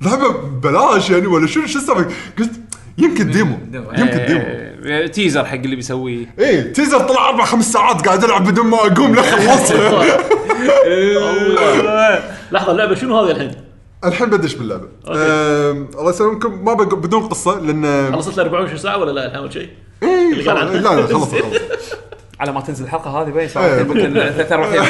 لعبة 0.00 0.28
ببلاش 0.28 1.10
يعني 1.10 1.26
ولا 1.26 1.46
شنو 1.46 1.66
شو 1.66 1.78
السالفه 1.78 2.06
قلت 2.38 2.50
يمكن 2.98 3.30
demo. 3.30 3.58
يمكن 3.72 4.26
demo 4.26 4.40
إيه، 4.84 5.06
teaser 5.06 5.44
حق 5.44 5.54
اللي 5.54 5.76
بيسويه 5.76 6.34
إيه 6.38 6.72
teaser 6.72 6.98
طلع 6.98 7.28
أربع 7.28 7.44
خمس 7.44 7.72
ساعات 7.72 8.06
قاعد 8.06 8.24
العب 8.24 8.48
بدون 8.48 8.66
ما 8.66 8.76
أقوم 8.76 9.14
لخلصها 9.14 10.16
لحظة 12.52 12.72
اللعبة 12.72 12.94
شنو 12.94 13.20
هذه 13.20 13.30
الحين؟ 13.30 13.50
الحين 14.04 14.30
بدش 14.30 14.54
باللعبة. 14.54 14.88
أم، 15.08 15.88
الله 15.98 16.10
يسلمكم 16.10 16.64
ما 16.64 16.74
بدون 16.74 17.22
قصة 17.26 17.60
لأن 17.60 18.12
خلصت 18.12 18.36
له 18.36 18.42
24 18.42 18.78
ساعة 18.78 18.98
ولا 18.98 19.10
لا 19.10 19.26
الحين 19.26 19.38
أول 19.40 19.52
شيء؟ 19.52 19.68
إيه. 20.02 20.34
لا 20.34 20.80
لا 20.80 21.06
خلص 21.06 21.34
خلص 21.34 21.54
على 22.40 22.52
ما 22.52 22.60
تنزل 22.60 22.84
الحلقة 22.84 23.22
هذه 23.22 23.30
باين. 23.30 23.48
صار؟ 23.48 23.80
يمكن 23.80 24.12
ثلاث 24.12 24.52
أربع 24.52 24.72
أيام 24.72 24.86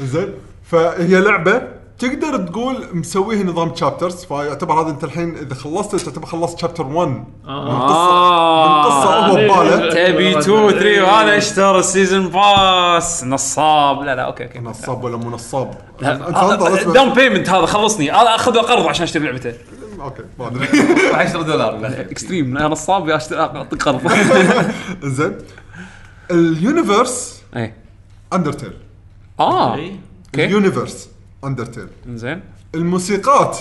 زين. 0.00 0.28
فهي 0.64 1.20
لعبة 1.20 1.62
تقدر 1.98 2.36
تقول 2.36 2.86
مسويه 2.92 3.42
نظام 3.42 3.70
chapters 3.70 4.24
فيعتبر 4.24 4.82
هذا 4.82 4.90
أنت 4.90 5.04
الحين 5.04 5.36
إذا 5.36 5.54
خلصت 5.54 5.96
تعتبر 5.96 6.26
خلصت 6.26 6.58
chapter 6.58 6.86
1 6.86 7.08
من 7.08 7.80
قصه 7.80 9.26
هو 9.26 9.34
بباله 9.34 9.90
تبي 9.90 10.38
2 10.38 10.70
3 10.70 11.02
وهذا 11.02 11.36
اشترى 11.36 11.78
ال 11.78 11.85
season 11.85 12.28
pass. 12.28 13.24
نصاب. 13.24 14.02
لا 14.02 14.14
لا 14.14 14.22
okay 14.22 14.44
okay. 14.44 14.58
نصاب 14.58 15.04
ولا 15.04 15.16
مو 15.16 15.30
نصاب. 15.30 15.74
down 16.94 17.12
payment 17.12 17.50
هذا 17.50 17.66
خلصني. 17.66 18.10
هذا 18.10 18.34
اخذ 18.34 18.58
قرض 18.58 18.86
عشان 18.86 19.02
أشتري 19.02 19.24
لعبته. 19.24 19.52
okay 20.02 20.22
ما 20.38 20.46
أدري. 20.46 20.66
10 21.14 21.42
دولار. 21.42 21.86
extreme 22.10 22.56
أنا 22.56 22.68
نصاب 22.68 23.08
اعطيك 23.10 23.82
قرض 23.82 24.12
زين. 25.02 25.38
ال 26.30 26.42
universe 26.42 27.42
إيه. 27.56 27.76
اندرتيل 28.32 28.72
آه. 29.40 29.70
okay. 29.70 29.98
ال 30.34 30.42
universe 30.42 31.08
اندرتيل 31.44 31.88
زين 32.08 32.42
الموسيقات. 32.74 33.58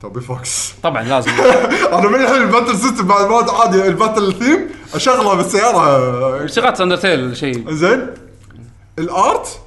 توبي 0.00 0.20
فوكس. 0.20 0.74
طبعا 0.82 1.02
لازم. 1.02 1.30
أنا 1.98 2.08
من 2.08 2.14
الحين 2.14 2.42
ال 2.42 2.47
battle 2.47 2.76
system 2.78 3.06
بعد 3.06 3.28
ما 3.28 3.52
عادي 3.52 3.88
ال 3.88 3.94
battle 3.94 4.32
theme 4.32 4.68
أشغله 4.94 5.34
بالسيارة. 5.34 6.42
موسيقات 6.42 6.80
اندرتيل 6.80 7.36
شيء 7.36 7.70
زين 7.70 8.06
ال 8.98 9.14
art 9.14 9.60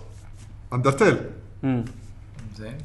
اندرتيل 0.74 1.18
زين 2.58 2.78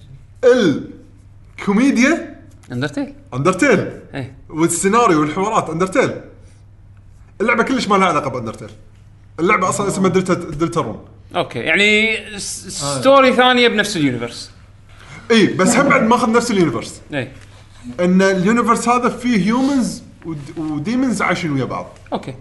الكوميديا 0.44 2.40
اندرتيل 2.72 3.14
اندرتيل 3.34 3.92
إيه. 4.14 4.36
والسيناريو 4.48 5.20
والحوارات 5.20 5.70
اندرتيل 5.70 6.20
اللعبة 7.40 7.62
كلش 7.62 7.88
ما 7.88 7.96
لها 7.96 8.06
علاقة 8.06 8.30
بأندرتيل. 8.30 8.70
اللعبة 9.40 9.68
أصلا 9.68 9.88
اسمها 9.88 10.08
دلتا 10.08 10.34
دلتا 10.34 10.80
رون 10.80 11.04
okay 11.36 11.58
يعني 11.58 12.16
س- 12.38 12.68
story 13.00 13.32
ثانية 13.32 13.68
بنفس 13.68 13.96
ال 13.96 14.02
universe 14.02 14.50
إي 15.30 15.46
بس 15.46 15.76
هم 15.76 15.88
بعد 15.88 16.02
ماخذ 16.02 16.30
نفس 16.32 16.50
ال 16.50 16.56
universe 16.56 17.00
إيه 17.14 17.32
إن 18.00 18.22
ال 18.22 18.29
universe 18.29 18.88
هذا 18.88 19.08
فيه 19.08 19.46
humans 19.46 20.02
و 20.56 20.65
demons 20.65 21.22
عايشين 21.22 21.52
ويا 21.52 21.64
بعض. 21.64 21.86
okay. 22.12 22.34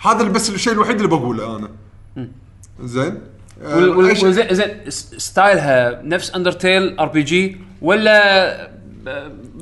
هذا 0.00 0.20
اللي 0.20 0.32
بس 0.32 0.50
الشيء 0.50 0.72
الوحيد 0.72 0.96
اللي 0.96 1.08
بقوله 1.08 1.56
أنا. 1.56 1.68
زين. 2.82 3.20
آه، 3.62 3.76
وال- 3.76 3.88
وال- 3.96 4.08
أي 4.08 4.16
شيء- 4.16 4.28
وزين 4.28 4.54
زين 4.54 4.68
س- 4.90 5.14
style 5.16 5.88
ها 5.88 6.02
نفس 6.02 6.30
اندرتيل 6.30 6.98
RPG 6.98 7.56
ولا 7.82 8.70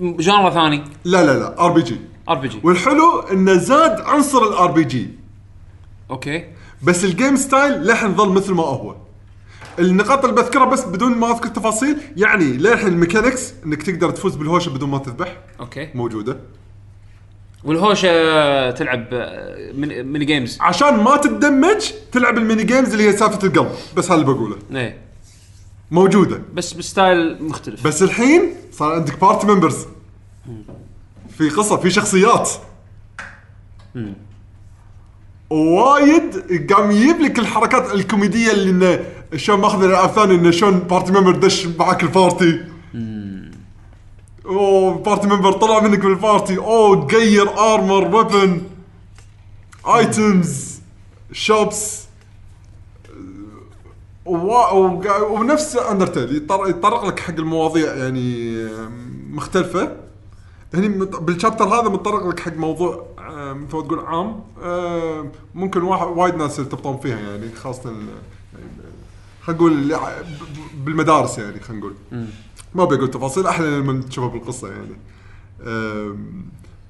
genre 0.02 0.50
ثاني؟ 0.50 0.84
لا 1.04 1.24
لا 1.26 1.38
لا 1.38 1.60
ار 1.64 1.72
بي 1.72 1.82
جي 1.82 1.96
ار 2.28 2.34
بي 2.38 2.48
جي 2.48 2.60
والحلو 2.62 3.20
انه 3.20 3.54
زاد 3.54 4.00
عنصر 4.00 4.42
ال 4.42 4.70
RPG 4.70 5.08
okay. 6.12 6.44
بس 6.82 7.04
ال 7.04 7.11
game 7.11 7.36
style 7.36 7.72
للحين 7.72 8.14
ظل 8.14 8.28
مثل 8.32 8.52
ما 8.52 8.62
هو. 8.62 8.96
النقاط 9.78 10.24
اللي 10.24 10.42
بذكرها 10.42 10.64
بس 10.64 10.84
بدون 10.84 11.12
ما 11.18 11.30
أذكر 11.30 11.48
تفاصيل 11.48 11.96
يعني 12.16 12.44
للحين 12.44 12.86
ال 12.88 12.95
mechanics 12.95 13.54
إنك 13.66 13.82
تقدر 13.82 14.10
تفوز 14.10 14.36
بالهوشة 14.36 14.70
بدون 14.70 14.90
ما 14.90 14.98
تذبح. 14.98 15.38
okay. 15.60 15.88
موجودة. 15.94 16.38
والهوشة 17.64 18.70
تلعب 18.70 19.06
آه، 19.12 19.72
من- 19.72 20.02
ميني 20.12 20.24
games 20.24 20.58
عشان 20.60 21.02
ما 21.02 21.16
تتدمج 21.16 21.90
تلعب 22.12 22.38
ال 22.38 22.43
mini 22.43 22.64
games 22.64 22.90
اللي 22.92 23.08
هي 23.08 23.12
سالفة 23.16 23.46
القلب. 23.46 23.70
بس 23.96 24.04
هذا 24.10 24.14
اللي 24.14 24.26
بقوله. 24.34 24.56
إيه. 24.74 24.98
موجودة. 25.90 26.42
بس 26.54 26.72
ب 26.72 26.84
style 26.84 27.44
مختلف. 27.44 27.86
بس 27.86 28.02
الحين 28.02 28.54
صار 28.72 28.92
عندك 28.92 29.20
party 29.20 29.46
members 29.46 29.86
في 31.38 31.48
قصة 31.48 31.76
في 31.76 31.90
شخصيات. 31.90 32.50
وايد 35.52 36.72
قام 36.72 36.90
يجيب 36.90 37.20
لك 37.20 37.38
الحركات 37.38 37.92
الكوميدية 37.94 38.52
اللي 38.52 38.70
انه 38.70 39.04
شلون 39.36 39.60
ماخذ 39.60 39.82
الالعاب 39.82 40.08
الثانية 40.08 40.34
انه 40.34 40.50
شلون 40.50 40.78
party 40.78 41.12
member 41.12 41.32
دش 41.36 41.66
معك 41.66 42.02
ال 42.02 42.12
party 42.12 42.60
اوه 44.46 44.94
party 44.94 45.26
member 45.26 45.52
طلع 45.52 45.80
منك 45.80 46.04
من 46.04 46.10
ال 46.10 46.18
party 46.18 46.58
اوه 46.58 47.06
تغير 47.06 47.58
armor 47.58 48.16
weapon 48.16 48.62
items 49.86 50.80
shops 51.32 52.02
ونفس 54.26 55.76
اندرتيل 55.76 56.36
يطر- 56.36 56.68
يتطرق 56.68 57.04
لك 57.04 57.20
حق 57.20 57.34
المواضيع 57.34 57.94
يعني 57.94 58.56
مختلفة. 59.30 59.96
هني 60.74 60.88
بال 61.04 61.18
chapter 61.18 61.64
هذا 61.64 61.88
متطرق 61.88 62.26
لك 62.28 62.40
حق 62.40 62.56
موضوع 62.56 63.06
مثل 63.32 63.76
ما 63.76 63.82
تقول 63.82 64.00
عام. 64.00 64.40
آه، 64.62 65.26
ممكن 65.54 65.82
واحد 65.82 66.06
وايد 66.06 66.34
ناس 66.34 66.58
يرتبطون 66.58 66.98
فيها 66.98 67.18
يعني 67.18 67.54
خاصة 67.54 67.90
يعني 67.90 68.06
خلينا 69.42 69.60
نقول 69.60 69.92
بالمدارس 70.84 71.38
يعني 71.38 71.60
خلينا 71.60 71.80
نقول. 71.80 71.94
ما 72.74 72.84
بقول 72.84 73.10
تفاصيل 73.10 73.46
أحلى 73.46 73.66
لما 73.78 74.02
تشوفها 74.02 74.28
بالقصة 74.30 74.68
يعني. 74.68 74.94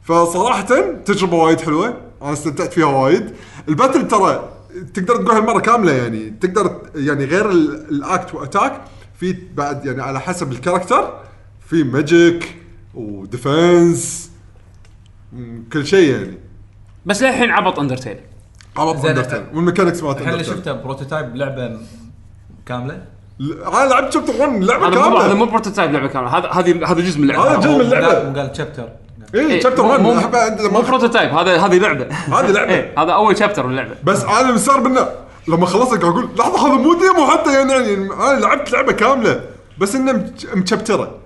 فصراحة 0.05 0.91
تجربة 1.05 1.37
وايد 1.37 1.61
حلوة. 1.61 2.01
أنا 2.23 2.33
استمتعت 2.33 2.73
فيها 2.73 2.87
وايد. 2.87 3.33
ال 3.69 3.74
battle 3.74 4.09
ترى 4.09 4.49
تقدر 4.95 5.17
تقول 5.17 5.31
هالمره 5.31 5.59
كاملة 5.61 5.93
يعني. 5.93 6.31
تقدر 6.31 6.81
يعني 6.95 7.25
غير 7.25 7.51
ال- 7.51 7.89
ال 7.91 8.02
act 8.02 8.35
و 8.35 8.41
attack 8.41 8.81
في 9.21 9.37
بعد 9.55 9.87
يعني 9.87 10.03
على 10.03 10.21
حسب 10.21 10.53
ال 10.53 10.59
character 10.59 11.15
في 11.67 11.85
magic 11.85 12.57
و 12.95 13.12
defense 13.12 14.31
كل 15.73 15.87
شيء 15.87 16.11
يعني. 16.13 16.39
بس 17.07 17.23
للحين 17.23 17.51
عبط 17.51 17.79
اندرتيل 17.79 18.17
عبط 18.77 18.97
زين، 18.97 19.07
اندرتيل 19.11 19.43
وال 19.55 19.63
mechanics 19.63 20.03
مالت 20.03 20.19
الحين 20.19 20.33
اللي 20.33 20.45
شفته 20.45 20.73
prototype 20.73 21.37
لعبة 21.37 21.77
كاملة؟ 22.67 23.03
ل- 23.39 23.53
أنا 23.63 23.89
لعبت 23.91 24.13
chapter 24.13 24.33
1 24.41 24.65
لعبة 24.65 24.87
هذا 24.89 24.95
مو 24.95 25.03
هذا 25.17 25.19
كامله 25.19 25.35
مو 25.35 25.45
prototype 25.45 25.93
لعبة 25.93 26.07
كاملة. 26.07 26.39
هذا 26.39 26.49
هذه 26.49 26.93
هذا 26.93 27.01
جزء 27.01 27.19
من 27.19 27.31
اللعبه 27.31 27.51
هذا 27.53 27.61
جزء 27.61 27.75
من 27.75 27.81
اللعبة. 27.81 28.29
مو 28.31 28.39
قال 28.41 28.57
chapter 28.57 28.89
اي 29.35 29.61
chapter 29.61 29.83
مو- 29.83 29.89
1 29.91 30.01
مو- 30.01 30.71
مو 30.71 30.81
prototype 30.81 31.31
هذا 31.35 31.57
هذه 31.57 31.79
لعبة. 31.79 32.07
هذه 32.11 32.51
لعبة. 32.51 32.71
إيه 32.75 32.95
هذا 32.99 33.13
أول 33.13 33.39
chapter 33.39 33.67
من 33.67 33.71
اللعبه 33.73 33.95
بس 34.05 34.25
أنا 34.25 34.53
مستغرب 34.53 34.87
انه 34.87 35.09
لما 35.49 35.67
خلصت 35.67 35.91
قاعد 35.91 36.05
أقول 36.05 36.29
لحظة 36.39 36.67
هذا 36.69 36.75
مو 36.83 36.95
demo 36.95 37.27
حتى 37.27 37.53
يعني, 37.53 37.73
يعني 37.73 37.95
أنا 38.13 38.41
لعبت 38.41 38.73
لعبة 38.73 38.93
كاملة. 38.93 39.41
بس 39.79 39.95
إنه 39.95 40.13
مج- 40.13 40.47
مشبترة. 40.57 41.19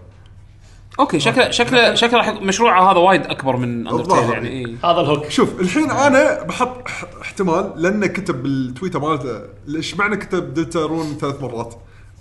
okay 1.01 1.21
شكله 1.21 1.51
شكله 1.51 1.95
شكله 1.95 2.19
راح 2.19 2.29
يكون- 2.29 2.47
مشروعه 2.47 2.91
هذا 2.93 2.99
وايد 2.99 3.27
أكبر 3.27 3.57
من 3.57 3.89
اندرتيل. 3.89 4.31
يعني 4.33 4.49
إيه. 4.49 4.67
هذا 4.85 5.01
ال 5.01 5.06
hook. 5.06 5.29
شوف 5.29 5.61
الحين 5.61 5.91
أنا 5.91 6.43
بحط 6.43 6.77
احتمال 7.23 7.73
لأنه 7.77 8.07
كتب 8.07 8.43
بالتويتر 8.43 8.99
مالته. 8.99 9.41
إيش 9.77 9.95
معنى 9.97 10.17
كتب 10.17 10.55
دلتا 10.55 10.81
رون 10.87 11.17
ثلاث 11.21 11.43
مرات؟ 11.43 11.75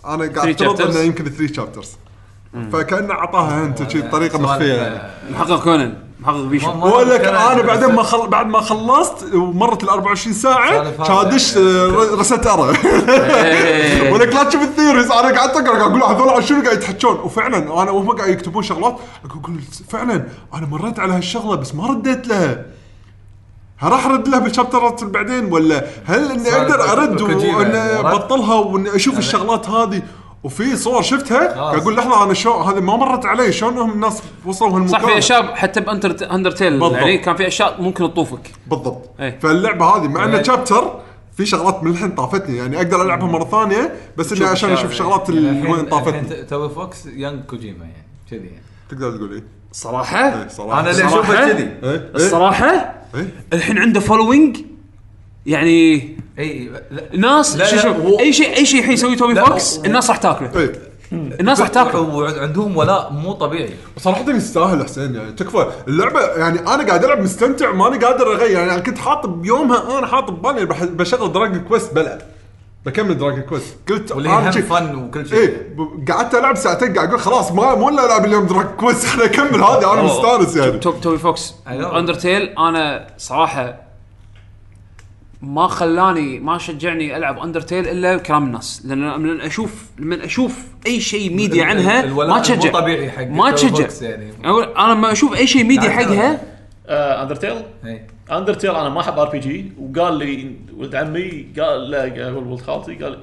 أنا 0.05 0.15
قاعد 0.33 0.55
Three 0.57 0.61
أفترض 0.61 0.77
chapters. 0.81 0.95
إنه 0.95 0.99
يمكن 0.99 1.23
3 1.25 1.53
شابترز 1.55 1.91
فكأنه 2.73 3.13
أعطاها 3.13 3.65
هنت 3.65 3.91
شي 3.91 4.01
بطريقة 4.01 4.39
مخفية. 4.41 4.73
يعني 4.73 4.99
محقق 5.31 5.63
كونان. 5.63 5.97
محقق 6.19 6.37
بيشو 6.41 6.71
بقول 6.71 7.09
لك 7.09 7.25
أنا 7.25 7.61
بعدين 7.61 7.95
ما 7.95 8.03
خل... 8.03 8.27
بعد 8.27 8.47
ما 8.47 8.61
خلصت 8.61 9.33
ومرت 9.33 9.83
ال 9.83 9.89
24 9.89 10.33
ساعة 10.33 10.83
سالفة 10.83 11.03
كان 11.03 11.15
هذا. 11.15 11.27
ادش 11.27 11.57
آه، 11.57 12.15
رست 12.19 12.47
أرى. 12.47 12.77
إيه. 12.85 14.13
ولك 14.13 14.33
لا 14.33 14.43
تشوف 14.43 14.61
الثيوريز 14.61 15.11
أنا 15.11 15.35
قاعد 15.37 15.49
أقرأ 15.49 15.77
قاعد 15.77 15.81
أقول 15.81 16.03
هذول 16.03 16.29
عن 16.29 16.41
شنو 16.41 16.63
قاعد 16.63 16.77
يتحكون 16.77 17.19
وفعلا 17.19 17.57
أنا 17.57 17.91
وهم 17.91 18.11
قاعد 18.11 18.29
يكتبون 18.29 18.63
شغلات. 18.63 18.97
أقول 19.25 19.59
فعلا 19.89 20.25
أنا 20.53 20.65
مريت 20.67 20.99
على 20.99 21.13
هالشغلة 21.13 21.55
بس 21.55 21.75
ما 21.75 21.87
رديت 21.87 22.27
لها. 22.27 22.65
هل 23.77 23.91
راح 23.91 24.05
أرد 24.05 24.27
لها 24.27 24.39
بالشابترات 24.39 25.03
بعدين 25.03 25.51
ولا؟ 25.53 25.85
هل 26.05 26.31
إني 26.31 26.49
أقدر 26.55 26.91
أرد 26.91 27.19
كوجيما 27.19 27.57
وان 27.57 27.71
يعني 27.71 27.99
رد؟ 27.99 28.15
بطلها 28.15 28.55
وإني 28.55 28.95
أشوف 28.95 29.17
الشغلات 29.17 29.69
هذه؟ 29.69 30.01
وفي 30.45 30.75
صور 30.75 31.01
شفتها. 31.01 31.47
قاعد 31.47 31.79
أقول 31.79 31.95
لحظة 31.95 32.23
أنا 32.23 32.33
شلون 32.33 32.61
هذه 32.61 32.79
ما 32.79 32.95
مرت 32.95 33.25
علي. 33.25 33.51
شلون 33.51 33.77
هم 33.77 33.91
الناس 33.91 34.21
وصلوا 34.45 34.71
هالمكان 34.71 34.87
صح 34.87 35.05
في 35.05 35.17
أشياء 35.17 35.55
حتى 35.55 35.81
ب 35.81 35.91
Undertale 35.91 36.79
بالضبط. 36.79 36.93
يعني 36.93 37.17
كان 37.17 37.35
في 37.35 37.47
أشياء 37.47 37.81
ممكن 37.81 38.03
تطوفك. 38.03 38.51
بالضبط. 38.67 39.09
إيه. 39.19 39.39
فاللعبة 39.39 39.85
هذه 39.85 40.07
مع 40.07 40.25
انها 40.25 40.37
إيه. 40.37 40.43
chapter 40.43 40.99
في 41.37 41.45
شغلات 41.45 41.83
من 41.83 41.91
الحين 41.91 42.11
طافتني 42.11 42.57
يعني 42.57 42.77
أقدر 42.77 43.01
ألعبها 43.01 43.27
مرة 43.27 43.45
ثانية 43.45 43.95
بس 44.17 44.33
إني 44.33 44.45
عشان 44.45 44.71
أشوف 44.71 44.91
الشغلات 44.91 45.29
اللي 45.29 45.49
وين 45.49 45.71
الحين 45.71 45.85
طافتني 45.85 46.19
الحين 46.19 46.47
توي 46.47 46.69
Fox 46.69 47.05
young 47.05 47.45
كوجيما 47.45 47.85
يعني 47.85 48.07
كذي 48.31 48.45
يعني. 48.45 48.61
تقدر 48.89 49.17
تقول 49.17 49.33
إيه؟ 49.33 49.43
صراحة؟ 49.71 50.27
إيه، 50.27 50.47
صراحة. 50.47 50.79
أنا 50.79 50.91
اللي 50.91 51.09
صراحة؟ 51.09 51.33
اشوفه 51.33 51.51
كذي. 51.51 51.69
إيه، 51.83 52.11
الصراحة. 52.15 52.95
الحين 53.53 53.77
عنده 53.77 53.99
following 53.99 54.57
يعني 55.45 56.01
إي 56.39 56.71
ناس 57.13 57.55
لا، 57.57 57.65
شو 57.65 57.75
لا، 57.75 57.81
شو 57.81 57.89
هو- 57.89 58.19
أي 58.19 58.33
شيء 58.33 58.55
أي 58.57 58.65
شيء 58.65 58.79
الحين 58.79 58.93
يسوي 58.93 59.15
Toby 59.15 59.33
لا، 59.33 59.45
Fox 59.45 59.77
هو- 59.79 59.85
الناس 59.85 60.09
راح 60.09 60.17
تاكله. 60.17 60.69
الناس 61.11 61.59
راح 61.59 61.67
تاكله. 61.67 61.99
وعندهم 62.01 62.77
ولاء 62.77 63.11
مو 63.13 63.33
طبيعي. 63.33 63.69
صراحة 63.97 64.29
يستاهل 64.31 64.83
حسين 64.83 65.15
يعني 65.15 65.31
تكفى. 65.31 65.65
اللعبة 65.87 66.21
يعني 66.21 66.59
أنا 66.59 66.87
قاعد 66.87 67.03
ألعب 67.03 67.19
مستمتع 67.19 67.71
ماني 67.71 67.97
قادر 68.05 68.33
أغير. 68.33 68.51
يعني 68.67 68.81
كنت 68.81 68.97
حاط 68.97 69.25
بيومها 69.25 69.99
أنا 69.99 70.07
حاط 70.07 70.31
ببالي 70.31 70.65
بح- 70.65 70.83
بشغل 70.83 71.31
Dragon 71.31 71.59
Quest 71.59 71.93
بلعب 71.93 72.21
بكمل 72.85 73.17
Dragon 73.17 73.41
Quest 73.41 73.75
قلت 73.89 74.11
واللي 74.11 74.29
أنا 74.29 74.47
هم 74.49 74.51
شي- 74.51 74.61
فن 74.61 74.95
وكل 74.95 75.29
شيء. 75.29 75.37
إيه 75.39 75.75
ب- 75.77 76.11
قعدت 76.11 76.35
ألعب 76.35 76.55
ساعتين 76.55 76.93
قاعد 76.93 77.07
أقول 77.07 77.19
خلاص 77.19 77.51
ما 77.51 77.75
مو 77.75 77.89
إلا 77.89 78.05
ألعب 78.05 78.25
اليوم 78.25 78.45
Dragon 78.45 78.71
Quest 78.77 79.05
خليني 79.05 79.25
أكمل 79.33 79.63
هذه 79.63 79.93
أنا 79.93 80.01
مستانس 80.01 80.55
يعني. 80.55 80.79
تو- 80.79 80.91
Toby 80.91 81.17
Fox. 81.17 81.53
I 81.67 81.69
know. 81.69 81.93
Undertale 81.95 82.41
أنا 82.41 83.07
صراحة 83.17 83.84
ما 85.45 85.67
خلاني 85.67 86.39
ما 86.39 86.57
شجعني 86.57 87.17
ألعب 87.17 87.39
Undertale 87.39 87.87
إلا 87.87 88.17
كلام 88.17 88.43
الناس. 88.43 88.81
لأن 88.85 89.11
لما 89.13 89.45
أشوف 89.45 89.85
لما 89.99 90.25
أشوف 90.25 90.65
أي 90.87 91.01
شيء 91.01 91.33
ميديا 91.33 91.65
عنها 91.65 92.05
ما 92.05 92.39
تشجع. 92.39 92.71
مو 92.71 92.79
طبيعي 92.79 93.11
حق 93.11 93.27
ما 93.27 93.51
تشجع. 93.51 93.87
يعني. 94.01 94.33
أنا 94.77 94.93
لما 94.93 95.11
أشوف 95.11 95.35
أي 95.35 95.47
شيء 95.47 95.63
ميديا 95.63 95.89
لا، 95.89 95.95
حقها 95.95 96.41
آه 96.87 97.23
Undertale 97.23 97.55
إيه. 97.85 98.07
Undertale 98.31 98.69
أنا 98.69 98.89
ما 98.89 99.01
أحب 99.01 99.19
RPG 99.19 99.71
وقال 99.79 100.13
لي 100.17 100.55
ولد 100.77 100.95
عمي 100.95 101.47
قال 101.59 101.89
لا 101.89 102.01
قال 102.01 102.35
ولد 102.35 102.61
خالتي 102.61 102.95
قال 102.95 103.11
لي 103.11 103.17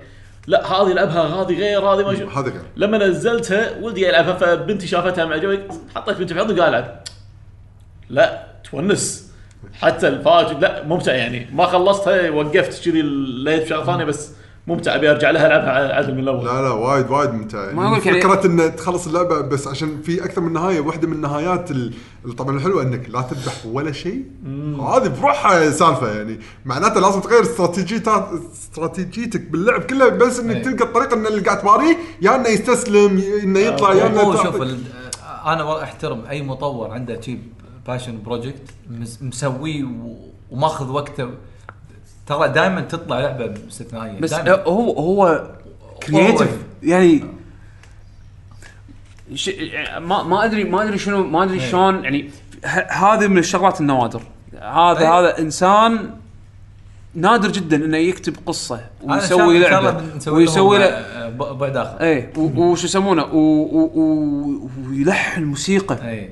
لا 0.47 0.67
هذه 0.73 0.93
العبها 0.93 1.23
هذه 1.23 1.59
غير 1.59 1.81
هذه 1.81 2.07
ما 2.07 2.15
شو. 2.15 2.27
هذا 2.27 2.51
غير. 2.51 2.63
لما 2.77 2.99
نزلتها 2.99 3.79
ولدي 3.81 4.07
يلعبها 4.07 4.35
فبنتي 4.35 4.87
شافتها 4.87 5.25
مع 5.25 5.37
جوي 5.37 5.59
حطيت 5.95 6.17
بنتي 6.17 6.35
في 6.35 6.41
حضني 6.41 6.61
قال 6.61 6.69
العب 6.69 7.03
لا 8.09 8.47
تونس. 8.71 9.32
حتى 9.81 10.09
الفاجر 10.09 10.59
لا 10.59 10.85
ممتع 10.87 11.13
يعني. 11.15 11.49
ما 11.55 11.67
خلصتها 11.67 12.31
وقفت 12.31 12.85
كذي 12.85 13.03
لقيت 13.45 13.67
شغله 13.67 13.85
ثانية 13.87 14.05
بس 14.05 14.31
ممتع. 14.67 14.95
أبي 14.95 15.11
أرجع 15.11 15.31
لها 15.31 15.47
ألعبها 15.47 15.95
عدل 15.95 16.15
من 16.15 16.21
الأول. 16.21 16.45
لا 16.47 16.63
لا 16.63 16.71
وايد 16.71 17.11
وايد 17.11 17.31
ممتع 17.31 17.73
ما 17.73 17.89
أقول 17.89 18.07
يعني- 18.07 18.21
فكرة 18.21 18.47
إن 18.47 18.77
تخلص 18.77 19.07
اللعبة 19.07 19.41
بس 19.41 19.69
عشان 19.69 20.03
في 20.03 20.25
أكثر 20.25 20.41
من 20.41 20.53
نهاية 20.53 20.81
واحدة 20.81 21.09
من 21.09 21.13
النهايات 21.15 21.69
طبعا 22.39 22.57
الحلوة 22.57 22.83
إنك 22.83 23.11
لا 23.11 23.21
تذبح 23.23 23.53
ولا 23.67 23.93
شيء. 23.93 24.25
هذه 24.81 25.09
بروحها 25.21 25.71
سالفة 25.71 26.17
يعني. 26.17 26.41
معناته 26.65 27.01
لازم 27.01 27.21
تغير 27.21 27.43
استراتيجيتات 27.43 28.29
استراتيجيتك 28.53 29.41
باللعب 29.41 29.81
كله 29.83 30.09
بس 30.09 30.41
إنك 30.41 30.57
إيه. 30.57 30.63
تلقى 30.63 30.85
الطريقة 30.85 31.15
إن 31.15 31.27
اللي 31.27 31.41
قاعد 31.41 31.59
تباريه 31.59 31.97
يا 32.23 32.37
إنه 32.37 32.49
يستسلم 32.49 33.19
يا 33.19 33.43
إنه 33.43 33.59
يطلع 33.59 33.95
يا 33.95 34.07
إنه 34.07 34.43
شوف 34.43 34.63
أنا 35.47 35.63
والله 35.65 35.83
أحترم 35.83 36.25
أي 36.31 36.43
مطور 36.43 36.91
عنده 36.91 37.15
cheap 37.17 37.43
passion 37.87 38.23
project 38.23 38.71
مسويه 39.21 39.85
وماخذ 40.51 40.91
وقته. 40.91 41.31
ترى 42.27 42.49
دائما 42.49 42.81
تطلع 42.81 43.21
لعبة 43.21 43.55
استثنائيه 43.69 44.21
بس 44.21 44.35
دايماً. 44.35 44.63
هو 44.65 44.93
هو 44.93 45.47
creative 46.03 46.43
هو- 46.53 46.57
يعني 46.83 47.25
ش... 49.35 49.51
ما 49.99 50.23
ما 50.23 50.45
أدري 50.45 50.65
ما 50.65 50.83
أدري 50.83 50.99
شنو 50.99 51.25
ما 51.27 51.43
أدري 51.43 51.61
إيه. 51.61 51.71
شلون 51.71 52.05
يعني 52.05 52.31
ه- 52.65 52.93
هذه 52.93 53.27
من 53.27 53.39
الشغلات 53.39 53.81
النوادر. 53.81 54.23
هذا 54.61 54.99
إيه. 55.01 55.19
هذا 55.21 55.39
إنسان 55.39 56.11
نادر 57.15 57.51
جدا 57.51 57.77
إنه 57.77 57.97
يكتب 57.97 58.37
قصة 58.47 58.81
ويسوي 59.03 59.59
لعبة 59.59 60.03
ويسوي 60.29 60.79
له 60.79 60.85
آه، 60.85 61.29
بعد 61.53 61.77
آخر. 61.77 62.29
و- 62.37 62.73
وش 62.73 62.85
يسمونه؟ 62.85 63.23
و- 63.25 63.37
و- 63.63 63.91
و- 63.95 64.69
ويلحن 64.89 65.45
موسيقى 65.45 65.95
اي 66.11 66.19
ولا- 66.21 66.29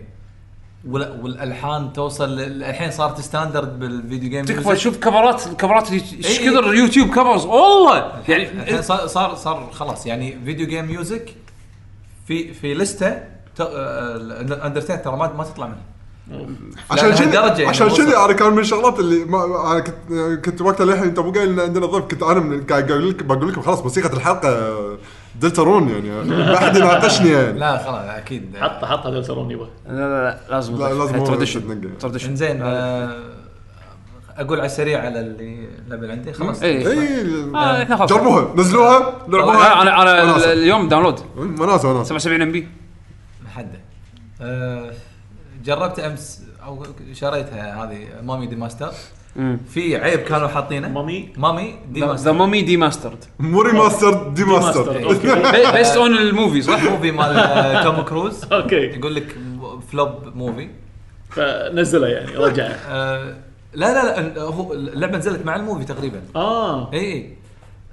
والألحان 0.89 1.93
توصل 1.93 2.41
الحين 2.41 2.91
صارت 2.91 3.21
standard 3.21 3.79
بال 3.79 3.94
video 3.94 4.31
game 4.31 4.45
تكفى. 4.45 4.77
شوف 4.77 4.97
كفرات 4.97 5.47
الكفرات 5.47 5.89
اللي 5.89 6.03
إيش 6.25 6.41
إيه. 6.41 6.51
كثر 6.51 6.75
YouTube 6.75 7.09
covers 7.09 7.45
والله 7.45 7.99
الحين 7.99 8.59
يعني 8.59 8.83
صار 8.83 9.07
صار 9.07 9.35
صار 9.35 9.71
خلاص 9.73 10.07
يعني 10.07 10.39
video 10.45 10.67
game 10.67 10.87
music 10.87 11.35
في 12.27 12.55
في 12.55 12.75
لستة 12.75 13.19
Undertale 14.67 15.03
ترى 15.03 15.17
ما 15.17 15.33
ما 15.33 15.45
تطلع 15.45 15.67
منها 15.67 15.91
عشان 16.91 17.11
كذي 17.11 17.37
يعني 17.37 17.67
عشان. 17.67 17.89
كذي 17.89 18.17
أنا 18.17 18.33
كان 18.33 18.53
من 18.53 18.59
الشغلات 18.59 18.99
اللي 18.99 19.25
ما 19.25 19.73
أنا 19.73 19.81
كنت 19.81 20.45
كنت 20.45 20.61
وقتها 20.61 20.85
للحين 20.85 21.03
انت 21.03 21.19
مو 21.19 21.31
قايل 21.31 21.49
إن 21.49 21.61
عندنا 21.61 21.87
ضيف 21.87 22.05
كنت 22.05 22.23
أنا 22.23 22.41
من 22.41 22.67
قاعد 22.67 22.91
أقول 22.91 23.11
لك 23.11 23.23
بقول 23.23 23.49
لكم 23.49 23.63
خلاص 23.63 23.83
موسيقى 23.83 24.17
الحلقة 24.17 24.75
Deltarune 25.35 25.89
يعني 25.89 26.11
ما 26.31 26.59
حد 26.59 26.77
يناقشني 26.77 27.31
يعني. 27.31 27.59
لا 27.59 27.79
خلاص 27.79 28.05
أكيد. 28.09 28.57
حط 28.57 28.85
حطها 28.85 29.11
Deltarune 29.11 29.51
يبا. 29.51 29.69
لا 29.89 29.93
لا 29.93 30.31
لا 30.31 30.39
لازم 30.51 30.77
لا، 30.79 30.93
لازم. 30.95 31.25
tradition 32.01 32.31
إنزين 32.31 32.63
آه، 32.63 33.17
أقول 34.37 34.59
على 34.59 34.67
السريع 34.67 35.01
على 35.07 35.21
اللي 35.21 35.69
اللعبه 35.85 36.03
اللي 36.03 36.13
عندي 36.13 36.33
خلاص. 36.33 36.63
اي 36.63 36.89
اي 36.89 37.25
آه، 37.55 37.83
إحنا 37.83 37.97
خلاص. 37.97 38.11
جربوها. 38.13 38.55
نزلوها 38.57 39.15
لعبوها 39.29 39.83
أنا 39.83 40.03
أنا. 40.03 40.53
اليوم 40.53 40.89
download 40.89 41.21
وناسه 41.37 41.89
وناسه 41.91 42.05
77 42.09 42.43
MB 42.43 42.69
محدد. 43.45 43.81
آه، 44.41 44.91
جربت 45.65 45.99
أمس 46.01 46.43
أو 46.65 46.87
شريتها 47.13 47.85
هذه 47.85 47.99
Mummy 48.23 48.47
Demaster. 48.47 48.93
في 49.69 49.97
عيب 49.97 50.21
كانوا 50.21 50.49
حاطينه. 50.49 50.89
Mummy. 50.89 51.29
Mummy 51.37 51.75
The 51.93 52.01
Demaster. 52.01 52.33
Mummy 52.33 52.63
Demastered 52.63 53.25
مو 53.39 53.63
remaster 53.63 54.29
demaster. 54.29 54.93
master 54.93 55.05
okay. 55.05 55.73
based 55.73 55.97
on 55.97 56.19
ال 56.19 56.26
movie 56.26 56.63
صح؟ 56.63 56.83
movie 56.85 57.11
مال 57.11 57.85
توم 57.85 58.01
كروز 58.03 58.45
okay 58.53 58.77
يقول 58.77 59.15
لك 59.15 59.37
flop 59.93 60.11
movie 60.35 60.69
فنزلها 61.31 62.09
يعني 62.09 62.37
رجعها 62.37 62.79
آه، 62.89 63.35
لا 63.75 63.95
لا 63.95 64.21
لا 64.21 64.43
هو 64.43 64.73
اللعبه 64.73 65.19
نزلت 65.19 65.47
مع 65.47 65.57
ال 65.57 65.61
movie 65.61 65.85
تقريبا. 65.85 66.21
آه. 66.37 66.93
إي 66.93 67.37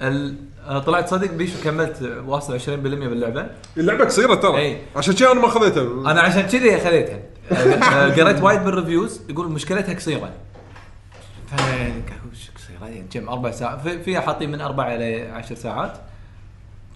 ال- 0.02 0.36
أنا 0.70 0.80
طلعت 0.80 1.10
صدق 1.10 1.32
بيشو 1.32 1.54
كملت 1.64 2.22
واصل 2.28 2.60
20% 2.60 2.70
باللعبة. 2.70 3.48
اللعبة 3.78 4.06
قصيرة 4.06 4.36
ترى. 4.36 4.58
إي. 4.58 4.78
عشان 4.96 5.14
كذا 5.14 5.32
أنا 5.32 5.42
ما 5.42 5.48
خذيتها. 5.48 6.12
أنا 6.12 6.22
عشان 6.22 6.42
كذي 6.42 6.78
خذيتها. 6.80 7.20
آه، 7.52 7.56
آه، 7.84 8.10
قريت 8.24 8.42
وايد 8.42 8.64
بال 8.64 8.77
reviews 8.77 9.22
يقول 9.30 9.48
مشكلتها 9.52 9.94
قصيرة. 9.96 10.30
"شو 12.34 12.52
قصيره 12.56 12.90
يعني 12.90 13.08
كم 13.14 13.30
أربع 13.30 13.52
ساعات 13.52 13.82
في- 13.82 14.04
فيها 14.04 14.22
حاطين 14.22 14.52
من 14.52 14.62
أربع 14.62 14.96
إلى 14.96 15.28
عشر 15.28 15.56
ساعات. 15.56 15.94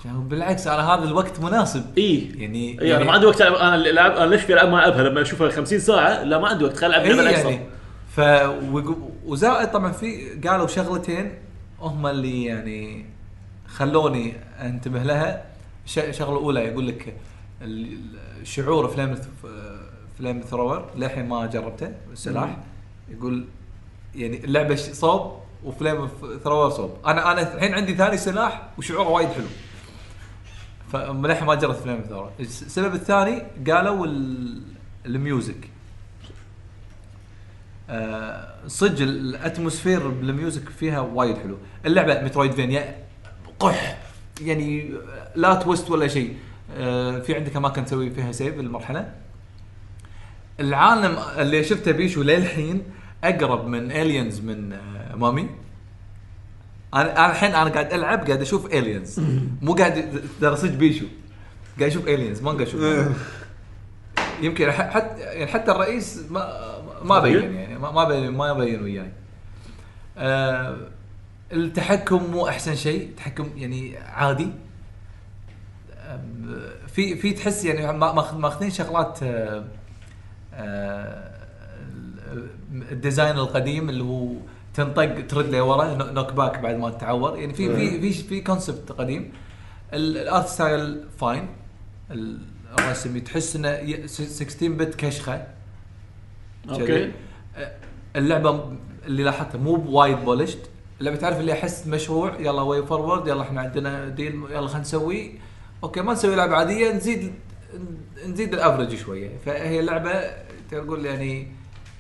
بالعكس 0.06 0.68
أنا 0.68 0.94
هذا 0.94 1.04
الوقت 1.04 1.40
مناسب. 1.40 1.98
إي. 1.98 2.32
يعني 2.38 2.82
إي 2.82 2.96
أنا 2.96 3.04
ما 3.06 3.12
عندي 3.12 3.26
وقت 3.26 3.42
ألعب 3.42 3.54
أنا 3.54 3.76
الالعاب 3.76 4.12
أنا 4.12 4.30
ليش 4.30 4.42
في 4.42 4.54
ألعاب 4.54 4.70
ما 4.70 4.80
ألعبها؟ 4.88 5.04
لما 5.10 5.22
أشوفها 5.22 5.50
50 5.50 5.80
ساعة 5.80 6.24
لا 6.24 6.38
ما 6.40 6.48
عندي 6.48 6.64
وقت 6.64 6.78
خل 6.78 6.88
ألعب 6.88 7.02
لعبة 7.06 7.30
يعني 7.30 7.56
أكثر. 7.56 7.60
ف 8.16 8.22
وزائد 9.26 9.68
طبعا 9.72 9.92
في 9.92 10.30
قالوا 10.48 10.68
شغلتين 10.68 11.34
هم 11.80 12.08
اللي 12.08 12.46
يعني 12.46 13.06
خلوني 13.68 14.34
أنتبه 14.62 15.04
لها. 15.04 15.44
الشغله 15.86 16.32
الاولى 16.38 16.60
يقول 16.60 16.88
لك 16.88 17.14
شعور 18.44 18.88
فليم 18.88 19.18
فليم 20.20 20.42
ثرور 20.42 20.90
للحين 20.98 21.28
ما 21.28 21.46
جربته 21.46 21.92
السلاح 22.14 22.58
يقول 23.12 23.46
يعني 24.16 24.44
اللعبه 24.46 24.76
صوب 24.76 25.38
و 25.64 26.08
flamethrower 26.44 26.70
صوب. 26.70 26.98
أنا 27.06 27.32
أنا 27.32 27.56
الحين 27.56 27.74
عندي 27.74 27.96
ثاني 27.96 28.18
سلاح 28.18 28.70
وشعوره 28.78 29.08
وايد 29.10 29.30
حلو. 29.30 29.46
فللحين 30.92 31.48
ما 31.48 31.56
جربت 31.56 31.76
flamethrower 31.76 32.32
السبب 32.40 32.94
الثاني 32.96 33.44
قالوا 33.72 34.06
ال- 34.06 34.62
ال 35.06 35.15
music. 35.15 35.70
آه، 37.90 38.54
صدق 38.68 39.02
ال 39.02 39.11
atmosphere 39.11 40.08
بال 40.08 40.25
music 40.25 40.70
فيها 40.70 41.00
وايد 41.00 41.38
حلو. 41.38 41.58
اللعبة 41.86 42.22
Metroidvania 42.22 42.96
قح. 43.60 43.98
يعني 44.42 44.94
لا 45.36 45.54
twist 45.54 45.90
ولا 45.90 46.08
شيء. 46.08 46.38
آه، 46.78 47.20
في 47.20 47.36
عندك 47.36 47.56
أماكن 47.56 47.86
تسوي 47.86 48.10
فيها 48.10 48.32
save 48.32 48.60
المرحله 48.60 49.12
العالم 50.60 51.18
اللي 51.38 51.64
شفته 51.64 51.92
بيشو 51.92 52.22
للحين 52.24 52.84
أقرب 53.24 53.68
من 53.68 53.92
الينز 53.92 54.40
من 54.40 54.74
آه، 54.74 55.16
مامي 55.16 55.50
أنا 56.94 57.32
الحين 57.32 57.56
أنا 57.56 57.70
قاعد 57.70 57.94
ألعب 57.94 58.26
قاعد 58.28 58.42
أشوف 58.42 58.66
الينز 58.66 59.20
مو 59.62 59.74
قاعد 59.74 60.22
ترى 60.42 60.56
صدق 60.56 60.74
بيشو 60.76 61.06
قاعد 61.80 61.92
أشوف 61.92 62.08
الينز 62.08 62.42
ما 62.42 62.52
قاعد 62.52 62.62
أشوف 62.62 62.82
مامي. 62.82 63.16
يمكن 64.42 64.72
ح- 64.72 64.90
حتى 64.90 65.20
يعني 65.22 65.48
حتى 65.52 65.72
الرئيس 65.72 66.24
ما 66.30 66.72
ما 67.04 67.20
بين 67.20 67.54
يعني 67.54 67.78
ما 67.80 67.92
ما 67.92 68.04
بين 68.04 68.32
ما 68.32 68.54
بين 68.54 68.84
وياي. 68.84 69.12
آه 70.18 70.78
التحكم 71.54 72.24
مو 72.32 72.48
أحسن 72.48 72.76
شيء، 72.76 73.10
التحكم 73.10 73.50
يعني 73.58 73.98
عادي. 73.98 74.52
آه 75.98 76.20
في 76.88 77.16
في 77.16 77.34
تحس 77.34 77.66
يعني 77.66 77.98
ما- 77.98 78.12
ماخ- 78.14 78.34
ماخذين 78.34 78.70
شغلات 78.70 79.20
آه 80.54 81.32
ال 82.72 82.81
design 82.81 83.36
القديم 83.38 83.90
اللي 83.90 84.04
هو 84.04 84.28
تنطق 84.74 85.28
ترد 85.28 85.56
لورا 85.56 85.94
نو- 85.96 86.12
knockback 86.12 86.60
بعد 86.60 86.76
ما 86.76 86.90
تتعور. 86.90 87.38
يعني 87.38 87.54
في 87.54 87.76
في 87.76 88.00
في 88.02 88.14
في 88.28 88.42
concept 88.42 88.92
قديم. 88.92 89.32
ال- 89.94 90.18
ال 90.18 90.25
art 90.25 90.48
style 90.48 91.04
fine 91.20 91.48
الرسم 92.80 93.18
تحس 93.20 93.56
إنه 93.56 93.70
ي- 93.70 94.08
س- 94.08 94.22
16 94.22 94.68
bit 94.72 94.96
كشخة. 94.96 95.48
okay. 96.70 97.12
اللعبة 98.16 98.74
اللي 99.06 99.24
لاحظتها 99.24 99.58
مو 99.58 99.76
بوايد 99.76 100.18
bullshit 100.18 100.60
اللعبه 101.00 101.18
تعرف 101.18 101.40
اللي 101.40 101.54
أحس 101.54 101.88
مشروع 101.88 102.40
يلا 102.40 102.62
WayForward 102.62 103.28
يلا 103.28 103.42
إحنا 103.42 103.62
عندنا 103.62 104.08
deal 104.10 104.34
يلا 104.50 104.68
خلينا 104.68 104.80
نسوي. 104.82 105.32
okay 105.84 106.02
ما 106.02 106.14
نسوي 106.14 106.36
لعبة 106.36 106.56
عادية 106.56 106.92
نزيد 106.94 107.34
نزيد 108.28 108.54
ال 108.54 108.59
average 108.59 108.96
شوية. 108.96 109.38
فهي 109.46 109.82
لعبه 109.82 110.12
تقول 110.72 111.06
يعني 111.06 111.48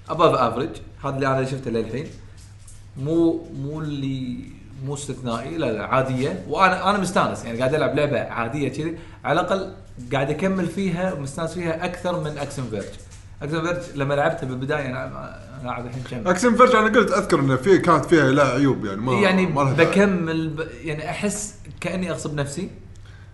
above 0.09 0.35
average 0.35 0.69
هذا 1.03 1.15
اللي 1.15 1.27
أنا 1.27 1.45
شفته 1.45 1.71
للحين. 1.71 2.07
مو 2.97 3.45
مو 3.63 3.81
اللي 3.81 4.37
مو 4.85 4.93
استثنائي 4.93 5.57
لا 5.57 5.71
لا 5.71 5.85
عادية. 5.85 6.43
وأنا 6.47 6.89
أنا 6.89 6.97
مستانس. 6.97 7.45
يعني 7.45 7.59
قاعد 7.59 7.73
ألعب 7.75 7.95
لعبة 7.95 8.19
عادية 8.19 8.69
كذي. 8.69 8.97
على 9.23 9.41
الأقل 9.41 9.73
قاعد 10.13 10.29
أكمل 10.29 10.67
فيها 10.67 11.13
ومستانس 11.13 11.53
فيها 11.53 11.85
أكثر 11.85 12.19
من 12.19 12.37
Axiom 12.37 12.63
Verge 12.69 12.85
Axiom 13.41 13.61
Verge 13.61 13.81
لما 13.95 14.13
لعبتها 14.13 14.47
بالبداية 14.47 14.85
أنا 14.85 15.39
لاعب 15.63 15.85
الحين 15.85 16.03
كم؟ 16.11 16.27
Axiom 16.27 16.55
Verge 16.55 16.75
أنا 16.75 16.99
قلت 16.99 17.11
أذكر 17.11 17.39
إنه 17.39 17.55
في 17.55 17.77
كانت 17.77 18.05
فيها 18.05 18.31
لا 18.31 18.43
عيوب 18.47 18.85
يعني 18.85 19.01
ما 19.01 19.13
يعني 19.13 19.45
ما. 19.45 19.63
بكمل 19.63 20.49
ب... 20.49 20.67
يعني 20.83 21.09
أحس 21.09 21.55
كأني 21.81 22.11
أغصب 22.11 22.35
نفسي. 22.35 22.69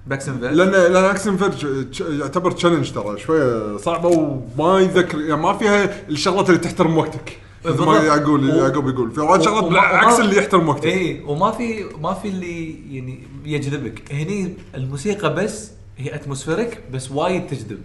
ب 0.08 0.13
Axiom 0.13 0.40
Verge 0.40 0.58
لأن 0.58 0.94
لأن 0.94 1.38
Verge 1.38 2.02
يعتبر 2.20 2.52
challenge 2.52 2.92
ترى 2.92 3.20
شوية 3.20 3.78
صعبة 3.78 4.10
وما 4.58 4.80
يذكر 4.80 5.22
يعني 5.22 5.42
ما 5.42 5.58
فيها 5.58 6.08
الشغلات 6.10 6.50
اللي 6.50 6.60
تحترم 6.60 6.98
وقتك. 6.98 7.38
مثل 7.66 7.84
ما. 7.84 7.98
يعقوب 7.98 8.44
يعقوب 8.44 8.90
يقول 8.90 9.12
في 9.12 9.22
وايد 9.22 9.42
شغلات 9.42 9.64
بالعكس 9.64 10.20
اللي 10.20 10.38
يحترم 10.38 10.70
وقتك. 10.70 10.86
اي 10.86 11.22
وما 11.22 11.52
في 11.52 11.86
ما 12.02 12.14
في 12.14 12.28
اللي 12.28 12.76
يعني 12.96 13.24
يجذبك. 13.46 14.14
هني 14.14 14.54
الموسيقى 14.76 15.36
بس 15.36 15.72
هي 15.98 16.16
atmospheric 16.16 16.84
بس 16.94 17.12
وايد 17.12 17.48
تجذب. 17.48 17.80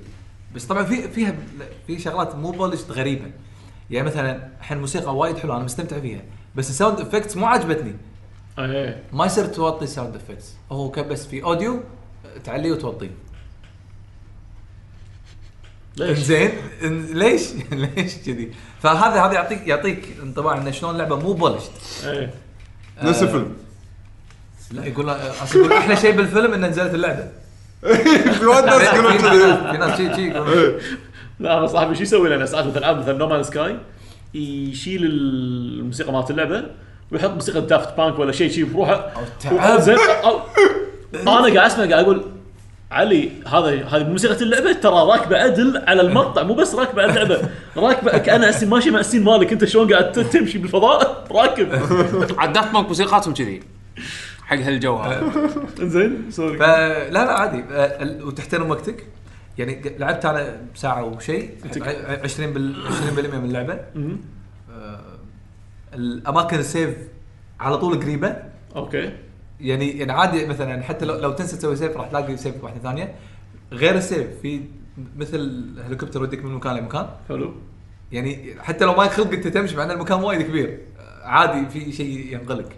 بس 0.55 0.65
طبعا 0.65 0.85
في 0.85 1.09
فيها 1.09 1.35
في 1.87 1.99
شغلات 1.99 2.35
مو 2.37 2.51
polished 2.51 2.91
غريبة. 2.91 3.31
يعني 3.91 4.07
مثلا 4.07 4.49
الحين 4.61 4.77
الموسيقى 4.77 5.17
وايد 5.17 5.37
حلوة 5.37 5.57
أنا 5.57 5.65
مستمتع 5.65 6.01
فيها. 6.01 6.21
بس 6.57 6.71
ال 6.71 6.76
sound 6.76 7.01
effects 7.01 7.37
مو 7.37 7.47
عجبتني 7.47 7.97
إيه. 8.59 9.03
ما 9.13 9.27
يصير 9.27 9.45
توطي 9.45 9.85
ال 9.85 9.90
sound 9.90 10.17
effects 10.17 10.55
هو 10.73 10.89
بس 10.89 11.27
في 11.27 11.45
audio 11.45 11.81
تعليه 12.45 12.73
وتوطيه 12.73 13.11
ليش؟ 15.97 16.19
زين 16.19 16.51
ليش؟ 17.13 17.43
ليش 17.97 18.17
كذي؟ 18.27 18.53
فهذا 18.83 19.21
هذا 19.21 19.33
يعطيك 19.33 19.67
يعطيك 19.67 20.17
انطباع 20.23 20.59
إنه 20.59 20.71
شلون 20.71 20.93
اللعبه 20.93 21.17
مو 21.17 21.33
polished 21.33 21.71
إيه 22.05 22.35
نفس 23.03 23.23
الفيلم 23.23 23.57
لا 24.73 24.85
يقول 24.87 25.09
يقول 25.55 25.73
أحلى 25.73 25.97
شيء 25.97 26.17
بالفيلم 26.17 26.53
إنه 26.53 26.67
نزلت 26.67 26.95
اللعبة 26.95 27.29
في 28.39 28.47
وايد 28.47 28.65
ناس 28.65 28.83
يقولون 28.83 29.17
كذي 29.17 29.73
في 29.73 29.79
ناس 29.79 29.97
شي 29.97 30.15
شي 30.15 30.29
يقولون 30.29 30.59
إيه. 30.59 30.79
لا 31.41 31.59
أنا 31.59 31.67
صاحبي 31.67 31.95
شو 31.95 32.03
يسوي 32.03 32.29
لنا 32.29 32.47
ساعات 32.47 32.67
مثلا 32.67 32.79
العاب 32.79 32.99
مثلا 32.99 33.19
No 33.19 33.26
Man's 33.26 33.43
Sky 33.43 33.77
يشيل 34.35 35.05
الموسيقى 35.05 36.13
مالت 36.13 36.31
اللعبة 36.31 36.65
ويحط 37.13 37.31
موسيقى 37.31 37.61
Daft 37.61 37.97
Punk 37.97 38.19
ولا 38.19 38.33
شيء 38.33 38.51
شيء 38.51 38.65
بروحه 38.65 39.13
تعب. 39.41 40.43
أنا 41.15 41.31
قاعد 41.55 41.57
أسمع 41.57 41.85
قاعد 41.85 42.05
أقول 42.05 42.25
علي 42.91 43.31
هذا 43.47 43.85
هذه 43.85 44.05
موسيقى 44.09 44.43
اللعبة؟ 44.43 44.73
ترى 44.73 44.95
راكبة 44.95 45.39
عدل 45.39 45.83
على 45.87 46.03
المقطع 46.03 46.43
مو 46.43 46.55
بس 46.55 46.75
راكبة 46.75 47.03
على 47.03 47.11
اللعبة. 47.23 47.49
راكبة 47.77 48.19
كانها 48.19 48.49
سين 48.51 48.69
ماشي 48.69 48.91
مع 48.91 49.01
ال 49.01 49.05
scene 49.05 49.25
مالك 49.25 49.53
أنت 49.53 49.65
شلون 49.65 49.93
قاعد 49.93 50.13
تمشي 50.13 50.59
بالفضاء؟ 50.59 51.25
راكب. 51.43 51.73
عاد 52.39 52.53
Daft 52.53 52.73
Punk 52.73 52.89
موسيقاتهم 52.89 53.35
كذي. 53.35 53.63
حق 54.45 54.57
هالجو 54.57 54.97
هذا. 54.97 55.31
زين 55.81 56.31
sorry. 56.31 56.59
فلا 56.59 57.11
لا 57.11 57.33
عادي. 57.33 57.65
وتحترم 58.25 58.71
وقتك. 58.71 59.07
يعني 59.59 59.95
لعبت 59.99 60.25
أنا 60.25 60.57
ساعة 60.75 61.05
وشيء 61.05 61.51
ع- 61.83 62.23
20 62.25 62.53
بال 62.53 62.75
20% 62.87 63.37
من 63.37 63.45
اللعبة. 63.45 63.73
آه، 64.75 65.01
الأماكن 65.95 66.59
ال 66.59 66.66
save 66.66 66.95
على 67.61 67.79
طول 67.79 68.01
قريبة. 68.01 68.37
أوكي. 68.77 69.13
يعني 69.63 69.99
يعني 69.99 70.13
عادي 70.13 70.47
مثلا 70.47 70.83
حتى 70.83 71.05
لو, 71.05 71.15
لو 71.15 71.33
تنسى 71.33 71.57
تسوي 71.57 71.77
save 71.77 71.97
راح 71.97 72.07
تلاقي 72.09 72.37
save 72.37 72.65
واحدة 72.65 72.81
ثانية. 72.81 73.15
غير 73.73 73.95
ال 73.95 74.01
save 74.01 74.27
في 74.43 74.61
مثل 75.17 75.65
هليكوبتر 75.87 76.21
يوديك 76.21 76.45
من 76.45 76.55
مكان 76.55 76.77
لمكان. 76.77 77.07
حلو. 77.29 77.55
يعني 78.13 78.55
حتى 78.61 78.85
لو 78.85 78.95
ما 78.95 79.05
يخلق 79.05 79.33
أنت 79.33 79.47
تمشي 79.47 79.77
مع 79.77 79.85
إن 79.85 79.91
المكان 79.91 80.23
وايد 80.23 80.43
كبير. 80.43 80.79
عادي 81.23 81.69
في 81.69 81.93
شيء 81.93 82.33
ينقلك 82.33 82.77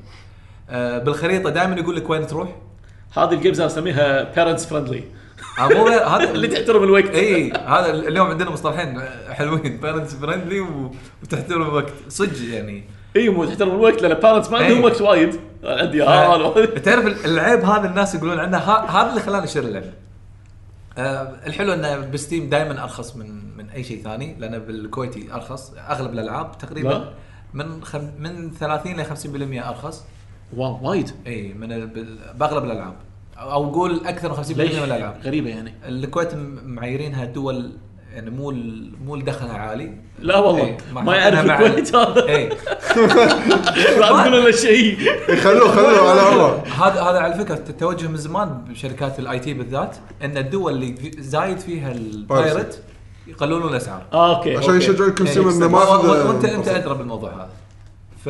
آه، 0.70 0.98
بالخريطة 0.98 1.50
دائما 1.50 1.76
يقول 1.76 1.96
لك 1.96 2.10
وين 2.10 2.26
تروح. 2.26 2.56
هذه 3.16 3.32
ال 3.32 3.37
games 3.37 3.60
أنا 3.60 3.70
أسميها 3.70 4.34
parents 4.34 4.66
friendly 4.66 5.04
آه، 5.58 5.68
مو 5.68 5.86
هذا 5.88 6.30
اللي 6.34 6.48
تحترم 6.48 6.82
الوقت. 6.82 7.10
إي 7.10 7.52
هذا 7.52 7.90
اليوم 7.90 8.26
عندنا 8.26 8.50
مصطلحين 8.50 9.00
حلوين. 9.28 9.76
parents 9.76 10.14
friendly 10.14 10.60
وتحترم 11.22 11.62
الوقت. 11.62 11.92
صدق 12.08 12.54
يعني. 12.54 12.84
إي 13.16 13.28
مو 13.28 13.44
تحترم 13.44 13.70
الوقت 13.70 14.02
لأن 14.02 14.14
parents 14.14 14.50
ما 14.50 14.58
عندهم. 14.58 14.84
وقت 14.84 15.00
وايد. 15.02 15.40
عندي 15.64 16.02
هذا 16.02 16.64
تعرف 16.84 17.24
العيب 17.26 17.60
هذا 17.64 17.88
الناس 17.88 18.14
يقولون 18.14 18.38
عنه 18.38 18.58
هذا 18.58 19.10
اللي 19.10 19.20
خلاني 19.20 19.44
اشتري 19.44 19.66
اللعبه 19.66 19.92
آه 20.98 21.34
الحلو 21.46 21.72
إنه 21.72 21.96
ب 21.98 22.07
Steam 22.07 22.48
دائما 22.48 22.82
أرخص 22.82 23.16
من 23.16 23.56
من 23.56 23.70
أي 23.70 23.84
شيء 23.84 24.02
ثاني 24.02 24.36
لأنه 24.38 24.58
بالكويتي 24.58 25.32
أرخص. 25.34 25.72
أغلب 25.90 26.12
الألعاب 26.12 26.46
لا. 26.46 26.54
تقريبا 26.58 27.12
من 27.54 27.84
خم 27.84 28.10
من 28.18 28.50
30 28.50 28.96
ل 29.00 29.04
50% 29.04 29.68
أرخص. 29.68 30.04
واو 30.56 30.88
وايد. 30.88 31.10
إي 31.26 31.52
من 31.54 31.68
بأغلب 32.34 32.64
الألعاب. 32.64 32.94
أو 33.36 33.70
قول 33.70 34.06
أكثر 34.06 34.28
من 34.28 34.44
50% 34.44 34.50
من 34.50 34.60
الألعاب. 34.84 35.16
غريبة 35.24 35.50
يعني. 35.50 35.74
الكويت 35.88 36.34
معايرينها 36.64 37.24
دول 37.24 37.72
يعني 38.14 38.30
مو 38.30 38.50
ال- 38.50 38.92
مو 39.06 39.16
دخلها 39.16 39.56
عالي 39.58 39.92
لا 40.18 40.38
والله. 40.38 40.64
إيه، 40.64 40.76
ما 40.92 41.16
يعرف 41.16 41.44
الكويت 41.44 41.94
هذا. 41.96 42.28
اي 42.28 42.48
لا 44.00 44.08
تقول 44.08 44.32
له 44.44 44.50
شيء. 44.50 44.96
خلوه 45.36 45.68
خلوه 45.72 46.10
على 46.10 46.28
الله. 46.32 46.62
هذا 46.62 47.02
هذا 47.02 47.18
على 47.18 47.34
فكرة 47.34 47.62
التوجه 47.68 48.06
من 48.08 48.16
زمان 48.16 48.64
بشركات 48.68 49.18
ال 49.18 49.38
IT 49.38 49.54
بالذات 49.54 49.96
إن 50.22 50.36
الدول 50.38 50.72
اللي 50.72 50.94
زايد 51.18 51.58
فيها 51.58 51.92
ال 51.92 52.05
pirate 52.05 52.82
يقللون 53.26 53.68
الأسعار. 53.68 54.02
آه، 54.12 54.36
أوكي 54.36 54.56
عشان. 54.56 54.76
يشجعون 54.76 55.08
ال 55.08 55.13
consumer 55.13 55.50
إنه 55.50 55.68
ما 55.68 55.78
و- 55.78 55.82
و- 55.82 56.14
ياخذ 56.14 56.28
وانت 56.28 56.44
أنت 56.44 56.68
أدرى 56.68 56.94
بالموضوع 56.94 57.32
هذا. 57.34 57.48
ف 58.24 58.28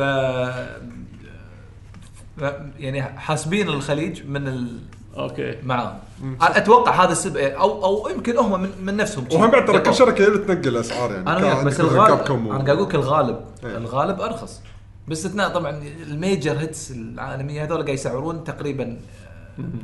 ف- 2.39 2.53
يعني 2.79 3.01
حاسبين 3.03 3.67
الخليج 3.69 4.21
من 4.27 4.47
ال... 4.47 4.79
أوكي. 5.17 5.57
معاهم. 5.63 5.99
أتوقع 6.41 7.03
هذا 7.03 7.11
السبب 7.11 7.37
أو 7.37 7.85
أو 7.85 8.09
يمكن 8.09 8.37
هم 8.37 8.61
من, 8.61 8.69
من 8.81 8.97
نفسهم. 8.97 9.27
وهم 9.31 9.51
بعد 9.51 9.65
ترى 9.65 9.79
كل. 9.79 9.93
شركة 9.93 10.23
هي 10.23 10.27
اللي 10.27 10.37
تنقل 10.37 10.77
أسعار 10.77 11.11
يعني. 11.11 11.29
أنا 11.29 11.45
وياك 11.45 11.65
بس 11.65 11.79
الغالب 11.79 12.31
أنا 12.31 12.63
قاعد 12.63 12.69
أقول 12.69 12.87
لك 12.87 12.95
الغالب. 12.95 13.39
إيه. 13.63 13.77
الغالب 13.77 14.21
أرخص. 14.21 14.61
باستثناء 15.07 15.49
طبعا 15.49 15.83
ال 16.07 16.16
major 16.16 16.59
hits 16.59 16.91
العالمية 16.91 17.63
هذول 17.63 17.77
قاعد 17.77 17.89
يسعرون 17.89 18.43
تقريبا 18.43 18.97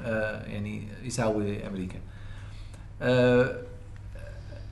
آه 0.06 0.46
يعني 0.46 0.88
يساوي 1.04 1.68
أمريكا. 1.68 2.00
آه 3.02 3.56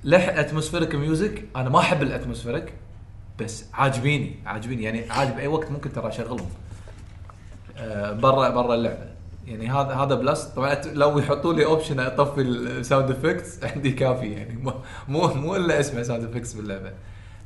لح 0.04 0.30
atmospheric 0.30 0.96
music. 0.96 1.44
أنا 1.56 1.70
ما 1.70 1.80
أحب 1.80 2.04
ال 2.04 2.09
atmospheric 2.09 2.74
بس 3.40 3.66
عاجبيني 3.74 4.36
عاجبيني. 4.46 4.84
يعني 4.84 5.12
عادي 5.12 5.32
باي 5.32 5.48
وقت 5.48 5.72
ممكن 5.72 5.94
ترى 5.94 6.08
أشغلهم. 6.08 6.50
آه 7.78 8.12
برا 8.12 8.50
برا 8.50 8.76
اللعبة. 8.76 9.09
يعني 9.48 9.70
هذا 9.70 9.94
هذا 9.94 10.16
plus. 10.16 10.44
طبعا 10.44 10.82
لو 10.94 11.20
يحطوا 11.20 11.54
لي 11.54 11.66
option 11.66 12.00
أطفي 12.00 12.42
ال 12.42 12.53
sound 12.53 13.12
effects 13.12 13.64
عندي 13.64 13.92
كافي 13.92 14.32
يعني. 14.32 14.60
مو 14.64 14.74
مو, 15.08 15.28
مو 15.28 15.56
إلا 15.56 15.80
اسمع 15.80 16.04
sound 16.04 16.24
effects 16.24 16.54
باللعبة. 16.54 16.92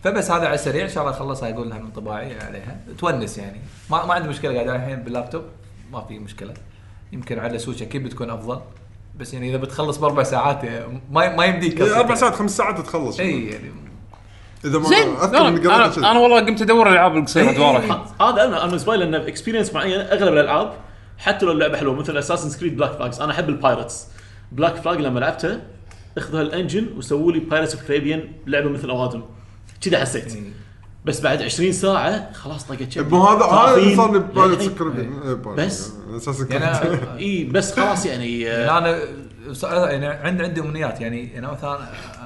فبس 0.03 0.31
هذا 0.31 0.45
على 0.45 0.55
السريع. 0.55 0.83
إن 0.83 0.89
شاء 0.89 1.03
الله 1.03 1.15
اخلصها 1.15 1.49
أقول 1.49 1.69
لها 1.69 1.79
من 1.79 1.91
طباعي 1.91 2.39
عليها. 2.39 2.77
تونس 2.97 3.37
يعني. 3.37 3.61
ما, 3.89 4.05
ما 4.05 4.13
عندي 4.13 4.27
مشكلة 4.27 4.53
قاعد 4.53 4.69
الحين 4.69 5.03
باللابتوب. 5.03 5.43
ما 5.91 6.01
في 6.01 6.19
مشكلة. 6.19 6.53
يمكن 7.11 7.39
على 7.39 7.59
سويتش 7.59 7.81
أكيد 7.81 8.03
بتكون 8.03 8.29
أفضل. 8.29 8.59
بس 9.19 9.33
يعني 9.33 9.49
إذا 9.49 9.57
بتخلص 9.57 9.97
بأربع 9.97 10.23
ساعات 10.23 10.65
ما 11.11 11.35
ما 11.35 11.45
يمديك 11.45 11.81
إيه، 11.81 11.99
أربع 11.99 12.15
ساعات 12.15 12.33
خمس 12.33 12.57
ساعات 12.57 12.79
تخلص 12.79 13.19
اي 13.19 13.45
يعني. 13.45 13.71
إذا 14.65 14.79
ما 14.79 14.89
زين. 14.89 15.15
أذكر 15.15 15.75
أنا. 15.75 16.11
أنا 16.11 16.19
والله 16.19 16.39
قمت 16.39 16.61
أدور 16.61 16.87
الالعاب 16.87 17.17
القصيرة 17.17 17.49
إيه. 17.49 17.57
دواره 17.57 17.79
هذا 18.21 18.43
أنا 18.43 18.57
أنا 18.57 18.65
بالنسبة 18.65 18.95
لي 18.95 19.03
انه 19.03 19.27
اكسبيرينس 19.27 19.73
معين 19.73 19.99
أغلب 19.99 20.33
الألعاب 20.33 20.73
حتى 21.23 21.45
لو 21.45 21.51
اللعبه 21.51 21.77
حلوة 21.77 21.95
مثل 21.95 22.17
اساسن 22.17 22.59
كريد 22.59 22.77
بلاك 22.77 22.91
فلاجز 22.91 23.21
أنا 23.21 23.31
أحب 23.31 23.49
البايرتس 23.49 24.07
بلاك 24.51 24.75
فلاج 24.75 25.01
لما 25.01 25.19
لعبته 25.19 25.59
اخذوا 26.17 26.39
هالانجن 26.39 26.87
وسووا 26.97 27.31
لي 27.31 27.39
بايرتس 27.39 27.75
اوف 27.75 27.87
كاريبيان 27.87 28.31
لعبة 28.47 28.69
مثل 28.69 28.89
اوادم 28.89 29.21
كذا 29.81 29.99
حسيت. 29.99 30.35
إيه. 30.35 30.41
بس 31.05 31.21
بعد 31.21 31.41
20 31.41 31.71
ساعة 31.71 32.33
خلاص 32.33 32.63
طقت 32.63 32.91
شبي. 32.91 33.09
مو 33.09 33.23
هذا 33.23 33.45
هذا 33.45 33.77
اللي 33.77 33.95
صار 33.95 34.11
لي. 34.13 34.19
ببالي 34.19 34.53
يعني- 34.53 34.65
سكر 34.65 34.87
بس؟ 35.57 35.91
Assassin's 36.15 36.47
يعني 36.55 36.79
Creed 36.79 36.99
إي 37.19 37.43
بس 37.43 37.73
خلاص 37.79 38.05
يعني 38.05 38.51
آه، 38.51 38.65
يعني 38.65 38.77
أنا 39.47 39.53
س- 39.53 39.63
يعني 39.63 40.05
عندي 40.07 40.43
عندي 40.43 40.61
أمنيات. 40.61 41.01
يعني 41.01 41.33
يعني 41.33 41.47
مثلا 41.47 41.79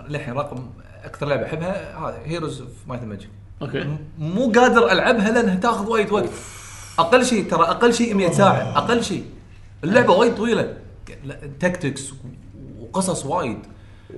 للحين 0.10 0.34
رقم 0.34 0.70
أكثر 1.04 1.26
لعبة 1.28 1.46
أحبها 1.46 1.98
هذه 2.00 2.16
Heroes 2.26 2.62
of 2.62 2.70
Might 2.88 3.04
Magic 3.04 3.30
أوكي. 3.62 3.98
مو 4.20 4.52
قادر 4.52 4.92
ألعبها 4.92 5.32
لأنها 5.32 5.56
تاخذ 5.56 5.90
وايد 5.90 6.12
وقت. 6.12 6.30
أقل 7.00 7.26
شيء 7.26 7.50
ترى 7.50 7.64
أقل 7.64 7.94
شيء 7.94 8.14
100 8.14 8.32
ساعة 8.32 8.78
أقل 8.78 9.04
شيء. 9.04 9.26
اللعبة 9.84 10.14
وايد 10.14 10.36
طويلة. 10.36 10.78
tactics 11.60 12.14
وقصص 12.80 13.26
وايد. 13.26 13.60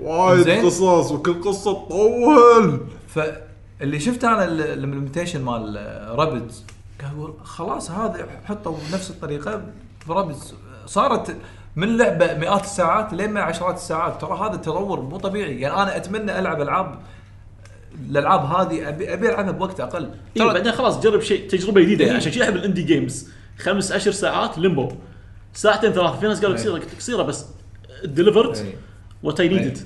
وايد. 0.01 0.65
قصص 0.65 1.11
وكل 1.11 1.41
قصة 1.41 1.73
تطول. 1.73 2.87
فاللي 3.07 3.99
شفت 3.99 4.23
أنا 4.23 4.43
ال 4.43 4.50
implementation 4.50 5.41
مال 5.41 5.75
Rabbids 6.19 6.63
أقول 7.01 7.33
خلاص 7.43 7.91
هذا 7.91 8.27
حطوا 8.45 8.77
بنفس 8.91 9.09
الطريقة. 9.09 9.61
Rabbids 10.09 10.53
صارت 10.85 11.35
من 11.75 11.97
لعبة 11.97 12.33
مئات 12.33 12.63
الساعات 12.63 13.13
لين 13.13 13.37
عشرات 13.37 13.75
الساعات. 13.75 14.21
ترى 14.21 14.37
هذا 14.37 14.55
تطور 14.55 15.01
مو 15.01 15.17
طبيعي. 15.17 15.59
يعني 15.59 15.75
أنا 15.83 15.97
أتمنى 15.97 16.39
ألعب 16.39 16.61
ألعاب 16.61 16.99
الألعاب 18.09 18.45
هذه 18.45 18.89
ابي 18.89 19.13
ابي 19.13 19.29
العبها 19.29 19.51
بوقت 19.51 19.79
أقل. 19.79 20.09
اي 20.37 20.45
بعدين 20.45 20.71
خلاص 20.71 20.99
جرب 20.99 21.21
شيء 21.21 21.49
تجربة 21.49 21.81
جديدة. 21.81 22.05
يعني 22.05 22.17
عشان 22.17 22.31
شي 22.31 22.43
أحب 22.43 22.55
ال 22.55 22.60
indie 22.60 22.81
games 22.81 23.27
خمس 23.57 23.91
عشر 23.91 24.11
ساعات 24.11 24.57
Limbo 24.57 24.91
ساعتين 25.53 25.91
ثلاثة. 25.91 26.19
في 26.19 26.27
ناس 26.27 26.41
قالوا 26.41 26.57
إيه. 26.57 26.61
قصيرة 26.61 26.73
قلت 26.73 26.95
قصيرة 26.99 27.23
بس 27.23 27.45
delivered 28.05 28.55
إيه. 28.55 28.75
what 29.23 29.39
I 29.39 29.47
needed 29.47 29.77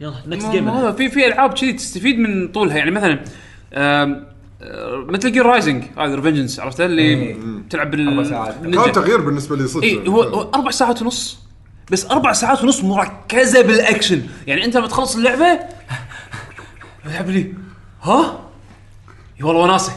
يلا 0.00 0.14
next 0.26 0.50
game 0.50 0.68
هذا 0.68 0.92
في 0.92 1.10
في 1.10 1.26
ألعاب 1.26 1.52
كذي 1.52 1.72
تستفيد 1.72 2.18
من 2.18 2.48
طولها. 2.48 2.76
يعني 2.76 2.90
مثلا 2.90 3.24
آه، 3.72 4.22
مثل 5.08 5.32
Gear 5.32 5.46
Rising 5.46 5.84
هذا 5.98 6.14
Revengeance 6.14 6.60
عرفت؟ 6.60 6.80
اللي 6.80 7.02
إيه. 7.02 7.36
تلعب 7.70 7.90
بال 7.90 8.26
ساعات. 8.26 8.58
بالنينجا. 8.58 8.84
كان 8.84 8.92
تغيير 8.92 9.20
بالنسبة 9.20 9.56
لي 9.56 9.66
صدق. 9.66 9.82
اي 9.82 10.08
هو 10.08 10.22
هو 10.22 10.50
أربع 10.54 10.70
ساعات 10.70 11.02
ونص. 11.02 11.38
بس 11.90 12.10
أربع 12.10 12.32
ساعات 12.32 12.64
ونص 12.64 12.84
مركزة 12.84 13.62
بالأكشن. 13.62 14.22
يعني 14.46 14.64
أنت 14.64 14.76
لما 14.76 14.86
تخلص 14.86 15.16
اللعبة 15.16 15.60
تلعب 17.04 17.30
لي. 17.30 17.54
ها؟ 18.02 18.40
يا 19.40 19.44
والله 19.44 19.62
وناسة. 19.62 19.92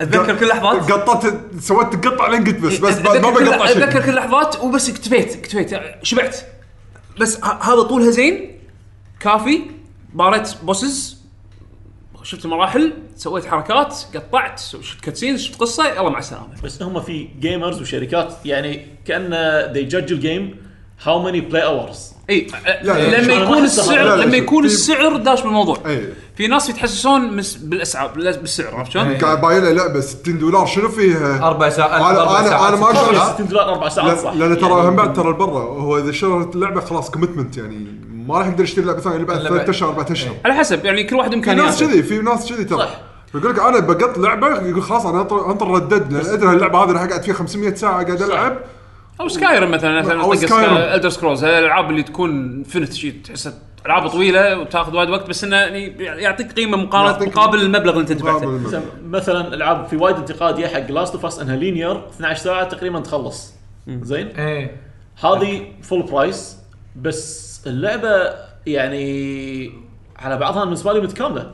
أتذكر 0.00 0.36
كل 0.38 0.48
لحظات 0.48 0.90
قطت 0.92 1.40
سويت 1.60 2.06
قطع 2.06 2.28
لين 2.28 2.44
قلت 2.44 2.56
بس 2.58 2.78
بس 2.78 2.98
أتذكر 2.98 3.30
ما 3.30 3.38
كل- 3.38 3.44
بقطع 3.44 3.64
أتذكر 3.70 3.90
شيء 3.92 4.00
كل 4.00 4.14
لحظات 4.14 4.60
وبس 4.60 4.88
اكتفيت 4.90 5.36
اكتفيت. 5.36 5.80
شبعت. 6.02 6.36
بس 7.20 7.44
ه- 7.44 7.72
هذا 7.72 7.82
طولها 7.82 8.10
زين 8.10 8.58
كافي. 9.20 9.60
باريت 10.14 10.54
bosses. 10.62 11.16
شفت 12.22 12.44
المراحل 12.44 12.92
سويت 13.16 13.46
حركات. 13.46 13.94
قطعت. 14.14 14.58
شفت 14.60 15.00
cutscenes 15.00 15.42
شفت 15.42 15.60
قصة. 15.60 15.88
يلا 15.88 16.10
مع 16.10 16.18
السلامة. 16.18 16.46
بس 16.64 16.82
هم 16.82 17.00
في 17.00 17.28
gamers 17.40 17.80
وشركات. 17.80 18.34
يعني 18.44 18.86
كأن 19.04 19.30
they 19.74 19.90
judge 19.92 20.12
ال 20.12 20.23
game 20.23 20.65
how 21.04 21.18
many 21.26 21.40
play 21.52 21.62
hours? 21.62 21.96
إي 22.30 22.46
لا، 22.82 23.20
لما 23.20 23.26
ما 23.26 23.42
يكون 23.42 23.64
السعر 23.64 24.04
لا، 24.04 24.14
لما 24.16 24.24
شوف، 24.24 24.34
يكون 24.34 24.68
في- 24.68 24.74
السعر 24.74 25.16
داش 25.16 25.42
بالموضوع. 25.42 25.78
إي. 25.86 26.08
في 26.36 26.46
ناس 26.46 26.68
يتحسسون 26.68 27.36
مس- 27.36 27.54
بالاسعار 27.56 28.08
بال- 28.08 28.38
بالسعر 28.38 28.74
عرفت 28.74 28.90
شلون؟ 28.92 29.14
قاعد 29.14 29.40
باين 29.40 29.62
له 29.64 29.72
لعبة 29.72 30.00
60 30.00 30.38
دولار 30.38 30.66
شنو 30.66 30.88
فيها؟ 30.88 31.46
أربع 31.48 31.68
ساعات 31.68 31.90
أنا- 31.90 32.18
أربع 32.18 32.42
أنا- 32.42 32.48
ساعات. 32.48 32.72
أنا 32.72 32.80
ما 32.80 32.86
أقدر- 32.86 33.14
ساعات. 33.14 33.34
60 33.34 33.46
دولار 33.48 33.68
أربع 33.74 33.88
ساعات 33.88 34.18
صح. 34.18 34.32
لأن 34.32 34.48
لأن 34.52 34.58
ترى 34.60 34.70
هم 34.88 34.96
بعد 34.96 35.12
ترى 35.12 35.32
برا 35.32 35.62
هو 35.62 35.98
إذا 35.98 36.12
شريت 36.12 36.54
اللعبه 36.54 36.80
خلاص 36.80 37.10
commitment 37.10 37.56
يعني 37.56 37.86
ما 38.26 38.38
راح 38.38 38.46
يقدر 38.46 38.64
يشتري 38.64 38.84
لعبة 38.84 39.00
ثانية 39.00 39.24
بعد 39.24 39.36
إلا 39.40 39.48
ثلاث 39.48 39.58
بعد- 39.60 39.68
أشهر 39.68 39.88
أربع 39.88 40.06
أشهر. 40.10 40.34
على 40.44 40.54
حسب 40.54 40.84
يعني 40.84 41.04
كل 41.04 41.16
واحد 41.16 41.30
في 41.30 41.36
ناس 41.36 41.48
امكانياته 41.48 41.86
كذي 41.86 42.02
في 42.02 42.18
ناس 42.18 42.48
كذي 42.52 42.64
ترى. 42.64 42.78
صح. 42.78 43.00
يقول 43.34 43.50
لك 43.52 43.58
أنا 43.58 43.78
بقط 43.78 44.18
لعبة 44.18 44.48
يقول 44.62 44.82
خلاص 44.82 45.06
أنا 45.06 45.20
انطر 45.20 45.50
أنطر 45.50 45.68
ردد 45.70 46.12
لأن 46.12 46.26
إدري 46.34 46.50
اللعبه 46.50 46.84
هذه 46.84 46.90
راح 46.92 47.02
أقعد 47.02 47.22
فيها 47.22 47.34
500 47.34 47.74
ساعة 47.74 48.04
قاعد 48.04 48.22
ألعب. 48.22 48.58
أو 49.20 49.28
Skyrim 49.28 49.70
مثلا 49.70 50.00
مثلا 50.00 50.22
أو 50.22 50.34
Skyrim. 50.34 50.76
Elder 50.76 51.08
Scrolls 51.08 51.44
الألعاب 51.44 51.90
اللي 51.90 52.02
تكون 52.02 52.62
فنت 52.62 52.92
شيء 52.92 53.14
تحسها 53.24 53.52
ألعاب 53.86 54.08
طويلة 54.08 54.58
وتأخذ 54.58 54.96
وايد 54.96 55.10
وقت 55.10 55.28
بس 55.28 55.44
إنه 55.44 55.56
يعني 55.56 55.94
يعطيك 56.22 56.52
قيمة 56.52 56.76
مقارنه 56.76 57.26
مقابل 57.26 57.60
المبلغ 57.60 57.90
اللي 57.90 58.00
أنت 58.00 58.12
دفعته. 58.12 58.60
مثلا 59.04 59.54
ألعاب 59.54 59.86
في 59.86 59.96
وايد 59.96 60.16
انتقاديه 60.16 60.66
حق 60.66 60.90
Last 60.90 61.14
of 61.14 61.26
Us 61.26 61.38
إنها 61.38 61.56
linear 61.56 62.06
12 62.08 62.44
ساعة 62.44 62.64
تقريبا 62.64 63.00
تخلص. 63.00 63.54
زين؟ 63.88 64.26
إيه. 64.26 64.76
هذه 65.24 65.66
full 65.82 66.02
price 66.02 66.56
بس 66.96 67.60
اللعبة 67.66 68.34
يعني 68.66 69.72
على 70.18 70.36
بعضها 70.36 70.64
بالنسبة 70.64 70.92
لي 70.92 71.00
متكاملة. 71.00 71.52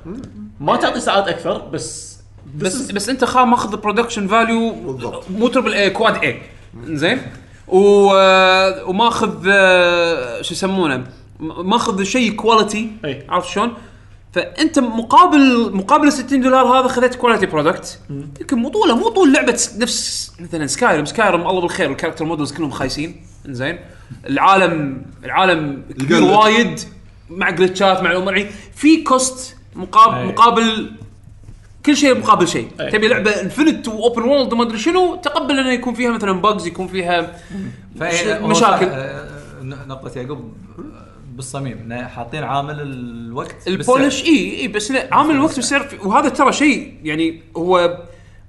ما 0.60 0.76
تعطي 0.76 1.00
ساعات 1.00 1.28
أكثر 1.28 1.58
بس 1.58 2.18
بس 2.54 2.90
بس 2.90 3.08
أنت 3.08 3.24
خا 3.24 3.44
ماخذ 3.44 3.76
production 3.76 4.26
value 4.28 4.70
بالضبط. 4.70 5.30
مو 5.30 5.48
triple 5.48 5.74
A 5.74 5.90
كواد 5.90 6.24
اي 6.24 6.42
زين؟ 6.84 7.18
و 7.68 8.10
آه، 8.14 8.84
وماخذ 8.88 9.48
آه، 9.48 10.42
شو 10.42 10.54
يسمونه 10.54 11.04
ماخذ 11.40 12.02
شيء 12.02 12.32
quality 12.32 12.90
أي. 13.04 13.26
عرفت 13.28 13.48
شلون؟ 13.48 13.72
فأنت 14.32 14.78
مقابل 14.78 15.76
مقابل 15.76 16.06
ال 16.06 16.12
60 16.12 16.40
دولار 16.40 16.66
هذا 16.66 16.88
خذيت 16.88 17.14
quality 17.14 17.46
product 17.46 18.00
يمكن 18.10 18.58
مو 18.58 18.68
طوله 18.68 18.96
مو 18.96 19.08
طول 19.08 19.32
لعبة 19.32 19.60
نفس 19.78 20.32
مثلا 20.40 20.66
Skyrim 20.66 21.04
Skyrim 21.04 21.40
الله 21.48 21.60
بالخير 21.60 21.90
ال 21.90 21.94
character 21.94 22.24
models 22.24 22.52
كلهم 22.52 22.70
خايسين 22.70 23.26
زين 23.46 23.78
العالم 24.26 25.02
العالم 25.24 25.82
كبير. 25.90 26.22
وايد 26.22 26.80
مع 27.30 27.50
glitch 27.50 27.95
ات 27.95 28.02
مع 28.02 28.10
الأمور 28.10 28.36
يعني 28.36 28.50
في 28.74 29.02
cost 29.02 29.56
مقابل 29.74 30.16
أي. 30.16 30.26
مقابل 30.26 30.92
كل 31.86 31.96
شيء 31.96 32.18
مقابل 32.18 32.48
شيء. 32.48 32.68
أي. 32.80 32.90
تبي 32.90 33.08
لعبة 33.08 33.30
infinite 33.30 33.88
و 33.88 33.95
open 33.95 34.22
world 34.22 34.52
وما 34.52 34.62
أدري 34.62 34.78
شنو 34.78 35.16
تقبل 35.16 35.58
إنه 35.58 35.70
يكون 35.72 35.94
فيها 35.94 36.10
مثلا 36.10 36.32
bugs 36.32 36.66
يكون 36.66 36.86
فيها 36.88 37.36
مشاكل. 38.40 38.86
آه، 38.86 39.28
ن- 39.62 39.88
نقطة 39.88 40.18
يعقوب 40.20 40.52
آه، 40.78 40.82
بالصميم 41.36 41.78
إنه 41.78 42.06
حاطين 42.06 42.42
عامل 42.44 42.80
الوقت 42.80 43.68
ال 43.68 43.76
polish 43.76 44.24
إي 44.24 44.60
إي 44.60 44.68
بس 44.68 44.90
لا 44.90 45.08
عامل 45.14 45.34
الوقت 45.34 45.56
والسعر 45.56 45.80
في- 45.82 46.06
وهذا 46.08 46.28
ترى 46.28 46.52
شيء 46.52 46.94
يعني 47.04 47.42
هو 47.56 47.98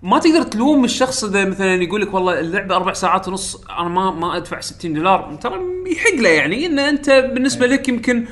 ما 0.03 0.19
تقدر 0.19 0.41
تلوم 0.41 0.83
الشخص 0.85 1.23
إذا 1.23 1.45
مثلا 1.45 1.83
يقول 1.83 2.01
لك 2.01 2.13
والله 2.13 2.39
اللعبة 2.39 2.75
أربع 2.75 2.93
ساعات 2.93 3.27
ونص 3.27 3.63
أنا 3.79 3.89
ما 3.89 4.11
ما 4.11 4.37
أدفع 4.37 4.59
60 4.59 4.93
دولار 4.93 5.35
ترى 5.41 5.59
يحق 5.87 6.15
له 6.21 6.29
يعني 6.29 6.65
إن 6.65 6.79
أنت 6.79 7.09
بالنسبة 7.33 7.67
لك 7.67 7.87
يمكن 7.87 8.25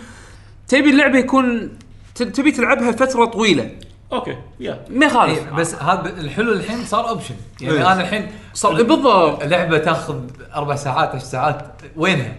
تبي 0.67 0.89
اللعبة 0.89 1.17
يكون 1.19 1.69
تبي 2.15 2.51
تلعبها 2.51 2.91
فترة 2.91 3.25
طويلة. 3.25 3.71
okay 4.13 4.37
يا 4.59 4.85
ما 4.89 5.05
يخالف 5.05 5.39
إيه، 5.39 5.49
بس 5.53 5.75
هذا 5.75 6.09
الحلو 6.09 6.53
الحين 6.53 6.85
صار 6.85 7.09
option 7.09 7.35
يعني 7.61 7.73
إيه. 7.75 7.91
أنا 7.93 8.01
الحين 8.01 8.27
صار 8.53 8.83
بالضبط. 8.83 9.43
لعبه 9.43 9.77
تاخذ 9.77 10.19
أربع 10.55 10.75
ساعات 10.75 11.15
عشر 11.15 11.25
ساعات 11.25 11.61
وينها؟ 11.95 12.35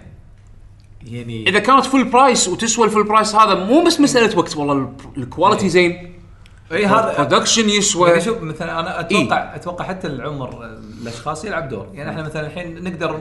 يعني 1.06 1.48
إذا 1.48 1.58
كانت 1.58 1.86
full 1.86 2.04
price 2.04 2.48
وتسوى 2.48 2.84
ال 2.86 2.90
full 2.90 3.04
price 3.04 3.34
هذا 3.34 3.54
مو 3.54 3.84
بس 3.84 4.00
مسألة 4.00 4.38
وقت 4.38 4.56
والله 4.56 4.72
ال- 4.72 4.92
ال 5.16 5.23
quality 5.23 5.68
زين. 5.68 6.12
اي 6.72 6.86
هذا 6.86 7.14
production 7.18 7.68
يسوى. 7.68 8.08
يعني 8.08 8.20
شوف 8.20 8.42
مثلا 8.42 8.80
أنا 8.80 9.00
أتوقع 9.00 9.42
إيه. 9.50 9.56
أتوقع 9.56 9.84
حتى 9.84 10.06
العمر 10.06 10.64
الأشخاص 11.02 11.44
يلعب 11.44 11.68
دور. 11.68 11.86
يعني 11.94 12.10
إحنا 12.10 12.22
مثلا 12.22 12.46
الحين 12.46 12.84
نقدر 12.84 13.20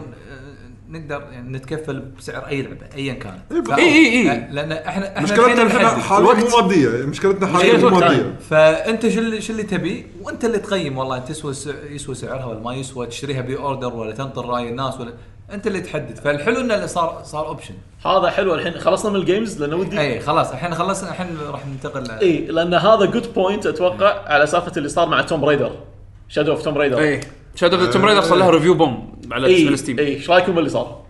نقدر 0.91 1.23
يعني 1.31 1.57
نتكفل 1.57 1.99
بسعر 1.99 2.47
أي 2.47 2.61
لعبة 2.61 2.77
ايا 2.95 3.13
كانت 3.13 3.37
إيه، 3.51 3.63
فأو- 3.63 3.77
إيه، 3.79 4.11
إيه،. 4.11 4.49
لأن 4.51 4.71
إحنا 4.71 5.09
إحنا 5.09 5.21
مشكلتنا 5.21 5.61
الحين 5.63 5.85
إحنا. 5.85 6.03
حاليا 6.03 6.33
مو. 6.33 6.57
مادية. 6.61 7.05
مشكلتنا 7.05 7.47
حاليا 7.47 7.77
مو. 7.77 7.89
مادية. 7.89 8.35
فأنت 8.49 9.07
شو 9.09 9.19
اللي 9.19 9.41
شو 9.41 9.53
اللي 9.53 9.63
تبي؟ 9.63 10.05
وأنت 10.21 10.45
اللي 10.45 10.57
تقيم 10.57 10.97
والله 10.97 11.19
تسوى 11.19 11.53
يسوى 11.89 12.15
سعرها 12.15 12.45
ولا 12.45 12.59
ما 12.59 12.73
يسوى 12.75 13.07
تشتريها 13.07 13.41
pre-order 13.41 13.93
ولا 13.93 14.11
تنطر 14.11 14.45
رأي 14.45 14.69
الناس 14.69 14.99
ولا 14.99 15.13
أنت 15.53 15.67
اللي 15.67 15.81
تحدد. 15.81 16.15
فالحلو 16.17 16.59
انه 16.61 16.75
اللي 16.75 16.87
صار 16.87 17.21
صار 17.25 17.47
option 17.47 17.73
هذا 18.05 18.29
حلو 18.29 18.55
الحين. 18.55 18.73
خلصنا 18.73 19.11
من 19.11 19.15
ال 19.19 19.26
games 19.26 19.61
لأن 19.61 19.73
ودي 19.73 19.99
اي 19.99 20.19
خلاص. 20.19 20.51
الحين 20.51 20.75
خلصنا 20.75 21.09
الحين 21.09 21.27
راح 21.51 21.67
ننتقل 21.67 22.11
اي 22.11 22.37
لأن 22.45 22.73
هذا 22.73 23.05
good 23.05 23.33
point 23.33 23.65
أتوقع 23.65 24.21
على 24.25 24.47
سالفة 24.47 24.71
اللي 24.77 24.89
صار 24.89 25.09
مع 25.09 25.21
Tomb 25.21 25.45
Raider 25.45 25.71
Shadow 26.29 26.51
of 26.51 26.61
Tomb 26.63 26.77
Raider 26.77 26.99
اي 26.99 27.21
Shadow 27.55 27.77
of 27.77 27.89
Tomb 27.93 28.05
Raider 28.05 28.21
صار 28.21 28.37
لها 28.37 28.49
review 28.49 28.73
bomb 28.73 29.21
على 29.31 29.47
اي 29.47 29.67
على 29.67 29.77
Steam 29.77 29.99
اي 29.99 30.07
إيش 30.07 30.29
رأيكم 30.29 30.55
باللي 30.55 30.69
صار؟ 30.69 31.01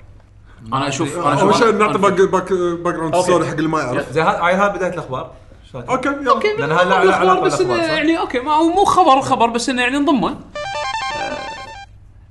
أنا 0.74 0.88
أشوف 0.88 1.18
أنا 1.18 1.42
أول 1.42 1.50
أشوف 1.50 1.64
شيء 1.64 1.72
نعطي 1.72 1.98
باك 1.98 2.14
باك 2.14 2.54
باك 2.54 2.94
جراوند 2.94 3.16
okay. 3.16 3.28
ستوري 3.28 3.46
حق 3.46 3.54
اللي 3.54 3.70
ما 3.70 3.80
يعرف 3.80 4.12
زين 4.12 4.24
هاي 4.24 4.54
هاي 4.54 4.70
بداية 4.70 4.94
الأخبار 4.94 5.32
إيش 5.66 5.76
رأيك؟ 5.76 5.90
أوكي 5.90 6.10
يلا 6.10 6.58
لأن 6.60 6.72
هذا 6.72 6.84
لا 6.84 6.90
لا 6.90 7.04
الاخبار 7.04 7.30
علاقة 7.30 7.42
بس 7.42 7.62
إنه 7.62 7.78
صح؟ 7.78 7.84
يعني 7.84 8.20
okay 8.20 8.40
ما 8.40 8.52
هو 8.52 8.70
مو 8.70 8.86
خبر 8.86 9.22
خبر 9.22 9.48
بس 9.48 9.70
إنه 9.70 9.82
يعني 9.82 9.98
انضمه 9.98 10.38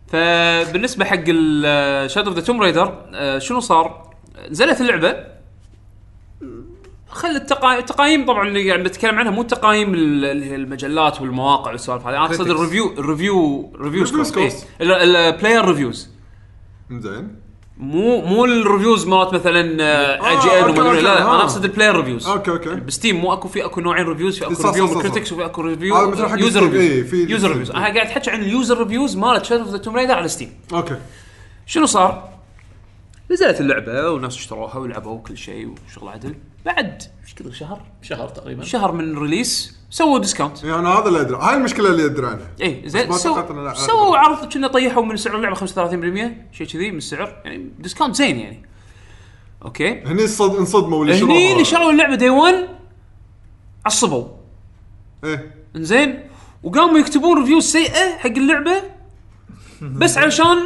فبالنسبه 0.08 1.04
حق 1.04 1.24
Shadow 2.06 2.30
of 2.30 2.36
the 2.36 2.40
Tomb 2.40 2.62
Raider 2.62 2.94
شنو 3.38 3.60
صار؟ 3.60 4.10
نزلت 4.50 4.80
اللعبة 4.80 5.39
خل 7.10 7.36
التقا- 7.36 7.64
التقايم 7.78 8.26
طبعا 8.26 8.48
اللي 8.48 8.66
يعني 8.66 8.82
بتكلم 8.82 9.18
عنها 9.18 9.30
مو 9.32 9.40
التقايم 9.42 9.94
ال- 9.94 10.24
اللي 10.24 10.50
هي 10.50 10.54
المجلات 10.54 11.20
والمواقع 11.20 11.70
والسوالف 11.70 12.06
هذه. 12.06 12.16
أنا 12.16 12.24
أقصد. 12.24 12.50
ال 12.50 12.56
review 12.56 12.92
ال 12.98 13.09
review 13.09 13.72
review 13.80 14.24
scores. 14.24 14.64
ال 14.80 14.92
player 14.92 15.64
reviews 15.64 16.08
زين 16.90 17.36
مو 17.78 18.20
مو 18.20 18.44
ال 18.44 18.52
reviews 18.52 19.06
مالت 19.06 19.32
مثلا 19.34 19.60
IGN 20.30 20.74
لا 20.74 21.00
لا 21.00 21.22
آه. 21.22 21.34
أنا 21.34 21.42
أقصد 21.42 21.64
ال 21.64 21.69
player 21.69 21.96
reviews 21.96 22.26
okay 22.28 22.50
okay. 22.50 22.74
ب 22.74 22.81
Steam 22.81 23.16
مو 23.16 23.32
اكو 23.32 23.48
في 23.48 23.64
أكو 23.64 23.80
نوعين 23.80 24.06
reviews 24.06 24.38
في 24.38 24.44
أكو 24.44 24.68
review 24.68 24.86
صح، 24.86 25.00
critics. 25.00 25.32
وفي 25.32 25.44
أكو 25.44 25.62
review 25.62 25.96
user 25.96 26.32
reviews 26.32 26.58
في 27.10 27.26
user. 27.28 27.48
reviews 27.48 27.70
أنا 27.70 27.80
قاعد 27.80 27.96
احكي 27.96 28.30
عن 28.30 28.40
ال 28.40 28.48
user 28.48 28.78
reviews 28.78 29.16
مالت 29.16 29.44
Shadow 29.44 29.62
of 29.62 29.70
the 29.70 29.78
Tomb 29.78 29.96
Raider 29.96 30.14
على 30.14 30.28
Steam 30.28 30.52
okay. 30.72 30.96
شنو 31.66 31.86
صار؟ 31.86 32.28
نزلت 33.30 33.60
اللعبة 33.60 34.10
والناس 34.10 34.36
اشتروها 34.36 34.76
ولعبوا 34.78 35.12
وكل 35.12 35.36
شيء 35.38 35.74
وشغل 35.88 36.08
عدل. 36.08 36.34
بعد 36.64 37.02
إيش 37.24 37.34
كثر 37.34 37.50
شهر؟ 37.52 37.80
شهر 38.02 38.28
تقريبا. 38.28 38.64
شهر 38.64 38.92
من 38.92 39.12
ال 39.16 39.24
release 39.24 39.80
سووا 39.90 40.18
discount 40.18 40.64
يعني 40.64 40.88
هذا 40.88 41.08
اللي 41.08 41.20
أدري. 41.20 41.36
هاي 41.36 41.56
المشكلة 41.56 41.88
اللي 41.90 42.04
أدري 42.04 42.26
عنها. 42.26 42.48
اي 42.62 42.82
زين 42.86 43.08
ما 43.08 43.16
سو 43.16 43.28
توقعت 43.28 43.50
إن 43.50 43.64
لا- 43.64 43.74
سووا 43.74 44.16
عرض 44.16 44.52
كنا 44.52 44.68
طيحوا 44.68 45.04
من 45.04 45.16
سعر 45.16 45.36
اللعبة 45.36 45.54
35% 45.54 45.62
شيء 46.52 46.66
كذي 46.66 46.90
من 46.90 46.96
السعر. 46.98 47.42
يعني 47.44 47.70
discount 47.78 48.16
زين 48.16 48.38
يعني. 48.38 48.62
okay؟ 49.64 50.00
هني 50.00 50.26
صد 50.26 50.56
انصدموا 50.56 50.98
واللي 50.98 51.22
هني 51.24 51.52
اللي 51.52 51.64
شروا 51.64 51.90
اللعبة 51.92 52.14
day 52.14 52.28
1 52.30 52.68
عصبوا. 53.86 54.28
إيه. 55.24 55.54
إنزين؟ 55.76 56.20
وقاموا 56.62 56.98
يكتبون 56.98 57.40
reviews 57.40 57.64
سيئة 57.64 58.16
حق 58.18 58.26
اللعبة 58.30 58.82
بس 59.82 60.18
علشان 60.18 60.56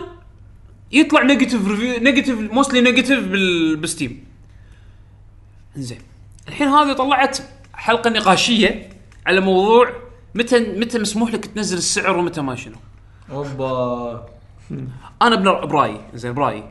يطلع 0.93 1.23
negative 1.23 1.69
review 1.69 2.01
negative 2.03 2.39
mostly 2.39 2.81
negative 2.81 3.25
بال 3.28 3.56
Steam 3.56 4.25
انزين 5.77 5.99
الحين 6.49 6.69
هذه 6.69 6.93
طلعت 6.93 7.39
حلقة 7.75 8.11
نقاشية 8.11 8.89
على 9.27 9.41
موضوع 9.41 9.93
متى 10.35 10.61
متى 10.78 10.99
مسموح 10.99 11.35
لك 11.35 11.47
تنزل 11.47 11.77
السعر 11.77 12.17
ومتى 12.17 12.41
ما 12.41 12.55
شنو. 12.55 12.77
أوبا. 13.31 14.27
أنا 15.23 15.36
برايي 15.65 16.01
زين 16.15 16.35
برايي. 16.35 16.65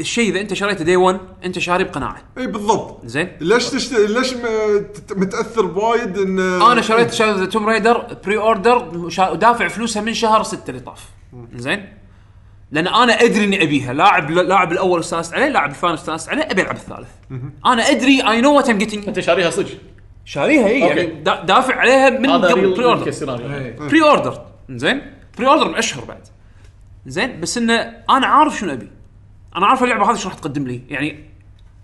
الشيء 0.00 0.30
إذا 0.30 0.40
أنت 0.40 0.54
شريته 0.54 0.84
day 0.84 0.96
1 0.96 1.20
أنت 1.44 1.58
شاري 1.58 1.84
بقناعة. 1.84 2.22
إي 2.38 2.46
بالضبط. 2.46 3.06
زين. 3.06 3.36
ليش 3.40 3.70
تشت... 3.70 3.92
ليش 3.92 4.34
م... 4.34 4.46
متأثر 5.10 5.66
بوايد 5.66 6.18
ان 6.18 6.40
أنا 6.40 6.82
شريت 6.82 7.12
شريت 7.12 7.52
Tomb 7.52 7.66
Raider 7.66 8.16
pre-order 8.24 8.76
ودافع 9.32 9.68
فلوسها 9.68 10.02
من 10.02 10.14
شهر 10.14 10.42
6 10.42 10.70
اللي 10.70 10.80
طاف. 10.80 11.08
زين. 11.54 12.01
لأن 12.72 12.86
أنا 12.86 13.12
أدري 13.12 13.44
إني 13.44 13.62
أبيها. 13.62 13.92
لاعب 13.92 14.30
لاعب 14.30 14.72
الأول 14.72 15.00
استانست 15.00 15.34
عليه 15.34 15.48
لاعب 15.48 15.70
الثاني 15.70 15.94
استانست 15.94 16.28
عليه 16.28 16.42
أبي 16.50 16.62
ألعب 16.62 16.76
الثالث. 16.76 17.08
أنا 17.66 17.90
أدري 17.90 18.28
I 18.30 18.40
know 18.40 18.56
what 18.56 18.70
I'm 18.70 18.78
getting 18.78 19.08
أنت 19.08 19.20
شاريها 19.20 19.50
صدق؟ 19.50 19.68
شاريها 20.24 20.66
هي. 20.66 20.78
يعني 20.80 21.06
دا- 21.06 21.42
دافع 21.44 21.74
عليها 21.74 22.10
من 22.10 22.30
قبل 22.30 22.74
pre-order. 22.74 23.10
pre-order 23.88 24.40
زين؟ 24.70 25.02
pre-order 25.38 25.68
من 25.68 25.74
أشهر 25.74 26.04
بعد. 26.04 26.28
زين؟ 27.06 27.40
بس 27.40 27.58
إنه 27.58 27.74
أنا 28.10 28.26
عارف 28.26 28.58
شنو 28.58 28.72
أبي. 28.72 28.90
أنا 29.56 29.66
عارف 29.66 29.82
اللعبة 29.82 30.10
هذه 30.10 30.16
شو 30.16 30.28
راح 30.28 30.38
تقدم 30.38 30.66
لي. 30.66 30.82
يعني 30.88 31.24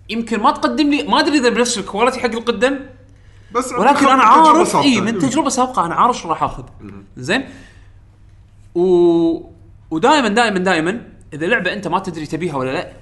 يمكن 0.09 0.41
ما 0.41 0.51
تقدم 0.51 0.91
لي 0.91 1.03
ما 1.03 1.21
أدري 1.21 1.39
إذا 1.39 1.49
بنفس 1.49 1.79
ال 1.79 1.84
quality 1.84 2.21
حق 2.21 2.27
القدم. 2.27 2.79
بس 3.53 3.73
ولكن 3.73 4.07
أنا 4.07 4.23
عارف. 4.23 4.77
إي 4.77 5.01
من 5.01 5.19
تجربة 5.19 5.49
سابقة 5.49 5.87
أنا 5.87 5.95
عارف 5.95 6.19
شو 6.19 6.29
راح 6.29 6.43
آخذ. 6.43 6.65
زين؟ 7.17 7.45
و 8.75 9.58
ودائما 9.91 10.29
دائما 10.29 10.59
دائما 10.59 11.09
إذا 11.33 11.47
لعبة 11.47 11.73
أنت 11.73 11.89
ما 11.89 11.99
تدري 11.99 12.27
تبيها 12.27 12.57
ولا 12.57 12.73
لا 12.73 12.93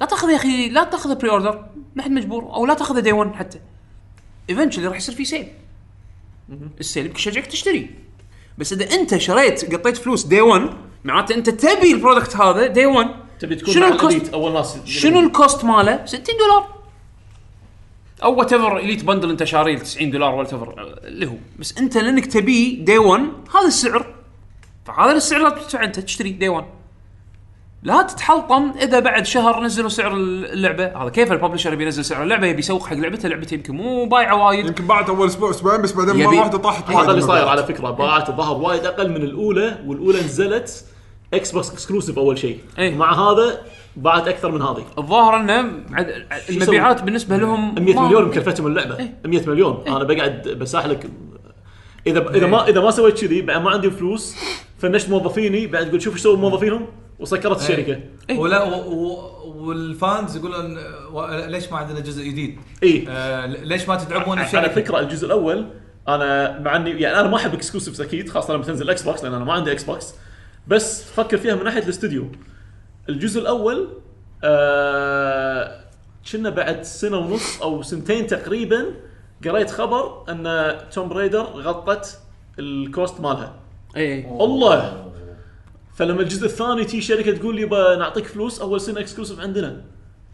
لا 0.00 0.06
تأخذ 0.06 0.30
يا 0.30 0.36
أخي 0.36 0.68
لا 0.68 0.84
تأخذ 0.84 1.14
pre-order 1.14 1.66
ما 1.94 2.02
حد 2.02 2.10
مجبور 2.10 2.54
أو 2.54 2.66
لا 2.66 2.74
تأخذ 2.74 3.00
day 3.00 3.12
1 3.12 3.34
حتى. 3.34 3.60
eventually 4.50 4.86
راح 4.86 4.96
يصير 4.96 5.14
في 5.14 5.24
sale 5.24 5.48
ال 6.80 6.85
sale 6.85 7.06
يمكن 7.06 7.18
يشجعك 7.18 7.46
تشتري. 7.46 7.90
بس 8.58 8.72
إذا 8.72 8.94
أنت 8.94 9.16
شريت 9.16 9.74
قطيت 9.74 9.96
فلوس 9.96 10.26
day 10.26 10.40
1 10.40 10.70
معناته 11.04 11.34
أنت 11.34 11.50
تبي 11.50 11.92
ال 11.92 11.98
product 11.98 12.36
هذا 12.36 12.66
day 12.66 12.86
1 12.86 13.08
تبي 13.40 13.54
تكون 13.54 13.74
شنو 13.74 13.86
ال 13.86 13.94
cost؟ 13.94 14.32
أول 14.34 14.52
ناس 14.52 14.78
شنو 14.84 15.20
ال 15.20 15.29
cost 15.29 15.64
ماله؟ 15.64 16.06
60 16.06 16.24
دولار. 16.38 16.78
أو 18.22 18.34
whatever 18.34 18.76
elite 18.76 19.04
bundle 19.04 19.30
أنت 19.30 19.44
شاريه 19.44 19.78
90 19.78 20.10
دولار 20.10 20.34
whatever 20.34 20.98
اللي 21.04 21.26
هو. 21.26 21.36
بس 21.58 21.78
أنت 21.78 21.98
لأنك 21.98 22.26
تبيه 22.26 22.84
day 22.84 22.98
1 22.98 23.22
هذا 23.54 23.66
السعر. 23.66 24.17
فهذا 24.88 25.12
السعر 25.12 25.42
لا 25.42 25.50
تدفع 25.50 25.84
انت 25.84 26.00
تشتري 26.00 26.30
day 26.30 26.48
1 26.48 26.64
لا 27.82 28.02
تتحلطم 28.02 28.72
إذا 28.82 29.00
بعد 29.00 29.26
شهر 29.26 29.62
نزلوا 29.62 29.88
سعر 29.88 30.12
اللعبة. 30.14 31.02
هذا 31.02 31.08
كيف 31.08 31.32
ال 31.32 31.36
publisher 31.36 31.72
يبي 31.72 31.84
ينزل 31.84 32.04
سعر 32.04 32.22
اللعبة؟ 32.22 32.46
يبي 32.46 32.58
يسوق 32.58 32.86
حق 32.86 32.96
لعبته 32.96 33.28
لعبته 33.28 33.54
يمكن 33.54 33.76
مو 33.76 34.04
بايعة 34.06 34.46
وايد. 34.46 34.66
يمكن 34.66 34.86
بعد 34.86 35.08
أول 35.10 35.26
أسبوع 35.26 35.50
أسبوعين 35.50 35.82
بس 35.82 35.92
بعدين 35.92 36.24
مره 36.26 36.38
واحدة 36.38 36.58
طاحت 36.58 36.88
وايد 36.88 36.98
هذا 37.00 37.10
اللي 37.10 37.22
صاير. 37.22 37.48
على 37.48 37.64
فكرة 37.64 37.90
باعت 37.90 38.28
الظاهر 38.28 38.56
وايد 38.56 38.84
أقل 38.86 39.10
من 39.10 39.16
الأولى 39.16 39.78
والأولى 39.86 40.18
نزلت 40.20 40.84
Xbox 41.34 41.70
exclusive 41.70 42.18
أول 42.18 42.38
شيء. 42.38 42.58
إيه. 42.78 42.96
مع 42.96 43.12
هذا 43.30 43.60
باعت 43.96 44.28
أكثر 44.28 44.50
من 44.50 44.62
هذه. 44.62 44.84
الظاهر 44.98 45.36
إنه 45.36 45.72
عد- 45.92 46.26
المبيعات 46.50 47.02
بالنسبة 47.02 47.36
لهم 47.36 47.74
100 47.74 47.94
ما- 47.94 48.02
مليون 48.06 48.24
مكلفتهم 48.24 48.66
اللعبة. 48.66 48.98
إيه. 48.98 49.14
100 49.26 49.48
مليون. 49.48 49.84
أنا 49.88 50.04
بقعد 50.04 50.48
بساح 50.48 50.86
لك 50.86 51.10
اذا 52.06 52.30
إذا 52.34 52.46
ما 52.46 52.68
إذا 52.68 52.80
ما 52.80 52.90
سويت 52.90 53.20
كذي 53.24 53.42
بعد 53.42 53.62
ما 53.62 53.70
عندي 53.70 53.90
فلوس 53.90 54.36
فنشت 54.78 55.08
موظفيني 55.08 55.66
بعد 55.66 55.88
تقول 55.88 56.02
شوف 56.02 56.14
إيش 56.14 56.22
سووا 56.22 56.36
موظفينهم؟ 56.36 56.86
وسكرت 57.18 57.60
الشركة. 57.60 58.00
إيه. 58.30 58.38
ولا 58.38 58.62
و- 58.62 58.90
و- 58.94 59.38
وال 59.56 59.83
fans 59.83 60.36
يقولون 60.36 60.78
و- 61.12 61.46
ليش 61.46 61.72
ما 61.72 61.78
عندنا 61.78 62.00
جزء 62.00 62.24
جديد؟ 62.24 62.58
اي 62.82 63.04
آه 63.08 63.46
ليش 63.46 63.88
ما 63.88 63.96
تدعمون 63.96 64.38
على 64.38 64.46
الشركة؟ 64.46 64.68
فكرة 64.68 65.00
الجزء 65.00 65.26
الأول 65.26 65.66
أنا 66.08 66.58
مع 66.58 66.76
إني 66.76 66.90
يعني 66.90 67.20
أنا 67.20 67.28
ما 67.28 67.36
أحب 67.36 67.54
exclusives 67.54 68.00
أكيد 68.00 68.28
خاصه 68.28 68.54
لما 68.54 68.62
تنزل 68.64 68.90
Xbox 68.90 69.24
لأن 69.24 69.34
أنا 69.34 69.44
ما 69.44 69.52
عندي 69.52 69.72
Xbox 69.72 70.14
بس 70.68 71.02
فكر 71.04 71.36
فيها 71.38 71.54
من 71.54 71.64
ناحية 71.64 71.82
الاستوديو. 71.82 72.26
الجزء 73.08 73.40
الأول 73.40 73.88
آه 74.44 75.80
كنا 76.32 76.50
بعد 76.50 76.82
سنة 76.82 77.16
ونص 77.16 77.62
أو 77.62 77.82
سنتين 77.82 78.26
تقريبا 78.26 78.84
قريت 79.44 79.70
خبر 79.70 80.24
إن 80.28 80.74
Tomb 80.92 81.08
Raider 81.08 81.42
غطت 81.42 82.18
ال 82.58 82.70
cost 82.70 83.20
مالها. 83.20 83.54
اي 83.96 84.26
الله. 84.40 85.04
فلما 85.94 86.20
الجزء 86.20 86.46
الثاني 86.46 86.84
تي 86.84 87.00
شركة 87.00 87.32
تقول 87.32 87.56
لي 87.56 87.62
يبا 87.62 87.96
نعطيك 87.96 88.26
فلوس 88.26 88.60
أول 88.60 88.80
سنة 88.80 89.00
exclusive 89.00 89.40
عندنا. 89.40 89.80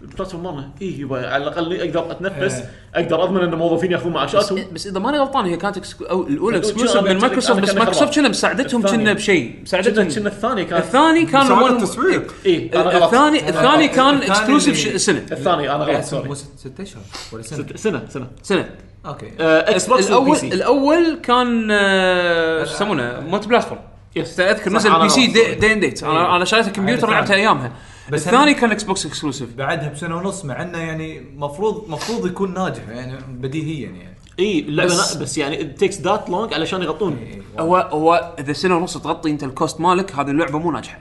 ال 0.02 0.07
platform 0.07 0.44
مالنا 0.44 0.70
اي 0.82 1.00
يبا 1.00 1.28
على 1.28 1.42
الأقل 1.42 1.80
أقدر 1.80 2.10
أتنفس 2.10 2.54
إيه. 2.54 2.70
أقدر 2.94 3.24
أضمن 3.24 3.40
إن 3.40 3.52
الموظفين 3.52 3.92
ياخذون 3.92 4.12
بس, 4.12 4.16
معاشاتهم 4.16 4.64
بس 4.72 4.86
إذا 4.86 4.98
ماني 4.98 5.18
غلطان 5.18 5.44
هي 5.44 5.56
كانت 5.56 5.76
exclu 5.76 6.06
أو 6.06 6.20
الأولى 6.20 6.34
الأولى 6.34 6.56
exclusive 6.56 7.02
من 7.02 7.18
مايكروسوفت 7.18 7.60
بس 7.60 7.74
مايكروسوفت. 7.74 8.14
كنا 8.14 8.28
مساعدتهم. 8.28 8.82
كنا 8.82 9.12
بشيء. 9.12 9.60
مساعدتهم 9.62 10.08
كنا 10.08 10.28
الثاني 10.28 10.64
كان 10.64 10.78
الثاني 10.78 11.26
كان 11.26 11.44
مساعدة 11.44 11.76
التسويق. 11.76 12.34
اي 12.46 12.70
أنا 12.74 12.82
غلط 12.82 13.02
الثاني 13.14 13.48
الثاني 13.48 13.88
كان 13.88 14.16
exclusive 14.16 15.00
سنة. 15.00 15.26
الثاني 15.32 15.74
أنا 15.74 15.84
غلط 15.84 16.14
مو 16.14 16.34
سوري. 16.34 16.34
ست 16.34 16.58
ست 16.58 16.80
أشهر 16.80 17.02
ولا 17.32 17.42
سنة 17.42 18.06
سنة. 18.08 18.30
سنة. 18.42 18.70
okay. 19.06 19.30
آه، 19.40 19.70
Xbox 19.70 20.08
الأول 20.08 20.36
الأول 20.42 21.20
كان 21.22 21.68
آه، 21.70 22.64
شو 22.64 22.74
يسمونه؟ 22.74 23.20
multi-platform 23.20 23.80
yes 24.16 24.40
اذكر 24.40 24.72
نزل 24.72 25.00
PC 25.00 25.26
day. 25.26 25.54
day 25.54 25.74
date 25.74 26.02
أنا 26.02 26.36
أنا 26.36 26.44
شريت 26.44 26.66
الكمبيوتر 26.66 27.06
فاهم. 27.08 27.32
ايامها 27.32 27.72
بس 28.10 28.26
الثاني 28.26 28.54
كان 28.54 28.70
Xbox 28.70 29.06
exclusive 29.06 29.54
بعدها 29.54 29.88
بسنة 29.88 30.16
ونص 30.16 30.44
مع 30.44 30.62
إنه 30.62 30.78
يعني 30.78 31.26
مفروض 31.36 31.88
مفروض 31.88 32.26
يكون 32.26 32.54
ناجح 32.54 32.88
يعني 32.88 33.18
بديهيا 33.28 33.88
يعني. 33.90 34.14
إي 34.38 34.60
اللعبه 34.60 34.90
بس- 34.90 35.14
بس, 35.16 35.38
يعني 35.38 35.64
takes 35.64 36.00
that 36.00 36.30
long 36.30 36.54
علشان 36.54 36.82
يغطون. 36.82 37.16
إيه، 37.18 37.42
هو 37.62 37.76
هو 37.76 38.34
إذا 38.38 38.52
سنة 38.52 38.76
ونص 38.76 38.98
تغطي 38.98 39.30
أنت 39.30 39.44
ال 39.44 39.51
cost 39.51 39.80
مالك 39.80 40.12
هذه 40.12 40.30
اللعبة 40.30 40.58
مو 40.58 40.70
ناجحة. 40.70 40.98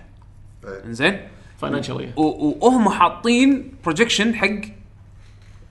إيه. 0.66 0.92
زين 0.92 1.20
financially 1.62 2.10
وهم 2.18 2.90
حاطين 2.90 3.72
projection 3.84 4.36
حق 4.36 4.50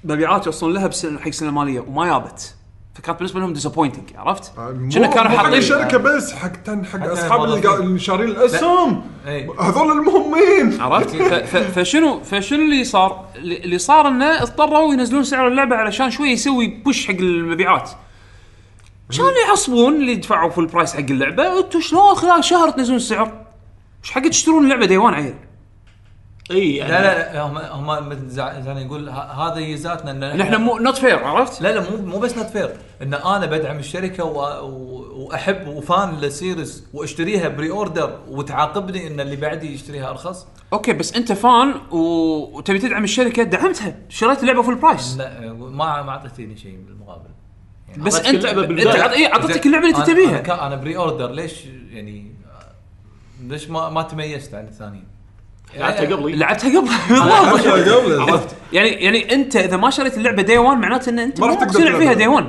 مبيعات 0.04 0.46
يوصلون 0.46 0.72
لها 0.72 0.90
حق 1.18 1.30
سنه 1.30 1.50
ماليه 1.50 1.80
وما 1.80 2.06
يابت 2.06 2.54
فكانت 2.94 3.18
بالنسبة 3.18 3.40
لهم 3.40 3.52
disappointing 3.52 4.16
عرفت؟ 4.16 4.58
آه، 4.58 4.70
كنا 4.94 5.06
كانوا 5.06 5.30
مو 5.30 5.38
حق 5.38 5.44
حاطين 5.44 5.58
الشركة 5.58 5.98
بس 5.98 6.32
حق 6.32 6.52
تن 6.62 6.84
حق 6.86 7.10
أصحاب 7.10 7.44
اللي 7.44 7.98
شارين 7.98 8.28
الأسهم 8.28 9.04
اي 9.26 9.48
هذول 9.60 9.92
المهمين 9.92 10.80
عرفت؟ 10.80 11.16
فشنو 11.74 12.20
فشنو 12.20 12.58
اللي 12.58 12.84
صار؟ 12.84 13.24
اللي 13.36 13.78
صار 13.78 14.08
إنه 14.08 14.42
اضطروا 14.42 14.92
ينزلون 14.92 15.24
سعر 15.24 15.48
اللعبة 15.48 15.76
علشان 15.76 16.10
شوي 16.10 16.28
يسوي 16.28 16.66
push 16.66 17.06
حق 17.06 17.14
المبيعات. 17.14 17.90
كانوا 19.16 19.30
يعصبون 19.48 19.94
اللي 19.94 20.14
دفعوا 20.14 20.50
full 20.50 20.66
price 20.66 20.94
حق 20.94 20.98
اللعبة 20.98 21.58
أنتم 21.58 21.80
شلون 21.80 22.14
خلال 22.14 22.44
شهر 22.44 22.70
تنزلون 22.70 22.96
السعر؟ 22.96 23.32
إيش 24.04 24.10
حق 24.10 24.28
تشترون 24.28 24.64
اللعبة 24.64 24.86
day 24.86 25.00
one 25.00 25.14
عيل؟ 25.14 25.34
إي 26.50 26.76
يعني 26.76 26.92
لا 26.92 27.02
لا 27.02 27.32
لا 27.34 27.42
هم 27.42 27.58
هم 27.58 28.08
مثل 28.08 28.28
زع- 28.30 28.60
زعلان 28.60 28.78
يقول 28.86 29.08
هذا 29.10 29.58
يزاتنا 29.58 30.10
إن 30.10 30.36
نحن 30.38 30.54
مو 30.56 30.78
not 30.78 30.98
fair 30.98 31.24
عرفت؟ 31.24 31.62
لا 31.62 31.72
لا 31.72 31.90
مو 31.90 31.96
مو 32.06 32.18
بس 32.18 32.36
not 32.36 32.46
fair 32.46 32.70
إن 33.02 33.14
أنا 33.14 33.46
بدعم 33.46 33.78
الشركة 33.78 34.24
و... 34.24 34.40
و... 34.66 35.02
وأحب 35.24 35.66
و 35.68 35.80
fan 35.80 36.14
لل 36.20 36.36
series 36.36 36.84
وأشتريها 36.94 37.48
pre-order 37.48 38.18
وتعاقبني 38.28 39.06
إن 39.06 39.20
اللي 39.20 39.36
بعدي 39.36 39.74
يشتريها 39.74 40.10
أرخص. 40.10 40.46
okay 40.72 40.92
بس 40.92 41.14
أنت 41.14 41.32
fan 41.32 41.74
و... 41.90 41.98
وتبي 42.58 42.78
تدعم 42.78 43.04
الشركة 43.04 43.42
دعمتها. 43.42 43.96
شريت 44.08 44.40
اللعبة 44.42 44.62
full 44.62 44.74
price 44.74 45.16
لا 45.16 45.52
ما 45.52 46.02
ما 46.02 46.10
أعطيتني 46.10 46.56
شيء 46.56 46.78
بالمقابل 46.86 47.30
يعني 47.88 48.02
بس 48.02 48.20
أنت 48.26 48.44
أنت 48.44 48.86
أعطيتك 49.26 49.66
اللعبة 49.66 49.86
اللي 49.86 49.98
انت 49.98 50.10
تبيها. 50.10 50.66
أنا 50.66 50.76
pre-order 50.76 51.30
ليش 51.30 51.64
يعني 51.90 52.34
ليش 53.42 53.70
ما 53.70 53.90
ما 53.90 54.02
تميزت 54.02 54.54
عن 54.54 54.64
الثانيين؟ 54.64 55.11
لعبتها 55.76 56.16
قبلي. 56.16 56.36
لعبتها 56.40 56.80
قبل 56.80 56.90
قبل 57.92 58.20
عرفت. 58.20 58.56
يعني 58.72 58.88
يعني 58.88 59.34
انت 59.34 59.56
إذا 59.56 59.76
ما 59.76 59.90
شريت 59.90 60.16
اللعبة 60.16 60.42
day 60.42 60.58
1 60.58 60.78
معناته 60.78 61.10
إن 61.10 61.18
أنت 61.18 61.40
ما 61.40 61.46
راح 61.46 61.54
تقتنع 61.54 61.98
فيها. 61.98 62.12
day 62.12 62.26
1 62.26 62.46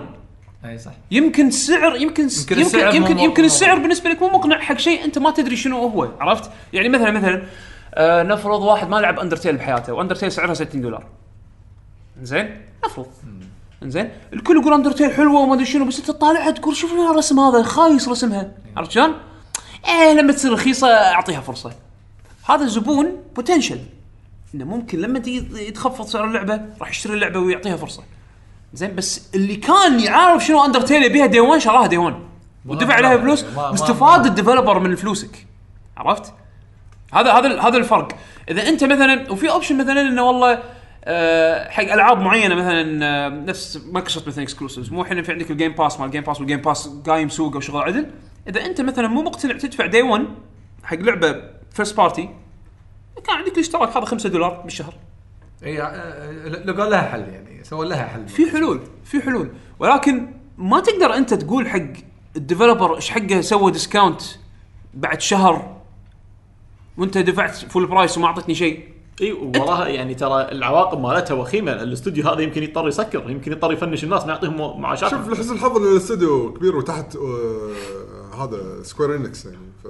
أي 0.65 0.77
صح. 0.77 0.91
يمكن 1.11 1.47
السعر 1.47 1.95
يمكن 1.95 2.23
يمكن 2.23 2.23
يمكن 2.23 2.59
السعر 2.59 2.95
يمكن, 2.95 3.19
يمكن 3.19 3.43
السعر 3.45 3.79
بالنسبة 3.79 4.09
لك 4.09 4.21
مو 4.21 4.29
مقنع 4.29 4.59
حق 4.59 4.77
شيء 4.77 5.05
أنت 5.05 5.17
ما 5.17 5.31
تدري 5.31 5.55
شنو 5.55 5.77
هو 5.87 6.09
عرفت؟ 6.19 6.51
يعني 6.73 6.89
مثلا 6.89 7.11
مثلا 7.11 7.43
آه 7.93 8.23
نفرض 8.23 8.61
واحد 8.61 8.89
ما 8.89 8.95
لعب 8.95 9.19
Undertale 9.19 9.57
بحياته 9.57 9.93
و 9.93 9.97
Undertale 9.97 10.31
سعرها 10.31 10.53
60 10.53 10.81
دولار. 10.81 11.05
زين 12.21 12.61
نفرض. 12.85 13.05
زين 13.83 14.09
الكل 14.33 14.57
يقول 14.57 14.73
Undertale 14.73 15.11
حلوة 15.11 15.41
وما 15.41 15.53
أدري 15.53 15.65
شنو 15.65 15.85
بس 15.85 15.99
أنت 15.99 16.07
تطالعها 16.11 16.51
تقول 16.51 16.75
شوف 16.75 16.91
الرسم 16.93 17.39
هذا 17.39 17.63
خايس 17.63 18.07
رسمها. 18.09 18.51
عرفت 18.77 18.91
شلون؟ 18.91 19.13
إيه 19.87 20.13
لما 20.13 20.33
تصير 20.33 20.53
رخيصة 20.53 20.87
أعطيها 20.87 21.41
فرصة. 21.41 21.71
هذا 22.45 22.63
الزبون 22.63 23.23
potential 23.35 23.80
إنه 24.55 24.65
ممكن 24.65 24.99
لما 24.99 25.22
يتخفض 25.59 26.05
سعر 26.05 26.25
اللعبة 26.25 26.61
راح 26.81 26.89
يشتري 26.89 27.13
اللعبة 27.13 27.39
ويعطيها 27.39 27.75
فرصة. 27.75 28.03
زين 28.73 28.95
بس 28.95 29.30
اللي 29.35 29.55
كان 29.55 29.99
يعرف 29.99 30.45
شنو 30.45 30.65
Undertale 30.65 31.03
يبيها 31.03 31.25
day 31.25 31.39
1 31.39 31.61
شراها 31.61 31.88
day 31.88 31.97
1 31.97 32.15
ودفع 32.65 32.93
عليها 32.93 33.17
فلوس 33.17 33.45
واستفاد 33.57 34.25
ال 34.25 34.31
developer 34.31 34.80
من 34.80 34.95
فلوسك. 34.95 35.45
عرفت؟ 35.97 36.33
هذا 37.13 37.31
هذا 37.31 37.61
هذا 37.61 37.77
الفرق. 37.77 38.17
إذا 38.49 38.69
أنت 38.69 38.83
مثلا 38.83 39.31
وفي 39.31 39.49
option 39.51 39.77
مثلا 39.77 40.01
إنه 40.01 40.23
والله 40.23 40.63
آه، 41.05 41.69
حق 41.69 41.83
ألعاب 41.83 42.19
معينة 42.19 42.55
مثلا 42.55 43.05
آه، 43.05 43.30
نفس 43.30 43.80
مايكروسوفت 43.91 44.27
مثلا 44.27 44.43
exclusives 44.43 44.91
مو 44.91 45.01
الحين 45.01 45.23
في 45.23 45.31
عندك 45.31 45.51
ال 45.51 45.55
Game 45.55 45.72
Pass 45.72 45.99
مال 45.99 46.05
ال 46.05 46.09
Game 46.09 46.23
Pass 46.23 46.39
وال 46.39 46.47
Game 46.47 46.61
Pass 46.61 46.89
قايم 47.07 47.30
سوق 47.30 47.53
أو 47.53 47.59
شغل 47.59 47.81
عدل. 47.81 48.07
إذا 48.47 48.65
أنت 48.65 48.81
مثلا 48.81 49.07
مو 49.07 49.22
مقتنع 49.22 49.57
تدفع 49.57 49.85
day 49.85 50.01
1 50.01 50.25
حق 50.83 50.97
لعبة 50.97 51.43
first 51.73 51.97
party 51.97 52.30
كان 53.23 53.35
عندك 53.35 53.53
الاشتراك 53.53 53.97
هذا 53.97 54.05
5 54.05 54.29
دولار 54.29 54.61
بالشهر. 54.63 54.93
اي 55.63 55.81
آه، 55.81 56.47
لقوا 56.47 56.85
لها 56.85 57.01
حل 57.01 57.19
يعني 57.19 57.63
سووا 57.63 57.85
لها 57.85 58.05
حل. 58.05 58.27
في 58.27 58.51
حلول 58.51 58.79
في 59.03 59.21
حلول. 59.21 59.49
ولكن 59.79 60.27
ما 60.57 60.79
تقدر 60.79 61.13
أنت 61.13 61.33
تقول 61.33 61.69
حق 61.69 61.79
ال 62.35 62.41
developer 62.41 62.95
إيش 62.95 63.09
حقه 63.09 63.41
سوى 63.41 63.71
discount 63.72 64.22
بعد 64.93 65.21
شهر 65.21 65.77
وأنت 66.97 67.17
دفعت 67.17 67.55
full 67.55 67.85
price 67.85 68.17
وما 68.17 68.27
أعطتني 68.27 68.55
شيء. 68.55 68.93
إي 69.21 69.31
وراها 69.31 69.87
يعني 69.87 70.15
ترى 70.15 70.41
العواقب 70.51 70.99
مالتها 70.99 71.33
وخيمة. 71.33 71.71
الاستوديو 71.71 72.29
هذا 72.29 72.41
يمكن 72.41 72.63
يضطر 72.63 72.87
يسكر 72.87 73.29
يمكن 73.29 73.51
يضطر 73.51 73.73
يفنش 73.73 74.03
الناس 74.03 74.25
ما 74.25 74.31
يعطيهم 74.31 74.81
معاشات 74.81 75.09
شوف 75.09 75.29
لحسن 75.29 75.53
الحظ 75.53 75.77
إن 75.77 75.83
الاستوديو 75.83 76.53
كبير 76.53 76.75
وتحت 76.75 77.15
آه، 77.15 78.43
هذا 78.43 78.83
Square 78.83 79.15
Enix 79.15 79.45
يعني 79.45 79.71
ف 79.83 79.87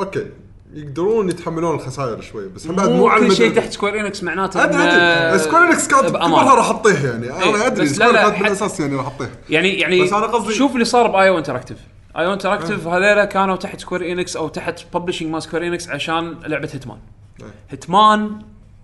okay. 0.00 0.26
يقدرون 0.74 1.28
يتحملون 1.28 1.74
الخسائر 1.74 2.20
شوي 2.20 2.48
بس 2.48 2.66
هم 2.66 2.76
بعد 2.76 2.88
مو 2.90 3.08
على 3.08 3.26
كل 3.28 3.36
شيء 3.36 3.54
تحت 3.54 3.72
Square 3.72 4.00
Enix 4.00 4.22
معناته 4.22 4.64
أدري 4.64 4.82
أدري. 4.82 5.38
Square 5.38 5.64
Enix 5.64 5.88
كانت. 5.88 6.10
كلها 6.10 6.54
راح 6.54 6.64
احطيه 6.70 7.08
يعني 7.08 7.30
أنا 7.32 7.66
أدري. 7.66 7.86
Square 7.88 8.12
كانت 8.12 8.42
بالاساس 8.42 8.80
يعني 8.80 8.96
راح 8.96 9.06
احطيه 9.06 9.30
يعني 9.50 9.68
يعني 9.68 10.02
بس 10.02 10.12
أنا 10.12 10.26
قصدي- 10.26 10.54
شوف 10.54 10.72
اللي 10.74 10.84
صار 10.84 11.06
IO 11.06 11.38
Interactive 11.38 11.78
IO 12.16 12.32
Interactive 12.32 12.86
هذول 12.86 13.24
كانوا 13.24 13.56
تحت 13.56 13.80
Square 13.80 14.12
Enix 14.12 14.36
أو 14.36 14.48
تحت 14.48 14.80
publishing 14.94 15.30
مال 15.30 15.42
Square 15.42 15.66
Enix 15.66 15.88
عشان 15.88 16.36
لعبة 16.46 16.68
Hitman 16.72 16.98
إيه. 17.40 17.46
Hitman 17.70 18.38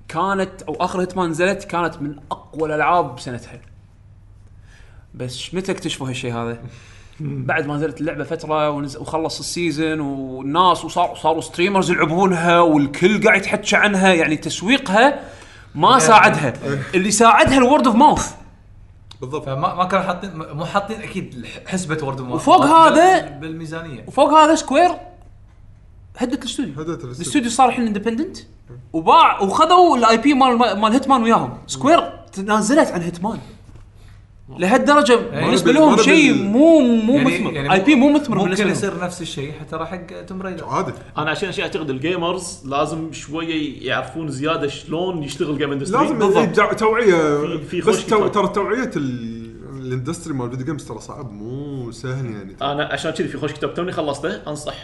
كانت 0.08 0.62
أو 0.68 0.76
آخر 0.80 1.00
Hitman 1.00 1.30
نزلت 1.30 1.64
كانت 1.64 2.02
من 2.02 2.16
أقوى 2.30 2.68
الألعاب 2.68 3.16
بسنتها 3.16 3.60
بس 5.14 5.54
متى 5.54 5.72
اكتشفوا 5.72 6.08
هالشيء 6.08 6.32
هذا؟ 6.34 6.58
بعد 7.20 7.66
ما 7.66 7.74
نزلت 7.76 8.00
اللعبة 8.00 8.24
فترة 8.24 8.70
ونز... 8.70 8.96
وخلص 8.96 9.38
ال 9.38 9.47
season 9.47 10.00
والناس 10.00 10.84
وصار 10.84 11.14
صاروا 11.22 11.40
streamers 11.40 11.90
يلعبونها 11.90 12.60
والكل 12.60 13.24
قاعد 13.24 13.40
يتحكى 13.40 13.76
عنها 13.76 14.12
يعني 14.12 14.36
تسويقها 14.36 15.20
ما 15.74 15.98
ساعدها. 15.98 16.52
اللي 16.94 17.10
ساعدها 17.10 17.58
ال 17.58 17.64
word 17.64 17.86
of 17.86 17.96
mouth 17.96 18.34
بالضبط. 19.20 19.46
فما 19.46 19.74
ما 19.74 19.84
كانوا 19.84 20.04
حاطين 20.06 20.30
مو 20.36 20.64
حاطين 20.64 21.02
أكيد 21.02 21.46
حسبة 21.66 22.06
word 22.06 22.20
of 22.20 22.25
mouth. 22.25 22.40
وفوق 22.40 22.64
هذا- 22.64 23.28
بالميزانية. 23.28 24.04
وفوق 24.06 24.30
هذا 24.32 24.54
Square 24.54 24.90
هدت 26.18 26.42
الاستوديو 26.42 26.72
هدت 26.72 26.88
الاستوديو. 26.88 27.14
الاستوديو 27.16 27.50
صار 27.50 27.68
الحين 27.68 27.86
independent 27.86 28.36
وباع 28.92 29.40
وخذوا 29.40 29.96
ال 29.96 30.16
IP 30.16 30.34
مال 30.34 30.58
مال 30.58 30.92
Hitman 30.92 31.22
وياهم. 31.22 31.58
Square 31.66 32.00
تنازلت 32.32 32.90
عن 32.90 33.02
Hitman 33.02 33.38
لهالدرجة 34.58 35.14
بالنسبة 35.16 35.70
نبي- 35.70 35.80
لهم 35.80 35.96
شيء 35.96 36.30
ال- 36.30 36.44
مو 36.44 36.80
مو 36.80 37.18
مثمر. 37.18 37.72
IP 37.72 37.94
مو 37.94 38.08
مثمر 38.12 38.34
ممكن 38.36 38.44
بالنسبة 38.44 38.64
لهم. 38.64 38.72
يصير 38.72 39.04
نفس 39.04 39.22
الشيء 39.22 39.52
حتى 39.60 39.76
راح 39.76 39.90
حق 39.90 40.22
Tomb 40.26 40.42
Raider 40.42 40.64
عادي. 40.64 40.92
أنا 41.18 41.30
عشان 41.30 41.52
شيء 41.52 41.64
أعتقد 41.64 41.90
ال 41.90 42.01
gamers 42.01 42.62
لازم 42.64 43.12
شوية 43.12 43.86
يعرفون 43.88 44.28
زيادة 44.28 44.68
شلون 44.68 45.22
يشتغل 45.22 45.58
game 45.58 45.72
industry 45.72 46.08
لازم 46.08 46.38
إيه، 46.38 46.72
توعية. 46.72 47.56
في- 47.58 47.80
بس. 47.80 48.06
ترى 48.06 48.48
توعية 48.48 48.90
ال- 48.96 49.54
ال 49.78 49.84
industry 49.84 50.34
مال 50.34 50.46
ال 50.46 50.50
video 50.50 50.66
games 50.66 50.84
ترى 50.88 51.00
صعب 51.00 51.32
مو 51.32 51.90
سهل 51.90 52.24
يعني. 52.24 52.56
أنا 52.62 52.84
عشان 52.92 53.10
كذي 53.10 53.28
في 53.28 53.38
خوش 53.38 53.52
كتاب 53.52 53.74
توني 53.74 53.92
خلصته 53.92 54.50
انصح 54.50 54.74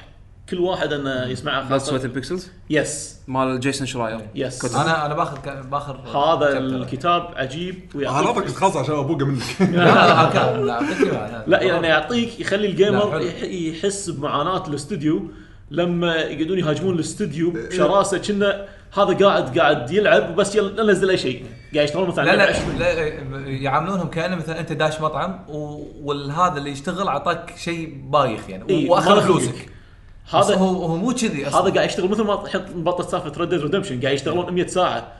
كل 0.50 0.58
واحد 0.60 0.92
إنه 0.92 1.24
يسمعه 1.26 1.68
Blood, 1.68 1.80
Sweat, 1.80 2.00
and 2.02 2.14
Pixels 2.14 2.50
yes 2.70 3.16
مال 3.28 3.60
جيسون 3.60 3.86
شراير. 3.86 4.20
yes 4.34 4.74
أنا 4.74 5.06
أنا 5.06 5.14
باخذ 5.14 5.36
باخذ 5.70 5.94
هذا. 6.16 6.58
الكتاب 6.58 7.28
عجيب 7.36 7.80
ويعطيك 7.94 8.48
خلاص 8.48 8.76
عشان 8.76 8.94
أبوقه 8.94 9.24
منك. 9.26 9.42
لا 9.60 10.64
لا 10.64 11.44
لا 11.46 11.62
يعني 11.62 11.86
يعطيك 11.86 12.40
يخلي 12.40 12.66
ال 12.66 12.75
gamer 12.75 13.20
يحس 13.42 14.10
بمعاناة 14.10 14.66
الاستوديو. 14.68 15.22
لما 15.70 16.14
يقعدون 16.16 16.58
يهاجمون 16.58 16.94
الاستوديو 16.94 17.50
بشراسة 17.50 18.18
كنا 18.18 18.66
هذا 18.94 19.26
قاعد 19.26 19.58
قاعد 19.58 19.90
يلعب 19.90 20.30
وبس 20.30 20.54
يلا 20.56 20.82
ننزل 20.82 21.10
أي 21.10 21.18
شيء. 21.18 21.44
قاعد 21.74 21.84
يشتغلون 21.84 22.08
مثلا 22.08 22.24
لا 22.24 22.36
لا. 22.36 22.78
لا 22.78 22.92
يعاملونهم 23.48 24.08
كأنه 24.08 24.36
مثلا 24.36 24.60
أنت 24.60 24.72
داش 24.72 25.00
مطعم 25.00 25.44
و- 25.48 25.82
والهذا 26.02 26.58
اللي 26.58 26.70
يشتغل 26.70 27.08
أعطاك 27.08 27.54
شيء 27.56 27.94
بايخ 28.10 28.50
يعني 28.50 28.64
إي، 28.70 28.88
وأخذ 28.88 29.20
فلوسك. 29.22 29.66
هذا 30.34 30.54
هو 30.54 30.84
هو 30.84 30.96
مو 30.96 31.14
كذي 31.14 31.48
أصلا. 31.48 31.60
هذا 31.60 31.74
قاعد 31.74 31.88
يشتغل 31.88 32.08
مثل 32.08 32.22
ما 32.22 32.36
تحط 32.36 32.64
مبطل 32.74 33.04
سالفه 33.04 33.32
Red 33.40 33.48
Dead 33.48 33.60
Redemption 33.60 34.00
قاعد 34.00 34.14
يشتغلون 34.14 34.54
100 34.54 34.66
ساعة. 34.66 35.12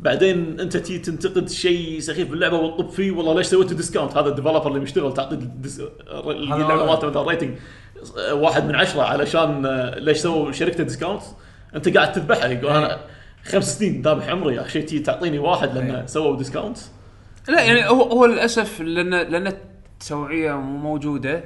بعدين 0.00 0.60
أنت 0.60 0.76
تي 0.76 0.98
تنتقد 0.98 1.48
شيء 1.48 2.00
سخيف 2.00 2.30
باللعبة 2.30 2.56
وتطب 2.56 2.88
فيه 2.88 3.10
والله 3.10 3.34
ليش 3.34 3.46
سويت 3.46 3.72
discount 3.72 4.16
هذا 4.16 4.28
ال 4.28 4.32
developer 4.32 4.68
اللي 4.68 4.80
مشتغل 4.80 5.14
تعطي. 5.14 5.34
اللعبة 5.34 6.86
مالته 6.86 7.08
مثلا 7.08 7.22
rating 7.22 7.54
واحد 8.32 8.64
من 8.64 8.74
عشرة 8.74 9.02
علشان 9.02 9.66
آه، 9.66 9.98
ليش 9.98 10.18
سووا 10.18 10.52
شركته 10.52 10.84
discount 10.84 11.22
أنت 11.74 11.96
قاعد 11.96 12.12
تذبحه 12.12 12.46
يقول 12.48 12.72
أنا 12.72 13.00
خمس 13.44 13.78
سنين 13.78 14.02
ذابح 14.02 14.28
عمري 14.28 14.54
يا 14.54 14.60
أخي 14.60 14.82
تي 14.82 14.98
تعطيني 14.98 15.38
واحد 15.38 15.74
لأنه 15.74 16.06
سووا 16.06 16.36
discount 16.36 16.78
لا 17.48 17.62
يعني 17.62 17.88
هو 17.88 18.02
هو 18.02 18.26
للأسف 18.26 18.80
لأن 18.80 19.10
لأن 19.10 19.46
التوعية 19.46 20.52
مو 20.52 20.78
موجودة. 20.78 21.44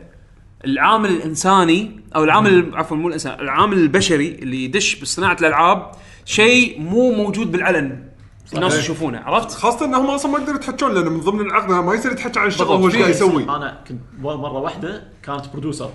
العامل 0.65 1.11
الإنساني 1.11 2.01
أو 2.17 2.25
العامل 2.25 2.70
عفوا 2.75 2.97
مو 2.97 3.09
الإنسان 3.09 3.41
العامل 3.41 3.78
البشري 3.78 4.28
اللي 4.28 4.65
يدش 4.65 5.01
بصناعة 5.01 5.37
الألعاب 5.41 5.91
شيء 6.25 6.81
مو 6.81 7.12
موجود 7.12 7.53
بالعلن 7.53 8.05
الناس. 8.55 8.78
يشوفونه 8.78 9.19
عرفت؟ 9.20 9.51
خاصة 9.51 9.85
إنهم 9.87 10.07
أصلا 10.11 10.33
ما 10.33 10.39
يقدروا 10.39 10.57
يتحكون 10.57 10.95
لأن 10.95 11.07
من 11.07 11.20
ضمن 11.20 11.41
العقد 11.41 11.70
ما 11.70 11.95
يصير 11.95 12.12
يتحكى 12.12 12.41
عن 12.41 12.47
الشغل. 12.47 12.67
هو 12.77 12.87
إيش 12.87 12.95
قاعد 12.97 13.05
في- 13.05 13.11
يسوي 13.11 13.43
أنا 13.43 13.81
كنت 13.89 13.99
مرة 14.20 14.59
واحدة 14.59 15.03
كانت 15.23 15.47
producer 15.53 15.91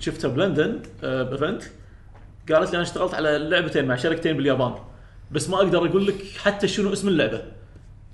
شفتها 0.00 0.28
بلندن 0.28 0.80
آه، 1.04 1.22
ب 1.22 1.29
event 1.29 1.62
قالت 2.52 2.70
لي 2.70 2.74
أنا 2.74 2.82
اشتغلت 2.82 3.14
على 3.14 3.38
لعبتين 3.38 3.88
مع 3.88 3.96
شركتين 3.96 4.36
باليابان 4.36 4.74
بس 5.30 5.50
ما 5.50 5.56
أقدر 5.56 5.86
أقول 5.86 6.06
لك 6.06 6.14
حتى 6.42 6.68
شنو 6.68 6.92
اسم 6.92 7.08
اللعبة 7.08 7.42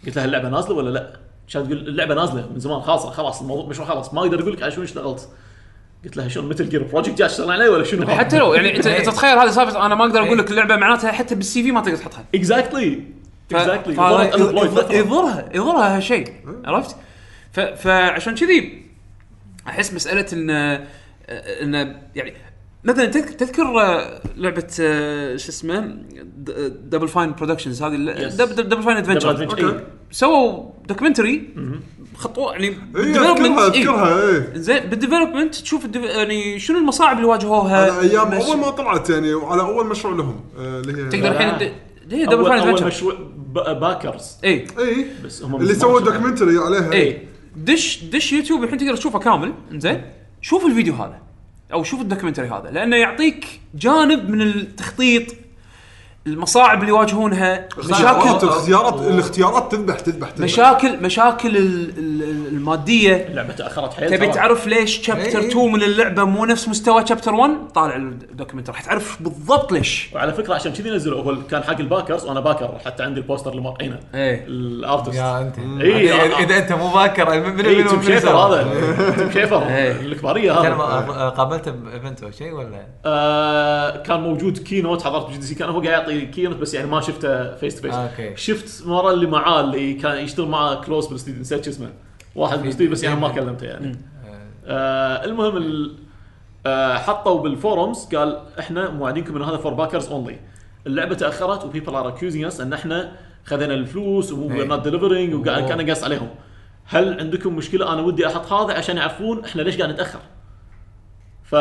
قلت 0.06 0.16
لها 0.16 0.24
اللعبة 0.24 0.48
نازلة 0.48 0.74
ولا 0.74 0.90
لا؟ 0.90 1.16
كانت 1.52 1.66
تقول 1.66 1.78
اللعبة 1.78 2.14
نازلة 2.14 2.48
من 2.52 2.58
زمان 2.58 2.80
خلاص 2.80 3.06
خلاص 3.06 3.40
الموضوع 3.40 3.66
مشروع 3.68 3.88
خلاص 3.88 4.14
ما 4.14 4.20
أقدر 4.20 4.40
أقول 4.40 4.52
لك 4.52 4.62
على 4.62 4.70
شنو 4.72 4.84
اشتغلت 4.84 5.28
قلت 6.04 6.16
لها 6.16 6.28
شلون 6.28 6.48
مثل 6.48 6.68
your 6.68 6.82
project 6.82 7.18
جاي 7.18 7.26
أشتغل 7.26 7.50
عليه 7.50 7.68
ولا 7.68 7.84
شنو؟ 7.84 8.06
حتى 8.06 8.38
لو 8.38 8.54
يعني 8.54 8.68
انت 8.76 8.86
انت 8.86 9.06
تتخيل 9.06 9.38
هذه 9.38 9.50
سالفه 9.50 9.86
أنا 9.86 9.94
ما 9.94 10.04
أقدر 10.04 10.22
أقول 10.22 10.38
لك 10.38 10.50
اللعبة 10.50 10.76
معناتها 10.76 11.12
حتى 11.12 11.34
بال 11.34 11.62
CV 11.62 11.72
ما 11.72 11.80
تقدر 11.80 11.96
تحطها. 11.96 12.24
exactly 12.34 13.02
exactly 13.52 13.94
يضرها 14.98 15.48
يضرها 15.54 15.96
هالشيء. 15.96 16.32
عرفت؟ 16.64 16.96
فعشان 17.52 18.34
كذي 18.34 18.82
أحس 19.68 19.94
مسألة 19.94 20.26
إن 20.32 20.50
إن 21.30 21.96
يعني 22.14 22.34
مثلا 22.84 23.04
تذكر 23.06 23.32
تذكر 23.32 23.62
آه، 23.80 24.20
لعبة 24.36 24.66
آه، 24.80 25.36
شو 25.36 25.48
اسمه 25.48 25.80
Double 26.84 27.08
Fine 27.08 27.32
Productions 27.32 27.82
هذه. 27.82 27.96
Double 28.62 28.82
Fine 28.82 28.96
Adventure 28.96 29.30
okay. 29.44 29.80
سووا 30.10 30.64
documentary 30.88 31.48
خطوة 32.16 32.52
يعني 32.52 32.66
اي 32.68 32.74
بال 33.14 33.21
development- 33.21 33.58
أذكرها 33.60 33.72
إيه. 33.72 33.80
أذكرها 33.80 34.54
اي 34.54 34.60
زين 34.60 34.78
بال 34.86 34.97
development 34.97 35.54
تشوف 35.54 35.84
ال 35.84 35.88
dev- 35.88 36.02
يعني 36.04 36.58
شنو 36.58 36.78
المصاعب 36.78 37.16
اللي 37.16 37.28
واجهوها 37.28 37.92
على 37.92 38.00
أيام 38.10 38.32
أول 38.32 38.56
ما 38.56 38.70
طلعت 38.70 39.10
يعني 39.10 39.34
وعلى 39.34 39.62
أول 39.62 39.86
مشروع 39.86 40.14
لهم 40.16 40.40
آه، 40.58 40.80
اللي 40.80 41.02
هي 41.02 41.08
تقدر 41.08 41.30
الحين 41.30 41.72
هي 42.10 42.26
Double 42.26 42.44
Fine 42.48 42.60
Adventure 42.60 42.86
مشروع 42.86 43.14
ب- 43.36 43.80
backers 43.80 44.36
اي 44.44 44.66
اي 44.78 45.06
بس 45.24 45.42
هم 45.42 45.56
اللي 45.56 45.74
سووا 45.74 46.00
documentary 46.00 46.58
عليها 46.58 46.92
اي 46.92 47.22
دش 47.56 48.04
دش 48.04 48.32
يوتيوب 48.32 48.64
الحين 48.64 48.78
تقدر 48.78 48.96
تشوفه 48.96 49.18
كامل. 49.18 49.52
زين 49.72 50.02
شوف 50.40 50.66
الفيديو 50.66 50.94
هذا. 50.94 51.27
أو 51.72 51.84
شوف 51.84 52.00
ال 52.00 52.04
documentary 52.04 52.48
هذا 52.48 52.70
لأنه 52.70 52.96
يعطيك 52.96 53.60
جانب 53.74 54.30
من 54.30 54.42
التخطيط 54.42 55.34
المصاعب 56.32 56.78
اللي 56.80 56.88
يواجهونها 56.92 57.68
مشاكل 57.78 58.28
الاختيارات 58.28 59.00
الاختيارات 59.02 59.72
تذبح 59.72 60.00
تذبح 60.00 60.30
تذبح 60.30 60.44
مشاكل 60.44 61.02
مشاكل 61.02 61.56
ال- 61.56 61.98
ال- 61.98 62.46
المادية. 62.48 63.26
اللعبة 63.30 63.52
تأخرت 63.52 63.94
حيل 63.94 64.08
تبي 64.08 64.16
ترى. 64.26 64.28
تعرف 64.34 64.66
ليش 64.66 64.98
chapter 65.06 65.38
إي. 65.40 65.48
2 65.48 65.72
من 65.72 65.82
اللعبة 65.82 66.24
مو 66.24 66.44
نفس 66.44 66.68
مستوى 66.68 67.06
chapter 67.06 67.34
1 67.34 67.50
طالع 67.74 67.96
ال 67.96 68.02
documentary. 68.02 68.72
راح 68.74 68.82
تعرف 68.84 69.22
بالضبط 69.22 69.72
ليش. 69.72 70.08
وعلى 70.14 70.32
فكرة 70.34 70.54
عشان 70.54 70.72
كذي 70.72 70.90
نزلوا 70.90 71.22
هو 71.22 71.36
كان 71.50 71.62
حق 71.64 71.78
ال 71.80 71.86
backers 71.86 72.24
وأنا 72.24 72.40
backer 72.40 72.78
حتى 72.86 73.02
عندي 73.02 73.20
ال 73.20 73.25
poster 73.25 73.50
اللي 73.50 73.62
مرعينه 73.62 73.98
إيه. 74.14 74.44
ال 74.48 74.56
artist. 74.57 75.14
يا 75.14 75.40
أنت. 75.40 75.58
إي، 75.58 76.08
إذا- 76.08 76.34
آه. 76.36 76.42
اذا 76.42 76.58
أنت 76.58 76.72
مو 76.72 76.88
backer 76.88 77.40
من 77.40 77.66
اي 77.66 77.82
من 77.82 77.88
تيم 77.88 78.02
شيفر 78.02 78.28
هذا. 78.36 78.62
تيم 79.16 79.30
شيفر. 79.32 79.62
إيه. 79.68 79.92
الكبارية 80.00 80.52
هذا. 80.60 81.28
قابلته 81.28 81.70
ب 81.70 81.79
event 81.79 82.22
أو 82.22 82.30
شيء 82.30 82.52
ولا؟ 82.52 82.86
آه 83.06 84.02
كان 84.02 84.20
موجود 84.20 84.58
keynote 84.58 85.02
حضرت 85.02 85.26
ب 85.28 85.36
GDC 85.38 85.54
كان 85.54 85.68
هو 85.68 85.80
قاعد 85.80 85.92
يعطي 85.92 86.17
keynote 86.26 86.56
بس 86.56 86.74
يعني 86.74 86.86
ما 86.86 87.00
شفته 87.00 87.54
face 87.54 87.80
to 87.80 87.82
face. 87.82 87.94
شفت 88.36 88.86
مرة 88.86 89.10
اللي 89.10 89.26
معاه 89.26 89.60
اللي 89.60 89.94
كان 89.94 90.16
يشتغل 90.24 90.48
معاه 90.48 90.74
close 90.74 91.06
بالاستديو 91.06 91.40
نسيت 91.40 91.64
شو 91.64 91.70
اسمه. 91.70 91.90
واحد 92.34 92.58
بالاستديو 92.58 92.90
بس 92.90 93.02
يعني 93.04 93.20
ما 93.20 93.28
كلمته 93.28 93.64
يعني. 93.66 93.98
آه 94.66 95.24
المهم 95.24 95.56
ال- 95.56 95.94
آه 96.66 96.94
حطوا 96.96 97.42
بال 97.42 97.60
forums 97.60 98.14
قال 98.16 98.42
إحنا 98.58 98.90
موعدينكم 98.90 99.36
إن 99.36 99.42
هذا 99.42 99.56
for 99.56 99.72
backers 99.74 100.08
only 100.08 100.38
اللعبة 100.86 101.14
تأخرت 101.14 101.64
و 101.64 101.69
people 101.69 101.94
are 101.94 102.08
accusing 102.08 102.44
us 102.44 102.60
إن 102.60 102.72
إحنا 102.72 103.12
خذينا 103.44 103.74
الفلوس 103.74 104.32
إيه. 104.32 104.64
not 104.64 104.82
delivering 104.84 105.34
وقاعد. 105.34 105.68
كان 105.68 105.90
قص 105.90 106.04
عليهم. 106.04 106.28
هل 106.84 107.20
عندكم 107.20 107.56
مشكلة؟ 107.56 107.92
أنا 107.92 108.02
ودي 108.02 108.26
أحط 108.26 108.52
هذا 108.52 108.74
عشان 108.74 108.96
يعرفون 108.96 109.44
إحنا 109.44 109.62
ليش 109.62 109.76
قاعد 109.78 109.90
نتأخر. 109.90 110.18
ف 111.44 111.54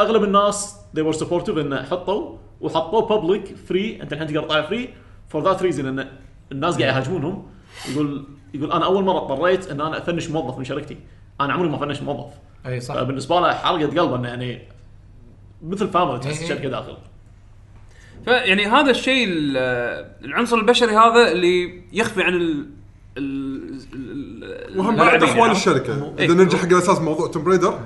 اغلب 0.00 0.24
الناس 0.24 0.76
they 0.96 1.00
were 1.00 1.18
supportive 1.18 1.58
انه 1.58 1.82
حطوا. 1.82 2.36
وحطوه 2.64 3.06
public 3.08 3.56
free 3.68 4.02
أنت 4.02 4.12
الحين 4.12 4.26
تقدر 4.26 4.42
تطالع 4.42 4.62
free 4.66 4.88
for 5.28 5.44
that 5.44 5.62
reason 5.62 5.86
إن 5.98 6.08
الناس 6.52 6.78
قاعد 6.78 6.94
يهاجمونهم. 6.94 7.46
يقول 7.92 8.24
يقول 8.54 8.72
أنا 8.72 8.84
أول 8.84 9.04
مرة 9.04 9.18
اضطريت 9.18 9.70
إن 9.70 9.80
أنا 9.80 9.98
أفنش 9.98 10.28
موظف 10.30 10.58
من 10.58 10.64
شركتي. 10.64 10.96
أنا 11.40 11.52
عمري 11.52 11.68
ما 11.68 11.78
فنشت 11.78 12.02
موظف. 12.02 12.32
أي 12.66 12.80
صح. 12.80 12.94
فبالنسبة 12.94 13.40
له 13.40 13.54
حرقه 13.54 13.86
قلبه 13.86 14.16
إنه 14.16 14.28
يعني 14.28 14.62
مثل 15.62 15.88
family 15.88 16.18
تحس 16.18 16.36
إيه. 16.38 16.44
الشركة 16.44 16.68
داخل. 16.68 16.96
فيعني 18.24 18.66
هذا 18.66 18.90
الشيء 18.90 19.28
ال- 19.28 19.56
العنصر 20.24 20.56
البشري 20.56 20.96
هذا 20.96 21.32
اللي 21.32 21.82
يخفي 21.92 22.22
عن 22.22 22.34
ال 22.34 22.66
ال- 23.18 23.80
ال- 23.94 24.78
وهم 24.78 24.96
بعد 24.96 25.22
اخوان 25.22 25.38
يعني. 25.38 25.52
الشركة. 25.52 26.14
إيه. 26.18 26.24
إذا 26.26 26.34
ننجح 26.34 26.64
على 26.64 26.78
أساس 26.78 27.00
موضوع 27.00 27.28
توم 27.28 27.44
بريدر 27.44 27.80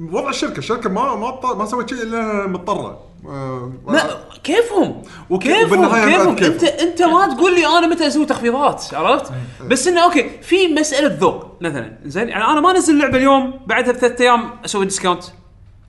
وضع 0.00 0.28
الشركة 0.30 0.58
الشركة 0.58 0.90
ما 0.90 1.14
ما 1.16 1.54
ما 1.54 1.66
سوت 1.66 1.90
شيء 1.94 2.02
إلا 2.02 2.46
مضطرة. 2.46 3.00
آه، 3.26 3.72
لا 3.88 4.18
كيفهم؟ 4.44 5.02
وك- 5.30 5.42
كيفهم؟ 5.42 5.86
كيفهم؟ 5.86 6.36
كيفهم. 6.36 6.52
انت 6.52 6.64
أنت 6.64 7.02
ما 7.02 7.34
تقول 7.34 7.54
لي 7.54 7.66
أنا 7.66 7.86
متى 7.86 8.06
أسوي 8.06 8.26
تخفيضات 8.26 8.84
عرفت؟ 8.94 9.32
بس 9.66 9.88
إنه 9.88 10.04
أوكي 10.04 10.30
في 10.42 10.68
مسألة 10.68 11.16
ذوق 11.20 11.46
مثلا. 11.60 11.98
زين 12.04 12.28
يعني 12.28 12.44
أنا 12.44 12.60
ما 12.60 12.70
انزل 12.70 12.94
اللعبه 12.94 13.16
اليوم 13.16 13.60
بعدها 13.66 13.92
بثلاث 13.92 14.20
أيام 14.20 14.50
أسوي 14.64 14.84
ديسكاونت 14.84 15.24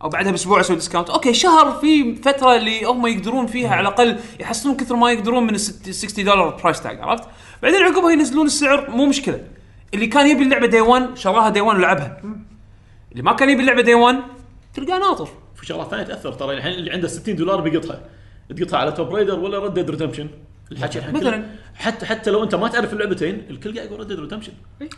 أو 0.04 0.10
بعدها 0.10 0.32
بأسبوع 0.32 0.60
أسوي 0.60 0.76
ديسكاونت 0.76 1.10
أوكي 1.10 1.34
شهر 1.34 1.72
في 1.82 2.16
فترة 2.16 2.56
اللي 2.56 2.84
هم 2.86 3.08
يقدرون 3.08 3.48
فيها 3.48 3.70
على 3.70 3.82
الأقل 3.82 4.20
يحصلون 4.40 4.76
كثر 4.78 4.96
ما 4.96 5.12
يقدرون 5.12 5.44
من 5.44 5.56
ال 5.56 5.60
60 5.60 6.26
دولار 6.26 6.50
برايس 6.64 6.82
تاج 6.82 7.00
عرفت؟ 7.02 7.24
بعدين 7.64 7.82
عقبها 7.84 8.12
ينزلون 8.12 8.46
السعر 8.46 8.90
مو 8.90 9.06
مشكلة. 9.06 9.40
اللي 9.94 10.08
كان 10.08 10.28
يبي 10.28 10.44
اللعبة 10.44 10.68
day 10.68 10.82
1 10.82 11.18
شراها 11.18 11.50
day 11.50 11.62
1 11.62 11.78
ولعبها. 11.78 12.22
اللي 13.12 13.24
ما 13.24 13.34
كان 13.34 13.50
يبي 13.50 13.62
اللعبة 13.62 13.82
day 13.82 13.94
1 13.94 14.20
تلقاه 14.74 15.00
ناطر. 15.00 15.28
في 15.56 15.66
شغلات 15.66 15.88
ثانية 15.92 16.04
تأثر 16.04 16.34
ترى 16.34 16.54
الحين 16.58 16.74
اللي 16.74 16.92
عنده 16.92 17.08
60 17.08 17.36
دولار 17.36 17.62
بيقطها. 17.62 18.02
تقطها 18.58 18.78
على 18.80 18.92
Tomb 18.92 19.16
Raider 19.16 19.40
ولا 19.40 19.60
Red 19.60 19.74
Dead 19.74 19.90
Redemption 19.90 20.28
الحكي 20.72 21.00
الحين 21.00 21.14
مثلاً. 21.14 21.46
حتى 21.76 22.06
حتى 22.06 22.32
لو 22.32 22.44
أنت 22.44 22.56
ما 22.56 22.68
تعرف 22.68 22.94
اللعبتين 22.94 23.46
الكل 23.50 23.76
قاعد 23.76 23.88
يقول 23.88 24.00
ريد 24.00 24.08
ديد 24.08 24.20
ريدمشن 24.20 24.52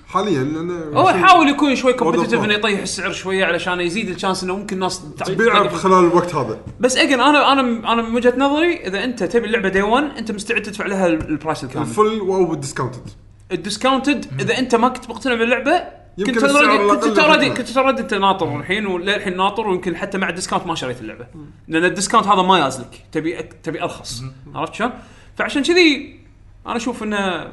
حاليا 0.07 0.43
لأن 0.43 0.93
هو 0.93 1.09
يحاول 1.09 1.49
يكون 1.49 1.75
شوي 1.75 1.93
competitive. 1.93 2.43
إنه 2.43 2.53
يطيح 2.53 2.79
السعر 2.81 3.11
شوية 3.11 3.45
علشان 3.45 3.81
يزيد 3.81 4.09
ال 4.09 4.14
chance 4.14 4.43
إنه 4.43 4.55
ممكن 4.57 4.87
تبيعه 5.25 5.63
توقف. 5.63 5.73
خلال 5.75 6.05
الوقت 6.05 6.35
هذا. 6.35 6.59
بس 6.79 6.97
again 6.97 7.19
أنا 7.21 7.51
أنا 7.51 7.61
أنا 7.93 8.01
من 8.01 8.15
وجهة 8.15 8.33
نظري 8.37 8.75
إذا 8.87 9.03
أنت 9.03 9.23
تبي 9.23 9.45
اللعبة 9.45 9.69
day 9.69 9.81
1 9.81 10.17
أنت 10.17 10.31
مستعد 10.31 10.61
تدفع 10.61 10.85
لها 10.85 11.07
ال- 11.07 11.29
ال 11.29 11.35
price 11.35 11.63
الكامل. 11.63 11.85
ال 11.87 11.94
full 11.94 12.19
أو 12.19 12.53
ال 12.53 12.58
discounted 12.58 13.09
ال 13.51 13.58
discounted 13.58 14.25
إذا 14.39 14.57
أنت 14.59 14.75
ما 14.75 14.87
كنت 14.89 15.09
مقتنع 15.09 15.33
باللعبة 15.35 16.02
يمكن 16.17 16.33
كنت 16.33 16.43
already 16.43 17.07
كنت 17.07 17.19
already. 17.19 17.49
كنت 17.49 17.77
already 17.77 18.01
انت 18.01 18.13
ناطر 18.13 18.59
الحين 18.59 18.85
وللحين 18.85 19.37
ناطر 19.37 19.67
ويمكن 19.67 19.95
حتى 19.95 20.17
مع 20.17 20.29
ال 20.29 20.33
discount 20.33 20.65
ما 20.67 20.75
شريت 20.75 21.01
اللعبة. 21.01 21.27
لأن 21.67 21.85
ال 21.85 21.90
discount 21.90 22.27
هذا 22.27 22.41
ما 22.41 22.59
يازلك. 22.59 23.05
تبي 23.11 23.37
أك- 23.39 23.53
تبي 23.63 23.83
أرخص. 23.83 24.23
عرفت 24.55 24.73
شلون؟ 24.73 24.91
فعشان 25.37 25.63
كذي 25.63 26.19
أنا 26.67 26.75
أشوف 26.75 27.03
إنه 27.03 27.51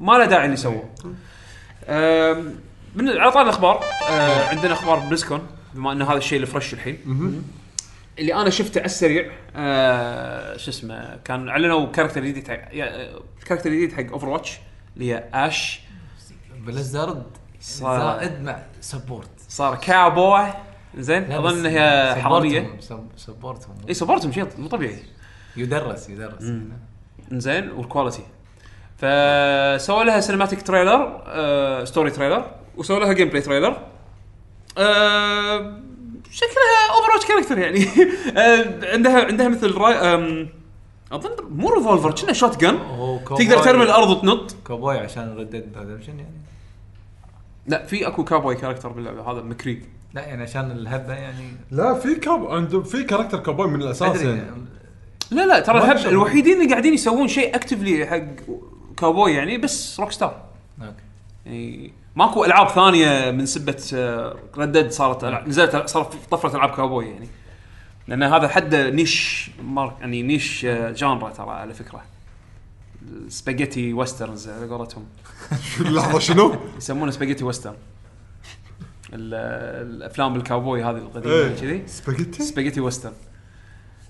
ما 0.00 0.12
له 0.12 0.24
داعي 0.24 0.44
اللي 0.46 0.56
سووه. 0.56 0.90
من 2.94 3.08
على 3.08 3.32
طاري 3.32 3.42
الأخبار 3.42 3.84
آه، 4.10 4.48
عندنا 4.48 4.72
أخبار 4.72 4.98
بلسكون 4.98 5.46
بما 5.74 5.92
إن 5.92 6.02
هذا 6.02 6.16
الشيء 6.18 6.40
ال 6.40 6.46
fresh 6.46 6.74
الحين. 6.74 6.98
اللي 8.18 8.34
أنا 8.34 8.50
شفته 8.50 8.78
على 8.78 8.86
السريع 8.86 9.30
آه، 9.56 10.56
شو 10.56 10.70
اسمه 10.70 11.16
كان 11.24 11.48
أعلنوا 11.48 11.86
character 11.92 12.24
جديد 12.24 12.48
حق 12.48 12.68
يا- 12.72 13.10
character 13.46 13.70
جديد 13.70 13.92
حق 13.92 14.12
Overwatch 14.12 14.58
اللي 14.96 15.12
هي 15.14 15.24
Ashe 15.34 15.80
Blizzard 16.66 17.24
صار- 17.64 17.98
زائد 18.18 18.42
مع 18.42 18.62
سبورت 18.80 19.28
صار 19.48 19.74
كاوبوي 19.74 20.52
زين 20.98 21.32
أظن 21.32 21.66
هي 21.66 22.14
حرامية. 22.22 22.60
support 22.60 22.74
هم- 22.74 22.80
سب- 22.80 23.08
support 23.16 23.61
هم 23.61 23.74
إي 23.88 23.94
support 23.94 24.24
هم 24.24 24.32
شيء 24.32 24.46
مو 24.58 24.68
طبيعي. 24.68 24.98
يدرس 25.56 26.08
يدرس. 26.08 26.52
زين 27.32 27.70
وال 27.70 27.82
quality 27.82 28.22
فسووا 28.98 30.04
لها 30.04 30.20
cinematic 30.20 30.62
trailer 30.62 31.22
آه 31.26 31.84
story 31.84 32.10
trailer 32.10 32.50
وسووا 32.76 32.98
لها 33.00 33.12
gameplay 33.12 33.40
trailer 33.42 33.76
آه 34.78 35.78
شكلها 36.30 36.90
Overwatch 36.96 37.26
character 37.26 37.58
يعني. 37.58 37.86
آه 38.38 38.92
عندها 38.92 39.24
عندها 39.24 39.48
مثل 39.48 39.74
راي 39.74 39.94
أظن 41.12 41.30
مو 41.50 41.68
revolver 41.74 42.10
كنا 42.14 42.32
shotgun 42.32 42.78
تقدر 43.26 43.58
ترمي 43.64 43.82
الأرض 43.84 44.10
وتنط. 44.10 44.56
كوبوي 44.66 44.98
عشان 44.98 45.36
Red 45.38 45.53
Dead 45.53 45.72
Redemption 45.76 46.18
يعني. 46.18 46.34
لا 47.66 47.86
في 47.86 48.06
اكو 48.06 48.24
cowboy 48.24 48.54
character 48.54 48.88
باللعبة 48.88 49.32
هذا 49.32 49.42
McCree 49.42 49.84
لا 50.14 50.26
يعني 50.26 50.42
عشان 50.42 50.70
الهبه 50.70 51.12
يعني. 51.14 51.56
لا 51.70 51.94
في 51.94 52.14
كاب 52.14 52.46
عنده 52.46 52.82
في 52.82 53.04
character 53.04 53.38
cowboy 53.38 53.68
من 53.68 53.82
الأساس 53.82 54.20
أدري 54.20 54.36
يعني. 54.36 54.64
لا 55.30 55.46
لا 55.46 55.60
ترى 55.60 55.78
الهب. 55.78 56.06
الوحيدين 56.06 56.60
اللي 56.60 56.70
قاعدين 56.70 56.94
يسوون 56.94 57.28
شيء 57.28 57.56
actively 57.56 58.06
حق 58.06 58.22
كاوبوي 58.96 59.32
يعني 59.32 59.58
بس 59.58 60.00
Rockstar 60.00 60.44
okay. 60.82 60.94
يعني 61.46 61.92
ماكو 62.16 62.44
ألعاب 62.44 62.68
ثانية 62.68 63.30
من 63.30 63.46
سبة 63.46 63.82
Red 64.56 64.71
Dead 64.71 64.90
صارت 64.90 65.24
ألعاب 65.24 65.48
نزلت 65.48 65.76
صارت 65.76 66.16
طفرة 66.30 66.56
ألعاب 66.56 66.70
كاوبوي 66.70 67.06
يعني. 67.06 67.28
لأن 68.08 68.22
هذا 68.22 68.48
حد 68.48 68.74
niche 68.74 69.50
market 69.62 69.92
يعني 70.00 70.22
niche 70.22 70.64
آه، 70.64 70.90
genre 70.90 71.30
ترى 71.30 71.50
على 71.50 71.74
فكرة. 71.74 72.02
spaghetti 73.28 73.92
westerns 73.92 74.48
على 74.48 74.66
قولتهم. 74.66 75.04
لحظة 75.80 76.18
شنو؟ 76.18 76.56
يسمونه 76.78 77.10
spaghetti 77.10 77.44
western. 77.44 77.74
ال- 79.12 79.34
الأفلام 79.96 80.36
الكاوبوي 80.36 80.82
هذه 80.84 80.96
القديمة 80.96 81.34
إيه. 81.34 81.56
كذي. 81.56 81.82
spaghetti؟ 81.86 82.42
spaghetti 82.42 82.80
western. 82.80 83.12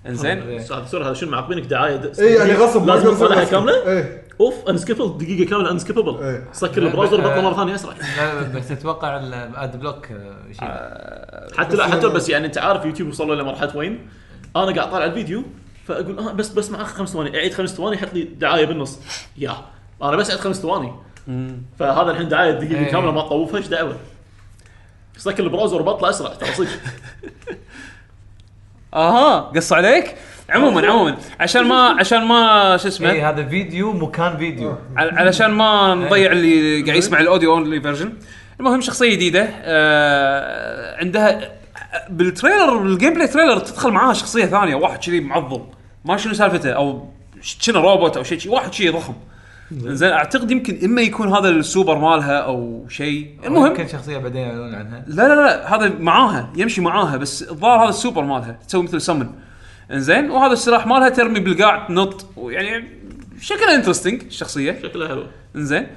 إنزين؟ 0.07 0.41
هذا 0.59 0.85
sorry 0.85 1.05
هذا 1.05 1.13
شنو 1.13 1.31
معقبينك 1.31 1.63
دعاية. 1.65 2.11
اي 2.19 2.33
يعني 2.33 2.53
غصب 2.53 2.87
لازم 2.87 3.15
تطلعها. 3.15 3.43
كاملة؟ 3.43 3.87
إيه. 3.87 4.25
أوف 4.41 4.69
unskippable 4.69 5.17
دقيقة 5.17 5.49
كاملة 5.49 5.71
unskippable 5.71 6.17
إيه. 6.23 6.47
سكر 6.53 6.81
ال 6.87 6.91
browser 6.91 7.21
بطل 7.21 7.43
مرة 7.43 7.55
ثانية 7.55 7.75
أسرع. 7.75 7.93
لا 8.17 8.41
بس 8.41 8.71
أتوقع 8.71 9.17
ال 9.17 9.38
ad 9.38 9.79
block 9.79 10.07
آه، 10.61 11.47
حتى 11.57 11.75
لا 11.75 11.87
حتى 11.87 12.07
بس 12.07 12.29
يعني 12.29 12.45
أنت 12.45 12.57
عارف 12.57 12.85
يوتيوب 12.85 13.09
وصلوا 13.09 13.35
لمرحلة 13.35 13.77
وين؟ 13.77 14.07
أنا 14.55 14.75
قاعد 14.75 14.91
طالع 14.91 15.05
الفيديو 15.05 15.43
فأقول 15.87 16.19
آه 16.19 16.31
بس 16.31 16.49
بس 16.49 16.69
مع 16.71 16.83
خمس 16.83 17.09
ثواني 17.09 17.37
أعيد 17.37 17.53
خمس 17.53 17.75
ثواني 17.75 17.95
يحط 17.95 18.13
لي 18.13 18.23
دعاية 18.23 18.65
بالنص. 18.65 18.99
يا 19.37 19.55
أنا 20.03 20.15
بس 20.15 20.29
أعيد 20.29 20.41
خمس 20.41 20.61
ثواني. 20.61 20.91
فهذا 21.79 22.11
الحين 22.11 22.27
دعاية 22.29 22.51
دقيقة 22.51 22.79
إيه. 22.85 22.91
كاملة 22.91 23.11
ما 23.11 23.21
تطوفها 23.21 23.57
إيش 23.57 23.67
دعوة؟ 23.67 23.95
سكر 25.17 25.43
ال 25.43 25.48
browser 25.48 25.81
وبطلع 25.81 26.09
اسرع 26.09 26.29
ترى 26.33 26.53
صدق. 26.53 26.67
أها 28.93 29.39
قص 29.39 29.73
عليك؟ 29.73 30.15
عموما 30.49 30.87
عموما. 30.87 31.17
عشان 31.39 31.63
ما 31.63 31.95
عشان 31.99 32.25
ما 32.25 32.77
شو 32.77 32.87
اسمه؟ 32.87 33.09
اي 33.09 33.15
إيه، 33.15 33.29
هذا 33.29 33.47
فيديو 33.47 33.93
مكان 33.93 34.37
فيديو. 34.37 34.77
عل- 34.97 35.17
علشان 35.17 35.51
ما 35.51 35.95
نضيع 35.95 36.31
اللي 36.31 36.81
قاعد 36.81 36.97
يسمع 36.97 37.19
ال 37.19 37.25
audio 37.25 37.53
only 37.53 37.81
version 37.81 38.13
المهم 38.59 38.81
شخصية 38.81 39.15
جديدة. 39.15 39.47
آه 39.63 40.97
عندها 40.97 41.51
بال 42.09 42.24
trailer 42.24 42.77
بال 42.77 43.13
gameplay 43.13 43.27
trailer 43.27 43.59
تدخل 43.59 43.91
معاها 43.91 44.13
شخصية 44.13 44.45
ثانية 44.45 44.75
واحد 44.75 44.99
كذي 44.99 45.19
معضل. 45.19 45.61
ما 46.05 46.17
شنو 46.17 46.33
سالفته؟ 46.33 46.71
أو 46.71 47.09
شنو 47.41 47.79
روبوت 47.79 48.17
أو 48.17 48.23
شيء 48.23 48.39
شي 48.39 48.49
واحد 48.49 48.73
شيء 48.73 48.91
ضخم. 48.97 49.13
زين 49.71 50.11
أعتقد 50.11 50.51
يمكن 50.51 50.79
إما 50.83 51.01
يكون 51.01 51.33
هذا 51.33 51.49
السوبر 51.49 51.97
مالها 51.97 52.37
أو 52.37 52.85
شيء. 52.89 53.31
المهم 53.45 53.65
يمكن 53.65 53.87
شخصية 53.87 54.17
بعدين 54.17 54.41
يعلنون 54.41 54.75
عنها. 54.75 55.03
لا 55.07 55.27
لا 55.27 55.35
لا 55.35 55.75
هذا 55.75 55.89
معاها 55.99 56.53
يمشي 56.55 56.81
معاها 56.81 57.17
بس 57.17 57.43
الظاهر 57.43 57.83
هذا 57.83 57.89
السوبر 57.89 58.23
مالها 58.23 58.59
تسوي 58.67 58.83
مثل 58.83 59.01
سمن 59.01 59.29
إنزين 59.91 60.31
وهذا 60.31 60.53
السلاح 60.53 60.87
مالها 60.87 61.09
ترمي 61.09 61.39
بالقاع 61.39 61.87
تنط 61.87 62.25
ويعني 62.37 62.87
شكلها 63.41 63.75
interesting 63.75 64.21
الشخصيه 64.23 64.79
شكلها 64.83 65.07
حلو. 65.07 65.25
إنزين. 65.55 65.87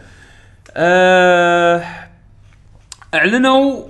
آه 0.77 1.85
أعلنوا 3.15 3.85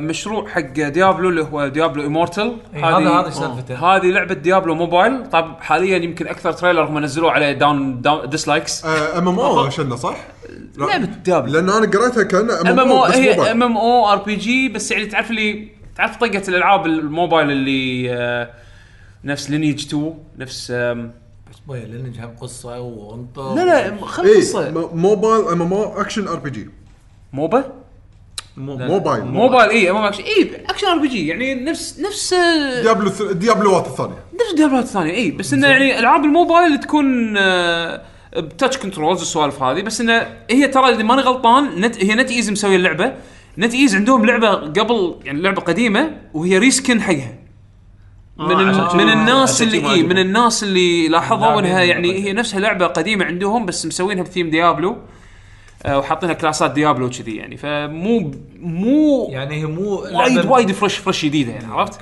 مشروع 0.00 0.48
حق 0.48 0.60
Diablo 0.60 1.28
اللي 1.28 1.42
هو 1.42 1.68
Diablo 1.68 2.02
Immortal 2.02 2.56
إيه، 2.74 2.98
هذا 2.98 3.08
هذا 3.08 3.30
سالفته. 3.30 3.74
هذه 3.74 4.06
لعبة 4.06 4.34
Diablo 4.34 4.74
mobile. 4.74 5.30
طب 5.30 5.56
حاليا 5.60 5.96
يمكن 5.96 6.26
أكثر 6.26 6.52
trailer 6.52 6.84
هم 6.84 6.98
نزلوه 6.98 7.30
عليه 7.32 7.52
down 7.52 8.02
down 8.02 8.28
dislikes 8.28 8.84
MMO 8.86 9.70
شنه 9.70 9.96
صح؟ 9.96 10.16
لعبة 10.78 11.04
Diablo. 11.04 11.52
لأن 11.52 11.70
أنا 11.70 11.86
قريتها 11.86 12.22
كأنها 12.22 12.60
MMO 12.60 13.04
هي. 13.04 13.50
ام 13.50 13.62
ام 13.62 13.76
أو 13.76 14.12
ار 14.12 14.18
بي 14.18 14.34
جي 14.34 14.68
بس 14.68 14.90
يعني 14.90 15.06
تعرف 15.06 15.30
اللي 15.30 15.68
تعرف 15.96 16.16
طقة 16.16 16.42
الألعاب 16.48 16.86
الموبايل 16.86 17.50
اللي 17.50 18.12
آه 18.14 18.50
نفس 19.24 19.50
Lineage 19.50 19.86
2 19.86 20.14
نفس 20.38 20.72
بس 20.72 21.58
بوي 21.66 21.80
لأن 21.80 22.12
جهم 22.12 22.36
قصة 22.40 22.80
وانطر 22.80 23.54
لا 23.54 23.64
لا 23.64 24.06
خل 24.06 24.36
قصة. 24.36 24.90
موبايل 24.94 25.48
ام 25.48 25.62
ام 25.62 25.72
أو 25.72 26.00
اكشن 26.00 26.28
ار 26.28 26.36
بي 26.36 26.50
جي 26.50 26.70
موبا؟ 27.32 27.64
موبايل. 28.56 29.24
موبايل. 29.24 29.70
اي 29.70 29.90
ام 29.90 29.96
اكشن 29.96 30.22
اي 30.24 30.50
action 30.68 30.86
RPG 30.86 31.26
يعني 31.26 31.54
نفس 31.54 32.00
نفس 32.00 32.32
آه، 32.32 32.82
Diablo 32.82 33.10
ث- 33.10 33.32
ديابلوات 33.32 33.86
الثانية. 33.86 34.14
نفس 34.34 34.54
ديابلات 34.56 34.84
الثانية 34.84 35.12
اي 35.14 35.30
بس 35.30 35.52
إنه 35.52 35.68
يعني 35.68 35.98
ألعاب 35.98 36.24
الموبايل 36.24 36.80
تكون 36.80 37.34
آه، 37.38 38.02
ب 38.36 38.43
touch 38.43 38.78
controls 38.78 39.18
والسوالف 39.18 39.62
هذه 39.62 39.82
بس 39.82 40.00
إنه 40.00 40.26
هي 40.50 40.68
ترى 40.68 40.88
إذا 40.88 41.02
ماني 41.02 41.22
غلطان 41.22 41.80
نت 41.80 42.04
هي 42.04 42.14
NetEase 42.14 42.50
مسوية 42.50 42.76
اللعبة. 42.76 43.12
NetEase 43.58 43.94
عندهم 43.96 44.24
لعبة 44.26 44.50
قبل 44.54 45.14
يعني 45.24 45.40
لعبة 45.42 45.60
قديمة 45.62 46.10
وهي 46.34 46.58
reskin 46.58 47.02
حقها. 47.02 47.34
من 48.38 48.50
آه، 48.56 48.96
من 48.96 49.10
الناس 49.12 49.62
اللي 49.62 49.90
إيه 49.94 50.02
من. 50.02 50.18
الناس 50.18 50.62
اللي 50.62 51.08
لاحظوا 51.08 51.60
إنها 51.60 51.82
يعني. 51.82 52.24
هي 52.24 52.32
نفسها 52.32 52.60
لعبة 52.60 52.86
قديمة 52.86 53.24
عندهم 53.24 53.66
بس 53.66 53.86
مسوينها 53.86 54.22
ب 54.22 54.27
theme 54.27 54.50
Diablo. 54.50 54.90
آه، 54.90 54.96
وحاطينها 55.88 56.34
كلاسات 56.34 56.70
Diablo 56.70 57.10
كذي 57.10 57.36
يعني. 57.36 57.56
فمو 57.56 58.30
مو 58.60 59.28
يعني 59.30 59.54
هي 59.54 59.66
مو 59.66 59.94
وايد 59.94 60.46
وايد 60.46 60.72
fresh 60.72 60.96
fresh 60.96 61.24
جديدة 61.24 61.52
يعني 61.52 61.72
عرفت؟ 61.72 62.00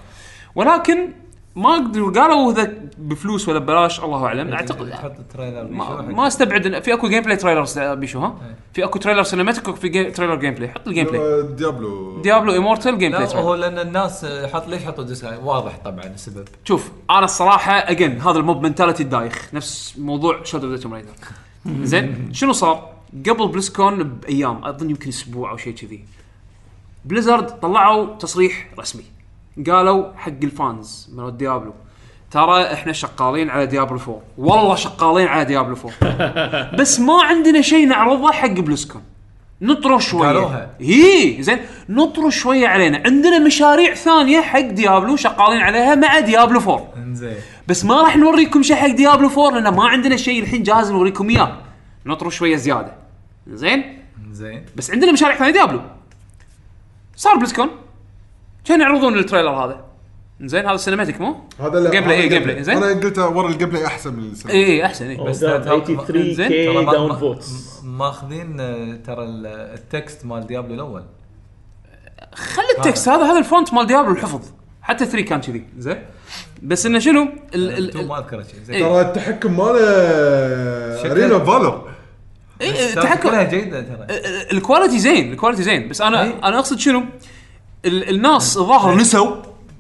ولكن 0.55 1.09
ما 1.57 1.75
قدروا 1.75 2.13
قالوا 2.13 2.53
إذا 2.53 2.73
بفلوس 2.99 3.49
ولا 3.49 3.59
ببلاش 3.59 4.01
الله 4.01 4.27
أعلم. 4.27 4.53
أعتقد 4.53 4.93
ال 5.19 5.25
trailer 5.25 5.69
ما, 5.71 6.03
ما 6.03 6.27
أستبعد 6.27 6.67
إن 6.67 6.81
في 6.81 6.95
أكو 6.95 7.09
gameplay 7.09 7.37
trailers 7.37 7.79
بيشو 7.79 8.21
ها؟ 8.21 8.35
في 8.73 8.85
أكو 8.85 8.99
trailer 8.99 9.23
cinematic 9.23 9.69
وفي 9.69 9.89
جي... 9.89 10.11
trailer 10.11 10.35
gameplay 10.35 10.69
حط 10.69 10.89
ال 10.89 11.07
gameplay 11.07 11.21
آه، 11.21 11.41
Diablo. 11.41 12.21
Diablo 12.23 12.53
Immortal 12.53 12.99
gameplay 12.99 13.25
لا 13.25 13.37
هو 13.37 13.55
لأن 13.55 13.79
الناس 13.79 14.27
حط 14.53 14.69
ليش 14.69 14.85
حطوا 14.85 15.05
dislike 15.05 15.41
واضح 15.45 15.79
طبعا 15.85 16.05
السبب. 16.05 16.49
شوف 16.65 16.91
أنا 17.11 17.25
الصراحة 17.25 17.73
again 17.73 18.21
هذا 18.21 18.39
ال 18.39 18.45
mob 18.45 18.63
mentality 18.63 19.03
الدايخ. 19.03 19.49
نفس 19.55 19.95
موضوع 19.99 20.43
Shadow 20.45 20.73
of 20.73 20.81
Tomb 20.81 20.95
Raider 20.95 21.09
زين 21.83 22.31
شنو 22.33 22.53
صار؟ 22.53 22.94
قبل 23.29 23.49
BlizzCon 23.49 24.03
بأيام 24.03 24.65
أظن 24.65 24.91
يمكن 24.91 25.09
أسبوع 25.09 25.51
أو 25.51 25.57
شيء 25.57 25.75
كذي. 25.75 26.05
Blizzard 27.05 27.47
طلعوا 27.47 28.17
تصريح 28.17 28.69
رسمي. 28.79 29.05
قالوا 29.71 30.13
حق 30.17 30.33
ال 30.43 30.56
fans 30.56 31.11
من 31.13 31.37
Diablo 31.37 31.75
ترى 32.31 32.73
إحنا 32.73 32.93
شغالين 32.93 33.51
على 33.51 33.67
Diablo 33.67 33.99
4 33.99 34.21
والله 34.39 34.75
شغالين 34.75 35.29
على 35.29 35.45
Diablo 35.45 35.77
4 36.03 36.77
بس 36.79 37.01
ما 37.01 37.23
عندنا 37.23 37.61
شيء 37.61 37.87
نعرضه 37.87 38.33
حق 38.33 38.51
BlizzCon 38.51 39.03
نطروا 39.63 39.99
شوية. 39.99 40.27
قالوها. 40.27 40.71
هي 40.81 41.43
زين. 41.43 41.59
نطروا 41.89 42.31
شوية 42.31 42.69
علينا. 42.69 43.03
عندنا 43.07 43.39
مشاريع 43.39 43.95
ثانية 43.95 44.41
حق 44.41 44.61
Diablo 44.61 45.17
شغالين 45.17 45.61
عليها 45.61 45.95
مع 45.95 46.21
Diablo 46.21 46.61
4 46.61 46.89
إنزين. 46.97 47.37
بس 47.69 47.85
ما 47.85 48.03
راح 48.03 48.17
نوريكم 48.17 48.63
شيء 48.63 48.77
حق 48.77 48.89
Diablo 48.89 49.29
4 49.29 49.61
لأن 49.61 49.75
ما 49.75 49.85
عندنا 49.89 50.17
شيء 50.17 50.43
الحين 50.43 50.63
جاهز 50.63 50.91
نوريكم 50.91 51.31
إياه. 51.31 51.57
نطروا 52.07 52.31
شوية 52.31 52.57
زيادة. 52.57 53.04
زين؟ 53.47 54.03
انزين 54.27 54.65
بس 54.77 54.91
عندنا 54.91 55.13
مشاريع 55.13 55.37
ثانية 55.37 55.53
Diablo. 55.53 55.81
صار 57.17 57.37
BlizzCon 57.37 57.69
كان 58.65 58.81
يعرضون 58.81 59.19
ال 59.19 59.23
trailer 59.23 59.51
هذا. 59.51 59.85
زين 60.41 60.67
هذا 60.67 60.77
cinematic 60.77 61.21
مو؟ 61.21 61.37
هذا 61.61 61.81
لا 61.81 61.91
gameplay، 61.91 62.17
هذا 62.17 62.23
إيه، 62.23 62.29
gameplay، 62.29 62.63
زين. 62.65 62.77
أنا 62.77 63.01
قلت 63.01 63.19
ورا 63.19 63.49
ال 63.49 63.69
gameplay 63.69 63.87
أحسن 63.87 64.15
من 64.15 64.31
السنة. 64.31 64.53
اي 64.53 64.65
اي 64.65 64.87
أحسن 64.87 65.07
اي 65.07 65.17
بس 65.17 65.23
بس 65.23 65.41
ترى- 65.41 65.65
83 65.65 66.35
زين. 66.35 66.49
K 66.49 66.85
down 66.85 67.17
votes 67.17 67.81
ماخذين 67.85 68.61
آه، 68.61 68.97
ترى 69.07 69.25
ال- 69.25 69.47
ال 69.47 69.63
text 69.63 70.27
مال 70.27 70.47
Diablo 70.47 70.75
الأول. 70.75 71.05
خلي 72.35 72.65
ال 72.79 72.85
text 72.85 73.09
هذا 73.09 73.25
هذا 73.25 73.39
ال 73.39 73.46
font 73.46 73.75
مال 73.75 73.87
Diablo 73.87 74.13
الحفظ. 74.13 74.41
حتى 74.83 75.07
3 75.07 75.25
كان 75.25 75.41
كذي. 75.41 75.65
زين. 75.79 76.03
بس 76.63 76.87
إنه 76.87 76.99
شنو؟ 76.99 77.29
ال 77.55 77.97
ال 78.01 78.09
ما 78.09 78.19
أذكر 78.19 78.43
شيء. 78.43 78.61
زين. 78.65 78.77
إيه. 78.77 78.83
ترى 78.83 79.01
التحكم 79.01 79.57
ماله 79.57 79.81
Arena 81.13 81.39
of 81.39 81.54
Valor 81.54 81.94
إيه، 82.61 82.89
التحكم 82.89 83.29
كلها 83.29 83.43
جيدة 83.43 83.81
ترى. 83.81 84.07
ال- 84.11 84.53
ال 84.53 84.58
quality 84.58 84.99
زين 84.99 85.33
ال 85.33 85.36
quality 85.36 85.63
زين. 85.63 85.89
بس 85.89 86.01
أنا 86.01 86.23
إيه. 86.23 86.35
أنا 86.45 86.59
أقصد 86.59 86.79
شنو؟ 86.79 87.05
ال 87.85 88.09
الناس 88.11 88.57
الظاهر 88.57 88.95
نسوا 88.95 89.37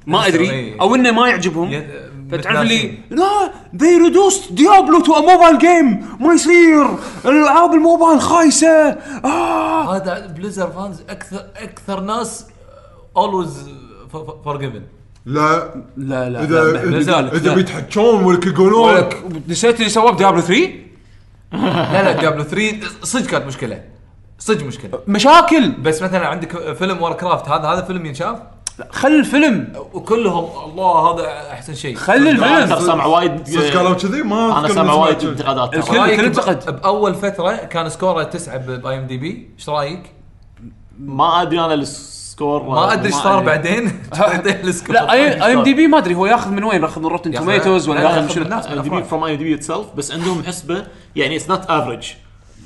ما 0.06 0.26
أدري 0.26 0.50
إيه. 0.50 0.80
أو 0.80 0.94
إنه 0.94 1.10
ما 1.10 1.28
يعجبهم. 1.28 1.84
فتعرف 2.32 2.60
اللي. 2.60 2.94
لا 3.10 3.50
they 3.76 4.08
reduced 4.10 4.52
Diablo 4.52 5.00
to 5.00 5.12
mobile 5.12 5.58
game 5.58 6.06
ما 6.20 6.34
يصير. 6.34 6.86
الألعاب 7.24 7.74
الموبايل 7.74 8.20
خايسة. 8.20 8.68
آه. 9.24 9.96
هذا 9.96 10.26
Blizzard 10.26 10.70
fans 10.70 11.00
أكثر 11.08 11.44
أكثر 11.56 12.00
ناس 12.00 12.46
always 13.16 13.70
forgiven 14.44 14.82
لا. 15.26 15.74
لا 15.96 16.30
لا 16.30 16.42
اذا 16.42 16.72
لا، 17.20 17.36
اذا. 17.36 17.54
بيتحجون 17.54 18.24
ولا 18.24 18.40
يقولون 18.46 19.04
نسيت 19.48 19.78
اللي 19.78 19.90
سواه 19.90 20.10
بديابلو 20.12 20.40
3 20.40 20.70
لا 21.62 22.02
لا 22.02 22.12
ديابلو 22.12 22.42
3 22.44 22.76
صدق 23.02 23.26
كانت 23.30 23.46
مشكلة. 23.46 23.82
صدق 24.38 24.64
مشكلة. 24.64 24.90
مشاكل. 25.08 25.70
بس 25.72 26.02
مثلا 26.02 26.26
عندك 26.26 26.72
فيلم 26.74 27.02
Warcraft 27.02 27.48
هذا 27.48 27.68
هذا 27.68 27.82
فيلم 27.82 28.06
ينشاف؟ 28.06 28.38
خل 28.90 29.08
الفيلم. 29.08 29.72
وكلهم 29.92 30.70
الله 30.70 31.10
هذا 31.10 31.50
أحسن 31.52 31.74
شيء. 31.74 31.96
خل 31.96 32.12
الفيلم. 32.14 32.66
ترى 32.66 32.80
سامع 32.80 33.06
وايد 33.06 33.48
صدق 33.48 33.76
قالوا 33.76 33.94
كذي؟ 33.94 34.22
ما 34.22 34.58
أنا 34.58 34.68
سامع 34.68 34.92
وايد. 34.92 35.24
انتقادات. 35.24 35.74
الفيلم- 35.74 35.96
ترى. 35.96 35.98
رأيك 35.98 36.16
كل 36.20 36.22
ب- 36.22 36.26
انتقد. 36.26 36.80
بأول 36.80 37.14
فترة 37.14 37.52
كان 37.56 37.88
score 37.88 38.16
ـه 38.16 38.22
9 38.22 38.56
ب 38.56 38.98
IMDb؟ 38.98 39.48
إيش 39.58 39.68
رأيك؟ 39.68 40.12
ما 40.98 41.42
أدري 41.42 41.60
أنا 41.60 41.74
ال 42.34 42.39
score 42.39 42.62
ما 42.62 42.92
أدري 42.92 43.06
إيش 43.06 43.14
صار. 43.14 43.42
بعدين 43.42 44.02
لا 44.88 45.12
IMDb 45.12 45.86
ما 45.86 45.98
أدري 45.98 46.14
هو 46.14 46.26
ياخذ 46.26 46.50
من 46.50 46.64
وين 46.64 46.82
ياخذ 46.82 47.00
من 47.00 47.06
Rotten 47.06 47.32
Tomatoes 47.32 47.88
ولا 47.88 47.98
لا، 48.00 48.04
ياخذ 48.10 48.22
من 48.22 48.28
شنو. 48.28 48.44
اي 48.58 48.78
دي 48.82 48.90
بي 48.90 49.02
فروم 49.04 49.24
اي 49.24 49.36
دي 49.36 49.44
بي 49.44 49.54
اتسلف 49.54 49.86
بس 49.96 50.12
عندهم 50.12 50.42
حسبة 50.44 50.86
يعني 51.16 51.36
it's 51.36 51.50
not 51.50 51.64
average 51.70 52.08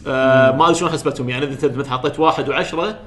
ما 0.07 0.65
أدري 0.65 0.75
شلون 0.75 0.91
حسبتهم 0.91 1.29
يعني 1.29 1.45
إذا 1.47 1.67
انت 1.67 1.77
مثلا 1.79 1.93
حطيت 1.93 2.21
واحد 2.21 2.49
وعشرة 2.49 2.99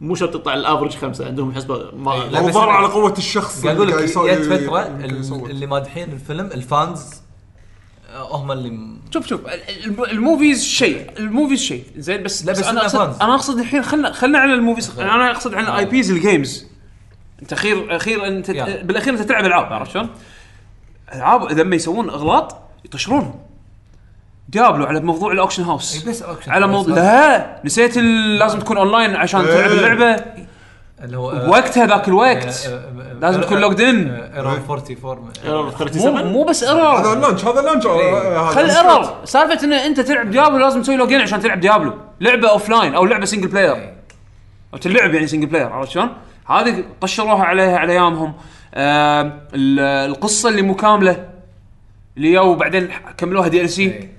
مو 0.00 0.14
شرط 0.14 0.34
تطلع 0.34 0.54
ال 0.54 0.59
average 0.59 0.96
خمسة 0.96 1.26
عندهم 1.26 1.52
حسبة 1.54 1.82
ما 1.96 2.12
هو 2.12 2.52
أنا- 2.52 2.56
على 2.56 2.86
قوة 2.86 3.14
الشخص 3.18 3.64
قاعد 3.64 3.76
أقول 3.76 3.88
اللي 3.92 4.02
لك 4.02 4.08
جت 4.08 4.66
فتره. 4.66 5.46
اللي 5.50 5.66
مادحين 5.66 6.12
الفيلم 6.12 6.46
ال 6.46 6.61
fans 6.61 7.21
هم 8.16 8.52
اللي 8.52 8.70
م- 8.70 9.00
شوف 9.14 9.26
شوف 9.26 9.40
ال- 9.46 9.50
ال- 9.86 10.10
ال 10.10 10.18
movies 10.18 10.64
شيء 10.64 11.10
ال 11.18 11.24
movies 11.24 11.60
شيء 11.60 11.84
زين 11.96 12.22
بس 12.22 12.44
لا، 12.46 12.52
بس 12.52 12.58
أنا 12.62 12.70
إنها 12.70 12.82
اقصد. 12.82 13.22
أنا 13.22 13.34
أقصد 13.34 13.58
الحين 13.58 13.82
خلنا 13.82 14.12
خلنا 14.12 14.38
على 14.38 14.54
ال 14.54 14.60
movies 14.60 14.98
أنا 15.00 15.30
أقصد 15.30 15.54
عن 15.54 15.64
ال 15.64 15.84
IPs 15.84 16.10
ال 16.10 16.19
games 16.19 16.66
أنت 17.42 17.52
اخير 17.52 17.96
أخير 17.96 18.26
انت 18.26 18.48
يلا. 18.48 18.82
بالأخير 18.82 19.12
أنت 19.14 19.22
تلعب 19.22 19.44
ألعاب 19.44 19.72
عرفت 19.72 19.90
شلون؟ 19.92 20.08
ألعاب 21.14 21.52
لما 21.52 21.76
يسوون 21.76 22.08
إغلاط 22.10 22.56
يطشرونهم 22.84 23.34
ديابلو 24.48 24.84
على 24.84 25.00
موضوع 25.00 25.32
ال 25.32 25.36
auction 25.36 25.62
house 25.62 25.94
إي 26.04 26.10
بس 26.10 26.22
auction 26.22 26.50
على. 26.52 26.66
موضوع 26.66 26.94
لا 26.96 27.60
نسيت 27.64 27.96
ال- 27.96 28.38
لازم 28.38 28.58
تكون 28.58 28.76
أونلاين 28.76 29.16
عشان 29.16 29.40
تلعب 29.42 29.70
إيه. 29.70 29.92
اللعبة 29.92 30.24
اللي 31.02 31.16
هو 31.18 31.30
آه، 31.30 31.46
بوقتها 31.46 31.86
ذاك 31.86 32.02
آه، 32.04 32.08
الوقت 32.08 32.66
آه، 32.66 33.12
لازم 33.20 33.40
آه، 33.40 33.44
تكون 33.44 33.62
آه، 33.64 33.68
logged 33.70 33.76
in. 33.78 33.80
آه، 34.10 34.36
error 34.36 34.52
44 34.52 35.30
error 35.44 35.64
مو 35.64 35.70
37 35.70 36.32
مو 36.32 36.44
بس 36.44 36.64
هذا 36.64 36.72
error 36.80 37.12
ال 37.12 37.17
launch 37.17 37.44
هذا 37.44 37.60
ال 37.60 37.64
launch 37.64 37.86
آه، 37.86 38.50
هذا 38.50 38.54
خل 38.54 38.70
error. 38.70 39.14
سالفة 39.24 39.64
إن 39.64 39.72
أنت 39.72 40.00
تلعب 40.00 40.30
ديابلو 40.30 40.58
لازم 40.58 40.82
تسوي 40.82 40.96
login 40.96 41.20
عشان 41.20 41.40
تلعب 41.40 41.60
ديابلو 41.60 41.94
لعبة 42.20 42.50
offline 42.50 42.94
أو 42.94 43.04
لعبة 43.04 43.24
single 43.24 43.48
player 43.48 43.94
أو 44.74 44.78
تلعب 44.78 45.14
يعني 45.14 45.26
single 45.26 45.46
player 45.46 45.72
عرفت 45.72 45.90
شلون؟ 45.90 46.08
هذه 46.46 46.84
طشروها 47.00 47.44
عليها 47.44 47.78
على 47.78 47.92
أيامهم. 47.92 48.32
آه 48.74 49.22
ال- 49.54 49.80
القصة 50.10 50.48
اللي 50.48 50.62
مو 50.62 50.74
كاملة. 50.74 51.28
اللي 52.16 52.32
جو 52.32 52.54
بعدين 52.54 52.88
كملوها 53.16 53.48
DLC 53.48 53.82
إيه. 53.82 54.12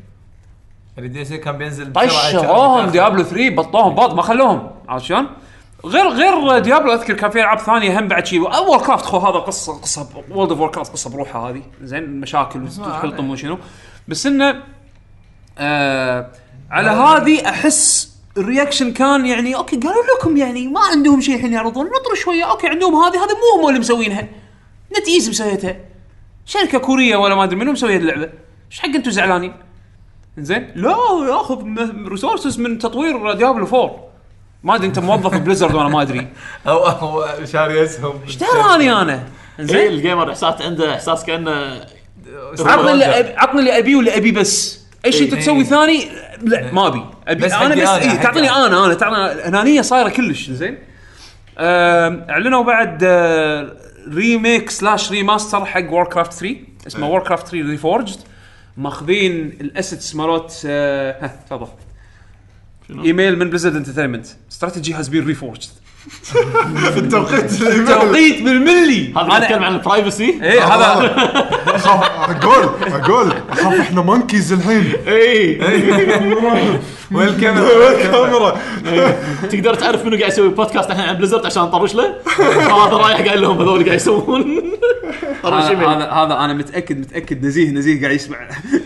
ال 0.97 1.21
DLC 1.21 1.33
كان 1.33 1.57
بينزل 1.57 1.93
طشروهم 1.93 2.85
ديابلو 2.89 3.23
3 3.23 3.49
بطوهم 3.49 3.95
بط 3.95 4.13
ما 4.13 4.21
خلوهم. 4.21 4.71
عرفت 4.89 5.05
شلون؟ 5.05 5.27
غير 5.85 6.07
غير 6.07 6.59
ديابلو 6.59 6.93
أذكر 6.93 7.13
كان 7.13 7.29
في 7.29 7.39
ألعاب 7.39 7.59
ثانية 7.59 7.99
هم 7.99 8.07
بعد 8.07 8.25
شيء 8.25 8.39
Warcraft 8.41 9.05
خو 9.05 9.17
هذا 9.17 9.39
قصة 9.39 9.73
قصة 9.81 10.09
World 10.31 10.51
of 10.51 10.71
Warcraft 10.71 10.91
قصة 10.91 11.09
بروحها 11.09 11.49
هذه. 11.49 11.61
زين 11.83 12.19
مشاكل 12.19 12.67
أنا- 12.69 13.19
وشنو 13.19 13.57
بس 14.07 14.25
إنه 14.27 14.63
آه 15.57 16.31
على 16.71 16.89
هذه 16.89 17.49
أحس 17.49 18.13
ال 18.37 18.43
reaction 18.43 18.93
كان 18.93 19.25
يعني 19.25 19.55
okay 19.55 19.75
قالوا 19.75 20.03
لكم 20.19 20.37
يعني 20.37 20.67
ما 20.67 20.79
عندهم 20.79 21.21
شيء 21.21 21.35
الحين 21.35 21.53
يعرضون. 21.53 21.85
نطر 21.85 22.15
شوية 22.15 22.43
okay 22.43 22.67
عندهم 22.67 22.95
هذه 22.95 23.15
هذه 23.23 23.31
مو 23.55 23.61
هم 23.61 23.67
اللي 23.69 23.79
مسوينها. 23.79 24.27
NetEase 24.99 25.29
مسويتها. 25.29 25.75
شركة 26.45 26.77
كورية 26.77 27.15
ولا 27.17 27.35
ما 27.35 27.43
أدري 27.43 27.55
منو 27.55 27.71
مسوي 27.71 27.95
الهاللعبه 27.95 28.31
إيش 28.71 28.79
حق 28.79 28.89
أنتم 28.89 29.11
زعلانين؟ 29.11 29.53
زين 30.37 30.71
لا 30.75 30.95
ياخذ 31.29 31.63
resources 32.07 32.59
من 32.59 32.77
تطوير 32.79 33.33
ديابلو 33.33 33.65
4 33.65 34.12
ما 34.63 34.75
أدري 34.75 34.87
أنت 34.87 34.99
موظف 34.99 35.35
بليزرد 35.37 35.75
وأنا 35.75 35.89
ما 35.89 36.01
أدري. 36.01 36.27
أو 36.67 36.77
أو 36.87 37.25
شاري 37.45 37.83
اسهم. 37.83 38.19
إيش 38.27 38.35
دراني 38.35 38.93
أنا؟ 38.93 39.23
زين 39.59 39.67
زين 39.67 39.87
ال 39.87 39.94
gamer 39.94 40.29
إحساس 40.29 40.61
عنده 40.61 40.93
إحساس 40.95 41.23
كأنه 41.25 41.81
عطني 42.59 42.91
اللي 42.91 43.05
عطني 43.37 43.59
اللي 43.59 43.77
أبيه 43.77 43.95
واللي 43.95 44.17
ابي 44.17 44.31
بس. 44.31 44.83
أي 45.05 45.11
شيء 45.11 45.23
انت 45.23 45.33
إيه. 45.33 45.39
تسوي 45.41 45.63
ثاني؟ 45.63 46.07
لا 46.41 46.71
ما 46.71 46.87
أبي. 46.87 47.05
أبي 47.27 47.45
بس 47.45 47.51
أنا 47.51 47.59
حقي 47.75 47.81
بس 47.81 47.87
أنا، 47.89 48.01
إيه 48.01 48.09
حقي 48.09 48.17
تعطيني 48.17 48.49
أنا. 48.51 48.67
أنا 48.67 48.85
أنا 48.85 48.93
تعطيني 48.93 49.47
انانيه 49.47 49.81
صايرة 49.81 50.09
كلش 50.09 50.49
زين 50.49 50.77
آم، 51.57 52.25
أعلنوا 52.29 52.63
بعد 52.63 52.99
آه، 53.03 53.71
remake 54.13 54.69
slash 54.69 55.11
remaster 55.11 55.65
حق 55.65 55.91
Warcraft 55.91 56.33
3 56.33 56.55
اسمه 56.87 57.09
Warcraft 57.09 57.47
3 57.47 57.69
Reforged 57.69 58.17
ماخذين 58.77 59.57
ال 59.61 59.69
assets 59.69 60.15
مالوت 60.15 60.61
آه، 60.65 61.15
ها 61.25 61.31
تفضل. 61.49 61.67
إيميل 63.03 63.39
من 63.39 63.49
Blizzard 63.49 63.75
Entertainment 63.75 64.27
strategy 64.51 64.93
has 64.93 65.07
been 65.07 65.25
reforged 65.25 65.69
في 66.93 66.97
التوقيت 66.97 67.61
الإيميل. 67.61 67.87
توقيت 67.87 68.41
بالملي. 68.41 69.13
هذا 69.17 69.37
يتكلم 69.37 69.63
عن 69.63 69.73
ال 69.75 69.83
privacy 69.83 70.39
إيه 70.43 70.63
هذا. 70.65 71.15
اخاف 71.75 72.03
أقول 72.29 72.69
أقول 72.93 73.33
أخاف 73.49 73.79
إحنا 73.79 74.01
monkeys 74.01 74.53
الحين. 74.53 74.93
اي 75.07 75.59
وين 77.13 77.27
الكاميرا 77.27 77.91
الكاميرا 77.91 78.57
تقدر 79.49 79.73
تعرف 79.73 80.05
منو 80.05 80.17
قاعد 80.17 80.31
يسوي 80.31 80.49
بودكاست 80.49 80.91
الحين 80.91 81.05
عن 81.09 81.15
بليزرد 81.15 81.45
عشان 81.45 81.63
نطرش 81.63 81.95
له؟ 81.95 82.15
هذا 82.39 82.97
رايح 82.97 83.21
قايل 83.27 83.41
لهم 83.41 83.61
هذول 83.61 83.83
قاعد 83.85 83.95
يسوون. 83.95 84.61
طرش 85.43 85.63
هذا 85.63 85.87
هذا 85.87 86.05
هذا 86.11 86.33
أنا 86.33 86.53
متاكد 86.53 86.99
متأكد 86.99 87.45
نزيه 87.45 87.69
نزيه 87.71 88.01
قاعد 88.01 88.15
يسمع 88.15 88.37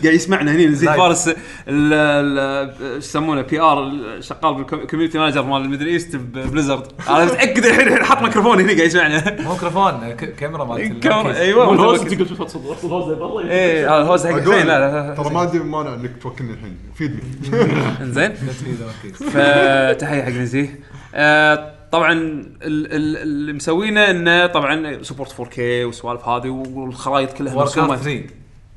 قاعد 0.04 0.14
يسمعنا 0.16 0.52
هنا 0.52 0.66
نزيه. 0.66 0.92
فارس 0.92 1.28
ال- 1.28 1.36
ال- 1.68 2.94
إيش 2.96 3.04
يسمونه 3.06 3.42
PR 3.42 3.92
شغال 4.20 4.54
بال 4.54 4.65
community 4.65 5.18
manager 5.20 5.44
مال 5.44 5.62
ال 5.62 5.66
Middle 5.66 5.88
East 5.88 6.16
ببليزرد. 6.16 6.84
أنا 7.10 7.26
متأكد 7.26 7.66
الحين 7.66 7.88
الحين 7.88 8.04
حاط 8.06 8.22
ميكروفون 8.22 8.60
هنا 8.60 8.68
قاعد 8.68 8.80
يسمعنا. 8.80 9.36
ميكروفون 9.50 9.92
ك- 9.92 10.36
كاميرا 10.36 10.64
مالت 10.66 11.04
كاميرا. 11.04 11.36
أيوه 11.38 11.74
مو 11.74 11.92
متأكد. 11.92 12.26
تقول 12.28 12.50
صوت 12.50 12.84
ال 12.84 12.91
host 12.91 13.18
برا. 13.18 13.42
إيه 13.50 13.96
هذا 13.98 14.04
هوز 14.08 14.28
حق 14.28 14.36
لا 14.64 15.16
ترى 15.18 15.34
ما 15.34 15.40
عندي 15.40 15.60
مانع 15.60 15.94
إنك 15.94 16.12
توكلني 16.22 16.52
الحين. 16.54 16.78
فيدني 16.98 17.20
المركز. 18.26 19.24
فتحية 19.34 20.24
حق 20.24 20.30
نزيه 20.30 20.80
آه، 21.16 21.74
طبعا 21.92 22.12
ال- 22.14 22.54
ال- 22.64 23.18
اللي 23.18 23.54
مسوينه 23.54 24.10
إنه 24.10 24.46
طبعا 24.48 25.04
support 25.04 25.32
4K 25.32 25.60
والسوالف 25.60 26.28
هذه 26.28 26.50
والخرائط 26.50 27.34
كلها 27.34 27.54
مرسومة 27.56 27.96
3 27.96 28.24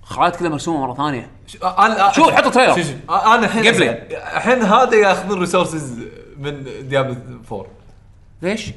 خرائط 0.02 0.36
كلها 0.36 0.50
مرسومة 0.50 0.80
مرة 0.86 0.94
ثانية 0.94 1.30
شو- 1.46 1.58
أنا 1.66 2.12
شوف، 2.12 2.30
حطوا 2.30 2.50
trailer. 2.50 2.74
شوف، 2.76 2.86
شوف، 2.86 3.10
أنا 3.10 3.44
الحين. 3.44 3.64
الحين 4.36 4.62
هذا 4.62 4.94
ياخذون 4.96 5.38
resources 5.40 5.98
من 6.38 6.64
ديابلو 6.88 7.16
4 7.52 7.66
ليش؟ 8.42 8.70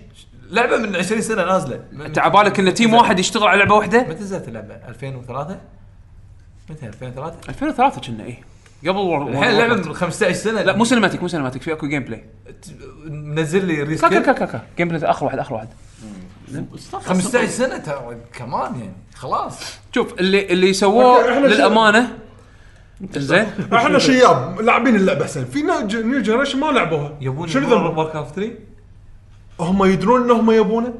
لعبة 0.52 0.78
من 0.78 0.96
20 0.96 1.22
سنة 1.22 1.46
نازلة 1.46 1.80
أنت 2.06 2.20
على 2.20 2.32
بالك 2.34 2.60
ان 2.60 2.74
team 2.74 2.94
واحد 2.94 3.20
يشتغل 3.20 3.48
على 3.48 3.60
لعبة 3.60 3.76
واحدة؟ 3.76 4.02
متى 4.04 4.24
نزلت 4.24 4.48
اللعبة؟ 4.48 4.76
2003 4.88 5.60
متى 6.70 6.86
2003 6.88 7.36
2003 7.50 8.02
كنا 8.02 8.24
إيه 8.24 8.42
قبل 8.88 8.98
وور 8.98 9.28
الحين 9.28 9.50
اللعبه 9.50 9.76
من 9.76 9.94
15 9.94 10.34
سنة؟ 10.34 10.62
لا 10.62 10.76
مو 10.76 10.86
cinematic 10.86 11.22
مو 11.22 11.28
cinematic 11.28 11.62
في 11.62 11.74
أكو 11.74 11.88
gameplay 11.88 12.26
منزل 13.10 13.66
لي 13.66 13.76
كا 13.76 13.84
كا 13.84 13.90
rescale 13.90 14.20
كا 14.20 14.32
كا 14.32 14.46
كا. 14.46 14.62
gameplay 14.78 15.10
أخر 15.10 15.26
واحد 15.26 15.40
أخر 15.40 15.54
واحد. 15.54 15.68
15 16.94 17.48
سنة 17.48 17.78
ترى 17.78 18.18
كمان 18.34 18.76
يعني 18.76 18.94
خلاص. 19.16 19.60
شوف 19.96 20.14
اللي 20.20 20.46
اللي 20.46 20.74
سووه 20.74 21.40
للأمانة 21.40 22.18
زين 23.16 23.48
إحنا 23.74 24.00
شياب 24.00 24.62
لاعبين 24.62 24.96
اللعبة 24.96 25.26
حسين 25.26 25.46
في 25.46 25.62
new 25.62 26.22
generation 26.22 26.60
ما 26.60 26.66
لعبوها. 26.66 27.18
يبون 27.22 27.48
شنو 27.48 27.70
ذنب؟ 27.70 27.98
Warcraft 27.98 28.36
3 28.36 28.52
هم 29.60 29.86
يدرون 29.86 30.22
إنهم 30.22 30.52
يبونه؟ 30.52 30.94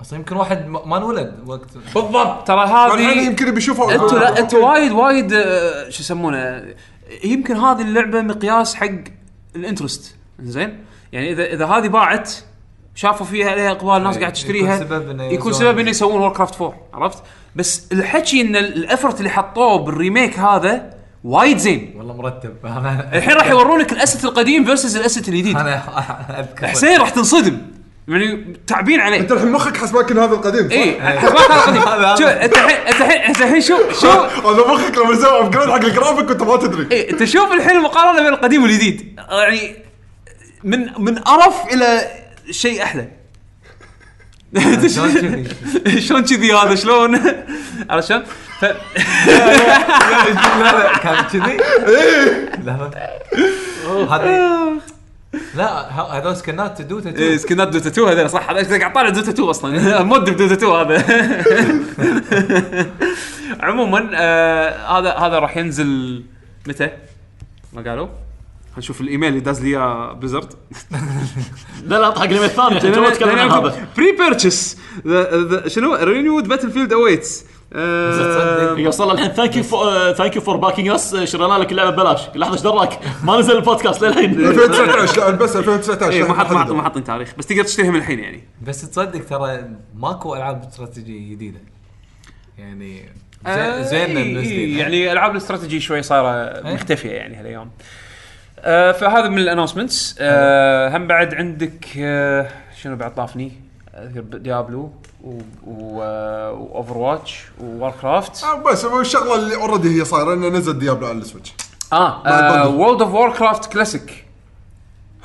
أصلا 0.00 0.18
يمكن 0.18 0.36
واحد 0.36 0.66
ما 0.68 0.96
انولد 0.96 1.34
وقت. 1.46 1.70
بالضبط 1.94 2.46
ترى 2.46 2.64
الحين 2.64 3.08
هذه 3.08 3.26
يمكن 3.26 3.50
بيشوفوا 3.54 3.92
أنتوا 3.92 4.18
لا 4.18 4.28
okay. 4.28 4.40
أنتوا 4.40 4.70
وايد 4.72 4.92
وايد 4.92 5.32
آه، 5.32 5.88
شو 5.90 6.00
يسمونه 6.02 6.62
يمكن 7.24 7.56
هذه 7.56 7.80
اللعبة 7.82 8.20
مقياس 8.20 8.74
حق 8.74 8.88
ال 9.56 9.62
interest. 9.62 10.14
زين؟ 10.42 10.84
يعني 11.12 11.32
إذا 11.32 11.44
إذا 11.44 11.66
هذه 11.66 11.88
باعت 11.88 12.32
شافوا 12.94 13.26
فيها 13.26 13.50
عليها 13.50 13.70
اقبال 13.70 13.96
الناس 13.96 14.14
إيه، 14.14 14.20
قاعد 14.20 14.32
تشتريها 14.32 14.74
يكون 14.76 14.86
سبب 14.88 15.10
إنه 15.10 15.24
يكون 15.24 15.52
يسوون- 15.52 15.60
سبب 15.60 15.78
إنه 15.78 15.90
يسوون 15.90 16.20
Warcraft 16.20 16.60
4 16.62 16.74
عرفت؟ 16.94 17.22
بس 17.56 17.86
الحكي 17.92 18.40
إن 18.40 18.56
ال- 18.56 18.76
ال 18.76 18.82
effort 18.82 19.18
اللي 19.18 19.30
حطوه 19.30 19.78
بال 19.78 19.93
remake 19.93 20.38
هذا 20.38 20.90
وايد 21.24 21.58
زين. 21.58 21.94
والله 21.98 22.14
مرتب. 22.16 22.54
الحين 23.14 23.34
راح 23.34 23.46
يورونك 23.50 23.92
ال 23.92 23.97
asset 23.97 24.24
القديم 24.24 24.64
versus 24.64 24.96
ال 24.96 25.01
asset 25.01 25.28
الجديد. 25.28 25.56
أنا 25.56 25.74
أذكر. 26.40 26.66
حسين 26.66 27.00
راح 27.00 27.10
تنصدم. 27.10 27.58
يعني 28.08 28.56
تعبين 28.66 29.00
عليه. 29.00 29.20
أنت 29.20 29.32
الحين 29.32 29.52
مخك 29.52 29.76
حسبك 29.76 30.10
ان 30.10 30.18
هذا 30.18 30.34
القديم 30.34 30.68
صح؟ 30.68 30.74
اي 30.76 31.00
حسبك 31.18 31.38
هذا 31.50 31.60
قديم 31.60 31.82
هذا- 31.88 32.14
شوف 32.18 32.28
أنت 32.28 32.54
الحين 32.56 32.76
أنت 32.86 33.00
الحين 33.00 33.20
أنت 33.22 33.40
الحين 33.42 33.60
شوف 33.60 34.00
شوف 34.00 34.06
هذا 34.46 34.72
مخك 34.72 34.98
لما 34.98 35.12
يسوي 35.12 35.38
upgrade 35.40 35.68
حق 35.70 35.74
الجرافيك 35.84 36.28
وأنت 36.28 36.42
ما 36.42 36.56
تدري. 36.56 36.86
إيه 36.92 37.10
أنت 37.10 37.24
شوف 37.24 37.52
الحين 37.52 37.76
المقارنة 37.76 38.18
بين 38.22 38.32
القديم 38.32 38.62
والجديد. 38.62 39.20
يعني 39.30 39.76
من 40.64 40.88
من 40.98 41.18
قرف 41.18 41.54
إلى 41.72 42.00
شيء 42.50 42.82
أحلى. 42.82 43.08
شلون 44.94 45.12
كذي؟ 45.12 46.00
شلون 46.00 46.22
كذي 46.24 46.52
هذا؟ 46.52 46.74
شلون؟ 46.74 47.20
عرفت 47.90 48.08
شلون؟ 48.08 48.22
ف... 48.60 48.64
لا 48.64 48.74
لا 50.62 50.98
كان 50.98 51.24
كذي؟ 51.32 51.56
لا 52.64 52.90
هذه 54.10 54.72
لا 55.56 55.66
ه- 56.00 56.12
هذول 56.18 56.36
سكنات 56.36 56.82
Dota 56.82 57.08
إيه، 57.10 57.14
2 57.14 57.38
سكنات 57.38 57.68
Dota 57.68 57.88
2 57.88 58.08
هذول 58.08 58.30
صح. 58.30 58.50
هذا 58.50 58.78
قاعد 58.78 58.92
طالع 58.92 59.08
Dota 59.08 59.30
2 59.30 59.48
أصلا. 59.48 60.02
mod 60.02 60.30
ب 60.30 60.35
Dota 60.35 60.54
2 60.54 60.72
هذا. 60.72 61.04
عموما 63.60 64.10
آه 64.14 64.98
هذا 64.98 65.12
هذا 65.14 65.38
راح 65.38 65.56
ينزل 65.56 66.22
متى؟ 66.68 66.90
ما 67.72 67.90
قالوا؟ 67.90 68.06
خلينا 68.06 68.78
نشوف 68.78 69.00
الإيميل 69.00 69.28
اللي 69.28 69.40
داز 69.40 69.62
لي 69.62 69.68
إياه 69.68 70.12
بليزرد 70.12 70.52
لا 71.88 71.96
لا 71.98 72.06
حق 72.10 72.22
الإيميل 72.22 72.44
الثاني 72.44 72.78
إحنا 72.78 72.94
تو 72.94 73.08
تكلمنا 73.10 73.42
عن 73.42 73.50
هذا. 73.50 73.86
pre-purchase 73.96 74.76
شنو؟ 75.66 75.94
renewed 75.94 76.48
battlefield 76.48 76.92
awaits. 76.92 77.44
يوصل 77.76 79.12
الحين 79.12 79.28
thank 79.28 79.56
you 79.56 79.62
thank 80.12 80.36
you 80.36 80.42
for 80.42 80.56
backing 80.56 80.88
us 80.88 81.16
شرينا 81.16 81.58
لك 81.58 81.72
اللعبة 81.72 81.90
ببلاش. 81.90 82.28
لحظة 82.34 82.52
إيش 82.52 82.60
دراك 82.62 82.98
ما 83.24 83.38
نزل 83.38 83.56
البودكاست 83.56 84.02
للحين. 84.02 84.30
2019 84.48 85.30
لا 85.30 85.30
بس 85.30 85.56
2019 85.56 86.10
اي 86.12 86.16
إيه، 86.16 86.28
ما 86.28 86.34
حط 86.34 86.52
ما 86.52 86.58
حط 86.64 86.70
ما 86.70 86.78
حط 86.78 86.82
حاطين 86.84 87.04
تاريخ. 87.04 87.32
بس 87.38 87.46
تقدر 87.46 87.62
تشتريها 87.62 87.90
من 87.90 87.96
الحين 87.98 88.18
يعني. 88.18 88.44
بس 88.62 88.90
تصدق 88.90 89.24
ترى 89.26 89.64
ماكو 89.94 90.34
ألعاب 90.34 90.64
استراتيجية 90.68 91.30
جديدة. 91.34 91.60
يعني 92.58 93.08
آه، 93.46 93.82
زين 93.82 94.06
زين 94.06 94.16
إي، 94.16 94.34
منزلين. 94.34 94.70
إي، 94.70 94.78
يعني 94.78 95.12
ألعاب 95.12 95.30
الاستراتيجي 95.32 95.80
شوي 95.80 96.02
صايرة 96.02 96.60
مختفية 96.72 97.10
يعني 97.10 97.36
هالايام 97.36 97.70
آه 98.60 98.92
فهذا 98.92 99.28
من 99.28 99.38
ال 99.38 99.44
announcements 99.44 100.16
آه 100.20 100.96
هم 100.96 101.06
بعد 101.06 101.34
عندك 101.34 101.86
آه 101.98 102.48
شنو 102.82 102.96
بعد 102.96 103.14
طافني؟ 103.14 103.52
Diablo. 104.18 104.92
و 105.66 106.98
Overwatch 106.98 107.44
War 107.60 107.90
craft 108.02 108.44
آه، 108.44 108.62
بس 108.62 108.84
هو 108.84 109.00
الشغلة 109.00 109.34
اللي 109.34 109.56
already 109.56 110.00
هي 110.00 110.04
صايرة 110.04 110.34
إنه 110.34 110.48
نزل 110.48 110.78
Diablo 110.78 111.06
على 111.06 111.18
ال 111.18 111.23
Switch. 111.23 111.54
آه. 111.92 112.68
World 112.68 113.02
of 113.02 113.14
Warcraft 113.14 113.72
Classic 113.72 114.24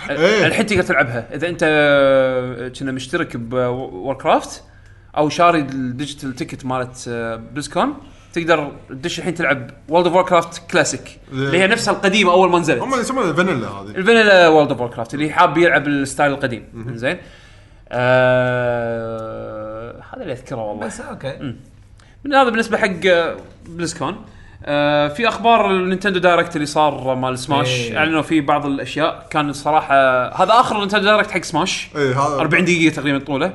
إيه. 0.10 0.46
الحين 0.46 0.66
تقدر 0.66 0.84
تلعبها. 0.84 1.36
إذا 1.36 1.48
أنت 1.50 1.60
آه، 1.64 2.68
كنا 2.68 2.92
مشترك 2.92 3.38
ب 3.38 4.14
Warcraft 4.14 4.64
أو 5.18 5.30
شاري 5.30 5.60
ال 5.60 5.69
digital 5.69 6.36
ticket 6.36 6.66
مالت 6.66 7.06
آه، 7.08 7.36
BlizzCon 7.36 7.94
تقدر 8.34 8.72
تدش 8.90 9.20
الحين 9.20 9.36
تلعب 9.36 9.72
World 9.90 10.08
of 10.08 10.16
Warcraft 10.16 10.72
Classic 10.72 11.20
اللي 11.32 11.60
هي 11.60 11.68
نفسها 11.68 11.94
القديمة 11.94 12.32
أول 12.32 12.50
ما 12.50 12.60
نزلت. 12.60 12.82
هم 12.82 13.00
يسمونها 13.00 13.34
فانيلا 13.34 13.68
هذه. 13.68 13.88
ال 13.88 14.48
vanilla 14.48 14.72
World 14.72 14.82
of 14.82 14.90
Warcraft 14.90 15.14
اللي 15.14 15.30
حاب 15.30 15.58
يلعب 15.58 15.88
ال 15.88 15.95
style 15.95 16.32
القديم. 16.32 16.92
زين. 16.96 17.18
آه 17.92 19.96
هذا 20.14 20.22
اللي 20.22 20.34
أذكره 20.34 20.58
والله. 20.70 20.86
بس 20.88 21.02
أوكي. 21.02 21.54
من 22.26 22.34
هذا 22.34 22.50
بالنسبة 22.50 22.78
حق 22.78 23.06
آه، 23.06 23.36
BlizzCon 23.66 24.16
آه 24.66 25.08
في 25.08 25.28
أخبار 25.28 25.72
ال 25.72 25.77
Nintendo 25.77 26.20
Direct 26.20 26.56
اللي 26.56 26.66
صار 26.68 27.16
مال 27.16 27.40
سماش 27.40 27.70
إيه. 27.70 27.98
أعلنوا 27.98 28.22
فيه 28.22 28.42
بعض 28.42 28.66
الأشياء. 28.66 29.28
كان 29.30 29.50
الصراحه 29.50 29.96
هذا 30.44 30.60
آخر 30.60 30.80
Nintendo 30.80 31.06
Direct 31.06 31.32
حق 31.32 31.42
Smash 31.42 31.90
اي 31.96 32.14
هذا. 32.14 32.40
40 32.40 32.66
دقيقة 32.66 32.94
تقريبا 32.96 33.20
طوله. 33.26 33.54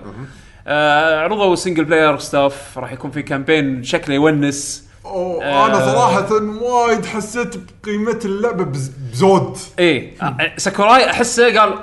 آه 0.67 1.21
عرضوا 1.21 1.53
ال 1.53 1.57
single 1.57 1.85
player 1.85 2.19
stuff 2.19 2.79
راح 2.79 2.93
يكون 2.93 3.11
في 3.11 3.23
campaign 3.23 3.83
شكله 3.85 4.15
يونس. 4.15 4.87
أوه، 5.05 5.45
آه. 5.45 5.67
أنا 5.67 5.75
صراحة 5.93 6.33
وايد 6.63 7.07
حسيت 7.07 7.55
بقيمة 7.57 8.21
اللعبة 8.25 8.65
بز- 8.65 8.89
بزود. 9.13 9.57
إيه. 9.79 10.13
آه، 10.23 10.37
ساكوراي 10.57 11.11
أحسه 11.11 11.61
قال 11.61 11.75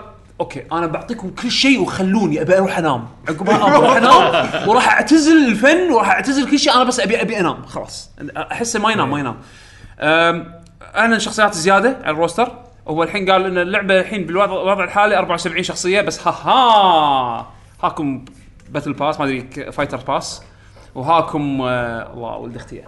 أوكي 0.44 0.64
أنا 0.72 0.86
بعطيكم 0.88 1.30
كل 1.30 1.52
شيء 1.52 1.82
وخلوني 1.82 2.42
أبي 2.42 2.58
أروح 2.58 2.78
أنام. 2.78 3.08
عقبها 3.30 3.76
أروح 3.76 3.96
أنام 3.98 4.46
وراح 4.70 4.90
أعتزل 4.94 5.46
الفن 5.48 5.92
وراح 5.92 6.10
أعتزل 6.10 6.50
كل 6.52 6.60
شيء 6.60 6.74
أنا 6.76 6.84
بس 6.84 7.00
ابي 7.00 7.22
أبي 7.22 7.40
أنام 7.40 7.66
خلاص. 7.66 8.12
احسه 8.38 8.80
ما 8.80 8.92
ينام 8.92 9.12
ما 9.12 9.20
ينام. 9.20 9.36
اعلن 10.96 11.20
شخصيات 11.20 11.54
زيادة 11.54 11.98
على 12.04 12.12
ال 12.12 12.17
roster. 12.17 12.52
هو 12.88 13.04
الحين 13.04 13.32
قال 13.32 13.46
إن 13.46 13.58
اللعبة 13.58 14.00
الحين 14.00 14.26
بالوضع 14.26 14.62
الوضع 14.62 14.84
الحالي 14.84 15.18
74 15.18 15.64
شخصية 15.64 16.02
بس 16.02 16.28
ها 16.28 16.32
ها! 16.32 17.48
هاكم 17.84 18.26
battle 18.70 18.94
pass 18.94 19.20
ما 19.20 19.26
أدري 19.26 19.72
fighter 19.72 19.98
pass 19.98 20.42
وهاكم 20.96 21.62
آه، 21.62 22.14
الله 22.14 22.38
ولد 22.38 22.56
أختي. 22.56 22.82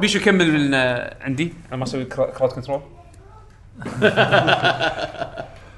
بيشو 0.00 0.20
كمل 0.20 0.52
من 0.52 0.74
آه، 0.74 1.16
عندي. 1.20 1.54
أنا 1.68 1.76
ما 1.76 1.84
أسوي 1.84 2.04
cro- 2.04 2.30
crowd 2.30 2.52
control 2.52 2.80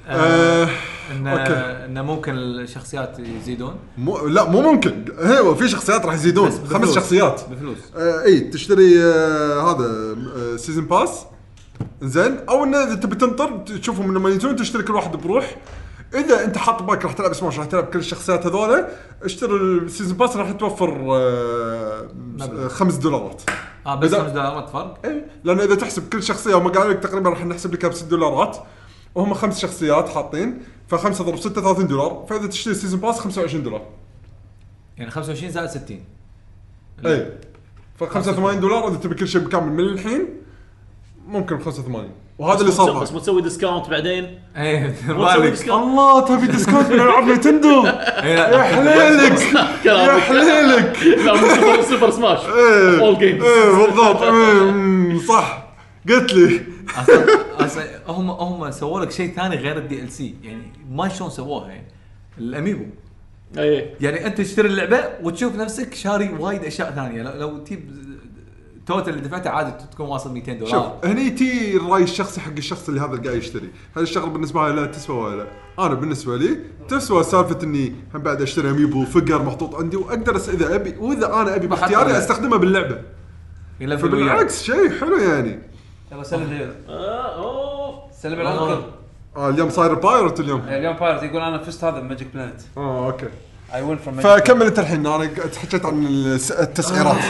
آه 0.09 0.69
انه 1.11 1.31
أوكي. 1.31 1.53
انه 1.85 2.01
ممكن 2.01 2.33
الشخصيات 2.37 3.19
يزيدون. 3.19 3.75
مو 3.97 4.27
لا 4.27 4.49
مو 4.49 4.61
ممكن. 4.61 5.05
هو 5.19 5.55
في 5.55 5.67
شخصيات 5.67 6.05
راح 6.05 6.13
يزيدون. 6.13 6.51
خمس 6.51 6.59
بفلوس. 6.61 6.95
شخصيات. 6.95 7.41
بفلوس. 7.51 7.77
آه 7.95 8.23
إي 8.23 8.39
تشتري 8.39 9.03
آه 9.03 9.71
هذا 9.71 10.15
آه 10.37 10.55
season 10.55 10.85
pass 10.85 11.25
زين. 12.01 12.39
أو 12.49 12.63
انه 12.63 12.83
إذا 12.83 12.95
تبي 12.95 13.15
تنطر 13.15 13.57
تشوفهم 13.57 14.17
لما 14.17 14.29
ينزلون 14.29 14.55
تشتري 14.55 14.83
كل 14.83 14.93
واحد 14.93 15.15
بروح. 15.15 15.55
إذا 16.15 16.43
أنت 16.45 16.57
حاط 16.57 16.83
بالك 16.83 17.05
راح 17.05 17.13
تلعب 17.13 17.33
سماش 17.33 17.59
راح 17.59 17.65
تلعب 17.65 17.85
كل 17.85 17.99
الشخصيات 17.99 18.45
هذولا. 18.45 18.89
اشتري 19.23 19.55
ال 19.55 19.64
season 19.64 20.17
pass 20.17 20.37
راح 20.37 20.51
توفر 20.51 21.05
آه. 21.09 22.07
خمس 22.67 22.95
دولارات. 22.95 23.41
آه 23.85 23.95
بس 23.95 24.15
5 24.15 24.29
دولارات 24.29 24.69
فرق؟ 24.69 24.97
إي 25.05 25.25
لأن 25.43 25.59
إذا 25.59 25.75
تحسب 25.75 26.09
كل 26.09 26.23
شخصية 26.23 26.57
هم 26.57 26.67
قالوا 26.67 26.93
لك 26.93 26.99
تقريبا 26.99 27.29
راح 27.29 27.45
نحسب 27.45 27.73
لك 27.73 27.85
ب 27.85 27.93
6 27.93 28.07
دولارات. 28.07 28.57
وهم 29.15 29.33
خمس 29.33 29.59
شخصيات 29.59 30.09
حاطين 30.09 30.61
فخمسة 30.87 31.23
ضرب 31.23 31.37
6 31.37 31.61
30 31.61 31.87
دولار. 31.87 32.25
فإذا 32.29 32.47
تشتري 32.47 32.73
season 32.73 32.99
pass 32.99 33.19
25 33.19 33.63
دولار. 33.63 33.81
يعني 34.97 35.11
25 35.11 35.51
زائد 35.51 35.69
60 35.69 35.99
اي 37.05 37.31
ف 37.99 38.03
85 38.03 38.59
دولار 38.59 38.87
إذا 38.87 38.97
تبي 38.97 39.15
كل 39.15 39.27
شيء 39.27 39.41
بكامل 39.41 39.71
من 39.73 39.79
الحين 39.79 40.25
ممكن 41.27 41.55
ب 41.57 41.61
85 41.61 42.09
وهذا 42.39 42.61
اللي 42.61 42.71
صار 42.71 42.99
بس 42.99 43.11
معي. 43.11 43.19
بتسوي 43.19 43.41
discount 43.41 43.89
بعدين؟ 43.89 44.39
إيه 44.57 44.89
تسوي 45.51 45.73
الله 45.75 46.25
تبي 46.25 46.47
discount 46.47 46.87
من 46.91 46.99
ألعاب 46.99 47.23
Nintendo؟ 47.23 47.85
إيه، 47.87 48.35
يا. 48.35 48.61
حليلك. 48.63 49.39
يا 49.85 50.19
حليلك. 50.19 50.97
لا 51.03 51.35
Super, 51.55 51.81
Super 51.81 52.11
Smash. 52.11 52.39
all 52.99 53.17
games 53.19 53.43
إيه 53.43 53.85
بالضبط. 53.85 54.21
أمم، 54.21 55.19
صح. 55.27 55.63
قلت 56.09 56.33
لي. 56.33 56.61
أصلا 56.97 57.25
أصلا 57.65 57.83
هم 58.07 58.29
هم 58.29 58.71
سووا 58.71 59.01
لك 59.01 59.11
شيء 59.11 59.33
ثاني 59.35 59.55
غير 59.55 59.77
ال 59.77 60.11
DLC 60.11 60.35
يعني 60.43 60.63
ما 60.91 61.09
شلون 61.09 61.29
سووها 61.29 61.67
يعني 61.67 61.87
ال 62.37 62.43
Amiibo. 62.43 62.85
اي 63.57 63.95
يعني 64.01 64.25
أنت 64.25 64.37
تشتري 64.37 64.67
اللعبة 64.67 65.09
وتشوف 65.23 65.55
نفسك 65.55 65.93
شاري 65.93 66.29
وايد 66.39 66.63
أشياء 66.63 66.91
ثانية. 66.91 67.21
لو, 67.21 67.39
لو 67.39 67.57
تجيب 67.57 67.91
total 68.85 69.13
اللي 69.13 69.27
دفعته 69.27 69.49
عادي 69.49 69.71
تكون 69.91 70.05
واصل 70.05 70.33
200 70.33 70.59
شوف 70.59 70.69
دولار 70.69 70.99
هني 71.03 71.29
تي 71.29 71.77
الراي 71.77 72.03
الشخصي 72.03 72.41
حق 72.41 72.51
الشخص 72.57 72.89
اللي 72.89 73.01
هذا 73.01 73.13
اللي 73.13 73.27
قاعد 73.27 73.37
يشتري. 73.37 73.69
هل 73.97 74.03
الشغله 74.03 74.29
بالنسبة 74.29 74.67
له 74.67 74.75
لا 74.75 74.85
تسوى 74.85 75.17
ولا 75.17 75.35
لا؟ 75.43 75.47
أنا 75.85 75.93
بالنسبة 75.93 76.37
لي 76.37 76.59
تسوى 76.87 77.23
سالفة 77.23 77.63
إني 77.63 77.95
هم 78.15 78.21
بعد 78.21 78.41
أشتري 78.41 78.69
Amiibo 78.69 79.05
فقر 79.05 79.43
محطوط 79.43 79.75
عندي 79.75 79.97
وأقدر 79.97 80.35
إذا 80.35 80.75
ابي 80.75 80.95
وإذا 80.99 81.33
أنا 81.33 81.55
أبي 81.55 81.67
باختياري. 81.67 82.17
أستخدمه 82.17 82.57
باللعبة. 82.57 83.01
فبالعكس 83.79 84.63
شيء 84.63 84.99
حلو 84.99 85.17
يعني. 85.17 85.59
يلا 86.11 86.23
سلم 86.23 86.73
آه، 86.89 87.35
اوه 87.35 88.03
سلم 88.21 88.41
ال 88.41 88.48
uncle 88.48 88.81
آه 89.37 89.49
اليوم 89.49 89.69
صاير 89.69 89.93
pirate 89.93 90.39
اليوم 90.39 90.61
اليوم 90.67 90.95
pirate 90.95 91.23
يقول 91.23 91.41
أنا 91.41 91.57
فزت 91.57 91.83
هذا 91.83 91.99
ب 91.99 92.04
Magic 92.04 92.27
Planet 92.33 92.61
آه 92.77 93.05
أوكي 93.05 93.27
اي 93.73 93.81
وين 93.81 93.97
from 93.97 94.19
فكمل 94.19 94.65
انت 94.65 94.79
الحين 94.79 95.05
أنا 95.07 95.25
تحكيت 95.25 95.85
عن 95.85 96.05
التسعيرات 96.59 97.23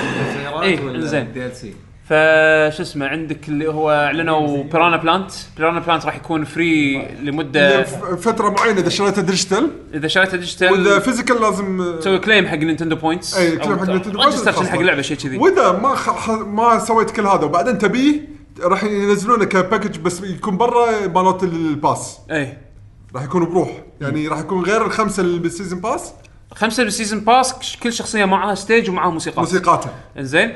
إيه، 0.62 1.00
زين. 1.00 1.34
DLC 1.34 1.74
فشو 2.06 2.82
اسمه 2.84 3.08
عندك 3.08 3.50
اللي 3.50 3.68
هو 3.68 3.92
اعلنوا 3.92 4.64
Piranha 4.64 4.98
Plant 4.98 5.32
Piranha 5.58 5.80
Plant 5.80 6.06
راح 6.06 6.16
يكون 6.16 6.44
free 6.44 7.08
لمده 7.24 7.84
فتره 8.16 8.50
معينه 8.50 8.80
اذا 8.80 8.90
شريتها 8.90 9.22
digital 9.22 9.70
اذا 9.94 10.08
شريته 10.08 10.32
واذا 10.32 10.40
digital 10.40 11.02
physical 11.02 11.42
لازم 11.42 11.96
تسوي 12.00 12.20
claim 12.20 12.48
حق 12.48 12.56
Nintendo 12.56 12.96
points 12.96 13.38
أي، 13.38 13.58
claim 13.58 13.80
حق 13.80 13.86
Nintendo 13.86 14.20
points. 14.20 14.50
حق 14.50 14.80
اللعبه 14.80 15.02
شيء 15.02 15.18
كذي 15.18 15.38
واذا 15.38 15.72
ما 15.72 15.96
خ... 15.96 16.30
ما 16.30 16.80
سويت 16.80 17.12
كل 17.12 17.28
هذا 17.28 17.46
وبعدين 17.46 17.78
تبيه 17.78 18.39
راح 18.62 18.84
ينزلونه 18.84 19.46
ك 19.46 19.52
package 19.52 19.98
بس 19.98 20.22
يكون 20.22 20.58
برا 20.58 21.08
مالت 21.08 21.44
ال 21.44 21.56
pass. 21.56 22.20
اي 22.32 22.58
راح 23.16 23.24
يكون 23.24 23.46
بروح. 23.46 23.84
يعني 24.02 24.28
راح 24.28 24.40
يكون 24.40 24.66
غير 24.66 24.86
الخمسة 24.86 25.22
اللي 25.22 25.40
بال 25.40 25.50
season 25.50 25.82
pass؟ 25.82 26.14
خمسة 26.56 26.84
بال 26.84 26.93
season 26.93 27.20
pass 27.20 27.76
كل 27.84 27.94
شخصية 27.94 28.26
معها 28.26 28.56
stage 28.56 28.90
ومعها 28.90 29.10
موسيقات 29.10 29.40
موسيقاتها. 29.40 29.94
إنزين. 30.18 30.54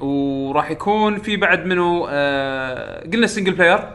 وراح 0.00 0.70
يكون 0.70 1.18
في 1.18 1.36
بعد 1.36 1.66
منه 1.66 2.06
آه، 2.08 3.10
قلنا 3.12 3.26
single 3.26 3.52
player 3.52 3.88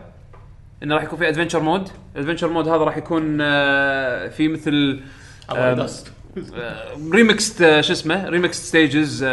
إنه 0.83 0.95
راح 0.95 1.03
يكون 1.03 1.19
في 1.19 1.29
adventure 1.29 1.59
mode 1.59 1.89
ال 2.15 2.18
adventure 2.18 2.49
mode 2.49 2.67
هذا 2.67 2.77
راح 2.77 2.97
يكون 2.97 3.37
آه، 3.41 4.27
في 4.27 4.47
مثل 4.47 4.99
remixed 7.11 7.61
آه، 7.61 7.81
شو 7.81 7.93
اسمه؟ 7.93 8.29
remixed 8.29 8.63
stages 8.63 9.23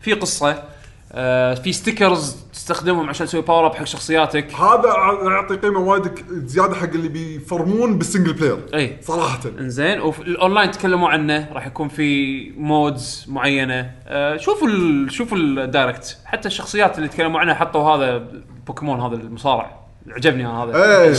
في 0.00 0.12
قصة. 0.20 0.75
آه، 1.18 1.54
في 1.54 1.72
stickers 1.72 2.36
تستخدمهم 2.52 3.08
عشان 3.08 3.26
تسوي 3.26 3.42
power 3.42 3.66
up 3.66 3.74
حق 3.74 3.84
شخصياتك. 3.84 4.54
هذا 4.54 4.88
يعطي 5.22 5.56
قيمة 5.56 5.80
وايد 5.80 6.02
زيادة 6.30 6.74
حق 6.74 6.88
اللي 6.88 7.08
بيفرمون 7.08 7.98
بال 7.98 8.07
single 8.07 8.32
player 8.32 8.58
أي. 8.74 8.96
صراحة. 9.02 9.40
إنزين. 9.58 10.00
وفي 10.00 10.22
الاونلاين 10.22 10.70
تكلموا 10.70 11.08
عنه 11.08 11.48
راح 11.52 11.66
يكون 11.66 11.88
في 11.88 12.50
modes 12.50 13.24
معينة. 13.28 13.90
آه 14.06 14.36
شوفوا 14.36 14.68
ال... 14.68 15.12
شوفوا 15.12 15.38
ال 15.38 15.49
Direct 15.49 16.18
حتى 16.24 16.48
الشخصيات 16.48 16.98
اللي 16.98 17.08
تكلموا 17.08 17.40
عنها 17.40 17.54
حطوا 17.54 17.82
هذا 17.82 18.26
بوكيمون 18.66 19.00
هذا 19.00 19.14
المصارع. 19.14 19.86
عجبني 20.10 20.46
أنا 20.46 20.64
هذا. 20.64 21.02
إيه. 21.02 21.12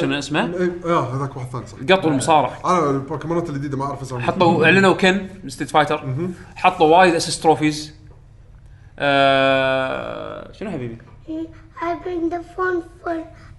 كان 0.00 0.12
اسمه؟ 0.12 0.44
إيه 0.44 0.72
آه 0.84 1.16
هذاك 1.16 1.36
واحد 1.36 1.48
ثاني 1.48 1.66
صح. 1.66 1.76
قطوا 1.92 2.10
المصارع. 2.10 2.50
أنا 2.64 2.90
البوكيمونات 2.90 3.50
الجديدة 3.50 3.76
ما 3.76 3.84
أعرف 3.84 4.02
اسمهم 4.02 4.20
حطوا 4.20 4.64
إعلنوا 4.64 4.92
Ken 4.92 5.26
Street 5.48 5.70
Fighter 5.70 6.04
حطوا 6.56 6.98
وايد 6.98 7.14
assist 7.14 7.42
trophies 7.42 7.94
آه 8.98 10.52
شنو 10.52 10.70
حبيبي؟ 10.70 10.98
I 11.80 11.94
bring 12.04 12.30
the 12.34 12.40
phone 12.56 12.82
for 13.04 13.16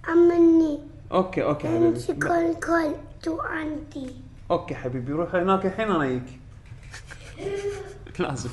Amani 0.07 0.80
أوكي 1.11 1.43
أوكي 1.43 1.67
and 1.67 1.72
حبيبي. 1.72 1.99
she 1.99 2.14
can 2.25 2.65
call 2.65 2.93
to 3.27 3.31
auntie. 3.43 4.11
أوكي 4.51 4.75
حبيبي 4.75 5.11
روح 5.11 5.35
هناك 5.35 5.65
الحين 5.65 5.91
أنا 5.91 6.03
اجيك 6.05 6.39
لازم. 8.19 8.49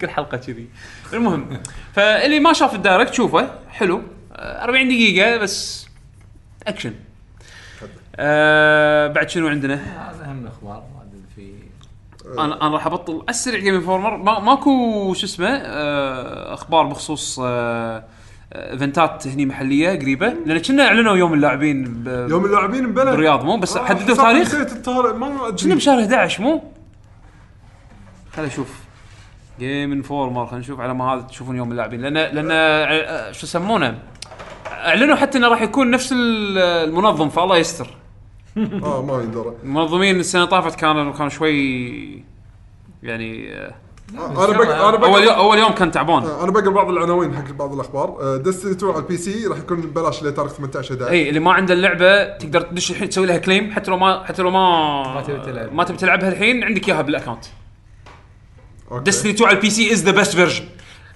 كل 0.00 0.08
حلقة 0.10 0.36
كذي. 0.36 0.68
المهم 1.12 1.60
فاللي 1.92 2.40
ما 2.40 2.52
شاف 2.52 2.74
ال 2.74 2.80
Direct 2.80 3.14
شوفه. 3.14 3.50
حلو. 3.68 4.02
آه، 4.32 4.64
40 4.64 4.88
دقيقة 4.88 5.36
بس. 5.36 5.86
اكشن 6.66 6.94
آه 8.16 9.06
بعد 9.08 9.28
شنو 9.28 9.48
عندنا؟ 9.48 9.74
هذا 10.10 10.24
أهم 10.24 10.42
الأخبار. 10.42 10.84
أنا 12.32 12.66
أنا 12.66 12.74
راح 12.74 12.86
أبطل 12.86 13.22
أسرع 13.28 13.58
Game 13.58 13.74
Informer 13.74 14.16
ما 14.16 14.40
ماكو 14.40 15.14
شو 15.14 15.26
اسمه 15.26 15.48
آه 15.48 16.54
أخبار 16.54 16.86
بخصوص 16.86 17.40
آه 17.44 18.04
إيفنتات 18.52 19.26
هني 19.26 19.46
محلية 19.46 19.98
قريبة. 19.98 20.34
لأن 20.46 20.58
كنا 20.58 20.86
أعلنوا 20.86 21.16
يوم 21.16 21.34
اللاعبين 21.34 22.04
يوم 22.30 22.44
اللاعبين 22.44 22.86
ببلد 22.92 23.06
بالرياض 23.08 23.44
مو؟ 23.44 23.56
بس 23.56 23.76
آه، 23.76 23.84
حددوا 23.84 24.16
تاريخ. 24.16 24.54
كنا 25.62 25.74
بشهر 25.74 26.00
11 26.00 26.42
مو؟ 26.42 26.62
خليني 28.36 28.52
أشوف 28.52 28.68
Game 29.58 29.92
Informer 29.92 30.46
خلينا 30.46 30.60
نشوف 30.60 30.80
على 30.80 30.94
ما 30.94 31.04
هذا 31.14 31.20
تشوفون 31.20 31.56
يوم 31.56 31.70
اللاعبين. 31.72 32.00
لأن 32.00 32.14
لأن 32.14 32.48
آه، 32.50 33.32
شو 33.32 33.46
يسمونه؟ 33.46 33.98
أعلنوا 34.66 35.16
حتى 35.16 35.38
إنه 35.38 35.48
راح 35.48 35.62
يكون 35.62 35.90
نفس 35.90 36.12
ال- 36.12 36.58
المنظم 36.58 37.28
فالله 37.28 37.56
يستر. 37.56 37.88
آه 38.56 39.02
ما 39.02 39.22
يندرى 39.22 39.54
المنظمين 39.62 40.20
السنة 40.20 40.44
طافت 40.44 40.74
كانوا 40.74 41.12
كانوا 41.12 41.28
شوي 41.28 42.24
يعني 43.02 43.54
آه، 43.54 43.74
أنا 44.14 44.58
بق... 44.58 44.62
أنا 44.62 45.06
أول 45.06 45.22
يوم 45.24 45.32
أول 45.32 45.58
يوم 45.58 45.72
كان 45.72 45.90
تعبان. 45.90 46.22
أنا 46.22 46.50
بقرأ 46.50 46.70
بعض 46.70 46.90
العناوين 46.90 47.36
حق 47.36 47.52
بعض 47.52 47.72
الأخبار. 47.72 48.36
Destiny 48.36 48.72
2 48.72 48.92
على 48.92 49.02
ال 49.02 49.16
PC 49.16 49.46
راح 49.46 49.58
يكون 49.58 49.80
ببلاش 49.80 50.22
لتاريخ 50.22 50.52
18 50.52 50.94
11 50.94 51.10
إي 51.12 51.28
اللي 51.28 51.40
ما 51.40 51.52
عنده 51.52 51.74
اللعبة 51.74 52.24
تقدر 52.24 52.60
تدش 52.60 52.90
الحين 52.90 53.08
تسوي 53.08 53.26
لها 53.26 53.38
claim 53.38 53.72
حتى 53.72 53.90
لو 53.90 53.96
ما 53.96 54.24
حتى 54.24 54.42
لو 54.42 54.50
ما 54.50 55.02
ما 55.14 55.22
تبي 55.22 55.38
تلعب. 55.40 55.74
ما 55.74 55.84
تبي 55.84 55.96
تلعبها 55.96 56.28
الحين 56.28 56.64
عندك 56.64 56.88
إياها 56.88 57.02
بال 57.02 57.10
account. 57.10 57.44
Destiny 58.92 59.32
2 59.32 59.48
على 59.48 59.56
ال 59.56 59.70
PC 59.70 59.92
is 59.92 60.04
the 60.04 60.10
best 60.10 60.34
version 60.34 60.64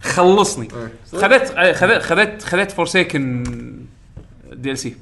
خلصني. 0.02 0.68
خذيت 1.12 1.50
آه، 1.50 1.72
خذيت 1.72 2.02
خذيت 2.02 2.42
خذيت 2.42 2.70
Forsaken 2.70 3.44
DLC 4.60 4.96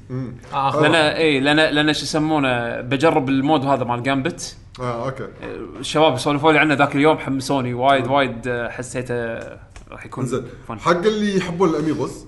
لأن 0.81 0.95
اي 0.95 1.39
لأن 1.39 1.55
لأن 1.55 1.93
شو 1.93 2.03
يسمونه 2.03 2.81
بجرب 2.81 3.29
ال 3.29 3.36
mode 3.36 3.65
هذا 3.65 3.83
مال 3.83 4.03
Gambit 4.03 4.55
آه 4.79 5.05
أوكي. 5.05 5.27
الشباب 5.79 6.17
سولفوا 6.17 6.51
لي 6.51 6.59
عنه 6.59 6.73
ذاك 6.73 6.95
اليوم 6.95 7.17
حمسوني 7.17 7.73
وايد 7.73 8.07
وايد 8.07 8.47
آه، 8.47 8.69
حسيته 8.69 9.39
راح 9.91 10.05
يكون 10.05 10.25
زين. 10.25 10.43
حق 10.69 10.91
اللي 10.91 11.37
يحبون 11.37 11.69
ال 11.69 11.76
amiibos 11.76 12.25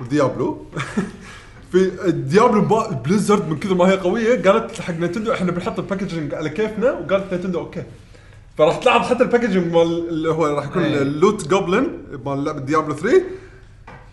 و 0.00 0.09
Diablo 0.09 0.66
في 1.72 1.90
Diablo 2.10 2.60
Blizzard 3.04 3.48
من 3.48 3.58
كثر 3.58 3.74
ما 3.74 3.88
هي 3.88 3.96
قوية 3.96 4.42
قالت 4.42 4.80
حق 4.80 4.94
Nintendo 4.94 5.32
إحنا 5.32 5.52
بنحط 5.52 5.78
ال 5.78 5.84
packaging 5.84 6.34
على 6.34 6.48
كيفنا 6.48 6.92
وقالت 6.92 7.34
Nintendo 7.34 7.58
أوكي. 7.58 7.82
فراح 8.58 8.76
تلاحظ 8.76 9.06
حتى 9.10 9.22
ال 9.22 9.27
packaging 9.27 9.72
مال 9.72 10.08
اللي 10.08 10.28
هو 10.28 10.46
راح 10.46 10.64
يكون 10.64 10.82
إيه. 10.82 11.02
ال 11.02 11.11
loot 11.11 11.48
goblin 11.48 11.88
مال 12.26 12.44
لعبة 12.44 12.60
Diablo 12.60 12.94
3 12.94 13.22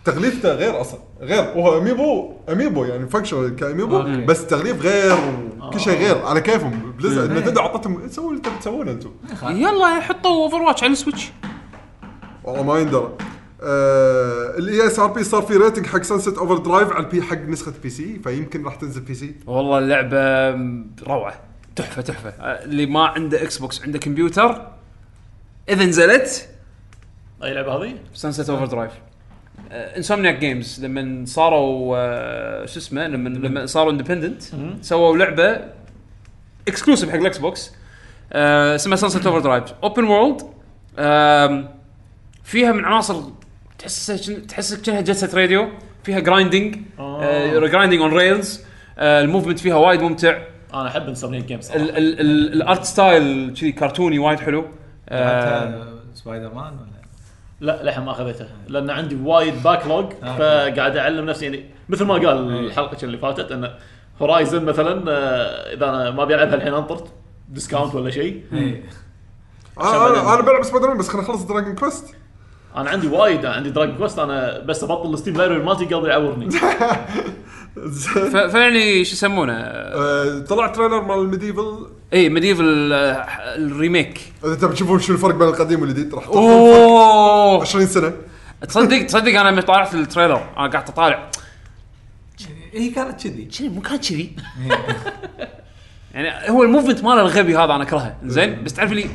تغليفته 0.04 0.54
غير 0.54 0.80
أصلا 0.80 1.00
غير 1.20 1.58
وهو 1.58 1.78
amiibo 1.78 2.32
amiibo 2.48 2.84
يعني 2.84 3.08
functional 3.08 3.56
ك 3.56 3.62
amiibo 3.62 3.96
أوكي. 3.96 4.24
بس 4.24 4.46
تغليف 4.46 4.82
غير 4.82 5.18
وكل 5.60 5.80
شيء 5.80 5.98
غير 5.98 6.24
على 6.26 6.40
كيفهم. 6.40 6.92
Blizzard 6.98 7.30
Nintendo 7.32 7.60
أعطتهم 7.60 8.08
سووا 8.08 8.30
اللي 8.30 8.42
تبي 8.42 8.58
تسوونه 8.60 8.90
أنتم 8.90 9.10
يلا 9.44 10.00
حطوا 10.00 10.30
Overwatch 10.30 10.82
على 10.82 10.92
ال 10.92 10.97
Switch 10.97 11.30
والله 12.44 12.62
ما 12.62 12.78
يندرى. 12.78 13.12
آه 13.62 14.58
ال 14.58 14.86
ESRB 14.86 15.24
صار 15.24 15.42
في 15.42 15.56
rating 15.56 15.86
حق 15.86 16.02
Sunset 16.02 16.38
Overdrive 16.38 16.92
على 16.92 17.04
ال 17.04 17.13
P 17.13 17.22
حق 17.22 17.38
نسخة 17.38 17.72
PC 17.82 18.20
فيمكن 18.24 18.64
راح 18.64 18.74
تنزل 18.74 19.00
PC 19.00 19.34
والله 19.46 19.78
اللعبة 19.78 20.50
روعة. 21.08 21.40
تحفة 21.76 22.02
تحفة. 22.02 22.28
آه، 22.30 22.64
اللي 22.64 22.86
ما 22.86 23.06
عنده 23.06 23.42
Xbox 23.42 23.82
عنده 23.82 23.98
كمبيوتر 23.98 24.66
إذا 25.68 25.84
نزلت 25.84 26.48
أي 27.42 27.54
لعبة 27.54 27.72
هذه؟ 27.72 27.94
Sunset 28.14 28.50
Overdrive 28.50 28.92
Insomniac 29.72 30.38
Games 30.38 30.84
لما 30.84 31.24
صاروا 31.26 31.96
آه، 31.98 32.66
شو 32.66 32.78
اسمه 32.78 33.06
لما 33.06 33.28
لما 33.28 33.66
صاروا 33.66 33.92
independent 33.92 34.42
سووا 34.82 35.16
لعبة 35.16 35.60
exclusive 36.68 37.10
حق 37.10 37.16
ال 37.16 37.38
Xbox 37.38 37.72
آه، 38.32 38.74
اسمها 38.74 38.96
Sunset 38.96 39.26
Overdrive 39.26 39.64
open 39.82 40.04
world 40.04 40.40
فيها 42.44 42.72
من 42.72 42.84
عناصر 42.84 43.22
تحس 43.78 44.06
تحس 44.48 44.74
كأنها 44.74 45.00
Jet 45.00 45.19
Set 45.19 45.38
Radio 45.40 45.68
فيها 46.04 46.20
grinding 46.20 46.76
grinding 47.70 48.00
on 48.00 48.12
rails 48.12 48.60
ال 48.98 49.05
movement 49.05 49.58
فيها 49.58 49.74
وايد 49.76 50.00
ممتع. 50.00 50.38
أنا 50.74 50.88
أحب 50.88 51.08
Insomniac 51.08 51.40
Games 51.40 51.64
صراحة. 51.64 51.80
ال- 51.82 51.96
ال- 51.96 52.20
ال- 52.20 52.52
ال 52.52 52.60
art 52.60 52.84
style 52.84 53.54
كذي 53.60 53.72
كرتوني 53.72 54.18
وايد 54.18 54.40
حلو. 54.40 54.64
آه، 55.08 55.64
لعبتها 55.64 55.84
سبايدر 56.14 56.54
مان 56.54 56.72
ولا؟ 56.72 56.99
لا 57.60 57.82
للحين 57.82 58.04
ما 58.04 58.10
اخذتها 58.10 58.48
لأن 58.68 58.90
عندي 58.90 59.14
وايد 59.24 59.62
backlog 59.62 60.12
آه. 60.22 60.36
فقاعد 60.36 60.96
أعلم 60.96 61.26
نفسي. 61.26 61.44
يعني 61.44 61.64
مثل 61.88 62.04
ما 62.04 62.14
قال 62.14 62.52
إيه. 62.52 62.60
الحلقة 62.60 62.96
اللي 63.02 63.18
فاتت 63.18 63.52
انه 63.52 63.74
Horizon 64.22 64.64
مثلا 64.64 65.04
آه، 65.12 65.74
إذا 65.74 65.88
أنا 65.88 66.10
ما 66.10 66.22
أبي 66.22 66.34
ألعبها 66.34 66.54
الحين 66.54 66.74
انطر 66.74 67.04
discount 67.48 67.94
ولا 67.94 68.10
شيء. 68.10 68.44
إيه. 68.52 68.84
أنا 69.80 70.06
أنا 70.06 70.34
أنا 70.34 70.42
بلعب 70.42 70.62
سبايدر 70.62 70.88
مان 70.88 70.98
بس 70.98 71.08
خليني 71.08 71.26
أخلص 71.26 71.42
Dragon 71.42 71.74
Quest 71.74 72.14
أنا 72.76 72.90
عندي 72.90 73.08
وايد 73.08 73.46
عندي 73.46 73.70
Dragon 73.70 73.96
Quest 73.96 74.18
أنا 74.18 74.58
بس 74.58 74.84
أبطل 74.84 75.14
ال 75.14 75.18
Steam 75.18 75.36
library 75.36 75.62
مالتي 75.64 75.84
قلبي 75.94 76.08
يعورني. 76.08 76.48
فيعني 78.50 79.04
شو 79.04 79.12
يسمونه؟ 79.12 79.52
آه، 79.56 80.38
طلع 80.38 80.66
trailer 80.66 81.02
مال 81.02 81.18
ال 81.18 81.25
MediEvil. 81.25 81.86
اي 82.12 82.28
MediEvil 82.28 82.92
ال 82.92 83.09
remake. 83.09 84.32
إذا 84.44 84.54
تبي 84.54 84.74
تشوفون 84.74 85.00
شو 85.00 85.12
الفرق 85.12 85.34
بين 85.34 85.48
القديم 85.48 85.80
والجديد 85.80 86.14
راح 86.14 86.26
أوه. 86.26 87.60
20 87.60 87.86
سنة. 87.86 88.12
تصدق 88.68 89.06
تصدق 89.06 89.40
أنا 89.40 89.48
لما 89.48 89.60
طالعت 89.60 89.94
ال 89.94 90.00
trailer 90.00 90.42
أنا 90.56 90.70
قاعد 90.70 90.88
أطالع. 90.88 91.30
هي 92.72 92.88
كانت 92.88 93.22
كذي. 93.22 93.44
كذي 93.44 93.68
مو 93.68 93.80
كان 93.80 93.96
كذي. 93.96 94.32
يعني 96.14 96.50
هو 96.50 96.62
ال 96.62 96.67
movement 96.67 97.04
ماله 97.04 97.20
الغبي 97.20 97.56
هذا 97.56 97.74
أنا 97.74 97.82
اكرهه 97.82 98.16
زين؟ 98.24 98.64
بس 98.64 98.72
تعرف 98.72 98.92
لي 98.92 99.06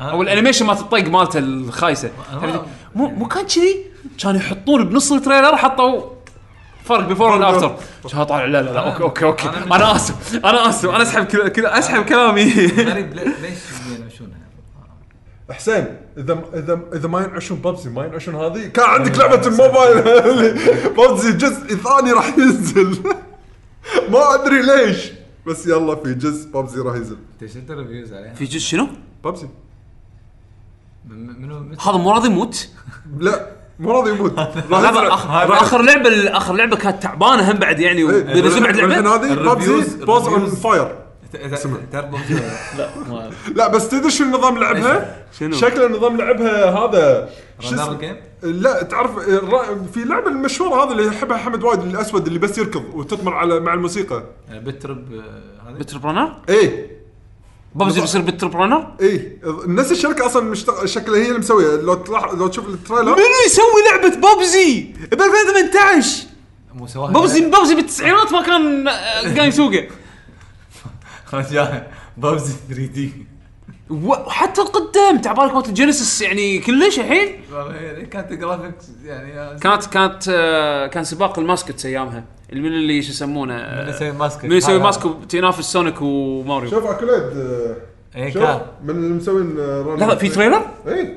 أو 0.00 0.22
ال 0.22 0.26
animation 0.26 0.66
مالت 0.66 0.80
الطق 0.80 1.08
مالته 1.08 1.38
الخايسة؟ 1.38 2.10
مو 2.94 3.08
مو 3.08 3.28
كان 3.28 3.46
كذي؟ 3.46 3.76
كانوا 4.18 4.40
يحطون 4.40 4.84
بنص 4.84 5.12
ال 5.12 5.17
trailer 5.17 5.56
حطوا 5.56 6.14
فرق 6.84 7.06
before 7.08 7.34
and 7.34 7.42
after 7.42 7.76
كان 8.12 8.24
طالع. 8.24 8.44
لا 8.44 8.62
لا 8.62 8.70
لا. 8.70 8.80
أوكي 8.80 9.02
أوكي 9.02 9.24
أوكي. 9.24 9.48
أنا 9.48 9.96
آسف. 9.96 10.34
أنا 10.44 10.68
آسف. 10.68 10.88
أنا 10.90 11.02
أسحب 11.02 11.24
كل- 11.24 11.48
كل 11.48 11.66
أسحب 11.66 12.04
كلامي. 12.04 12.42
غريب 12.66 13.14
ليش 13.14 13.58
ينعشونها؟ 13.98 14.38
حسين 15.50 15.96
اذا 16.18 16.44
اذا 16.54 16.80
إذا 16.94 17.08
ما 17.08 17.20
ينعشون 17.20 17.58
Bubsy 17.58 17.88
ما 17.88 18.04
ينعشون 18.06 18.34
هذه. 18.34 18.66
كان 18.66 18.84
عندك 18.90 19.18
لعبة 19.18 19.46
الموبايل 19.46 20.02
Bubsy 20.96 21.32
جزء 21.32 21.74
ثاني 21.76 22.12
راح 22.12 22.38
ينزل. 22.38 22.98
ما 24.10 24.34
أدري 24.34 24.62
ليش. 24.62 25.12
بس 25.46 25.66
يلا 25.66 25.94
في 25.94 26.14
جزء 26.14 26.50
Bubsy 26.50 26.78
راح 26.80 26.96
ينزل. 26.96 27.16
أنت 27.42 27.50
شفت 27.50 27.70
ال 27.70 27.75
reviews 27.75 28.12
عليها؟ 28.12 28.34
في 28.34 28.44
جزء 28.44 28.58
شنو؟ 28.58 28.88
Bubsy 29.24 29.48
من- 31.08 31.42
منو؟ 31.42 31.74
هذا 31.80 31.96
مو 31.96 32.10
راضي 32.10 32.28
يموت؟ 32.28 32.68
لا. 33.18 33.50
مو 33.78 33.92
راضي 33.96 34.10
يموت 34.10 34.38
راح 34.70 34.86
اخر 35.12 35.52
آخر 35.52 35.82
لعبة 35.82 36.36
آخر 36.36 36.54
لعبة 36.54 36.76
كانت 36.76 37.02
تعبانة 37.02 37.50
هم 37.50 37.56
بعد 37.56 37.80
يعني 37.80 37.98
إيه، 37.98 38.04
وبينزل 38.04 38.62
بعد 38.62 38.76
لعبة 38.76 39.14
هذه 39.14 39.34
Paws 40.04 40.28
on. 40.28 40.46
Fire 40.46 40.94
لا؟ 43.54 43.68
بس 43.68 43.88
تدري 43.88 44.10
شو 44.10 44.24
نظام 44.24 44.58
لعبها؟ 44.58 45.24
شنو؟ 45.38 45.56
شكل 45.56 45.92
نظام 45.92 46.16
لعبها 46.16 46.70
هذا؟ 46.70 47.30
game؟ 48.00 48.16
لا 48.42 48.82
تعرف 48.82 49.18
في 49.92 50.04
لعبة 50.04 50.28
المشهوره 50.28 50.84
هذا 50.84 50.92
اللي 50.92 51.06
يحبها 51.06 51.36
حمد 51.36 51.62
وايد 51.62 51.80
الأسود 51.80 52.26
اللي 52.26 52.38
بس 52.38 52.58
يركض 52.58 52.84
وتطمر 52.94 53.34
على 53.34 53.60
مع 53.60 53.74
الموسيقى 53.74 54.22
Bit.Trip 54.50 55.12
آه، 55.12 55.70
هذه 55.70 55.78
Bit.Trip 55.78 55.98
Runner؟ 55.98 56.36
إيه 56.48 56.93
Bubsy 57.74 58.00
بيصير 58.00 58.20
Bit.Trip 58.20 58.46
Runner؟ 58.46 58.94
إيه. 59.00 59.38
نفس 59.66 59.92
الشركة 59.92 60.26
أصلا 60.26 60.42
مشتغل 60.42 60.88
شكلها 60.88 61.18
هي 61.20 61.28
اللي 61.28 61.38
مسوية. 61.38 61.76
لو 61.80 61.94
تلاحظ 61.94 62.34
لو 62.34 62.46
تشوف 62.46 62.68
ال 62.68 62.72
trailer 62.72 63.02
منو 63.16 63.24
يسوي 63.46 63.64
لعبة 63.90 64.16
Bubsy 64.16 64.94
ب 65.12 65.14
2018 65.14 66.26
مو 66.74 66.86
سواها. 66.86 67.12
Bubsy 67.12 67.40
Bubsy 67.40 67.74
بالتسعينات 67.74 68.32
ما 68.32 68.42
كان 68.42 68.88
آه، 68.88 69.22
قايم 69.22 69.48
يسوقه. 69.48 69.88
رجال 71.34 71.86
Bubsy 72.16 72.44
3D. 72.68 73.12
وحتى 73.90 74.60
القدام 74.60 75.18
تعبالك 75.18 75.54
مالت 75.54 75.68
ال 75.68 75.75
Genesis 75.75 76.22
يعني 76.22 76.58
كلش 76.58 76.98
الحين؟ 76.98 77.40
كانت 78.10 78.32
graphics 78.32 78.84
يعني 79.04 79.58
كانت 79.60 79.86
كانت 79.86 80.24
آه، 80.28 80.86
كان 80.86 81.04
سباق 81.04 81.38
الماسكتس 81.38 81.86
ايامها 81.86 82.24
اللي 82.52 82.62
من 82.62 82.74
اللي 82.74 83.02
شو 83.02 83.10
يسمونه 83.10 83.82
من 83.82 83.88
يسوي 83.88 84.12
ماسك. 84.12 84.44
من 84.44 84.56
يسوي 84.56 84.78
ماسك 84.78 85.02
تنافس 85.28 85.72
سونيك 85.72 86.02
وماريو. 86.02 86.70
شوف 86.70 86.86
أكوليد 86.86 87.22
اي 88.16 88.30
كان. 88.30 88.60
من 88.84 88.90
اللي 88.90 89.14
مسوين 89.14 89.54
آه، 89.58 89.96
لا 89.98 90.04
لا 90.04 90.14
في 90.14 90.28
تريلر؟ 90.28 90.62
اي 90.88 91.14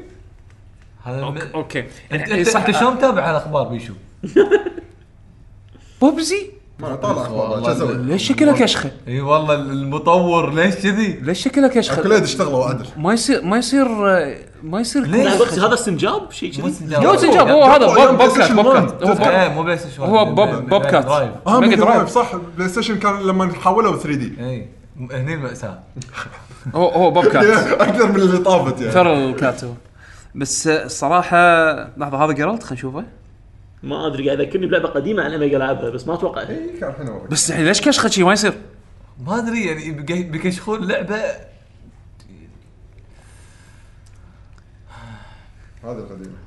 هذا 1.03 1.21
أوكي 1.23 1.53
أوكي. 1.55 1.85
انت 2.11 2.71
شلون 2.71 2.93
متابع 2.93 3.29
الاخبار 3.31 3.67
بيشو؟ 3.67 3.93
ببجي 6.01 6.56
ما 6.79 6.95
طالع 6.95 7.27
والله 7.29 7.63
شو 7.63 7.71
أسوي؟ 7.71 7.97
ليش 7.97 8.27
شكلها 8.27 8.53
كشخه؟ 8.53 8.91
إي 9.07 9.21
والله 9.21 9.53
المطور 9.55 10.53
ليش 10.53 10.75
كذي؟ 10.75 11.19
ليش 11.21 11.43
شكلها 11.43 11.67
كشخه؟ 11.67 11.99
اكوليد 11.99 12.23
اشتغلوا 12.23 12.65
عدل 12.65 12.85
ما 12.97 13.13
يصير 13.13 13.43
ما 13.43 13.57
يصير 13.57 13.87
ما 14.63 14.79
يصير 14.81 15.01
ليش؟ 15.05 15.27
هذا 15.59 15.73
استنجاب 15.73 16.31
شيء 16.31 16.61
مو 16.61 16.67
كذي. 16.67 17.07
هو 17.07 17.17
سنجاب 17.17 17.47
هو 17.47 17.63
هذا 17.63 17.85
بوب 17.85 17.97
بوب 17.97 18.15
بلاي 18.17 18.27
كات 18.27 18.31
ستيشن 18.31 18.55
بوب 18.55 18.65
وان. 18.65 18.87
كات 18.89 19.03
هو 19.03 19.13
بوب- 19.15 19.55
مو 19.55 19.63
بلاي 19.63 19.77
ستيشن 19.77 20.03
هو 20.03 20.25
بوب- 20.25 20.69
بوب 20.69 20.81
كات. 20.85 21.05
درايف. 21.05 21.31
آه 21.47 21.59
ميجا 21.59 22.05
صح 22.05 22.35
بلاي 22.57 22.69
ستيشن 22.69 22.99
كان 22.99 23.19
لما 23.21 23.53
حولوا 23.53 23.95
3 23.97 24.15
دي 24.17 24.33
اي 24.39 24.67
هني 25.11 25.33
المأساة 25.33 25.79
هو 26.75 26.87
هو 26.87 27.11
بوب 27.11 27.25
كات 27.25 27.43
أكثر 27.87 28.07
من 28.11 28.15
اللي 28.15 28.37
طافت 28.37 28.79
يعني 28.81 28.91
فيرل 28.91 29.35
كات 29.39 29.63
هو 29.63 29.71
بس 30.35 30.67
الصراحه 30.67 31.37
لحظة 31.97 32.25
هذا 32.25 32.31
جيرالت 32.31 32.63
خلينا 32.63 32.73
نشوفه 32.73 33.03
ما 33.83 34.07
أدري 34.07 34.25
قاعد 34.25 34.39
يذكرني 34.39 34.65
بلعبة 34.67 34.87
قديمة 34.89 35.25
أنا 35.27 35.35
ابي 35.35 35.57
العبها 35.57 35.89
بس 35.89 36.07
ما 36.07 36.13
أتوقع 36.13 36.41
اي 36.41 36.77
كان 36.79 37.07
أوريك. 37.07 37.31
بس 37.31 37.49
يعني 37.49 37.63
ليش 37.63 37.81
كشخه 37.81 38.09
شي 38.09 38.23
ما 38.23 38.33
يصير؟ 38.33 38.53
ما 39.25 39.37
أدري 39.39 39.65
يعني 39.65 39.91
بيك- 39.91 40.25
بيكشخون 40.25 40.87
لعبة 40.87 41.15
هذا 45.83 45.99
القديم 45.99 46.37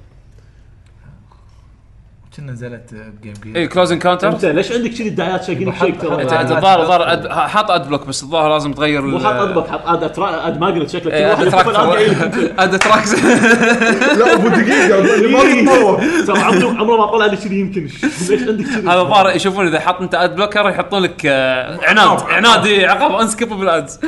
كنا 2.37 2.53
نزلت 2.53 2.95
بجيم 2.95 3.35
اي 3.47 3.53
جير 3.53 3.67
كلوز 3.67 3.93
انكاونتر. 3.93 4.29
أنت 4.29 4.45
ليش 4.45 4.73
عندك 4.73 4.91
كذي 4.91 5.09
الدعايات 5.09 5.51
بحط- 5.51 5.85
شيك 5.87 6.01
ترى؟ 6.01 6.23
انت 6.23 6.33
الظاهر 6.33 6.83
الظاهر 6.83 7.49
حاط 7.49 7.71
اد 7.71 7.89
بلوك 7.89 8.07
بس 8.07 8.23
الظاهر 8.23 8.53
لازم 8.53 8.73
تغير 8.73 9.03
مو 9.03 9.19
حاط 9.19 9.35
ادبك 9.35 9.69
حط 9.69 9.87
أد 9.87 10.13
أترا- 10.15 10.21
أد 10.47 10.61
ماجنت 10.61 10.91
شكلك 10.91 11.03
كل 11.03 11.11
إيه، 11.11 11.31
واحد 11.31 11.47
أد 11.47 11.55
أد. 12.59 12.75
أد 12.75 12.79
تراكس 12.79 13.15
لا 14.19 14.35
أبو 14.35 14.49
دقيقة 14.49 15.03
ما 15.29 15.63
تتطور 15.73 16.01
ترى 16.27 16.39
عمره 16.39 16.69
عمره 16.79 16.97
ما 16.97 17.07
طلع 17.07 17.27
لي 17.27 17.37
كذي 17.37 17.61
يمكن. 17.61 17.81
ليش 18.31 18.43
عندك 18.49 18.65
كذي 18.65 18.89
هذا 18.89 19.01
الظاهر 19.01 19.31
يشوفون 19.37 19.67
إذا 19.67 19.81
حط 19.81 20.01
أنت 20.01 20.15
اد 20.15 20.35
بلوكر 20.37 20.69
يحطون 20.69 21.03
لك 21.03 21.23
آه، 21.27 21.79
عناد. 21.83 22.21
عناد 22.23 22.67
إي، 22.67 22.87
عقاب 22.87 23.15
انسكيبل 23.21 23.69
ادز 23.69 24.01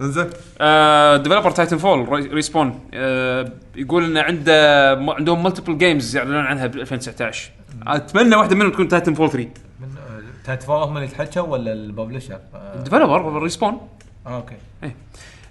انزين 0.00 0.24
developer 1.22 1.50
Titanfall 1.50 2.08
Respawn 2.32 2.80
يقول 3.76 4.04
انه 4.04 4.20
عنده 4.20 4.94
م- 4.94 5.10
عندهم 5.10 5.42
multiple 5.42 5.78
games 5.78 6.16
يعلنون 6.16 6.36
عنها 6.44 6.66
ب 6.66 6.76
2019 6.76 7.50
أتمنى 7.86 8.36
واحدة 8.36 8.56
منهم 8.56 8.70
تكون 8.72 8.88
Titanfall 8.88 9.30
3 9.30 9.48
من 9.80 9.88
Titanfall 10.44 10.76
هم 10.84 10.96
اللي 10.96 11.06
يتحكوا 11.08 11.42
ولا 11.42 11.72
ال 11.72 11.78
publisher؟ 11.78 12.38
آه 12.54 12.82
developer 12.82 13.42
Respawn 13.42 13.80
okay 14.26 14.54
إيه. 14.82 14.88
الحين 14.88 14.96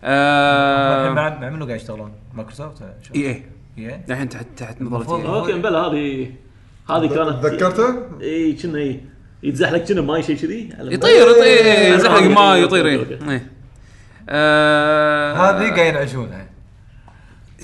آه، 0.04 1.10
مع 1.14 1.40
مع 1.40 1.50
منو 1.50 1.66
قاعد 1.66 1.80
يشتغلون؟ 1.80 2.12
مايكروسوفت 2.34 2.82
ولا 2.82 2.94
شو؟ 3.08 3.14
اي 3.16 3.26
اي 3.28 3.44
اي 3.90 4.02
الحين 4.10 4.30
تحت 4.30 4.46
تحت 4.58 4.82
المفروض- 4.82 5.24
EA. 5.24 5.30
okay 5.30 5.54
مبلا 5.54 5.80
هذه 5.80 6.32
هذه 6.90 7.06
كانت 7.08 7.44
تذكرته؟ 7.46 7.96
اي 8.22 8.54
كنا 8.54 8.78
اي 8.80 9.00
يتزحلق 9.44 9.78
كنا 9.84 10.02
ماي 10.02 10.24
شيء 10.24 10.36
كذي 10.38 10.70
على- 10.80 10.94
يطير 10.94 11.30
يطير 11.30 11.96
يزحلق 11.96 12.22
ما 12.22 12.52
okay، 12.54 12.62
يطير 12.64 12.88
إيه. 12.88 13.30
إيه. 13.30 13.52
آه، 14.30 15.34
هذه 15.34 15.70
قاعد 15.76 15.94
ينعشونها. 15.94 16.46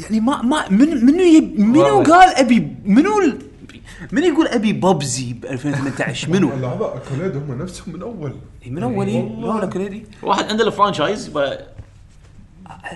يعني 0.03 0.19
ما 0.19 0.41
ما 0.41 0.69
من 0.69 1.05
منو 1.05 1.23
يب 1.23 1.59
منو 1.59 1.81
والله. 1.81 2.03
قال 2.03 2.35
ابي 2.35 2.67
منو 2.85 3.19
ال- 3.19 3.37
منو 4.11 4.25
يقول 4.25 4.47
أبي 4.47 4.73
ببزي 4.73 5.33
ب 5.33 5.45
2018 5.45 6.29
منو؟ 6.33 6.49
لا 6.61 6.67
هذا 6.67 6.93
اكوليد 6.95 7.35
هم 7.35 7.61
نفسهم 7.61 7.93
من 7.95 8.01
أول. 8.01 8.33
من 8.67 8.83
أول 8.83 9.07
إيه؟ 9.07 9.21
لا 9.21 9.53
ولا 9.53 9.65
كريدي 9.65 10.05
واحد 10.23 10.43
عنده 10.45 10.67
الفرانشايز 10.67 11.31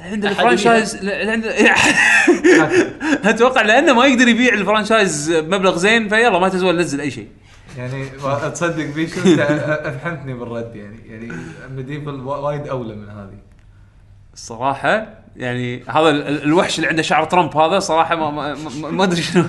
عنده 0.05 0.29
الفرانشايز 0.29 0.95
لا- 0.95 1.31
عنده 1.31 1.49
أتوقع 3.29 3.61
لأنه 3.61 3.93
ما 3.93 4.05
يقدر 4.05 4.27
يبيع 4.27 4.53
الفرانشايز 4.53 5.31
بمبلغ 5.31 5.77
زين 5.77 6.09
فيلا 6.09 6.39
ما 6.39 6.49
تزول 6.49 6.77
نزل 6.79 7.01
اي 7.01 7.11
شيء. 7.11 7.27
يعني 7.77 8.05
ما 8.23 8.49
تصدق 8.49 8.85
بيشو 8.95 9.19
أنت 9.31 9.39
أفهمتني 9.89 10.33
بالرد 10.33 10.75
يعني. 10.75 10.97
يعني 11.09 11.31
MediEvil 11.75 12.09
وايد 12.21 12.67
أولى 12.67 12.95
من 12.95 13.09
هذه. 13.09 13.37
الصراحه 14.33 15.07
يعني 15.35 15.83
هذا 15.87 16.09
ال- 16.09 16.27
ال- 16.27 16.43
الوحش 16.43 16.77
اللي 16.77 16.89
عنده 16.89 17.01
شعر 17.01 17.23
ترامب 17.25 17.57
هذا 17.57 17.79
صراحة 17.79 18.15
ما 18.15 18.31
ما, 18.31 18.55
ما, 18.81 18.89
ما 18.91 19.03
ادري 19.03 19.21
شنو 19.21 19.43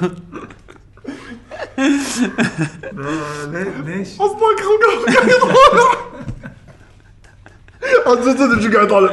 ليه- 3.52 3.82
ليش؟ 3.86 4.08
أصلا 4.14 4.38
خلقه 4.38 5.14
قاعد 5.14 5.28
يطالع 5.28 5.92
انت 8.12 8.22
صدق 8.38 8.60
شو 8.60 8.72
قاعد 8.72 8.88
طالع 8.88 9.12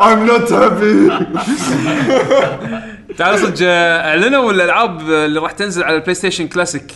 I'm 0.00 0.30
not 0.30 0.48
happy 0.50 1.12
تعال 3.18 3.38
صدق 3.38 3.56
آه، 3.62 4.08
اعلنوا 4.08 4.50
الالعاب 4.52 5.00
اللي 5.00 5.40
راح 5.40 5.52
تنزل 5.52 5.82
على 5.82 5.96
ال 5.96 6.14
PlayStation 6.14 6.48
Classic 6.48 6.92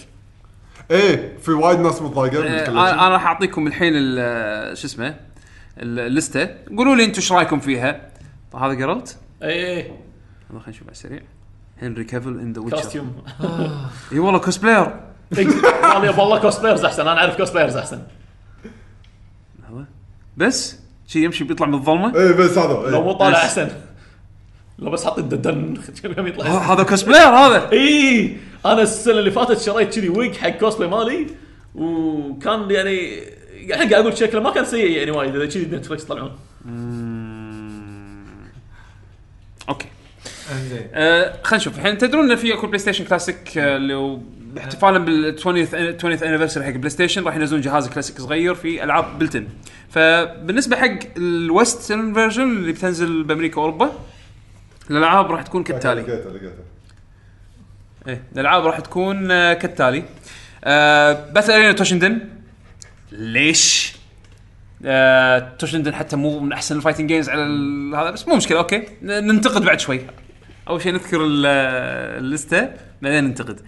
إيه 0.91 1.39
في 1.43 1.51
وايد 1.51 1.81
ناس 1.81 2.02
من 2.02 2.11
آه، 2.47 2.61
الكلام. 2.61 2.78
أنا 2.78 2.93
أنا 2.93 3.09
راح 3.09 3.27
اعطيكم 3.27 3.67
الحين 3.67 3.93
ال- 3.97 4.78
شو 4.78 4.86
اسمه 4.86 5.15
اللسته 5.78 6.49
قولوا 6.76 6.97
لي 6.97 7.05
أنتم 7.05 7.17
إيش 7.17 7.33
رأيكم 7.33 7.60
فيها؟ 7.60 8.09
هذا 8.55 8.84
Geralt 8.85 9.17
اي 9.42 9.81
هذا 9.81 9.91
خلينا 10.51 10.68
نشوف 10.68 10.83
على 10.83 10.91
السريع. 10.91 11.23
Henry 11.83 12.05
Cavill 12.05 12.41
in 12.41 12.52
The 12.52 12.61
Witcher 12.61 12.83
costume 12.83 13.23
إي 14.12 14.18
والله 14.18 14.39
cosplayer 14.39 15.01
والله 15.36 16.20
والله 16.20 16.39
cosplayers 16.39 16.85
أحسن. 16.84 17.09
أنا 17.09 17.20
أعرف 17.20 17.36
cosplayers 17.36 17.77
أحسن. 17.76 18.02
بس 20.36 20.78
شي 21.07 21.25
يمشي 21.25 21.44
بيطلع 21.44 21.67
من 21.67 21.75
الظلمة؟ 21.75 22.17
إيه 22.17 22.33
بس 22.33 22.59
هذا. 22.59 22.73
لو 22.73 22.86
إيه. 22.86 23.02
مو 23.02 23.12
طالع. 23.12 23.39
أحسن. 23.39 23.68
لو 24.78 24.91
بس 24.91 25.05
حط 25.05 25.18
الددن 25.18 25.76
كم 26.02 26.26
يطلع. 26.26 26.47
هذا 26.47 26.83
cosplayer 26.83 27.28
هذا. 27.28 27.73
اي 27.73 28.36
أنا 28.67 28.83
السنة 28.83 29.18
اللي 29.18 29.31
فاتت 29.31 29.60
شريت 29.60 29.94
كذي 29.94 30.09
ويج 30.09 30.36
حق 30.36 30.49
كوسبلاي 30.49 30.91
مالي 30.91 31.26
وكان 31.75 32.70
يعني 32.70 33.23
الحين 33.70 33.89
قاعد 33.91 33.92
أقول 33.92 34.18
شكله 34.18 34.41
ما 34.41 34.50
كان 34.50 34.65
سيء 34.65 34.91
يعني 34.91 35.10
وايد 35.10 35.36
إذا 35.36 35.47
كذي 35.47 35.76
Netflix 35.77 36.05
يطلعون. 36.05 36.32
okay. 39.69 39.86
إنزين. 40.52 40.86
آه 40.94 41.34
خلينا 41.42 41.62
نشوف. 41.62 41.78
الحين 41.78 41.99
تدرون 41.99 42.31
إن 42.31 42.36
في 42.36 42.55
أكو 42.55 42.66
PlayStation 42.67 43.05
Classic 43.05 43.59
آه، 43.58 43.76
اللي 43.76 43.94
هو 43.94 44.18
احتفالا 44.58 44.99
بال 44.99 45.39
20th 45.39 46.02
20th 46.02 46.23
anniversary 46.23 46.67
حق 46.66 46.73
PlayStation 46.73 47.25
راح 47.24 47.36
ينزلون 47.36 47.60
جهاز 47.60 47.89
كلاسيك 47.89 48.18
صغير 48.20 48.55
في 48.55 48.84
ألعاب 48.84 49.18
built-in 49.19 49.47
فبالنسبة 49.91 50.76
حق 50.76 50.99
ال 51.17 51.29
Western 51.29 52.15
version 52.15 52.43
اللي 52.42 52.73
بتنزل 52.73 53.23
بأمريكا 53.23 53.60
وأوروبا 53.60 53.92
الألعاب 54.91 55.31
راح 55.32 55.42
تكون 55.42 55.62
كالتالي. 55.62 56.00
لقيته 56.00 56.31
لقيته 56.31 56.62
إيه 58.08 58.23
الألعاب 58.32 58.66
راح 58.66 58.81
تكون 58.81 59.31
آه، 59.31 59.52
كالتالي. 59.55 60.02
آه 60.65 61.31
Battle 61.33 61.52
Arena 61.52 61.73
Toshinden 61.73 62.19
ليش؟ 63.18 63.92
آه 64.84 65.52
Toshinden 65.59 65.94
حتى 65.94 66.16
مو 66.16 66.41
من 66.41 66.52
أحسن 66.52 66.76
ال 66.77 66.80
fighting 66.80 67.09
games 67.09 67.28
على 67.28 67.42
هذا 67.97 68.10
بس 68.10 68.28
مو 68.28 68.36
مشكلة 68.36 68.58
okay. 68.59 68.83
ننتقد 69.02 69.65
بعد 69.65 69.81
شوي. 69.81 70.00
أول 70.68 70.82
شيء 70.82 70.92
نذكر 70.92 71.24
ال- 71.24 71.47
اللستة 72.24 72.68
بعدين 73.02 73.24
ننتقد. 73.24 73.60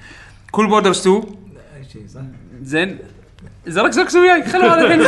Cool 0.51 0.69
Boarders 0.69 1.01
2 1.01 1.17
أي 1.17 1.85
شيء 1.93 2.03
صح؟ 2.15 2.21
زين. 2.63 2.99
زرك 3.67 3.91
زرك 3.93 4.15
وياي. 4.15 4.43
خلوا 4.49 4.65
هذا 4.67 4.85
الحين 4.95 5.03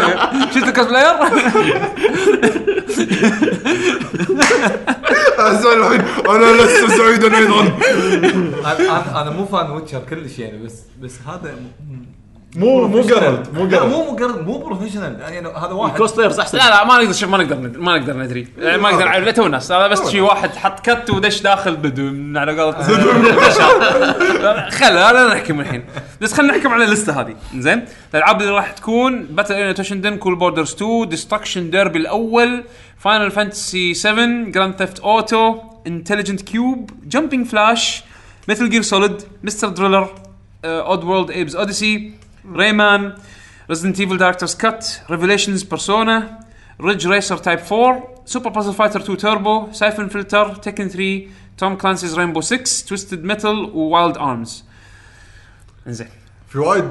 شفت 0.54 0.68
ال 0.68 0.72
cosplayer 0.72 1.06
اسمع 5.38 5.72
الحين 5.72 6.00
أنا 6.28 6.62
لست 6.62 6.84
سعيدا 6.96 7.38
أيضا 7.38 7.78
أنا 9.22 9.30
مو 9.30 9.46
fan 9.46 9.70
Witcher 9.70 10.02
كلش 10.10 10.38
يعني 10.38 10.58
بس 10.64 10.82
بس 11.02 11.18
هذا 11.26 11.54
مو 12.56 12.88
مو 12.88 13.02
Geralt 13.02 13.50
مو 13.54 13.64
لا 13.64 13.78
Geralt 13.78 13.94
مو 13.94 14.16
مو 14.16 14.42
مو 14.42 14.58
professional 14.58 15.20
يعني 15.20 15.48
هذا 15.48 15.66
واحد. 15.66 15.96
cosplayers 15.96 16.40
أحسن. 16.40 16.58
لا 16.58 16.70
لا 16.70 16.84
ما 16.84 16.96
نقدر 16.98 17.12
شوف 17.12 17.30
ما 17.30 17.38
نقدر 17.38 17.56
ما 17.78 17.98
نقدر 17.98 18.16
ندري. 18.16 18.48
يعني 18.58 18.82
ما 18.82 18.90
نقدر 18.90 19.04
نعرف. 19.04 19.24
لا 19.24 19.30
تو 19.30 19.46
الناس 19.46 19.72
هذا 19.72 19.86
بس 19.86 20.08
شي 20.08 20.20
واحد 20.20 20.50
حط 20.50 20.80
كت 20.80 21.10
ودش 21.10 21.40
داخل 21.40 21.76
بدون 21.76 22.36
على 22.36 22.60
قولة. 22.60 22.82
خل 24.78 24.94
لا 24.94 25.34
نحكم 25.34 25.60
الحين. 25.60 25.84
بس 26.20 26.32
خلينا 26.32 26.56
نحكم 26.56 26.72
على 26.72 26.84
اللسته 26.84 27.20
هذه. 27.20 27.36
زين؟ 27.56 27.84
الألعاب 28.14 28.40
اللي 28.40 28.52
راح 28.52 28.70
تكون 28.70 29.22
Battle 29.22 29.54
Arena 29.54 29.72
Toshinden 29.72 30.16
Cool 30.16 30.36
Boarders 30.36 30.74
2 30.74 31.08
Destruction 31.08 31.70
Derby 31.70 31.98
الأول 31.98 32.64
Final 32.98 33.30
Fantasy 33.30 33.94
7 33.94 34.26
Grand 34.50 34.74
Theft 34.74 35.00
Auto 35.00 35.58
Intelligent 35.86 36.42
Qube 36.42 36.90
Jumping 37.06 37.46
Flash 37.46 38.04
Metal 38.48 38.70
Gear 38.70 38.82
Solid 38.82 39.22
Mr. 39.42 39.68
Driller 39.68 40.08
Oddworld 40.64 41.30
Abe's 41.30 41.56
Oddysee 41.56 42.12
Rayman 42.54 43.14
Resident 43.68 44.00
Evil 44.00 44.18
Director's 44.18 44.54
Cut 44.54 44.88
Revelations 45.10 45.62
Persona 45.62 46.40
Ridge 46.80 47.06
Racer 47.08 47.36
Type 47.36 47.58
4 47.72 48.14
Super 48.26 48.50
Puzzle 48.50 48.72
Fighter 48.74 49.00
2 49.00 49.18
Turbo 49.18 49.72
Syphon 49.72 50.08
Filter 50.08 50.54
Tekken 50.54 50.88
3 50.88 51.22
Tom 51.58 51.76
Clancy's 51.76 52.18
Rainbow 52.18 52.40
6 52.40 52.86
Twisted 52.88 53.24
Metal 53.24 53.70
و 53.74 53.82
Wild 53.82 54.16
Arms 54.16 54.64
انزين 55.86 56.08
في 56.48 56.58
وايد 56.58 56.90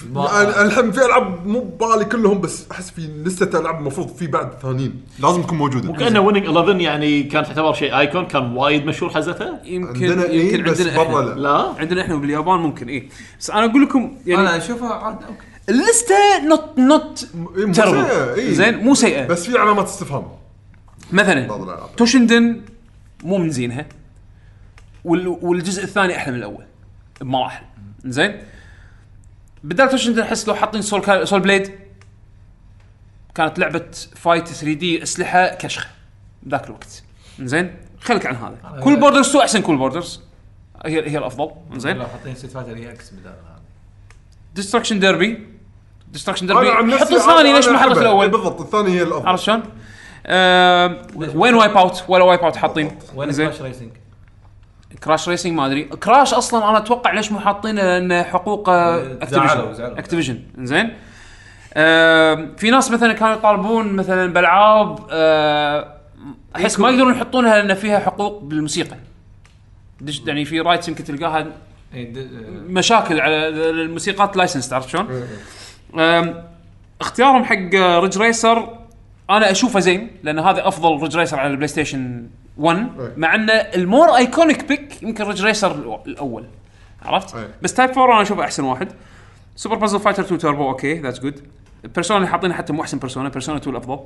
أنا- 0.00 0.58
الحين 0.58 0.92
في 0.92 1.04
ألعاب 1.06 1.46
مو 1.46 1.60
ببالي 1.60 2.04
كلهم 2.04 2.40
بس 2.40 2.66
أحس 2.72 2.90
في 2.90 3.00
لستة 3.00 3.60
ألعاب 3.60 3.78
المفروض 3.78 4.08
في 4.16 4.26
بعد 4.26 4.50
ثانيين. 4.62 5.02
لازم 5.18 5.42
تكون 5.42 5.58
موجودة. 5.58 5.92
كأنه 5.92 6.20
Winning 6.20 6.46
11 6.46 6.80
يعني 6.80 7.22
كانت 7.22 7.46
تعتبر 7.46 7.72
شيء 7.74 7.98
icon 7.98 8.26
كان 8.26 8.56
وايد 8.56 8.86
مشهور 8.86 9.10
حزتها 9.12 9.60
يمكن 9.64 10.04
عندنا 10.10 10.24
إيه 10.24 10.54
يمكن 10.54 10.70
بس 10.70 10.80
عندنا 10.80 10.96
برا 11.04 11.22
لا 11.34 11.40
لا. 11.40 11.74
عندنا 11.78 12.02
إحنا 12.02 12.14
باليابان 12.16 12.60
ممكن 12.60 12.88
إيه. 12.88 13.08
بس 13.40 13.50
أنا 13.50 13.64
أقول 13.64 13.82
لكم 13.82 14.16
يعني 14.26 14.40
أنا 14.42 14.56
اشوفها 14.56 14.92
عاد 14.94 15.14
okay. 15.22 15.44
اللستة 15.68 16.14
not 16.48 16.78
not 16.78 17.28
إيه، 17.56 17.72
سيئة، 17.72 18.34
إيه. 18.34 18.52
زين 18.52 18.76
مو 18.84 18.94
سيئة. 18.94 19.26
بس 19.26 19.46
في 19.46 19.58
علامات 19.58 19.86
استفهام. 19.86 20.24
مثلا. 21.12 21.76
Toshinden 21.96 22.60
مو 23.24 23.38
من 23.38 23.50
زينها 23.50 23.86
وال 25.04 25.28
والجزء 25.42 25.84
الثاني 25.84 26.16
أحلى 26.16 26.32
من 26.32 26.38
الأول 26.38 26.64
بمراحل 27.20 27.64
زين؟ 28.04 28.36
بدال 29.64 29.90
Toshinden 29.90 30.22
احس 30.22 30.48
لو 30.48 30.54
حاطين 30.54 30.82
Soul 30.82 31.00
Ca... 31.00 31.24
Soul 31.24 31.40
Blade 31.40 31.70
كانت 33.34 33.58
لعبة 33.58 33.90
fight 34.16 34.48
3D 34.48 35.02
أسلحة 35.02 35.48
كشخة. 35.54 35.88
بذاك 36.42 36.66
الوقت. 36.66 37.02
زين 37.40 37.76
خليك 38.00 38.26
عن 38.26 38.36
هذا. 38.36 38.80
Cool 38.80 39.00
Boarders 39.00 39.28
2 39.28 39.42
أحسن 39.42 39.62
Cool 39.62 39.76
Boarders 39.76 40.20
هي 40.86 41.10
هي 41.10 41.18
الأفضل. 41.18 41.50
زين 41.76 41.96
لو 41.96 42.06
حاطين 42.06 42.34
Street 42.34 42.46
Fighter 42.46 42.76
EX 42.76 43.10
بدال 43.10 43.32
هذا. 43.32 43.60
Destruction 44.54 45.00
Derby 45.00 45.46
Destruction 46.08 46.46
Derby 46.46 46.98
حط 46.98 47.12
الثاني 47.12 47.52
ليش 47.52 47.68
ما 47.68 47.78
حطيت. 47.78 47.98
الأول؟ 47.98 48.28
بالضبط 48.28 48.60
الثاني 48.60 48.90
هي 48.90 49.02
الأفضل. 49.02 49.28
عرفت 49.28 49.42
شلون؟ 49.42 49.62
آه 50.26 51.06
وين 51.16 51.54
Wipeout 51.54 52.04
ولا 52.08 52.24
Wipeout 52.24 52.56
حاطين. 52.56 52.98
وين 53.14 53.32
Crash 53.32 53.62
Racing؟ 53.62 53.90
Crash 55.04 55.28
Racing 55.28 55.52
ما 55.52 55.66
أدري. 55.66 55.82
Crash 55.84 56.34
أصلا 56.34 56.70
أنا 56.70 56.78
أتوقع 56.78 57.12
ليش 57.12 57.32
مو 57.32 57.40
حاطينه 57.40 57.82
لأن 57.82 58.22
حقوق 58.22 58.68
Activision. 58.68 59.74
Activision 59.98 60.38
زين 60.58 60.90
آه 61.74 62.48
في 62.56 62.70
ناس 62.70 62.90
مثلا 62.90 63.12
كانوا 63.12 63.34
يطالبون 63.34 63.92
مثلا 63.92 64.32
بالعاب 64.32 64.98
آه 65.10 65.94
أحس 66.56 66.80
ما 66.80 66.90
يقدرون 66.90 67.14
يحطونها 67.14 67.58
لأن 67.62 67.74
فيها 67.74 67.98
حقوق 67.98 68.42
بالموسيقى. 68.42 68.96
يعني 70.26 70.44
في 70.44 70.60
rights 70.60 70.88
يمكن 70.88 71.04
تلقاها 71.04 71.40
د- 71.94 72.28
مشاكل 72.68 73.20
على 73.20 73.48
الموسيقات 73.48 74.36
license 74.36 74.68
تعرف 74.68 74.90
شلون؟ 74.90 75.24
اختيارهم 77.00 77.44
حق 77.44 77.74
Ridge 77.74 78.18
Racer 78.18 78.68
أنا 79.30 79.50
أشوفه 79.50 79.80
زين 79.80 80.10
لأن 80.22 80.38
هذا 80.38 80.68
أفضل 80.68 81.02
Ridge 81.02 81.16
Racer 81.16 81.38
على 81.38 81.50
ال 81.50 81.68
PlayStation 81.68 82.26
1 82.60 82.88
مع 83.16 83.34
إنه 83.34 83.52
ال 83.52 83.65
more 83.65 84.16
iconic 84.16 84.64
pick 84.68 85.02
يمكن 85.02 85.24
Ridge 85.24 85.44
Racer 85.44 86.00
الأول. 86.06 86.44
عرفت؟ 87.02 87.36
أي. 87.36 87.48
بس 87.62 87.74
Type 87.74 87.90
4 87.90 88.14
أنا 88.14 88.22
أشوفه 88.22 88.44
أحسن 88.44 88.64
واحد. 88.64 88.88
Super 89.56 89.76
Puzzle 89.76 90.00
Fighter 90.00 90.22
2 90.22 90.38
Turbo 90.40 90.68
okay 90.68 91.00
that's 91.00 91.18
good 91.20 91.40
Persona 91.94 92.18
اللي 92.18 92.28
حاطينها 92.28 92.56
حتى 92.56 92.72
مو 92.72 92.82
أحسن 92.82 92.98
Persona 92.98 93.28
Persona 93.28 93.58
2 93.58 93.76
الأفضل. 93.76 93.98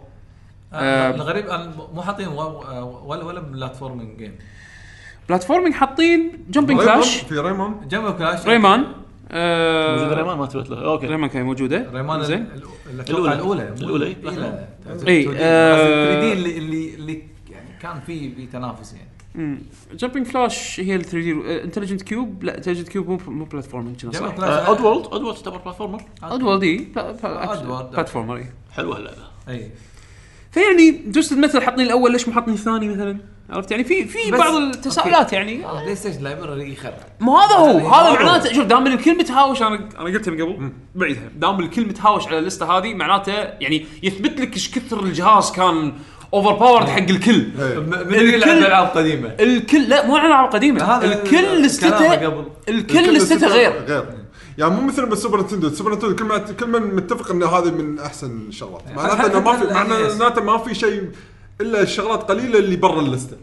آه، 0.73 1.15
الغريب 1.15 1.47
أنا 1.47 1.73
مو 1.94 2.02
حاطين 2.02 2.28
و- 2.28 3.02
ولا 3.07 3.24
ولا 3.24 3.41
platforming 3.40 4.18
game 4.18 4.34
platforming 5.28 5.74
حاطين 5.74 6.44
Rayman، 6.56 6.76
Crash 6.84 7.16
في 7.16 7.39
Rayman 7.38 7.74
جنب 7.89 8.10
Crash 8.18 8.46
Rayman. 8.46 8.84
آه، 9.31 9.97
موجود 9.97 10.12
Rayman 10.18 10.36
ما 10.39 10.44
انتبهت 10.44 10.70
له 10.70 10.84
okay. 10.84 11.06
Rayman 11.06 11.28
كان 11.31 11.42
موجودة. 11.42 11.86
Rayman 11.94 12.22
زين. 12.23 12.49
الأولى. 13.00 14.07
إي، 14.07 14.15
3D. 14.84 15.36
آه، 15.39 16.15
3D 16.14 16.32
اللي 16.33 16.94
اللي 16.94 17.23
كان 17.84 18.00
في 18.00 18.34
في 18.34 18.46
تنافس 18.46 18.94
يعني. 18.94 19.58
Jumping 19.92 20.26
Flash 20.26 20.80
هي 20.80 20.94
ال 20.94 21.04
3D 21.04 21.62
Intelligent 21.62 22.02
Qube 22.02 22.44
لا 22.44 22.56
Intelligent 22.56 22.88
Qube 22.88 23.08
مو 23.08 23.18
مو 23.26 23.44
platforming 23.44 24.06
Oddworld 24.06 25.06
Oddworld 25.06 25.36
تعتبر 25.36 25.56
platformer 25.58 26.02
ادوال 26.22 26.60
دي 26.60 26.88
Oddworld. 26.96 27.92
platformer 27.92 28.36
إي. 28.36 28.46
حلوة 28.72 28.96
اللعبه 28.96 29.16
أي. 29.48 29.70
فيعني 30.52 30.90
دوست 30.90 31.32
مثل 31.32 31.62
حاطين 31.62 31.86
الأول 31.86 32.12
ليش 32.12 32.28
مو 32.28 32.34
حاطين 32.34 32.54
الثاني 32.54 32.88
مثلا؟ 32.88 33.18
عرفت 33.50 33.70
يعني؟ 33.70 33.84
في 33.84 34.04
في 34.04 34.30
بعض 34.30 34.54
التساؤلات 34.54 35.32
يعني. 35.32 35.56
PlayStation 35.56 36.22
library 36.22 36.72
يخرب 36.72 36.94
ما 37.20 37.32
هذا 37.32 37.54
هو 37.54 37.88
هذا 37.88 38.12
معناته 38.12 38.52
شوف 38.52 38.66
دام 38.66 38.86
الكل 38.86 39.18
متهاوش 39.18 39.62
أنا 39.62 39.74
أنا 39.74 40.04
قلتها 40.04 40.30
من 40.30 40.42
قبل. 40.42 40.72
بعيدها 40.94 41.28
دام 41.36 41.60
الكل 41.60 41.86
متهاوش 41.86 42.26
على 42.26 42.38
اللسته 42.38 42.78
هذه 42.78 42.94
معناته 42.94 43.32
يعني 43.32 43.86
يثبت 44.02 44.40
لك 44.40 44.52
إيش 44.52 44.70
كثر 44.70 45.02
الجهاز 45.04 45.52
كان 45.52 45.92
overpowered 46.34 46.88
حق 46.88 46.98
الكل. 46.98 47.46
إيه. 47.60 47.78
من 47.78 47.94
اللي 47.94 48.32
يلعب 48.34 48.48
الكل- 48.48 48.66
العاب 48.66 48.86
قديمة. 48.86 49.28
الكل 49.40 49.88
لا 49.88 50.06
مو 50.06 50.16
ألعاب 50.16 50.52
قديمة. 50.52 50.84
هذا 50.84 51.04
الكل 51.14 51.62
لستته. 51.62 52.14
الكل 52.68 53.14
لستته 53.14 53.46
غير. 53.46 53.72
غير. 53.86 54.04
يعني 54.58 54.74
مو 54.74 54.80
مثل 54.80 55.06
بال 55.06 55.16
Super 55.16 55.40
Nintendo. 55.40 55.68
ال 55.68 55.73
Super 55.73 55.94
Nintendo 55.94 56.16
كل 56.16 56.24
ما 56.24 56.38
كل 56.38 56.66
من 56.66 56.94
متفق 56.94 57.30
إن 57.30 57.42
هذه 57.42 57.70
من 57.70 57.98
أحسن 57.98 58.48
الشغلات. 58.48 58.82
معناته 58.96 59.26
إنه 59.26 59.40
ما 59.40 59.56
في 59.56 59.74
معناته 60.18 60.42
ما 60.42 60.58
في 60.58 60.74
شيء 60.74 61.08
إلا 61.60 61.82
الشغلات 61.82 62.22
قليلة 62.22 62.58
اللي 62.58 62.76
برا 62.76 63.00
اللستة. 63.00 63.36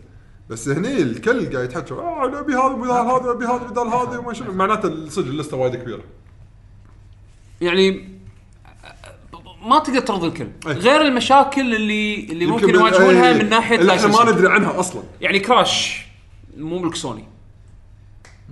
بس 0.50 0.70
هني 0.70 1.02
الكل 1.02 1.54
قاعد 1.54 1.66
يتحكى 1.66 1.94
آه 1.94 2.28
نبي 2.42 2.54
هذا 2.54 2.74
بدال 2.74 2.92
هذا 2.92 3.34
نبي 3.34 3.46
هذا 3.46 3.64
بدال 3.70 3.88
هذا 3.88 4.18
وما 4.18 4.34
شنو 4.34 4.54
معناته 4.54 5.10
صدق 5.10 5.28
اللستة 5.28 5.58
وايد 5.58 5.76
كبيرة. 5.76 6.04
يعني 7.62 8.10
ما 9.66 9.80
تقدر 9.80 10.00
ترضي 10.00 10.28
الكل 10.28 10.48
أي. 10.68 10.74
غير 10.74 11.02
المشاكل 11.02 11.76
اللي 11.76 12.16
اللي 12.24 12.46
ممكن 12.46 12.70
يواجهونها 12.76 13.28
إيه، 13.32 13.44
من 13.44 13.50
ناحية 13.50 13.76
اللي 13.76 13.96
إحنا 13.96 14.08
ما. 14.08 14.32
ندري 14.32 14.48
عنها 14.54 14.80
أصلا 14.80 15.04
يعني 15.22 15.40
Crash 15.40 16.06
مو 16.58 16.80
ملك 16.80 16.96
سوني 16.96 17.24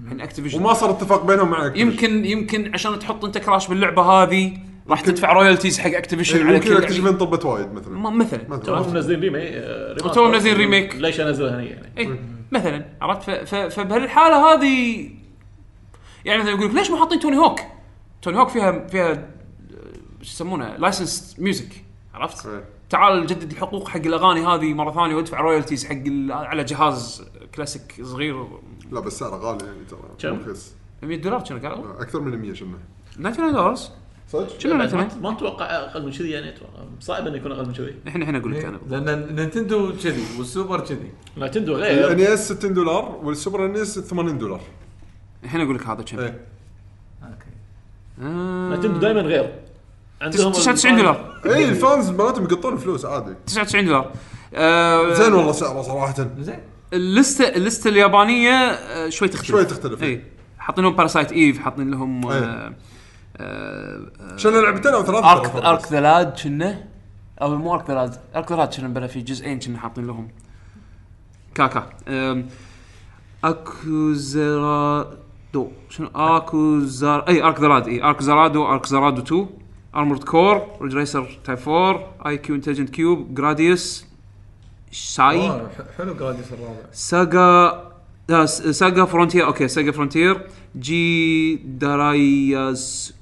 من 0.04 0.22
Activision 0.22 0.59
وما 0.60 0.74
صار 0.74 0.90
اتفاق 0.90 1.26
بينهم 1.26 1.50
مع 1.50 1.70
Activision. 1.70 1.78
يمكن 1.78 2.26
يمكن 2.26 2.74
عشان 2.74 3.00
تحط 3.00 3.26
انت 3.26 3.38
Crash 3.38 3.68
باللعبة 3.68 4.02
هذه 4.02 4.58
راح 4.90 5.02
تدفع 5.02 5.34
royalties 5.34 5.80
حق 5.80 5.92
Activision 5.95 6.38
إيه، 6.38 6.46
على 6.46 6.56
يمكن 6.56 6.70
كل 6.70 6.78
Activision 6.77 7.18
طبت 7.18 7.46
وايد 7.46 7.74
مثلا 7.74 7.90
ما- 7.98 8.10
مثلا 8.10 8.42
مثلا 8.50 8.64
توهم 8.66 8.94
منزلين 8.94 9.20
remake 9.19 9.43
آه،. 9.54 9.96
توهم 10.14 10.32
منزلين 10.32 10.56
remake. 10.58 10.95
ليش 10.96 11.20
أنزلها 11.20 11.56
هني 11.60 11.66
يعني؟ 11.66 11.88
اي 11.98 12.20
مثلا 12.52 12.86
عرفت 13.02 13.22
ف- 13.24 13.56
ف- 13.56 13.56
فبهالحالة 13.80 14.36
هذه 14.54 15.10
يعني 16.26 16.40
مثلا 16.40 16.52
يقول 16.54 16.70
لك 16.70 16.76
ليش 16.76 16.90
مو 16.92 16.98
حاطين 16.98 17.20
Tony 17.19 17.38
Hawk؟ 17.38 17.59
Tony 18.22 18.38
Hawk 18.40 18.50
فيها 18.50 18.88
فيها 18.88 19.28
يسمونه 20.30 20.77
licensed 20.77 21.35
music 21.40 21.85
عرفت؟ 22.14 22.45
إيه. 22.45 22.64
تعال 22.90 23.27
جدد 23.27 23.51
الحقوق 23.51 23.88
حق 23.88 23.98
الأغاني 24.06 24.45
هذه 24.45 24.74
مرة 24.74 24.91
ثانية 24.91 25.16
وادفع 25.16 25.41
royalties 25.42 25.85
حق 25.85 26.03
على 26.30 26.64
جهاز 26.64 27.25
كلاسيك 27.56 28.01
صغير. 28.03 28.48
لا 28.91 28.99
بس 28.99 29.19
سعره 29.19 29.35
غالي 29.35 29.66
يعني 29.66 29.85
ترى. 30.19 30.35
رخيص. 30.38 30.74
100 31.03 31.17
دولار 31.17 31.41
كانوا 31.41 31.69
قالوا 31.69 32.01
أكثر 32.01 32.19
من 32.19 32.38
100 32.38 32.53
شنو؟ 32.53 32.77
99 33.16 33.51
دولار 33.53 33.75
صدق؟ 34.27 34.59
شنو 34.59 34.74
ما 34.75 34.85
99 34.85 35.22
ما 35.22 35.32
أتوقع 35.32 35.66
أقل 35.66 36.06
من 36.06 36.11
كذي 36.11 36.30
يعني 36.30 36.49
أتوقع. 36.49 36.72
صعب 36.99 37.27
إنه 37.27 37.38
يكون 37.38 37.51
أقل 37.51 37.66
من 37.67 37.74
كذي. 37.74 37.95
الحين 38.06 38.22
الحين 38.22 38.35
أقول 38.35 38.51
لك 38.51 38.66
أنا. 38.66 38.80
لأن 38.90 39.35
نينتندو 39.35 39.93
كذي 40.03 40.24
والسوبر 40.38 40.80
كذي. 40.80 41.11
نتندو 41.38 41.75
غير. 41.75 42.11
ال 42.11 42.23
N 42.23 42.34
ES 42.34 42.51
60 42.53 42.74
دولار 42.74 43.19
وال 43.24 43.66
Super 43.66 43.76
NES 43.76 44.00
80 43.99 44.38
دولار. 44.38 44.61
الحين 45.43 45.61
أقول 45.61 45.75
لك 45.75 45.88
هذا 45.88 46.01
كم 46.01 46.19
إيه. 46.19 46.45
أوكي. 47.24 47.45
آه، 48.22 48.75
نتندو 48.75 48.99
دائما 48.99 49.22
غير. 49.22 49.68
عندهم 50.22 50.51
99 50.51 50.98
دولار. 50.98 51.41
اي 51.45 51.69
ال 51.69 51.77
fans 51.77 52.09
مالتهم 52.09 52.43
يقطون 52.43 52.77
فلوس 52.77 53.06
عادي. 53.06 53.35
99 53.48 53.85
دولار. 53.85 54.11
آه، 54.53 55.14
زين 55.14 55.33
والله 55.33 55.51
سعره 55.51 55.81
صراحة. 55.81 56.15
زين. 56.39 56.59
اللسته 56.93 57.48
اللستة 57.48 57.88
اليابانية 57.89 58.51
آه، 58.51 59.09
شوي 59.09 59.27
تختلف. 59.27 59.48
شوي 59.48 59.65
تختلف. 59.65 60.03
اي 60.03 60.23
حاطين 60.59 60.83
لهم 60.83 60.95
Parasite 60.95 61.32
Eve 61.32 61.59
حاطين 61.59 61.91
لهم 61.91 62.31
إيه. 62.31 62.43
آه، 62.43 62.73
آه، 63.38 64.38
شنو 64.38 64.61
لعبتين 64.61 64.93
أو 64.93 65.03
ثلاثة؟ 65.03 65.31
Arc 65.32 65.53
ترى 65.53 65.65
Arc 65.66 65.92
the 65.92 66.01
Lad 66.01 66.40
كنا. 66.43 66.83
أو 67.41 67.57
مو 67.57 67.73
ارك 67.75 67.89
ذا 67.89 67.95
لاد 67.95 68.15
ارك 68.35 68.51
ذا 68.51 68.57
لاد 68.57 68.75
كنا 68.75 68.88
بلا 68.88 69.07
في 69.07 69.22
جزئين 69.22 69.59
كنا 69.59 69.80
حاطين 69.80 70.07
لهم. 70.07 70.27
كاكا. 71.56 71.89
اكوزرادو 73.43 75.07
شنو؟ 75.89 76.09
اكوزار 76.15 77.27
اي 77.27 77.43
ارك 77.43 77.59
ذا 77.59 77.67
لاد 77.67 77.88
اي 77.88 78.03
ارك 78.03 78.22
زرادو 78.22 78.65
ارك 78.65 78.85
زرادو 78.85 79.22
2 79.22 79.49
ارمورد 79.95 80.24
كور 80.24 80.68
ريج 80.82 80.95
ريسر 80.95 81.40
تايب 81.43 81.69
4 81.69 82.16
اي 82.27 82.38
كيو 82.38 82.56
انتليجنت 82.56 82.90
كيوب 82.90 83.35
جراديوس 83.35 84.06
ساي 84.92 85.51
حلو 85.98 86.14
جراديوس 86.14 86.53
الرابع. 86.53 86.92
ساجا 86.92 87.84
لا 88.30 88.45
ساجا 88.45 89.06
فرونتير 89.06 89.45
أوكي 89.45 89.68
ساجا 89.68 89.92
فرونتير 89.92 90.48
جي 90.76 91.56
داراياس 91.56 93.14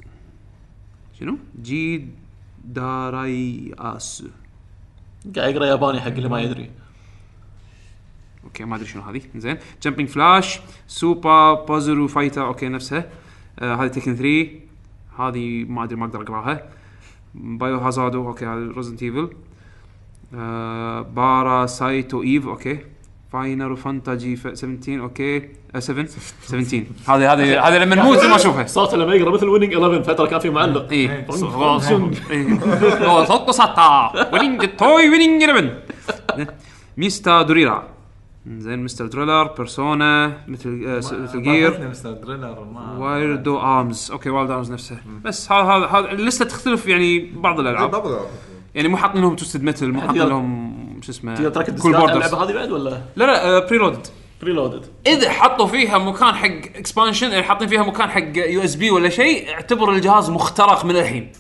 شنو؟ 1.20 1.38
G-Darius 1.62 4.24
قاعد 5.36 5.56
يقرأ 5.56 5.66
ياباني 5.66 6.02
حق 6.02 6.08
اللي 6.08 6.30
ما 6.30 6.42
يدري. 6.42 6.72
okay 8.44 8.66
ما 8.66 8.76
أدري 8.76 8.88
شنو 8.88 9.02
هذه. 9.02 9.22
زين. 9.36 9.58
Jumping 9.84 10.10
Flash 10.10 10.60
Super 10.88 11.54
Puzzle 11.54 12.08
Fighter 12.08 12.48
okay 12.48 12.70
نفسها. 12.70 13.10
آه 13.60 13.76
هذه 13.76 13.88
Tekken 13.88 14.16
3 14.16 14.67
هذه 15.20 15.66
ما 15.70 15.84
أدري 15.84 15.96
ما 15.96 16.06
أقدر 16.06 16.22
أقراها. 16.22 16.64
Biohazard 17.36 18.28
okay 18.28 18.46
هذا 18.46 18.72
Resident 18.78 19.04
Evil 19.04 19.30
آه 20.36 21.02
Parasite 21.02 22.24
Eve 22.24 22.48
okay. 22.48 22.80
Final 23.34 23.78
Fantasy 23.78 24.36
17 24.36 25.02
okay. 25.02 25.50
آه 25.76 25.80
7 25.80 26.06
17 26.06 26.84
هذه 27.08 27.34
هذه 27.34 27.68
هذه 27.68 27.78
لما 27.84 27.96
نموت 27.96 28.26
ما 28.26 28.36
أشوفها. 28.36 28.66
صوته 28.66 28.98
لما 28.98 29.14
يقرأ 29.14 29.32
مثل 29.32 29.48
Winning 29.48 29.74
11 29.74 30.04
فترة 30.04 30.26
كان 30.26 30.40
في 30.40 30.50
معلق. 30.50 30.90
اي 30.92 30.98
إيه. 30.98 31.28
إيه. 32.32 33.26
صوت 33.30 33.52
ساتا 33.52 34.12
Winning 34.34 34.70
توي 34.78 35.10
Winning 35.10 35.44
11 35.44 36.48
Mister 36.98 37.42
Driller. 37.42 37.97
زين 38.58 38.84
Mister 38.84 39.06
Driller 39.06 39.44
Persona 39.44 40.38
Metal 40.48 40.84
آه، 40.88 40.98
Metal 40.98 41.42
Gear 41.42 41.90
Mister 41.90 42.12
Driller 42.12 42.64
ما 42.64 42.98
Wild 42.98 43.60
Arms 43.60 44.12
okay 44.12 44.30
Wild 44.30 44.52
Arms 44.52 44.72
نفسه. 44.72 44.98
بس 45.24 45.52
هذا 45.52 45.64
هذا 45.64 45.86
هذا 45.86 46.12
اللسته 46.12 46.46
تختلف 46.46 46.88
يعني 46.88 47.32
بعض 47.36 47.60
الألعاب. 47.60 47.92
بعض 47.92 48.08
الألعاب. 48.08 48.28
يعني 48.76 48.88
مو 48.88 48.98
حاطين 48.98 49.22
لهم 49.22 49.36
Twisted 49.36 49.64
Metal 49.64 49.92
مو 49.92 50.02
حاطين 50.02 50.22
لهم 50.22 50.78
شو 51.02 51.12
اسمه 51.12 51.36
تقدر 51.36 51.50
تركب 51.50 51.80
Cool 51.80 51.92
Boarders 51.92 52.16
اللعبة 52.16 52.44
هذه 52.44 52.54
بعد 52.54 52.72
ولا؟ 52.72 53.02
لا 53.16 53.26
لا 53.26 53.68
preloaded 53.68 54.08
preloaded 54.42 54.86
إذا 55.08 55.30
حطوا 55.30 55.68
فيها 55.68 55.98
مكان 55.98 56.36
حق 56.36 56.76
expansion 56.76 57.32
يعني 57.32 57.44
حاطين 57.44 57.68
فيها 57.68 57.84
مكان 57.84 58.10
حق 58.10 58.38
USB 58.38 58.92
ولا 58.92 59.10
شيء 59.10 59.50
اعتبر 59.50 59.92
الجهاز 59.92 60.30
مخترق 60.30 60.86
من 60.86 60.96
الحين. 60.96 61.32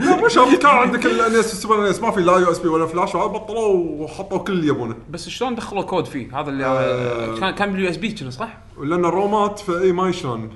لا 0.00 0.16
مو 0.16 0.28
شرط 0.28 0.62
كان 0.62 0.70
عندك 0.70 1.06
ال 1.06 1.34
NES 1.34 1.34
وال 1.34 1.82
Super 1.82 1.86
NES 1.86 2.00
ما 2.00 2.10
في 2.10 2.20
لا 2.20 2.38
USB 2.38 2.68
ولا 2.68 2.86
فلاش 2.86 3.16
بطلوا 3.16 4.02
وحطوا 4.02 4.38
كل 4.38 4.52
اللي 4.52 4.68
يبونه 4.68 4.94
بس 5.10 5.28
شلون 5.28 5.54
دخلوا 5.54 5.82
كود 5.82 6.04
فيه 6.04 6.40
هذا 6.40 6.50
اللي 6.50 6.64
آه. 6.66 7.40
كان 7.40 7.50
كان 7.50 7.72
بال 7.72 7.90
USB 7.90 8.30
صح؟ 8.30 8.58
لأن 8.82 9.04
الرومات 9.04 9.58
فإي 9.58 9.92
ما 9.92 10.12
شلون 10.12 10.50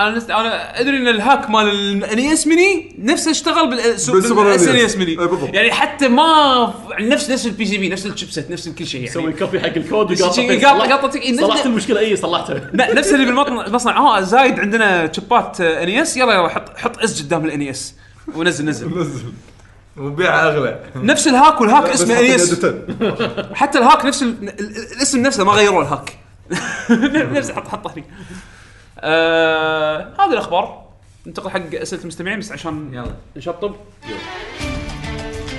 أنا 0.00 0.16
نست... 0.16 0.30
أنا 0.30 0.80
أدري 0.80 0.96
إن 0.96 1.08
ال 1.08 1.16
hack 1.16 1.50
مال 1.50 1.68
ال 2.04 2.32
NES 2.32 2.46
Mini 2.46 2.96
نفسه 2.98 3.30
اشتغل 3.30 3.70
بال 3.70 3.95
Super 3.95 4.56
NES. 4.58 4.68
S 4.68 4.96
Mini. 4.96 5.16
يعني 5.52 5.72
حتى 5.72 6.08
ما 6.08 6.74
نفس 7.00 7.30
نفس 7.30 7.46
ال 7.46 7.66
PCB 7.66 7.88
نفس 7.88 8.06
ال 8.06 8.11
chipset 8.11 8.50
نفس 8.50 8.66
الكل 8.68 8.86
شيء 8.86 9.00
يعني. 9.16 9.32
copy 9.32 9.60
حق 9.60 9.66
الكود 9.76 10.10
ينزل- 10.10 11.40
صلحت 11.46 11.66
المشكلة 11.66 12.00
إي 12.00 12.16
صلحتها. 12.16 12.70
لا 12.74 12.94
نفس 12.94 13.12
اللي 13.14 13.26
بالمصنع 13.26 13.96
آه 13.98 14.20
زايد 14.20 14.60
عندنا 14.60 15.12
شبات 15.12 15.60
NES. 15.60 16.16
يلا 16.16 16.34
يلا 16.34 16.48
حط 16.48 16.76
حط 16.78 16.98
S 16.98 17.22
قدام 17.22 17.44
ال 17.44 17.70
NES. 17.70 17.94
ونزل 18.34 18.64
نزل. 18.64 18.98
نزل 18.98 19.32
وبيعها 19.96 20.48
أغلى. 20.52 20.80
نفس 20.96 21.28
ال 21.28 21.34
hack 21.34 21.60
وال 21.60 21.68
hack 21.68 21.84
اسمه 21.84 22.18
NES. 22.18 22.66
حتى 23.54 23.78
ال 23.78 23.83
hack 23.83 24.04
نفس 24.04 24.22
ال... 24.22 24.28
ال- 24.42 24.60
ال- 24.60 24.92
الاسم 24.96 25.22
نفسه 25.22 25.44
ما 25.44 25.52
غيروا 25.52 25.82
ال 25.82 25.88
hack. 25.88 26.18
نفس 27.36 27.50
حط 27.50 27.68
حطه 27.68 27.92
هني. 27.96 28.04
آه 29.00 30.12
هذه 30.18 30.32
الأخبار. 30.32 30.90
ننتقل 31.26 31.50
حق 31.50 31.74
أسئلة 31.74 32.02
المستمعين 32.02 32.38
بس 32.38 32.52
عشان 32.52 32.94
يلا. 32.94 33.14
نشطب. 33.36 33.74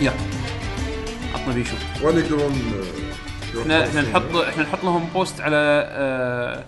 يلا. 0.02 0.12
عطنا 1.34 1.54
بيشو. 1.54 1.76
وين 2.04 2.18
يقدرون 2.18 2.52
آه، 3.56 3.62
إحنا 3.62 3.86
إحنا 3.88 4.02
نحط 4.02 4.36
إحنا 4.36 4.64
نحط 4.64 4.84
لهم 4.84 5.10
post 5.14 5.42
على 5.42 5.56
آه 5.56 6.64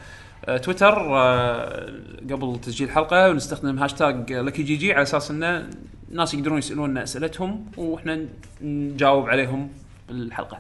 آه 0.46 0.58
تويتر 0.58 1.18
آه 1.18 1.94
قبل 2.32 2.60
تسجيل 2.62 2.88
الحلقة 2.88 3.30
ونستخدم 3.30 3.80
هاشتاج 3.80 4.34
لكي 4.34 4.64
جي 4.64 4.76
جي 4.76 4.94
على 4.94 5.02
أساس 5.04 5.32
انه 5.32 5.70
الناس 6.12 6.34
يقدرون 6.34 6.58
يسالوننا 6.58 7.04
أسئلتهم 7.04 7.66
وإحنا 7.78 8.26
نجاوب 8.62 9.30
عليهم 9.30 9.70
بالحلقة. 10.10 10.60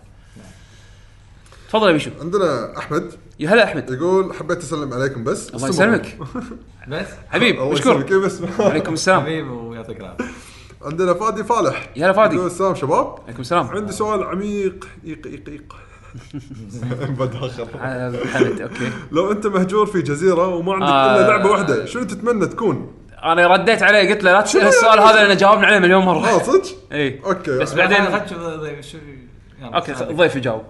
تفضل 1.69 1.87
يا 1.87 1.93
بيشو. 1.93 2.11
عندنا 2.21 2.77
أحمد. 2.77 3.11
يا 3.43 3.49
هلا 3.49 3.63
أحمد. 3.63 3.89
يقول 3.91 4.33
حبيت 4.33 4.57
أسلم 4.57 4.93
عليكم 4.93 5.23
بس. 5.23 5.49
الله 5.49 5.69
يسلمك. 5.69 6.17
بس؟ 6.87 7.07
حبيب 7.29 7.61
مشكور. 7.61 8.17
بس؟ 8.17 8.41
عليكم 8.59 8.93
السلام. 8.93 9.21
حبيب 9.21 9.51
ويعطيك 9.51 9.99
العافية. 9.99 10.25
عندنا 10.81 11.13
فادي 11.13 11.43
فالح. 11.43 11.89
يا 11.95 12.05
هلا 12.05 12.13
فادي. 12.13 12.35
يقول 12.35 12.47
السلام 12.47 12.75
شباب. 12.75 13.15
عليكم 13.25 13.41
السلام. 13.41 13.67
عندي 13.67 13.91
سؤال 13.91 14.23
عميق. 14.23 14.87
يق 15.03 15.27
يق 15.27 15.49
يق. 15.49 15.75
بداخل 17.19 17.65
آه، 17.81 18.07
okay. 18.63 18.89
لو 19.11 19.31
أنت 19.31 19.47
مهجور 19.47 19.85
في 19.85 20.01
جزيرة 20.01 20.47
وما 20.47 20.73
عندك 20.73 20.87
آه. 20.87 21.15
الا 21.15 21.27
لعبة 21.27 21.49
واحدة 21.51 21.85
شنو 21.85 22.03
تتمنى 22.03 22.45
تكون؟ 22.47 22.91
أنا 23.23 23.47
رديت 23.47 23.83
عليه 23.83 24.09
قلت 24.13 24.23
له 24.23 24.31
لا 24.31 24.41
تسأل 24.41 24.67
السؤال 24.67 24.99
هذا 24.99 25.27
لأن 25.27 25.37
جاوبنا 25.37 25.67
عليه 25.67 25.79
مليون 25.79 26.05
مرة. 26.05 26.27
آه 26.27 26.43
صدق؟ 26.43 26.63
اي 26.91 27.21
okay. 27.25 27.59
بس 27.59 27.73
بعدين- 27.73 27.97
يلا. 28.03 29.75
okay 29.75 29.91
الضيف 30.09 30.35
يجاوب. 30.35 30.63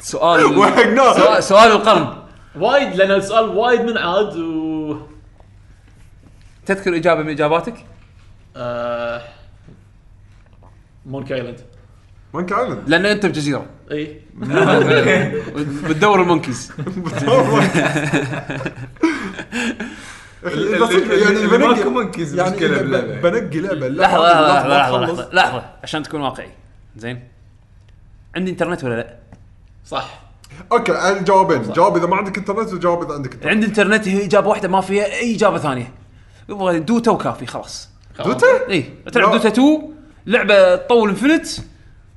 سؤال 0.00 0.44
وحقناه. 0.58 1.12
سؤال, 1.12 1.42
سؤال 1.44 1.72
القرن. 1.72 2.16
وايد 2.56 2.94
لأن 2.96 3.10
السؤال 3.10 3.48
وايد 3.48 3.80
منعاد 3.80 4.36
و 4.36 4.96
تذكر 6.66 6.96
إجابة 6.96 7.22
من 7.22 7.28
إجاباتك؟ 7.30 7.74
آه... 8.56 9.22
Monkey 11.06 11.32
Island 11.32 11.60
Monkey 12.34 12.52
Island 12.52 12.88
لأن 12.88 13.06
أنت 13.06 13.26
بجزيره 13.26 13.66
إي. 13.90 14.20
بتدور 15.88 16.22
ال 16.22 16.28
monkeys. 16.28 16.72
يعني 20.44 21.46
ماكو 21.58 21.90
monkeys 21.90 22.34
يعني 22.38 22.56
بنقي 23.22 23.60
لعبة 23.60 23.88
لحظة 23.88 24.48
لحظة. 24.68 25.04
لحظة 25.04 25.28
لحظة 25.32 25.62
عشان 25.82 26.02
تكون 26.02 26.20
واقعي. 26.20 26.50
زين. 26.96 27.28
عندي 28.36 28.50
إنترنت 28.50 28.84
ولا 28.84 28.94
لا؟ 28.94 29.16
صح. 29.86 30.20
okay 30.72 30.92
عن 30.92 31.24
جوابين. 31.24 31.62
جواب 31.62 31.96
إذا 31.96 32.06
ما 32.06 32.16
عندك 32.16 32.38
إنترنت 32.38 32.72
وجواب 32.72 33.02
إذا 33.02 33.14
عندك 33.14 33.32
إنترنت. 33.34 33.52
عندي 33.52 33.66
انترنت 33.66 34.08
هي 34.08 34.24
إجابة 34.24 34.48
واحدة 34.48 34.68
ما 34.68 34.80
فيها 34.80 35.04
أي 35.04 35.36
إجابة 35.36 35.58
ثانية. 35.58 35.92
يبغى 36.48 36.78
Dota 36.78 37.10
وكافي 37.10 37.46
خلاص. 37.46 37.88
Dota؟ 38.24 38.46
إي. 38.70 38.84
تلعب. 39.12 39.30
Dota 39.32 39.48
2 39.48 39.78
لعبة 40.26 40.76
تطول 40.76 41.08
infinite 41.08 41.46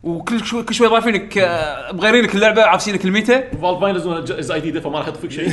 وكل 0.04 0.46
شوي 0.46 0.64
كل 0.64 0.74
شوي 0.74 0.88
ضايفينك 0.88 1.38
آه، 1.38 1.92
مغيرينك 1.92 2.36
اللعبة 2.36 2.64
عافسينك 2.64 3.06
ال 3.06 3.13
meta 3.13 3.42
Valve 3.50 3.80
ما 3.82 3.90
ينزلون 3.90 4.24
جزء 4.24 4.58
جديده 4.58 4.80
فما 4.82 5.00
راح 5.00 5.08
يحط 5.08 5.18
فيك 5.18 5.32
شيء. 5.32 5.50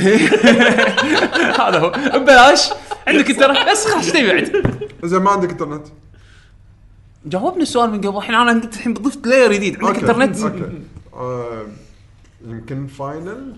هذا 1.61 1.79
هو. 1.79 1.89
ببلاش. 1.89 2.69
عندك 3.07 3.29
إنترنت. 3.29 3.69
بس 3.69 3.85
خلاص 3.85 4.03
إيش 4.05 4.11
تبي 4.13 4.27
بعد؟ 4.33 4.81
اذا 5.03 5.19
ما 5.19 5.29
عندك 5.31 5.49
إنترنت. 5.49 5.87
جاوبني 7.25 7.61
السؤال 7.63 7.91
من 7.91 8.01
قبل. 8.01 8.17
الحين 8.17 8.35
أنا 8.35 8.51
الحين 8.51 8.93
ضفت 8.93 9.27
layer 9.27 9.53
جديد. 9.53 9.83
عندك. 9.83 9.99
إنترنت؟ 9.99 10.39
okay. 10.43 10.81
آه، 11.13 11.65
يمكن 12.45 12.87
Final 12.87 13.55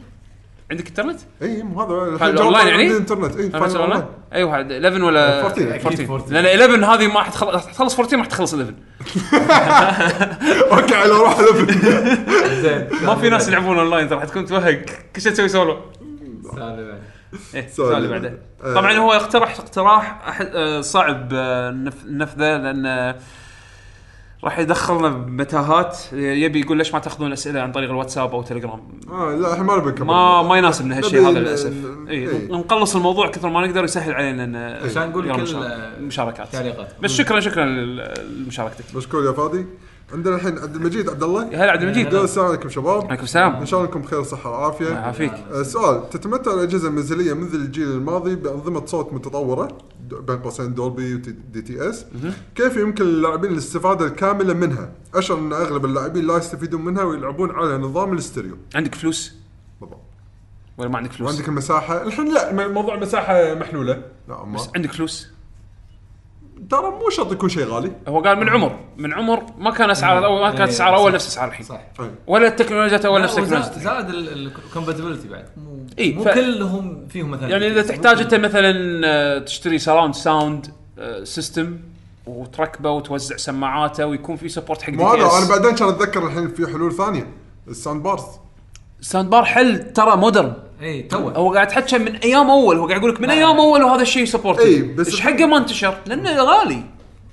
عندك 0.71 0.87
انترنت؟ 0.87 1.19
اي 1.41 1.63
مو 1.63 1.81
هذا. 1.81 2.15
الحين 2.15 2.37
أونلاين 2.37 2.67
يعني؟ 2.67 2.83
عندي 2.83 2.97
انترنت 2.97 3.37
اي 3.37 3.49
Final 3.49 3.77
online 3.77 4.03
اي 4.33 4.43
واحد 4.43 4.71
11 4.71 5.03
ولا 5.03 5.41
14. 5.45 5.75
أكيد 5.75 5.99
14 5.99 6.03
14. 6.03 6.33
لأن 6.33 6.45
11 6.45 6.93
هذه 6.93 7.07
ما 7.13 7.21
حتخلص 7.23 7.65
تخلص 7.65 7.93
14 7.95 8.17
ما 8.17 8.23
حتخلص 8.23 8.53
11 8.53 8.73
okay 10.71 10.95
على 10.95 11.09
روح 11.11 11.39
level 11.39 11.73
زين. 12.61 12.87
ما 13.05 13.15
في 13.15 13.29
ناس 13.29 13.47
يلعبون 13.47 13.79
اونلاين 13.79 14.09
ترى 14.09 14.19
حتكون 14.19 14.45
توهق. 14.45 14.81
كل 15.15 15.21
شيء 15.21 15.31
تسوي 15.31 15.47
سولو. 15.47 15.71
إيه 15.73 15.79
سؤال 16.57 16.97
السؤال 17.55 17.97
اللي 17.97 18.07
بعده 18.07 18.37
آه. 18.63 18.73
طبعا 18.73 18.93
هو 18.93 19.11
اقترح 19.13 19.59
اقتراح 19.59 20.21
آه، 20.41 20.81
صعب 20.81 21.29
نف- 21.89 22.05
نفذه 22.07 22.57
لأن 22.57 22.85
آه، 22.85 23.15
راح 24.43 24.59
يدخلنا 24.59 25.09
بمتاهات 25.09 25.97
يبي 26.13 26.59
يقول 26.61 26.77
ليش 26.77 26.93
ما 26.93 26.99
تاخذون 26.99 27.31
اسئله 27.31 27.61
عن 27.61 27.71
طريق 27.71 27.89
الواتساب 27.89 28.31
أو 28.31 28.41
تليجرام؟ 28.41 28.79
آه 29.11 29.35
لا 29.35 29.51
الحين 29.51 29.65
ما 29.65 29.77
نبي 29.77 29.89
نكمل. 29.89 30.07
ما 30.07 30.41
ما 30.41 30.57
يناسبنا 30.57 30.97
هالشيء 30.97 31.21
هذا 31.29 31.39
للأسف. 31.39 31.73
اي 32.09 32.13
إيه. 32.13 32.51
نقلص 32.51 32.95
الموضوع 32.95 33.27
كثر 33.29 33.49
ما 33.49 33.67
نقدر 33.67 33.83
يسهل 33.83 34.13
علينا 34.13 34.43
إن 34.43 34.55
عشان 34.89 35.09
نقول 35.09 35.35
كل 35.35 35.41
مشارك- 35.41 35.99
مشاركات 36.01 36.47
تعليقات 36.51 36.87
بس 37.01 37.11
شكرا 37.11 37.39
شكرا 37.39 37.65
لمشاركتك. 37.65 38.95
مشكور 38.95 39.25
يا 39.25 39.31
فادي 39.31 39.65
عندنا 40.13 40.35
الحين 40.35 40.57
عبد 40.59 40.75
المجيد 40.75 41.09
عبد 41.09 41.23
الله. 41.23 41.47
هلا 41.47 41.71
عبد 41.71 41.81
المجيد. 41.81 42.13
السلام 42.15 42.47
عليكم 42.47 42.69
شباب. 42.69 43.05
عليكم 43.07 43.23
السلام. 43.23 43.55
إن 43.55 43.65
شاء 43.65 43.79
الله 43.79 43.89
انكم 43.91 44.01
بخير 44.01 44.19
وصحه 44.19 44.49
وعافية. 44.49 44.87
يعافيك. 44.89 45.33
آه، 45.53 45.63
سؤال 45.63 46.09
تتمتع 46.09 46.53
الأجهزة 46.53 46.87
المنزلية 46.87 47.33
مثل 47.33 47.55
الجيل 47.55 47.87
الماضي 47.91 48.35
بأنظمة 48.35 48.85
صوت 48.85 49.13
متطورة؟ 49.13 49.67
بين 50.09 50.37
قوسين 50.37 50.73
Dolby 50.73 51.08
و 51.08 51.15
DTS 51.15 52.05
كيف 52.55 52.77
يمكن 52.77 53.05
للاعبين 53.05 53.51
الاستفادة 53.51 54.05
الكاملة 54.05 54.53
منها؟ 54.53 54.91
اشعر 55.13 55.37
أن 55.37 55.53
أغلب 55.53 55.85
اللاعبين 55.85 56.27
لا 56.27 56.37
يستفيدون 56.37 56.85
منها 56.85 57.03
ويلعبون 57.03 57.51
على 57.51 57.77
نظام 57.77 58.13
الاستريو 58.13 58.57
عندك 58.75 58.95
فلوس؟ 58.95 59.33
بالضبط. 59.81 59.99
ولا 60.77 60.89
ما 60.89 60.97
عندك 60.97 61.11
فلوس؟ 61.11 61.31
وعندك 61.31 61.49
المساحه 61.49 62.03
الحين 62.03 62.33
لا 62.33 62.67
موضوع 62.67 62.95
المساحه 62.95 63.53
محلولة. 63.53 64.03
لا 64.29 64.45
ما 64.45 64.55
بس 64.55 64.69
عندك 64.75 64.91
فلوس؟ 64.91 65.27
ترى 66.69 66.81
مو 66.81 67.09
شرط 67.09 67.31
يكون 67.31 67.49
شيء 67.49 67.65
غالي. 67.65 67.91
هو 68.07 68.19
قال 68.19 68.39
من 68.39 68.49
عمر 68.49 68.79
من 68.97 69.13
عمر 69.13 69.43
ما 69.57 69.71
كان 69.71 69.89
أسعار 69.89 70.25
اول 70.25 70.41
ما 70.41 70.49
كانت 70.49 70.61
إيه، 70.61 70.69
اسعار 70.69 70.95
أول. 70.95 71.13
نفس 71.13 71.27
أسعار 71.27 71.47
الحين. 71.47 71.65
صح. 71.65 71.81
ولا 72.27 72.47
التكنولوجيا 72.47 72.99
أول 73.05 73.21
نفس 73.21 73.37
التكنولوجيا. 73.37 73.71
زاد 73.79 74.09
ال 74.09 74.18
compatibility 74.18 75.27
بعد. 75.27 75.45
مو 75.57 75.85
إي، 75.99 76.13
مو 76.13 76.23
ف- 76.23 76.27
كلهم 76.27 77.07
فيهم 77.09 77.31
مثلا. 77.31 77.49
يعني 77.49 77.67
إذا 77.67 77.81
تحتاج 77.81 78.21
أنت 78.21 78.35
مثلا 78.35 79.01
آه، 79.05 79.39
تشتري 79.39 79.79
surround 79.79 80.15
sound 80.15 80.67
system 81.23 81.77
وتركبه 82.25 82.89
وتوزع 82.91 83.37
سماعاته 83.37 84.05
ويكون 84.05 84.35
في 84.35 84.49
support 84.49 84.81
حق 84.81 84.93
مو 84.93 85.07
هذا 85.07 85.37
أنا. 85.37 85.49
بعدين 85.49 85.75
كان 85.75 85.87
أتذكر 85.87 86.25
الحين 86.27 86.47
في 86.47 86.67
حلول 86.67 86.93
ثانية 86.93 87.27
ال 87.67 87.73
sound 87.73 88.03
bars 88.03 88.23
sound 89.01 89.29
bar 89.29 89.45
حل 89.45 89.93
ترى 89.93 90.15
modern 90.15 90.53
اي 90.81 91.01
تو 91.01 91.29
هو 91.29 91.53
قاعد 91.53 91.67
يتحكى 91.67 91.97
من 91.97 92.15
أيام 92.15 92.49
أول 92.49 92.77
هو 92.77 92.87
قاعد 92.87 92.99
يقول 92.99 93.13
لك 93.13 93.21
من 93.21 93.29
أيام 93.29 93.57
أول 93.57 93.83
وهذا 93.83 94.01
الشيء 94.01 94.25
support 94.25 94.59
إي، 94.59 94.81
بس 94.81 95.07
إيش 95.07 95.21
حقه 95.21 95.45
ما 95.45 95.57
انتشر؟ 95.57 95.97
لأنه 96.05 96.43
غالي. 96.43 96.83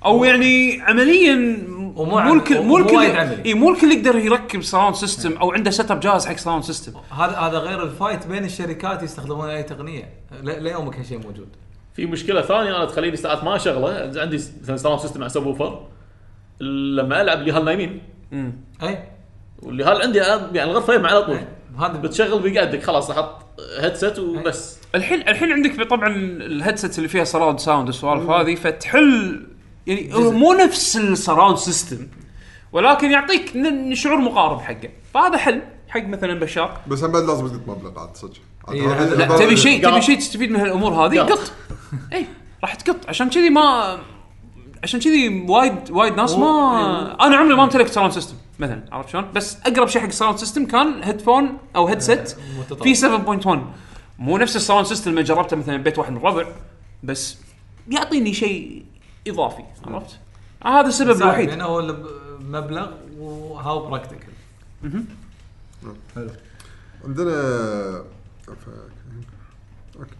أو 0.05 0.23
يعني 0.23 0.81
عمليا 0.81 1.67
ومو 1.95 2.19
مو 2.19 2.33
الكل 2.33 2.61
مو 2.61 2.77
الكل. 2.77 2.97
اي 3.45 3.53
مو 3.53 3.69
الكل 3.69 3.91
يقدر 3.91 4.17
يركب 4.17 4.61
sound 4.61 4.95
system 4.95 5.37
أو 5.37 5.51
عنده 5.51 5.71
setup 5.71 5.99
جاهز 5.99 6.25
حق 6.25 6.37
sound 6.37 6.63
system 6.63 6.93
هذا 7.11 7.37
هذا 7.37 7.57
غير 7.57 7.83
ال 7.83 7.90
fight 7.90 8.27
بين 8.27 8.45
الشركات 8.45 9.03
يستخدمون 9.03 9.49
أي 9.49 9.63
تقنية. 9.63 10.09
ليومك 10.43 10.97
هالشيء 10.97 11.17
موجود. 11.17 11.47
في 11.93 12.05
مشكلة 12.05 12.41
ثانية 12.41 12.75
أنا 12.75 12.85
تخليني 12.85 13.17
ساعات 13.17 13.43
ما 13.43 13.55
اشغله 13.55 14.21
عندي 14.21 14.35
مثلا 14.63 14.77
sound 14.77 14.99
system 14.99 15.21
على 15.21 15.29
subwoofer 15.29 15.85
لما 16.59 17.21
ألعب 17.21 17.39
اللي 17.39 17.51
هال 17.51 17.65
نايمين. 17.65 18.01
اي 18.83 19.03
واللي 19.61 19.83
هال 19.83 20.01
عندي 20.01 20.17
يعني 20.17 20.63
الغرفة 20.63 21.07
على 21.07 21.21
طول 21.21 21.39
هذا 21.79 21.87
بتشغل 21.97 22.39
بيقعدك 22.39 22.83
خلاص 22.83 23.09
أحط 23.11 23.35
headset 23.81 24.19
وبس. 24.19 24.77
الحين 24.95 25.21
الحين 25.27 25.51
عندك 25.51 25.83
طبعا 25.89 26.07
ال 26.15 26.25
headset 26.25 26.97
اللي 26.97 27.09
فيها 27.09 27.23
surround 27.23 27.59
sound 27.59 27.87
والسوالف 27.87 28.29
هذه 28.29 28.55
فتحل 28.55 29.45
يعني 29.87 30.13
هو 30.15 30.31
مو 30.31 30.53
نفس 30.53 30.97
ال 30.97 31.04
surround 31.04 31.57
system 31.57 32.07
ولكن 32.71 33.11
يعطيك 33.11 33.55
ن- 33.55 33.95
شعور 33.95 34.17
مقارب 34.17 34.61
حقه. 34.61 34.89
فهذا 35.13 35.37
حل 35.37 35.61
حق 35.89 36.03
مثلا 36.05 36.39
بشار. 36.39 36.77
بس 36.87 37.03
هم 37.03 37.11
بعد 37.11 37.23
لازم 37.23 37.47
تقط 37.47 37.67
مبلغ 37.67 37.99
عاد 37.99 38.15
صدق. 38.17 38.33
عاد 38.67 38.75
إيه، 38.75 38.87
لا، 38.87 39.25
هذا- 39.25 39.45
تبي 39.45 39.57
شيء 39.57 39.85
قط. 39.87 39.91
تبي 39.91 40.01
شيء 40.01 40.17
تستفيد 40.17 40.51
من 40.51 40.59
هالأمور 40.59 40.93
هذه؟ 40.93 41.19
قط. 41.19 41.31
قط. 41.31 41.51
اي 42.13 42.25
راح 42.61 42.75
تقط. 42.75 42.95
عشان 43.09 43.29
كذي 43.29 43.49
ما 43.49 43.97
عشان 44.83 44.99
كذي 44.99 45.45
وايد 45.49 45.91
وايد 45.91 46.13
ناس 46.17 46.35
ما 46.35 47.27
أنا 47.27 47.35
عمري 47.35 47.55
ما 47.55 47.63
امتلكت 47.63 47.91
sound 47.91 48.11
system 48.11 48.35
مثلا 48.59 48.83
عرفت 48.91 49.09
شلون؟ 49.09 49.31
بس 49.35 49.57
أقرب 49.65 49.87
شيء 49.87 50.01
حق 50.01 50.09
sound 50.09 50.37
system 50.37 50.65
كان 50.65 51.03
headphone 51.03 51.57
أو 51.75 51.87
headset 51.87 52.35
متطور. 52.59 52.83
في 52.83 52.95
7.1 52.95 53.57
مو 54.19 54.37
نفس 54.37 54.55
ال 54.55 54.60
sound 54.60 54.85
system 54.85 55.11
اللي 55.11 55.23
جربته 55.23 55.57
مثلا 55.57 55.77
ببيت 55.77 55.99
واحد 55.99 56.11
من 56.11 56.17
الربع 56.17 56.45
بس 57.03 57.37
يعطيني 57.89 58.33
شيء 58.33 58.85
إضافي 59.27 59.63
عرفت؟ 59.85 60.19
هذا 60.65 60.87
السبب 60.87 61.21
الوحيد. 61.21 61.49
يعني 61.49 61.63
هو 61.63 61.95
مبلغ 62.39 62.91
و 63.19 63.89
how 63.89 64.00
practical 64.00 64.33
عندنا 67.05 67.33
okay. 68.49 70.15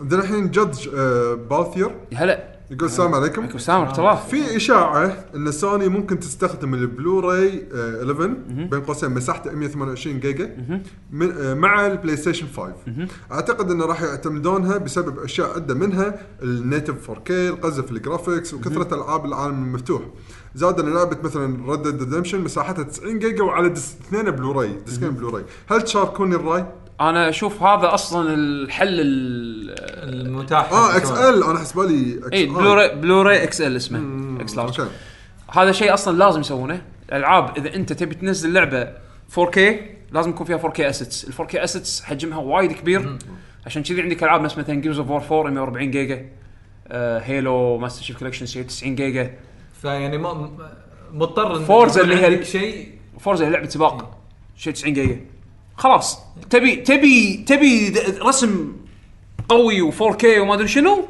عندنا 0.00 0.22
الحين 0.22 0.50
Judge 0.50 0.88
آه، 0.94 1.34
Balthier 1.34 1.90
هلا. 2.14 2.53
يقول 2.70 2.84
السلام 2.88 3.14
عليكم. 3.14 3.40
عليكم 3.42 3.56
السلام 3.56 3.80
ورحمة 3.80 3.98
الله. 3.98 4.14
في 4.14 4.56
إشاعة 4.56 5.24
إن 5.34 5.52
سوني 5.52 5.88
ممكن 5.88 6.20
تستخدم 6.20 6.74
البلوراي 6.74 7.66
آه، 7.74 8.02
11 8.02 8.26
بين 8.48 8.80
قوسين 8.80 9.10
مساحته 9.10 9.52
128 9.52 10.20
جيجا 10.20 10.56
من 11.12 11.32
آه، 11.32 11.54
مع 11.54 11.86
ال 11.86 12.16
PlayStation 12.16 12.46
5 12.56 12.72
أعتقد 13.32 13.70
إنه 13.70 13.86
راح 13.86 14.02
يعتمدونها 14.02 14.78
بسبب 14.78 15.18
أشياء 15.18 15.54
عده 15.54 15.74
منها 15.74 16.14
ال 16.42 16.52
native 16.52 17.10
4K 17.10 17.30
القفزه 17.30 17.82
في 17.82 17.92
ال 17.92 17.99
graphics 17.99 18.54
وكثرة 18.54 18.94
ألعاب 18.94 19.24
العالم 19.26 19.62
المفتوح. 19.64 20.02
زاد 20.54 20.80
إن 20.80 20.94
لعبة 20.94 21.16
مثلا 21.24 21.70
Red 21.70 21.82
Dead 21.82 22.00
Redemption 22.02 22.40
مساحتها 22.40 22.82
90 22.82 23.18
جيجا 23.18 23.42
وعلى 23.42 23.68
disc 23.68 23.94
اثنين 24.08 24.30
بلوراي 24.30 24.72
ديسكين 24.86 25.10
بلوراي. 25.10 25.44
هل 25.70 25.82
تشاركوني 25.82 26.34
الرأي؟ 26.36 26.66
أنا 27.00 27.28
أشوف 27.28 27.62
هذا 27.62 27.94
أصلا 27.94 28.34
الحل 28.34 29.00
ال 29.00 30.26
المتاح. 30.26 30.72
آه 30.72 30.96
إكس 30.96 31.10
ال 31.10 31.44
أنا 31.44 31.58
حسبالي 31.58 32.18
إكس 32.18 32.32
اي 32.32 32.46
بلوراي 32.46 32.94
بلوراي 32.94 33.42
إكس 33.42 33.60
ال 33.60 33.76
اسمه. 33.76 34.40
X 34.40 34.56
large 34.56 34.80
هذا 35.50 35.72
شيء 35.72 35.94
أصلا 35.94 36.18
لازم 36.18 36.40
يسوونه. 36.40 36.82
الألعاب 37.08 37.58
إذا 37.58 37.74
أنت 37.74 37.92
تبي 37.92 38.14
تنزل 38.14 38.52
لعبة 38.52 38.92
4K 39.36 39.58
لازم 40.12 40.30
يكون 40.30 40.46
فيها 40.46 40.58
4K 40.58 40.80
assets 40.80 41.24
ال 41.24 41.32
4K 41.32 41.54
assets 41.54 42.02
حجمها 42.02 42.38
وايد 42.38 42.72
كبير. 42.72 43.18
عشان 43.66 43.82
كذي 43.82 44.02
عندك 44.02 44.22
ألعاب 44.22 44.42
نفس 44.42 44.58
مثلا 44.58 44.74
Gears 44.74 44.98
of 44.98 45.10
War 45.10 45.46
4 45.46 45.50
140 45.52 45.90
جيجا. 45.90 46.26
آه 46.88 47.18
Halo 47.18 47.78
Master 47.78 48.02
Chief 48.02 48.18
Collection 48.18 48.46
شيء 48.46 48.62
90 48.62 48.94
جيجا. 48.94 49.34
فيعني 49.82 50.18
ما 50.18 50.50
مضطر 51.12 51.60
Forza 51.60 52.00
يكون 52.00 52.12
اللي 52.12 52.38
هي 52.38 52.44
شيء. 52.44 52.88
Forza 53.20 53.50
لعبة 53.50 53.68
سباق. 53.68 54.18
شيء 54.56 54.72
90 54.72 54.94
جيجا. 54.94 55.20
خلاص. 55.76 56.18
تبي 56.50 56.76
تبي 56.76 57.36
تبي 57.36 57.94
رسم 58.22 58.76
قوي 59.48 59.92
و4K 59.92 60.24
وما 60.24 60.54
أدري 60.54 60.68
شنو؟ 60.68 61.04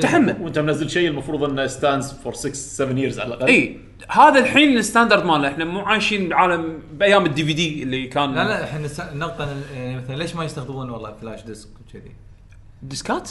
تحمل. 0.00 0.36
وأنت 0.42 0.58
منزل 0.58 0.90
شيء 0.90 1.08
المفروض 1.08 1.44
أنه 1.44 1.66
stands 1.66 2.12
for 2.12 2.34
6 2.34 2.52
7 2.54 2.98
years 2.98 3.20
على 3.20 3.34
الأقل. 3.34 3.46
إي. 3.48 3.80
هذا 4.08 4.38
الحين 4.40 4.76
ال 4.78 4.83
standard 4.83 5.24
مالنا 5.24 5.48
إحنا 5.48 5.64
مو 5.64 5.80
عايشين 5.80 6.28
بعالم 6.28 6.78
بأيام 6.92 7.26
ال 7.26 7.44
DVD 7.44 7.82
اللي 7.82 8.06
كان. 8.06 8.34
لا 8.34 8.44
لا 8.44 8.64
إحنا 8.64 8.88
إن- 8.88 9.76
يعني 9.76 9.96
مثلا 9.96 10.16
ليش 10.16 10.36
ما 10.36 10.44
يستخدمون 10.44 10.90
والله 10.90 11.14
flash 11.20 11.42
disk 11.42 11.68
وكذي؟ 11.88 12.12
ديسكات؟ 12.82 13.30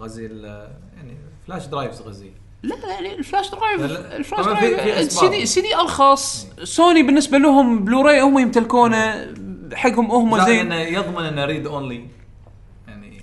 غزي 0.00 0.26
ال- 0.26 0.68
يعني 0.96 1.16
flash 1.46 1.66
drives 1.66 2.00
غزي 2.02 2.30
لا 2.64 2.74
لا 2.74 2.92
يعني 2.92 3.14
ال 3.18 3.23
flash 3.23 3.50
drive 3.50 3.80
لا، 3.80 3.86
لا. 3.86 4.16
ال 4.16 4.21
flash 4.21 4.46
drive. 4.46 4.98
ال 4.98 5.28
CD 5.28 5.42
ال 5.42 5.60
CD 5.60 5.76
ارخص 5.76 6.46
سوني 6.62 7.02
بالنسبة 7.02 7.38
لهم 7.38 7.84
بلوراي 7.84 8.20
هم 8.20 8.38
يمتلكونه 8.38 9.34
حقهم 9.74 10.10
هم 10.10 10.36
زين 10.36 10.46
زين. 10.46 10.72
انه 10.72 10.80
يضمن 10.80 11.24
إنه 11.24 11.44
read 11.44 11.66
only 11.66 12.06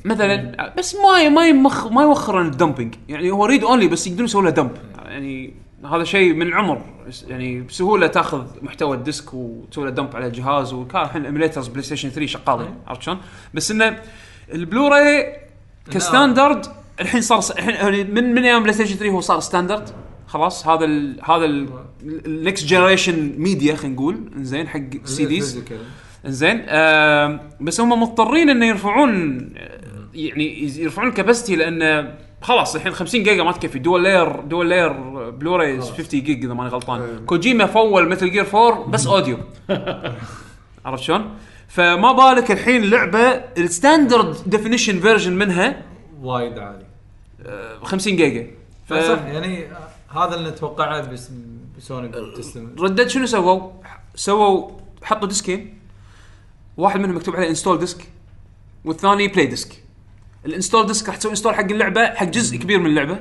مثلا 0.05 0.73
بس 0.77 0.95
ما 0.95 1.29
ما 1.29 1.47
يمخ 1.47 1.87
ما 1.87 2.01
يوخر 2.01 2.37
عن 2.37 2.45
ال 2.45 2.52
dumping 2.52 2.95
يعني 3.09 3.31
هو 3.31 3.45
read 3.45 3.63
only 3.63 3.87
بس 3.87 4.07
يقدرون 4.07 4.25
يسوون 4.25 4.45
له 4.45 4.51
dump 4.51 4.71
يعني 5.05 5.53
هذا 5.91 6.03
شيء 6.03 6.33
من 6.33 6.47
العمر. 6.47 6.81
يعني 7.27 7.61
بسهولة 7.61 8.07
تأخذ 8.07 8.45
محتوى 8.61 8.97
ال 8.97 9.05
disc 9.05 9.33
وتسوي 9.33 9.85
له 9.85 9.91
dump 9.91 10.15
على 10.15 10.25
الجهاز. 10.25 10.73
وكان 10.73 11.01
الحين 11.01 11.25
emulators 11.25 11.67
PlayStation 11.67 12.09
3 12.09 12.25
شغالين 12.25 12.75
عرفت 12.87 13.01
شلون؟ 13.01 13.17
بس 13.53 13.71
إنه 13.71 13.99
ال 14.53 14.64
Blu-ray 14.64 15.37
ك 15.91 16.00
standard 16.00 16.65
الحين 17.01 17.21
صار 17.21 17.57
الحين 17.57 18.13
من 18.13 18.33
من 18.33 18.43
أيام 18.43 18.61
PlayStation 18.63 18.95
3 18.95 19.11
هو 19.11 19.21
صار 19.21 19.39
standard 19.39 19.89
خلاص 20.27 20.67
هذا 20.67 20.85
ال 20.85 21.19
هذا 21.23 21.45
ال 22.03 22.16
next 22.16 22.65
generation 22.65 23.33
media 23.37 23.75
خلينا 23.75 23.95
نقول. 23.95 24.21
زين 24.37 24.67
حق 24.67 24.79
ال 25.03 25.25
CDs 25.25 25.63
إنزين 26.25 26.65
آه 26.67 27.39
بس 27.61 27.81
هم 27.81 28.01
مضطرين 28.01 28.49
انه 28.49 28.65
يرفعون 28.65 29.39
يعني 30.13 30.63
يرفعون 30.77 31.07
ال 31.07 31.13
capacity 31.13 31.55
لأن 31.55 32.13
خلاص 32.41 32.75
الحين 32.75 32.91
50 32.91 33.23
جيجا 33.23 33.43
ما 33.43 33.51
تكفي. 33.51 33.79
dual 33.79 34.03
layer 34.03 34.39
dual 34.39 34.69
layer 34.69 34.91
Blu-ray 35.29 35.81
50 35.81 36.05
gig 36.23 36.45
إذا 36.45 36.53
ماني 36.53 36.69
غلطان. 36.69 37.25
كوجيما 37.25 37.65
full 37.65 38.09
Metal 38.09 38.31
Gear 38.31 38.45
4 38.53 38.85
بس 38.87 39.07
audio 39.07 39.37
عرفت 40.85 41.03
شلون؟ 41.03 41.29
فما 41.67 42.11
بالك 42.11 42.51
الحين 42.51 42.89
لعبة 42.89 43.19
ال 43.57 43.66
standard 43.66 44.35
definition 44.45 44.99
version 44.99 45.33
منها 45.33 45.81
وايد 46.21 46.59
عالي. 46.59 46.90
50 47.83 48.15
جيجا. 48.15 48.47
ف 48.87 48.93
صح 48.93 49.19
يعني 49.25 49.67
هذا 50.09 50.35
اللي 50.35 50.49
نتوقعه 50.49 51.11
بس 51.11 51.29
بسوني 51.77 52.11
تستمر. 52.37 52.81
ردد 52.83 53.07
شنو 53.07 53.25
سووا؟ 53.25 53.71
سووا 54.15 54.71
حطوا 55.03 55.27
ديسكين. 55.27 55.77
واحد 56.77 56.99
منهم 56.99 57.15
مكتوب 57.15 57.35
عليه 57.35 57.49
install 57.49 57.79
disc 57.79 58.07
والثاني 58.85 59.27
play 59.27 59.45
disc 59.45 59.83
ال 60.45 60.51
install 60.51 60.87
disc 60.87 61.07
راح 61.07 61.17
تسوي 61.17 61.31
install 61.31 61.55
حق 61.55 61.63
اللعبة 61.63 62.05
حق 62.13 62.25
جزء 62.25 62.57
كبير 62.57 62.79
من 62.79 62.85
اللعبة. 62.85 63.19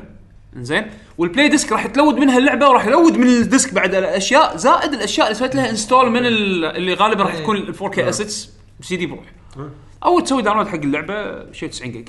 زين 0.57 0.91
وال 1.19 1.29
play 1.29 1.49
disc 1.49 1.73
راح 1.73 1.87
تلود 1.87 2.15
منها 2.15 2.39
اللعبة 2.39 2.69
وراح 2.69 2.87
يلود 2.87 3.17
من 3.17 3.27
ال 3.27 3.36
disc 3.36 3.75
بعد 3.75 3.95
الأشياء. 3.95 4.57
زائد 4.57 4.93
الأشياء 4.93 5.27
اللي 5.27 5.39
سويت 5.39 5.55
لها 5.55 5.71
install 5.71 6.11
من 6.11 6.27
ال- 6.27 6.65
اللي 6.65 6.95
غالبا 6.95 7.25
راح 7.25 7.39
تكون 7.39 7.57
ال 7.57 7.75
4K 7.75 7.99
assets 7.99 8.51
CD 8.81 9.07
بروح. 9.07 9.25
أو 10.05 10.21
تسوي 10.21 10.43
download 10.43 10.67
حق 10.69 10.75
اللعبة 10.75 11.53
شيء 11.53 11.69
90 11.69 11.93
جيج 11.93 12.09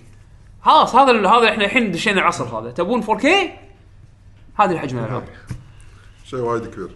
خلاص 0.61 0.95
هذا 0.95 1.11
ال- 1.11 1.27
هذا 1.27 1.49
إحنا 1.49 1.65
الحين 1.65 1.91
دشينا 1.91 2.21
العصر 2.21 2.59
هذا 2.59 2.71
تبون 2.71 3.03
4K 3.03 3.25
هذه 4.55 4.71
الحجم 4.71 4.97
الالعاب 4.99 5.23
شيء 6.25 6.39
وايد 6.39 6.65
كبير 6.65 6.89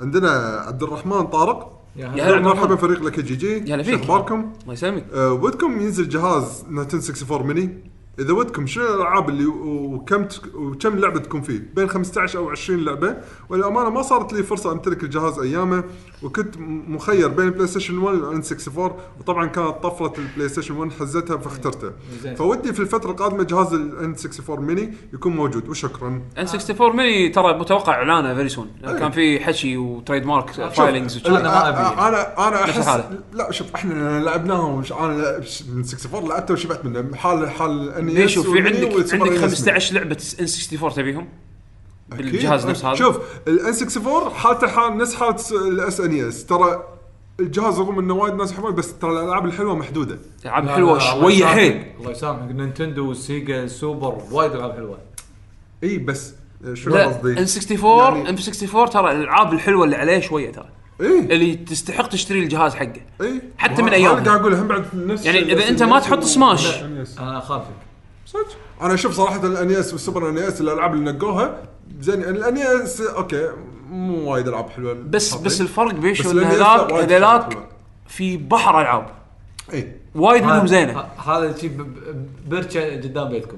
عندنا 0.00 0.30
عبد 0.66 0.82
الرحمن 0.82 1.22
طارق 1.26 1.78
يا 1.96 2.06
يا 2.06 2.10
هلا. 2.12 2.24
هلا 2.28 2.34
عبد 2.36 2.44
مرحبا. 2.46 2.76
فريق 2.76 3.02
لك 3.02 3.20
GG 3.20 3.70
يا 3.70 3.74
هلا 3.74 3.82
فيك. 3.82 3.94
شو 3.96 4.02
أخباركم؟ 4.02 4.52
الله 4.62 4.72
يسلمك 4.72 5.04
أه 5.14 5.32
ودكم 5.32 5.80
ينزل 5.80 6.08
جهاز 6.08 6.64
N64 6.68 7.46
mini؟ 7.46 7.91
إذا 8.18 8.32
ودكم 8.32 8.66
شنو 8.66 8.84
الألعاب 8.94 9.28
اللي 9.28 9.46
وكم 9.46 10.24
تك- 10.24 10.54
وكم 10.54 10.98
لعبة 10.98 11.18
تكون 11.20 11.42
فيه؟ 11.42 11.62
بين 11.74 11.88
15 11.88 12.38
أو 12.38 12.50
20 12.50 12.84
لعبة 12.84 13.16
والامانه 13.48 13.90
ما 13.90 14.02
صارت 14.02 14.32
لي 14.32 14.42
فرصة 14.42 14.72
أمتلك 14.72 15.02
الجهاز 15.04 15.38
أيامه 15.38 15.84
وكنت 16.22 16.54
مخير 16.88 17.28
بين 17.28 17.44
ال 17.46 17.66
PlayStation 17.66 17.98
1 17.98 18.16
وال 18.18 18.42
N64 18.42 18.92
وطبعا 19.20 19.46
كانت 19.46 19.68
طفرة 19.82 20.12
ال 20.18 20.48
PlayStation 20.48 20.74
1 20.76 20.92
حزتها 20.92 21.36
فاخترته 21.36 21.90
زين. 22.22 22.34
فودي 22.34 22.72
في 22.72 22.80
الفترة 22.80 23.10
القادمة 23.10 23.42
جهاز 23.42 23.74
ال 23.74 24.14
N64 24.14 24.60
mini 24.64 24.94
يكون 25.12 25.36
موجود 25.36 25.68
وشكرا 25.68 26.08
ان 26.08 26.22
64 26.38 26.96
ميني 26.96 27.28
ترى 27.28 27.58
متوقع 27.58 27.92
إعلانه 27.94 28.34
very 28.34 28.48
soon 28.48 28.70
كان 28.82 29.10
في 29.10 29.40
حكي 29.40 29.76
و 29.76 30.26
trademark 30.26 30.50
filings 30.50 31.26
أنا 31.26 31.42
ما 31.42 31.68
أبي. 31.68 31.78
أنا 32.08 32.48
أنا 32.48 32.64
احس. 32.64 33.02
لا 33.32 33.50
شوف 33.52 33.74
إحنا 33.74 34.20
لعبناها 34.24 34.66
وش 34.78 34.92
أنا 34.92 35.06
N64 35.74 36.28
لعبته 36.28 36.54
وشبعت 36.54 36.84
منه 36.84 37.16
حال 37.16 37.50
حال 37.50 38.01
ليش 38.08 38.34
شوف 38.34 38.50
في 38.50 38.58
عندك 38.60 39.12
عندك 39.14 39.36
15 39.38 39.94
لعبة 39.94 40.16
N64 40.40 40.92
تبيهم؟ 40.94 41.28
بالجهاز 42.08 42.66
نفس 42.66 42.84
هذا؟ 42.84 42.94
شوف 42.94 43.18
ال 43.48 43.66
N64 43.74 44.30
حالته 44.30 44.66
حال 44.68 44.96
نفس 44.96 45.14
حالة 45.14 45.36
ال 45.68 46.00
SNES 46.00 46.46
ترى 46.46 46.84
الجهاز 47.40 47.78
رغم 47.78 47.98
إنه 47.98 48.14
وايد 48.14 48.34
ناس 48.34 48.52
يحبونه 48.52 48.74
بس 48.74 48.98
ترى 48.98 49.10
الألعاب 49.12 49.44
الحلوة 49.44 49.76
محدودة. 49.76 50.18
العاب 50.44 50.68
حلوة 50.68 50.98
شوية. 50.98 51.44
حيل. 51.44 51.84
الله 52.00 52.10
يسامحك 52.10 52.50
Nintendo 52.54 53.08
وال 53.08 53.27
Sega 53.27 53.66
Super 53.66 54.22
وايد 54.30 54.52
ألعاب 54.52 54.72
حلوة. 54.72 54.98
إي 55.84 55.98
بس 55.98 56.32
شنو 56.74 56.94
قصدي؟ 56.96 57.32
N64 57.32 57.98
يعني- 57.98 58.28
N64 58.28 58.88
ترى 58.90 59.12
الألعاب 59.12 59.52
الحلوة 59.52 59.84
اللي 59.84 59.96
عليه 59.96 60.20
شوية 60.20 60.52
ترى. 60.52 60.68
إي. 61.00 61.18
اللي 61.18 61.54
تستحق 61.56 62.08
تشتري 62.08 62.38
الجهاز 62.38 62.74
حقه. 62.74 63.00
إي. 63.20 63.42
حتى 63.58 63.82
من. 63.82 63.94
أنا 63.94 64.08
قاعد 64.08 64.28
أقول 64.28 64.54
هم 64.54 64.68
بعد 64.68 64.84
نفس 64.94 65.26
يعني 65.26 65.68
أنت 65.68 65.82
SNES 65.82 65.86
ما 65.86 66.00
تحط 66.00 66.24
سماش. 66.24 66.66
NES. 66.76 67.20
أنا 67.20 67.38
أخالفك. 67.38 67.66
صدق. 68.32 68.56
أنا 68.82 68.94
أشوف 68.94 69.12
صراحة 69.12 69.46
ال 69.46 69.58
NES 69.58 69.92
وال 69.92 70.02
Super 70.02 70.28
NES 70.28 70.60
الألعاب 70.60 70.94
اللي 70.94 71.12
نقوها 71.12 71.62
زين. 72.00 72.20
ال 72.22 72.41
NES 72.41 73.00
أوكي 73.00 73.50
مو 73.90 74.32
وايد 74.32 74.48
ألعاب 74.48 74.70
حلوة. 74.70 74.94
بس 74.94 75.30
حاطين. 75.30 75.46
بس 75.46 75.60
الفرق 75.60 75.94
بيشو 75.94 76.22
بس 76.22 76.30
إن 76.30 76.44
هذاك 76.44 76.92
هذاك. 76.92 77.58
في 78.08 78.36
بحر 78.36 78.80
العاب 78.80 79.06
اي 79.72 79.96
وايد 80.14 80.42
منهم 80.42 80.66
زينة. 80.66 81.04
هذا 81.26 81.56
شيء 81.58 81.70
ب- 81.70 81.82
ب- 81.82 82.50
برشة 82.50 82.96
قدام 82.96 83.28
بيتكم. 83.28 83.56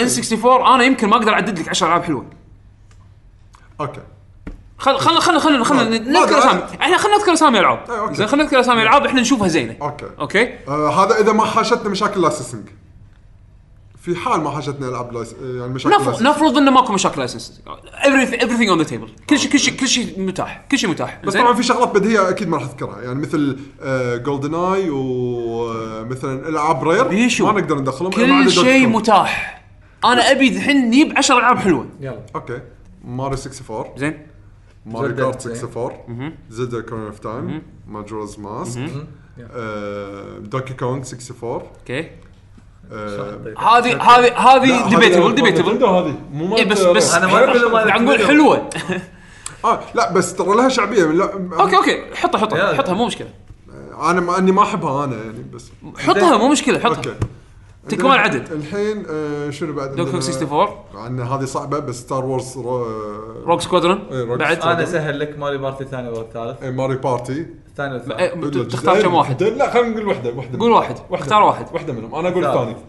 N64 0.00 0.74
أنا 0.74 0.84
يمكن 0.84 1.08
ما 1.08 1.16
أقدر 1.16 1.32
أعدد 1.32 1.58
لك 1.58 1.68
10 1.68 1.86
ألعاب 1.86 2.02
حلوة. 2.02 2.24
أوكي. 3.80 4.00
خل 4.78 4.98
خل 4.98 5.18
خل 5.20 5.40
خل 5.40 5.64
خل 5.64 5.90
نذكر 6.12 6.38
أسامي. 6.38 6.62
إحنا 6.80 6.96
خلينا 6.96 7.18
نذكر 7.18 7.32
أسامي 7.32 7.60
العاب. 7.60 8.12
زين 8.14 8.26
خلينا 8.26 8.44
نذكر 8.44 8.60
أسامي 8.60 8.82
العاب 8.82 9.06
إحنا 9.06 9.20
نشوفها 9.20 9.48
زينة. 9.48 9.76
أوكي. 9.82 10.06
أوكي؟ 10.20 10.54
آه 10.68 11.04
هذا 11.04 11.20
إذا 11.20 11.32
ما 11.32 11.44
حاشتنا 11.44 11.88
مشاكل 11.88 12.20
licensing 12.22 12.68
في 14.08 14.16
حال 14.16 14.40
ما 14.40 14.50
حاشتنا 14.50 14.88
العاب 14.88 15.12
licens- 15.12 15.34
يعني 15.42 15.72
مشاكل 15.72 15.94
نفرض. 15.96 16.22
نفرض 16.22 16.56
إنه 16.56 16.70
ماكو 16.70 16.92
مشاكل 16.92 17.18
license. 17.18 17.62
Everything 18.02 18.40
everything 18.40 18.68
on 18.68 18.84
the 18.84 18.90
table. 18.90 19.26
كل 19.28 19.38
شيء 19.38 19.50
كل 19.52 19.58
شيء 19.58 19.76
كل 19.76 19.88
شيء 19.88 20.20
متاح. 20.20 20.66
كل 20.70 20.78
شيء 20.78 20.90
متاح. 20.90 21.20
بس؟ 21.24 21.34
طبعا 21.34 21.54
في 21.54 21.62
شغلات 21.62 21.94
بديهيه 21.94 22.28
أكيد 22.28 22.48
ما 22.48 22.56
راح 22.56 22.64
اذكرها 22.64 23.02
يعني 23.02 23.18
مثل 23.18 23.58
GoldenEye 24.24 24.90
ومثلا 24.90 26.48
العاب 26.48 26.88
Rare 26.88 27.08
بيشو. 27.08 27.46
ما 27.46 27.60
نقدر 27.60 27.78
ندخلهم. 27.78 28.12
كل 28.12 28.50
شيء. 28.50 28.86
متاح. 28.86 29.62
أنا 30.04 30.30
أبي 30.30 30.48
الحين 30.48 30.76
نجيب 30.76 31.12
10 31.16 31.38
ألعاب 31.38 31.58
حلوة. 31.58 31.86
يلا. 32.00 32.22
أوكي. 32.34 32.60
ماريو 33.04 33.38
64 33.38 33.98
زين. 33.98 34.26
ماريو 34.86 35.08
زلدة، 35.08 35.22
Kart 35.24 35.48
زين. 35.48 35.56
64 35.56 36.32
Zelda 36.50 36.80
Ocarina 36.80 37.06
of 37.06 37.18
Time 37.18 37.62
Majora's 37.88 38.38
Mask 38.38 38.90
Donkey 40.40 40.74
Kong 40.74 41.02
64 41.02 41.62
أوكي. 41.80 42.10
هذه 43.58 44.02
هذه 44.02 44.38
هذه 44.38 44.88
debatable 44.88 45.22
هذه 45.22 45.34
debatable 45.34 45.84
هذه 45.84 46.14
مو 46.32 46.56
اي 46.56 46.64
مالت 46.64 46.72
بس 46.72 46.82
بس. 46.82 47.14
أنا 47.14 47.26
ما 47.26 47.46
ما 47.68 47.84
نقول 47.84 48.06
Nintendo. 48.06 48.26
حلوة. 48.26 48.70
آه 49.64 49.80
لا 49.94 50.12
بس 50.12 50.34
ترى 50.34 50.56
لها 50.56 50.68
شعبية. 50.68 51.04
لا 51.04 51.32
أوكي 51.60 51.76
أوكي. 51.76 52.14
حطها 52.14 52.38
حطها. 52.38 52.74
حطها 52.74 52.94
مو 52.94 53.06
مشكلة. 53.06 53.28
أنا 54.00 54.20
مع 54.20 54.38
أني 54.38 54.52
ما 54.52 54.62
أحبها 54.62 55.04
أنا 55.04 55.16
يعني 55.16 55.42
بس. 55.54 55.70
حطها 55.98 56.36
مو 56.36 56.48
مشكلة. 56.48 56.86
أوكي. 56.86 57.00
حطها 57.00 57.14
تكمل 57.88 58.10
عندنا 58.10 58.36
العدد. 58.36 58.52
الحين 58.52 59.06
آه 59.10 59.50
شنو 59.50 59.72
بعد؟ 59.72 59.96
Donk 59.96 60.06
عندنا؟ 60.06 60.20
64 60.20 60.68
عندنا 60.94 61.34
هذه 61.34 61.44
صعبة 61.44 61.78
بس 61.78 62.00
Star 62.00 62.24
Wars 62.24 62.58
Ro... 62.58 62.86
Rogue 63.46 63.60
Squadron 63.60 64.06
إيه، 64.10 64.24
Rogue 64.24 64.38
بعد. 64.38 64.54
Squadron. 64.54 64.76
أنا 64.76 64.82
اسهل 64.82 65.20
لك 65.20 65.38
Mario 65.38 65.58
Party 65.58 65.84
الثاني 65.84 66.08
والثالث 66.08 66.62
إيه، 66.62 66.70
Mario 66.70 66.96
Party. 66.96 67.46
الثاني 67.80 67.94
والثالث 67.94 68.56
إيه، 68.56 68.68
تختار 68.68 69.02
كم 69.02 69.14
واحد؟ 69.14 69.42
لا 69.42 69.70
خلينا 69.70 69.88
نقول 69.88 70.06
واحدة 70.08 70.30
واحدة 70.30 70.58
قول 70.58 70.70
واحد. 70.70 70.96
اختار 71.12 71.42
واحد. 71.42 71.66
واحدة 71.72 71.92
منهم. 71.92 72.14
أنا 72.14 72.28
أقول 72.28 72.44
اختار. 72.44 72.62
الثاني. 72.62 72.88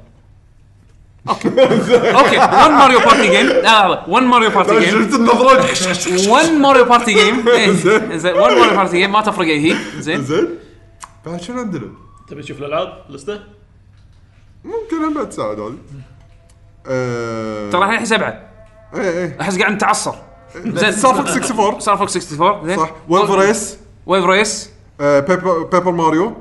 أوكي. 2.18 2.38
1 2.38 2.72
Mario 2.72 3.00
Party 3.00 3.28
game 3.28 3.48
لا 3.48 4.10
1 4.10 4.24
Mario 4.24 4.50
Party 4.50 4.80
game 4.80 5.04
شفت 5.04 5.16
النظرات 5.16 6.28
1 6.28 6.52
Mario 6.52 6.86
Party 6.86 7.14
game 7.14 7.46
زين. 8.16 8.36
1 8.36 8.58
Mario 8.58 8.76
Party 8.76 8.98
game 8.98 9.12
ما 9.12 9.22
تفرق 9.22 9.48
هي. 9.48 9.76
زين. 10.00 10.22
زين. 10.24 10.48
بعد 11.26 11.42
شنو 11.42 11.60
عندنا؟ 11.60 11.90
تبي 12.28 12.42
تشوف 12.42 12.60
الألعاب؟ 12.60 12.94
لستة؟ 13.10 13.40
ممكن 14.64 15.04
هم 15.06 15.14
بعد 15.14 15.30
تساعد 15.30 15.60
هذه. 15.60 15.76
آه، 16.88 17.70
ترى 17.70 17.84
الحين 17.84 18.06
سبعة. 18.06 18.50
إيه 18.96 19.02
إيه. 19.02 19.38
أحس 19.42 19.60
قاعد 19.60 19.72
نتعصر. 19.72 20.14
زين. 20.56 20.92
Star 20.92 21.14
Fox 21.14 21.30
64 21.30 21.80
Star 21.82 21.98
Fox 21.98 22.16
64 22.18 22.66
زين. 22.68 22.78
صح. 22.78 22.92
Wave 23.10 23.32
Race 23.32 23.78
Wave 24.06 24.26
Race 24.26 24.70
Paper 25.00 25.64
Paper 25.64 25.92
Mario 25.92 26.34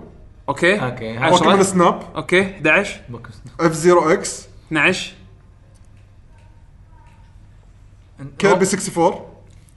أوكي. 0.49 0.79
بوكيمون 0.79 1.19
10 1.23 1.63
Snap 1.63 2.03
أوكي 2.17 2.41
11 2.43 3.01
F-Zero 3.61 3.75
X 3.75 4.47
12 4.69 5.13
Kirby 8.39 8.65
64 8.65 9.15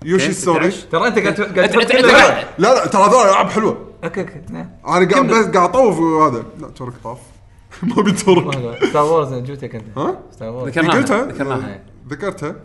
Yoshi 0.06 0.34
Story 0.34 0.60
11. 0.68 0.88
ترى 0.92 1.08
أنت 1.08 1.20
قاعد 1.20 1.42
قاعد 1.42 1.70
أنت- 1.70 1.74
تحط 1.74 1.82
أنت- 1.82 1.92
كل 1.92 1.98
أنت 1.98 2.06
الألعاب. 2.06 2.32
قاعد- 2.32 2.46
لا 2.58 2.74
لا 2.74 2.88
ترى 2.88 3.02
هذول 3.04 3.28
ألعاب 3.28 3.50
حلوة. 3.50 3.88
أوكي 4.04 4.22
أوكي. 4.22 4.42
نعم. 4.50 4.70
أنا 4.88 5.10
قاعد 5.12 5.28
بس 5.28 5.46
قاعد 5.46 5.70
أطوف 5.70 6.00
وهذا. 6.00 6.44
لا 6.60 6.68
ترك 6.68 6.94
طاف. 7.04 7.18
ما 7.84 8.02
بيترك. 8.04 8.84
Star 8.90 9.04
Wars 9.06 9.34
جوتك 9.34 9.76
انت 9.76 9.98
ها؟ 9.98 10.20
Star 10.32 10.50
Wars 10.50 10.70
ذكرناها. 10.72 10.96
قلتها 10.98 11.26
ذكرناها. 11.26 11.84
ذكرتها. 12.10 12.56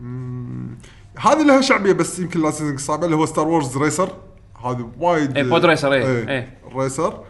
مم، 0.00 0.78
هذه 1.18 1.42
لها 1.42 1.60
شعبية 1.60 1.92
بس 1.92 2.18
يمكن 2.18 2.42
licensing 2.42 2.78
صعبة 2.80 3.04
اللي 3.04 3.16
هو 3.16 3.26
Star 3.26 3.48
Wars 3.48 3.76
Racer 3.78 4.08
هذا 4.64 4.88
وايد 4.98 5.36
إيه، 5.36 5.44
Podracer، 5.44 5.92
إيه، 5.92 6.28
إيه. 6.28 6.58
Racer 6.76 7.24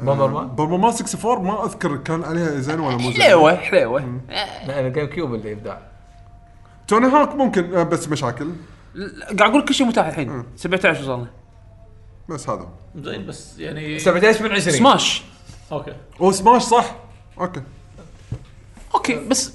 Bomberman 0.00 0.48
Bomberman 0.48 0.92
64 0.92 1.44
ما 1.44 1.64
أذكر 1.64 1.96
كان 1.96 2.24
عليها 2.24 2.60
زين 2.60 2.80
ولا 2.80 2.96
مو 2.96 3.10
زين. 3.10 3.22
حليوه 3.22 3.56
حليوه 3.56 4.20
لا 4.66 4.80
ال 4.80 5.06
GameCube 5.06 5.34
اللي 5.34 5.52
ابداع 5.52 5.80
Tony 6.88 7.06
Hawk 7.06 7.34
ممكن 7.34 7.74
آه، 7.74 7.82
بس 7.82 8.08
مشاكل. 8.08 8.50
قاعد 9.38 9.50
أقول 9.50 9.64
كل 9.64 9.74
شيء 9.74 9.86
متاح 9.86 10.06
الحين. 10.06 10.44
17 10.56 11.02
وصلنا. 11.02 11.26
بس 12.28 12.48
هذا. 12.48 12.68
زين 12.96 13.26
بس 13.26 13.58
يعني 13.58 13.98
17 13.98 14.44
من 14.44 14.52
20 14.52 14.76
سماش 14.76 15.22
أوكي. 15.72 15.92
أو 16.20 16.32
سماش 16.32 16.62
صح. 16.62 16.96
أوكي. 17.40 17.62
أوكي 18.94 19.14
بس 19.14 19.52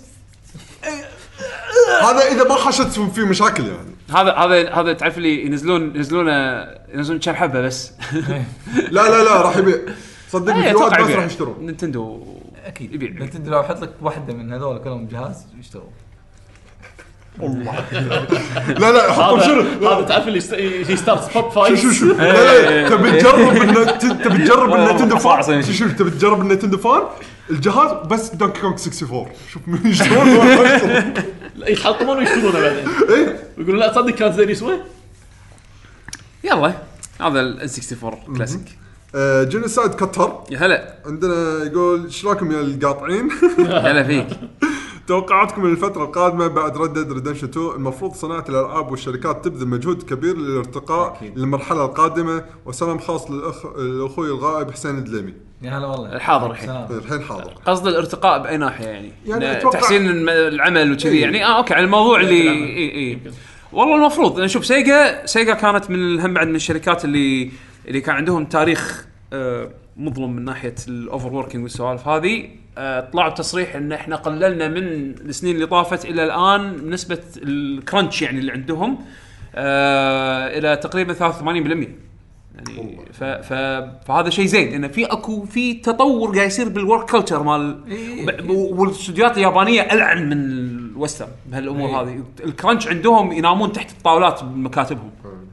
هذا 2.01 2.27
إذا 2.31 2.43
ما 2.43 2.55
حشت 2.55 2.87
في 2.99 3.21
مشاكل 3.21 3.63
يعني. 3.63 3.95
هذا 4.09 4.31
هذا 4.33 4.69
هذا 4.73 4.93
تعرف 4.93 5.17
اللي 5.17 5.45
ينزلون 5.45 5.95
ينزلون 5.95 6.27
ينزلون 6.93 7.19
كم 7.19 7.33
حبة 7.33 7.61
بس. 7.61 7.91
لا 8.91 9.09
لا 9.09 9.23
لا 9.23 9.41
راح 9.41 9.57
يبيع. 9.57 9.77
صدقني 10.29 10.67
إيه، 10.67 10.73
في 10.73 10.79
ناس 10.79 10.99
يبيع. 10.99 11.15
راح 11.15 11.25
يشترون. 11.25 11.55
Nintendo 11.61 12.23
أكيد. 12.65 12.93
يبيع. 12.93 13.09
Nintendo 13.25 13.51
لو 13.51 13.59
أحط 13.59 13.81
لك 13.81 13.89
واحدة 14.01 14.33
من 14.33 14.53
هذول 14.53 14.77
كلهم 14.77 15.07
جهاز 15.07 15.45
يشتروا 15.59 15.89
لا 18.81 18.91
لا 18.91 19.11
حطهم 19.13 19.39
شنو؟ 19.41 19.89
هذا 19.89 20.01
تعرف 20.01 20.27
اللي 20.27 20.37
يست- 20.37 20.89
يستارت 20.89 21.31
top 21.33 21.49
five 21.51 21.81
شو 21.81 21.91
شو؟ 21.91 22.05
لا 22.05 22.83
لا 22.83 22.89
تبي 22.89 23.11
تجرب 23.11 23.97
تبي 23.99 24.37
تجرب 24.37 24.75
ال 24.75 24.80
Nintendo 24.80 25.17
fan؟ 25.17 25.35
فاصل. 25.35 25.63
شو 25.63 25.71
شو 25.73 25.87
تبي 25.89 26.09
تجرب 26.09 26.41
ال 26.41 26.45
Nintendo 26.45 26.77
fan؟ 26.77 27.01
الجهاز 27.49 28.07
بس 28.07 28.29
Donkey 28.29 28.61
Kong 28.61 28.73
64 28.73 29.25
شوف 29.53 29.61
من 29.67 29.79
يشترون 29.91 30.27
يشترون. 30.27 31.13
يتحطمون 31.57 32.17
ويشترونه 32.17 32.59
بعدين. 32.59 32.87
إيه؟ 33.09 33.39
يقولون 33.57 33.79
لا 33.79 33.87
تصدق 33.91 34.09
كان 34.09 34.31
زين 34.33 34.49
يسوى؟ 34.49 34.77
يلا 36.43 36.73
هذا 37.21 37.39
ال 37.39 37.59
64 37.61 38.35
كلاسيك 38.37 38.77
آه، 39.15 39.43
Genocide 39.43 39.91
قطر 39.91 40.43
يا 40.51 40.57
هلا. 40.57 40.95
عندنا 41.05 41.63
يقول 41.63 42.05
إيش 42.05 42.25
رايكم 42.25 42.51
يا 42.51 42.61
القاطعين؟ 42.61 43.29
هلا 43.87 44.03
فيك. 44.03 44.27
توقعاتكم 45.07 45.67
للفترة 45.67 46.03
القادمة 46.03 46.47
بعد 46.47 46.77
Red 46.77 46.93
Dead 46.93 47.11
Redemption 47.11 47.47
2 47.47 47.69
المفروض 47.75 48.13
صناعة 48.13 48.45
الألعاب 48.49 48.91
والشركات 48.91 49.45
تبذل 49.45 49.67
مجهود 49.67 50.03
كبير 50.03 50.37
للارتقاء 50.37 51.15
أكيد. 51.15 51.37
للمرحلة 51.39 51.85
القادمة. 51.85 52.45
وسلام 52.65 52.99
خاص 52.99 53.31
للأخ 53.31 53.65
الأخوي 53.65 54.27
الغائب 54.27 54.71
حسين 54.71 54.97
الدليمي. 54.97 55.33
يا 55.61 55.77
هلا 55.77 55.85
والله 55.87 56.15
الحاضر 56.15 56.51
الحين. 56.51 56.67
سلام. 56.67 56.87
الحين 56.91 57.21
حاضر 57.21 57.53
قصد 57.65 57.87
الارتقاء 57.87 58.43
بأي 58.43 58.57
ناحية 58.57 58.85
يعني, 58.87 59.11
يعني 59.25 59.61
أتوقع- 59.61 59.69
تحسين 59.73 60.09
الم- 60.09 60.29
العمل 60.29 60.91
وكذي 60.91 61.09
إيه. 61.17 61.21
يعني 61.21 61.45
آه 61.45 61.57
أوكي 61.57 61.73
على 61.73 61.85
الموضوع 61.85 62.19
اللي. 62.19 62.49
اي 62.49 62.91
اي 62.91 63.19
والله 63.73 63.95
المفروض 63.95 64.37
أنا 64.37 64.47
شوف 64.47 64.65
سيجا 64.65 65.25
سيجا 65.25 65.53
كانت 65.53 65.89
من 65.89 66.19
هم 66.19 66.33
بعد 66.33 66.47
من 66.47 66.55
الشركات 66.55 67.05
اللي 67.05 67.51
اللي 67.87 68.01
كان 68.01 68.15
عندهم 68.15 68.45
تاريخ 68.45 69.05
آه، 69.33 69.69
مظلم 69.97 70.35
من 70.35 70.45
ناحية 70.45 70.75
ال 70.87 71.33
overworking 71.33 71.63
والسوالف 71.63 72.07
هذه 72.07 72.47
آه، 72.77 72.99
طلعوا 73.13 73.29
بتصريح 73.31 73.75
إن 73.75 73.91
إحنا 73.91 74.15
قللنا 74.15 74.67
من 74.67 74.83
السنين 75.11 75.55
اللي 75.55 75.65
طافت 75.67 76.05
إلى 76.05 76.23
الآن 76.23 76.89
نسبة 76.89 77.19
ال 77.37 77.49
crunch 77.49 78.21
يعني 78.21 78.39
اللي 78.39 78.51
عندهم 78.51 78.97
آه، 79.55 80.57
إلى 80.57 80.75
تقريبا 80.77 81.13
83% 81.13 81.87
يعني 82.55 82.97
ف 83.13 83.23
ف 83.23 83.53
فهذا 84.07 84.29
شيء 84.29 84.45
زين 84.45 84.73
انه 84.73 84.87
في 84.87 85.05
أكو 85.05 85.45
في 85.45 85.73
تطور 85.73 86.35
قاعد 86.35 86.47
يصير 86.47 86.69
بال 86.69 86.83
work 86.83 87.09
culture 87.11 87.43
مال 87.43 87.79
إيه. 87.87 88.25
ب- 88.25 88.49
والاستوديوهات 88.49 89.37
اليابانية 89.37 89.81
ألعن 89.81 90.25
من 90.29 90.33
ال 90.33 90.45
western 90.45 91.29
بهالأمور 91.45 91.89
إيه. 91.89 92.01
هذه. 92.01 92.23
ال 92.43 92.50
crunch 92.50 92.87
عندهم 92.87 93.31
ينامون 93.31 93.71
تحت 93.71 93.91
الطاولات 93.91 94.43
بمكاتبهم. 94.43 95.11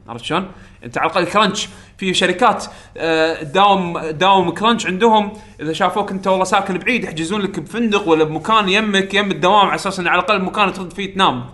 عرفت 0.09 0.25
شلون؟ 0.25 0.45
أنت 0.83 0.97
على 0.97 1.09
الأقل 1.11 1.25
crunch. 1.25 1.69
في 1.97 2.13
شركات 2.13 2.65
آه، 2.97 3.43
تداوم 3.43 3.99
تداوم 4.01 4.49
crunch 4.49 4.85
عندهم. 4.87 5.33
إذا 5.61 5.73
شافوك 5.73 6.11
أنت 6.11 6.27
والله 6.27 6.43
ساكن 6.43 6.77
بعيد 6.77 7.03
يحجزون 7.03 7.41
لك 7.41 7.59
بفندق 7.59 8.07
ولا 8.09 8.23
بمكان 8.23 8.69
يمك 8.69 9.13
يم 9.13 9.31
الدوام 9.31 9.65
على 9.67 9.75
أساس 9.75 9.99
انه 9.99 10.09
على 10.09 10.19
الأقل 10.21 10.41
مكان 10.41 10.73
ترد 10.73 10.93
فيه 10.93 11.13
تنام. 11.13 11.45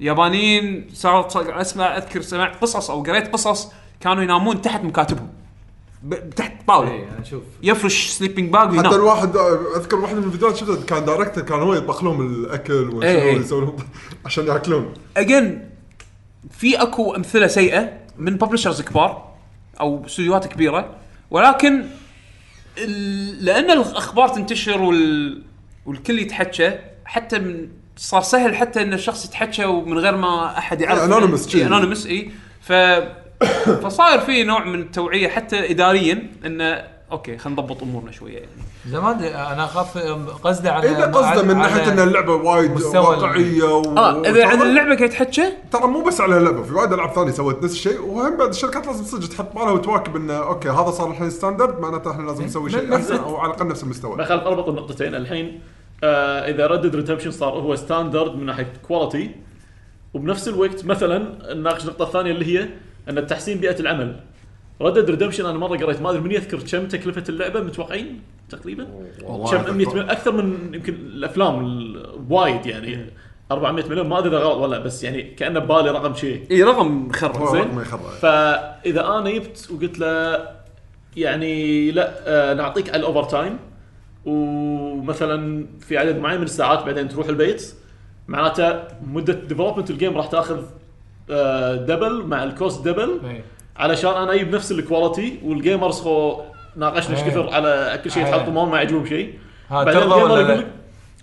يابانيين 0.00 0.86
صار 0.92 1.28
صار- 1.28 1.60
أسمع 1.60 1.96
أذكر 1.96 2.20
سمعت 2.20 2.56
قصص 2.62 2.90
أو 2.90 3.02
قريت 3.02 3.32
قصص 3.32 3.72
كانوا 4.00 4.22
ينامون 4.22 4.60
تحت 4.62 4.84
مكاتبهم. 4.84 5.28
ب- 6.02 6.30
تحت 6.30 6.52
طاولة. 6.66 6.90
اي 6.92 7.06
أشوف 7.22 7.42
يفرش 7.62 8.06
sleeping 8.08 8.52
bag 8.52 8.68
حتى 8.68 8.76
وينام 8.76 8.94
الواحد 8.94 9.36
أذكر 9.76 9.96
واحد 9.96 10.16
من 10.16 10.24
الفيديوهات 10.24 10.56
شفته 10.56 10.84
كان 10.84 11.04
director 11.04 11.40
كان 11.40 11.60
هو 11.60 11.74
يطبخ 11.74 12.04
لهم 12.04 12.20
الأكل 12.26 12.72
وشنو 12.74 13.02
إيه، 13.02 13.22
إيه. 13.22 13.36
يسوي 13.38 13.60
لهم 13.60 13.76
عشان 14.24 14.46
ياكلون. 14.46 14.94
again 15.16 15.70
في 16.50 16.82
أكو 16.82 17.14
أمثلة 17.16 17.46
سيئة 17.46 17.92
من 18.18 18.36
publishers 18.36 18.82
كبار 18.82 19.32
أو 19.80 20.04
استديوهات 20.06 20.46
كبيرة 20.46 20.94
ولكن 21.30 21.84
ال- 22.78 23.44
لأن 23.44 23.70
الأخبار 23.70 24.28
تنتشر 24.28 24.82
وال... 24.82 25.42
والكل 25.86 26.18
يتحكى 26.18 26.78
حتى 27.04 27.38
من 27.38 27.68
صار 27.96 28.22
سهل 28.22 28.56
حتى 28.56 28.82
إن 28.82 28.92
الشخص 28.92 29.24
يتحكى 29.24 29.64
ومن 29.64 29.98
غير 29.98 30.16
ما 30.16 30.58
أحد 30.58 30.80
يعرف. 30.80 31.00
anonymous 31.10 31.48
شي. 31.48 31.66
anonymous 31.66 32.06
اي 32.06 32.30
ف 32.60 32.72
فصاير 33.82 34.18
في 34.18 34.44
نوع 34.44 34.64
من 34.64 34.80
التوعية 34.80 35.28
حتى 35.28 35.70
اداريا 35.70 36.30
إنه 36.46 36.84
أوكي 37.12 37.38
خلينا 37.38 37.62
نضبط 37.62 37.82
أمورنا 37.82 38.12
شوية 38.12 38.34
يعني. 38.34 38.48
زمان 38.86 39.22
أنا 39.22 39.64
أخاف 39.64 39.98
قصده 40.44 40.72
على 40.72 40.90
اذا 40.90 41.06
قصده 41.06 41.42
من 41.42 41.58
ناحية 41.58 41.92
ان 41.92 41.98
اللعبه 41.98 42.34
وايد 42.34 42.82
واقعية 42.82 43.64
و... 43.64 43.98
آه 43.98 44.20
إذا 44.20 44.46
عن 44.46 44.62
اللعبة 44.62 44.96
قاعد 44.96 45.10
يتحكى 45.10 45.52
ترى 45.72 45.86
مو 45.86 46.04
بس 46.04 46.20
على 46.20 46.38
اللعبة 46.38 46.62
في 46.62 46.74
وايد 46.74 46.92
ألعاب 46.92 47.12
ثانية 47.12 47.30
سوت 47.30 47.64
نفس 47.64 47.74
الشيء 47.74 48.00
وهم 48.00 48.36
بعد 48.36 48.48
الشركات 48.48 48.86
لازم 48.86 49.04
صدق 49.04 49.28
تحط 49.28 49.54
بالها 49.54 49.70
وتواكب 49.70 50.16
إنه 50.16 50.34
أوكي 50.34 50.68
هذا 50.68 50.90
صار 50.90 51.10
الحين 51.10 51.30
standard 51.30 51.80
معناته 51.80 52.10
إحنا 52.10 52.22
لازم 52.22 52.44
نسوي 52.44 52.70
شيء 52.70 52.96
أحسن 52.96 53.16
أو 53.16 53.36
على 53.36 53.50
الأقل 53.50 53.68
نفس 53.68 53.82
المستوى. 53.82 54.16
بخاف 54.16 54.42
اربط 54.42 54.68
النقطتين 54.68 55.14
الحين 55.14 55.60
آه 56.04 56.50
إذا 56.50 56.66
Red 56.66 56.79
Dead 56.79 56.96
Redemption 56.96 57.30
صار 57.30 57.52
هو 57.52 57.76
standard 57.76 58.36
من 58.36 58.46
ناحية 58.46 58.72
quality 58.88 59.30
وبنفس 60.14 60.48
الوقت 60.48 60.84
مثلا 60.84 61.54
نناقش 61.54 61.82
النقطه 61.82 62.04
الثانية 62.04 62.30
اللي 62.30 62.58
هي 62.58 62.68
أن 63.08 63.18
التحسين 63.18 63.58
بيئة 63.58 63.80
العمل. 63.80 64.16
Red 64.80 64.93
Dead 64.93 65.10
Redemption 65.10 65.46
أنا 65.46 65.58
مرة 65.58 65.76
قريت 65.76 66.02
ما 66.02 66.10
أدري 66.10 66.20
من 66.20 66.30
يذكر 66.32 66.58
كم 66.58 66.88
تكلفة 66.88 67.24
اللعبة 67.28 67.60
متوقعين 67.60 68.20
تقريبا؟ 68.50 68.84
كم؟ 69.50 69.76
100 69.76 69.88
مليون 69.88 70.10
أكثر 70.10 70.32
من 70.32 70.74
يمكن 70.74 70.94
الأفلام 70.94 71.64
ال- 71.66 72.06
وايد 72.30 72.66
يعني. 72.66 73.06
400 73.52 73.84
مليون 73.88 74.08
ما 74.08 74.18
أدري 74.18 74.28
إذا 74.36 74.38
غلط 74.44 74.56
ولا 74.56 74.78
بس 74.78 75.04
يعني 75.04 75.22
كأنه 75.22 75.60
ببالي 75.60 75.90
رقم 75.90 76.14
شيء. 76.14 76.42
اي 76.50 76.62
رقم 76.62 76.86
هو 76.86 77.08
مخرب 77.08 77.32
زين. 77.52 77.68
فإذا 78.20 79.06
أنا 79.06 79.30
جبت 79.30 79.68
وقلت 79.74 79.98
له 79.98 80.38
يعني 81.16 81.90
لا 81.90 82.12
آه 82.26 82.54
نعطيك 82.54 82.88
على 82.90 82.98
ال 83.00 83.24
overtime 83.24 83.58
ومثلا 84.26 85.66
في 85.80 85.98
عدد 85.98 86.18
معين 86.18 86.38
من 86.38 86.44
الساعات 86.44 86.84
بعدين 86.84 87.08
تروح 87.08 87.28
البيت 87.28 87.74
معناته 88.28 88.82
مدة 89.12 89.32
development 89.32 89.90
ال 89.90 89.95
game 89.95 90.16
راح 90.16 90.26
تأخذ 90.26 90.62
double 91.86 92.22
مع 92.26 92.44
ال 92.44 92.52
cost 92.52 92.84
double 92.84 93.20
إيه. 93.24 93.44
علشان 93.76 94.10
أنا 94.10 94.34
أجيب 94.34 94.54
نفس 94.54 94.72
ال 94.72 94.80
quality 94.80 95.38
وال 95.44 95.58
gamers 95.58 96.00
خو 96.00 96.40
ناقشنا 96.76 97.16
إيش 97.16 97.24
إيه. 97.24 97.30
كثر 97.30 97.54
على 97.54 98.00
كل 98.04 98.10
شيء 98.10 98.22
إيه. 98.24 98.28
يتحطمون 98.28 98.68
ما 98.68 98.76
يعجبهم 98.76 99.06
شيء 99.06 99.38
بعدين 99.70 100.02
ال 100.02 100.08
gamer 100.08 100.40
يقول؟ 100.40 100.58
لك 100.58 100.66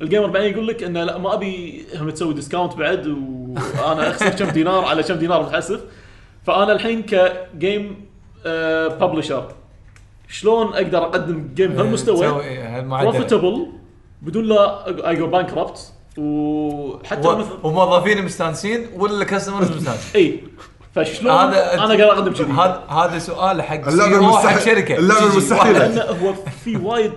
ال 0.01 0.06
gamer 0.06 0.27
بعدين 0.27 0.51
يقول 0.51 0.67
لك 0.67 0.83
إنه 0.83 1.03
لا 1.03 1.17
ما 1.17 1.33
أبي 1.33 1.83
هم 1.95 2.09
تسوي 2.09 2.33
discount 2.33 2.73
بعد 2.73 3.07
وأنا 3.07 4.09
أخسر 4.09 4.29
كم 4.29 4.49
دينار 4.49 4.85
على 4.85 5.03
كم 5.03 5.15
دينار 5.15 5.43
متحسف 5.43 5.81
فأنا 6.45 6.71
الحين 6.71 7.03
ك 7.03 7.24
game 7.24 8.05
publisher 8.45 9.51
شلون 10.29 10.73
أقدر 10.73 10.97
أقدم 10.97 11.49
game 11.55 11.71
بهالمستوى. 11.73 12.41
profitable 12.81 13.67
بدون 14.21 14.45
لا 14.45 14.87
I 15.09 15.15
go 15.15 15.27
bankrupt 15.27 15.93
وحتى 16.17 17.27
و- 17.27 17.35
مثل 17.37 17.49
وموظفين 17.63 18.25
مستانسين 18.25 18.87
ولا 18.95 19.25
customers 19.25 19.71
مستانسين؟ 19.77 20.21
إي. 20.21 20.39
فشلون 20.95 21.31
هذا 21.33 21.73
أنا 21.73 21.83
أقدر 21.83 22.11
أقدم 22.11 22.33
كذي؟ 22.33 22.51
هذا 22.51 22.83
هذا 22.89 23.19
سؤال 23.19 23.61
حق 23.61 23.87
اللعبة 23.87 24.11
سي 24.11 24.25
أو 24.25 24.37
حق 24.37 24.49
المستحيل- 24.49 24.65
شركة. 24.65 24.93
واحد- 25.57 25.71
لأن 25.71 26.17
هو 26.19 26.33
في 26.63 26.75
وايد 26.77 27.11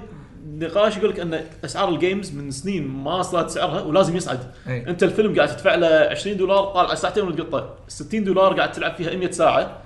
نقاش 0.59 0.97
يقول 0.97 1.11
لك 1.11 1.21
أن 1.21 1.41
أسعار 1.65 1.89
ال 1.89 1.96
games 1.96 2.33
من 2.33 2.51
سنين 2.51 2.89
ما 2.89 3.23
صارت 3.23 3.51
سعرها 3.51 3.81
ولازم 3.81 4.17
يصعد. 4.17 4.39
أي. 4.69 4.85
أنت 4.89 5.03
الفيلم 5.03 5.37
قاعد 5.37 5.49
تدفع 5.49 5.75
له 5.75 5.87
20 6.11 6.37
دولار 6.37 6.65
طالع 6.65 6.95
ساعتين 6.95 7.25
وتقطه 7.25 7.75
60 7.89 8.25
دولار 8.25 8.55
قاعد 8.57 8.73
تلعب 8.73 8.95
فيها 8.97 9.17
100 9.17 9.31
ساعة 9.31 9.79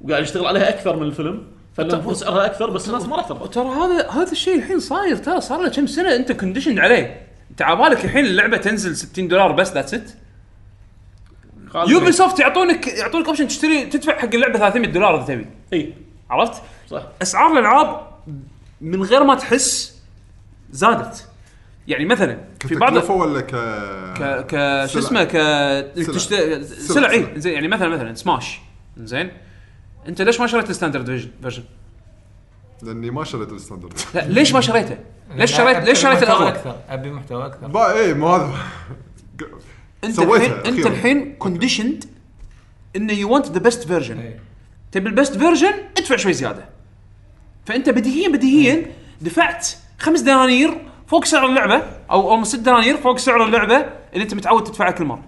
وقاعد 0.00 0.22
يشتغل 0.22 0.46
عليها 0.46 0.68
أكثر 0.68 0.96
من 0.96 1.02
الفيلم. 1.02 1.42
فالمفروض 1.74 2.14
سعرها 2.14 2.46
أكثر 2.46 2.70
بس 2.70 2.88
الناس 2.88 3.06
ما 3.06 3.16
راح 3.16 3.28
ترضى 3.28 3.48
ترى 3.48 3.66
هذا 3.68 4.10
هذا 4.10 4.32
الشيء 4.32 4.56
الحين 4.58 4.80
صاير 4.80 5.16
ترى 5.16 5.40
صار 5.40 5.62
له 5.62 5.68
كم 5.68 5.86
سنة 5.86 6.16
أنت 6.16 6.32
conditioned 6.32 6.78
عليه. 6.78 7.23
انت 7.54 7.62
عبالك 7.62 8.04
الحين 8.04 8.24
اللعبة 8.24 8.56
تنزل 8.56 8.96
60 8.96 9.28
دولار 9.28 9.52
بس 9.52 9.72
that's 9.72 9.94
it 9.94 10.10
Ubi 11.88 12.06
بي- 12.06 12.12
soft 12.12 12.40
يعطونك 12.40 12.86
يعطونك 12.88 13.26
option 13.26 13.48
تشتري 13.48 13.86
تدفع 13.86 14.18
حق 14.18 14.34
اللعبة 14.34 14.58
300 14.58 14.90
دولار 14.90 15.16
إذا 15.16 15.24
تبي 15.34 15.46
إي 15.72 15.94
عرفت؟ 16.30 16.62
صح 16.90 17.02
أسعار 17.22 17.52
الألعاب 17.52 18.00
من 18.80 19.02
غير 19.02 19.24
ما 19.24 19.34
تحس 19.34 19.98
زادت 20.70 21.28
يعني 21.88 22.04
مثلا 22.04 22.38
في 22.60 22.74
بعض 22.74 22.92
كتكلفه 22.92 23.14
ولا 23.14 23.40
ك 23.40 23.50
ك 24.18 24.46
ك 24.46 24.86
شو. 24.86 24.98
اسمه 24.98 25.24
ك 25.24 25.30
سلع. 25.32 26.14
تشت... 26.14 26.34
سلع. 26.34 26.64
سلع 26.94 27.10
إي 27.10 27.22
سلع. 27.24 27.38
زين 27.38 27.52
يعني 27.54 27.68
مثلا 27.68 27.88
مثلا 27.88 28.14
سماش 28.14 28.60
زين 28.96 29.30
أنت 30.08 30.22
ليش 30.22 30.40
ما 30.40 30.46
شريت 30.46 30.70
ال 30.70 30.74
standard 30.74 31.06
version 31.42 31.62
لأني 32.82 33.10
ما 33.10 33.24
شريت 33.24 33.52
ال 33.52 33.56
standard 33.56 33.92
لا 34.14 34.20
ليش 34.20 34.52
ما 34.52 34.60
شريته؟ 34.60 34.98
ليش 35.34 35.56
شريت 35.56 35.76
ليش 35.76 36.02
شريت 36.02 36.16
محتوى 36.16 36.36
الاغلى؟ 36.36 36.48
أكثر 36.48 36.76
أبي 36.88 37.10
محتوى 37.10 37.46
أكثر 37.46 37.66
با 37.66 37.92
إيه 37.92 38.14
مو 38.14 38.28
هذا 38.28 38.52
أنت 40.04 40.16
سويتها 40.16 40.46
الحين 40.46 40.66
أنت 40.66 40.78
أخيراً. 40.78 40.88
الحين 40.88 41.34
conditioned 41.34 42.04
انه 42.96 43.12
you 43.12 43.34
want 43.34 43.46
the 43.46 43.58
best 43.58 43.86
version 43.86 44.18
إيه. 44.18 44.40
تبي 44.92 45.08
ال 45.08 45.14
best 45.14 45.38
version 45.38 45.72
ادفع 45.98 46.16
شوي 46.16 46.32
زيادة 46.32 46.64
فأنت 47.66 47.90
بديهيا 47.90 48.28
بديهيا 48.28 48.86
دفعت 49.20 49.68
خمس 49.98 50.20
دنانير 50.20 50.78
فوق 51.06 51.24
سعر 51.24 51.46
اللعبة 51.46 51.82
أو 52.10 52.30
أو 52.30 52.44
ست 52.44 52.58
دنانير 52.58 52.96
فوق 52.96 53.18
سعر 53.18 53.44
اللعبة 53.44 53.76
اللي 54.12 54.24
أنت 54.24 54.34
متعود 54.34 54.64
تدفعها 54.64 54.90
كل 54.90 55.04
مرة 55.04 55.24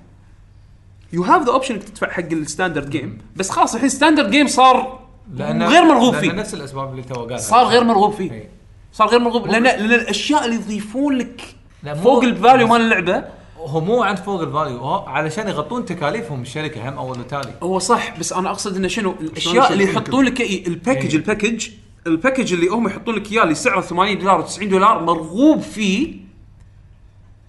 you 1.12 1.22
have 1.22 1.42
the 1.42 1.52
option 1.52 1.74
إنك 1.74 1.84
تدفع 1.84 2.10
حق 2.10 2.32
ال 2.32 2.39
standard 2.39 2.90
game 2.90 3.18
بس 3.36 3.50
خلاص 3.50 3.74
الحين 3.74 3.88
standard 3.88 4.30
game 4.30 4.46
صار 4.46 5.05
غير 5.34 5.84
مرغوب 5.84 6.12
لأن 6.14 6.22
فيه. 6.22 6.32
نفس 6.32 6.54
الأسباب 6.54 6.90
اللي 6.90 7.02
تو 7.02 7.14
قالها 7.14 7.36
صار 7.36 7.64
غير 7.66 7.84
مرغوب 7.84 8.12
فيه. 8.12 8.32
إيه. 8.32 8.48
صار 8.92 9.08
غير 9.08 9.18
مرغوب. 9.20 9.46
لأن 9.46 9.62
لأن 9.62 9.92
الأشياء 9.92 10.44
اللي 10.44 10.56
يضيفون 10.56 11.16
لك 11.18 11.42
لا، 11.82 11.94
مو- 11.94 12.02
فوق 12.02 12.22
ال 12.24 12.31
value 12.31 12.66
مال 12.66 12.80
اللعبة 12.80 13.24
هو 13.58 13.80
مو 13.80 14.02
عند 14.02 14.18
فوق 14.18 14.40
ال 14.40 14.47
value 14.47 14.78
هو 14.78 14.94
علشان 15.06 15.48
يغطون 15.48 15.84
تكاليفهم 15.84 16.42
الشركة 16.42 16.88
هم 16.88 16.98
أول 16.98 17.20
وتالي. 17.20 17.52
هو 17.62 17.78
صح 17.78 18.18
بس 18.18 18.32
أنا 18.32 18.50
أقصد 18.50 18.76
إنه 18.76 18.88
شنو؟ 18.88 19.14
الأشياء 19.20 19.72
اللي 19.72 19.84
يحطون 19.84 20.24
لك 20.24 20.40
إيه؟ 20.40 20.66
ال 20.66 20.71
package 20.71 21.06
إيه. 21.10 21.16
ال 21.16 21.23
package 21.23 21.68
ال 22.06 22.12
package 22.12 22.52
اللي 22.52 22.68
هم 22.68 22.86
يحطون 22.86 23.14
لك 23.14 23.32
إياه 23.32 23.42
اللي 23.42 23.54
سعره 23.54 23.80
80 23.80 24.18
دولار 24.18 24.46
و90 24.46 24.64
دولار 24.64 25.02
مرغوب 25.04 25.60
فيه 25.60 26.25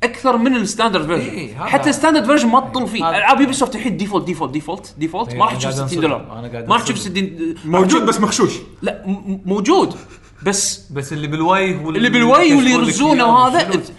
أكثر 0.04 0.38
من 0.38 0.56
ال 0.56 0.62
standard 0.62 1.12
إيه، 1.12 1.20
version 1.20 1.38
إيه، 1.38 1.62
هذا- 1.62 1.66
حتى 1.70 1.90
ال 1.90 1.94
standard 1.94 2.26
version 2.26 2.48
ما 2.48 2.60
تطل 2.60 2.88
فيه. 2.88 3.10
هذا- 3.10 3.18
العاب 3.18 3.42
Ubisoft 3.42 3.76
الحين 3.76 3.98
default 3.98 4.26
default 4.26 4.52
default 4.54 4.94
default 4.98 5.30
إيه، 5.32 5.38
ما 5.40 5.46
راح 5.46 5.56
تشوف 5.56 5.64
قاعد 5.64 5.74
60 5.74 5.84
أنصدم. 5.84 6.02
دولار 6.02 6.66
ما 6.68 6.74
راح 6.76 6.84
تشوف 6.84 6.96
أنصدم. 6.98 7.12
60 7.28 7.56
موجود 7.66 8.06
بس 8.06 8.20
مخشوش 8.22 8.54
لا 8.82 9.02
موجود. 9.46 9.96
بس 10.44 10.92
بس 10.92 11.14
اللي 11.14 11.28
بالوايهة 11.28 11.76
هو 11.84 11.90
اللي 11.90 12.10
بالوايهة 12.10 12.54
واللي 12.56 12.72
يرزونه؟ 12.72 13.50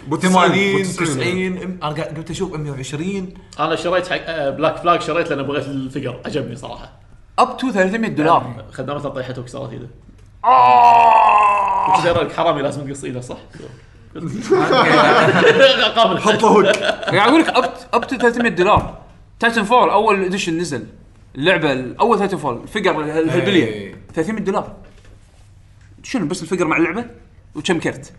بو 0.07 0.15
80 0.15 0.83
90. 0.83 1.07
90 1.07 1.57
أنا 1.83 1.89
قاعد 1.95 2.17
قلت 2.17 2.29
أشوف 2.31 2.53
120 2.55 3.33
أنا 3.59 3.75
شريت 3.75 4.07
حق 4.07 4.17
آه، 4.25 4.49
Black 4.49 4.77
Flag 4.77 5.01
شريت 5.01 5.29
لأن 5.29 5.43
بغيت 5.43 5.65
الفقر. 5.65 6.19
عجبني 6.25 6.55
صراحة. 6.55 6.91
up 7.39 7.57
to 7.57 7.71
300 7.71 8.09
دولار. 8.09 8.63
خدامته 8.71 9.09
طيحته 9.09 9.41
وكسرت 9.41 9.71
ايده 9.71 9.87
آه. 10.43 12.27
حرامي 12.37 12.61
لازم 12.61 12.87
تقص 12.87 13.03
إيده 13.03 13.21
صح؟ 13.21 13.37
قابل 15.95 16.19
حط 16.25 16.41
له 16.43 16.47
هوك 16.49 16.65
قاعد 16.65 17.29
أقول 17.29 17.41
لك 17.41 17.49
up 17.49 17.73
up 17.93 18.07
to 18.07 18.17
300 18.17 18.51
دولار. 18.51 18.97
Titanfall 19.39 19.89
أول 19.89 20.23
edition 20.23 20.57
نزل. 20.57 20.85
اللعبة 21.35 21.73
الأول 21.73 22.19
Titanfall 22.19 22.37
ال 22.37 22.61
figure 22.63 23.01
ال- 23.03 23.09
الهلبليه 23.09 23.65
إيه. 23.65 23.95
300 24.13 24.41
دولار. 24.43 24.75
شنو 26.03 26.25
بس 26.27 26.41
ال 26.43 26.46
figure 26.46 26.65
مع 26.65 26.77
اللعبة؟ 26.77 27.05
وكم 27.55 27.79
كرت؟ 27.79 28.13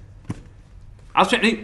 عرفت 1.14 1.32
يعني؟ 1.32 1.58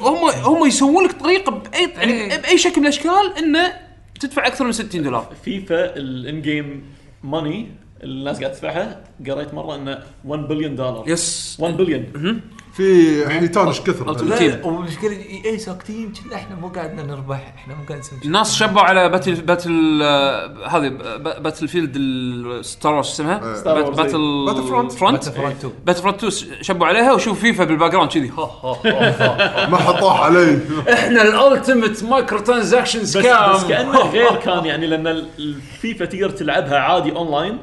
هم 0.00 0.30
هم 0.44 0.66
يسوون 0.66 1.04
لك 1.04 1.12
طريقة 1.12 1.50
باي 1.52 1.90
يعني 1.96 2.12
إيه. 2.12 2.36
بأي 2.40 2.58
شكل 2.58 2.76
من 2.80 2.86
الأشكال 2.86 3.34
إنه 3.38 3.72
تدفع 4.20 4.46
أكثر 4.46 4.64
من 4.64 4.72
60 4.72 5.02
دولار. 5.02 5.32
FIFA 5.44 5.96
ال 5.96 6.42
in-game 6.42 6.84
money 7.24 7.68
الناس 8.02 8.38
قاعد 8.40 8.52
تدفعها 8.52 9.04
قريت 9.28 9.54
مرة 9.54 9.74
إنه 9.74 9.98
1 10.24 10.42
بليون 10.48 10.76
دولار 10.76 11.04
yes 11.06 11.56
1 11.60 11.76
بليون 11.76 12.40
في 12.76 13.28
حيتان 13.28 13.66
إيش 13.66 13.80
كثر. 13.80 14.12
لا 14.24 14.66
والمشكلة 14.66 15.10
إي 15.44 15.58
ساكتين 15.58 16.12
كنا 16.12 16.34
إحنا 16.36 16.56
مو 16.56 16.68
قاعدنا 16.68 17.02
نربح 17.02 17.54
إحنا 17.56 17.74
مو 17.74 17.80
قاعد 17.88 17.98
نسوي 18.00 18.18
شيء. 18.18 18.26
الناس 18.26 18.54
شبوا 18.56 18.80
على 18.80 19.08
Battle 19.08 19.34
Battle 19.34 20.00
آه، 20.02 20.66
هذه 20.68 20.88
ب- 20.88 21.42
Battlefield 21.42 21.68
ال 21.68 21.96
Star 21.96 22.92
Wars 22.94 23.06
اسمها. 23.08 23.54
Star 23.56 23.82
Battle 23.90 24.44
Battlefront. 24.46 24.92
front 24.92 25.24
Battlefront 25.24 25.28
2. 25.28 25.72
Battlefront 25.86 26.24
2 26.24 26.62
شبوا 26.62 26.86
عليها 26.86 27.12
وشوف 27.12 27.40
FIFA 27.40 27.64
بال 27.64 27.73
back 27.73 27.90
ground 27.92 28.10
كذي 28.10 28.28
ما 29.70 29.76
حطوه 29.76 30.24
علي 30.24 30.58
إحنا 30.92 31.22
ال 31.22 31.31
Ultimate 31.31 32.04
microtransaction 32.04 33.00
بس 33.00 33.12
scam 33.12 33.52
بس 33.52 33.64
كأنه 33.64 33.98
غير 34.14 34.34
كان 34.36 34.64
يعني 34.64 34.86
لأن 34.86 35.06
ال- 35.06 35.28
الفيفا 35.38 36.04
تقدر 36.04 36.30
تلعبها 36.30 36.78
عادي 36.78 37.12
اونلاين 37.12 37.58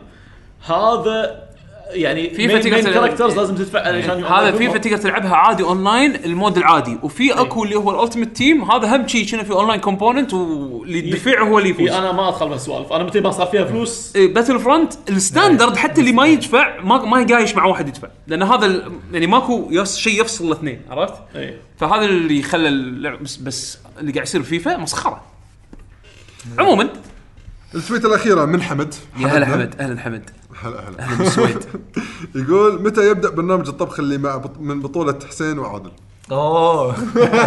هذا 0.65 1.50
يعني 1.93 2.29
فيفا 2.29 2.59
تقدر 2.59 2.81
تلعب- 2.81 2.93
characters 2.93 3.37
لازم 3.37 3.55
تدفع 3.55 3.79
علشان 3.87 4.23
هذا 4.23 4.51
فيفا 4.51 4.77
تقدر 4.77 4.97
تلعبها 4.97 5.35
عادي 5.35 5.63
online 5.63 6.15
ال 6.15 6.23
mode 6.23 6.57
العادي. 6.57 6.97
وفي 7.03 7.33
أكو 7.33 7.63
اللي 7.63 7.75
هو 7.75 7.91
ال 7.91 7.96
Ultimate 7.96 8.35
Team 8.37 8.71
هذا 8.71 8.95
هم 8.95 9.07
شيء 9.07 9.27
كنا 9.27 9.43
في 9.43 9.51
online 9.51 9.79
component 9.79 10.33
واللي 10.33 11.09
يدفع 11.09 11.41
هو 11.43 11.59
اللي 11.59 11.69
يفوز. 11.69 11.89
في 11.89 11.97
أنا 11.97 12.11
ما 12.11 12.29
أدخل 12.29 12.49
بالسوالف 12.49 12.93
أنا 12.93 13.03
متى 13.03 13.19
ما 13.19 13.31
صار 13.31 13.47
فيها 13.47 13.65
فلوس؟ 13.65 14.11
Battlefront 14.17 14.59
ال 14.59 14.93
standard 15.09 15.75
حتى 15.77 16.01
اللي 16.01 16.11
ما 16.11 16.25
يدفع 16.25 16.79
ما 16.81 17.05
ما 17.05 17.21
يقايش 17.21 17.55
مع 17.55 17.65
واحد 17.65 17.87
يدفع. 17.87 18.07
لأن 18.27 18.43
هذا 18.43 18.91
يعني 19.13 19.27
ماكو 19.27 19.83
شيء 19.83 20.21
يفصل 20.21 20.47
الاثنين 20.47 20.81
عرفت؟ 20.89 21.13
فهذا 21.79 22.05
اللي 22.05 22.41
خلى 22.41 22.67
اللعب 22.67 23.23
بس, 23.23 23.35
بس 23.37 23.77
اللي 23.99 24.11
قاعد 24.11 24.25
يصير 24.27 24.43
فيفا 24.43 24.77
مسخرة. 24.77 25.21
عموما. 26.59 26.89
التويتة 27.75 28.07
الأخيرة 28.07 28.45
من 28.45 28.61
حمد. 28.61 28.93
يا 29.19 29.27
هلا. 29.27 29.45
حمد 29.45 29.75
أهلا 29.79 29.99
حمد. 29.99 30.29
هلا 30.63 30.89
هلا. 30.89 30.99
أهلا 31.03 31.17
بالسويد 31.17 31.65
يقول 32.35 32.81
متى 32.83 33.09
يبدأ 33.09 33.29
برنامج 33.29 33.67
الطبخ 33.67 33.99
اللي 33.99 34.17
مع 34.17 34.37
بط... 34.37 34.51
من 34.59 34.81
بطولة 34.81 35.19
حسين 35.29 35.59
وعادل؟ 35.59 35.91
أوه. 36.31 36.95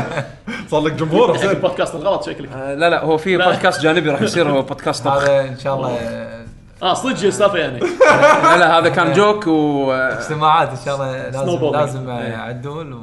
صار 0.70 0.81
لك 0.81 0.93
جمهور 0.93 1.28
حق 1.28 1.34
حسين. 1.39 1.51
البودكاست 1.51 1.94
الغلط 1.94 2.23
شكلك. 2.26 2.52
آه 2.52 2.75
لا 2.75 2.91
لا 2.91 3.05
هو 3.05 3.17
في 3.18 3.36
بودكاست 3.36 3.81
جانبي 3.81 4.10
راح 4.10 4.23
يصير 4.23 4.51
هو 4.51 4.62
بودكاست 4.62 5.05
طبخ. 5.05 5.17
هذا 5.23 5.41
إن 5.49 5.59
شاء 5.59 5.76
الله. 5.76 5.91
آه 6.83 6.94
صدق 6.94 7.25
السالفه 7.25 7.59
يعني. 7.59 7.78
لا 7.81 8.57
لا 8.59 8.78
هذا 8.78 8.89
كان 8.89 9.12
جوك 9.12 9.47
و 9.47 9.93
اجتماعات 9.93 10.68
إن 10.68 10.76
شاء 10.84 10.94
الله 10.94 11.31
لازم. 11.31 11.70
لازم 11.70 12.10
إيه. 12.10 12.36
عدول 12.36 12.93
و 12.93 13.01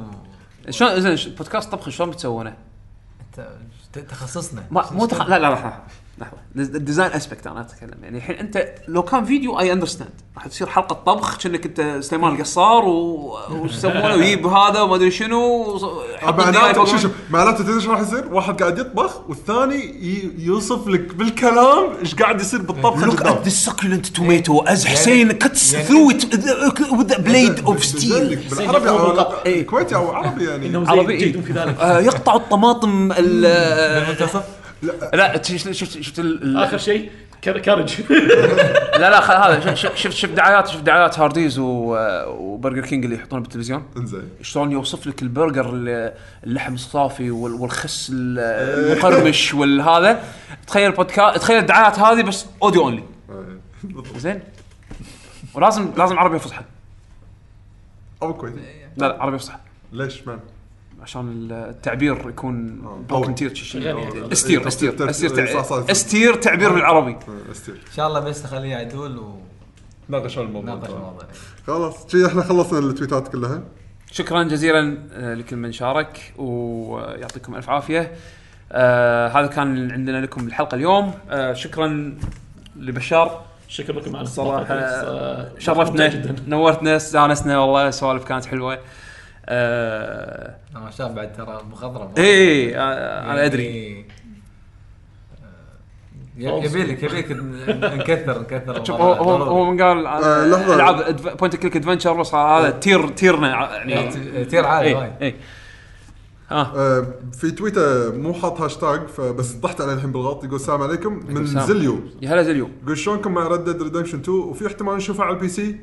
شلون 0.70 1.00
زين 1.00 1.34
بودكاست 1.34 1.72
طبخ 1.72 1.88
شلون 1.88 2.10
بتسوونه؟ 2.10 2.54
ت- 3.92 3.98
تخصصنا. 3.98 4.62
ما 4.70 4.84
مو 4.92 5.06
تخ... 5.06 5.28
لا 5.28 5.38
لا 5.38 5.52
لحظه 5.52 5.72
لحظه 6.22 6.36
ال 6.76 6.81
design 6.81 7.12
aspect 7.12 7.46
أنا 7.46 7.60
أتكلم 7.60 7.98
يعني 8.02 8.16
الحين 8.18 8.36
أنت 8.36 8.68
لو 8.88 9.02
كان 9.02 9.24
فيديو 9.24 9.60
I 9.60 9.72
understand 9.72 10.10
راح 10.36 10.46
تصير 10.46 10.66
حلقة 10.66 10.94
طبخ 10.94 11.36
كأنك 11.38 11.66
أنت 11.66 11.98
سليمان 12.04 12.34
القصار 12.34 12.84
و 12.84 13.38
وش 13.50 13.70
يسمونه 13.70 14.14
ويجيب 14.14 14.46
هذا 14.46 14.80
وما 14.80 14.94
أدري 14.96 15.10
شنو 15.10 15.64
معناته 16.22 16.84
شوف 16.84 17.00
شوف 17.02 17.10
معناته 17.30 17.64
تدري 17.64 17.74
إيش 17.76 17.86
راح 17.86 18.00
يصير؟ 18.00 18.28
واحد 18.32 18.60
قاعد 18.62 18.78
يطبخ 18.78 19.20
والثاني 19.28 19.76
ي- 19.76 20.32
يوصف 20.38 20.88
لك 20.88 21.14
بالكلام 21.14 21.92
إيش 22.00 22.14
قاعد 22.14 22.40
يصير 22.40 22.62
بالطبخ 22.62 23.22
this 23.44 23.68
succulent 23.70 24.18
tomato 24.18 24.64
as 24.66 24.84
Hussein 24.86 25.32
cuts 25.44 25.72
يعني- 25.72 25.88
through 25.88 26.10
it 26.14 26.22
with 26.98 27.12
a 27.12 27.18
blade 27.18 27.66
of 27.66 27.84
steel. 27.84 28.54
بالعربي 28.56 28.88
أو. 28.88 29.32
إيه. 29.46 29.66
كويتي 29.66 29.94
أو 29.94 30.10
عربي 30.10 30.44
يعني 30.44 30.76
عربي 30.88 31.14
إيه. 31.14 31.42
آه، 31.80 32.00
يقطع 32.00 32.34
الطماطم 32.36 33.08
بالمنتصف 33.08 34.44
لا 34.82 35.42
شفت 35.42 35.70
شفت 35.70 36.00
شفت 36.00 36.18
ال- 36.18 36.56
آخر 36.56 36.78
شيء 36.78 37.10
كارج 37.42 38.00
لا 39.00 39.10
لا 39.10 39.20
خل- 39.20 39.34
هذا 39.34 39.74
شفت 39.74 39.96
شفت 39.96 40.30
دعايات 40.34 40.68
شفت 40.68 40.82
دعايات 40.82 41.18
Hardee's 41.18 41.58
و 41.58 41.76
Burger 41.76 42.86
King 42.86 43.04
اللي 43.04 43.16
يحطونه 43.16 43.42
بالتلفزيون. 43.42 43.84
انزين. 43.96 44.22
شلون 44.42 44.72
يوصف 44.72 45.06
لك 45.06 45.22
البرجر 45.22 45.70
ال- 45.74 46.12
اللحم 46.44 46.74
الصافي 46.74 47.30
وال- 47.30 47.52
والخس 47.54 48.10
ال- 48.14 48.38
المقرمش 48.92 49.54
والهذا 49.58 50.22
تخيل 50.66 50.92
بودكاست 50.92 51.38
تخيل 51.38 51.58
الدعايات 51.58 51.98
هذه 51.98 52.22
بس 52.22 52.46
audio 52.62 52.82
only 52.82 53.02
زين. 54.16 54.40
ولازم 55.54 55.92
لازم 55.96 56.18
عربي 56.18 56.38
فصحى 56.38 56.62
أو 58.22 58.34
كويتي 58.34 58.56
لا 58.96 59.06
لا 59.06 59.22
عربي 59.22 59.38
فصحى 59.38 59.58
ليش 59.92 60.26
مان؟ 60.26 60.38
عشان 61.02 61.48
التعبير 61.50 62.28
يكون 62.28 62.82
قوي. 62.84 63.04
بروكن 63.08 63.34
تير. 63.34 63.52
أستير 64.32 64.68
أستير 64.68 65.10
أستير. 65.10 65.90
أستير 65.90 66.34
تعبير. 66.34 66.72
بالعربي. 66.72 67.16
أستير. 67.50 67.74
إن 67.74 67.92
شاء 67.96 68.08
الله 68.08 68.20
بس 68.20 68.44
نخليه 68.44 68.76
عدول 68.76 69.22
ناقش 70.08 70.38
الموضوع. 70.38 70.74
وناقش 70.74 70.90
الموضوع. 70.90 71.26
خلاص 71.66 72.10
شي 72.10 72.26
إحنا 72.26 72.42
خلصنا 72.42 72.78
التويتات 72.78 73.28
كلها. 73.28 73.62
شكرا 74.12 74.42
جزيلا 74.42 74.98
آه، 75.12 75.34
لكل 75.34 75.56
من 75.56 75.72
شارك 75.72 76.32
ويعطيكم 76.36 77.54
ألف 77.54 77.70
عافية. 77.70 78.12
آه 78.72 79.28
هذا 79.28 79.46
كان 79.46 79.92
عندنا 79.92 80.20
لكم 80.20 80.46
الحلقة 80.46 80.74
اليوم. 80.74 81.14
آه 81.30 81.52
شكرا 81.52 82.18
لبشار. 82.76 83.44
شكرا 83.68 84.00
لكم 84.00 84.16
على 84.16 84.28
آه، 84.38 85.52
شرفتنا 85.58 86.34
نورتنا 86.46 86.96
استانسنا 86.96 87.58
والله 87.58 87.88
السوالف 87.88 88.24
كانت 88.24 88.44
حلوة. 88.44 88.78
آه 89.46 90.56
ما 90.74 90.90
شاء 90.90 91.06
الله 91.06 91.16
بعد 91.16 91.32
ترى 91.32 91.60
مخضرم. 91.72 92.08
اي 92.18 92.76
آه 92.76 93.32
أنا 93.32 93.44
أدري. 93.44 94.06
يعني، 96.38 96.62
آه، 96.62 96.64
يبي 96.64 96.82
لك 96.82 97.02
يبي 97.02 97.20
لك 97.20 97.30
نكثر 97.94 98.40
نكثر 98.40 98.84
شوف 98.84 99.00
هو 99.00 99.12
هو, 99.12 99.36
هو 99.42 99.70
من 99.70 99.82
قال 99.82 100.06
آه، 100.06 100.46
لحظة. 100.46 100.74
العاب 100.74 101.16
point 101.38 101.56
click 101.56 101.76
adventure 101.76 102.12
بس 102.20 102.34
هذا 102.34 102.70
tier 102.70 103.08
tier 103.08 103.40
نا 103.40 103.48
يعني. 103.48 103.92
يعني 103.92 104.44
tier 104.44 104.64
عالي 104.64 104.88
اي 104.88 104.94
وايد. 104.94 105.34
آه، 106.52 107.06
في 107.32 107.50
تويتر 107.50 108.12
مو 108.16 108.32
حاط 108.34 108.60
هاشتاج 108.60 109.06
فبس 109.06 109.52
طحت 109.52 109.80
عليه 109.80 109.92
الحين 109.92 110.12
بالغلط 110.12 110.44
يقول 110.44 110.56
السلام 110.56 110.82
عليكم 110.82 111.20
من. 111.28 111.46
زليو. 111.46 112.00
يا 112.22 112.30
هلا 112.34 112.42
زليو. 112.42 112.68
يقول 112.84 112.98
شلونكم 112.98 113.34
مع 113.34 113.46
Red 113.48 113.64
Dead 113.64 113.82
Redemption 113.82 114.18
2 114.18 114.38
وفي 114.38 114.66
احتمال 114.66 114.96
نشوفها 114.96 115.24
على 115.24 115.34
ال 115.34 115.48
PC 115.48 115.80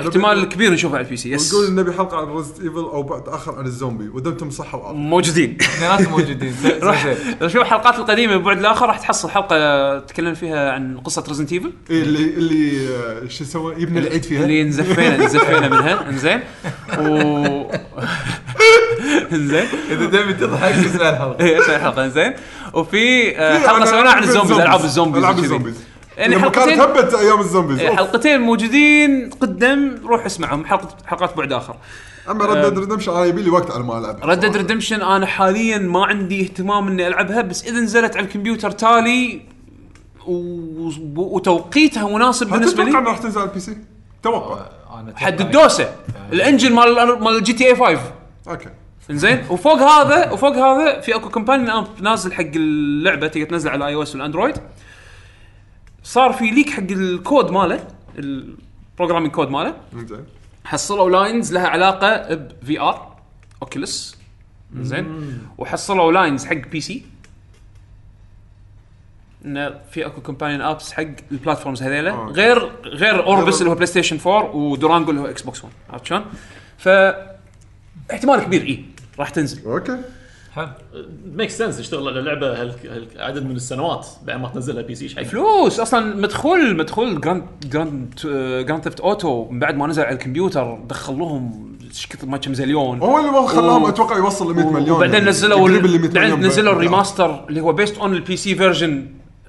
احتمال 0.00 0.48
كبير 0.48 0.72
نشوفه 0.72 0.96
على 0.96 1.04
ال 1.04 1.16
PC 1.16 1.30
yes 1.30 1.54
نقول 1.54 1.74
نبي 1.74 1.92
حلقه 1.92 2.16
عن 2.16 2.26
Resident 2.36 2.62
Evil 2.62 2.76
أو 2.78 3.02
بعد 3.02 3.28
آخر 3.28 3.54
عن 3.58 3.66
الزومبي 3.66 4.08
ودمتم 4.08 4.50
صحة 4.50 4.78
وعافيه 4.78 4.98
موجودين. 4.98 5.56
اثنيناتهم 5.60 6.10
موجودين. 6.10 6.54
لو 7.40 7.48
شوف 7.48 7.60
الحلقات 7.62 7.94
القديمة 7.98 8.36
بعد 8.36 8.58
الآخر 8.58 8.86
راح 8.86 8.98
تحصل 8.98 9.30
حلقة 9.30 9.98
تكلم 9.98 10.34
فيها 10.34 10.72
عن 10.72 10.98
قصة 10.98 11.24
Resident 11.28 11.52
Evil 11.52 11.72
إيه 11.90 12.02
اللي 12.02 12.24
اللي 12.24 12.88
آه، 12.96 13.28
شو 13.28 13.44
يسوي 13.44 13.82
يبني 13.82 13.98
العيد 13.98 14.24
فيها. 14.24 14.42
اللي 14.42 14.62
نزفينا 14.64 15.16
نزفينا 15.16 15.68
منها. 15.68 16.08
إنزين. 16.08 16.40
و 16.98 17.70
إنزين. 19.32 19.64
إذا 19.90 20.06
تبي 20.06 20.32
تضحك 20.32 20.72
اسمع 20.72 21.10
الحلقة. 21.10 21.44
اي 21.44 21.58
اسمع 21.60 21.76
الحلقة 21.76 22.04
إنزين. 22.04 22.32
وفي 22.74 23.36
آه، 23.38 23.58
حلقة 23.58 23.84
سويناها 23.84 24.12
عن 24.12 24.22
ال 24.22 24.26
zombies 24.26 24.56
ألعاب 24.58 24.84
ال 24.84 24.89
zombies 24.89 25.22
ألعاب. 25.22 25.38
ال 25.38 25.42
zombies. 25.42 25.74
يعني 26.20 26.34
لما 26.34 26.48
كانت 26.48 26.80
هبت 26.80 27.14
أيام 27.14 27.40
ال 27.40 27.44
zombies. 27.44 27.78
إيه، 27.78 27.88
أوف. 27.88 27.96
حلقتين 27.96 28.40
موجودين 28.40 29.30
قدام 29.40 30.00
روح 30.06 30.24
اسمعهم 30.24 30.64
حلقه 30.64 30.88
حلقات 31.06 31.36
بعد 31.36 31.52
آخر. 31.52 31.76
أما 32.30 32.44
Red 32.44 32.64
Dead 32.64 32.78
Redemption 32.78 33.12
أنا 33.12 33.24
يبي 33.24 33.42
لي 33.42 33.50
وقت 33.50 33.70
على 33.70 33.84
ما 33.84 33.98
ألعب. 33.98 34.24
Red 34.24 34.40
Dead 34.40 34.56
Redemption 34.56 35.02
أنا 35.02 35.26
حاليا 35.26 35.78
ما 35.78 36.06
عندي 36.06 36.42
اهتمام 36.42 36.88
إني 36.88 37.06
ألعبها 37.06 37.42
بس 37.42 37.64
إذا 37.64 37.80
نزلت 37.80 38.16
على 38.16 38.26
الكمبيوتر 38.26 38.70
تالي 38.70 39.40
و... 40.26 40.90
وتوقيتها 41.16 42.08
مناسب 42.08 42.50
بالنسبة 42.50 42.84
تتوقع 42.84 42.90
لي. 42.90 42.98
انها 42.98 43.10
راح 43.10 43.18
تنزل 43.18 43.40
على 43.40 43.48
ال 43.48 43.60
PC؟ 43.60 43.76
توقع. 44.22 44.66
أنا 44.94 45.12
حد 45.16 45.40
الدوسة. 45.40 45.94
ال 46.32 46.38
engine 46.38 46.72
مال 46.72 47.22
مال 47.22 47.42
GTA 47.42 47.76
5 47.76 48.00
okay. 48.48 48.68
إنزين؟ 49.10 49.44
وفوق 49.50 49.78
هذا 49.78 50.30
وفوق 50.30 50.56
هذا 50.56 51.00
في 51.00 51.14
أكو 51.14 51.30
companion 51.30 51.70
app 51.70 51.86
نازل 52.00 52.32
حق 52.32 52.44
اللعبة 52.54 53.26
تقدر 53.26 53.46
تنزل 53.46 53.70
على 53.70 53.78
ال 53.78 53.94
iOS 53.94 54.02
وال 54.02 54.14
Android. 54.14 54.56
صار 56.02 56.32
في 56.32 56.50
leak 56.50 56.70
حق 56.70 56.82
الكود 56.90 57.50
ماله 57.50 57.88
ال 58.18 58.27
programming 58.27 59.32
code 59.32 59.50
ماله. 59.50 59.76
زين 59.94 60.24
حصلوا 60.64 61.10
lines 61.10 61.52
لها 61.52 61.66
علاقة 61.68 62.34
ب 62.34 62.80
VR 62.80 63.16
Oculus 63.62 64.18
زين 64.76 65.38
وحصلوا 65.58 66.12
lines 66.12 66.44
حق 66.46 66.54
PC 66.54 67.04
انه 69.44 69.80
في 69.90 70.06
أكو 70.06 70.20
companion 70.20 70.60
apps 70.60 70.92
حق 70.92 71.02
ال 71.32 71.37
platforms 71.37 71.82
هذيلا. 71.82 72.10
آه. 72.10 72.26
غير 72.26 72.72
غير 72.84 73.26
Orbis 73.26 73.58
اللي 73.58 73.70
هو 73.70 73.74
PlayStation 73.74 74.18
4 74.26 74.56
و 74.56 74.63
Durango 74.63 75.10
اللي 75.10 75.20
هو 75.20 75.26
Xbox 75.26 75.64
1 75.64 75.74
عرفت 75.90 76.06
شلون؟ 76.06 76.24
ف 76.78 76.88
احتمال 78.12 78.40
كبير 78.44 78.62
اي 78.62 78.84
راح 79.18 79.28
تنزل. 79.28 79.64
okay. 79.64 79.98
حلو 80.54 80.68
make 81.34 81.50
sense 81.50 81.78
تشتغل 81.78 82.08
على 82.08 82.20
لعبه 82.20 82.62
هالعدد 82.62 83.44
من 83.46 83.56
السنوات 83.56 84.06
بعد 84.26 84.40
ما 84.40 84.48
تنزلها 84.48 84.82
PC 84.82 85.04
إيش 85.18 85.28
فلوس! 85.28 85.80
أصلا 85.80 86.16
مدخول 86.16 86.76
مدخول 86.76 87.20
Grand 87.20 87.44
Grand 87.66 88.14
Grand 88.66 88.82
Theft 88.84 89.00
Auto 89.00 89.48
من 89.50 89.58
بعد 89.58 89.76
ما 89.76 89.86
نزل 89.86 90.02
على 90.02 90.12
الكمبيوتر 90.14 90.78
دخل 90.88 91.18
لهم 91.18 91.70
إيش 91.90 92.06
كثر 92.06 92.26
ما 92.26 92.36
كم 92.36 92.54
زليون. 92.54 92.98
هو 92.98 93.18
اللي 93.18 93.48
خلاهم 93.48 93.82
و- 93.82 93.88
أتوقع 93.88 94.16
يوصل 94.16 94.52
ل 94.52 94.56
100 94.56 94.66
مليون. 94.70 94.96
وبعدين 94.96 95.14
يعني. 95.14 95.26
نزلوا 95.30 95.68
تقريبا 95.68 95.86
ل 95.86 96.00
100 96.00 96.10
بعدين 96.10 96.40
نزلوا 96.46 96.72
ال 96.72 96.80
remaster 96.80 97.44
اللي 97.48 97.60
هو 97.60 97.72
based 97.72 97.98
on 97.98 98.12
ال 98.12 98.36
PC 98.36 98.54
version 98.54 99.06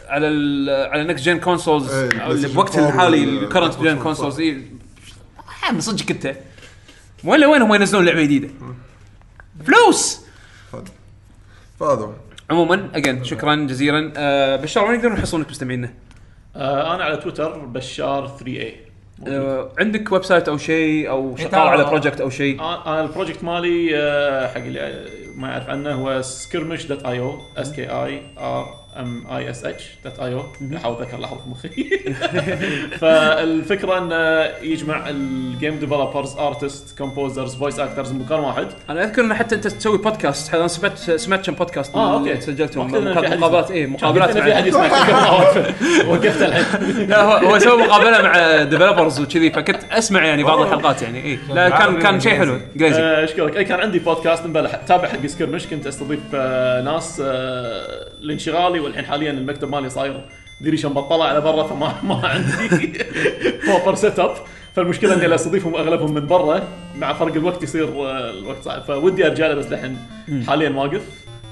على 0.07 0.27
ال 0.27 0.69
على 0.91 1.03
next 1.03 1.25
gen 1.25 1.39
consoles 1.39 1.89
اللي 1.93 2.47
بوقت 2.47 2.75
4 2.75 2.89
الحالي 2.89 3.23
ال 3.23 3.30
current 3.30 3.73
one 3.73 4.03
consoles 4.03 4.39
اي 4.39 4.61
من 5.73 5.79
صدقك 5.81 6.11
انت 6.11 6.35
وين 7.23 7.45
وين 7.45 7.61
هم 7.61 7.73
ينزلون 7.73 8.05
لعبة 8.05 8.21
جديدة؟ 8.21 8.49
فلوس! 9.65 10.21
فهذا 11.81 12.01
هو. 12.01 12.11
عموما 12.49 12.89
again 12.95 13.23
شكرا 13.23 13.55
جزيلا 13.55 14.13
آه 14.17 14.55
بشار 14.55 14.85
وين 14.85 14.95
يقدرون 14.95 15.17
يحصلونك 15.17 15.49
مستمعينا؟ 15.49 15.93
آه 16.55 16.95
أنا 16.95 17.03
على 17.03 17.17
تويتر 17.17 17.57
بشار 17.65 18.27
3 18.27 18.45
اي 18.47 18.75
آه 19.27 19.71
عندك 19.79 20.11
website 20.11 20.49
أو 20.49 20.57
شيء 20.57 21.09
أو 21.09 21.35
شغال 21.37 21.49
تعال. 21.51 21.67
على 21.67 21.83
project 21.83 22.21
أو 22.21 22.29
شيء 22.29 22.59
أنا 22.61 23.01
ال 23.01 23.07
project 23.07 23.43
مالي 23.43 23.97
آه، 23.97 24.47
حق 24.47 24.57
اللي 24.57 25.05
ما 25.41 25.49
يعرف 25.49 25.69
عنه 25.69 25.93
هو 25.93 26.21
Skirmish 26.21 26.85
dot 26.85 27.05
io 27.05 27.19
S 27.19 27.71
K 27.71 27.89
I 27.89 28.21
R 28.37 28.81
M 28.99 29.27
I 29.27 29.49
S 29.49 29.65
H 29.65 29.83
dot 30.05 30.19
io 30.19 30.43
أحاول 30.75 30.95
اتذكر 30.95 31.17
الأحرف 31.17 31.47
مخي. 31.47 31.69
فالفكرة 33.01 33.97
انه 33.97 34.15
يجمع 34.61 35.09
ال 35.09 35.23
game 35.23 35.79
developers 35.79 36.37
artist 36.37 36.97
composers 36.97 37.55
voice 37.55 37.79
actors 37.79 38.11
بمكان 38.11 38.39
واحد. 38.39 38.67
أنا 38.89 39.03
أذكر 39.03 39.21
ان 39.21 39.33
حتى 39.33 39.55
أنت 39.55 39.67
تسوي 39.67 39.97
بودكاست 39.97 40.55
أنا 40.55 40.67
سمعت 40.67 40.97
سمعت 40.97 41.45
كم 41.45 41.53
بودكاست 41.53 41.95
آه 41.95 42.19
okay. 42.19 42.41
سجلتهم 42.41 42.87
حد 42.87 42.95
مقابلات. 42.95 43.71
اي 43.71 43.87
مقابلات 43.87 44.31
في 44.37 44.39
مع 44.39 44.55
حد 44.55 44.67
يسمع 44.67 44.85
وقفت 46.07 46.41
الحين. 46.41 47.09
لا 47.09 47.21
هو 47.21 47.59
سوى 47.59 47.83
مقابلة 47.83 48.21
مع 48.21 48.63
developers 48.63 49.19
وكذي 49.19 49.51
فكنت 49.51 49.83
أسمع 49.91 50.25
يعني 50.25 50.43
بعض 50.43 50.59
الحلقات 50.59 51.01
يعني 51.01 51.23
اي 51.23 51.39
لا 51.49 51.69
كان 51.69 51.99
كان 51.99 52.19
شيء 52.19 52.37
حلو. 52.37 52.57
إنجليزي. 52.75 53.01
آه، 53.01 53.23
اشكرك 53.23 53.57
اي 53.57 53.63
كان 53.63 53.79
عندي 53.79 53.99
بودكاست 53.99 54.45
امبارح 54.45 54.75
تابع 54.75 55.07
حق 55.07 55.25
Skirmish 55.31 55.67
كنت 55.67 55.87
استضيف 55.87 56.19
آه، 56.33 56.81
ناس 56.81 57.21
آه، 57.25 58.09
لانشغالي 58.19 58.79
والحين 58.79 59.05
حاليا 59.05 59.31
المكتب 59.31 59.69
مالي 59.69 59.89
صاير 59.89 60.25
ديريشه 60.61 60.89
مبطله 60.89 61.23
على 61.23 61.41
برا 61.41 61.63
فما 61.63 61.95
ما 62.03 62.27
عندي 62.27 62.93
proper 63.67 63.95
setup 63.95 64.33
فالمشكلة 64.75 65.13
إني 65.13 65.35
أستضيفهم 65.35 65.75
أغلبهم 65.75 66.13
من 66.13 66.27
برا 66.27 66.67
مع 66.95 67.13
فرق 67.13 67.33
الوقت 67.33 67.63
يصير 67.63 67.87
آه، 67.87 68.29
الوقت 68.29 68.63
صعب. 68.63 68.81
فودي 68.81 69.27
أرجع 69.27 69.47
له 69.47 69.53
بس 69.55 69.65
للحين 69.65 69.97
حاليا 70.47 70.69
واقف. 70.69 71.01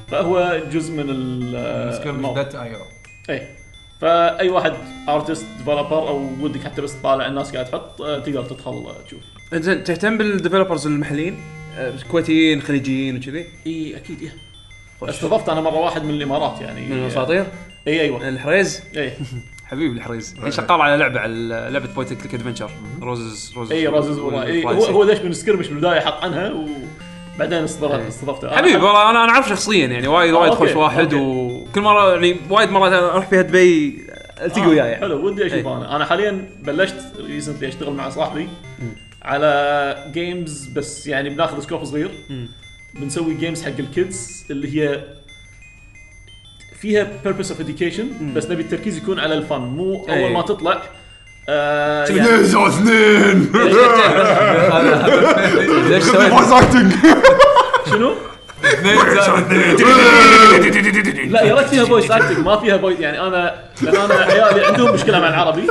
فهو 0.08 0.62
جزء 0.72 0.94
من 0.94 1.06
ال-. 1.10 2.22
dot 2.22 2.56
io 2.56 2.82
إي 3.30 3.48
فأي 4.02 4.50
واحد 4.50 4.74
artist 5.10 5.46
developer 5.58 6.08
أو 6.08 6.28
ودك 6.42 6.64
حتى 6.64 6.82
بس 6.82 7.00
تطالع 7.02 7.28
الناس 7.28 7.54
قاعد 7.54 7.66
تحط 7.66 7.98
تقدر 7.98 8.44
تدخل 8.44 8.86
تشوف. 9.08 9.20
زين 9.54 9.84
تهتم 9.84 10.18
بال 10.18 10.29
developers 10.29 10.88
المحليين؟ 10.88 11.40
كويتيين 12.12 12.62
خليجيين 12.62 13.16
وكذي. 13.18 13.46
إي 13.68 13.98
أكيد 13.98 14.22
إيه. 14.22 14.34
استضفت 15.10 15.50
أنا 15.50 15.62
مرة 15.62 15.78
واحد 15.78 16.04
من 16.04 16.10
الإمارات 16.14 16.62
يعني. 16.62 16.86
من 16.86 16.98
الإساطير؟ 16.98 17.46
إي 17.88 18.02
أيوه. 18.02 18.30
الحريز؟ 18.30 18.84
إي. 18.98 19.14
حبيبي 19.66 19.98
الحريز. 19.98 20.34
الحين 20.38 20.52
شغال 20.52 20.82
على 20.82 20.98
لعبة 20.98 21.20
على 21.20 21.70
لعبة 21.72 21.88
point 21.96 22.14
click 22.14 22.34
adventure 22.34 22.72
روزز 23.02 23.54
روزز 23.58 23.72
إي 23.72 23.88
إي 23.88 24.64
هو 24.66 24.86
هو 24.86 25.04
ليش 25.04 25.20
من 25.20 25.34
سكرمش 25.34 25.68
بالبدايه 25.68 26.00
حط 26.00 26.24
عنها 26.24 26.54
وبعدين 27.36 27.64
استضفت 27.64 28.08
استضفته. 28.08 28.56
حبيبي 28.56 28.76
والله 28.76 29.10
أنا 29.10 29.24
أنا 29.24 29.32
أعرف 29.32 29.50
شخصيا 29.50 29.88
يعني 29.88 30.08
وايد 30.08 30.34
آه، 30.34 30.38
وايد 30.40 30.54
خوش 30.54 30.76
واحد. 30.76 31.14
وكل 31.14 31.82
مرة 31.82 32.14
يعني 32.14 32.36
وايد 32.50 32.70
مرات 32.70 32.94
أروح 32.94 33.28
فيها 33.28 33.42
دبي 33.42 34.02
ألتقي 34.42 34.68
وياه 34.68 34.86
يعني. 34.86 35.02
حلو 35.02 35.26
ودي 35.26 35.46
أشوف. 35.46 35.68
أنا. 35.68 35.96
أنا 35.96 36.06
حاليا 36.06 36.50
بلشت 36.64 36.96
recently 37.20 37.68
أشتغل 37.68 37.94
مع 37.94 38.10
صاحبي. 38.10 38.48
على 39.22 40.12
games 40.14 40.66
بس 40.68 41.08
يعني 41.08 41.30
بناخذ 41.30 41.62
scope 41.62 41.84
صغير. 41.84 42.12
بنسوي 42.94 43.34
games 43.34 43.64
حق 43.64 43.72
ال 43.80 43.93
kids 43.93 44.46
اللي 44.52 44.82
هي 44.82 45.04
فيها 46.80 47.08
purpose 47.26 47.46
of 47.46 47.60
education 47.60 48.24
بس 48.36 48.46
نبي 48.46 48.62
التركيز 48.62 48.98
يكون 48.98 49.20
على 49.20 49.34
ال 49.34 49.41
fun 49.41 49.62
مو 49.62 50.06
أول 50.10 50.18
إي. 50.18 50.34
ما 50.34 50.42
تطلع. 50.42 50.82
آه 51.50 52.06
يعني 52.06 52.30
اثنين؟ 52.30 52.46
اثنين 52.66 53.50
ليش 55.90 56.04
سويت 56.04 56.34
شنو؟ 57.90 58.16
لا 61.30 61.42
يا 61.42 61.56
ريت 61.56 61.68
فيها 61.68 61.86
voice 61.86 62.12
acting 62.12 62.46
ما 62.46 62.60
فيها 62.60 62.78
voice 62.78 63.00
يعني 63.00 63.22
أنا 63.22 63.56
لأن 63.82 63.96
أنا 63.96 64.14
عيالي 64.14 64.66
عندهم 64.66 64.94
مشكلة 64.94 65.20
مع 65.20 65.30
العربي. 65.30 65.68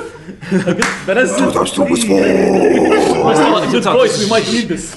بنزل. 1.08 1.46
بس 4.04 4.50
نيد 4.52 4.72
ذس 4.72 4.96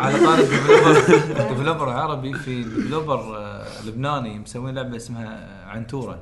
على 0.00 0.18
طاري 0.24 0.42
الديفلوبر 0.42 0.90
الديفلوبر 1.40 1.84
العربي 1.88 2.34
في 2.34 2.62
ديفلوبر 2.62 3.36
آه، 3.36 3.64
لبناني 3.86 4.38
مسوين 4.38 4.74
لعبة 4.74 4.96
اسمها 4.96 5.46
عنتورة. 5.66 6.18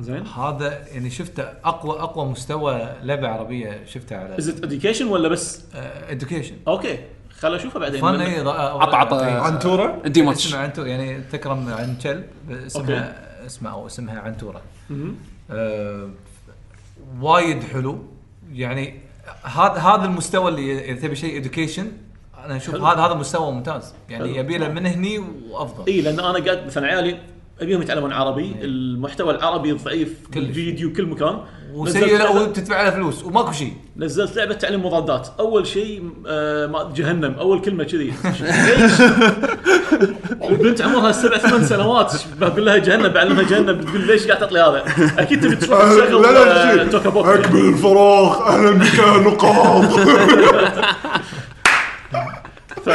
زين. 0.00 0.26
هذا 0.26 0.78
يعني 0.92 1.10
شفته 1.10 1.42
اقوى 1.64 2.00
أقوى 2.00 2.24
مستوى 2.26 2.88
لعبة 3.02 3.28
عربية 3.28 3.80
شفتها 3.86 4.18
على 4.18 4.38
از 4.38 4.48
ات 4.48 4.64
اديوكيشن 4.64 5.06
ولا 5.06 5.28
بس؟ 5.28 5.62
اديوكيشن 6.08 6.54
أوكي. 6.68 6.98
خل 7.40 7.54
أشوفها 7.54 7.80
بعدين. 7.80 8.00
فن 8.00 8.20
اي 8.20 8.44
عطى- 8.44 8.94
عطى. 8.94 9.24
عنتوره 9.24 10.02
دي 10.06 10.22
ماتش 10.22 10.46
اسمها 10.46 10.60
عنتورة 10.60 10.86
يعني 10.86 11.20
تكرم 11.32 11.68
عن 11.68 11.96
كلب 12.02 12.24
اسمها 12.66 13.16
اسمها 13.46 13.72
أو 13.72 13.86
اسمها 13.86 14.20
عنتورة. 14.20 14.60
آه 14.90 14.94
وايد 17.20 17.62
حلو 17.62 18.04
يعني 18.52 19.00
هذا 19.42 19.72
هذا 19.72 20.04
المستوى 20.04 20.48
اللي 20.48 20.90
إذا 20.90 21.00
تبي 21.00 21.16
شيء 21.16 21.36
education 21.36 21.92
أنا 22.44 22.56
أشوف. 22.56 22.74
هذا 22.74 23.00
هذا 23.00 23.14
مستوى 23.14 23.52
ممتاز. 23.52 23.94
يعني 24.08 24.36
يبي 24.36 24.58
له 24.58 24.68
من 24.68 24.86
هني 24.86 25.18
وأفضل 25.18 25.86
إي 25.88 26.00
لأن 26.00 26.20
أنا 26.20 26.44
قاعد 26.44 26.66
مثلا 26.66 26.86
عيالي 26.86 27.20
أبيهم 27.60 27.82
يتعلمون 27.82 28.12
عربي 28.12 28.54
المحتوى 28.60 29.34
العربي 29.34 29.72
ضعيف 29.72 30.26
كل. 30.34 30.52
فيديو 30.54 30.92
كل 30.92 31.06
مكان 31.06 31.40
وسيء 31.74 32.14
نزلت- 32.16 32.30
وتدفع 32.36 32.82
له 32.82 32.90
فلوس 32.90 33.24
وماكو 33.24 33.52
شيء. 33.52 33.72
نزلت 33.96 34.36
لعبة 34.36 34.54
تعليم 34.54 34.86
مضادات. 34.86 35.28
أول 35.40 35.66
شيء 35.66 36.10
آه 36.26 36.66
ما 36.66 36.92
جهنم 36.96 37.34
أول 37.38 37.60
كلمة 37.60 37.84
كذي. 37.84 38.12
ليش؟ 38.40 38.92
البنت 40.50 40.82
عمرها 40.82 41.12
سبع 41.12 41.38
ثمان 41.38 41.64
سنوات 41.66 42.12
بقول 42.40 42.66
لها 42.66 42.76
جهنم 42.76 43.08
بعلمها 43.08 43.42
جهنم 43.42 43.72
بتقول 43.78 44.06
ليش 44.06 44.26
قاعد 44.26 44.38
تعطي 44.40 44.58
هذا؟ 44.60 44.84
أكيد 45.18 45.40
تبي 45.40 45.56
تروح 45.56 45.84
لا 45.84 46.06
تشغل 46.06 46.22
لا 46.22 46.82
آه،. 46.82 46.84
توكا 46.84 47.10
بوك 47.10 47.26
أكمل 47.26 47.60
الفراغ 47.68 48.42
أهلا 48.48 48.70
بك 48.70 48.94
يا 48.98 49.18
نقاط 49.30 49.84
ف 52.84 52.88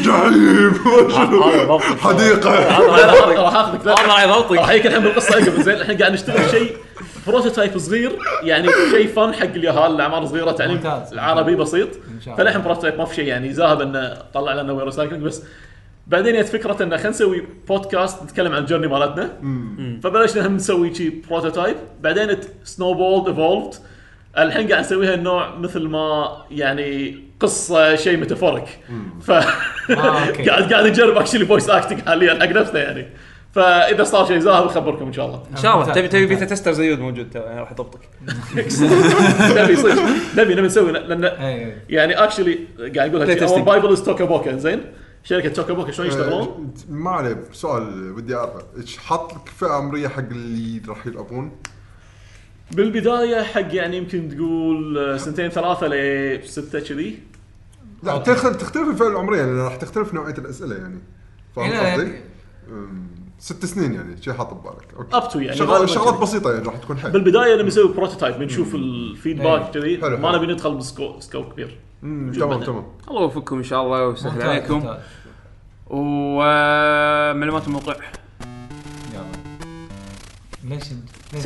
جحيم 0.00 0.72
هذا 1.16 1.78
حديقة. 2.02 2.50
راح 3.42 3.56
أخذك 3.56 3.88
هذا 3.88 4.32
ضبطك 4.32 4.52
راح 4.58 4.68
الحين 4.68 4.98
بالقصة 5.02 5.34
قبل 5.34 5.62
زين 5.62 5.74
الحين 5.74 5.98
قاعد 5.98 6.12
نشتغل 6.12 6.50
شيء. 6.50 6.76
بروتوتايب 7.26 7.78
صغير 7.78 8.12
يعني 8.42 8.68
شيء 8.90 9.06
فن 9.06 9.34
حق 9.34 9.44
اليهال 9.44 9.94
الأعمار 9.94 10.26
صغيرة 10.26 10.52
تعليم 10.52 10.76
ممتاز. 10.76 11.12
العربي 11.12 11.54
بسيط. 11.56 11.88
فالحين 12.36 12.62
prototype 12.62 12.98
ما 12.98 13.04
في 13.04 13.14
شيء 13.14 13.24
يعني 13.26 13.48
ذاهب 13.48 13.80
إنه 13.80 14.14
طلع 14.34 14.54
لنا 14.62 14.72
we're 14.72 14.90
cycling 14.90 15.22
بس 15.22 15.42
بعدين 16.06 16.36
جت 16.40 16.48
فكرة 16.48 16.82
إنه 16.82 16.96
خلينا 16.96 17.10
نسوي 17.10 17.46
بودكاست 17.68 18.22
نتكلم 18.22 18.52
عن 18.52 18.58
ال 18.62 18.65
journey 18.65 18.86
مالتنا. 18.86 19.30
فبلشنا 20.02 20.46
هم 20.46 20.56
نسوي 20.56 20.94
شي 20.94 21.10
prototype 21.30 21.76
بعدين 22.00 22.36
snowballed 22.64 23.28
evolved 23.28 23.80
الحين 24.38 24.68
قاعد 24.68 24.84
نسويها 24.84 25.14
النوع 25.14 25.54
مثل 25.56 25.82
ما 25.82 26.36
يعني 26.50 27.18
قصة 27.40 27.94
شيء 27.96 28.16
metaphoric. 28.16 28.64
ف 29.22 29.30
أوكي. 29.30 30.44
قاعد 30.50 30.72
قاعد 30.72 30.86
نجرب 30.86 31.16
actually 31.16 31.46
voice 31.46 31.70
acting 31.70 32.00
حاليا 32.00 32.34
حق 32.34 32.48
نفسنا 32.48 32.82
يعني. 32.82 33.06
فإذا 33.52 34.04
صار 34.04 34.26
شيء 34.26 34.38
زاهر 34.38 34.66
بخبركم 34.66 35.06
إن 35.06 35.12
شاء 35.12 35.26
الله 35.26 35.42
إن 35.50 35.56
شاء 35.56 35.74
الله. 35.82 35.92
تبي 35.92 36.08
تبي. 36.08 36.26
beta 36.26 36.44
tester 36.44 36.72
زيود 36.72 36.98
موجود 36.98 37.30
تو- 37.30 37.38
يعني 37.38 37.60
راح 37.60 37.70
اضبطك 37.70 38.00
نبي 39.58 39.76
صدق 39.76 40.02
نبي 40.36 40.54
نبي 40.54 40.62
نسوي 40.62 40.92
لأن. 40.92 41.22
يعني 41.88 42.14
actually 42.14 42.58
قاعد 42.96 43.14
أقول 43.14 43.26
play 43.26 43.30
لك 43.30 43.40
testing. 43.48 43.52
our 43.52 43.60
bible 43.60 43.92
is 43.92 44.02
توكا 44.02 44.24
بوكا 44.24 44.56
زين 44.56 44.80
شركة 45.24 45.48
توكا 45.48 45.72
بوكا 45.74 45.92
شلون 45.92 46.08
يشتغلون؟ 46.08 46.74
ما 46.88 47.10
عليه 47.10 47.36
سؤال 47.52 48.12
ودي 48.12 48.36
اعرف 48.36 48.52
إيش 48.80 48.98
حاط 48.98 49.32
لك 49.34 49.48
فئة 49.56 49.66
عمرية 49.72 50.08
حق 50.08 50.18
اللي 50.30 50.82
راح 50.88 51.06
يلعبون؟ 51.06 51.52
بالبداية 52.70 53.42
حق 53.42 53.74
يعني 53.74 53.96
يمكن 53.96 54.28
تقول 54.28 54.98
آه، 54.98 55.16
سنتين 55.16 55.48
ثلاثة 55.48 55.86
لسته 55.86 56.80
كذي 56.80 57.18
لا 58.02 58.18
تختلف 58.18 58.88
الفئة 58.88 59.08
العمرية 59.08 59.42
لأن 59.42 59.58
راح 59.58 59.76
تختلف 59.76 60.14
نوعية 60.14 60.34
الأسئلة 60.38 60.74
يعني 60.76 60.98
فاهم 61.56 61.72
قصدي؟ 61.72 62.12
ست 63.42 63.64
سنين 63.64 63.94
يعني 63.94 64.22
شيء 64.22 64.32
حاط 64.32 64.54
ببالك. 64.54 64.94
أوكي. 64.96 65.16
up 65.16 65.28
to 65.28 65.38
يعني 65.38 65.56
شغلات 65.56 65.80
غالباً 65.80 65.92
شغلات. 65.94 66.20
بسيطة 66.20 66.52
يعني 66.52 66.66
راح 66.66 66.76
تكون 66.76 66.98
حلوة. 66.98 67.12
بالبداية 67.12 67.54
نبي 67.54 67.62
نسوي 67.62 67.92
prototype 67.92 68.38
بنشوف 68.38 68.74
ال 68.74 68.85
feedback 68.85 69.76
إيه. 69.76 69.82
كذي. 69.82 70.00
حلو، 70.02 70.16
ما. 70.16 70.36
نبي 70.36 70.46
ندخل 70.52 70.74
بسكو- 70.74 71.20
scope 71.20 71.52
كبير. 71.52 71.78
تمام 72.02 72.62
تمام. 72.64 72.86
الله 73.10 73.22
يوفقكم 73.22 73.56
إن 73.56 73.62
شاء 73.62 73.82
الله 73.82 74.06
ويسهل 74.06 74.42
عليكم. 74.42 74.94
ومعلومات 75.86 77.66
الموقع. 77.66 77.94
يلا. 79.14 79.24
ليش 80.64 80.82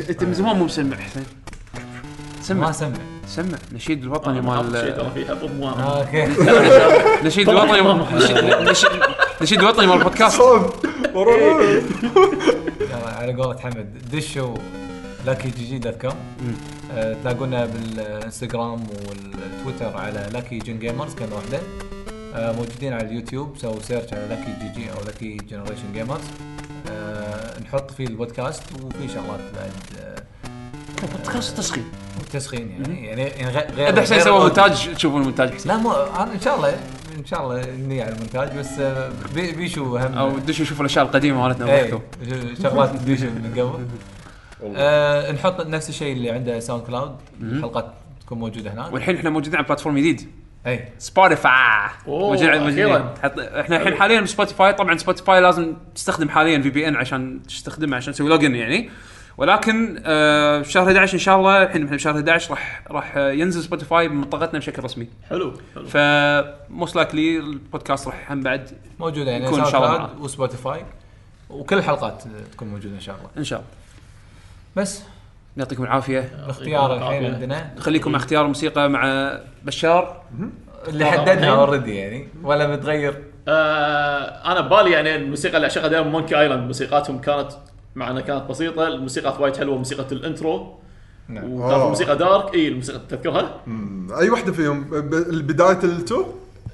انت 0.09 0.23
من 0.23 0.33
زمان 0.33 0.55
مو 0.55 0.65
مسمع 0.65 0.97
حسين. 0.97 1.23
ما 1.23 2.41
سمع. 2.41 2.71
سمع. 2.71 2.93
سمع 3.27 3.57
نشيد 3.73 4.03
الوطني 4.03 4.41
مال 4.41 4.75
آه، 4.75 5.99
أوكي. 5.99 6.27
نشيد 7.27 7.49
الوطني 7.49 7.81
نشيد- 9.41 9.59
الوطني 9.59 9.87
مال 9.87 9.97
البودكاست. 9.97 10.39
ورا 11.13 11.37
يلا 12.91 13.09
على 13.17 13.33
قولة 13.33 13.59
حمد. 13.59 14.01
دشوا 14.11 14.57
لاكي 15.25 15.49
gg 15.49 15.77
dot 15.79 16.01
com 16.01 16.15
تلاقونا 17.23 17.65
بالإنستغرام 17.65 18.83
والتويتر 19.09 19.97
على 19.97 20.29
لاكي 20.33 20.57
جن 20.57 20.79
جيمرز 20.79 21.13
كلمه 21.15 21.35
واحدة. 21.35 21.59
آه، 22.35 22.51
موجودين 22.51 22.93
على 22.93 23.07
اليوتيوب 23.07 23.57
سووا 23.61 23.79
search 23.81 24.13
على 24.13 24.27
لاكي 24.29 24.53
جي 24.61 24.81
جي 24.81 24.91
أو 24.91 24.97
لاكي 25.05 25.37
جنريشن 25.37 25.93
جيمرز 25.93 26.21
نحط 27.65 27.91
فيه 27.91 28.07
البودكاست 28.07 28.63
وفي 28.83 29.07
شغلات 29.07 29.39
بعد 29.55 29.71
آه، 29.99 30.15
بودكاست 31.17 31.57
تسخين 31.57 31.85
تسخين 32.33 32.69
يعني 32.71 33.05
يعني 33.07 33.21
يعني 33.21 33.51
غير 33.51 33.71
غير 33.75 33.89
ابدا 33.89 34.01
حسين 34.01 34.17
غير 34.17 34.25
سوى 34.25 34.37
ال 34.37 34.41
audio. 34.41 34.63
مونتاج 34.63 34.95
تشوفون 34.95 35.21
المونتاج. 35.21 35.53
حسين 35.53 35.71
لا 35.71 35.77
مو 35.77 35.91
أنا 35.91 36.33
إن 36.33 36.39
شاء 36.41 36.55
الله 36.55 36.79
إن 37.17 37.25
شاء 37.25 37.43
الله 37.43 37.63
إني 37.63 38.01
على 38.01 38.11
المونتاج 38.13 38.57
بس 38.57 38.79
آه، 38.79 39.09
بي- 39.35 39.51
بيشو 39.51 39.97
هم. 39.97 40.17
أو 40.17 40.37
دشوا 40.39 40.65
شوفوا 40.65 40.85
الأشياء 40.85 41.05
القديمة 41.05 41.47
مالتنا 41.47 41.73
إيه 41.73 41.83
وحكوا 41.93 41.99
شغلات 42.63 43.01
بيشو 43.03 43.25
من 43.25 43.51
قبل. 43.57 43.85
آه 44.75 45.31
نحط 45.31 45.61
نفس 45.67 45.89
الشيء 45.89 46.13
اللي 46.13 46.31
عنده 46.31 46.59
ساوند 46.59 46.83
كلاود 46.83 47.15
الحلقات 47.41 47.93
تكون 48.25 48.39
موجودة 48.39 48.73
هناك. 48.73 48.93
والحين 48.93 49.15
إحنا 49.15 49.29
موجودين 49.29 49.55
على 49.55 49.65
platform 49.65 49.97
جديد. 49.97 50.27
إي 50.67 50.85
سبوتيفاي 50.99 51.51
إحنا 53.61 53.77
الحين 53.77 53.95
حاليا 53.95 54.21
بسبوتيفاي 54.21 54.73
طبعا 54.73 54.97
سبوتيفاي 54.97 55.41
لازم 55.41 55.73
تستخدم 55.95 56.29
حاليا 56.29 56.61
VPN 56.61 56.95
عشان 56.95 57.39
تستخدمه 57.47 57.97
عشان 57.97 58.13
تسوي 58.13 58.29
login 58.29 58.55
يعني. 58.55 58.89
ولكن 59.37 60.01
آه 60.05 60.61
في 60.61 60.71
شهر 60.71 60.87
11 60.87 61.13
إن 61.13 61.19
شاء 61.19 61.37
الله 61.37 61.63
الحين 61.63 61.83
إحنا 61.83 61.95
بشهر 61.95 62.15
11 62.15 62.51
راح 62.51 62.83
راح 62.91 63.17
ينزل 63.17 63.63
سبوتيفاي 63.63 64.07
بمنطقتنا 64.07 64.59
بشكل 64.59 64.83
رسمي. 64.83 65.07
حلو 65.29 65.53
حلو. 65.75 65.85
ف 65.85 65.97
most 66.69 66.95
likely 66.95 67.37
البودكاست 67.39 68.07
راح 68.07 68.31
هم 68.31 68.41
بعد 68.41 68.69
موجودة 68.99 69.31
يعني 69.31 69.45
يكون 69.45 69.55
ساوند 69.57 69.71
شاء 69.71 69.95
الله. 69.95 70.19
وسبوتيفاي 70.19 70.85
وكل 71.49 71.77
الحلقات 71.77 72.23
تكون 72.51 72.67
موجودة 72.67 72.95
إن 72.95 72.99
شاء 72.99 73.15
الله. 73.15 73.29
إن 73.37 73.43
شاء 73.43 73.59
الله. 73.59 73.69
بس. 74.75 75.03
يعطيكم 75.57 75.83
العافية. 75.83 76.19
الاختيار 76.19 76.93
الحين 76.93 77.07
العافية. 77.07 77.33
عندنا. 77.33 77.73
خليكم 77.79 78.11
مع 78.11 78.17
اختيار 78.17 78.43
الموسيقى 78.43 78.89
مع 78.89 79.31
بشار. 79.63 80.21
اللي 80.87 81.05
حددنا 81.05 81.49
already 81.49 81.95
يعني. 81.95 82.27
ولا 82.43 82.75
بتغير 82.75 83.23
آه 83.47 84.51
أنا 84.51 84.61
ببالي 84.61 84.91
يعني 84.91 85.15
الموسيقى 85.15 85.55
اللي 85.55 85.65
أعشقها 85.65 85.87
دائما 85.87 86.09
مونكي 86.09 86.39
ايلاند 86.39 86.63
موسيقاتهم 86.63 87.21
كانت 87.21 87.51
مع 87.97 88.11
انها 88.11 88.21
كانت 88.21 88.49
بسيطة 88.49 88.87
الموسيقى 88.87 89.41
وايد 89.41 89.57
حلوة 89.57 89.77
موسيقى 89.77 90.05
ال 90.11 90.21
intro 90.21 90.73
نعم. 91.27 91.51
وكانت 91.53 91.73
آه. 91.73 91.83
الموسيقى 91.85 92.17
دارك 92.17 92.53
إي 92.55 92.67
الموسيقى 92.67 92.99
تذكرها؟ 93.09 93.61
أي 94.19 94.29
واحدة 94.29 94.51
فيهم؟ 94.51 94.83
ب- 94.83 95.47
بداية 95.47 95.79
ال 95.83 95.94
two 95.94 96.25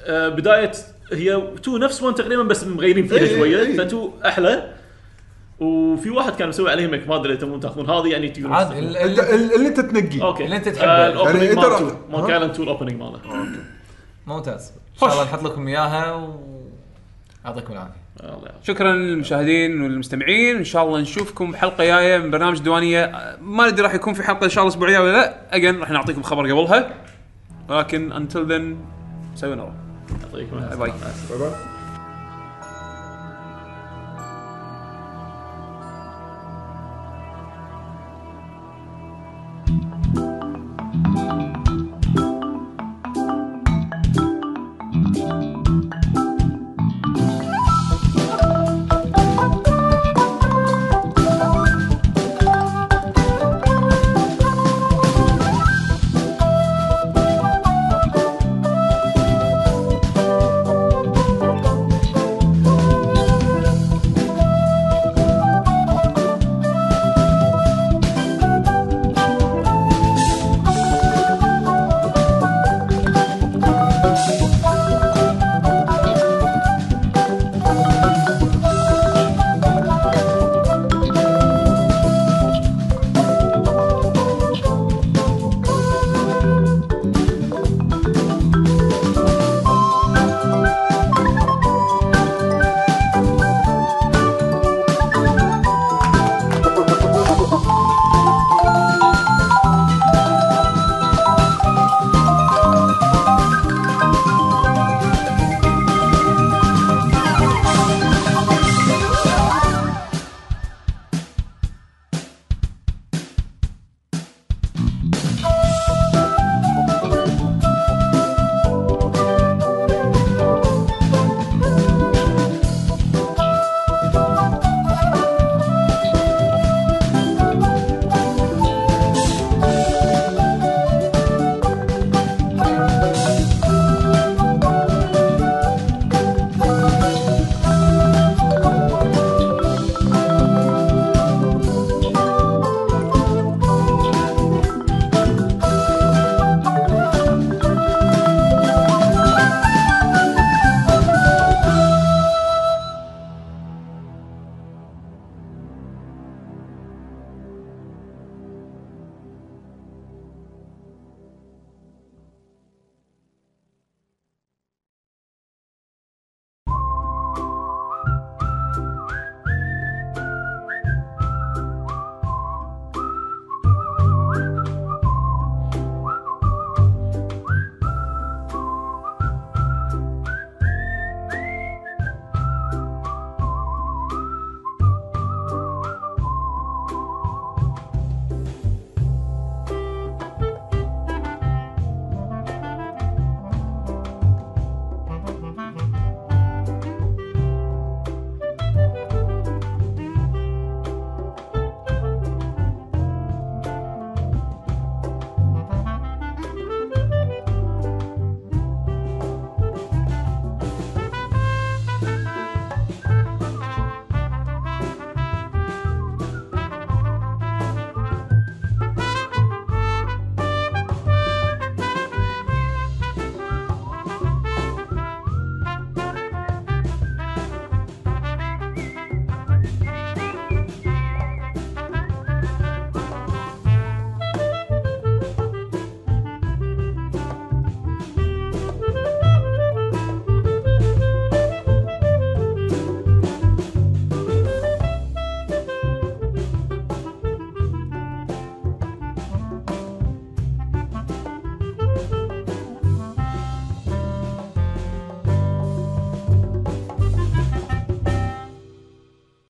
آه 0.06 0.30
بداية 0.30 0.72
هي 1.14 1.42
two 1.64 1.78
نفس 1.78 2.04
one 2.04 2.16
تقريبا 2.16 2.44
بس 2.44 2.64
مغيرين 2.64 3.08
فيها 3.08 3.26
شوية. 3.38 3.78
ف 3.78 3.86
two 3.86 4.12
أحلى. 4.26 4.74
وفي 5.60 6.10
واحد 6.10 6.34
كان 6.36 6.50
مسوي 6.50 6.72
عليه 6.72 6.88
mix 6.88 7.08
ما 7.08 7.16
ادري 7.16 7.38
تبون 7.38 7.60
تاخذون 7.60 7.90
هذه 7.90 8.08
يعني 8.12 8.30
تقدرون 8.30 8.54
عاد 8.54 8.66
تستخدمون. 8.68 8.90
ال- 8.92 8.98
انت 8.98 9.20
ال- 9.20 9.26
ال- 9.34 9.56
اللي 9.56 9.68
أنت 9.68 9.80
تنقيه 9.80 10.24
okay. 10.24 10.46
اللي 10.46 10.56
أنت 10.56 10.70
تحبه. 10.70 10.88
آه 10.92 11.08
ال 11.10 11.14
opening 11.14 11.44
يعني 11.44 11.56
مال 11.56 11.64
two 12.10 12.18
ها؟ 12.18 12.28
island 12.28 12.52
2 12.52 12.64
ال 12.64 12.68
opening 12.68 13.00
ماله. 13.02 13.20
ممتاز. 14.28 14.72
إن 14.94 15.00
شاء 15.00 15.12
الله 15.12 15.24
نحط 15.24 15.44
لكم 15.44 15.68
إياها 15.68 16.14
و 16.14 16.40
يعطيكم 17.46 17.74
العافية. 17.74 18.03
شكرا 18.64 18.94
للمشاهدين 18.94 19.82
والمستمعين. 19.82 20.56
إن 20.56 20.64
شاء 20.64 20.86
الله 20.86 21.00
نشوفكم 21.00 21.56
حلقه 21.56 21.84
جاية 21.84 22.18
من 22.18 22.32
برنامج 22.32 22.60
دوانية. 22.60 23.04
آه، 23.04 23.38
ما 23.42 23.70
ندري 23.70 23.82
راح 23.82 23.94
يكون 23.94 24.14
في 24.14 24.24
حلقة 24.24 24.44
إن 24.44 24.50
شاء 24.50 24.64
الله 24.64 24.74
أسبوعية 24.74 25.00
ولا 25.00 25.12
لا. 25.12 25.56
اجين 25.56 25.80
راح 25.80 25.90
نعطيكم 25.90 26.24
خبر 26.24 26.52
قبلها. 26.52 26.90
ولكن 27.70 28.12
انتل 28.12 28.46
ذن 28.46 28.78
سوينا 29.36 29.74
يعطيكم 30.24 30.58
العافية. 30.58 30.76
باي 30.76 30.92
باي 31.30 31.40
باي 31.40 31.73